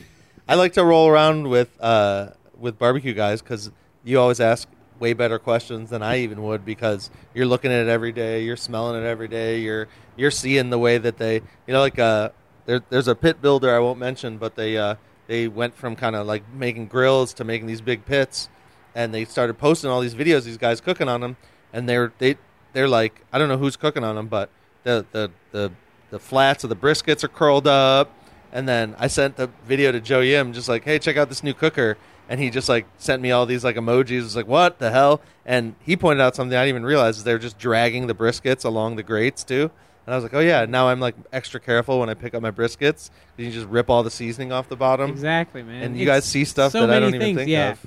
I 0.47 0.55
like 0.55 0.73
to 0.73 0.83
roll 0.85 1.07
around 1.07 1.47
with 1.49 1.69
uh, 1.81 2.29
with 2.57 2.77
barbecue 2.77 3.13
guys 3.13 3.41
because 3.41 3.71
you 4.03 4.19
always 4.19 4.39
ask 4.39 4.67
way 5.03 5.11
better 5.11 5.37
questions 5.37 5.89
than 5.89 6.01
I 6.01 6.19
even 6.19 6.41
would 6.43 6.63
because 6.63 7.11
you're 7.33 7.45
looking 7.45 7.71
at 7.71 7.81
it 7.85 7.89
every 7.89 8.13
day, 8.13 8.43
you're 8.43 8.55
smelling 8.55 9.03
it 9.03 9.05
every 9.05 9.27
day, 9.27 9.59
you're 9.59 9.89
you're 10.15 10.31
seeing 10.31 10.69
the 10.69 10.79
way 10.79 10.97
that 10.97 11.17
they 11.17 11.35
you 11.35 11.73
know 11.73 11.81
like 11.81 11.99
uh 11.99 12.29
there, 12.65 12.81
there's 12.89 13.09
a 13.09 13.15
pit 13.15 13.41
builder 13.41 13.75
I 13.75 13.79
won't 13.79 13.99
mention, 13.99 14.37
but 14.37 14.55
they 14.55 14.77
uh, 14.77 14.95
they 15.27 15.47
went 15.49 15.75
from 15.75 15.95
kind 15.95 16.15
of 16.15 16.25
like 16.25 16.43
making 16.53 16.87
grills 16.87 17.33
to 17.35 17.43
making 17.43 17.67
these 17.67 17.81
big 17.81 18.05
pits, 18.05 18.49
and 18.95 19.13
they 19.13 19.25
started 19.25 19.57
posting 19.57 19.89
all 19.89 19.99
these 19.99 20.15
videos 20.15 20.43
these 20.43 20.57
guys 20.57 20.79
cooking 20.79 21.09
on 21.09 21.21
them, 21.21 21.35
and 21.73 21.87
they're 21.89 22.13
they 22.19 22.37
they're 22.71 22.87
like 22.87 23.25
I 23.33 23.37
don't 23.37 23.49
know 23.49 23.57
who's 23.57 23.75
cooking 23.75 24.03
on 24.03 24.15
them, 24.15 24.27
but 24.27 24.49
the 24.83 25.05
the 25.11 25.31
the 25.51 25.71
the 26.11 26.19
flats 26.19 26.63
of 26.63 26.69
the 26.69 26.75
briskets 26.75 27.23
are 27.23 27.29
curled 27.29 27.67
up. 27.67 28.11
And 28.55 28.69
then 28.69 28.95
I 28.99 29.07
sent 29.07 29.35
the 29.35 29.49
video 29.65 29.91
to 29.91 29.99
Joe 29.99 30.19
Yim, 30.19 30.53
just 30.53 30.69
like, 30.69 30.83
hey, 30.83 30.99
check 30.99 31.17
out 31.17 31.27
this 31.27 31.41
new 31.41 31.55
cooker. 31.55 31.97
And 32.29 32.39
he 32.39 32.49
just 32.49 32.69
like 32.69 32.85
sent 32.97 33.21
me 33.21 33.31
all 33.31 33.45
these 33.45 33.63
like 33.63 33.75
emojis. 33.75 34.11
It 34.11 34.23
was 34.23 34.35
like, 34.35 34.47
what 34.47 34.79
the 34.79 34.91
hell? 34.91 35.21
And 35.45 35.75
he 35.79 35.97
pointed 35.97 36.21
out 36.21 36.35
something 36.35 36.57
I 36.57 36.61
didn't 36.61 36.69
even 36.69 36.85
realize 36.85 37.17
is 37.17 37.23
they're 37.23 37.37
just 37.37 37.57
dragging 37.59 38.07
the 38.07 38.15
briskets 38.15 38.63
along 38.63 38.95
the 38.95 39.03
grates 39.03 39.43
too. 39.43 39.71
And 40.05 40.13
I 40.13 40.17
was 40.17 40.23
like, 40.23 40.33
oh 40.33 40.39
yeah, 40.39 40.65
now 40.65 40.89
I'm 40.89 40.99
like 40.99 41.15
extra 41.31 41.59
careful 41.59 41.99
when 41.99 42.09
I 42.09 42.13
pick 42.13 42.33
up 42.33 42.41
my 42.41 42.51
briskets. 42.51 43.09
You 43.37 43.51
just 43.51 43.67
rip 43.67 43.89
all 43.89 44.03
the 44.03 44.11
seasoning 44.11 44.51
off 44.51 44.67
the 44.67 44.75
bottom. 44.75 45.09
Exactly, 45.09 45.63
man. 45.63 45.83
And 45.83 45.95
you 45.97 46.03
It's 46.03 46.09
guys 46.09 46.25
see 46.25 46.45
stuff 46.45 46.71
so 46.73 46.85
that 46.85 46.89
I 46.95 46.99
don't 46.99 47.15
even 47.15 47.35
think 47.35 47.49
yeah. 47.49 47.71
of. 47.71 47.85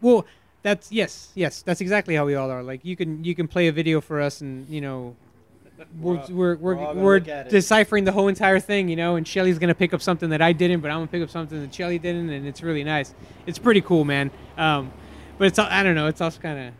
Well, 0.00 0.26
that's 0.62 0.92
yes, 0.92 1.30
yes. 1.34 1.62
That's 1.62 1.80
exactly 1.80 2.14
how 2.14 2.26
we 2.26 2.34
all 2.34 2.50
are. 2.50 2.62
Like 2.62 2.84
you 2.84 2.96
can 2.96 3.24
you 3.24 3.34
can 3.34 3.48
play 3.48 3.68
a 3.68 3.72
video 3.72 4.00
for 4.00 4.20
us, 4.20 4.42
and 4.42 4.68
you 4.68 4.80
know, 4.80 5.16
we're 6.00 6.14
We're 6.14 6.26
we're 6.28 6.34
we're 6.34 6.56
we're, 6.56 6.78
all 6.78 6.86
gonna 6.94 7.00
we're 7.00 7.18
look 7.18 7.28
at 7.28 7.46
it. 7.46 7.50
deciphering 7.50 8.04
the 8.04 8.12
whole 8.12 8.28
entire 8.28 8.60
thing, 8.60 8.88
you 8.88 8.96
know. 8.96 9.16
And 9.16 9.26
Shelly's 9.26 9.58
gonna 9.58 9.74
pick 9.74 9.92
up 9.94 10.02
something 10.02 10.30
that 10.30 10.42
I 10.42 10.52
didn't, 10.52 10.80
but 10.80 10.90
I'm 10.90 10.98
gonna 10.98 11.06
pick 11.08 11.22
up 11.22 11.30
something 11.30 11.60
that 11.60 11.74
Shelly 11.74 11.98
didn't, 11.98 12.30
and 12.30 12.46
it's 12.46 12.62
really 12.62 12.84
nice. 12.84 13.14
It's 13.46 13.58
pretty 13.58 13.80
cool, 13.80 14.04
man. 14.04 14.30
Um, 14.58 14.92
but 15.38 15.46
it's 15.48 15.58
I 15.58 15.82
don't 15.82 15.94
know. 15.94 16.06
It's 16.06 16.20
also 16.20 16.40
kind 16.40 16.68
of 16.68 16.74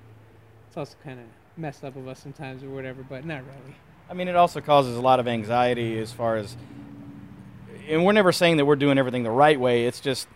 it's 0.68 0.76
also 0.76 0.96
kind 1.04 1.18
of 1.20 1.26
messed 1.56 1.84
up 1.84 1.96
of 1.96 2.06
us 2.08 2.20
sometimes 2.20 2.62
or 2.62 2.70
whatever, 2.70 3.02
but 3.08 3.24
not 3.24 3.42
really. 3.42 3.74
I 4.08 4.14
mean, 4.14 4.28
it 4.28 4.36
also 4.36 4.60
causes 4.60 4.96
a 4.96 5.00
lot 5.00 5.20
of 5.20 5.28
anxiety 5.28 5.98
as 5.98 6.12
far 6.12 6.36
as, 6.36 6.56
and 7.88 8.04
we're 8.04 8.12
never 8.12 8.32
saying 8.32 8.56
that 8.56 8.64
we're 8.64 8.76
doing 8.76 8.98
everything 8.98 9.22
the 9.22 9.30
right 9.30 9.58
way. 9.58 9.86
It's 9.86 10.00
just 10.00 10.26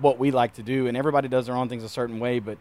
what 0.00 0.18
we 0.18 0.30
like 0.30 0.54
to 0.54 0.62
do, 0.62 0.86
and 0.86 0.96
everybody 0.96 1.28
does 1.28 1.46
their 1.46 1.56
own 1.56 1.68
things 1.68 1.82
a 1.84 1.88
certain 1.88 2.18
way. 2.18 2.38
But 2.40 2.58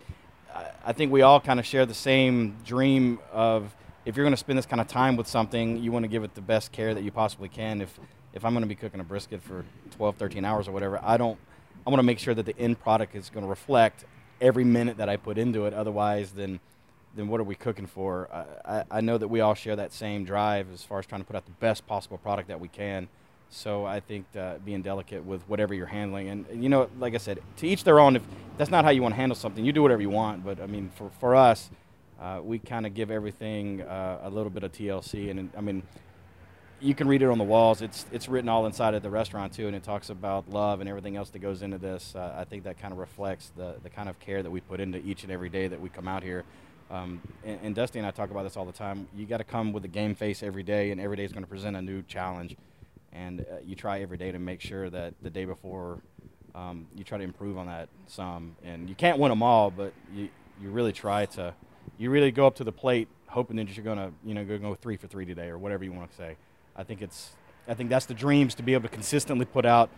I- 0.53 0.65
I 0.87 0.93
think 0.93 1.11
we 1.11 1.21
all 1.23 1.39
kind 1.41 1.59
of 1.59 1.65
share 1.65 1.85
the 1.85 1.93
same 1.93 2.55
dream 2.65 3.19
of 3.33 3.75
if 4.05 4.15
you're 4.15 4.23
going 4.23 4.33
to 4.33 4.37
spend 4.37 4.57
this 4.57 4.65
kind 4.67 4.79
of 4.79 4.87
time 4.87 5.15
with 5.15 5.27
something, 5.27 5.81
you 5.81 5.91
want 5.91 6.03
to 6.03 6.07
give 6.07 6.23
it 6.23 6.35
the 6.35 6.41
best 6.41 6.71
care 6.71 6.93
that 6.93 7.03
you 7.03 7.11
possibly 7.11 7.49
can. 7.49 7.81
If 7.81 7.99
if 8.33 8.43
I'm 8.43 8.53
going 8.53 8.63
to 8.63 8.67
be 8.67 8.75
cooking 8.75 8.99
a 8.99 9.03
brisket 9.03 9.41
for 9.41 9.63
12, 9.91 10.17
13 10.17 10.43
hours 10.43 10.67
or 10.67 10.71
whatever, 10.71 10.99
I 11.01 11.17
don't. 11.17 11.39
I 11.87 11.89
want 11.89 11.99
to 11.99 12.03
make 12.03 12.19
sure 12.19 12.33
that 12.33 12.45
the 12.45 12.57
end 12.57 12.79
product 12.79 13.15
is 13.15 13.29
going 13.29 13.43
to 13.43 13.49
reflect 13.49 14.05
every 14.41 14.63
minute 14.63 14.97
that 14.97 15.07
I 15.07 15.17
put 15.17 15.37
into 15.37 15.65
it. 15.65 15.73
Otherwise, 15.73 16.31
then 16.31 16.59
then 17.15 17.27
what 17.29 17.39
are 17.39 17.45
we 17.45 17.55
cooking 17.55 17.87
for? 17.87 18.29
I, 18.65 18.83
I, 18.91 19.01
know 19.01 19.17
that 19.17 19.29
we 19.29 19.39
all 19.39 19.53
share 19.53 19.77
that 19.77 19.93
same 19.93 20.25
drive 20.25 20.67
as 20.73 20.83
far 20.83 20.99
as 20.99 21.05
trying 21.05 21.21
to 21.21 21.25
put 21.25 21.37
out 21.37 21.45
the 21.45 21.53
best 21.53 21.87
possible 21.87 22.17
product 22.17 22.49
that 22.49 22.59
we 22.59 22.67
can. 22.67 23.07
So 23.49 23.85
I 23.85 24.01
think 24.01 24.25
uh, 24.37 24.55
being 24.65 24.81
delicate 24.81 25.23
with 25.23 25.41
whatever 25.47 25.73
you're 25.73 25.85
handling, 25.85 26.27
and, 26.27 26.45
and 26.47 26.61
you 26.61 26.67
know, 26.67 26.89
like 26.99 27.13
I 27.13 27.17
said, 27.19 27.39
to 27.57 27.67
each 27.67 27.85
their 27.85 27.99
own. 27.99 28.17
If 28.17 28.23
that's 28.57 28.71
not 28.71 28.83
how 28.83 28.91
you 28.91 29.01
want 29.01 29.13
to 29.13 29.17
handle 29.17 29.35
something, 29.35 29.63
you 29.63 29.71
do 29.71 29.81
whatever 29.81 30.01
you 30.01 30.09
want. 30.09 30.43
But 30.43 30.59
I 30.59 30.67
mean, 30.67 30.91
for 30.95 31.09
for 31.21 31.35
us, 31.35 31.69
uh, 32.19 32.39
we 32.43 32.59
kind 32.59 32.85
of 32.85 32.93
give 32.93 33.11
everything 33.11 33.81
uh, 33.81 34.19
a 34.23 34.29
little 34.29 34.49
bit 34.49 34.63
of 34.63 34.71
TLC, 34.71 35.29
and 35.29 35.49
I 35.57 35.61
mean, 35.61 35.83
you 36.79 36.93
can 36.93 37.07
read 37.07 37.21
it 37.21 37.27
on 37.27 37.37
the 37.37 37.43
walls. 37.43 37.81
It's 37.81 38.05
it's 38.11 38.27
written 38.27 38.49
all 38.49 38.65
inside 38.65 38.93
of 38.93 39.03
the 39.03 39.09
restaurant 39.09 39.53
too, 39.53 39.67
and 39.67 39.75
it 39.75 39.83
talks 39.83 40.09
about 40.09 40.49
love 40.49 40.79
and 40.81 40.89
everything 40.89 41.15
else 41.15 41.29
that 41.31 41.39
goes 41.39 41.61
into 41.61 41.77
this. 41.77 42.13
Uh, 42.15 42.35
I 42.37 42.43
think 42.43 42.63
that 42.63 42.77
kind 42.79 42.91
of 42.91 42.99
reflects 42.99 43.51
the 43.55 43.75
the 43.83 43.89
kind 43.89 44.09
of 44.09 44.19
care 44.19 44.43
that 44.43 44.51
we 44.51 44.61
put 44.61 44.79
into 44.79 44.99
each 44.99 45.23
and 45.23 45.31
every 45.31 45.49
day 45.49 45.67
that 45.67 45.79
we 45.79 45.89
come 45.89 46.07
out 46.07 46.23
here. 46.23 46.43
Um, 46.91 47.21
and, 47.43 47.59
and 47.63 47.75
Dusty 47.75 47.97
and 47.99 48.07
I 48.07 48.11
talk 48.11 48.29
about 48.29 48.43
this 48.43 48.57
all 48.57 48.65
the 48.65 48.71
time. 48.71 49.07
You 49.15 49.25
got 49.25 49.37
to 49.37 49.43
come 49.43 49.73
with 49.73 49.85
a 49.85 49.89
game 49.89 50.15
face 50.15 50.43
every 50.43 50.63
day, 50.63 50.91
and 50.91 51.01
every 51.01 51.17
day 51.17 51.23
is 51.23 51.31
going 51.31 51.43
to 51.43 51.49
present 51.49 51.75
a 51.75 51.81
new 51.81 52.03
challenge. 52.03 52.55
And 53.11 53.41
uh, 53.41 53.55
you 53.65 53.75
try 53.75 54.01
every 54.01 54.17
day 54.17 54.31
to 54.31 54.39
make 54.39 54.61
sure 54.61 54.89
that 54.89 55.13
the 55.21 55.29
day 55.29 55.45
before, 55.45 55.99
um, 56.53 56.87
you 56.95 57.03
try 57.03 57.17
to 57.17 57.23
improve 57.23 57.57
on 57.57 57.67
that 57.67 57.89
some. 58.07 58.55
And 58.63 58.87
you 58.89 58.95
can't 58.95 59.17
win 59.17 59.29
them 59.29 59.41
all, 59.41 59.71
but 59.71 59.93
you 60.13 60.29
you 60.61 60.69
really 60.69 60.93
try 60.93 61.25
to. 61.25 61.53
You 61.97 62.09
really 62.09 62.31
go 62.31 62.45
up 62.47 62.55
to 62.55 62.63
the 62.63 62.71
plate 62.71 63.07
hoping 63.27 63.57
that 63.57 63.75
you're 63.75 63.83
going 63.83 63.97
to 63.97 64.11
you 64.23 64.33
know 64.33 64.45
go, 64.45 64.75
three 64.75 64.97
for 64.97 65.07
three 65.07 65.25
today 65.25 65.47
or 65.47 65.57
whatever 65.57 65.83
you 65.83 65.91
want 65.91 66.09
to 66.09 66.15
say. 66.15 66.37
I 66.75 66.83
think 66.83 67.01
it's 67.01 67.31
I 67.67 67.73
think 67.73 67.89
that's 67.89 68.05
the 68.05 68.13
dreams 68.13 68.55
to 68.55 68.63
be 68.63 68.73
able 68.73 68.83
to 68.83 68.93
consistently 68.93 69.45
put 69.45 69.65
out 69.65 69.89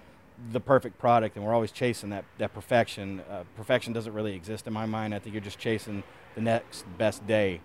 the 0.52 0.60
perfect 0.60 1.00
product, 1.00 1.36
and 1.36 1.44
we're 1.44 1.54
always 1.54 1.72
chasing 1.72 2.10
that 2.12 2.26
that 2.38 2.54
perfection. 2.54 3.22
Uh, 3.30 3.44
perfection 3.56 3.94
doesn't 3.94 4.14
really 4.14 4.36
exist 4.36 4.68
in 4.68 4.74
my 4.74 4.86
mind. 4.86 5.14
I 5.14 5.20
think 5.20 5.34
you're 5.34 5.44
just 5.44 5.60
chasing 5.60 6.04
the 6.36 6.42
next 6.42 6.86
best 6.98 7.26
day, 7.28 7.62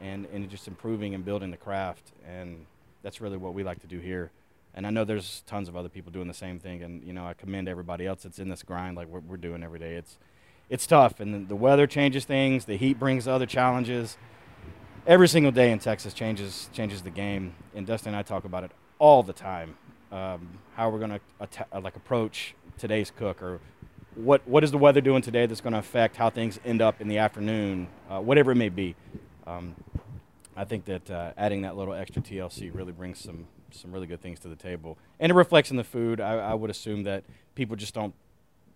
and 0.00 0.26
and 0.26 0.48
just 0.50 0.68
improving 0.68 1.14
and 1.14 1.24
building 1.24 1.50
the 1.50 1.56
craft, 1.56 2.12
and 2.26 2.66
that's 3.02 3.20
really 3.20 3.36
what 3.36 3.54
we 3.54 3.62
like 3.62 3.80
to 3.80 3.86
do 3.86 3.98
here. 3.98 4.30
And 4.74 4.86
I 4.86 4.90
know 4.90 5.04
there's 5.04 5.42
tons 5.46 5.68
of 5.68 5.76
other 5.76 5.88
people 5.88 6.12
doing 6.12 6.28
the 6.28 6.34
same 6.34 6.58
thing, 6.58 6.82
and 6.82 7.02
you 7.02 7.12
know 7.12 7.26
I 7.26 7.34
commend 7.34 7.68
everybody 7.68 8.06
else 8.06 8.22
that's 8.24 8.38
in 8.38 8.48
this 8.48 8.62
grind 8.62 8.96
like 8.96 9.08
we're, 9.08 9.20
we're 9.20 9.36
doing 9.36 9.62
every 9.62 9.78
day. 9.78 9.94
It's 9.94 10.18
it's 10.68 10.86
tough, 10.86 11.20
and 11.20 11.32
the- 11.34 11.48
the 11.48 11.56
weather 11.56 11.86
changes 11.86 12.24
things. 12.24 12.64
The 12.64 12.76
heat 12.76 12.98
brings 12.98 13.28
other 13.28 13.46
challenges 13.46 14.16
every 15.06 15.28
single 15.28 15.52
day 15.52 15.70
in 15.70 15.78
Texas 15.78 16.12
changes 16.12 16.68
changes 16.72 17.02
the 17.02 17.10
game. 17.10 17.54
And 17.74 17.86
Dustin 17.86 18.08
and 18.08 18.16
I 18.16 18.22
talk 18.22 18.44
about 18.44 18.64
it 18.64 18.72
all 18.98 19.22
the 19.22 19.32
time. 19.32 19.76
Um, 20.10 20.58
how 20.74 20.90
we're 20.90 20.98
going 20.98 21.20
to 21.40 21.66
uh, 21.72 21.80
like 21.80 21.96
approach 21.96 22.54
today's 22.78 23.10
cook, 23.10 23.42
or 23.42 23.60
what 24.14 24.46
what 24.46 24.64
is 24.64 24.70
the 24.70 24.78
weather 24.78 25.00
doing 25.00 25.22
today 25.22 25.46
that's 25.46 25.60
going 25.60 25.72
to 25.72 25.78
affect 25.78 26.16
how 26.16 26.30
things 26.30 26.58
end 26.64 26.80
up 26.82 27.00
in 27.00 27.08
the 27.08 27.18
afternoon, 27.18 27.88
uh, 28.10 28.20
whatever 28.20 28.52
it 28.52 28.56
may 28.56 28.68
be. 28.68 28.94
Um, 29.46 29.74
I 30.56 30.64
think 30.64 30.86
that 30.86 31.10
uh, 31.10 31.32
adding 31.36 31.62
that 31.62 31.76
little 31.76 31.94
extra 31.94 32.22
TLC 32.22 32.74
really 32.74 32.92
brings 32.92 33.18
some 33.18 33.46
some 33.72 33.92
really 33.92 34.06
good 34.06 34.22
things 34.22 34.38
to 34.40 34.48
the 34.48 34.56
table, 34.56 34.96
and 35.20 35.30
it 35.30 35.34
reflects 35.34 35.70
in 35.70 35.76
the 35.76 35.84
food. 35.84 36.20
I, 36.20 36.38
I 36.38 36.54
would 36.54 36.70
assume 36.70 37.02
that 37.02 37.24
people 37.54 37.76
just 37.76 37.94
don't 37.94 38.14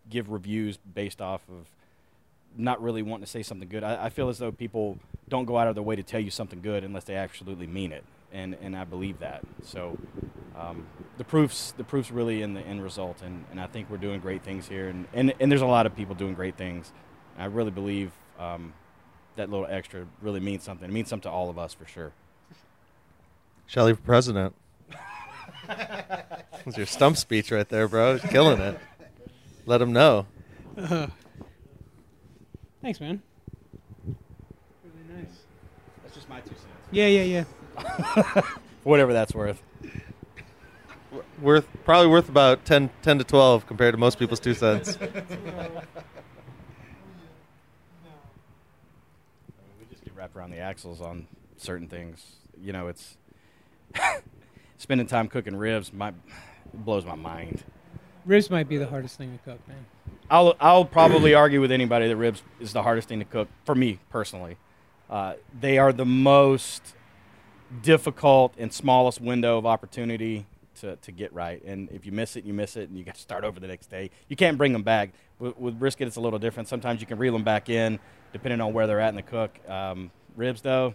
give 0.09 0.31
reviews 0.31 0.77
based 0.77 1.21
off 1.23 1.43
of 1.49 1.69
not 2.57 2.83
really 2.83 3.03
wanting 3.03 3.25
to 3.25 3.31
say 3.31 3.43
something 3.43 3.69
good. 3.69 3.85
I, 3.85 4.07
I 4.07 4.09
feel 4.09 4.29
as 4.29 4.39
though 4.39 4.53
people 4.53 4.99
don't 5.29 5.45
go 5.45 5.57
out 5.57 5.69
of 5.69 5.75
their 5.75 5.83
way 5.83 5.97
to 5.97 6.03
tell 6.03 6.21
you 6.21 6.31
something 6.31 6.61
good 6.61 6.85
unless 6.85 7.05
they 7.05 7.17
absolutely 7.17 7.67
mean 7.67 7.93
it, 7.93 8.05
and 8.33 8.57
and 8.61 8.77
I 8.77 8.85
believe 8.85 9.21
that. 9.21 9.43
So 9.65 9.99
um, 10.57 10.87
the 11.19 11.25
proofs 11.25 11.73
the 11.73 11.85
proofs 11.85 12.11
really 12.11 12.43
in 12.43 12.55
the 12.55 12.61
end 12.61 12.83
result, 12.83 13.23
and, 13.23 13.45
and 13.51 13.61
I 13.61 13.67
think 13.67 13.89
we're 13.91 13.97
doing 13.97 14.21
great 14.21 14.43
things 14.43 14.69
here, 14.69 14.89
and, 14.89 15.07
and 15.13 15.33
and 15.41 15.51
there's 15.51 15.63
a 15.63 15.67
lot 15.67 15.87
of 15.87 15.95
people 15.95 16.15
doing 16.15 16.35
great 16.35 16.57
things. 16.57 16.93
I 17.39 17.47
really 17.47 17.71
believe 17.71 18.13
um, 18.39 18.73
that 19.37 19.51
little 19.51 19.67
extra 19.69 20.07
really 20.21 20.41
means 20.41 20.65
something. 20.65 20.89
It 20.89 20.93
means 20.93 21.09
something 21.09 21.31
to 21.31 21.35
all 21.35 21.49
of 21.49 21.59
us 21.59 21.73
for 21.73 21.87
sure. 21.87 22.13
Shelly 23.67 23.95
for 23.95 24.03
president. 24.03 24.55
That's 25.67 26.77
your 26.77 26.87
stump 26.87 27.17
speech 27.17 27.53
right 27.53 27.69
there, 27.69 27.87
bro. 27.87 28.19
Killing 28.19 28.61
it. 28.61 28.81
Let 29.65 29.81
him 29.81 29.93
know. 29.93 30.27
Thanks, 32.83 33.01
man. 33.01 33.23
Really 34.05 35.23
nice. 35.23 35.41
That's 36.03 36.15
just 36.15 36.29
my 36.29 36.41
two 36.41 36.51
cents. 36.51 36.67
Yeah, 36.91 37.07
yeah, 37.07 37.45
yeah. 37.79 38.43
Whatever 38.85 39.13
that's 39.13 39.35
worth. 39.35 39.63
Worth 41.41 41.67
probably 41.85 42.09
worth 42.09 42.29
about 42.29 42.65
10, 42.65 42.91
10 43.03 43.19
to 43.19 43.25
twelve 43.25 43.67
compared 43.67 43.93
to 43.95 43.99
most 43.99 44.19
people's 44.19 44.41
two 44.41 44.55
cents. 44.55 44.99
We 49.79 49.87
just 49.91 50.05
get 50.05 50.15
wrapped 50.15 50.37
around 50.37 50.51
the 50.51 50.59
axles 50.59 51.01
on 51.01 51.27
certain 51.57 51.89
things. 51.89 52.25
You 52.61 52.73
know, 52.73 52.89
it's 52.89 53.17
spending 54.79 55.07
time 55.07 55.29
cooking 55.29 55.57
ribs. 55.57 55.93
My 55.93 56.09
it 56.09 56.15
blows 56.85 57.05
my 57.05 57.15
mind. 57.15 57.65
Ribs 58.31 58.49
might 58.49 58.69
be 58.69 58.77
the 58.77 58.87
hardest 58.87 59.19
thing 59.19 59.37
to 59.37 59.51
cook, 59.51 59.59
man. 59.67 59.85
I'll 60.31 60.55
I'll 60.61 60.85
probably 60.85 61.35
argue 61.35 61.61
with 61.61 61.73
anybody 61.73 62.07
that 62.07 62.15
ribs 62.15 62.45
is 62.61 62.73
the 62.73 62.85
hardest 62.85 63.09
thing 63.09 63.19
to 63.19 63.25
cook 63.25 63.49
for 63.65 63.75
me 63.75 63.99
personally. 64.09 64.57
Uh, 65.11 65.35
they 65.59 65.79
are 65.79 65.93
the 65.93 66.05
most 66.05 66.95
difficult 67.83 68.55
and 68.57 68.73
smallest 68.73 69.21
window 69.21 69.59
of 69.59 69.67
opportunity 69.67 70.47
to, 70.81 70.95
to 70.95 71.11
get 71.11 71.33
right. 71.33 71.61
And 71.65 71.91
if 71.91 72.07
you 72.07 72.13
miss 72.13 72.37
it, 72.37 72.45
you 72.45 72.55
miss 72.55 72.77
it, 72.77 72.89
and 72.89 72.97
you 72.97 73.03
got 73.03 73.17
to 73.17 73.21
start 73.21 73.43
over 73.43 73.59
the 73.59 73.67
next 73.67 73.91
day. 73.91 74.11
You 74.29 74.37
can't 74.37 74.57
bring 74.57 74.73
them 74.73 74.85
back. 74.85 75.11
With, 75.41 75.59
with 75.59 75.77
brisket, 75.81 76.07
it's 76.07 76.17
a 76.17 76.21
little 76.21 76.39
different. 76.39 76.69
Sometimes 76.69 77.01
you 77.01 77.09
can 77.09 77.19
reel 77.19 77.33
them 77.33 77.43
back 77.43 77.69
in, 77.69 77.99
depending 78.33 78.61
on 78.61 78.73
where 78.73 78.87
they're 78.87 79.01
at 79.01 79.09
in 79.09 79.17
the 79.17 79.23
cook. 79.23 79.59
Um, 79.69 80.13
ribs, 80.37 80.63
though, 80.63 80.95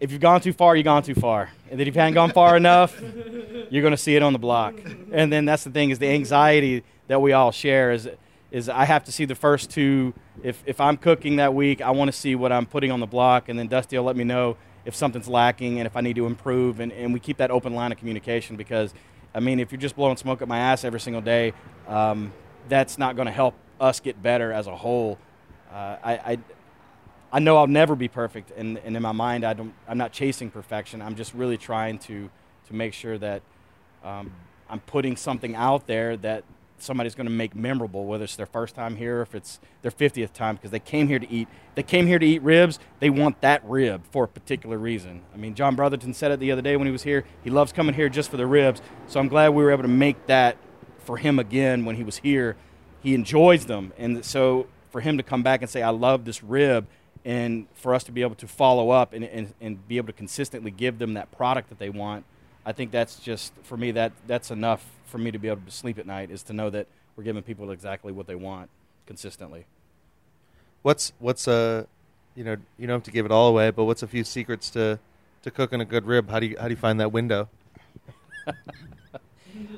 if 0.00 0.12
you've 0.12 0.20
gone 0.20 0.40
too 0.40 0.52
far, 0.52 0.76
you've 0.76 0.84
gone 0.84 1.02
too 1.02 1.14
far. 1.14 1.50
And 1.70 1.78
then 1.78 1.86
if 1.86 1.94
you 1.94 2.00
haven't 2.00 2.14
gone 2.14 2.32
far 2.32 2.56
enough, 2.56 3.00
you're 3.70 3.82
going 3.82 3.92
to 3.92 3.96
see 3.96 4.16
it 4.16 4.22
on 4.22 4.32
the 4.32 4.38
block. 4.38 4.74
And 5.12 5.32
then 5.32 5.44
that's 5.44 5.64
the 5.64 5.70
thing 5.70 5.90
is 5.90 5.98
the 5.98 6.08
anxiety 6.08 6.84
that 7.08 7.20
we 7.20 7.32
all 7.32 7.52
share 7.52 7.92
is 7.92 8.08
is 8.52 8.68
I 8.68 8.84
have 8.84 9.04
to 9.04 9.12
see 9.12 9.24
the 9.24 9.34
first 9.34 9.70
two. 9.70 10.14
If 10.42 10.62
if 10.66 10.80
I'm 10.80 10.96
cooking 10.96 11.36
that 11.36 11.52
week, 11.54 11.80
I 11.80 11.90
want 11.90 12.08
to 12.10 12.16
see 12.16 12.34
what 12.34 12.52
I'm 12.52 12.64
putting 12.66 12.90
on 12.90 13.00
the 13.00 13.06
block, 13.06 13.48
and 13.48 13.58
then 13.58 13.66
Dusty 13.66 13.98
will 13.98 14.04
let 14.04 14.16
me 14.16 14.24
know 14.24 14.56
if 14.86 14.94
something's 14.94 15.28
lacking 15.28 15.78
and 15.78 15.86
if 15.86 15.96
I 15.96 16.00
need 16.00 16.16
to 16.16 16.26
improve. 16.26 16.80
And, 16.80 16.92
and 16.92 17.12
we 17.12 17.20
keep 17.20 17.38
that 17.38 17.50
open 17.50 17.74
line 17.74 17.92
of 17.92 17.98
communication 17.98 18.56
because, 18.56 18.94
I 19.34 19.40
mean, 19.40 19.58
if 19.58 19.72
you're 19.72 19.80
just 19.80 19.96
blowing 19.96 20.16
smoke 20.16 20.40
up 20.40 20.48
my 20.48 20.58
ass 20.58 20.84
every 20.84 21.00
single 21.00 21.20
day, 21.20 21.52
um, 21.88 22.32
that's 22.68 22.96
not 22.96 23.16
going 23.16 23.26
to 23.26 23.32
help 23.32 23.54
us 23.80 24.00
get 24.00 24.22
better 24.22 24.52
as 24.52 24.68
a 24.68 24.76
whole. 24.76 25.18
Uh, 25.70 25.96
I, 26.02 26.12
I 26.12 26.38
I 27.36 27.38
know 27.38 27.58
I'll 27.58 27.66
never 27.66 27.94
be 27.94 28.08
perfect, 28.08 28.50
and, 28.56 28.78
and 28.78 28.96
in 28.96 29.02
my 29.02 29.12
mind, 29.12 29.44
I 29.44 29.52
don't. 29.52 29.74
I'm 29.86 29.98
not 29.98 30.10
chasing 30.10 30.50
perfection. 30.50 31.02
I'm 31.02 31.16
just 31.16 31.34
really 31.34 31.58
trying 31.58 31.98
to 31.98 32.30
to 32.68 32.74
make 32.74 32.94
sure 32.94 33.18
that 33.18 33.42
um, 34.02 34.32
I'm 34.70 34.80
putting 34.80 35.16
something 35.16 35.54
out 35.54 35.86
there 35.86 36.16
that 36.16 36.44
somebody's 36.78 37.14
going 37.14 37.26
to 37.26 37.32
make 37.32 37.54
memorable, 37.54 38.06
whether 38.06 38.24
it's 38.24 38.36
their 38.36 38.46
first 38.46 38.74
time 38.74 38.96
here 38.96 39.18
or 39.18 39.20
if 39.20 39.34
it's 39.34 39.60
their 39.82 39.90
50th 39.90 40.32
time, 40.32 40.54
because 40.54 40.70
they 40.70 40.78
came 40.78 41.08
here 41.08 41.18
to 41.18 41.30
eat. 41.30 41.46
They 41.74 41.82
came 41.82 42.06
here 42.06 42.18
to 42.18 42.24
eat 42.24 42.40
ribs. 42.40 42.78
They 43.00 43.10
want 43.10 43.42
that 43.42 43.62
rib 43.66 44.04
for 44.10 44.24
a 44.24 44.28
particular 44.28 44.78
reason. 44.78 45.20
I 45.34 45.36
mean, 45.36 45.54
John 45.54 45.76
Brotherton 45.76 46.14
said 46.14 46.30
it 46.30 46.40
the 46.40 46.50
other 46.52 46.62
day 46.62 46.78
when 46.78 46.86
he 46.86 46.92
was 46.92 47.02
here. 47.02 47.24
He 47.44 47.50
loves 47.50 47.70
coming 47.70 47.94
here 47.94 48.08
just 48.08 48.30
for 48.30 48.38
the 48.38 48.46
ribs. 48.46 48.80
So 49.08 49.20
I'm 49.20 49.28
glad 49.28 49.50
we 49.50 49.62
were 49.62 49.72
able 49.72 49.82
to 49.82 49.88
make 49.88 50.24
that 50.24 50.56
for 51.00 51.18
him 51.18 51.38
again 51.38 51.84
when 51.84 51.96
he 51.96 52.02
was 52.02 52.16
here. 52.16 52.56
He 53.02 53.14
enjoys 53.14 53.66
them, 53.66 53.92
and 53.98 54.24
so 54.24 54.68
for 54.88 55.02
him 55.02 55.18
to 55.18 55.22
come 55.22 55.42
back 55.42 55.60
and 55.60 55.70
say, 55.70 55.82
"I 55.82 55.90
love 55.90 56.24
this 56.24 56.42
rib," 56.42 56.86
and 57.26 57.66
for 57.74 57.92
us 57.92 58.04
to 58.04 58.12
be 58.12 58.22
able 58.22 58.36
to 58.36 58.46
follow 58.46 58.90
up 58.90 59.12
and, 59.12 59.24
and, 59.24 59.52
and 59.60 59.88
be 59.88 59.96
able 59.96 60.06
to 60.06 60.12
consistently 60.12 60.70
give 60.70 61.00
them 61.00 61.14
that 61.14 61.32
product 61.32 61.68
that 61.70 61.78
they 61.80 61.90
want, 61.90 62.24
I 62.64 62.70
think 62.70 62.92
that's 62.92 63.16
just 63.16 63.52
for 63.64 63.76
me 63.76 63.90
that 63.90 64.12
that's 64.28 64.52
enough 64.52 64.86
for 65.06 65.18
me 65.18 65.32
to 65.32 65.38
be 65.38 65.48
able 65.48 65.62
to 65.62 65.70
sleep 65.72 65.98
at 65.98 66.06
night 66.06 66.30
is 66.30 66.44
to 66.44 66.52
know 66.52 66.70
that 66.70 66.86
we're 67.16 67.24
giving 67.24 67.42
people 67.42 67.72
exactly 67.72 68.12
what 68.12 68.28
they 68.28 68.36
want 68.36 68.70
consistently. 69.06 69.66
What's 70.82 71.12
what's 71.18 71.48
a, 71.48 71.88
you 72.36 72.44
know, 72.44 72.56
you 72.78 72.86
don't 72.86 72.94
have 72.94 73.02
to 73.02 73.10
give 73.10 73.26
it 73.26 73.32
all 73.32 73.48
away, 73.48 73.70
but 73.70 73.86
what's 73.86 74.04
a 74.04 74.08
few 74.08 74.22
secrets 74.22 74.70
to 74.70 75.00
to 75.42 75.50
cooking 75.50 75.80
a 75.80 75.84
good 75.84 76.06
rib? 76.06 76.30
How 76.30 76.38
do 76.38 76.46
you 76.46 76.56
how 76.56 76.68
do 76.68 76.70
you 76.70 76.76
find 76.76 77.00
that 77.00 77.12
window? 77.12 77.48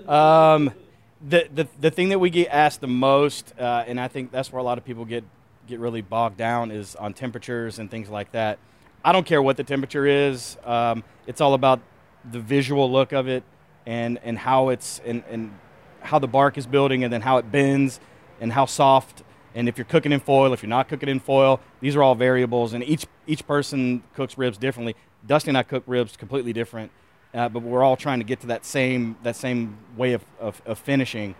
Um, 0.08 0.72
the, 1.20 1.48
the 1.54 1.68
the 1.80 1.90
thing 1.90 2.08
that 2.08 2.18
we 2.18 2.30
get 2.30 2.48
asked 2.48 2.80
the 2.80 2.88
most, 2.88 3.52
uh, 3.60 3.84
and 3.86 4.00
I 4.00 4.08
think 4.08 4.32
that's 4.32 4.50
where 4.50 4.58
a 4.58 4.62
lot 4.62 4.78
of 4.78 4.84
people 4.84 5.04
get 5.04 5.22
get 5.68 5.80
really 5.80 6.00
bogged 6.00 6.36
down, 6.36 6.70
is 6.70 6.96
on 6.96 7.14
temperatures 7.14 7.78
and 7.78 7.90
things 7.90 8.08
like 8.08 8.32
that. 8.32 8.58
I 9.04 9.12
don't 9.12 9.26
care 9.26 9.42
what 9.42 9.56
the 9.56 9.64
temperature 9.64 10.06
is. 10.06 10.56
Um, 10.64 11.04
it's 11.26 11.40
all 11.40 11.54
about 11.54 11.80
the 12.30 12.40
visual 12.40 12.90
look 12.90 13.12
of 13.12 13.28
it 13.28 13.44
and 13.86 14.18
and 14.22 14.38
how 14.38 14.70
it's 14.70 15.00
and, 15.04 15.22
and 15.30 15.56
how 16.00 16.18
the 16.18 16.28
bark 16.28 16.58
is 16.58 16.66
building, 16.66 17.04
and 17.04 17.12
then 17.12 17.20
how 17.20 17.38
it 17.38 17.50
bends 17.50 18.00
and 18.40 18.52
how 18.52 18.66
soft. 18.66 19.22
And 19.54 19.68
if 19.68 19.78
you're 19.78 19.84
cooking 19.84 20.12
in 20.12 20.20
foil, 20.20 20.52
if 20.52 20.62
you're 20.62 20.68
not 20.68 20.88
cooking 20.88 21.08
in 21.08 21.20
foil, 21.20 21.60
these 21.80 21.96
are 21.96 22.02
all 22.02 22.14
variables, 22.14 22.72
and 22.72 22.82
each 22.84 23.06
each 23.26 23.46
person 23.46 24.02
cooks 24.14 24.36
ribs 24.36 24.58
differently. 24.58 24.94
Dusty 25.26 25.50
and 25.50 25.58
I 25.58 25.62
cook 25.62 25.84
ribs 25.86 26.16
completely 26.16 26.52
different 26.52 26.90
uh, 27.34 27.48
but 27.48 27.62
we're 27.62 27.82
all 27.82 27.96
trying 27.96 28.20
to 28.20 28.24
get 28.24 28.40
to 28.40 28.46
that 28.48 28.64
same 28.64 29.16
that 29.22 29.36
same 29.36 29.76
way 29.96 30.12
of, 30.12 30.24
of, 30.40 30.60
of 30.66 30.78
finishing. 30.78 31.34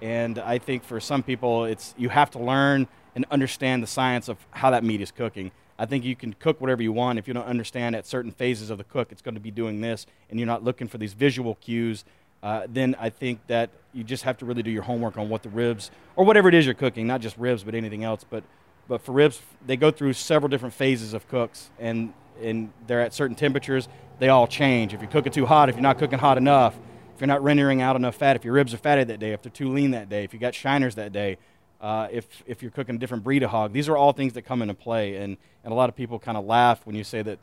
And 0.00 0.38
I 0.38 0.58
think 0.58 0.84
for 0.84 1.00
some 1.00 1.22
people, 1.22 1.64
it's 1.64 1.94
you 1.96 2.08
have 2.08 2.30
to 2.32 2.38
learn 2.38 2.88
and 3.14 3.24
understand 3.30 3.82
the 3.82 3.86
science 3.86 4.28
of 4.28 4.38
how 4.50 4.70
that 4.70 4.84
meat 4.84 5.00
is 5.00 5.10
cooking. 5.10 5.50
I 5.78 5.86
think 5.86 6.04
you 6.04 6.14
can 6.14 6.34
cook 6.34 6.60
whatever 6.60 6.82
you 6.82 6.92
want 6.92 7.18
if 7.18 7.26
you 7.26 7.34
don't 7.34 7.46
understand 7.46 7.96
at 7.96 8.06
certain 8.06 8.30
phases 8.30 8.70
of 8.70 8.78
the 8.78 8.84
cook 8.84 9.10
it's 9.10 9.22
going 9.22 9.34
to 9.34 9.40
be 9.40 9.50
doing 9.50 9.80
this, 9.80 10.06
and 10.30 10.38
you're 10.38 10.46
not 10.46 10.62
looking 10.62 10.88
for 10.88 10.98
these 10.98 11.12
visual 11.12 11.56
cues. 11.56 12.04
Uh, 12.42 12.66
then 12.68 12.94
I 13.00 13.10
think 13.10 13.40
that 13.46 13.70
you 13.92 14.04
just 14.04 14.24
have 14.24 14.38
to 14.38 14.44
really 14.44 14.62
do 14.62 14.70
your 14.70 14.82
homework 14.82 15.16
on 15.16 15.28
what 15.28 15.42
the 15.42 15.48
ribs 15.48 15.90
or 16.14 16.24
whatever 16.24 16.48
it 16.48 16.54
is 16.54 16.66
you're 16.66 16.74
cooking, 16.74 17.06
not 17.06 17.20
just 17.20 17.36
ribs 17.38 17.64
but 17.64 17.74
anything 17.74 18.04
else. 18.04 18.24
But 18.28 18.44
but 18.86 19.00
for 19.00 19.12
ribs, 19.12 19.40
they 19.66 19.76
go 19.76 19.90
through 19.90 20.12
several 20.12 20.48
different 20.48 20.74
phases 20.74 21.14
of 21.14 21.26
cooks, 21.28 21.70
and 21.78 22.12
and 22.42 22.72
they're 22.86 23.00
at 23.00 23.14
certain 23.14 23.36
temperatures 23.36 23.88
they 24.18 24.28
all 24.28 24.46
change. 24.46 24.94
If 24.94 25.00
you're 25.00 25.10
cooking 25.10 25.32
too 25.32 25.46
hot, 25.46 25.68
if 25.68 25.74
you're 25.74 25.82
not 25.82 25.98
cooking 25.98 26.18
hot 26.18 26.38
enough, 26.38 26.76
if 27.14 27.20
you're 27.20 27.28
not 27.28 27.42
rendering 27.42 27.80
out 27.80 27.96
enough 27.96 28.16
fat, 28.16 28.36
if 28.36 28.44
your 28.44 28.54
ribs 28.54 28.74
are 28.74 28.78
fatty 28.78 29.04
that 29.04 29.20
day, 29.20 29.32
if 29.32 29.42
they're 29.42 29.50
too 29.50 29.72
lean 29.72 29.92
that 29.92 30.08
day, 30.08 30.24
if 30.24 30.32
you 30.32 30.38
got 30.38 30.52
shiners 30.52 30.94
that 30.96 31.12
day, 31.12 31.38
uh, 31.84 32.08
if, 32.10 32.42
if 32.46 32.62
you're 32.62 32.70
cooking 32.70 32.94
a 32.94 32.98
different 32.98 33.22
breed 33.22 33.42
of 33.42 33.50
hog, 33.50 33.74
these 33.74 33.90
are 33.90 33.96
all 33.96 34.14
things 34.14 34.32
that 34.32 34.42
come 34.42 34.62
into 34.62 34.72
play. 34.72 35.16
And, 35.16 35.36
and 35.62 35.70
a 35.70 35.74
lot 35.76 35.90
of 35.90 35.94
people 35.94 36.18
kind 36.18 36.38
of 36.38 36.46
laugh 36.46 36.86
when 36.86 36.96
you 36.96 37.04
say 37.04 37.20
that, 37.20 37.38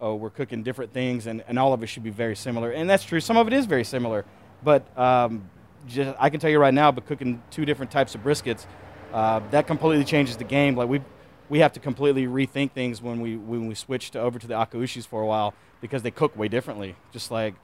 oh, 0.00 0.14
we're 0.14 0.30
cooking 0.30 0.62
different 0.62 0.94
things 0.94 1.26
and, 1.26 1.44
and 1.46 1.58
all 1.58 1.74
of 1.74 1.82
it 1.82 1.88
should 1.88 2.02
be 2.02 2.08
very 2.08 2.34
similar. 2.34 2.70
And 2.70 2.88
that's 2.88 3.04
true. 3.04 3.20
Some 3.20 3.36
of 3.36 3.46
it 3.46 3.52
is 3.52 3.66
very 3.66 3.84
similar. 3.84 4.24
But 4.62 4.86
um, 4.98 5.50
just, 5.86 6.16
I 6.18 6.30
can 6.30 6.40
tell 6.40 6.48
you 6.48 6.58
right 6.58 6.72
now, 6.72 6.92
but 6.92 7.04
cooking 7.04 7.42
two 7.50 7.66
different 7.66 7.92
types 7.92 8.14
of 8.14 8.22
briskets, 8.22 8.64
uh, 9.12 9.40
that 9.50 9.66
completely 9.66 10.06
changes 10.06 10.38
the 10.38 10.44
game. 10.44 10.76
Like 10.76 10.88
we 10.88 11.02
we 11.50 11.58
have 11.58 11.74
to 11.74 11.80
completely 11.80 12.26
rethink 12.26 12.72
things 12.72 13.02
when 13.02 13.20
we 13.20 13.36
when 13.36 13.66
we 13.66 13.74
switch 13.74 14.12
to 14.12 14.18
over 14.18 14.38
to 14.38 14.46
the 14.46 14.54
Akaushis 14.54 15.06
for 15.06 15.20
a 15.20 15.26
while 15.26 15.52
because 15.82 16.02
they 16.02 16.10
cook 16.10 16.34
way 16.38 16.48
differently. 16.48 16.96
Just 17.12 17.30
like 17.30 17.54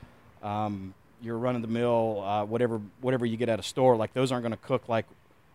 um, 0.43 0.93
your 1.23 1.39
run 1.39 1.57
of 1.57 1.63
the 1.63 1.69
mill, 1.69 2.23
uh, 2.23 2.45
whatever 2.45 2.83
whatever 3.01 3.25
you 3.25 3.39
get 3.39 3.49
at 3.49 3.59
a 3.59 3.63
store, 3.63 3.97
like 3.97 4.13
those 4.13 4.31
aren't 4.31 4.43
going 4.43 4.53
to 4.53 4.59
cook 4.59 4.87
like 4.87 5.07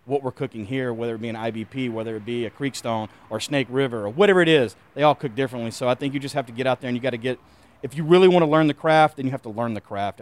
what 0.06 0.23
we're 0.23 0.32
cooking 0.32 0.65
here, 0.65 0.94
whether 0.94 1.15
it 1.15 1.22
be 1.22 1.30
an 1.30 1.36
IBP, 1.36 1.91
whether 1.91 2.15
it 2.15 2.26
be 2.26 2.45
a 2.45 2.49
Creekstone 2.49 3.10
or 3.30 3.40
Snake 3.40 3.68
River 3.69 4.06
or 4.06 4.10
whatever 4.10 4.41
it 4.41 4.48
is. 4.48 4.76
They 4.94 5.03
all 5.03 5.15
cook 5.15 5.36
differently. 5.36 5.72
So 5.72 5.88
I 5.88 5.95
think 5.95 6.14
you 6.14 6.19
just 6.19 6.36
have 6.36 6.45
to 6.45 6.52
get 6.52 6.68
out 6.68 6.82
there 6.82 6.88
and 6.88 6.95
you 6.95 7.02
got 7.02 7.11
to 7.11 7.18
get. 7.18 7.40
If 7.84 7.95
you 7.95 8.03
really 8.03 8.27
want 8.27 8.44
to 8.44 8.49
learn 8.49 8.68
the 8.68 8.73
craft, 8.73 9.18
then 9.18 9.26
you 9.26 9.32
have 9.32 9.44
to 9.44 9.49
learn 9.49 9.73
the 9.73 9.82
craft. 9.82 10.22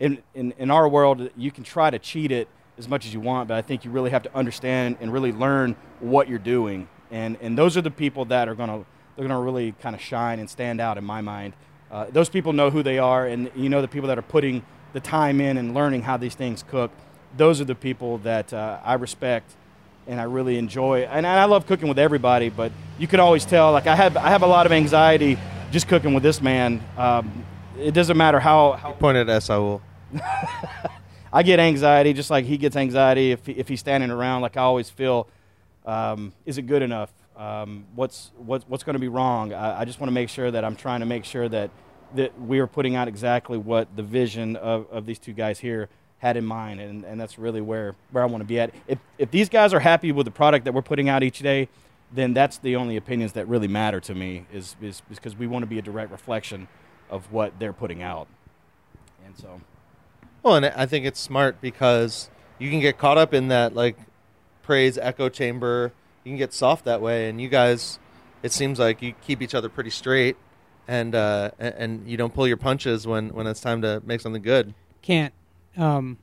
In, 0.00 0.22
in, 0.34 0.52
in 0.58 0.70
our 0.70 0.88
world, 0.88 1.30
you 1.36 1.50
can 1.50 1.64
try 1.64 1.90
to 1.90 1.98
cheat 1.98 2.32
it 2.32 2.48
as 2.78 2.88
much 2.88 3.04
as 3.04 3.12
you 3.12 3.20
want, 3.20 3.48
but 3.48 3.56
I 3.56 3.62
think 3.62 3.84
you 3.84 3.90
really 3.90 4.10
have 4.10 4.22
to 4.22 4.34
understand 4.34 4.96
and 5.00 5.12
really 5.12 5.32
learn 5.32 5.76
what 6.00 6.28
you're 6.28 6.38
doing. 6.38 6.88
And, 7.10 7.36
and 7.42 7.58
those 7.58 7.76
are 7.76 7.82
the 7.82 7.90
people 7.90 8.24
that 8.26 8.48
are 8.48 8.54
going 8.54 8.70
to 8.70 8.86
they're 9.14 9.28
going 9.28 9.38
to 9.38 9.44
really 9.44 9.72
kind 9.72 9.94
of 9.94 10.00
shine 10.00 10.38
and 10.38 10.48
stand 10.48 10.80
out 10.80 10.96
in 10.96 11.04
my 11.04 11.20
mind 11.20 11.52
uh, 11.92 12.06
those 12.10 12.30
people 12.30 12.54
know 12.54 12.70
who 12.70 12.82
they 12.82 12.98
are, 12.98 13.26
and 13.26 13.50
you 13.54 13.68
know 13.68 13.82
the 13.82 13.88
people 13.88 14.08
that 14.08 14.18
are 14.18 14.22
putting 14.22 14.64
the 14.94 15.00
time 15.00 15.42
in 15.42 15.58
and 15.58 15.74
learning 15.74 16.00
how 16.02 16.16
these 16.16 16.34
things 16.34 16.64
cook. 16.66 16.90
Those 17.36 17.60
are 17.60 17.64
the 17.64 17.74
people 17.74 18.18
that 18.18 18.52
uh, 18.52 18.78
I 18.84 18.94
respect 18.94 19.50
and 20.06 20.20
I 20.20 20.24
really 20.24 20.58
enjoy. 20.58 21.02
And 21.02 21.26
I 21.26 21.44
love 21.44 21.66
cooking 21.66 21.88
with 21.88 21.98
everybody, 21.98 22.48
but 22.48 22.72
you 22.98 23.06
can 23.06 23.20
always 23.20 23.44
tell. 23.44 23.72
Like 23.72 23.86
I 23.86 23.94
have, 23.94 24.16
I 24.16 24.30
have 24.30 24.42
a 24.42 24.46
lot 24.46 24.66
of 24.66 24.72
anxiety 24.72 25.38
just 25.70 25.88
cooking 25.88 26.14
with 26.14 26.22
this 26.22 26.40
man. 26.40 26.82
Um, 26.96 27.44
it 27.78 27.92
doesn't 27.92 28.16
matter 28.16 28.40
how. 28.40 28.72
how 28.72 28.92
Pointed 28.92 29.28
at 29.28 29.42
Saul. 29.42 29.80
I 31.32 31.42
get 31.42 31.58
anxiety 31.58 32.12
just 32.12 32.30
like 32.30 32.44
he 32.44 32.58
gets 32.58 32.76
anxiety 32.76 33.32
if 33.32 33.46
he, 33.46 33.52
if 33.52 33.68
he's 33.68 33.80
standing 33.80 34.10
around. 34.10 34.42
Like 34.42 34.56
I 34.56 34.62
always 34.62 34.90
feel, 34.90 35.28
um, 35.86 36.32
is 36.44 36.58
it 36.58 36.62
good 36.62 36.82
enough? 36.82 37.10
Um, 37.36 37.86
what's 37.94 38.30
what, 38.36 38.64
what's 38.68 38.84
going 38.84 38.94
to 38.94 39.00
be 39.00 39.08
wrong? 39.08 39.54
I, 39.54 39.80
I 39.80 39.84
just 39.84 39.98
want 39.98 40.08
to 40.08 40.14
make 40.14 40.28
sure 40.28 40.50
that 40.50 40.64
I'm 40.64 40.76
trying 40.76 41.00
to 41.00 41.06
make 41.06 41.24
sure 41.24 41.48
that 41.48 41.70
that 42.14 42.38
we 42.38 42.58
are 42.58 42.66
putting 42.66 42.94
out 42.94 43.08
exactly 43.08 43.56
what 43.56 43.96
the 43.96 44.02
vision 44.02 44.56
of, 44.56 44.86
of 44.90 45.06
these 45.06 45.18
two 45.18 45.32
guys 45.32 45.58
here 45.58 45.88
had 46.22 46.36
in 46.36 46.46
mind, 46.46 46.80
and, 46.80 47.04
and 47.04 47.20
that's 47.20 47.36
really 47.36 47.60
where, 47.60 47.96
where 48.12 48.22
I 48.22 48.26
want 48.26 48.42
to 48.42 48.46
be 48.46 48.60
at. 48.60 48.72
If, 48.86 48.98
if 49.18 49.32
these 49.32 49.48
guys 49.48 49.74
are 49.74 49.80
happy 49.80 50.12
with 50.12 50.24
the 50.24 50.30
product 50.30 50.64
that 50.66 50.72
we're 50.72 50.80
putting 50.80 51.08
out 51.08 51.24
each 51.24 51.40
day, 51.40 51.68
then 52.12 52.32
that's 52.32 52.58
the 52.58 52.76
only 52.76 52.96
opinions 52.96 53.32
that 53.32 53.48
really 53.48 53.66
matter 53.66 53.98
to 54.00 54.14
me, 54.14 54.46
is, 54.52 54.76
is 54.80 55.02
because 55.08 55.36
we 55.36 55.48
want 55.48 55.64
to 55.64 55.66
be 55.66 55.80
a 55.80 55.82
direct 55.82 56.12
reflection 56.12 56.68
of 57.10 57.32
what 57.32 57.58
they're 57.58 57.72
putting 57.72 58.04
out. 58.04 58.28
And 59.26 59.36
so. 59.36 59.60
Well, 60.44 60.54
and 60.54 60.66
I 60.66 60.86
think 60.86 61.06
it's 61.06 61.18
smart 61.18 61.60
because 61.60 62.30
you 62.60 62.70
can 62.70 62.78
get 62.78 62.98
caught 62.98 63.18
up 63.18 63.34
in 63.34 63.48
that, 63.48 63.74
like, 63.74 63.96
praise 64.62 64.96
echo 64.96 65.28
chamber. 65.28 65.92
You 66.22 66.30
can 66.30 66.38
get 66.38 66.52
soft 66.52 66.84
that 66.84 67.00
way, 67.00 67.28
and 67.28 67.40
you 67.40 67.48
guys, 67.48 67.98
it 68.44 68.52
seems 68.52 68.78
like 68.78 69.02
you 69.02 69.14
keep 69.26 69.42
each 69.42 69.56
other 69.56 69.68
pretty 69.68 69.90
straight 69.90 70.36
and 70.88 71.14
uh, 71.14 71.50
and 71.58 72.08
you 72.08 72.16
don't 72.16 72.34
pull 72.34 72.46
your 72.46 72.56
punches 72.56 73.06
when 73.06 73.30
when 73.30 73.46
it's 73.46 73.60
time 73.60 73.82
to 73.82 74.02
make 74.04 74.20
something 74.20 74.42
good. 74.42 74.74
Can't. 75.00 75.32
Um, 75.76 76.18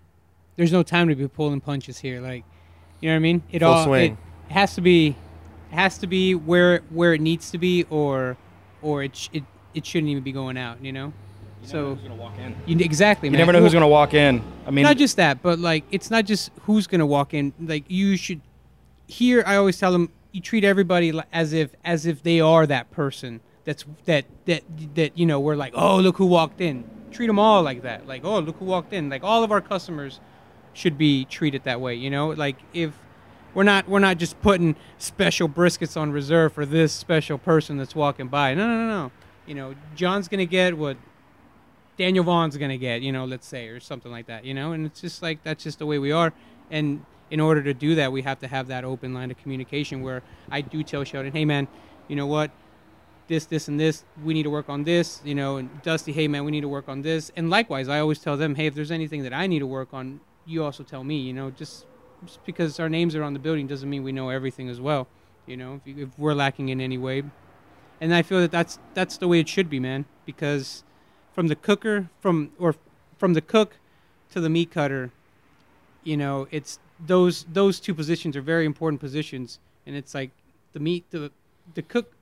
there's 0.55 0.71
no 0.71 0.84
time 0.84 1.07
to 1.07 1.15
be 1.15 1.27
pulling 1.27 1.61
punches 1.61 1.99
here. 1.99 2.21
Like, 2.21 2.43
you 2.99 3.09
know 3.09 3.15
what 3.15 3.17
I 3.17 3.19
mean? 3.19 3.43
It 3.51 3.59
Full 3.59 3.71
all 3.71 3.85
swing. 3.85 4.17
It 4.49 4.53
has 4.53 4.76
to 4.76 4.81
be, 4.81 5.09
it 5.71 5.76
has 5.76 5.97
to 5.99 6.07
be 6.07 6.35
where 6.35 6.80
where 6.89 7.13
it 7.13 7.21
needs 7.21 7.51
to 7.51 7.57
be, 7.57 7.85
or 7.89 8.38
or 8.81 9.03
it 9.03 9.15
sh- 9.15 9.30
it 9.34 9.43
it 9.73 9.85
shouldn't 9.85 10.09
even 10.09 10.23
be 10.23 10.31
going 10.31 10.57
out. 10.57 10.84
You 10.84 10.91
know. 10.91 11.13
You 11.61 11.67
so 11.67 11.95
who's 11.95 11.99
going 11.99 12.17
to 12.17 12.21
walk 12.21 12.38
in. 12.38 12.55
You, 12.65 12.77
exactly. 12.84 13.27
You 13.27 13.31
man. 13.31 13.39
never 13.39 13.53
know 13.53 13.61
who's 13.61 13.73
going 13.73 13.81
to 13.81 13.88
walk 13.88 14.13
in. 14.13 14.41
I 14.65 14.71
mean, 14.71 14.84
not 14.84 14.97
just 14.97 15.17
that, 15.17 15.41
but 15.41 15.59
like 15.59 15.84
it's 15.91 16.09
not 16.09 16.26
just 16.26 16.51
who's 16.61 16.88
gonna 16.88 17.05
walk 17.05 17.34
in. 17.34 17.53
Like 17.59 17.85
you 17.88 18.17
should. 18.17 18.41
Here, 19.07 19.43
I 19.45 19.55
always 19.55 19.77
tell 19.80 19.91
them 19.91 20.11
you 20.31 20.41
treat 20.41 20.63
everybody 20.63 21.19
as 21.34 21.53
if 21.53 21.71
as 21.84 22.05
if 22.05 22.23
they 22.23 22.39
are 22.39 22.67
that 22.67 22.91
person. 22.91 23.41
That's 23.65 23.85
that 24.05 24.26
that 24.45 24.63
that 24.95 25.17
you 25.17 25.26
know 25.26 25.39
we're 25.39 25.55
like 25.55 25.73
oh 25.76 25.97
look 25.97 26.17
who 26.17 26.26
walked 26.26 26.61
in. 26.61 26.84
Treat 27.11 27.27
them 27.27 27.40
all 27.40 27.64
like 27.64 27.81
that. 27.84 28.07
Like 28.07 28.23
oh 28.23 28.40
look 28.40 28.57
who 28.57 28.65
walked 28.65 28.94
in. 28.94 29.10
Like 29.10 29.23
all 29.23 29.44
of 29.44 29.52
our 29.52 29.61
customers 29.61 30.19
should 30.73 30.98
be 30.98 31.26
treated 31.26 31.64
that 31.64 31.81
way. 31.81 31.95
You 31.95 32.10
know, 32.10 32.30
like 32.30 32.57
if 32.73 32.94
we're 33.53 33.64
not 33.64 33.88
we're 33.88 33.99
not 33.99 34.18
just 34.18 34.40
putting 34.41 34.76
special 34.98 35.49
briskets 35.49 35.99
on 35.99 36.11
reserve 36.11 36.53
for 36.53 36.65
this 36.65 36.94
special 36.94 37.38
person 37.38 37.77
that's 37.77 37.95
walking 37.95 38.27
by. 38.27 38.53
No, 38.53 38.68
no, 38.68 38.77
no, 38.77 38.88
no. 38.88 39.11
You 39.45 39.56
know, 39.56 39.76
John's 39.95 40.27
gonna 40.27 40.45
get 40.45 40.77
what 40.77 40.98
Daniel 41.98 42.23
Vaughn's 42.23 42.56
gonna 42.57 42.77
get, 42.77 43.02
you 43.02 43.11
know, 43.11 43.26
let's 43.26 43.48
say, 43.48 43.68
or 43.68 43.80
something 43.80 44.11
like 44.11 44.27
that, 44.27 44.45
you 44.45 44.53
know, 44.53 44.72
and 44.72 44.86
it's 44.86 45.02
just 45.02 45.22
like 45.22 45.44
that's 45.44 45.64
just 45.64 45.80
the 45.80 45.86
way 45.86 45.99
we 45.99 46.11
are. 46.11 46.34
And 46.72 47.03
in 47.31 47.40
order 47.40 47.61
to 47.64 47.73
do 47.73 47.95
that, 47.95 48.11
we 48.11 48.22
have 48.22 48.40
to 48.40 48.48
have 48.48 48.68
that 48.68 48.84
open 48.84 49.14
line 49.14 49.31
of 49.31 49.38
communication 49.38 50.02
where 50.02 50.23
I 50.49 50.61
do 50.61 50.84
tell 50.84 51.03
Sheldon, 51.03 51.31
hey 51.34 51.45
man, 51.45 51.68
you 52.07 52.15
know 52.15 52.27
what, 52.27 52.52
this, 53.30 53.45
this, 53.45 53.69
and 53.69 53.80
this, 53.80 54.03
we 54.23 54.34
need 54.34 54.43
to 54.43 54.49
work 54.49 54.68
on 54.68 54.84
this, 54.84 55.22
you 55.23 55.35
know, 55.35 55.57
and 55.57 55.81
Dusty, 55.84 56.11
hey 56.11 56.27
man, 56.27 56.43
we 56.43 56.51
need 56.51 56.61
to 56.61 56.68
work 56.68 56.89
on 56.89 57.01
this. 57.01 57.31
And 57.38 57.49
likewise, 57.49 57.88
I 57.88 57.99
always 57.99 58.19
tell 58.19 58.35
them, 58.35 58.56
hey, 58.56 58.65
if 58.65 58.76
there's 58.76 58.91
anything 58.91 59.23
that 59.23 59.34
I 59.34 59.47
need 59.47 59.60
to 59.60 59.68
work 59.68 59.93
on, 59.93 60.19
you 60.45 60.64
also 60.64 60.84
tell 60.84 61.03
me, 61.03 61.18
you 61.18 61.31
know, 61.31 61.51
just, 61.51 61.85
just 62.26 62.43
because 62.43 62.80
our 62.80 62.89
names 62.89 63.15
are 63.15 63.23
on 63.23 63.34
the 63.34 63.39
building 63.39 63.68
doesn't 63.68 63.89
mean 63.89 64.03
we 64.03 64.11
know 64.11 64.30
everything 64.30 64.68
as 64.68 64.81
well, 64.81 65.07
you 65.45 65.56
know, 65.56 65.80
if, 65.85 65.97
if 65.97 66.10
we're 66.18 66.34
lacking 66.34 66.69
in 66.69 66.81
any 66.81 66.97
way. 66.97 67.23
And 68.01 68.14
I 68.14 68.22
feel 68.22 68.39
that 68.41 68.51
that's 68.51 68.80
that's 68.93 69.18
the 69.18 69.27
way 69.27 69.39
it 69.39 69.47
should 69.47 69.69
be, 69.69 69.80
man, 69.80 70.06
because 70.26 70.84
from 71.34 71.47
the 71.47 71.56
cooker 71.56 72.10
from 72.22 72.51
or 72.57 72.76
from 73.18 73.34
the 73.34 73.41
cook 73.41 73.76
to 74.31 74.39
the 74.39 74.49
meat 74.49 74.72
cutter, 74.72 75.11
you 76.03 76.15
know, 76.15 76.47
it's 76.49 76.80
those 77.06 77.45
those 77.51 77.80
two 77.80 77.93
positions 77.93 78.38
are 78.38 78.41
very 78.41 78.65
important 78.65 79.01
positions, 79.01 79.60
and 79.85 79.95
it's 79.95 80.15
like 80.15 80.31
the 80.72 80.80
meat 80.80 81.06
the 81.11 81.31
the 81.73 81.81
cook 81.81 82.14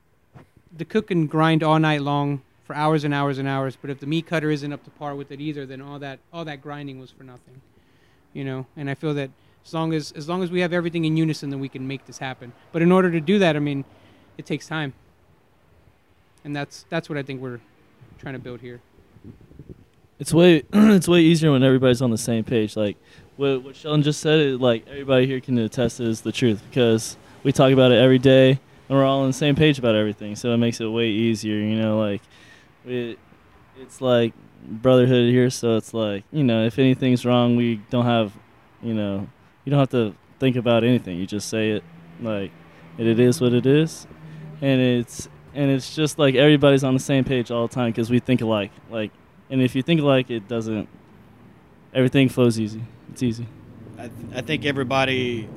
the 0.76 0.84
cook 0.84 1.08
can 1.08 1.26
grind 1.26 1.62
all 1.62 1.78
night 1.78 2.02
long 2.02 2.42
for 2.64 2.76
hours 2.76 3.04
and 3.04 3.14
hours 3.14 3.38
and 3.38 3.48
hours, 3.48 3.76
but 3.80 3.90
if 3.90 3.98
the 3.98 4.06
meat 4.06 4.26
cutter 4.26 4.50
isn't 4.50 4.72
up 4.72 4.84
to 4.84 4.90
par 4.90 5.14
with 5.14 5.32
it 5.32 5.40
either, 5.40 5.64
then 5.64 5.80
all 5.80 5.98
that 5.98 6.18
all 6.32 6.44
that 6.44 6.60
grinding 6.60 7.00
was 7.00 7.10
for 7.10 7.24
nothing, 7.24 7.60
you 8.32 8.44
know. 8.44 8.66
And 8.76 8.90
I 8.90 8.94
feel 8.94 9.14
that 9.14 9.30
as 9.64 9.72
long 9.72 9.94
as 9.94 10.12
as 10.12 10.28
long 10.28 10.42
as 10.42 10.50
we 10.50 10.60
have 10.60 10.72
everything 10.72 11.04
in 11.04 11.16
unison, 11.16 11.50
then 11.50 11.60
we 11.60 11.68
can 11.68 11.86
make 11.86 12.04
this 12.06 12.18
happen. 12.18 12.52
But 12.72 12.82
in 12.82 12.92
order 12.92 13.10
to 13.10 13.20
do 13.20 13.38
that, 13.38 13.56
I 13.56 13.58
mean, 13.58 13.84
it 14.36 14.44
takes 14.44 14.66
time, 14.66 14.92
and 16.44 16.54
that's 16.54 16.84
that's 16.90 17.08
what 17.08 17.16
I 17.16 17.22
think 17.22 17.40
we're 17.40 17.60
trying 18.18 18.34
to 18.34 18.40
build 18.40 18.60
here. 18.60 18.80
It's 20.18 20.34
way 20.34 20.64
it's 20.72 21.08
way 21.08 21.20
easier 21.20 21.52
when 21.52 21.62
everybody's 21.62 22.02
on 22.02 22.10
the 22.10 22.18
same 22.18 22.44
page. 22.44 22.76
Like 22.76 22.98
what, 23.38 23.62
what 23.62 23.76
Sheldon 23.76 24.02
just 24.02 24.20
said, 24.20 24.40
it, 24.40 24.60
like 24.60 24.86
everybody 24.88 25.26
here 25.26 25.40
can 25.40 25.56
attest 25.56 26.00
is 26.00 26.20
the 26.20 26.32
truth 26.32 26.62
because 26.68 27.16
we 27.44 27.52
talk 27.52 27.72
about 27.72 27.92
it 27.92 27.98
every 27.98 28.18
day 28.18 28.60
and 28.88 28.96
we're 28.96 29.04
all 29.04 29.20
on 29.20 29.26
the 29.26 29.32
same 29.32 29.54
page 29.54 29.78
about 29.78 29.94
everything. 29.94 30.36
So 30.36 30.52
it 30.52 30.56
makes 30.56 30.80
it 30.80 30.86
way 30.86 31.08
easier. 31.08 31.56
You 31.56 31.76
know, 31.76 31.98
like 31.98 32.22
it, 32.86 33.18
it's 33.78 34.00
like 34.00 34.32
brotherhood 34.66 35.30
here. 35.30 35.50
So 35.50 35.76
it's 35.76 35.92
like 35.92 36.24
you 36.32 36.44
know, 36.44 36.64
if 36.64 36.78
anything's 36.78 37.24
wrong, 37.24 37.56
we 37.56 37.76
don't 37.90 38.06
have, 38.06 38.32
you 38.82 38.94
know, 38.94 39.28
you 39.64 39.70
don't 39.70 39.78
have 39.78 39.90
to 39.90 40.14
think 40.38 40.56
about 40.56 40.84
anything. 40.84 41.18
You 41.18 41.26
just 41.26 41.48
say 41.48 41.70
it 41.72 41.84
like 42.20 42.50
it, 42.96 43.18
is 43.18 43.40
what 43.40 43.52
it 43.52 43.66
is, 43.66 44.06
and 44.60 44.80
it's 44.80 45.28
and 45.54 45.70
it's 45.70 45.94
just 45.94 46.18
like 46.18 46.34
everybody's 46.34 46.84
on 46.84 46.94
the 46.94 47.00
same 47.00 47.24
page 47.24 47.50
all 47.50 47.66
the 47.66 47.74
time 47.74 47.90
because 47.90 48.10
we 48.10 48.18
think 48.18 48.40
alike. 48.40 48.72
Like, 48.90 49.12
and 49.50 49.62
if 49.62 49.74
you 49.74 49.82
think 49.82 50.00
alike, 50.00 50.30
it 50.30 50.48
doesn't. 50.48 50.88
Everything 51.94 52.28
flows 52.28 52.60
easy. 52.60 52.82
It's 53.10 53.22
easy. 53.22 53.46
I, 53.96 54.02
th- 54.02 54.12
I 54.34 54.40
think 54.42 54.64
everybody 54.64 55.48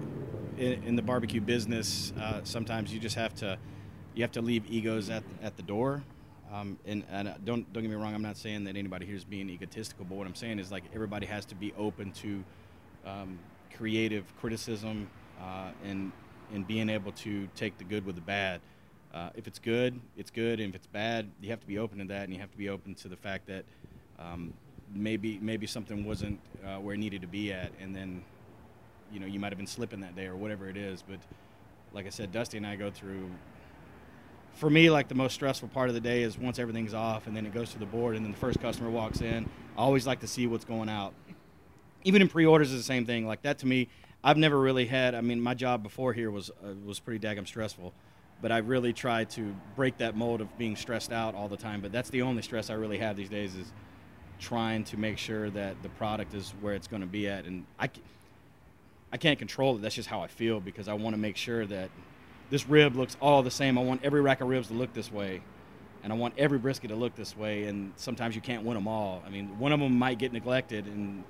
in, 0.62 0.84
in 0.84 0.96
the 0.96 1.02
barbecue 1.02 1.42
business 1.42 2.14
uh, 2.22 2.42
sometimes 2.44 2.94
you 2.94 3.00
just 3.00 3.16
have 3.16 3.34
to 3.36 3.58
you 4.14 4.24
have 4.24 4.32
to 4.32 4.42
leave 4.42 4.66
egos 4.70 5.10
at, 5.10 5.24
at 5.42 5.56
the 5.56 5.64
door. 5.64 6.04
Um, 6.54 6.78
and, 6.86 7.06
and 7.10 7.30
uh, 7.30 7.34
don't 7.46 7.72
don't 7.74 7.82
get 7.82 7.90
me 7.90 7.96
wrong 7.96 8.14
I'm 8.14 8.22
not 8.22 8.38
saying 8.38 8.66
that 8.66 8.76
anybody 8.76 9.06
here 9.06 9.16
is 9.16 9.24
being 9.24 9.50
egotistical 9.50 10.06
but 10.06 10.16
what 10.16 10.28
I'm 10.28 10.36
saying 10.36 10.60
is 10.60 10.72
like 10.72 10.84
everybody 10.94 11.26
has 11.26 11.46
to 11.46 11.56
be 11.56 11.74
open 11.78 12.12
to 12.12 12.44
um, 13.06 13.40
creative 13.76 14.26
criticism 14.40 15.10
uh, 15.42 15.72
and 15.84 16.12
and 16.54 16.68
being 16.68 16.90
able 16.90 17.14
to 17.14 17.48
take 17.56 17.78
the 17.78 17.86
good 17.86 18.06
with 18.06 18.16
the 18.16 18.22
bad. 18.22 18.60
Uh, 19.14 19.30
if 19.36 19.48
it's 19.48 19.60
good 19.60 20.00
it's 20.16 20.30
good 20.30 20.60
and 20.60 20.70
if 20.70 20.76
it's 20.76 20.88
bad 20.88 21.30
you 21.42 21.50
have 21.50 21.60
to 21.60 21.68
be 21.68 21.80
open 21.80 21.98
to 21.98 22.06
that 22.06 22.24
and 22.24 22.34
you 22.34 22.40
have 22.40 22.52
to 22.52 22.58
be 22.58 22.70
open 22.70 22.94
to 22.96 23.08
the 23.08 23.18
fact 23.18 23.48
that 23.48 23.66
um, 24.20 24.54
maybe 24.94 25.40
maybe 25.42 25.66
something 25.66 26.06
wasn't 26.06 26.40
uh, 26.66 26.78
where 26.78 26.96
it 26.96 26.98
needed 26.98 27.22
to 27.22 27.28
be 27.28 27.52
at, 27.52 27.72
and 27.80 27.96
then 27.96 28.24
you 29.12 29.20
know 29.20 29.26
you 29.26 29.40
might 29.40 29.52
have 29.52 29.58
been 29.58 29.68
slipping 29.68 30.02
that 30.02 30.16
day 30.16 30.26
or 30.26 30.36
whatever 30.36 30.70
it 30.70 30.78
is. 30.78 31.04
But 31.08 31.20
like 31.94 32.06
I 32.06 32.10
said, 32.10 32.32
Dusty 32.32 32.58
and 32.58 32.66
I 32.66 32.76
go 32.76 32.92
through. 32.92 33.30
For 34.54 34.70
me, 34.70 34.90
like 34.90 35.08
the 35.08 35.16
most 35.16 35.34
stressful 35.34 35.70
part 35.70 35.88
of 35.88 35.96
the 35.96 36.02
day 36.02 36.24
is 36.24 36.38
once 36.38 36.60
everything's 36.60 36.94
off, 36.94 37.26
and 37.28 37.36
then 37.36 37.46
it 37.46 37.54
goes 37.54 37.72
to 37.72 37.80
the 37.80 37.86
board, 37.86 38.16
and 38.16 38.26
then 38.26 38.32
the 38.32 38.38
first 38.38 38.60
customer 38.60 38.90
walks 38.90 39.22
in. 39.22 39.50
I 39.78 39.82
always 39.82 40.06
like 40.06 40.20
to 40.22 40.28
see 40.28 40.46
what's 40.46 40.66
going 40.66 40.90
out. 40.90 41.14
Even 42.04 42.22
in 42.22 42.28
pre-orders 42.28 42.72
is 42.72 42.78
the 42.78 42.84
same 42.84 43.06
thing. 43.06 43.26
Like 43.26 43.44
that 43.44 43.60
to 43.60 43.66
me, 43.66 43.88
I've 44.24 44.38
never 44.38 44.60
really 44.60 44.86
had. 44.86 45.16
I 45.16 45.22
mean, 45.22 45.40
my 45.40 45.54
job 45.54 45.84
before 45.84 46.14
here 46.14 46.32
was 46.32 46.50
uh, 46.50 46.74
was 46.86 47.00
pretty 47.00 47.26
daggum 47.26 47.48
stressful, 47.48 47.94
but 48.42 48.52
I 48.52 48.58
really 48.58 48.94
try 48.94 49.24
to 49.26 49.56
break 49.76 49.98
that 49.98 50.16
mold 50.16 50.42
of 50.42 50.58
being 50.58 50.76
stressed 50.76 51.12
out 51.12 51.34
all 51.34 51.48
the 51.48 51.58
time. 51.58 51.82
But 51.82 51.92
that's 51.92 52.10
the 52.10 52.22
only 52.22 52.42
stress 52.42 52.70
I 52.70 52.74
really 52.74 52.98
have 52.98 53.16
these 53.16 53.30
days 53.30 53.56
is 53.56 53.72
trying 54.40 54.84
to 54.84 54.98
make 54.98 55.18
sure 55.18 55.50
that 55.52 55.82
the 55.84 55.90
product 55.90 56.34
is 56.34 56.54
where 56.60 56.74
it's 56.74 56.88
going 56.88 57.02
to 57.02 57.08
be 57.08 57.30
at. 57.30 57.46
And 57.46 57.66
I, 57.80 57.90
I 59.12 59.18
can't 59.18 59.38
control 59.38 59.76
it. 59.76 59.82
That's 59.82 59.96
just 59.96 60.08
how 60.08 60.22
I 60.22 60.28
feel 60.28 60.60
because 60.60 60.88
I 60.88 60.94
want 60.94 61.14
to 61.16 61.20
make 61.20 61.36
sure 61.36 61.66
that 61.66 61.90
this 62.50 62.68
rib 62.68 62.96
looks 62.96 63.18
all 63.22 63.44
the 63.44 63.52
same. 63.52 63.78
I 63.78 63.84
want 63.84 64.02
every 64.04 64.22
rack 64.22 64.42
of 64.42 64.48
ribs 64.48 64.68
to 64.68 64.74
look 64.74 64.94
this 64.94 65.12
way. 65.12 65.42
And 66.04 66.12
I 66.12 66.16
want 66.16 66.34
every 66.38 66.58
brisket 66.58 66.90
to 66.90 66.96
look 66.96 67.16
this 67.16 67.36
way. 67.38 67.66
And 67.66 67.94
sometimes 67.96 68.36
you 68.36 68.42
can't 68.42 68.64
win 68.64 68.76
them 68.76 68.88
all. 68.88 69.22
I 69.26 69.30
mean, 69.30 69.60
one 69.60 69.72
of 69.72 69.80
them 69.80 69.98
might 69.98 70.18
get 70.18 70.34
neglected. 70.34 70.86
And, 70.86 71.24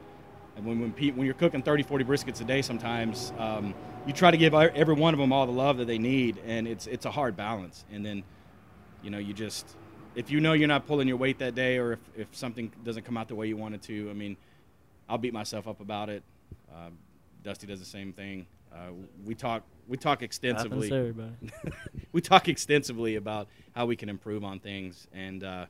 and 0.55 0.65
when, 0.65 0.79
when, 0.79 0.93
pe- 0.93 1.11
when 1.11 1.25
you're 1.25 1.35
cooking 1.35 1.61
30, 1.61 1.83
40 1.83 2.05
briskets 2.05 2.41
a 2.41 2.43
day, 2.43 2.61
sometimes 2.61 3.33
um, 3.37 3.73
you 4.05 4.13
try 4.13 4.31
to 4.31 4.37
give 4.37 4.53
every 4.53 4.95
one 4.95 5.13
of 5.13 5.19
them 5.19 5.33
all 5.33 5.45
the 5.45 5.51
love 5.51 5.77
that 5.77 5.85
they 5.85 5.97
need. 5.97 6.39
And 6.45 6.67
it's, 6.67 6.87
it's 6.87 7.05
a 7.05 7.11
hard 7.11 7.35
balance. 7.35 7.83
And 7.91 8.05
then, 8.05 8.23
you 9.03 9.09
know, 9.09 9.17
you 9.17 9.33
just, 9.33 9.75
if 10.15 10.31
you 10.31 10.39
know 10.39 10.53
you're 10.53 10.67
not 10.67 10.87
pulling 10.87 11.07
your 11.07 11.17
weight 11.17 11.39
that 11.39 11.53
day 11.53 11.77
or 11.77 11.93
if, 11.93 11.99
if 12.15 12.27
something 12.31 12.71
doesn't 12.85 13.03
come 13.03 13.17
out 13.17 13.27
the 13.27 13.35
way 13.35 13.47
you 13.47 13.57
want 13.57 13.75
it 13.75 13.81
to, 13.83 14.09
I 14.09 14.13
mean, 14.13 14.37
I'll 15.09 15.17
beat 15.17 15.33
myself 15.33 15.67
up 15.67 15.81
about 15.81 16.09
it. 16.09 16.23
Uh, 16.73 16.89
Dusty 17.43 17.67
does 17.67 17.79
the 17.79 17.85
same 17.85 18.13
thing. 18.13 18.45
Uh, 18.73 18.91
we 19.25 19.35
talk 19.35 19.63
we 19.87 19.97
talk 19.97 20.21
extensively. 20.21 20.87
we 22.13 22.21
talk 22.21 22.47
extensively 22.47 23.15
about 23.15 23.47
how 23.75 23.85
we 23.85 23.95
can 23.95 24.09
improve 24.09 24.43
on 24.43 24.59
things, 24.59 25.07
and 25.13 25.43
uh, 25.43 25.65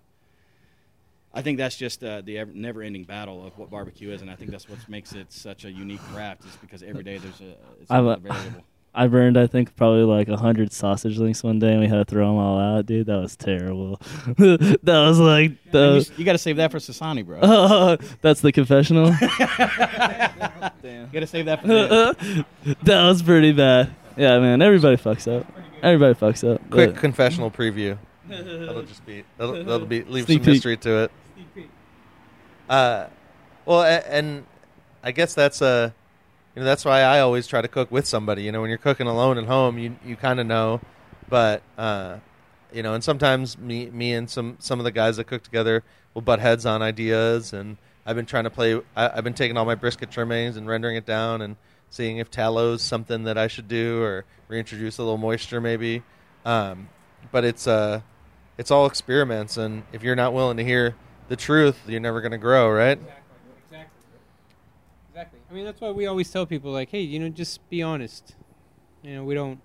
I 1.34 1.42
think 1.42 1.58
that's 1.58 1.76
just 1.78 2.04
uh, 2.04 2.22
the 2.22 2.38
ever, 2.38 2.52
never-ending 2.54 3.06
battle 3.06 3.46
of 3.46 3.58
what 3.58 3.70
barbecue 3.70 4.12
is, 4.12 4.22
and 4.22 4.30
I 4.30 4.36
think 4.36 4.52
that's 4.52 4.70
what 4.70 4.78
makes 4.90 5.14
it 5.14 5.32
such 5.32 5.66
a 5.66 5.72
unique 5.72 6.02
craft. 6.14 6.46
Is 6.46 6.56
because 6.58 6.84
every 6.84 7.04
day 7.04 7.18
there's 7.18 7.42
a 7.42 7.56
it's 7.82 7.90
variable. 8.22 8.64
I 8.94 9.08
burned, 9.08 9.38
I 9.38 9.48
think, 9.48 9.74
probably 9.78 10.04
like 10.04 10.28
a 10.28 10.36
hundred 10.36 10.74
sausage 10.74 11.18
links 11.18 11.44
one 11.44 11.60
day, 11.60 11.72
and 11.72 11.80
we 11.80 11.88
had 11.88 11.96
to 11.96 12.04
throw 12.06 12.28
them 12.28 12.36
all 12.38 12.60
out, 12.60 12.86
dude. 12.86 13.08
That 13.08 13.22
was 13.22 13.38
terrible. 13.38 14.02
that 14.38 14.82
was 14.86 15.18
like 15.18 15.52
you, 15.52 15.58
the. 15.72 16.12
you 16.18 16.26
got 16.26 16.34
to 16.34 16.38
save 16.38 16.58
that 16.58 16.72
for 16.72 16.78
Sasani, 16.80 17.26
bro. 17.26 17.96
that's 18.22 18.42
the 18.42 18.52
confessional. 18.52 19.14
You 20.84 21.08
got 21.14 21.20
to 21.22 21.28
save 21.28 21.46
that 21.46 21.62
for 21.62 21.68
them. 21.68 22.46
that 22.84 23.04
was 23.06 23.22
pretty 23.22 23.52
bad. 23.52 23.94
Yeah, 24.18 24.40
man. 24.40 24.62
Everybody 24.62 24.98
fucks 24.98 25.28
up. 25.32 25.46
Everybody 25.84 26.14
fucks 26.16 26.48
up. 26.50 26.62
Quick 26.70 26.94
but- 26.94 27.00
confessional 27.02 27.52
preview. 27.52 27.98
That'll 28.28 28.84
just 28.84 29.06
be 29.06 29.24
that'll, 29.38 29.64
that'll 29.64 29.86
be 29.88 30.04
leave 30.04 30.26
Sneak 30.26 30.40
some 30.40 30.46
peek. 30.46 30.54
mystery 30.54 30.78
to 30.78 31.04
it. 31.04 31.12
Uh, 32.70 33.08
well, 33.66 33.82
a- 33.82 34.08
and 34.10 34.46
I 35.04 35.12
guess 35.12 35.34
that's 35.34 35.62
uh, 35.62 35.92
you 36.56 36.62
know, 36.62 36.66
that's 36.66 36.84
why 36.84 37.02
I 37.02 37.20
always 37.22 37.48
try 37.48 37.62
to 37.62 37.68
cook 37.68 37.92
with 37.92 38.06
somebody. 38.06 38.44
You 38.44 38.52
know, 38.52 38.62
when 38.62 38.70
you're 38.70 38.78
cooking 38.78 39.08
alone 39.08 39.38
at 39.38 39.46
home, 39.46 39.78
you 39.78 39.96
you 40.06 40.16
kind 40.16 40.40
of 40.40 40.48
know, 40.48 40.82
but 41.30 41.62
uh, 41.78 42.18
you 42.74 42.84
know, 42.84 42.94
and 42.94 43.04
sometimes 43.04 43.58
me 43.58 43.90
me 43.90 44.14
and 44.14 44.30
some 44.30 44.58
some 44.60 44.80
of 44.80 44.84
the 44.84 44.92
guys 44.92 45.18
that 45.18 45.26
cook 45.26 45.44
together 45.44 45.84
will 46.14 46.22
butt 46.22 46.40
heads 46.40 46.66
on 46.66 46.82
ideas, 46.82 47.54
and 47.54 47.78
I've 48.06 48.16
been 48.16 48.26
trying 48.26 48.44
to 48.44 48.50
play. 48.50 48.76
I, 48.96 49.10
I've 49.18 49.24
been 49.24 49.34
taking 49.34 49.58
all 49.58 49.66
my 49.66 49.76
brisket 49.76 50.12
trimmings 50.12 50.58
and 50.58 50.68
rendering 50.68 50.96
it 50.96 51.06
down 51.06 51.42
and 51.42 51.56
seeing 51.90 52.18
if 52.18 52.30
tallow's 52.30 52.82
something 52.82 53.24
that 53.24 53.38
I 53.38 53.48
should 53.48 53.68
do 53.68 54.02
or 54.02 54.26
reintroduce 54.48 54.98
a 54.98 55.04
little 55.04 55.18
moisture 55.18 55.62
maybe. 55.62 56.04
Um, 56.46 56.90
but 57.32 57.46
it's 57.46 57.68
uh, 57.68 58.02
it's 58.58 58.72
all 58.72 58.86
experiments, 58.86 59.56
and 59.56 59.84
if 59.94 60.04
you're 60.04 60.16
not 60.16 60.34
willing 60.34 60.58
to 60.58 60.64
hear 60.64 60.96
the 61.30 61.36
truth, 61.38 61.80
you're 61.88 62.02
never 62.02 62.20
going 62.20 62.34
to 62.34 62.38
grow, 62.38 62.70
right? 62.70 62.98
Exactly. 62.98 63.21
Exactly. 65.52 65.60
I 65.60 65.64
mean, 65.64 65.66
that's 65.66 65.82
why 65.82 65.92
we 65.92 66.06
always 66.06 66.32
tell 66.32 66.46
people, 66.46 66.72
like, 66.72 66.90
hey, 66.92 67.02
you 67.02 67.20
know, 67.20 67.30
just 67.30 67.68
be 67.70 67.82
honest. 67.82 68.36
You 69.04 69.16
know, 69.16 69.24
we 69.24 69.36
don't. 69.36 69.60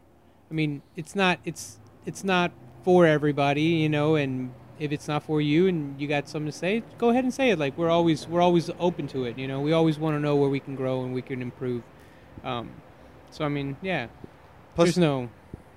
I 0.51 0.55
mean, 0.55 0.83
it's 0.97 1.15
not. 1.15 1.39
It's 1.45 1.79
it's 2.05 2.25
not 2.25 2.53
for 2.83 3.07
everybody, 3.07 3.63
you 3.63 3.89
know. 3.89 4.17
And 4.17 4.53
if 4.79 4.93
it's 4.93 5.07
not 5.09 5.23
for 5.23 5.41
you, 5.41 5.69
and 5.69 6.01
you 6.01 6.09
got 6.09 6.29
something 6.29 6.51
to 6.51 6.57
say, 6.57 6.83
go 6.99 7.11
ahead 7.11 7.25
and 7.25 7.33
say 7.33 7.51
it. 7.51 7.59
Like 7.59 7.79
we're 7.79 7.91
always 7.91 8.27
we're 8.27 8.41
always 8.41 8.71
open 8.79 9.07
to 9.09 9.25
it. 9.25 9.39
You 9.39 9.47
know, 9.47 9.61
we 9.61 9.73
always 9.73 9.99
want 9.99 10.17
to 10.17 10.21
know 10.21 10.37
where 10.37 10.49
we 10.49 10.61
can 10.61 10.75
grow 10.75 11.05
and 11.05 11.15
we 11.15 11.23
can 11.23 11.41
improve. 11.43 11.83
Um, 12.43 12.71
so 13.31 13.45
I 13.45 13.49
mean, 13.49 13.77
yeah. 13.83 14.09
Plus- 14.75 14.89
There's 14.89 14.99
no 14.99 15.31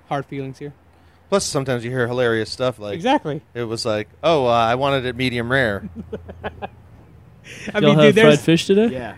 hard 0.08 0.26
feelings 0.26 0.58
here. 0.58 0.74
Plus, 1.28 1.44
sometimes 1.44 1.84
you 1.84 1.90
hear 1.92 2.08
hilarious 2.08 2.50
stuff 2.50 2.80
like 2.80 2.96
exactly. 2.96 3.40
it 3.54 3.62
was 3.62 3.86
like, 3.86 4.08
oh, 4.24 4.46
uh, 4.46 4.50
I 4.50 4.74
wanted 4.74 5.04
it 5.06 5.14
medium 5.14 5.50
rare. 5.52 5.88
I 7.72 7.78
Y'all 7.78 7.90
mean, 7.90 7.98
have 7.98 8.06
dude, 8.06 8.14
there's 8.16 8.34
fried 8.34 8.44
fish 8.44 8.66
today? 8.66 8.88
Yeah. 8.88 9.14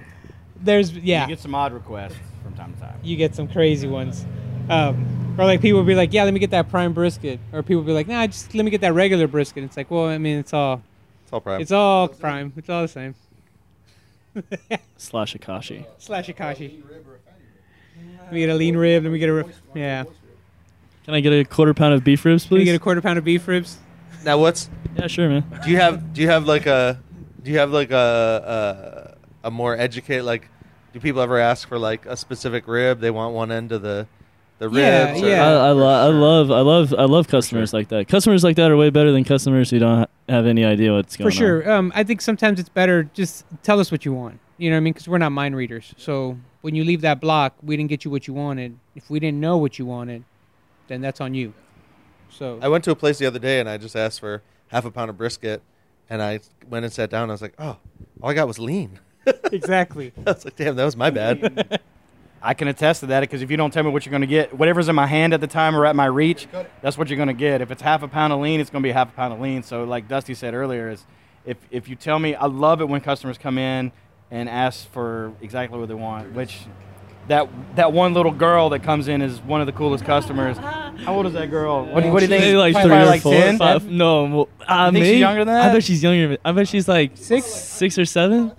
There's 0.62 0.92
yeah. 0.92 1.22
You 1.22 1.28
get 1.28 1.40
some 1.40 1.54
odd 1.54 1.72
requests 1.72 2.14
from 2.42 2.54
time 2.54 2.74
to 2.74 2.80
time. 2.80 2.98
you 3.02 3.16
get 3.16 3.34
some 3.34 3.48
crazy 3.48 3.88
ones. 3.88 4.24
Um, 4.68 5.34
or 5.38 5.44
like 5.44 5.60
people 5.60 5.78
will 5.80 5.86
be 5.86 5.94
like, 5.94 6.12
yeah, 6.12 6.24
let 6.24 6.32
me 6.34 6.40
get 6.40 6.50
that 6.50 6.68
prime 6.68 6.92
brisket. 6.92 7.40
Or 7.52 7.62
people 7.62 7.76
will 7.82 7.86
be 7.86 7.92
like, 7.92 8.06
nah, 8.08 8.26
just 8.26 8.54
let 8.54 8.64
me 8.64 8.70
get 8.70 8.80
that 8.82 8.92
regular 8.94 9.26
brisket. 9.26 9.64
It's 9.64 9.76
like, 9.76 9.90
well, 9.90 10.06
I 10.06 10.18
mean, 10.18 10.38
it's 10.38 10.52
all, 10.52 10.82
It's 11.24 11.32
all 11.32 11.40
prime. 11.40 11.60
it's 11.60 11.72
all 11.72 12.08
prime. 12.08 12.52
It's 12.56 12.68
all 12.68 12.82
the 12.82 12.88
same. 12.88 13.14
Slash 14.96 15.34
Akaushi. 15.36 15.84
Slash 15.98 16.28
Akaushi. 16.28 16.82
Let 18.24 18.32
me 18.32 18.40
get 18.40 18.48
a 18.50 18.54
lean 18.54 18.76
rib. 18.76 19.02
Let 19.04 19.12
me 19.12 19.18
get 19.18 19.28
a, 19.28 19.32
rib. 19.34 19.52
yeah. 19.74 20.04
Can 21.04 21.14
I 21.14 21.20
get 21.20 21.32
a 21.32 21.44
quarter 21.44 21.74
pound 21.74 21.94
of 21.94 22.04
beef 22.04 22.24
ribs, 22.24 22.44
Let 22.44 22.52
me 22.52 22.58
please? 22.58 22.64
get 22.66 22.76
a 22.76 22.78
quarter 22.78 23.02
pound 23.02 23.18
of 23.18 23.24
beef 23.24 23.46
ribs. 23.48 23.78
now, 24.24 24.38
what's 24.38 24.70
yeah, 24.96 25.06
sure, 25.08 25.28
man. 25.28 25.44
do 25.64 25.70
you 25.70 25.76
have? 25.78 26.12
Do 26.12 26.20
you 26.22 26.28
have 26.28 26.46
like 26.46 26.66
a? 26.66 27.00
Do 27.42 27.50
you 27.50 27.58
have 27.58 27.72
like 27.72 27.90
a 27.90 29.16
a, 29.42 29.48
a 29.48 29.50
more 29.50 29.76
educate 29.76 30.22
like? 30.22 30.48
Do 30.92 31.00
people 31.00 31.20
ever 31.22 31.38
ask 31.38 31.66
for 31.68 31.78
like 31.78 32.04
a 32.06 32.16
specific 32.16 32.68
rib? 32.68 33.00
They 33.00 33.10
want 33.10 33.34
one 33.34 33.50
end 33.50 33.72
of 33.72 33.82
the 33.82 34.06
the 34.58 34.68
Yeah, 34.70 35.08
ribs. 35.12 35.22
or- 35.22 35.28
yeah. 35.28 35.42
I, 35.44 35.50
I, 35.50 35.70
lo- 35.70 35.86
I 35.88 36.06
love, 36.08 36.50
I 36.52 36.60
love, 36.60 36.94
I 36.96 37.04
love 37.04 37.26
customers 37.26 37.72
like 37.72 37.88
that. 37.88 38.06
Customers 38.06 38.44
like 38.44 38.54
that 38.56 38.70
are 38.70 38.76
way 38.76 38.90
better 38.90 39.10
than 39.10 39.24
customers 39.24 39.70
who 39.70 39.80
don't 39.80 39.98
ha- 40.00 40.06
have 40.28 40.46
any 40.46 40.64
idea 40.64 40.92
what's 40.92 41.16
going 41.16 41.26
on. 41.26 41.32
For 41.32 41.36
sure. 41.36 41.68
Um, 41.72 41.90
I 41.96 42.04
think 42.04 42.20
sometimes 42.20 42.60
it's 42.60 42.68
better 42.68 43.04
just 43.14 43.44
tell 43.64 43.80
us 43.80 43.90
what 43.90 44.04
you 44.04 44.12
want. 44.12 44.38
You 44.58 44.70
know 44.70 44.76
what 44.76 44.78
I 44.78 44.80
mean? 44.80 44.92
Because 44.92 45.08
we're 45.08 45.18
not 45.18 45.32
mind 45.32 45.56
readers. 45.56 45.92
So 45.96 46.38
when 46.60 46.76
you 46.76 46.84
leave 46.84 47.00
that 47.00 47.20
block, 47.20 47.54
we 47.62 47.76
didn't 47.76 47.88
get 47.90 48.04
you 48.04 48.10
what 48.12 48.28
you 48.28 48.34
wanted. 48.34 48.78
If 48.94 49.10
we 49.10 49.18
didn't 49.18 49.40
know 49.40 49.56
what 49.56 49.80
you 49.80 49.86
wanted, 49.86 50.22
then 50.86 51.00
that's 51.00 51.20
on 51.20 51.34
you. 51.34 51.54
So 52.30 52.60
I 52.62 52.68
went 52.68 52.84
to 52.84 52.92
a 52.92 52.96
place 52.96 53.18
the 53.18 53.26
other 53.26 53.40
day 53.40 53.58
and 53.58 53.68
I 53.68 53.78
just 53.78 53.96
asked 53.96 54.20
for 54.20 54.42
half 54.68 54.84
a 54.84 54.92
pound 54.92 55.10
of 55.10 55.18
brisket, 55.18 55.60
and 56.08 56.22
I 56.22 56.38
went 56.68 56.84
and 56.84 56.92
sat 56.92 57.10
down. 57.10 57.24
And 57.24 57.32
I 57.32 57.34
was 57.34 57.42
like, 57.42 57.54
oh, 57.58 57.78
all 58.22 58.30
I 58.30 58.34
got 58.34 58.46
was 58.46 58.58
lean. 58.60 59.00
exactly. 59.52 60.12
I 60.26 60.30
was 60.32 60.44
like, 60.44 60.56
damn, 60.56 60.76
that 60.76 60.84
was 60.84 60.96
my 60.96 61.10
bad. 61.10 61.80
I 62.44 62.54
can 62.54 62.66
attest 62.66 63.00
to 63.00 63.06
that 63.06 63.20
because 63.20 63.40
if 63.40 63.50
you 63.52 63.56
don't 63.56 63.72
tell 63.72 63.84
me 63.84 63.90
what 63.90 64.04
you're 64.04 64.10
going 64.10 64.22
to 64.22 64.26
get, 64.26 64.52
whatever's 64.52 64.88
in 64.88 64.96
my 64.96 65.06
hand 65.06 65.32
at 65.32 65.40
the 65.40 65.46
time 65.46 65.76
or 65.76 65.86
at 65.86 65.94
my 65.94 66.06
reach, 66.06 66.48
that's 66.80 66.98
what 66.98 67.08
you're 67.08 67.16
going 67.16 67.28
to 67.28 67.32
get. 67.34 67.60
If 67.60 67.70
it's 67.70 67.82
half 67.82 68.02
a 68.02 68.08
pound 68.08 68.32
of 68.32 68.40
lean, 68.40 68.58
it's 68.58 68.68
going 68.70 68.82
to 68.82 68.86
be 68.86 68.92
half 68.92 69.10
a 69.10 69.12
pound 69.12 69.32
of 69.32 69.40
lean. 69.40 69.62
So, 69.62 69.84
like 69.84 70.08
Dusty 70.08 70.34
said 70.34 70.52
earlier, 70.52 70.90
is 70.90 71.04
if 71.46 71.56
if 71.70 71.88
you 71.88 71.94
tell 71.94 72.18
me, 72.18 72.34
I 72.34 72.46
love 72.46 72.80
it 72.80 72.88
when 72.88 73.00
customers 73.00 73.38
come 73.38 73.58
in 73.58 73.92
and 74.32 74.48
ask 74.48 74.90
for 74.90 75.32
exactly 75.40 75.78
what 75.78 75.86
they 75.88 75.94
want. 75.94 76.32
Which 76.32 76.62
that 77.28 77.48
that 77.76 77.92
one 77.92 78.12
little 78.12 78.32
girl 78.32 78.70
that 78.70 78.82
comes 78.82 79.06
in 79.06 79.22
is 79.22 79.40
one 79.40 79.60
of 79.60 79.66
the 79.68 79.72
coolest 79.72 80.04
customers. 80.04 80.56
How 80.58 81.14
old 81.14 81.26
is 81.26 81.34
that 81.34 81.48
girl? 81.48 81.86
What, 81.86 82.00
do 82.00 82.06
you- 82.08 82.12
what 82.12 82.18
do 82.20 82.24
you 82.24 82.28
think? 82.28 82.42
Maybe 82.42 82.56
like 82.56 82.74
three 82.74 82.92
or 82.92 83.04
like 83.06 83.22
four, 83.22 83.32
10? 83.34 83.58
five. 83.58 83.88
No, 83.88 84.24
well, 84.24 84.48
uh, 84.66 84.86
You 84.86 84.92
think 84.98 85.06
she's 85.06 85.20
younger 85.20 85.44
than 85.44 85.54
that. 85.54 85.62
I 85.62 85.68
that? 85.68 85.74
bet 85.74 85.84
she's 85.84 86.02
younger. 86.02 86.38
I 86.44 86.50
bet 86.52 86.66
she's 86.68 86.88
like 86.88 87.12
Six? 87.14 87.46
six 87.46 87.98
or 87.98 88.04
seven. 88.04 88.50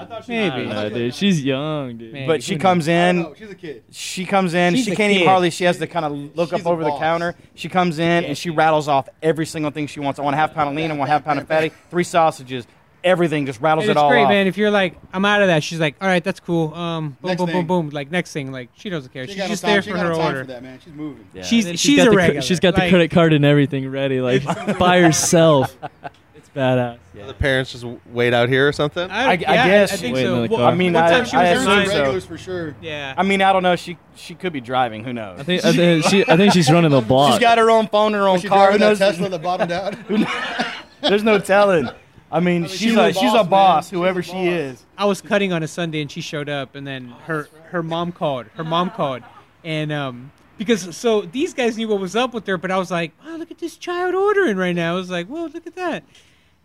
I 0.00 0.04
think 0.06 0.18
it's 0.20 0.28
like 0.28 0.36
nine 0.36 0.46
or 0.46 0.50
ten. 0.50 0.68
I 0.68 0.70
thought 0.70 0.72
she 0.72 0.72
I 0.72 0.80
Maybe. 0.84 0.90
don't 0.90 0.98
dude. 0.98 1.14
She's 1.14 1.44
young, 1.44 1.96
dude. 1.98 2.12
Man. 2.12 2.26
But 2.26 2.42
she 2.42 2.52
who 2.52 2.58
knows? 2.58 2.62
comes 2.62 2.88
I 2.88 2.92
in. 2.92 3.16
don't 3.16 3.24
know, 3.30 3.34
she's 3.34 3.50
a 3.50 3.54
kid. 3.54 3.84
She 3.90 4.24
comes 4.26 4.54
in. 4.54 4.74
She's 4.74 4.84
she 4.86 4.92
a 4.92 4.96
can't 4.96 5.10
even 5.12 5.22
kid. 5.22 5.28
hardly. 5.28 5.50
She 5.50 5.64
has 5.64 5.78
to 5.78 5.86
kind 5.86 6.04
of 6.06 6.12
look 6.36 6.50
She's 6.50 6.60
up 6.60 6.66
a 6.66 6.68
over 6.68 6.84
the 6.84 6.90
boss. 6.90 7.00
counter. 7.00 7.34
She 7.54 7.68
comes 7.68 7.98
in 7.98 8.24
and 8.24 8.36
she 8.38 8.50
rattles 8.50 8.88
off 8.88 9.08
every 9.22 9.46
single 9.46 9.70
thing 9.70 9.86
she 9.86 10.00
wants. 10.00 10.18
I 10.18 10.22
want 10.22 10.34
a 10.34 10.38
half 10.38 10.54
pound 10.54 10.68
of 10.70 10.74
lean. 10.76 10.90
I 10.90 10.94
want 10.94 11.08
a 11.08 11.12
half 11.12 11.24
pound 11.24 11.38
of 11.38 11.46
fatty. 11.48 11.70
Three 11.90 12.04
sausages. 12.04 12.66
Everything 13.02 13.46
just 13.46 13.62
rattles 13.62 13.84
And 13.84 13.88
it 13.88 13.92
it's 13.92 13.98
all 13.98 14.10
great, 14.10 14.24
off. 14.24 14.28
man. 14.28 14.46
If 14.46 14.58
you're 14.58 14.70
like, 14.70 14.94
I'm 15.14 15.24
out 15.24 15.40
of 15.40 15.48
that, 15.48 15.62
she's 15.64 15.80
like, 15.80 15.96
all 16.02 16.06
right, 16.06 16.22
that's 16.22 16.38
cool. 16.38 16.74
Um, 16.74 17.16
boom, 17.22 17.28
Next 17.30 17.38
boom, 17.38 17.46
thing. 17.46 17.66
boom, 17.66 17.86
boom. 17.86 17.90
Like 17.94 18.10
next 18.10 18.30
thing, 18.34 18.52
like 18.52 18.68
she 18.74 18.90
doesn't 18.90 19.10
care. 19.10 19.24
She 19.26 19.32
She's 19.32 19.40
ain't 19.40 19.44
got 19.44 19.44
no 19.48 19.52
just 19.52 19.62
time- 19.62 19.70
there 19.72 19.80
she 19.82 19.90
for 19.90 19.96
ain't 19.96 20.02
got 20.02 20.08
her 20.08 20.12
no 20.12 20.18
time 20.18 20.26
order. 20.26 20.40
For 20.44 20.46
that, 20.48 20.62
man. 20.62 20.78
She's 20.84 20.92
moving. 20.92 21.26
Yeah. 21.32 21.42
She's 21.42 21.64
And 21.64 21.80
she's 21.80 21.96
got 21.96 22.08
a 22.08 22.10
the, 22.10 22.16
cre- 22.16 22.18
regular. 22.20 22.42
She's 22.42 22.60
got 22.60 22.74
the 22.74 22.80
Like, 22.82 22.90
credit 22.90 23.10
card 23.10 23.32
and 23.32 23.42
everything 23.46 23.90
ready, 23.90 24.20
like 24.20 24.44
by 24.78 25.00
herself. 25.00 25.74
It's 26.52 26.56
badass. 26.58 26.98
The 27.26 27.34
parents 27.34 27.72
just 27.72 27.84
wait 28.06 28.34
out 28.34 28.48
here 28.48 28.66
or 28.68 28.72
something. 28.72 29.10
I, 29.10 29.22
I- 29.24 29.28
I 29.30 29.34
yeah, 29.34 29.66
guess. 29.68 29.92
I 29.92 29.96
think 29.96 30.14
Wait 30.16 30.24
in 30.24 30.30
so. 30.30 30.42
the 30.42 30.48
Well, 30.48 30.58
car. 30.60 30.70
I 30.72 30.74
mean, 30.74 30.92
one 30.92 31.04
I- 31.04 31.10
time 31.10 31.24
she 31.24 31.36
I 31.36 31.42
was 31.54 31.62
assume 31.62 31.64
driving- 31.74 31.90
so. 31.90 31.98
regulars 31.98 32.24
for 32.26 32.38
sure. 32.38 32.74
Yeah. 32.80 33.14
I 33.16 33.22
mean, 33.22 33.40
I 33.42 33.52
don't 33.52 33.62
know. 33.62 33.76
She 33.76 33.98
she 34.16 34.34
could 34.34 34.52
be 34.52 34.60
driving. 34.60 35.04
Who 35.04 35.12
knows? 35.12 35.38
I 35.40 35.42
think 35.44 35.64
I 35.64 35.72
think 35.72 36.04
she 36.06 36.26
I 36.26 36.36
think 36.36 36.52
she's 36.52 36.70
running 36.72 36.90
the 36.90 37.00
block. 37.00 37.32
She's 37.32 37.40
got 37.40 37.58
her 37.58 37.70
own 37.70 37.86
phone, 37.88 38.14
and 38.14 38.22
her 38.22 38.28
own 38.28 38.40
She 38.40 38.48
car. 38.48 38.72
Who 38.72 38.78
driving 38.78 38.98
that 38.98 39.06
knows? 39.06 39.16
Tesla 39.16 39.28
that 39.28 39.42
bottomed 39.42 39.72
out. 39.72 39.94
There's 41.02 41.22
no 41.24 41.38
telling. 41.38 41.88
I 42.32 42.38
mean, 42.40 42.66
she's 42.66 42.78
she's 42.78 42.96
a 42.96 43.06
a 43.08 43.12
she's 43.12 43.32
boss, 43.32 43.46
a 43.46 43.48
boss, 43.48 43.92
man. 43.92 44.00
whoever 44.00 44.22
She's 44.22 44.32
a 44.32 44.36
she 44.36 44.44
boss. 44.46 44.54
is. 44.54 44.86
I 44.98 45.04
was 45.06 45.20
cutting 45.20 45.52
on 45.52 45.62
a 45.62 45.68
Sunday 45.68 46.00
and 46.00 46.10
she 46.10 46.20
showed 46.20 46.48
up, 46.48 46.74
and 46.74 46.86
then 46.86 47.08
her 47.26 47.48
her 47.70 47.82
mom 47.82 48.12
called. 48.12 48.46
Her 48.54 48.64
mom 48.64 48.90
called, 48.90 49.22
and 49.64 49.90
um 49.90 50.30
because 50.58 50.94
so 50.96 51.22
these 51.22 51.54
guys 51.54 51.76
knew 51.78 51.88
what 51.88 51.98
was 52.00 52.14
up 52.14 52.32
with 52.34 52.46
her, 52.46 52.56
but 52.58 52.70
I 52.70 52.76
was 52.78 52.90
like, 52.90 53.12
wow, 53.24 53.36
look 53.36 53.50
at 53.50 53.58
this 53.58 53.76
child 53.76 54.14
ordering 54.14 54.56
right 54.58 54.76
now. 54.76 54.92
I 54.92 54.96
was 54.96 55.10
like, 55.10 55.26
whoa, 55.26 55.46
look 55.46 55.66
at 55.66 55.74
that. 55.76 56.04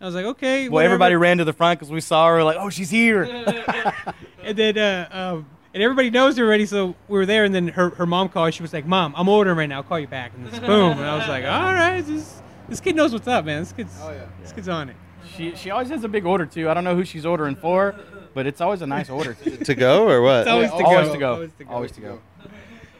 I 0.00 0.04
was 0.04 0.14
like, 0.14 0.26
okay. 0.26 0.64
Well, 0.68 0.74
whatever. 0.74 0.94
everybody 0.94 1.16
ran 1.16 1.38
to 1.38 1.44
the 1.44 1.52
front 1.52 1.78
because 1.78 1.90
we 1.90 2.00
saw 2.00 2.28
her. 2.28 2.44
Like, 2.44 2.56
oh, 2.58 2.70
she's 2.70 2.90
here. 2.90 3.24
And 4.42 4.56
then 4.56 4.78
uh 4.78 5.08
um 5.10 5.46
and 5.74 5.82
everybody 5.82 6.08
knows 6.10 6.36
her 6.36 6.44
already, 6.44 6.66
so 6.66 6.94
we 7.08 7.18
were 7.18 7.26
there. 7.26 7.42
And 7.44 7.52
then 7.52 7.66
her, 7.68 7.90
her 7.90 8.06
mom 8.06 8.28
called. 8.28 8.54
She 8.54 8.62
was 8.62 8.72
like, 8.72 8.86
"Mom, 8.86 9.12
I'm 9.16 9.28
ordering 9.28 9.58
right 9.58 9.68
now. 9.68 9.78
I'll 9.78 9.82
call 9.82 9.98
you 9.98 10.06
back." 10.06 10.32
And 10.36 10.46
it's 10.46 10.58
boom. 10.70 10.92
And 10.92 11.04
I 11.04 11.16
was 11.16 11.26
like, 11.26 11.44
"All 11.44 11.74
right, 11.74 12.00
this 12.06 12.40
this 12.68 12.80
kid 12.80 12.94
knows 12.94 13.12
what's 13.12 13.26
up, 13.26 13.44
man. 13.44 13.62
This 13.62 13.72
kid's 13.72 13.92
Oh 14.00 14.12
yeah. 14.12 14.26
this 14.40 14.52
kid's 14.52 14.68
on 14.68 14.88
it." 14.90 14.96
She 15.36 15.56
she 15.56 15.70
always 15.70 15.88
has 15.88 16.04
a 16.04 16.08
big 16.08 16.24
order 16.24 16.46
too. 16.46 16.70
I 16.70 16.74
don't 16.74 16.84
know 16.84 16.94
who 16.94 17.04
she's 17.04 17.26
ordering 17.26 17.56
for, 17.56 17.96
but 18.34 18.46
it's 18.46 18.60
always 18.60 18.82
a 18.82 18.86
nice 18.86 19.10
order. 19.10 19.34
to 19.64 19.74
go 19.74 20.08
or 20.08 20.22
what? 20.22 20.42
It's 20.42 20.48
always 20.48 20.70
Yeah, 20.70 20.78
to 20.78 20.84
always 20.84 21.08
go. 21.08 21.12
to 21.14 21.18
go. 21.18 21.32
Always 21.34 21.52
to 21.52 21.64
go. 21.64 21.70
Always 21.74 21.92
to 21.92 22.00
go. 22.00 22.20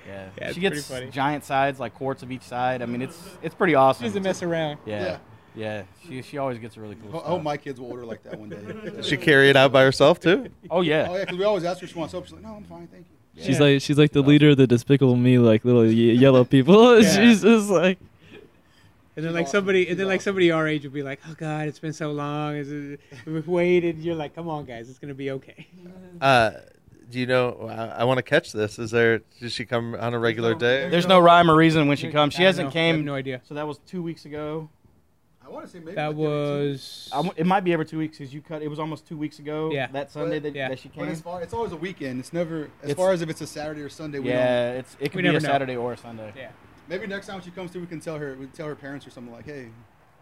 Yeah. 0.08 0.28
Yeah, 0.38 0.52
she 0.52 0.60
gets 0.60 0.90
giant 1.12 1.44
sides, 1.44 1.78
like 1.78 1.94
quarts 1.94 2.22
of 2.24 2.32
each 2.32 2.42
side. 2.42 2.82
I 2.82 2.86
mean, 2.86 3.02
it's 3.02 3.18
it's 3.40 3.54
pretty 3.54 3.76
awesome. 3.76 4.02
She 4.02 4.08
doesn't 4.08 4.22
mess 4.24 4.42
around. 4.42 4.78
yeah. 4.84 5.18
Yeah. 5.56 5.82
yeah. 6.04 6.08
She 6.08 6.22
she 6.22 6.38
always 6.38 6.58
gets 6.58 6.76
a 6.76 6.80
really 6.80 6.94
cool 6.96 7.08
I 7.08 7.18
stuff. 7.18 7.24
hope 7.28 7.42
my 7.42 7.56
kids 7.56 7.80
will 7.80 7.90
order 7.90 8.04
like 8.04 8.22
that 8.24 8.38
one 8.38 8.50
day. 8.50 8.90
Does 8.90 9.06
she 9.08 9.16
carry 9.16 9.48
it 9.50 9.56
out 9.56 9.72
by 9.72 9.82
herself 9.82 10.20
too? 10.20 10.48
oh 10.70 10.82
yeah. 10.82 11.06
Oh 11.08 11.14
yeah, 11.16 11.20
because 11.24 11.38
we 11.38 11.44
always 11.44 11.64
ask 11.64 11.80
her 11.80 11.84
if 11.86 11.92
she 11.92 11.98
wants 11.98 12.12
soap. 12.12 12.24
She's 12.26 12.34
like, 12.34 12.42
no, 12.42 12.54
I'm 12.56 12.64
fine, 12.64 12.86
thank 12.88 13.06
you. 13.08 13.42
She's 13.42 13.60
like 13.60 13.80
she's 13.82 13.98
like 13.98 14.12
the 14.12 14.22
leader 14.22 14.50
of 14.50 14.56
the 14.56 14.66
Despicable 14.66 15.16
Me, 15.16 15.38
like 15.38 15.64
little 15.64 15.86
ye- 15.86 16.12
yellow 16.24 16.44
people. 16.44 17.00
Yeah. 17.02 17.10
she's 17.10 17.42
just 17.42 17.68
like 17.70 17.98
And 19.16 19.24
then 19.24 19.32
like 19.34 19.48
somebody, 19.48 19.88
and 19.88 19.98
then 19.98 20.08
like 20.08 20.20
somebody 20.22 20.50
our 20.50 20.66
age 20.68 20.84
would 20.84 20.92
be 20.92 21.02
like, 21.02 21.20
"Oh 21.28 21.34
God, 21.38 21.68
it's 21.68 21.78
been 21.78 21.92
so 21.94 22.12
long. 22.12 22.54
Is 22.56 22.70
it, 22.70 23.00
we've 23.26 23.48
waited." 23.48 23.98
You're 23.98 24.14
like, 24.14 24.34
"Come 24.34 24.48
on, 24.48 24.64
guys, 24.66 24.90
it's 24.90 24.98
gonna 24.98 25.14
be 25.14 25.30
okay." 25.32 25.66
Uh, 26.20 26.50
do 27.10 27.18
you 27.20 27.26
know? 27.26 27.68
I, 27.70 28.00
I 28.00 28.04
want 28.04 28.18
to 28.18 28.22
catch 28.22 28.52
this. 28.52 28.78
Is 28.78 28.90
there? 28.90 29.20
Does 29.40 29.52
she 29.52 29.64
come 29.64 29.94
on 29.94 30.12
a 30.12 30.18
regular 30.18 30.54
day? 30.54 30.88
There's 30.90 31.06
no 31.06 31.18
rhyme 31.18 31.50
or 31.50 31.56
reason 31.56 31.88
when 31.88 31.96
she 31.96 32.10
comes. 32.10 32.34
She 32.34 32.42
hasn't 32.42 32.74
know. 32.74 32.80
I 32.80 32.84
have 32.86 32.96
came. 32.96 33.04
no 33.06 33.14
idea. 33.14 33.40
So 33.44 33.54
that 33.54 33.66
was 33.66 33.78
two 33.86 34.02
weeks 34.02 34.24
ago. 34.26 34.68
I 35.46 35.48
want 35.50 35.64
to 35.64 35.70
say 35.70 35.78
maybe 35.78 35.94
That 35.94 36.08
like 36.08 36.16
was 36.16 36.70
weeks. 36.72 37.10
I 37.12 37.16
w 37.18 37.32
it 37.36 37.46
might 37.46 37.60
be 37.60 37.72
every 37.72 37.86
two 37.86 37.98
weeks 37.98 38.18
because 38.18 38.34
you 38.34 38.40
cut. 38.42 38.62
It 38.62 38.68
was 38.68 38.78
almost 38.80 39.06
two 39.06 39.16
weeks 39.16 39.38
ago. 39.38 39.70
Yeah. 39.72 39.86
That 39.92 40.10
Sunday 40.10 40.38
that, 40.40 40.54
Yeah. 40.54 40.68
that 40.70 40.78
she 40.80 40.88
But 40.88 40.96
came. 41.04 41.08
as 41.08 41.20
far, 41.20 41.40
it's 41.42 41.54
always 41.54 41.72
a 41.72 41.76
weekend. 41.76 42.18
It's 42.20 42.32
never 42.32 42.64
as 42.82 42.90
It's- 42.90 42.96
far 42.96 43.12
as 43.12 43.22
if 43.22 43.28
it's 43.30 43.40
a 43.40 43.46
Saturday 43.46 43.82
or 43.82 43.88
Sunday. 43.88 44.18
We 44.18 44.28
don't. 44.30 44.36
Yeah, 44.38 44.72
it's 44.72 44.96
it 44.98 45.12
could 45.12 45.18
be 45.18 45.22
never 45.22 45.38
a 45.38 45.40
know. 45.40 45.46
Saturday 45.48 45.76
or 45.76 45.92
a 45.92 45.96
Sunday. 45.96 46.32
yeah. 46.36 46.50
Maybe 46.88 47.06
next 47.06 47.26
time 47.28 47.40
she 47.40 47.50
comes 47.50 47.70
through, 47.70 47.82
we 47.82 47.86
can 47.86 48.00
tell 48.00 48.18
her. 48.18 48.34
We 48.38 48.46
can 48.46 48.54
tell 48.54 48.66
her 48.68 48.74
parents 48.76 49.06
or 49.06 49.10
something 49.10 49.32
like, 49.32 49.44
hey, 49.44 49.68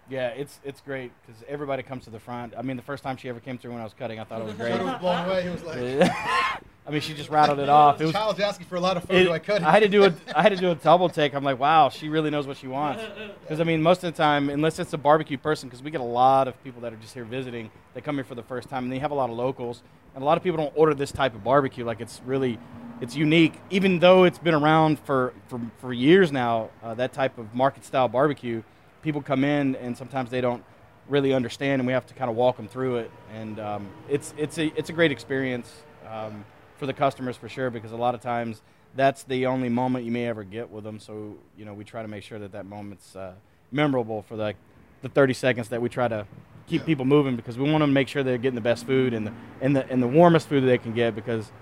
Yeah, 0.09 0.29
it's 0.29 0.61
it's 0.65 0.81
great 0.81 1.13
because 1.23 1.43
everybody 1.49 1.83
comes 1.83 2.05
to 2.05 2.11
the 2.11 2.21
front. 2.21 2.55
I 2.57 2.63
mean, 2.63 2.77
the 2.77 2.83
first 2.83 3.03
time 3.03 3.17
she 3.17 3.29
ever 3.29 3.41
came 3.41 3.57
through 3.57 3.73
when 3.73 3.81
I 3.81 3.85
was 3.85 3.95
cutting, 3.95 4.21
I 4.21 4.25
thought 4.25 4.43
it 4.43 4.45
was 4.45 4.55
great. 4.55 4.73
was 4.83 5.01
blown 5.01 5.27
away. 5.27 5.43
He 5.43 5.49
was 5.49 5.63
like, 5.63 5.79
I 6.87 6.91
mean, 6.91 7.01
she 7.01 7.15
just 7.15 7.31
rattled 7.31 7.59
it 7.59 7.71
off. 7.71 8.01
It 8.01 8.05
was. 8.05 8.13
child's 8.15 8.41
asking 8.41 8.67
for 8.67 8.77
a 8.77 8.81
lot 8.81 8.99
of 8.99 9.05
food. 9.05 9.27
It, 9.27 9.31
I 9.31 9.39
cut? 9.39 9.63
I 9.63 9.71
had 9.71 9.83
to 9.83 9.89
do 9.89 10.05
a 10.05 10.15
I 10.37 10.43
had 10.43 10.51
to 10.51 10.57
do 10.57 10.71
a 10.71 10.75
double 10.75 11.09
take. 11.09 11.35
I'm 11.35 11.45
like, 11.45 11.59
wow, 11.59 11.89
she 11.89 12.11
really 12.11 12.29
knows 12.29 12.47
what 12.47 12.59
she 12.59 12.67
wants. 12.67 13.03
Because 13.41 13.61
I 13.61 13.65
mean, 13.65 13.83
most 13.83 14.05
of 14.05 14.13
the 14.13 14.17
time, 14.17 14.51
unless 14.51 14.79
it's 14.79 14.93
a 14.93 14.99
barbecue 14.99 15.39
person, 15.39 15.69
because 15.69 15.83
we 15.83 15.91
get 15.91 16.03
a 16.03 16.05
lot 16.05 16.49
of 16.49 16.63
people 16.63 16.83
that 16.83 16.93
are 16.93 16.97
just 16.97 17.15
here 17.15 17.25
visiting, 17.25 17.71
they 17.95 18.03
come 18.03 18.17
here 18.17 18.25
for 18.25 18.35
the 18.35 18.43
first 18.43 18.69
time, 18.69 18.85
and 18.85 18.93
they 18.93 18.99
have 18.99 19.11
a 19.11 19.15
lot 19.15 19.31
of 19.31 19.37
locals, 19.37 19.83
and 20.15 20.23
a 20.23 20.27
lot 20.27 20.37
of 20.37 20.45
people 20.45 20.59
don't 20.59 20.73
order 20.77 20.93
this 20.93 21.13
type 21.13 21.35
of 21.35 21.43
barbecue. 21.43 21.85
Like 21.85 22.03
it's 22.03 22.21
really, 22.27 22.59
it's 23.01 23.17
unique, 23.17 23.55
even 23.71 24.01
though 24.01 24.25
it's 24.25 24.39
been 24.39 24.55
around 24.55 24.99
for 25.01 25.33
for, 25.49 25.61
for 25.79 25.95
years 25.95 26.31
now. 26.31 26.69
Uh, 26.83 26.93
that 26.93 27.15
type 27.15 27.39
of 27.39 27.55
market 27.55 27.87
style 27.87 28.09
barbecue, 28.09 28.63
people 29.05 29.23
come 29.23 29.45
in, 29.45 29.77
and 29.77 29.97
sometimes 29.97 30.31
they 30.31 30.41
don't 30.41 30.65
really 31.09 31.33
understand, 31.33 31.81
and 31.81 31.87
we 31.87 31.93
have 31.93 32.07
to 32.07 32.15
kind 32.15 32.29
of 32.29 32.37
walk 32.37 32.57
them 32.57 32.67
through 32.67 32.97
it. 32.97 33.11
And 33.33 33.61
um, 33.61 33.89
it's 34.09 34.35
it's 34.37 34.59
a 34.59 34.73
it's 34.77 34.91
a 34.91 34.93
great 34.93 35.13
experience. 35.13 35.71
Um, 36.09 36.45
for 36.77 36.87
the 36.87 36.93
customers 36.93 37.37
for 37.37 37.49
sure 37.49 37.71
because 37.71 37.93
a 37.93 37.97
lot 37.97 38.15
of 38.15 38.21
times 38.21 38.63
that's 38.97 39.23
the 39.25 39.47
only 39.47 39.69
moment 39.69 40.05
you 40.05 40.11
may 40.11 40.27
ever 40.27 40.45
get 40.45 40.71
with 40.71 40.85
them 40.85 40.99
so 40.99 41.35
you 41.57 41.65
know 41.65 41.75
we 41.75 41.85
try 41.85 42.03
to 42.03 42.09
make 42.09 42.23
sure 42.23 42.39
that 42.39 42.53
that 42.53 42.67
moment's 42.67 43.17
uh, 43.17 43.33
memorable 43.71 44.23
for 44.23 44.37
like 44.37 44.57
the 45.03 45.09
30 45.09 45.35
seconds 45.35 45.69
that 45.69 45.81
we 45.81 45.89
try 45.89 46.09
to 46.09 46.27
keep 46.67 46.85
people 46.85 47.05
moving 47.05 47.37
because 47.37 47.59
we 47.59 47.71
want 47.71 47.83
to 47.83 47.87
make 47.87 48.09
sure 48.09 48.23
they're 48.23 48.39
getting 48.39 48.55
the 48.55 48.61
best 48.61 48.87
food 48.87 49.13
and 49.13 49.27
the 49.27 49.33
and 49.61 49.77
the 49.77 49.89
and 49.91 50.03
the 50.03 50.07
warmest 50.07 50.49
food 50.49 50.63
that 50.63 50.67
they 50.67 50.79
can 50.79 50.93
get 50.93 51.15
because 51.15 51.53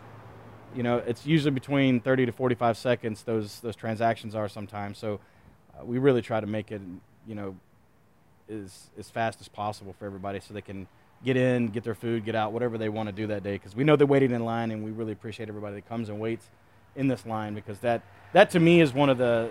you 0.75 0.83
know 0.83 0.99
it's 0.99 1.27
usually 1.27 1.51
between 1.51 2.01
30 2.01 2.27
to 2.27 2.33
45 2.33 2.77
seconds 2.77 3.23
those 3.25 3.61
those 3.61 3.77
transactions 3.77 4.35
are 4.35 4.49
sometimes 4.49 4.99
so 4.99 5.21
uh, 5.79 5.85
we 5.85 5.99
really 5.99 6.23
try 6.23 6.41
to 6.41 6.47
make 6.47 6.71
it 6.71 6.81
you 7.27 7.35
know 7.35 7.57
as 8.51 8.91
as 8.99 9.11
fast 9.11 9.41
as 9.41 9.49
possible 9.49 9.95
for 9.99 10.07
everybody 10.07 10.41
so 10.41 10.55
they 10.55 10.63
can 10.63 10.87
get 11.25 11.37
in, 11.37 11.69
get 11.69 11.85
their 11.85 11.95
food, 11.95 12.25
get 12.25 12.35
out, 12.35 12.53
whatever 12.53 12.77
they 12.77 12.89
want 12.89 13.09
to 13.09 13.13
do 13.13 13.29
that 13.29 13.43
day. 13.43 13.53
Because 13.53 13.77
we 13.77 13.85
know 13.85 13.97
they're 13.97 14.07
waiting 14.07 14.33
in 14.33 14.45
line, 14.45 14.71
and 14.71 14.85
we 14.85 14.91
really 14.91 15.13
appreciate 15.13 15.49
everybody 15.49 15.77
that 15.77 15.89
comes 15.89 16.09
and 16.09 16.19
waits 16.21 16.51
in 16.95 17.09
this 17.09 17.25
line 17.25 17.55
because 17.55 17.79
that 17.81 18.03
that 18.33 18.51
to 18.51 18.61
me 18.61 18.81
is 18.81 18.93
one 18.93 19.09
of 19.09 19.19
the 19.19 19.51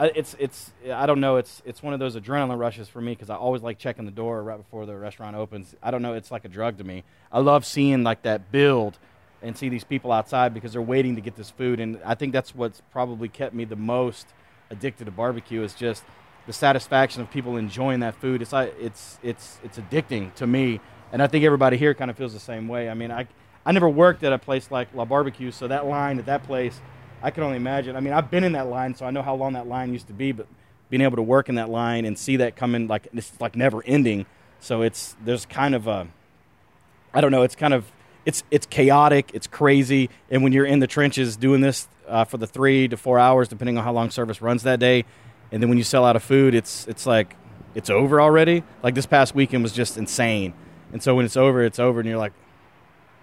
it's 0.00 0.34
it's 0.38 0.72
I 0.92 1.06
don't 1.06 1.20
know 1.20 1.36
it's 1.36 1.62
it's 1.64 1.82
one 1.82 1.94
of 1.94 2.00
those 2.00 2.16
adrenaline 2.16 2.58
rushes 2.58 2.88
for 2.88 3.00
me 3.00 3.12
because 3.12 3.30
I 3.30 3.36
always 3.36 3.62
like 3.62 3.78
checking 3.78 4.04
the 4.04 4.10
door 4.10 4.42
right 4.42 4.58
before 4.58 4.86
the 4.86 4.96
restaurant 4.96 5.36
opens. 5.36 5.74
I 5.82 5.90
don't 5.90 6.02
know, 6.02 6.14
it's 6.14 6.30
like 6.30 6.44
a 6.44 6.48
drug 6.48 6.78
to 6.78 6.84
me. 6.84 7.04
I 7.30 7.40
love 7.40 7.64
seeing 7.64 8.02
like 8.02 8.22
that 8.22 8.50
build 8.50 8.98
and 9.42 9.56
see 9.56 9.68
these 9.68 9.84
people 9.84 10.12
outside 10.12 10.54
because 10.54 10.72
they're 10.72 10.82
waiting 10.82 11.16
to 11.16 11.20
get 11.20 11.36
this 11.36 11.50
food, 11.50 11.80
and 11.80 11.98
I 12.04 12.14
think 12.14 12.32
that's 12.32 12.54
what's 12.54 12.80
probably 12.92 13.28
kept 13.28 13.54
me 13.54 13.64
the 13.64 13.76
most 13.76 14.28
addicted 14.70 15.04
to 15.04 15.10
barbecue 15.10 15.62
is 15.62 15.74
just 15.74 16.04
the 16.46 16.52
satisfaction 16.52 17.22
of 17.22 17.30
people 17.30 17.56
enjoying 17.56 18.00
that 18.00 18.14
food. 18.16 18.42
It's 18.42 18.52
like 18.52 18.74
it's 18.80 19.18
it's 19.22 19.58
it's 19.62 19.78
addicting 19.78 20.34
to 20.34 20.46
me, 20.46 20.80
and 21.12 21.22
I 21.22 21.26
think 21.26 21.44
everybody 21.44 21.76
here 21.76 21.94
kind 21.94 22.10
of 22.10 22.16
feels 22.16 22.32
the 22.32 22.40
same 22.40 22.68
way. 22.68 22.88
I 22.88 22.94
mean, 22.94 23.10
I 23.10 23.26
I 23.64 23.72
never 23.72 23.88
worked 23.88 24.24
at 24.24 24.32
a 24.32 24.38
place 24.38 24.70
like 24.70 24.88
La 24.94 25.04
Barbecue, 25.04 25.50
so 25.50 25.68
that 25.68 25.86
line 25.86 26.18
at 26.18 26.26
that 26.26 26.44
place, 26.44 26.80
I 27.22 27.30
can 27.30 27.44
only 27.44 27.56
imagine. 27.56 27.96
I 27.96 28.00
mean, 28.00 28.12
I've 28.12 28.30
been 28.30 28.44
in 28.44 28.52
that 28.52 28.66
line, 28.66 28.94
so 28.94 29.06
I 29.06 29.10
know 29.10 29.22
how 29.22 29.34
long 29.34 29.52
that 29.52 29.68
line 29.68 29.92
used 29.92 30.08
to 30.08 30.12
be, 30.12 30.32
but 30.32 30.46
being 30.90 31.00
able 31.02 31.16
to 31.16 31.22
work 31.22 31.48
in 31.48 31.54
that 31.54 31.70
line 31.70 32.04
and 32.04 32.18
see 32.18 32.36
that 32.36 32.56
coming 32.56 32.86
like 32.86 33.08
it's 33.12 33.32
like 33.40 33.56
never 33.56 33.82
ending. 33.84 34.26
So 34.60 34.82
it's 34.82 35.16
there's 35.24 35.46
kind 35.46 35.74
of 35.74 35.86
a 35.86 36.08
I 37.14 37.20
don't 37.20 37.30
know. 37.30 37.42
It's 37.42 37.56
kind 37.56 37.74
of 37.74 37.90
it's 38.24 38.42
it's 38.50 38.66
chaotic. 38.66 39.30
It's 39.34 39.46
crazy. 39.46 40.10
And 40.30 40.42
when 40.42 40.52
you're 40.52 40.66
in 40.66 40.80
the 40.80 40.86
trenches 40.86 41.36
doing 41.36 41.60
this 41.60 41.88
uh, 42.08 42.24
for 42.24 42.36
the 42.36 42.46
three 42.46 42.88
to 42.88 42.96
four 42.96 43.18
hours, 43.18 43.48
depending 43.48 43.78
on 43.78 43.84
how 43.84 43.92
long 43.92 44.10
service 44.10 44.42
runs 44.42 44.64
that 44.64 44.80
day, 44.80 45.04
and 45.52 45.62
then 45.62 45.68
when 45.68 45.78
you 45.78 45.84
sell 45.84 46.04
out 46.04 46.16
of 46.16 46.22
food, 46.22 46.54
it's 46.54 46.88
it's 46.88 47.06
like 47.06 47.36
it's 47.74 47.90
over 47.90 48.20
already. 48.20 48.64
Like 48.82 48.94
this 48.94 49.06
past 49.06 49.34
weekend 49.34 49.62
was 49.62 49.72
just 49.72 49.96
insane. 49.96 50.54
And 50.92 51.02
so 51.02 51.14
when 51.14 51.24
it's 51.24 51.36
over, 51.36 51.62
it's 51.62 51.78
over, 51.78 52.00
and 52.00 52.08
you're 52.08 52.18
like, 52.18 52.32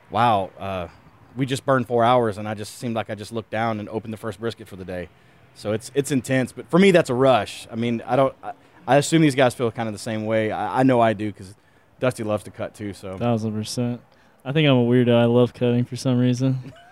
wow, 0.09 0.49
uh, 0.59 0.87
we 1.35 1.45
just 1.45 1.65
burned 1.65 1.87
four 1.87 2.03
hours, 2.03 2.37
and 2.37 2.47
I 2.47 2.53
just 2.53 2.77
seemed 2.77 2.95
like 2.95 3.09
I 3.09 3.15
just 3.15 3.31
looked 3.31 3.49
down 3.51 3.79
and 3.79 3.89
opened 3.89 4.13
the 4.13 4.17
first 4.17 4.39
brisket 4.39 4.67
for 4.67 4.75
the 4.75 4.85
day. 4.85 5.09
So 5.55 5.73
it's 5.73 5.91
it's 5.93 6.11
intense, 6.11 6.51
but 6.51 6.69
for 6.69 6.79
me 6.79 6.91
that's 6.91 7.09
a 7.09 7.13
rush. 7.13 7.67
I 7.71 7.75
mean, 7.75 8.01
I 8.05 8.15
don't. 8.15 8.35
I, 8.43 8.53
I 8.87 8.97
assume 8.97 9.21
these 9.21 9.35
guys 9.35 9.53
feel 9.53 9.71
kind 9.71 9.87
of 9.87 9.93
the 9.93 9.99
same 9.99 10.25
way. 10.25 10.51
I, 10.51 10.79
I 10.79 10.83
know 10.83 10.99
I 11.01 11.13
do 11.13 11.31
because 11.31 11.55
Dusty 11.99 12.23
loves 12.23 12.43
to 12.45 12.51
cut 12.51 12.73
too. 12.73 12.93
So 12.93 13.17
Thousand 13.17 13.53
percent. 13.53 14.01
I 14.45 14.51
think 14.51 14.67
I'm 14.67 14.77
a 14.77 14.85
weirdo. 14.85 15.15
I 15.15 15.25
love 15.25 15.53
cutting 15.53 15.83
for 15.85 15.95
some 15.95 16.17
reason. 16.17 16.73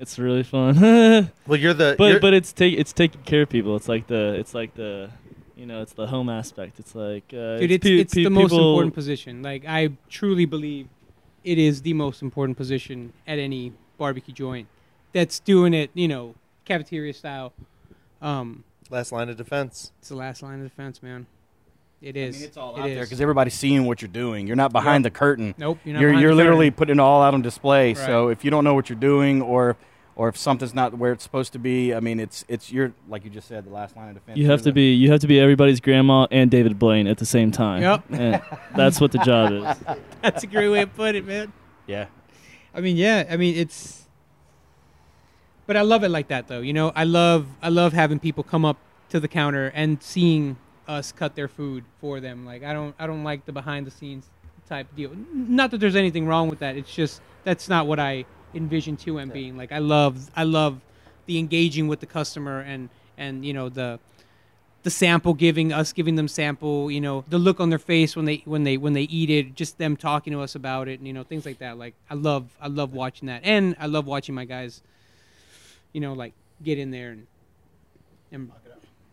it's 0.00 0.18
really 0.18 0.42
fun. 0.42 0.76
Well, 1.46 1.58
you're 1.58 1.74
the. 1.74 1.94
but 1.98 2.04
you're- 2.08 2.20
but 2.20 2.34
it's 2.34 2.52
take 2.52 2.78
it's 2.78 2.92
taking 2.92 3.22
care 3.22 3.42
of 3.42 3.48
people. 3.48 3.76
It's 3.76 3.88
like 3.88 4.06
the 4.06 4.34
it's 4.34 4.54
like 4.54 4.74
the 4.74 5.10
you 5.56 5.66
know 5.66 5.82
it's 5.82 5.92
the 5.94 6.06
home 6.06 6.28
aspect. 6.28 6.78
It's 6.78 6.94
like 6.94 7.24
uh, 7.32 7.58
Dude, 7.58 7.70
it's, 7.72 7.82
pe- 7.84 7.98
it's 8.00 8.14
pe- 8.14 8.24
the 8.24 8.30
most 8.30 8.52
important 8.52 8.94
position. 8.94 9.42
Like 9.42 9.64
I 9.66 9.90
truly 10.08 10.44
believe 10.44 10.88
it 11.44 11.58
is 11.58 11.82
the 11.82 11.94
most 11.94 12.22
important 12.22 12.56
position 12.56 13.12
at 13.26 13.38
any 13.38 13.72
barbecue 13.96 14.34
joint 14.34 14.68
that's 15.12 15.40
doing 15.40 15.72
it, 15.74 15.90
you 15.94 16.06
know, 16.08 16.34
cafeteria 16.64 17.12
style. 17.14 17.52
Um, 18.20 18.64
last 18.90 19.10
line 19.12 19.28
of 19.28 19.36
defense. 19.36 19.92
it's 20.00 20.08
the 20.10 20.16
last 20.16 20.42
line 20.42 20.60
of 20.60 20.68
defense, 20.68 21.02
man. 21.02 21.26
It 22.00 22.16
I 22.16 22.20
mean, 22.30 22.34
it's 22.42 22.56
all 22.56 22.76
It 22.76 22.80
out 22.80 22.84
there 22.88 23.02
is. 23.02 23.08
because 23.08 23.20
everybody's 23.20 23.54
seeing 23.54 23.84
what 23.84 24.00
you're 24.00 24.08
doing. 24.08 24.46
You're 24.46 24.56
not 24.56 24.72
behind 24.72 25.04
the 25.04 25.10
curtain. 25.10 25.54
Nope, 25.58 25.78
you're 25.84 25.94
not 25.94 26.00
you're 26.00 26.12
you're 26.14 26.30
the 26.30 26.36
literally 26.36 26.66
curtain. 26.66 26.76
putting 26.78 26.96
it 26.96 27.00
all 27.00 27.22
out 27.22 27.34
on 27.34 27.42
display. 27.42 27.88
Right. 27.94 27.96
So 28.06 28.28
if 28.28 28.44
you 28.44 28.50
don't 28.52 28.62
know 28.64 28.74
what 28.74 28.88
you're 28.88 28.98
doing, 28.98 29.42
or 29.42 29.76
or 30.14 30.28
if 30.28 30.36
something's 30.36 30.74
not 30.74 30.96
where 30.98 31.12
it's 31.12 31.24
supposed 31.24 31.52
to 31.54 31.58
be, 31.58 31.92
I 31.94 31.98
mean, 32.00 32.20
it's 32.20 32.44
it's 32.48 32.70
your 32.72 32.92
like 33.08 33.24
you 33.24 33.30
just 33.30 33.48
said, 33.48 33.64
the 33.64 33.70
last 33.70 33.96
line 33.96 34.08
of 34.10 34.14
defense. 34.14 34.38
You 34.38 34.46
have 34.50 34.60
to 34.60 34.64
the- 34.66 34.72
be 34.72 34.92
you 34.94 35.10
have 35.10 35.20
to 35.20 35.26
be 35.26 35.40
everybody's 35.40 35.80
grandma 35.80 36.28
and 36.30 36.50
David 36.50 36.78
Blaine 36.78 37.08
at 37.08 37.18
the 37.18 37.26
same 37.26 37.50
time. 37.50 37.82
Yep. 37.82 38.04
And 38.10 38.42
that's 38.76 39.00
what 39.00 39.10
the 39.10 39.18
job 39.18 39.52
is. 39.52 39.96
That's 40.22 40.42
a 40.44 40.46
great 40.46 40.68
way 40.68 40.80
to 40.80 40.86
put 40.86 41.14
it, 41.16 41.24
man. 41.26 41.52
Yeah. 41.88 42.06
I 42.74 42.80
mean, 42.80 42.96
yeah. 42.96 43.24
I 43.30 43.36
mean, 43.36 43.56
it's. 43.56 44.06
But 45.66 45.76
I 45.76 45.82
love 45.82 46.02
it 46.04 46.08
like 46.10 46.28
that, 46.28 46.48
though. 46.48 46.60
You 46.60 46.72
know, 46.72 46.92
I 46.94 47.04
love 47.04 47.46
I 47.62 47.68
love 47.68 47.92
having 47.92 48.18
people 48.18 48.42
come 48.44 48.64
up 48.64 48.78
to 49.10 49.20
the 49.20 49.28
counter 49.28 49.70
and 49.74 50.02
seeing 50.02 50.56
us 50.88 51.12
cut 51.12 51.36
their 51.36 51.48
food 51.48 51.84
for 52.00 52.18
them. 52.18 52.44
Like 52.44 52.64
I 52.64 52.72
don't 52.72 52.94
I 52.98 53.06
don't 53.06 53.22
like 53.22 53.44
the 53.44 53.52
behind 53.52 53.86
the 53.86 53.90
scenes 53.90 54.26
type 54.68 54.86
deal. 54.96 55.12
Not 55.32 55.70
that 55.70 55.78
there's 55.78 55.96
anything 55.96 56.26
wrong 56.26 56.48
with 56.48 56.58
that. 56.60 56.76
It's 56.76 56.92
just 56.92 57.20
that's 57.44 57.68
not 57.68 57.86
what 57.86 57.98
I 57.98 58.24
envision 58.54 58.96
2M 58.96 59.32
being. 59.32 59.56
Like 59.56 59.72
I 59.72 59.78
love 59.78 60.30
I 60.34 60.44
love 60.44 60.80
the 61.26 61.38
engaging 61.38 61.88
with 61.88 62.00
the 62.00 62.06
customer 62.06 62.60
and 62.60 62.88
and 63.16 63.44
you 63.44 63.52
know 63.52 63.68
the 63.68 64.00
the 64.84 64.90
sample 64.90 65.34
giving 65.34 65.72
us 65.72 65.92
giving 65.92 66.14
them 66.14 66.28
sample 66.28 66.90
you 66.90 67.00
know 67.00 67.24
the 67.28 67.38
look 67.38 67.60
on 67.60 67.68
their 67.68 67.78
face 67.78 68.16
when 68.16 68.24
they 68.24 68.42
when 68.44 68.64
they 68.64 68.76
when 68.76 68.92
they 68.92 69.02
eat 69.02 69.28
it 69.28 69.54
just 69.54 69.76
them 69.76 69.96
talking 69.96 70.32
to 70.32 70.40
us 70.40 70.54
about 70.54 70.88
it 70.88 70.98
and 70.98 71.06
you 71.06 71.12
know 71.12 71.24
things 71.24 71.44
like 71.44 71.58
that 71.58 71.76
like 71.76 71.94
i 72.08 72.14
love 72.14 72.48
i 72.60 72.68
love 72.68 72.94
watching 72.94 73.26
that 73.26 73.42
and 73.44 73.76
i 73.80 73.86
love 73.86 74.06
watching 74.06 74.34
my 74.34 74.44
guys 74.44 74.80
you 75.92 76.00
know 76.00 76.12
like 76.12 76.32
get 76.62 76.78
in 76.78 76.90
there 76.90 77.10
and 77.10 77.26
and 78.30 78.50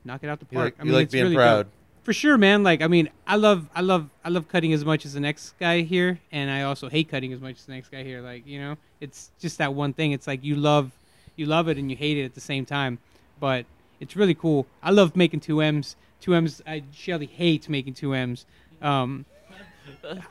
knock 0.05 0.23
it 0.23 0.29
out 0.29 0.39
the 0.39 0.47
You 0.51 0.57
park. 0.57 0.75
Like, 0.77 0.79
I 0.79 0.83
you 0.83 0.85
mean, 0.85 0.95
like 0.95 1.03
it's 1.05 1.11
being 1.13 1.23
really 1.25 1.35
proud. 1.35 1.63
dope. 1.63 1.73
for 2.03 2.13
sure 2.13 2.37
man. 2.37 2.63
Like 2.63 2.81
i 2.81 2.87
mean 2.87 3.09
i 3.27 3.35
love 3.35 3.67
i 3.75 3.81
love 3.81 4.09
i 4.23 4.29
love 4.29 4.47
cutting 4.47 4.73
as 4.73 4.85
much 4.85 5.05
as 5.05 5.13
the 5.13 5.19
next 5.19 5.57
guy 5.59 5.81
here 5.81 6.19
and 6.31 6.49
i 6.51 6.61
also 6.63 6.89
hate 6.89 7.09
cutting 7.09 7.33
as 7.33 7.41
much 7.41 7.55
as 7.57 7.65
the 7.65 7.73
next 7.73 7.89
guy 7.89 8.03
here. 8.03 8.21
Like 8.21 8.45
you 8.47 8.59
know 8.59 8.77
it's 9.01 9.31
just 9.39 9.57
that 9.57 9.73
one 9.73 9.93
thing. 9.93 10.11
It's 10.11 10.27
like 10.27 10.43
you 10.43 10.55
love 10.55 10.91
you 11.35 11.45
love 11.45 11.67
it 11.67 11.77
and 11.77 11.89
you 11.91 11.97
hate 11.97 12.17
it 12.17 12.25
at 12.25 12.33
the 12.35 12.41
same 12.41 12.65
time. 12.65 12.99
But 13.39 13.65
it's 13.99 14.15
really 14.15 14.35
cool. 14.35 14.67
I 14.83 14.91
love 14.91 15.15
making 15.15 15.41
2ms 15.41 15.95
2ms 16.21 16.61
i 16.65 16.81
shelly 16.93 17.25
hates 17.25 17.69
making 17.69 17.93
2ms 17.93 18.45
um 18.81 19.25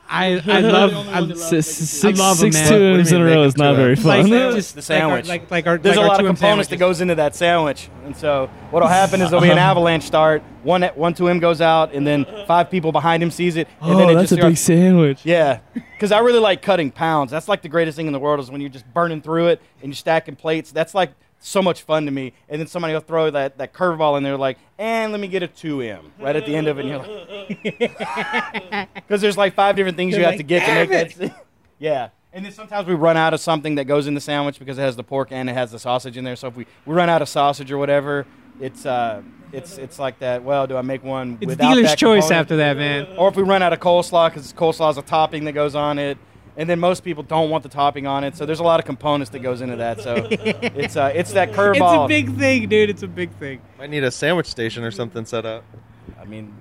I 0.09 0.41
I 0.45 0.59
love 0.61 0.93
I, 1.09 1.19
S- 1.33 1.67
six, 1.67 1.67
six 1.97 2.19
man. 2.55 2.69
two 2.69 2.91
What 2.97 3.03
do 3.03 3.09
you 3.09 3.15
in 3.15 3.21
a 3.21 3.25
row 3.25 3.43
is 3.43 3.57
not 3.57 3.75
very 3.75 3.95
fun. 3.95 4.29
like 4.29 4.53
just 4.55 4.75
The 4.75 4.79
like 4.93 5.03
our- 5.03 5.21
sandwich. 5.21 5.27
like 5.27 5.51
like 5.51 5.67
our 5.67 5.77
There's 5.77 5.97
like 5.97 6.05
a 6.05 6.07
lot 6.07 6.19
of 6.19 6.25
components 6.25 6.69
that 6.69 6.77
goes 6.77 7.01
into 7.01 7.15
that 7.15 7.35
sandwich, 7.35 7.89
and 8.05 8.15
so 8.15 8.49
what'll 8.71 8.87
happen 8.87 9.21
is 9.21 9.29
there'll 9.29 9.41
be 9.43 9.49
an 9.51 9.57
uh-huh. 9.57 9.71
avalanche 9.71 10.03
start. 10.03 10.43
One 10.63 10.81
one 10.95 11.13
to 11.15 11.27
him 11.27 11.39
goes 11.39 11.61
out, 11.61 11.93
and 11.93 12.07
then 12.07 12.25
five 12.47 12.71
people 12.71 12.91
behind 12.91 13.21
him 13.21 13.31
sees 13.31 13.55
it, 13.55 13.67
and 13.81 13.91
oh, 13.93 13.97
then 13.97 14.09
it 14.09 14.13
that's 14.15 14.29
just 14.29 14.41
a 14.41 14.45
big 14.47 14.57
sandwich. 14.57 15.25
Yeah, 15.25 15.59
because 15.73 16.11
I 16.11 16.19
really 16.19 16.39
like 16.39 16.61
cutting 16.61 16.89
pounds. 16.91 17.29
That's 17.31 17.47
like 17.47 17.61
the 17.61 17.69
greatest 17.69 17.95
thing 17.97 18.07
in 18.07 18.13
the 18.13 18.19
world 18.19 18.39
is 18.39 18.49
when 18.49 18.61
you're 18.61 18.69
just 18.69 18.91
burning 18.93 19.21
through 19.21 19.47
it 19.47 19.61
and 19.81 19.89
you're 19.91 19.95
stacking 19.95 20.35
plates. 20.35 20.71
That's 20.71 20.95
like 20.95 21.11
so 21.39 21.61
much 21.61 21.83
fun 21.83 22.05
to 22.05 22.11
me. 22.11 22.33
And 22.49 22.59
then 22.59 22.67
somebody 22.67 22.93
will 22.93 23.01
throw 23.01 23.29
that, 23.31 23.57
that 23.57 23.73
curveball 23.73 24.17
in 24.17 24.23
there, 24.23 24.37
like, 24.37 24.57
and 24.77 25.11
let 25.11 25.21
me 25.21 25.27
get 25.27 25.43
a 25.43 25.47
2M 25.47 26.01
right 26.19 26.35
at 26.35 26.45
the 26.45 26.55
end 26.55 26.67
of 26.67 26.79
it. 26.79 26.85
And 26.85 26.89
you're 26.89 26.99
like, 26.99 28.89
because 28.95 29.21
there's 29.21 29.37
like 29.37 29.53
five 29.53 29.75
different 29.75 29.97
things 29.97 30.15
you 30.15 30.21
They're 30.21 30.31
have 30.31 30.37
to 30.37 30.43
get 30.43 30.65
to 30.65 30.73
make 30.73 30.89
"Damn 31.17 31.27
that. 31.27 31.45
yeah. 31.79 32.09
And 32.33 32.43
then 32.43 32.51
sometimes 32.51 32.87
we 32.87 32.95
run 32.95 33.15
out 33.15 33.33
of 33.33 33.39
something 33.39 33.75
that 33.75 33.85
goes 33.85 34.07
in 34.07 34.13
the 34.13 34.19
sandwich 34.19 34.59
because 34.59 34.77
it 34.77 34.81
has 34.81 34.97
the 34.97 35.03
pork 35.03 35.29
and 35.31 35.49
it 35.49 35.53
has 35.53 35.71
the 35.71 35.79
sausage 35.79 36.17
in 36.17 36.25
there. 36.25 36.35
So 36.35 36.47
if 36.49 36.57
we, 36.57 36.65
we 36.85 36.93
run 36.93 37.09
out 37.09 37.21
of 37.21 37.29
sausage 37.29 37.71
or 37.71 37.77
whatever, 37.77 38.25
it's 38.59 38.85
uh, 38.85 39.21
it's 39.53 39.77
it's 39.77 39.99
like 39.99 40.19
that. 40.19 40.43
Well, 40.43 40.67
do 40.67 40.75
I 40.75 40.81
make 40.81 41.03
one 41.03 41.37
it's 41.39 41.47
without 41.47 41.73
dealer's 41.73 41.91
that 41.91 41.97
choice 41.97 42.23
component? 42.23 42.41
after 42.41 42.57
that 42.57 42.77
man 42.77 43.07
Or 43.17 43.29
if 43.29 43.35
we 43.35 43.43
run 43.43 43.61
out 43.61 43.71
of 43.71 43.79
coleslaw, 43.79 44.29
because 44.29 44.51
coleslaw 44.51 44.91
is 44.91 44.97
a 44.97 45.01
topping 45.01 45.45
that 45.45 45.53
goes 45.53 45.75
on 45.75 45.97
it, 45.97 46.17
and 46.57 46.69
then 46.69 46.79
most 46.79 47.03
people 47.03 47.23
don't 47.23 47.49
want 47.49 47.63
the 47.63 47.69
topping 47.69 48.07
on 48.07 48.23
it, 48.23 48.35
so 48.37 48.45
there's 48.45 48.59
a 48.59 48.63
lot 48.63 48.79
of 48.79 48.85
components 48.85 49.29
that 49.31 49.39
goes 49.39 49.61
into 49.61 49.75
that. 49.77 50.01
So 50.01 50.15
it's 50.31 50.95
uh, 50.95 51.11
it's 51.13 51.31
that 51.33 51.49
it's 51.49 51.57
curveball. 51.57 52.05
a 52.05 52.07
big 52.07 52.35
thing 52.37 52.67
dude 52.69 52.89
it's 52.89 53.03
a 53.03 53.07
big 53.07 53.31
thing 53.37 53.61
Might 53.77 53.89
need 53.89 54.03
a 54.03 54.11
sandwich 54.11 54.47
station 54.47 54.83
or 54.83 54.91
something 54.91 55.25
set 55.25 55.45
up. 55.45 55.63
I 56.19 56.25
mean, 56.25 56.53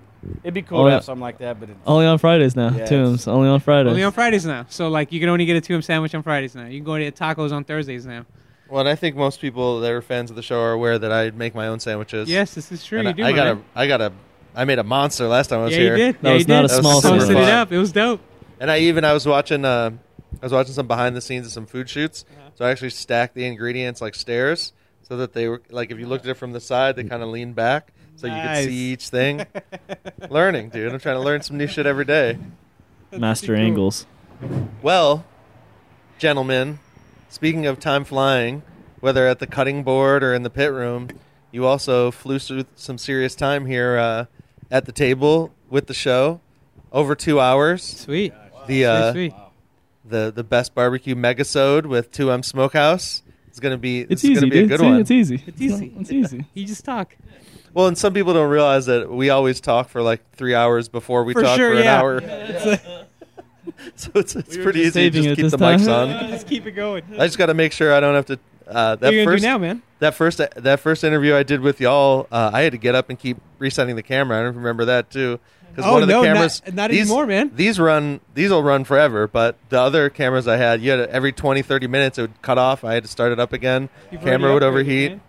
it'd 0.42 0.52
be 0.54 0.62
cool 0.62 0.80
Oh, 0.80 0.84
to 0.84 0.88
yeah. 0.90 0.94
have 0.96 1.04
something 1.04 1.22
like 1.22 1.38
that, 1.38 1.58
but 1.60 1.70
it's, 1.70 1.78
Only 1.86 2.06
on 2.06 2.18
Fridays 2.18 2.54
now. 2.56 2.70
Yeah, 2.70 2.86
Tombs. 2.86 3.26
Only 3.28 3.48
on 3.48 3.60
Fridays. 3.60 3.90
only 3.90 4.02
on 4.02 4.12
Fridays 4.12 4.44
now 4.44 4.66
so 4.68 4.88
like 4.88 5.12
you 5.12 5.20
can 5.20 5.28
only 5.28 5.44
get 5.46 5.56
a 5.56 5.60
2M 5.60 5.82
sandwich 5.84 6.14
on 6.14 6.22
Fridays 6.22 6.54
now 6.54 6.66
you 6.66 6.78
can 6.78 6.84
go 6.84 6.98
to 6.98 7.10
tacos 7.12 7.52
on 7.52 7.64
Thursdays 7.64 8.04
now 8.06 8.24
Well, 8.68 8.80
and 8.80 8.88
I 8.88 8.94
think 8.94 9.16
most 9.16 9.40
people 9.40 9.80
that 9.80 9.90
are 9.90 10.02
fans 10.02 10.30
of 10.30 10.36
the 10.36 10.42
show 10.42 10.60
are 10.60 10.72
aware 10.72 10.98
that 10.98 11.12
I 11.12 11.30
make 11.30 11.54
my 11.54 11.68
own 11.68 11.78
sandwiches. 11.80 12.28
yes 12.28 12.54
this 12.54 12.72
is 12.72 12.84
true 12.84 12.98
And 13.00 13.06
you 13.18 13.24
I, 13.24 13.28
do 13.30 13.34
I 13.34 13.36
got 13.36 13.56
man. 13.56 13.64
a, 13.74 13.78
I 13.78 13.86
got 13.86 14.00
a, 14.00 14.12
I 14.56 14.64
made 14.64 14.78
a 14.78 14.84
monster 14.84 15.26
last 15.28 15.48
time 15.48 15.60
I 15.60 15.64
was 15.64 15.72
yeah 15.72 15.78
here. 15.80 15.96
you 15.96 16.04
did 16.12 16.14
That 16.22 16.28
yeah, 16.28 16.34
was 16.34 16.42
you 16.42 16.54
not 16.54 16.62
did. 16.62 16.70
a 16.70 16.74
small 16.74 17.00
posted 17.02 17.20
sandwich. 17.22 17.38
it 17.38 17.48
up 17.50 17.72
it 17.72 17.78
was 17.78 17.92
dope 17.92 18.20
And 18.60 18.70
I 18.70 18.78
even 18.78 19.04
I 19.04 19.12
was 19.12 19.26
watching 19.26 19.64
uh, 19.64 19.90
I 20.40 20.44
was 20.44 20.52
watching 20.52 20.74
some 20.74 20.86
behind 20.86 21.16
the 21.16 21.20
scenes 21.20 21.46
of 21.46 21.52
some 21.52 21.66
food 21.66 21.88
shoots. 21.88 22.24
Uh-huh. 22.30 22.50
So 22.56 22.64
I 22.64 22.70
actually 22.70 22.90
stacked 22.90 23.34
the 23.34 23.46
ingredients 23.46 24.00
like 24.00 24.14
stairs 24.14 24.72
so 25.02 25.16
that 25.18 25.32
they 25.32 25.48
were 25.48 25.62
like 25.70 25.90
if 25.90 25.98
you 25.98 26.06
looked 26.06 26.24
at 26.24 26.30
it 26.30 26.34
from 26.34 26.52
the 26.52 26.60
side, 26.60 26.96
they 26.96 27.04
kind 27.04 27.22
of 27.22 27.28
leaned 27.28 27.54
back 27.54 27.92
so 28.16 28.26
you 28.26 28.40
could 28.40 28.64
see 28.64 28.92
each 28.92 29.08
thing. 29.08 29.46
Learning, 30.30 30.68
dude. 30.68 30.92
I'm 30.92 31.00
trying 31.00 31.16
to 31.16 31.22
learn 31.22 31.42
some 31.42 31.58
new 31.58 31.66
shit 31.66 31.86
every 31.86 32.04
day. 32.04 32.38
Master 33.12 33.54
cool. 33.54 33.64
angles. 33.64 34.06
Well, 34.82 35.24
gentlemen, 36.18 36.78
speaking 37.28 37.66
of 37.66 37.80
time 37.80 38.04
flying, 38.04 38.62
whether 39.00 39.26
at 39.26 39.38
the 39.38 39.46
cutting 39.46 39.82
board 39.82 40.22
or 40.22 40.34
in 40.34 40.42
the 40.42 40.50
pit 40.50 40.72
room, 40.72 41.08
you 41.50 41.66
also 41.66 42.10
flew 42.10 42.38
through 42.38 42.66
some 42.74 42.98
serious 42.98 43.34
time 43.34 43.66
here 43.66 43.96
uh, 43.98 44.26
at 44.70 44.86
the 44.86 44.92
table 44.92 45.52
with 45.68 45.86
the 45.86 45.94
show. 45.94 46.40
Over 46.92 47.16
two 47.16 47.40
hours. 47.40 47.82
sweet 47.82 48.32
The 48.66 48.84
uh, 48.86 49.12
sweet, 49.12 49.32
sweet. 49.32 49.42
the 50.04 50.32
the 50.34 50.44
best 50.44 50.74
barbecue 50.74 51.14
megasode 51.14 51.86
with 51.86 52.10
2M 52.12 52.44
Smokehouse 52.44 53.22
is 53.52 53.60
going 53.60 53.72
to 53.72 53.78
be 53.78 54.00
It's 54.00 54.22
this 54.22 54.24
easy, 54.24 54.34
going 54.34 54.50
to 54.50 54.50
be 54.50 54.60
a 54.60 54.66
good 54.66 54.74
It's, 54.74 54.82
one. 54.82 55.00
it's 55.00 55.10
easy. 55.10 55.42
It's 55.46 55.60
easy. 55.60 55.94
It's 55.98 56.10
easy. 56.12 56.44
you 56.54 56.66
just 56.66 56.84
talk 56.84 57.16
Well, 57.72 57.86
and 57.88 57.96
some 57.98 58.12
people 58.14 58.32
don't 58.34 58.50
realize 58.50 58.86
that 58.86 59.10
we 59.10 59.30
always 59.30 59.60
talk 59.60 59.88
for 59.88 60.02
like 60.02 60.28
three 60.32 60.54
hours 60.54 60.88
before 60.88 61.24
we 61.24 61.32
For 61.34 61.42
talk 61.42 61.56
sure, 61.56 61.72
for 61.72 61.78
an 61.78 61.84
yeah. 61.84 62.00
hour. 62.00 62.20
so 63.96 64.10
it's, 64.14 64.36
it's 64.36 64.56
We 64.56 64.62
pretty 64.62 64.84
just 64.84 64.96
easy 64.96 65.10
just 65.10 65.28
keep 65.36 65.36
this 65.38 65.52
the 65.52 65.58
mics 65.58 65.88
on. 65.92 66.28
just 66.30 66.46
keep 66.46 66.66
it 66.66 66.72
going 66.72 67.02
I 67.18 67.26
just 67.26 67.38
got 67.38 67.46
to 67.46 67.54
make 67.54 67.72
sure 67.72 67.92
I 67.94 68.00
don't 68.00 68.14
have 68.14 68.26
to. 68.26 68.38
Uh, 68.66 68.96
what 68.96 69.00
that 69.00 69.12
are 69.12 69.12
you 69.16 69.24
gonna 69.24 69.34
first 69.34 69.42
do 69.42 69.48
now 69.50 69.58
man 69.58 69.82
that 69.98 70.14
first 70.14 70.38
that 70.56 70.80
first 70.80 71.04
interview 71.04 71.34
I 71.34 71.42
did 71.42 71.60
with 71.60 71.82
y'all, 71.82 72.26
uh, 72.32 72.50
I 72.52 72.62
had 72.62 72.72
to 72.72 72.78
get 72.78 72.94
up 72.94 73.10
and 73.10 73.18
keep 73.18 73.36
resetting 73.58 73.94
the 73.94 74.02
camera. 74.02 74.40
I 74.40 74.42
don't 74.42 74.56
remember 74.56 74.86
that 74.86 75.10
too. 75.10 75.38
Because 75.74 75.90
Oh, 75.90 75.94
one 75.94 76.02
of 76.02 76.08
the 76.08 76.14
no, 76.14 76.22
not- 76.22 76.34
cameras, 76.34 76.62
not 76.72 76.90
these, 76.90 77.00
anymore, 77.02 77.26
man. 77.26 77.50
These 77.54 77.80
run, 77.80 78.20
these 78.34 78.50
will 78.50 78.62
run 78.62 78.84
forever. 78.84 79.26
But 79.26 79.56
the 79.70 79.80
other 79.80 80.08
cameras 80.08 80.46
I 80.46 80.56
had, 80.56 80.80
you 80.80 80.90
had 80.92 81.00
every 81.08 81.32
20, 81.32 81.62
30 81.62 81.86
minutes 81.88 82.18
it 82.18 82.22
would 82.22 82.42
cut 82.42 82.58
off. 82.58 82.84
I 82.84 82.94
had 82.94 83.02
to 83.02 83.08
start 83.08 83.32
it 83.32 83.40
up 83.40 83.52
again. 83.52 83.88
You've 84.12 84.20
Camera 84.22 84.52
would 84.54 84.62
overheat. 84.62 85.12
man. 85.12 85.20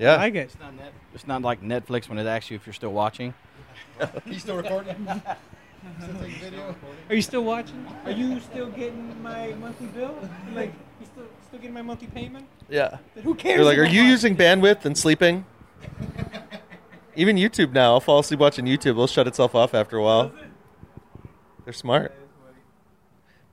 I 0.00 0.02
Yeah, 0.02 0.16
like 0.16 0.34
it 0.34 0.38
it's, 0.38 0.58
not 0.58 0.74
net, 0.74 0.92
it's 1.14 1.26
not 1.26 1.42
like 1.42 1.62
Netflix 1.62 2.08
when 2.08 2.18
it 2.18 2.26
asks 2.26 2.50
you 2.50 2.56
if 2.56 2.66
you're 2.66 2.72
still 2.72 2.92
watching. 2.92 3.34
He's 4.24 4.40
still 4.42 4.56
recording. 4.56 4.96
still 6.02 6.14
taking 6.18 6.38
video. 6.40 6.74
Are 7.10 7.14
you 7.14 7.22
still 7.22 7.44
watching? 7.44 7.86
Are 8.06 8.10
you 8.10 8.40
still 8.40 8.70
getting 8.70 9.22
my 9.22 9.52
monthly 9.60 9.86
bill? 9.88 10.16
Like, 10.54 10.72
you 11.00 11.06
still 11.06 11.24
still 11.46 11.58
getting 11.60 11.74
my 11.74 11.82
monthly 11.82 12.08
payment? 12.08 12.46
yeah. 12.70 12.96
Then 13.14 13.22
who 13.24 13.34
cares? 13.34 13.56
You're 13.58 13.64
like, 13.66 13.78
are 13.78 13.84
you 13.84 14.02
using 14.02 14.34
bandwidth 14.36 14.84
and 14.86 14.96
sleeping? 14.96 15.44
Even 17.16 17.36
YouTube 17.36 17.72
now, 17.72 17.92
I'll 17.94 18.00
fall 18.00 18.18
asleep 18.20 18.40
watching 18.40 18.64
YouTube. 18.66 18.90
It'll 18.90 19.06
shut 19.06 19.26
itself 19.26 19.54
off 19.54 19.74
after 19.74 19.96
a 19.96 20.02
while. 20.02 20.32
They're 21.64 21.72
smart. 21.72 22.12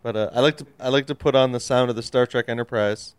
But 0.03 0.15
uh, 0.15 0.30
I 0.33 0.40
like 0.40 0.57
to 0.57 0.65
I 0.80 0.90
like 0.90 1.06
to 1.07 1.15
put 1.15 1.35
on 1.35 1.51
the 1.51 1.59
sound 1.59 1.90
of 1.90 1.95
the 1.95 2.01
Star 2.01 2.25
Trek 2.25 2.45
Enterprise, 2.48 3.14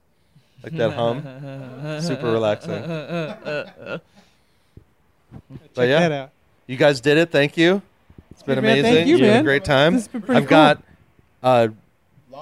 like 0.65 0.73
that 0.75 0.93
hum. 0.95 1.23
Super 2.01 2.33
relaxing. 2.33 2.73
But 5.75 5.89
yeah, 5.89 6.29
you 6.67 6.77
guys 6.77 7.01
did 7.01 7.17
it. 7.17 7.31
Thank 7.31 7.57
you. 7.57 7.81
It's 8.33 8.43
been 8.43 8.57
Hey, 8.57 8.61
man, 8.63 8.79
amazing. 8.81 8.95
thank 8.95 9.09
you, 9.09 9.15
It's 9.15 9.21
been 9.23 9.37
a 9.41 9.43
great 9.43 9.65
time. 9.65 9.95
This 9.95 10.03
has 10.03 10.09
been 10.13 10.23
pretty 10.23 10.37
I've 10.37 10.43
cool. 10.45 10.51
got 10.51 10.83
uh, 11.43 11.69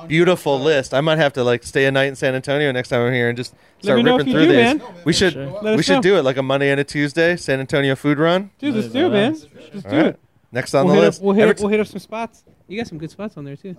beautiful 0.07 0.59
list. 0.61 0.95
I 0.95 1.01
might 1.01 1.19
have 1.19 1.33
to 1.35 1.45
like 1.45 1.63
stay 1.63 1.87
a 1.87 1.91
night 1.91 2.07
in 2.07 2.17
San 2.17 2.35
Antonio 2.35 2.71
next 2.73 2.89
time 2.89 3.03
I'm 3.07 3.13
here 3.13 3.29
and 3.29 3.37
just 3.37 3.53
Let 3.53 3.83
start 3.85 3.97
me 3.99 4.03
know 4.05 4.17
ripping 4.17 4.29
if 4.29 4.35
you 4.35 4.47
through 4.47 4.53
do, 4.55 4.57
these. 4.79 4.83
man. 4.83 4.95
We 5.05 5.13
should 5.13 5.33
Sure. 5.35 5.47
Let 5.47 5.63
we 5.63 5.81
us 5.81 5.85
should 5.85 6.03
do 6.03 6.17
it 6.17 6.23
like 6.23 6.37
a 6.37 6.43
Monday 6.43 6.71
and 6.71 6.81
a 6.81 6.85
Tuesday 6.85 7.37
San 7.37 7.61
Antonio 7.61 7.95
food 7.95 8.19
run. 8.19 8.51
Dude, 8.59 8.75
let's 8.75 8.89
do 8.89 9.07
it, 9.07 9.11
man. 9.11 9.33
Let's 9.33 9.83
do 9.85 9.89
right. 9.97 10.07
it. 10.07 10.21
Next 10.53 10.75
on 10.75 10.87
We'll 10.87 10.95
the 10.97 11.01
hit, 11.01 11.07
list. 11.07 11.21
up, 11.21 11.25
we'll, 11.25 11.35
hit 11.35 11.43
every, 11.43 11.55
up, 11.55 11.61
we'll 11.61 11.69
hit 11.69 11.81
up 11.81 11.87
some 11.87 12.01
spots. 12.01 12.43
You 12.67 12.77
got 12.77 12.87
some 12.89 12.99
good 12.99 13.11
spots 13.11 13.37
on 13.37 13.45
there 13.45 13.57
too. 13.57 13.77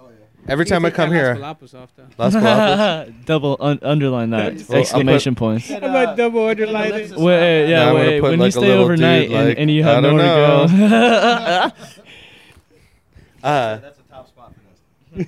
every 0.48 0.66
time 0.66 0.86
I 0.86 0.90
come 0.90 1.12
here, 1.12 1.36
Las 1.36 1.74
off 1.74 1.90
though. 1.96 2.06
Las 2.18 2.34
Double 3.26 3.58
un- 3.60 3.80
underline 3.82 4.30
that 4.32 4.54
Just 4.58 4.72
exclamation 4.72 5.36
points. 5.36 5.70
How 5.70 5.78
about 5.78 6.18
double 6.18 6.48
underline 6.48 6.94
it? 6.94 7.12
Wait, 7.12 7.70
yeah, 7.70 7.76
Now 7.76 7.90
I'm 7.90 7.96
gonna 7.96 8.10
wait. 8.10 8.22
put, 8.22 8.30
When 8.32 8.40
like, 8.40 8.46
you 8.46 8.48
a 8.48 8.52
stay 8.64 8.68
little 8.70 8.84
overnight 8.86 9.28
dude, 9.30 9.38
and, 9.38 9.48
like, 9.50 9.58
and 9.60 9.72
you 9.72 9.84
I 9.84 9.86
have 9.88 10.04
don't 10.04 10.18
nowhere 10.18 10.68
to 10.68 11.74
go. 11.76 11.76
Uh, 13.44 13.78
That's 13.78 13.98
a 14.00 14.04
top 14.04 14.28
spot 14.28 14.54
for 14.54 15.18
this. 15.18 15.28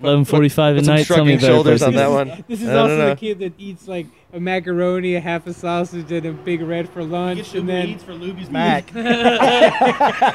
Eleven 0.00 0.24
forty-five 0.24 0.76
at 0.76 0.84
night. 0.84 1.06
Tell 1.06 1.24
me 1.24 1.32
shrugging 1.32 1.38
about 1.38 1.46
shoulders 1.46 1.82
on 1.82 1.94
that 1.94 2.10
one. 2.10 2.44
This 2.46 2.62
is 2.62 2.68
I 2.68 2.74
also 2.76 2.96
know. 2.96 3.08
the 3.10 3.16
kid 3.16 3.38
that 3.40 3.52
eats 3.58 3.88
like 3.88 4.06
a 4.32 4.38
macaroni, 4.40 5.14
a 5.14 5.20
half 5.20 5.46
a 5.46 5.54
sausage, 5.54 6.12
and 6.12 6.26
a 6.26 6.32
big 6.32 6.60
red 6.60 6.88
for 6.88 7.02
lunch, 7.02 7.54
and 7.54 7.68
then 7.68 7.98
for 7.98 8.12
Luby's 8.12 8.50
Mac. 8.50 8.86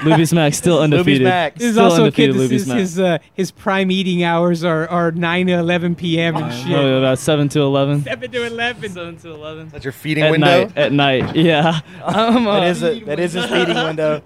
Luby's 0.04 0.34
Mac 0.34 0.54
still 0.54 0.80
undefeated. 0.82 1.24
Mac. 1.24 1.56
this 1.56 1.64
is 1.70 1.74
Still 1.76 1.86
also 1.86 2.06
a 2.06 2.12
kid. 2.12 2.34
This 2.34 2.52
is 2.52 2.68
Mac. 2.68 2.78
his 2.78 3.00
uh, 3.00 3.18
his 3.34 3.52
prime 3.52 3.92
eating 3.92 4.24
hours 4.24 4.64
are, 4.64 4.88
are 4.90 5.12
nine 5.12 5.48
to 5.48 5.54
eleven 5.54 5.96
p.m. 5.96 6.36
and 6.38 6.54
shit. 6.54 6.76
Oh, 6.76 6.98
about 7.00 7.20
seven 7.20 7.50
to 7.50 7.62
eleven. 7.62 8.02
Seven 8.04 8.32
to 8.32 8.44
eleven. 8.46 8.90
Seven 8.92 9.18
to 9.18 9.30
eleven. 9.32 9.70
That's 9.70 9.86
your 9.86 9.92
feeding 9.92 10.24
At 10.24 10.32
window. 10.32 10.46
night. 10.66 10.78
At 10.78 10.92
night. 10.92 11.36
Yeah. 11.44 11.82
I'm, 12.06 12.48
uh, 12.48 12.60
That 12.62 12.68
is 12.70 12.84
a, 12.84 13.00
that 13.02 13.20
is 13.20 13.34
his 13.34 13.46
feeding 13.46 13.76
window. 13.76 14.22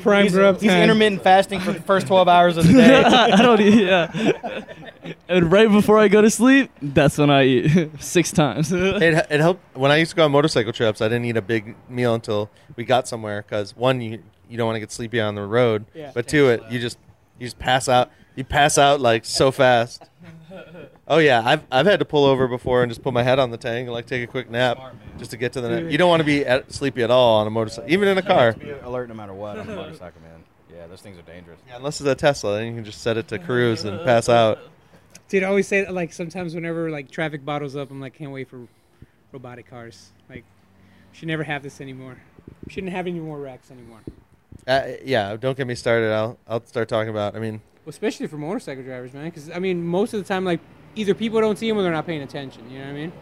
Prime 0.00 0.22
He's, 0.24 0.32
grub 0.32 0.60
he's 0.60 0.70
time. 0.70 0.82
intermittent 0.82 1.22
fasting 1.22 1.58
for 1.60 1.72
the 1.72 1.80
first 1.80 2.06
12 2.06 2.28
hours 2.28 2.56
of 2.56 2.66
the 2.66 2.72
day. 2.74 3.02
I 3.02 3.42
don't 3.42 3.60
eat. 3.60 3.86
Yeah. 3.86 4.62
And 5.28 5.50
right 5.50 5.68
before 5.70 5.98
I 5.98 6.08
go 6.08 6.20
to 6.22 6.30
sleep, 6.30 6.70
that's 6.80 7.18
when 7.18 7.30
I 7.30 7.44
eat 7.44 7.90
six 8.00 8.30
times. 8.30 8.45
It, 8.70 9.26
it 9.30 9.40
helped 9.40 9.76
when 9.76 9.90
I 9.90 9.96
used 9.96 10.10
to 10.10 10.16
go 10.16 10.24
on 10.24 10.32
motorcycle 10.32 10.72
trips. 10.72 11.00
I 11.00 11.08
didn't 11.08 11.24
eat 11.26 11.36
a 11.36 11.42
big 11.42 11.76
meal 11.88 12.14
until 12.14 12.50
we 12.76 12.84
got 12.84 13.06
somewhere 13.08 13.42
because 13.42 13.76
one, 13.76 14.00
you 14.00 14.22
you 14.48 14.56
don't 14.56 14.66
want 14.66 14.76
to 14.76 14.80
get 14.80 14.92
sleepy 14.92 15.20
on 15.20 15.34
the 15.34 15.42
road, 15.42 15.86
Yeah. 15.94 16.12
but 16.14 16.28
two, 16.28 16.48
it 16.48 16.62
you 16.70 16.78
just 16.80 16.98
you 17.38 17.46
just 17.46 17.58
pass 17.58 17.88
out. 17.88 18.10
You 18.34 18.44
pass 18.44 18.78
out 18.78 19.00
like 19.00 19.24
so 19.24 19.50
fast. 19.50 20.02
Oh 21.08 21.18
yeah, 21.18 21.40
I've 21.44 21.62
I've 21.70 21.86
had 21.86 22.00
to 22.00 22.04
pull 22.04 22.24
over 22.24 22.48
before 22.48 22.82
and 22.82 22.90
just 22.90 23.00
put 23.00 23.12
my 23.12 23.22
head 23.22 23.38
on 23.38 23.52
the 23.52 23.56
tank 23.56 23.86
and 23.86 23.92
like 23.94 24.06
take 24.06 24.24
a 24.24 24.26
quick 24.26 24.50
nap 24.50 24.76
just 25.18 25.30
to 25.30 25.36
get 25.36 25.52
to 25.52 25.60
the. 25.60 25.68
Net. 25.68 25.92
You 25.92 25.98
don't 25.98 26.08
want 26.08 26.18
to 26.18 26.24
be 26.24 26.44
at, 26.44 26.72
sleepy 26.72 27.04
at 27.04 27.12
all 27.12 27.38
on 27.38 27.46
a 27.46 27.50
motorcycle, 27.50 27.88
even 27.92 28.08
in 28.08 28.18
a 28.18 28.22
car. 28.22 28.54
Be 28.54 28.70
alert 28.70 29.08
no 29.08 29.14
matter 29.14 29.32
what 29.32 29.56
on 29.56 29.68
a 29.70 29.76
motorcycle, 29.76 30.20
man. 30.22 30.42
Yeah, 30.74 30.88
those 30.88 31.00
things 31.00 31.16
are 31.16 31.22
dangerous. 31.22 31.60
Yeah, 31.68 31.76
unless 31.76 32.00
it's 32.00 32.08
a 32.08 32.14
Tesla, 32.16 32.56
then 32.58 32.66
you 32.66 32.74
can 32.74 32.84
just 32.84 33.02
set 33.02 33.16
it 33.16 33.28
to 33.28 33.38
cruise 33.46 33.84
and 33.84 34.04
pass 34.04 34.28
out. 34.28 34.58
Dude, 35.28 35.42
I 35.42 35.46
always 35.46 35.66
say 35.66 35.82
that, 35.82 35.92
like 35.92 36.12
sometimes 36.12 36.54
whenever 36.54 36.90
like 36.90 37.10
traffic 37.10 37.44
bottles 37.44 37.74
up, 37.76 37.90
I'm 37.90 38.00
like, 38.00 38.14
can't 38.14 38.30
wait 38.30 38.48
for 38.48 38.68
robotic 39.32 39.68
cars. 39.68 40.12
Like, 40.28 40.44
should 41.12 41.28
never 41.28 41.42
have 41.42 41.62
this 41.62 41.80
anymore. 41.80 42.18
Shouldn't 42.68 42.92
have 42.92 43.06
any 43.06 43.18
more 43.18 43.38
wrecks 43.40 43.70
anymore. 43.70 44.00
Uh, 44.66 44.92
yeah, 45.04 45.36
don't 45.36 45.56
get 45.56 45.66
me 45.66 45.74
started. 45.74 46.12
I'll 46.12 46.38
I'll 46.48 46.64
start 46.64 46.88
talking 46.88 47.10
about. 47.10 47.34
I 47.36 47.40
mean, 47.40 47.60
Well, 47.84 47.90
especially 47.90 48.26
for 48.28 48.36
motorcycle 48.36 48.84
drivers, 48.84 49.12
man. 49.14 49.24
Because 49.26 49.50
I 49.50 49.58
mean, 49.58 49.84
most 49.84 50.14
of 50.14 50.20
the 50.20 50.26
time, 50.26 50.44
like 50.44 50.60
either 50.94 51.14
people 51.14 51.40
don't 51.40 51.58
see 51.58 51.68
them 51.68 51.78
or 51.78 51.82
they're 51.82 51.92
not 51.92 52.06
paying 52.06 52.22
attention. 52.22 52.70
You 52.70 52.78
know 52.78 52.84
what 52.84 52.90
I 52.90 52.94
mean? 52.94 53.12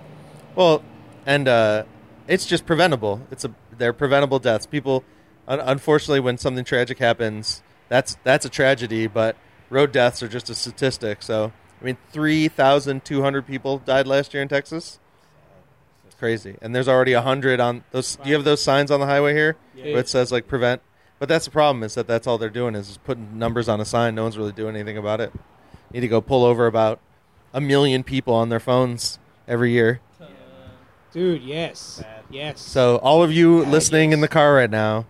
Well, 0.55 0.85
and 1.27 1.49
uh, 1.49 1.85
it's 2.29 2.47
just 2.47 2.67
preventable. 2.67 3.21
It's 3.31 3.45
a 3.45 3.55
they're 3.77 3.93
preventable 3.93 4.39
deaths. 4.39 4.67
People, 4.67 5.05
un- 5.49 5.61
unfortunately, 5.61 6.21
when 6.21 6.37
something 6.39 6.65
tragic 6.65 6.99
happens, 6.99 7.63
that's 7.89 8.17
that's 8.25 8.45
a 8.45 8.51
tragedy. 8.51 9.07
But 9.07 9.37
road 9.71 9.91
deaths 9.93 10.23
are 10.23 10.29
just 10.29 10.51
a 10.51 10.55
statistic. 10.55 11.23
So 11.23 11.53
I 11.85 11.87
mean, 11.87 11.99
three 12.13 12.49
thousand 12.49 13.05
two 13.05 13.21
hundred 13.21 13.47
people 13.47 13.77
died 13.77 14.07
last 14.07 14.33
year 14.33 14.43
in 14.43 14.49
Texas. 14.49 14.99
It's 16.07 16.15
crazy, 16.15 16.57
and 16.63 16.75
there's 16.75 16.89
already 16.89 17.13
hundred 17.13 17.61
on 17.61 17.85
those. 17.91 18.17
Do 18.17 18.27
you 18.31 18.35
have 18.37 18.45
those 18.45 18.63
signs 18.63 18.91
on 18.91 19.01
the 19.01 19.07
highway 19.07 19.35
here 19.35 19.57
where 19.77 19.99
it 19.99 20.09
says 20.09 20.33
like 20.33 20.49
prevent? 20.49 20.81
But 21.19 21.29
that's 21.29 21.45
the 21.45 21.51
problem 21.51 21.83
is 21.83 21.95
that 21.95 22.07
that's 22.07 22.27
all 22.27 22.39
they're 22.39 22.49
doing 22.49 22.75
is 22.75 22.87
just 22.87 23.05
putting 23.05 23.39
numbers 23.39 23.69
on 23.69 23.83
a 23.83 23.85
sign. 23.85 24.15
No 24.15 24.23
one's 24.23 24.39
really 24.39 24.51
doing 24.51 24.75
anything 24.75 24.97
about 24.97 25.21
it. 25.21 25.31
Need 25.93 26.01
to 26.01 26.09
go 26.09 26.23
pull 26.23 26.43
over 26.43 26.67
about 26.67 27.01
a 27.53 27.61
million 27.61 28.03
people 28.03 28.33
on 28.33 28.49
their 28.49 28.61
phones 28.61 29.19
every 29.47 29.71
year. 29.71 30.01
Dude, 31.13 31.43
yes, 31.43 32.03
yes. 32.31 32.63
So 32.63 32.97
all 32.97 33.23
of 33.23 33.31
you 33.31 33.63
listening 33.63 34.13
in 34.13 34.23
the 34.23 34.29
car 34.29 34.55
right 34.55 34.71
now, 34.71 35.05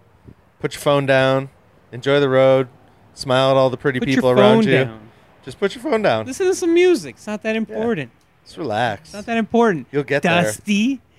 put 0.58 0.74
your 0.74 0.80
phone 0.80 1.06
down, 1.06 1.50
enjoy 1.92 2.18
the 2.18 2.28
road, 2.28 2.66
smile 3.14 3.52
at 3.52 3.56
all 3.56 3.70
the 3.70 3.76
pretty 3.76 4.00
put 4.00 4.08
people 4.08 4.30
your 4.30 4.38
around 4.38 4.64
you. 4.64 4.72
down. 4.72 5.03
Just 5.44 5.58
put 5.58 5.74
your 5.74 5.82
phone 5.82 6.02
down. 6.02 6.26
Listen 6.26 6.47
to 6.47 6.55
some 6.55 6.73
music. 6.73 7.16
It's 7.16 7.26
not 7.26 7.42
that 7.42 7.56
important. 7.56 8.10
Just 8.44 8.56
relax. 8.56 9.02
It's 9.02 9.14
not 9.14 9.26
that 9.26 9.36
important. 9.36 9.86
You'll 9.92 10.02
get 10.05 10.23
there. 10.23 10.42
Dusty. 10.42 11.00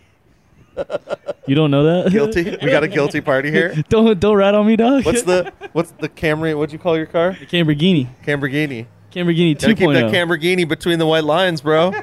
You 1.48 1.54
don't 1.54 1.70
know 1.70 1.84
that? 1.84 2.12
there. 2.12 2.12
Guilty. 2.12 2.58
We 2.62 2.72
got 2.72 2.84
a 2.84 2.88
guilty 2.88 3.22
party 3.22 3.52
here. 3.52 3.76
don't 3.90 4.20
don't 4.20 4.36
rat 4.36 4.56
on 4.56 4.66
me, 4.66 4.76
dog. 4.76 5.06
What's 5.06 5.22
the 5.22 5.54
what's 5.74 5.92
the 5.92 6.10
Camry? 6.10 6.58
What'd 6.58 6.74
you 6.74 6.80
call 6.80 6.98
your 6.98 7.06
car? 7.06 7.38
the 7.40 7.46
Lamborghini? 7.46 8.08
Camborghini. 8.26 8.88
Lamborghini 9.14 9.54
Gotta 9.54 9.76
keep 9.76 9.90
that 9.92 10.06
2.0. 10.06 10.12
Camborghini 10.12 10.68
between 10.68 11.00
the 11.00 11.06
white 11.06 11.24
lines, 11.24 11.62
bro. 11.62 11.94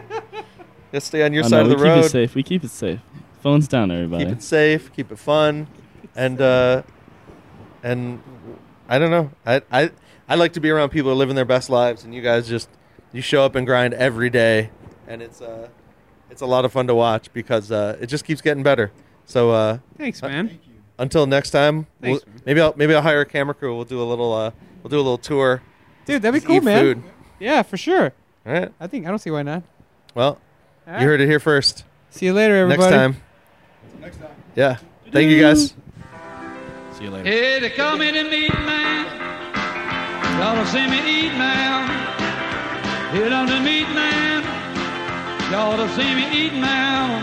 Just 0.92 1.08
stay 1.08 1.24
on 1.24 1.32
your 1.32 1.44
I 1.44 1.48
side 1.48 1.56
know, 1.56 1.62
of 1.62 1.68
the 1.70 1.76
we 1.76 1.82
keep 1.82 1.90
it 1.90 2.00
road. 2.02 2.10
safe. 2.10 2.34
We 2.34 2.42
keep 2.42 2.64
it 2.64 2.70
safe. 2.70 3.00
Phones 3.42 3.66
down, 3.66 3.90
everybody. 3.90 4.24
Keep 4.26 4.34
it 4.34 4.42
safe. 4.42 4.92
Keep 4.94 5.10
it 5.12 5.18
fun, 5.18 5.66
and 6.14 6.40
uh, 6.40 6.82
and 7.82 8.22
I 8.88 8.98
don't 8.98 9.10
know. 9.10 9.30
I 9.44 9.62
I 9.72 9.90
I 10.32 10.34
like 10.34 10.54
to 10.54 10.60
be 10.60 10.70
around 10.70 10.88
people 10.88 11.10
who 11.10 11.12
are 11.12 11.18
living 11.18 11.36
their 11.36 11.44
best 11.44 11.68
lives, 11.68 12.04
and 12.04 12.14
you 12.14 12.22
guys 12.22 12.48
just 12.48 12.70
you 13.12 13.20
show 13.20 13.44
up 13.44 13.54
and 13.54 13.66
grind 13.66 13.92
every 13.92 14.30
day, 14.30 14.70
and 15.06 15.20
it's 15.20 15.42
uh 15.42 15.68
it's 16.30 16.40
a 16.40 16.46
lot 16.46 16.64
of 16.64 16.72
fun 16.72 16.86
to 16.86 16.94
watch 16.94 17.30
because 17.34 17.70
uh, 17.70 17.98
it 18.00 18.06
just 18.06 18.24
keeps 18.24 18.40
getting 18.40 18.62
better. 18.62 18.92
So 19.26 19.50
uh, 19.50 19.78
Thanks, 19.98 20.22
man. 20.22 20.48
Thank 20.48 20.60
until 20.98 21.26
next 21.26 21.50
time, 21.50 21.86
we'll, 22.00 22.20
maybe 22.46 22.62
I'll 22.62 22.72
maybe 22.78 22.94
I'll 22.94 23.02
hire 23.02 23.20
a 23.20 23.26
camera 23.26 23.52
crew. 23.52 23.76
We'll 23.76 23.84
do 23.84 24.00
a 24.00 24.08
little 24.08 24.32
uh 24.32 24.52
we'll 24.82 24.88
do 24.88 24.96
a 24.96 25.04
little 25.04 25.18
tour. 25.18 25.60
Dude, 26.06 26.22
that'd 26.22 26.40
be 26.40 26.46
cool, 26.46 26.62
man. 26.62 26.82
food. 26.82 27.02
Yeah, 27.38 27.60
for 27.60 27.76
sure. 27.76 28.14
All 28.46 28.52
right. 28.54 28.72
I 28.80 28.86
think 28.86 29.04
I 29.04 29.10
don't 29.10 29.18
see 29.18 29.30
why 29.30 29.42
not. 29.42 29.64
Well, 30.14 30.38
All 30.88 30.98
you 30.98 31.06
heard 31.06 31.20
it 31.20 31.26
here 31.26 31.40
first. 31.40 31.84
See 32.08 32.24
you 32.24 32.32
later, 32.32 32.56
everybody. 32.56 32.90
Next 32.90 32.96
time. 32.96 33.16
Next 34.00 34.16
time. 34.16 34.30
Yeah. 34.56 34.78
Thank 35.10 35.28
you 35.28 35.42
guys. 35.42 35.74
See 36.92 37.04
you 37.04 37.10
later. 37.10 37.28
Hey, 37.28 37.60
they 37.60 37.68
call 37.68 37.98
me 37.98 38.10
the 38.12 38.24
meat 38.24 38.54
man. 38.54 39.31
Y'all 40.38 40.54
don't 40.56 40.66
see 40.66 40.86
me 40.86 40.98
eat 40.98 41.32
now. 41.36 41.86
Hit 43.12 43.32
on 43.32 43.46
the 43.46 43.60
meat 43.60 43.88
man. 43.94 44.42
Y'all 45.52 45.76
don't 45.76 45.90
see 45.90 46.14
me 46.14 46.24
eat 46.32 46.54
now. 46.54 47.22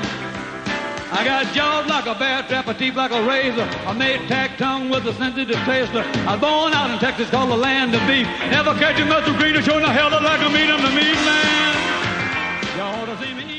I 1.11 1.23
got 1.25 1.51
jaws 1.55 1.87
like 1.87 2.05
a 2.05 2.13
bear 2.13 2.43
trap, 2.43 2.67
a 2.67 2.73
teeth 2.75 2.95
like 2.95 3.11
a 3.11 3.21
razor. 3.27 3.67
I 3.87 3.93
made 3.93 4.27
tack 4.27 4.57
tongue 4.57 4.89
with 4.89 5.07
a 5.07 5.13
sensitive 5.15 5.57
taster. 5.65 6.03
I 6.29 6.33
was 6.33 6.41
born 6.41 6.73
out 6.73 6.91
in 6.91 6.99
Texas, 6.99 7.29
called 7.31 7.49
the 7.49 7.57
land 7.57 7.95
of 7.95 8.01
beef. 8.07 8.27
Never 8.51 8.75
catch 8.75 8.99
a 8.99 9.05
muscle 9.05 9.33
green 9.33 9.55
or 9.55 9.63
showing 9.63 9.81
the 9.81 9.89
hell 9.91 10.13
of 10.13 10.21
like 10.21 10.41
a 10.41 10.49
meat. 10.49 10.69
I'm 10.69 10.83
the 10.83 10.91
meat 10.91 11.19
man. 11.25 12.77
Y'all 12.77 13.05
don't 13.07 13.19
see 13.19 13.33
me 13.33 13.43
eat. 13.53 13.58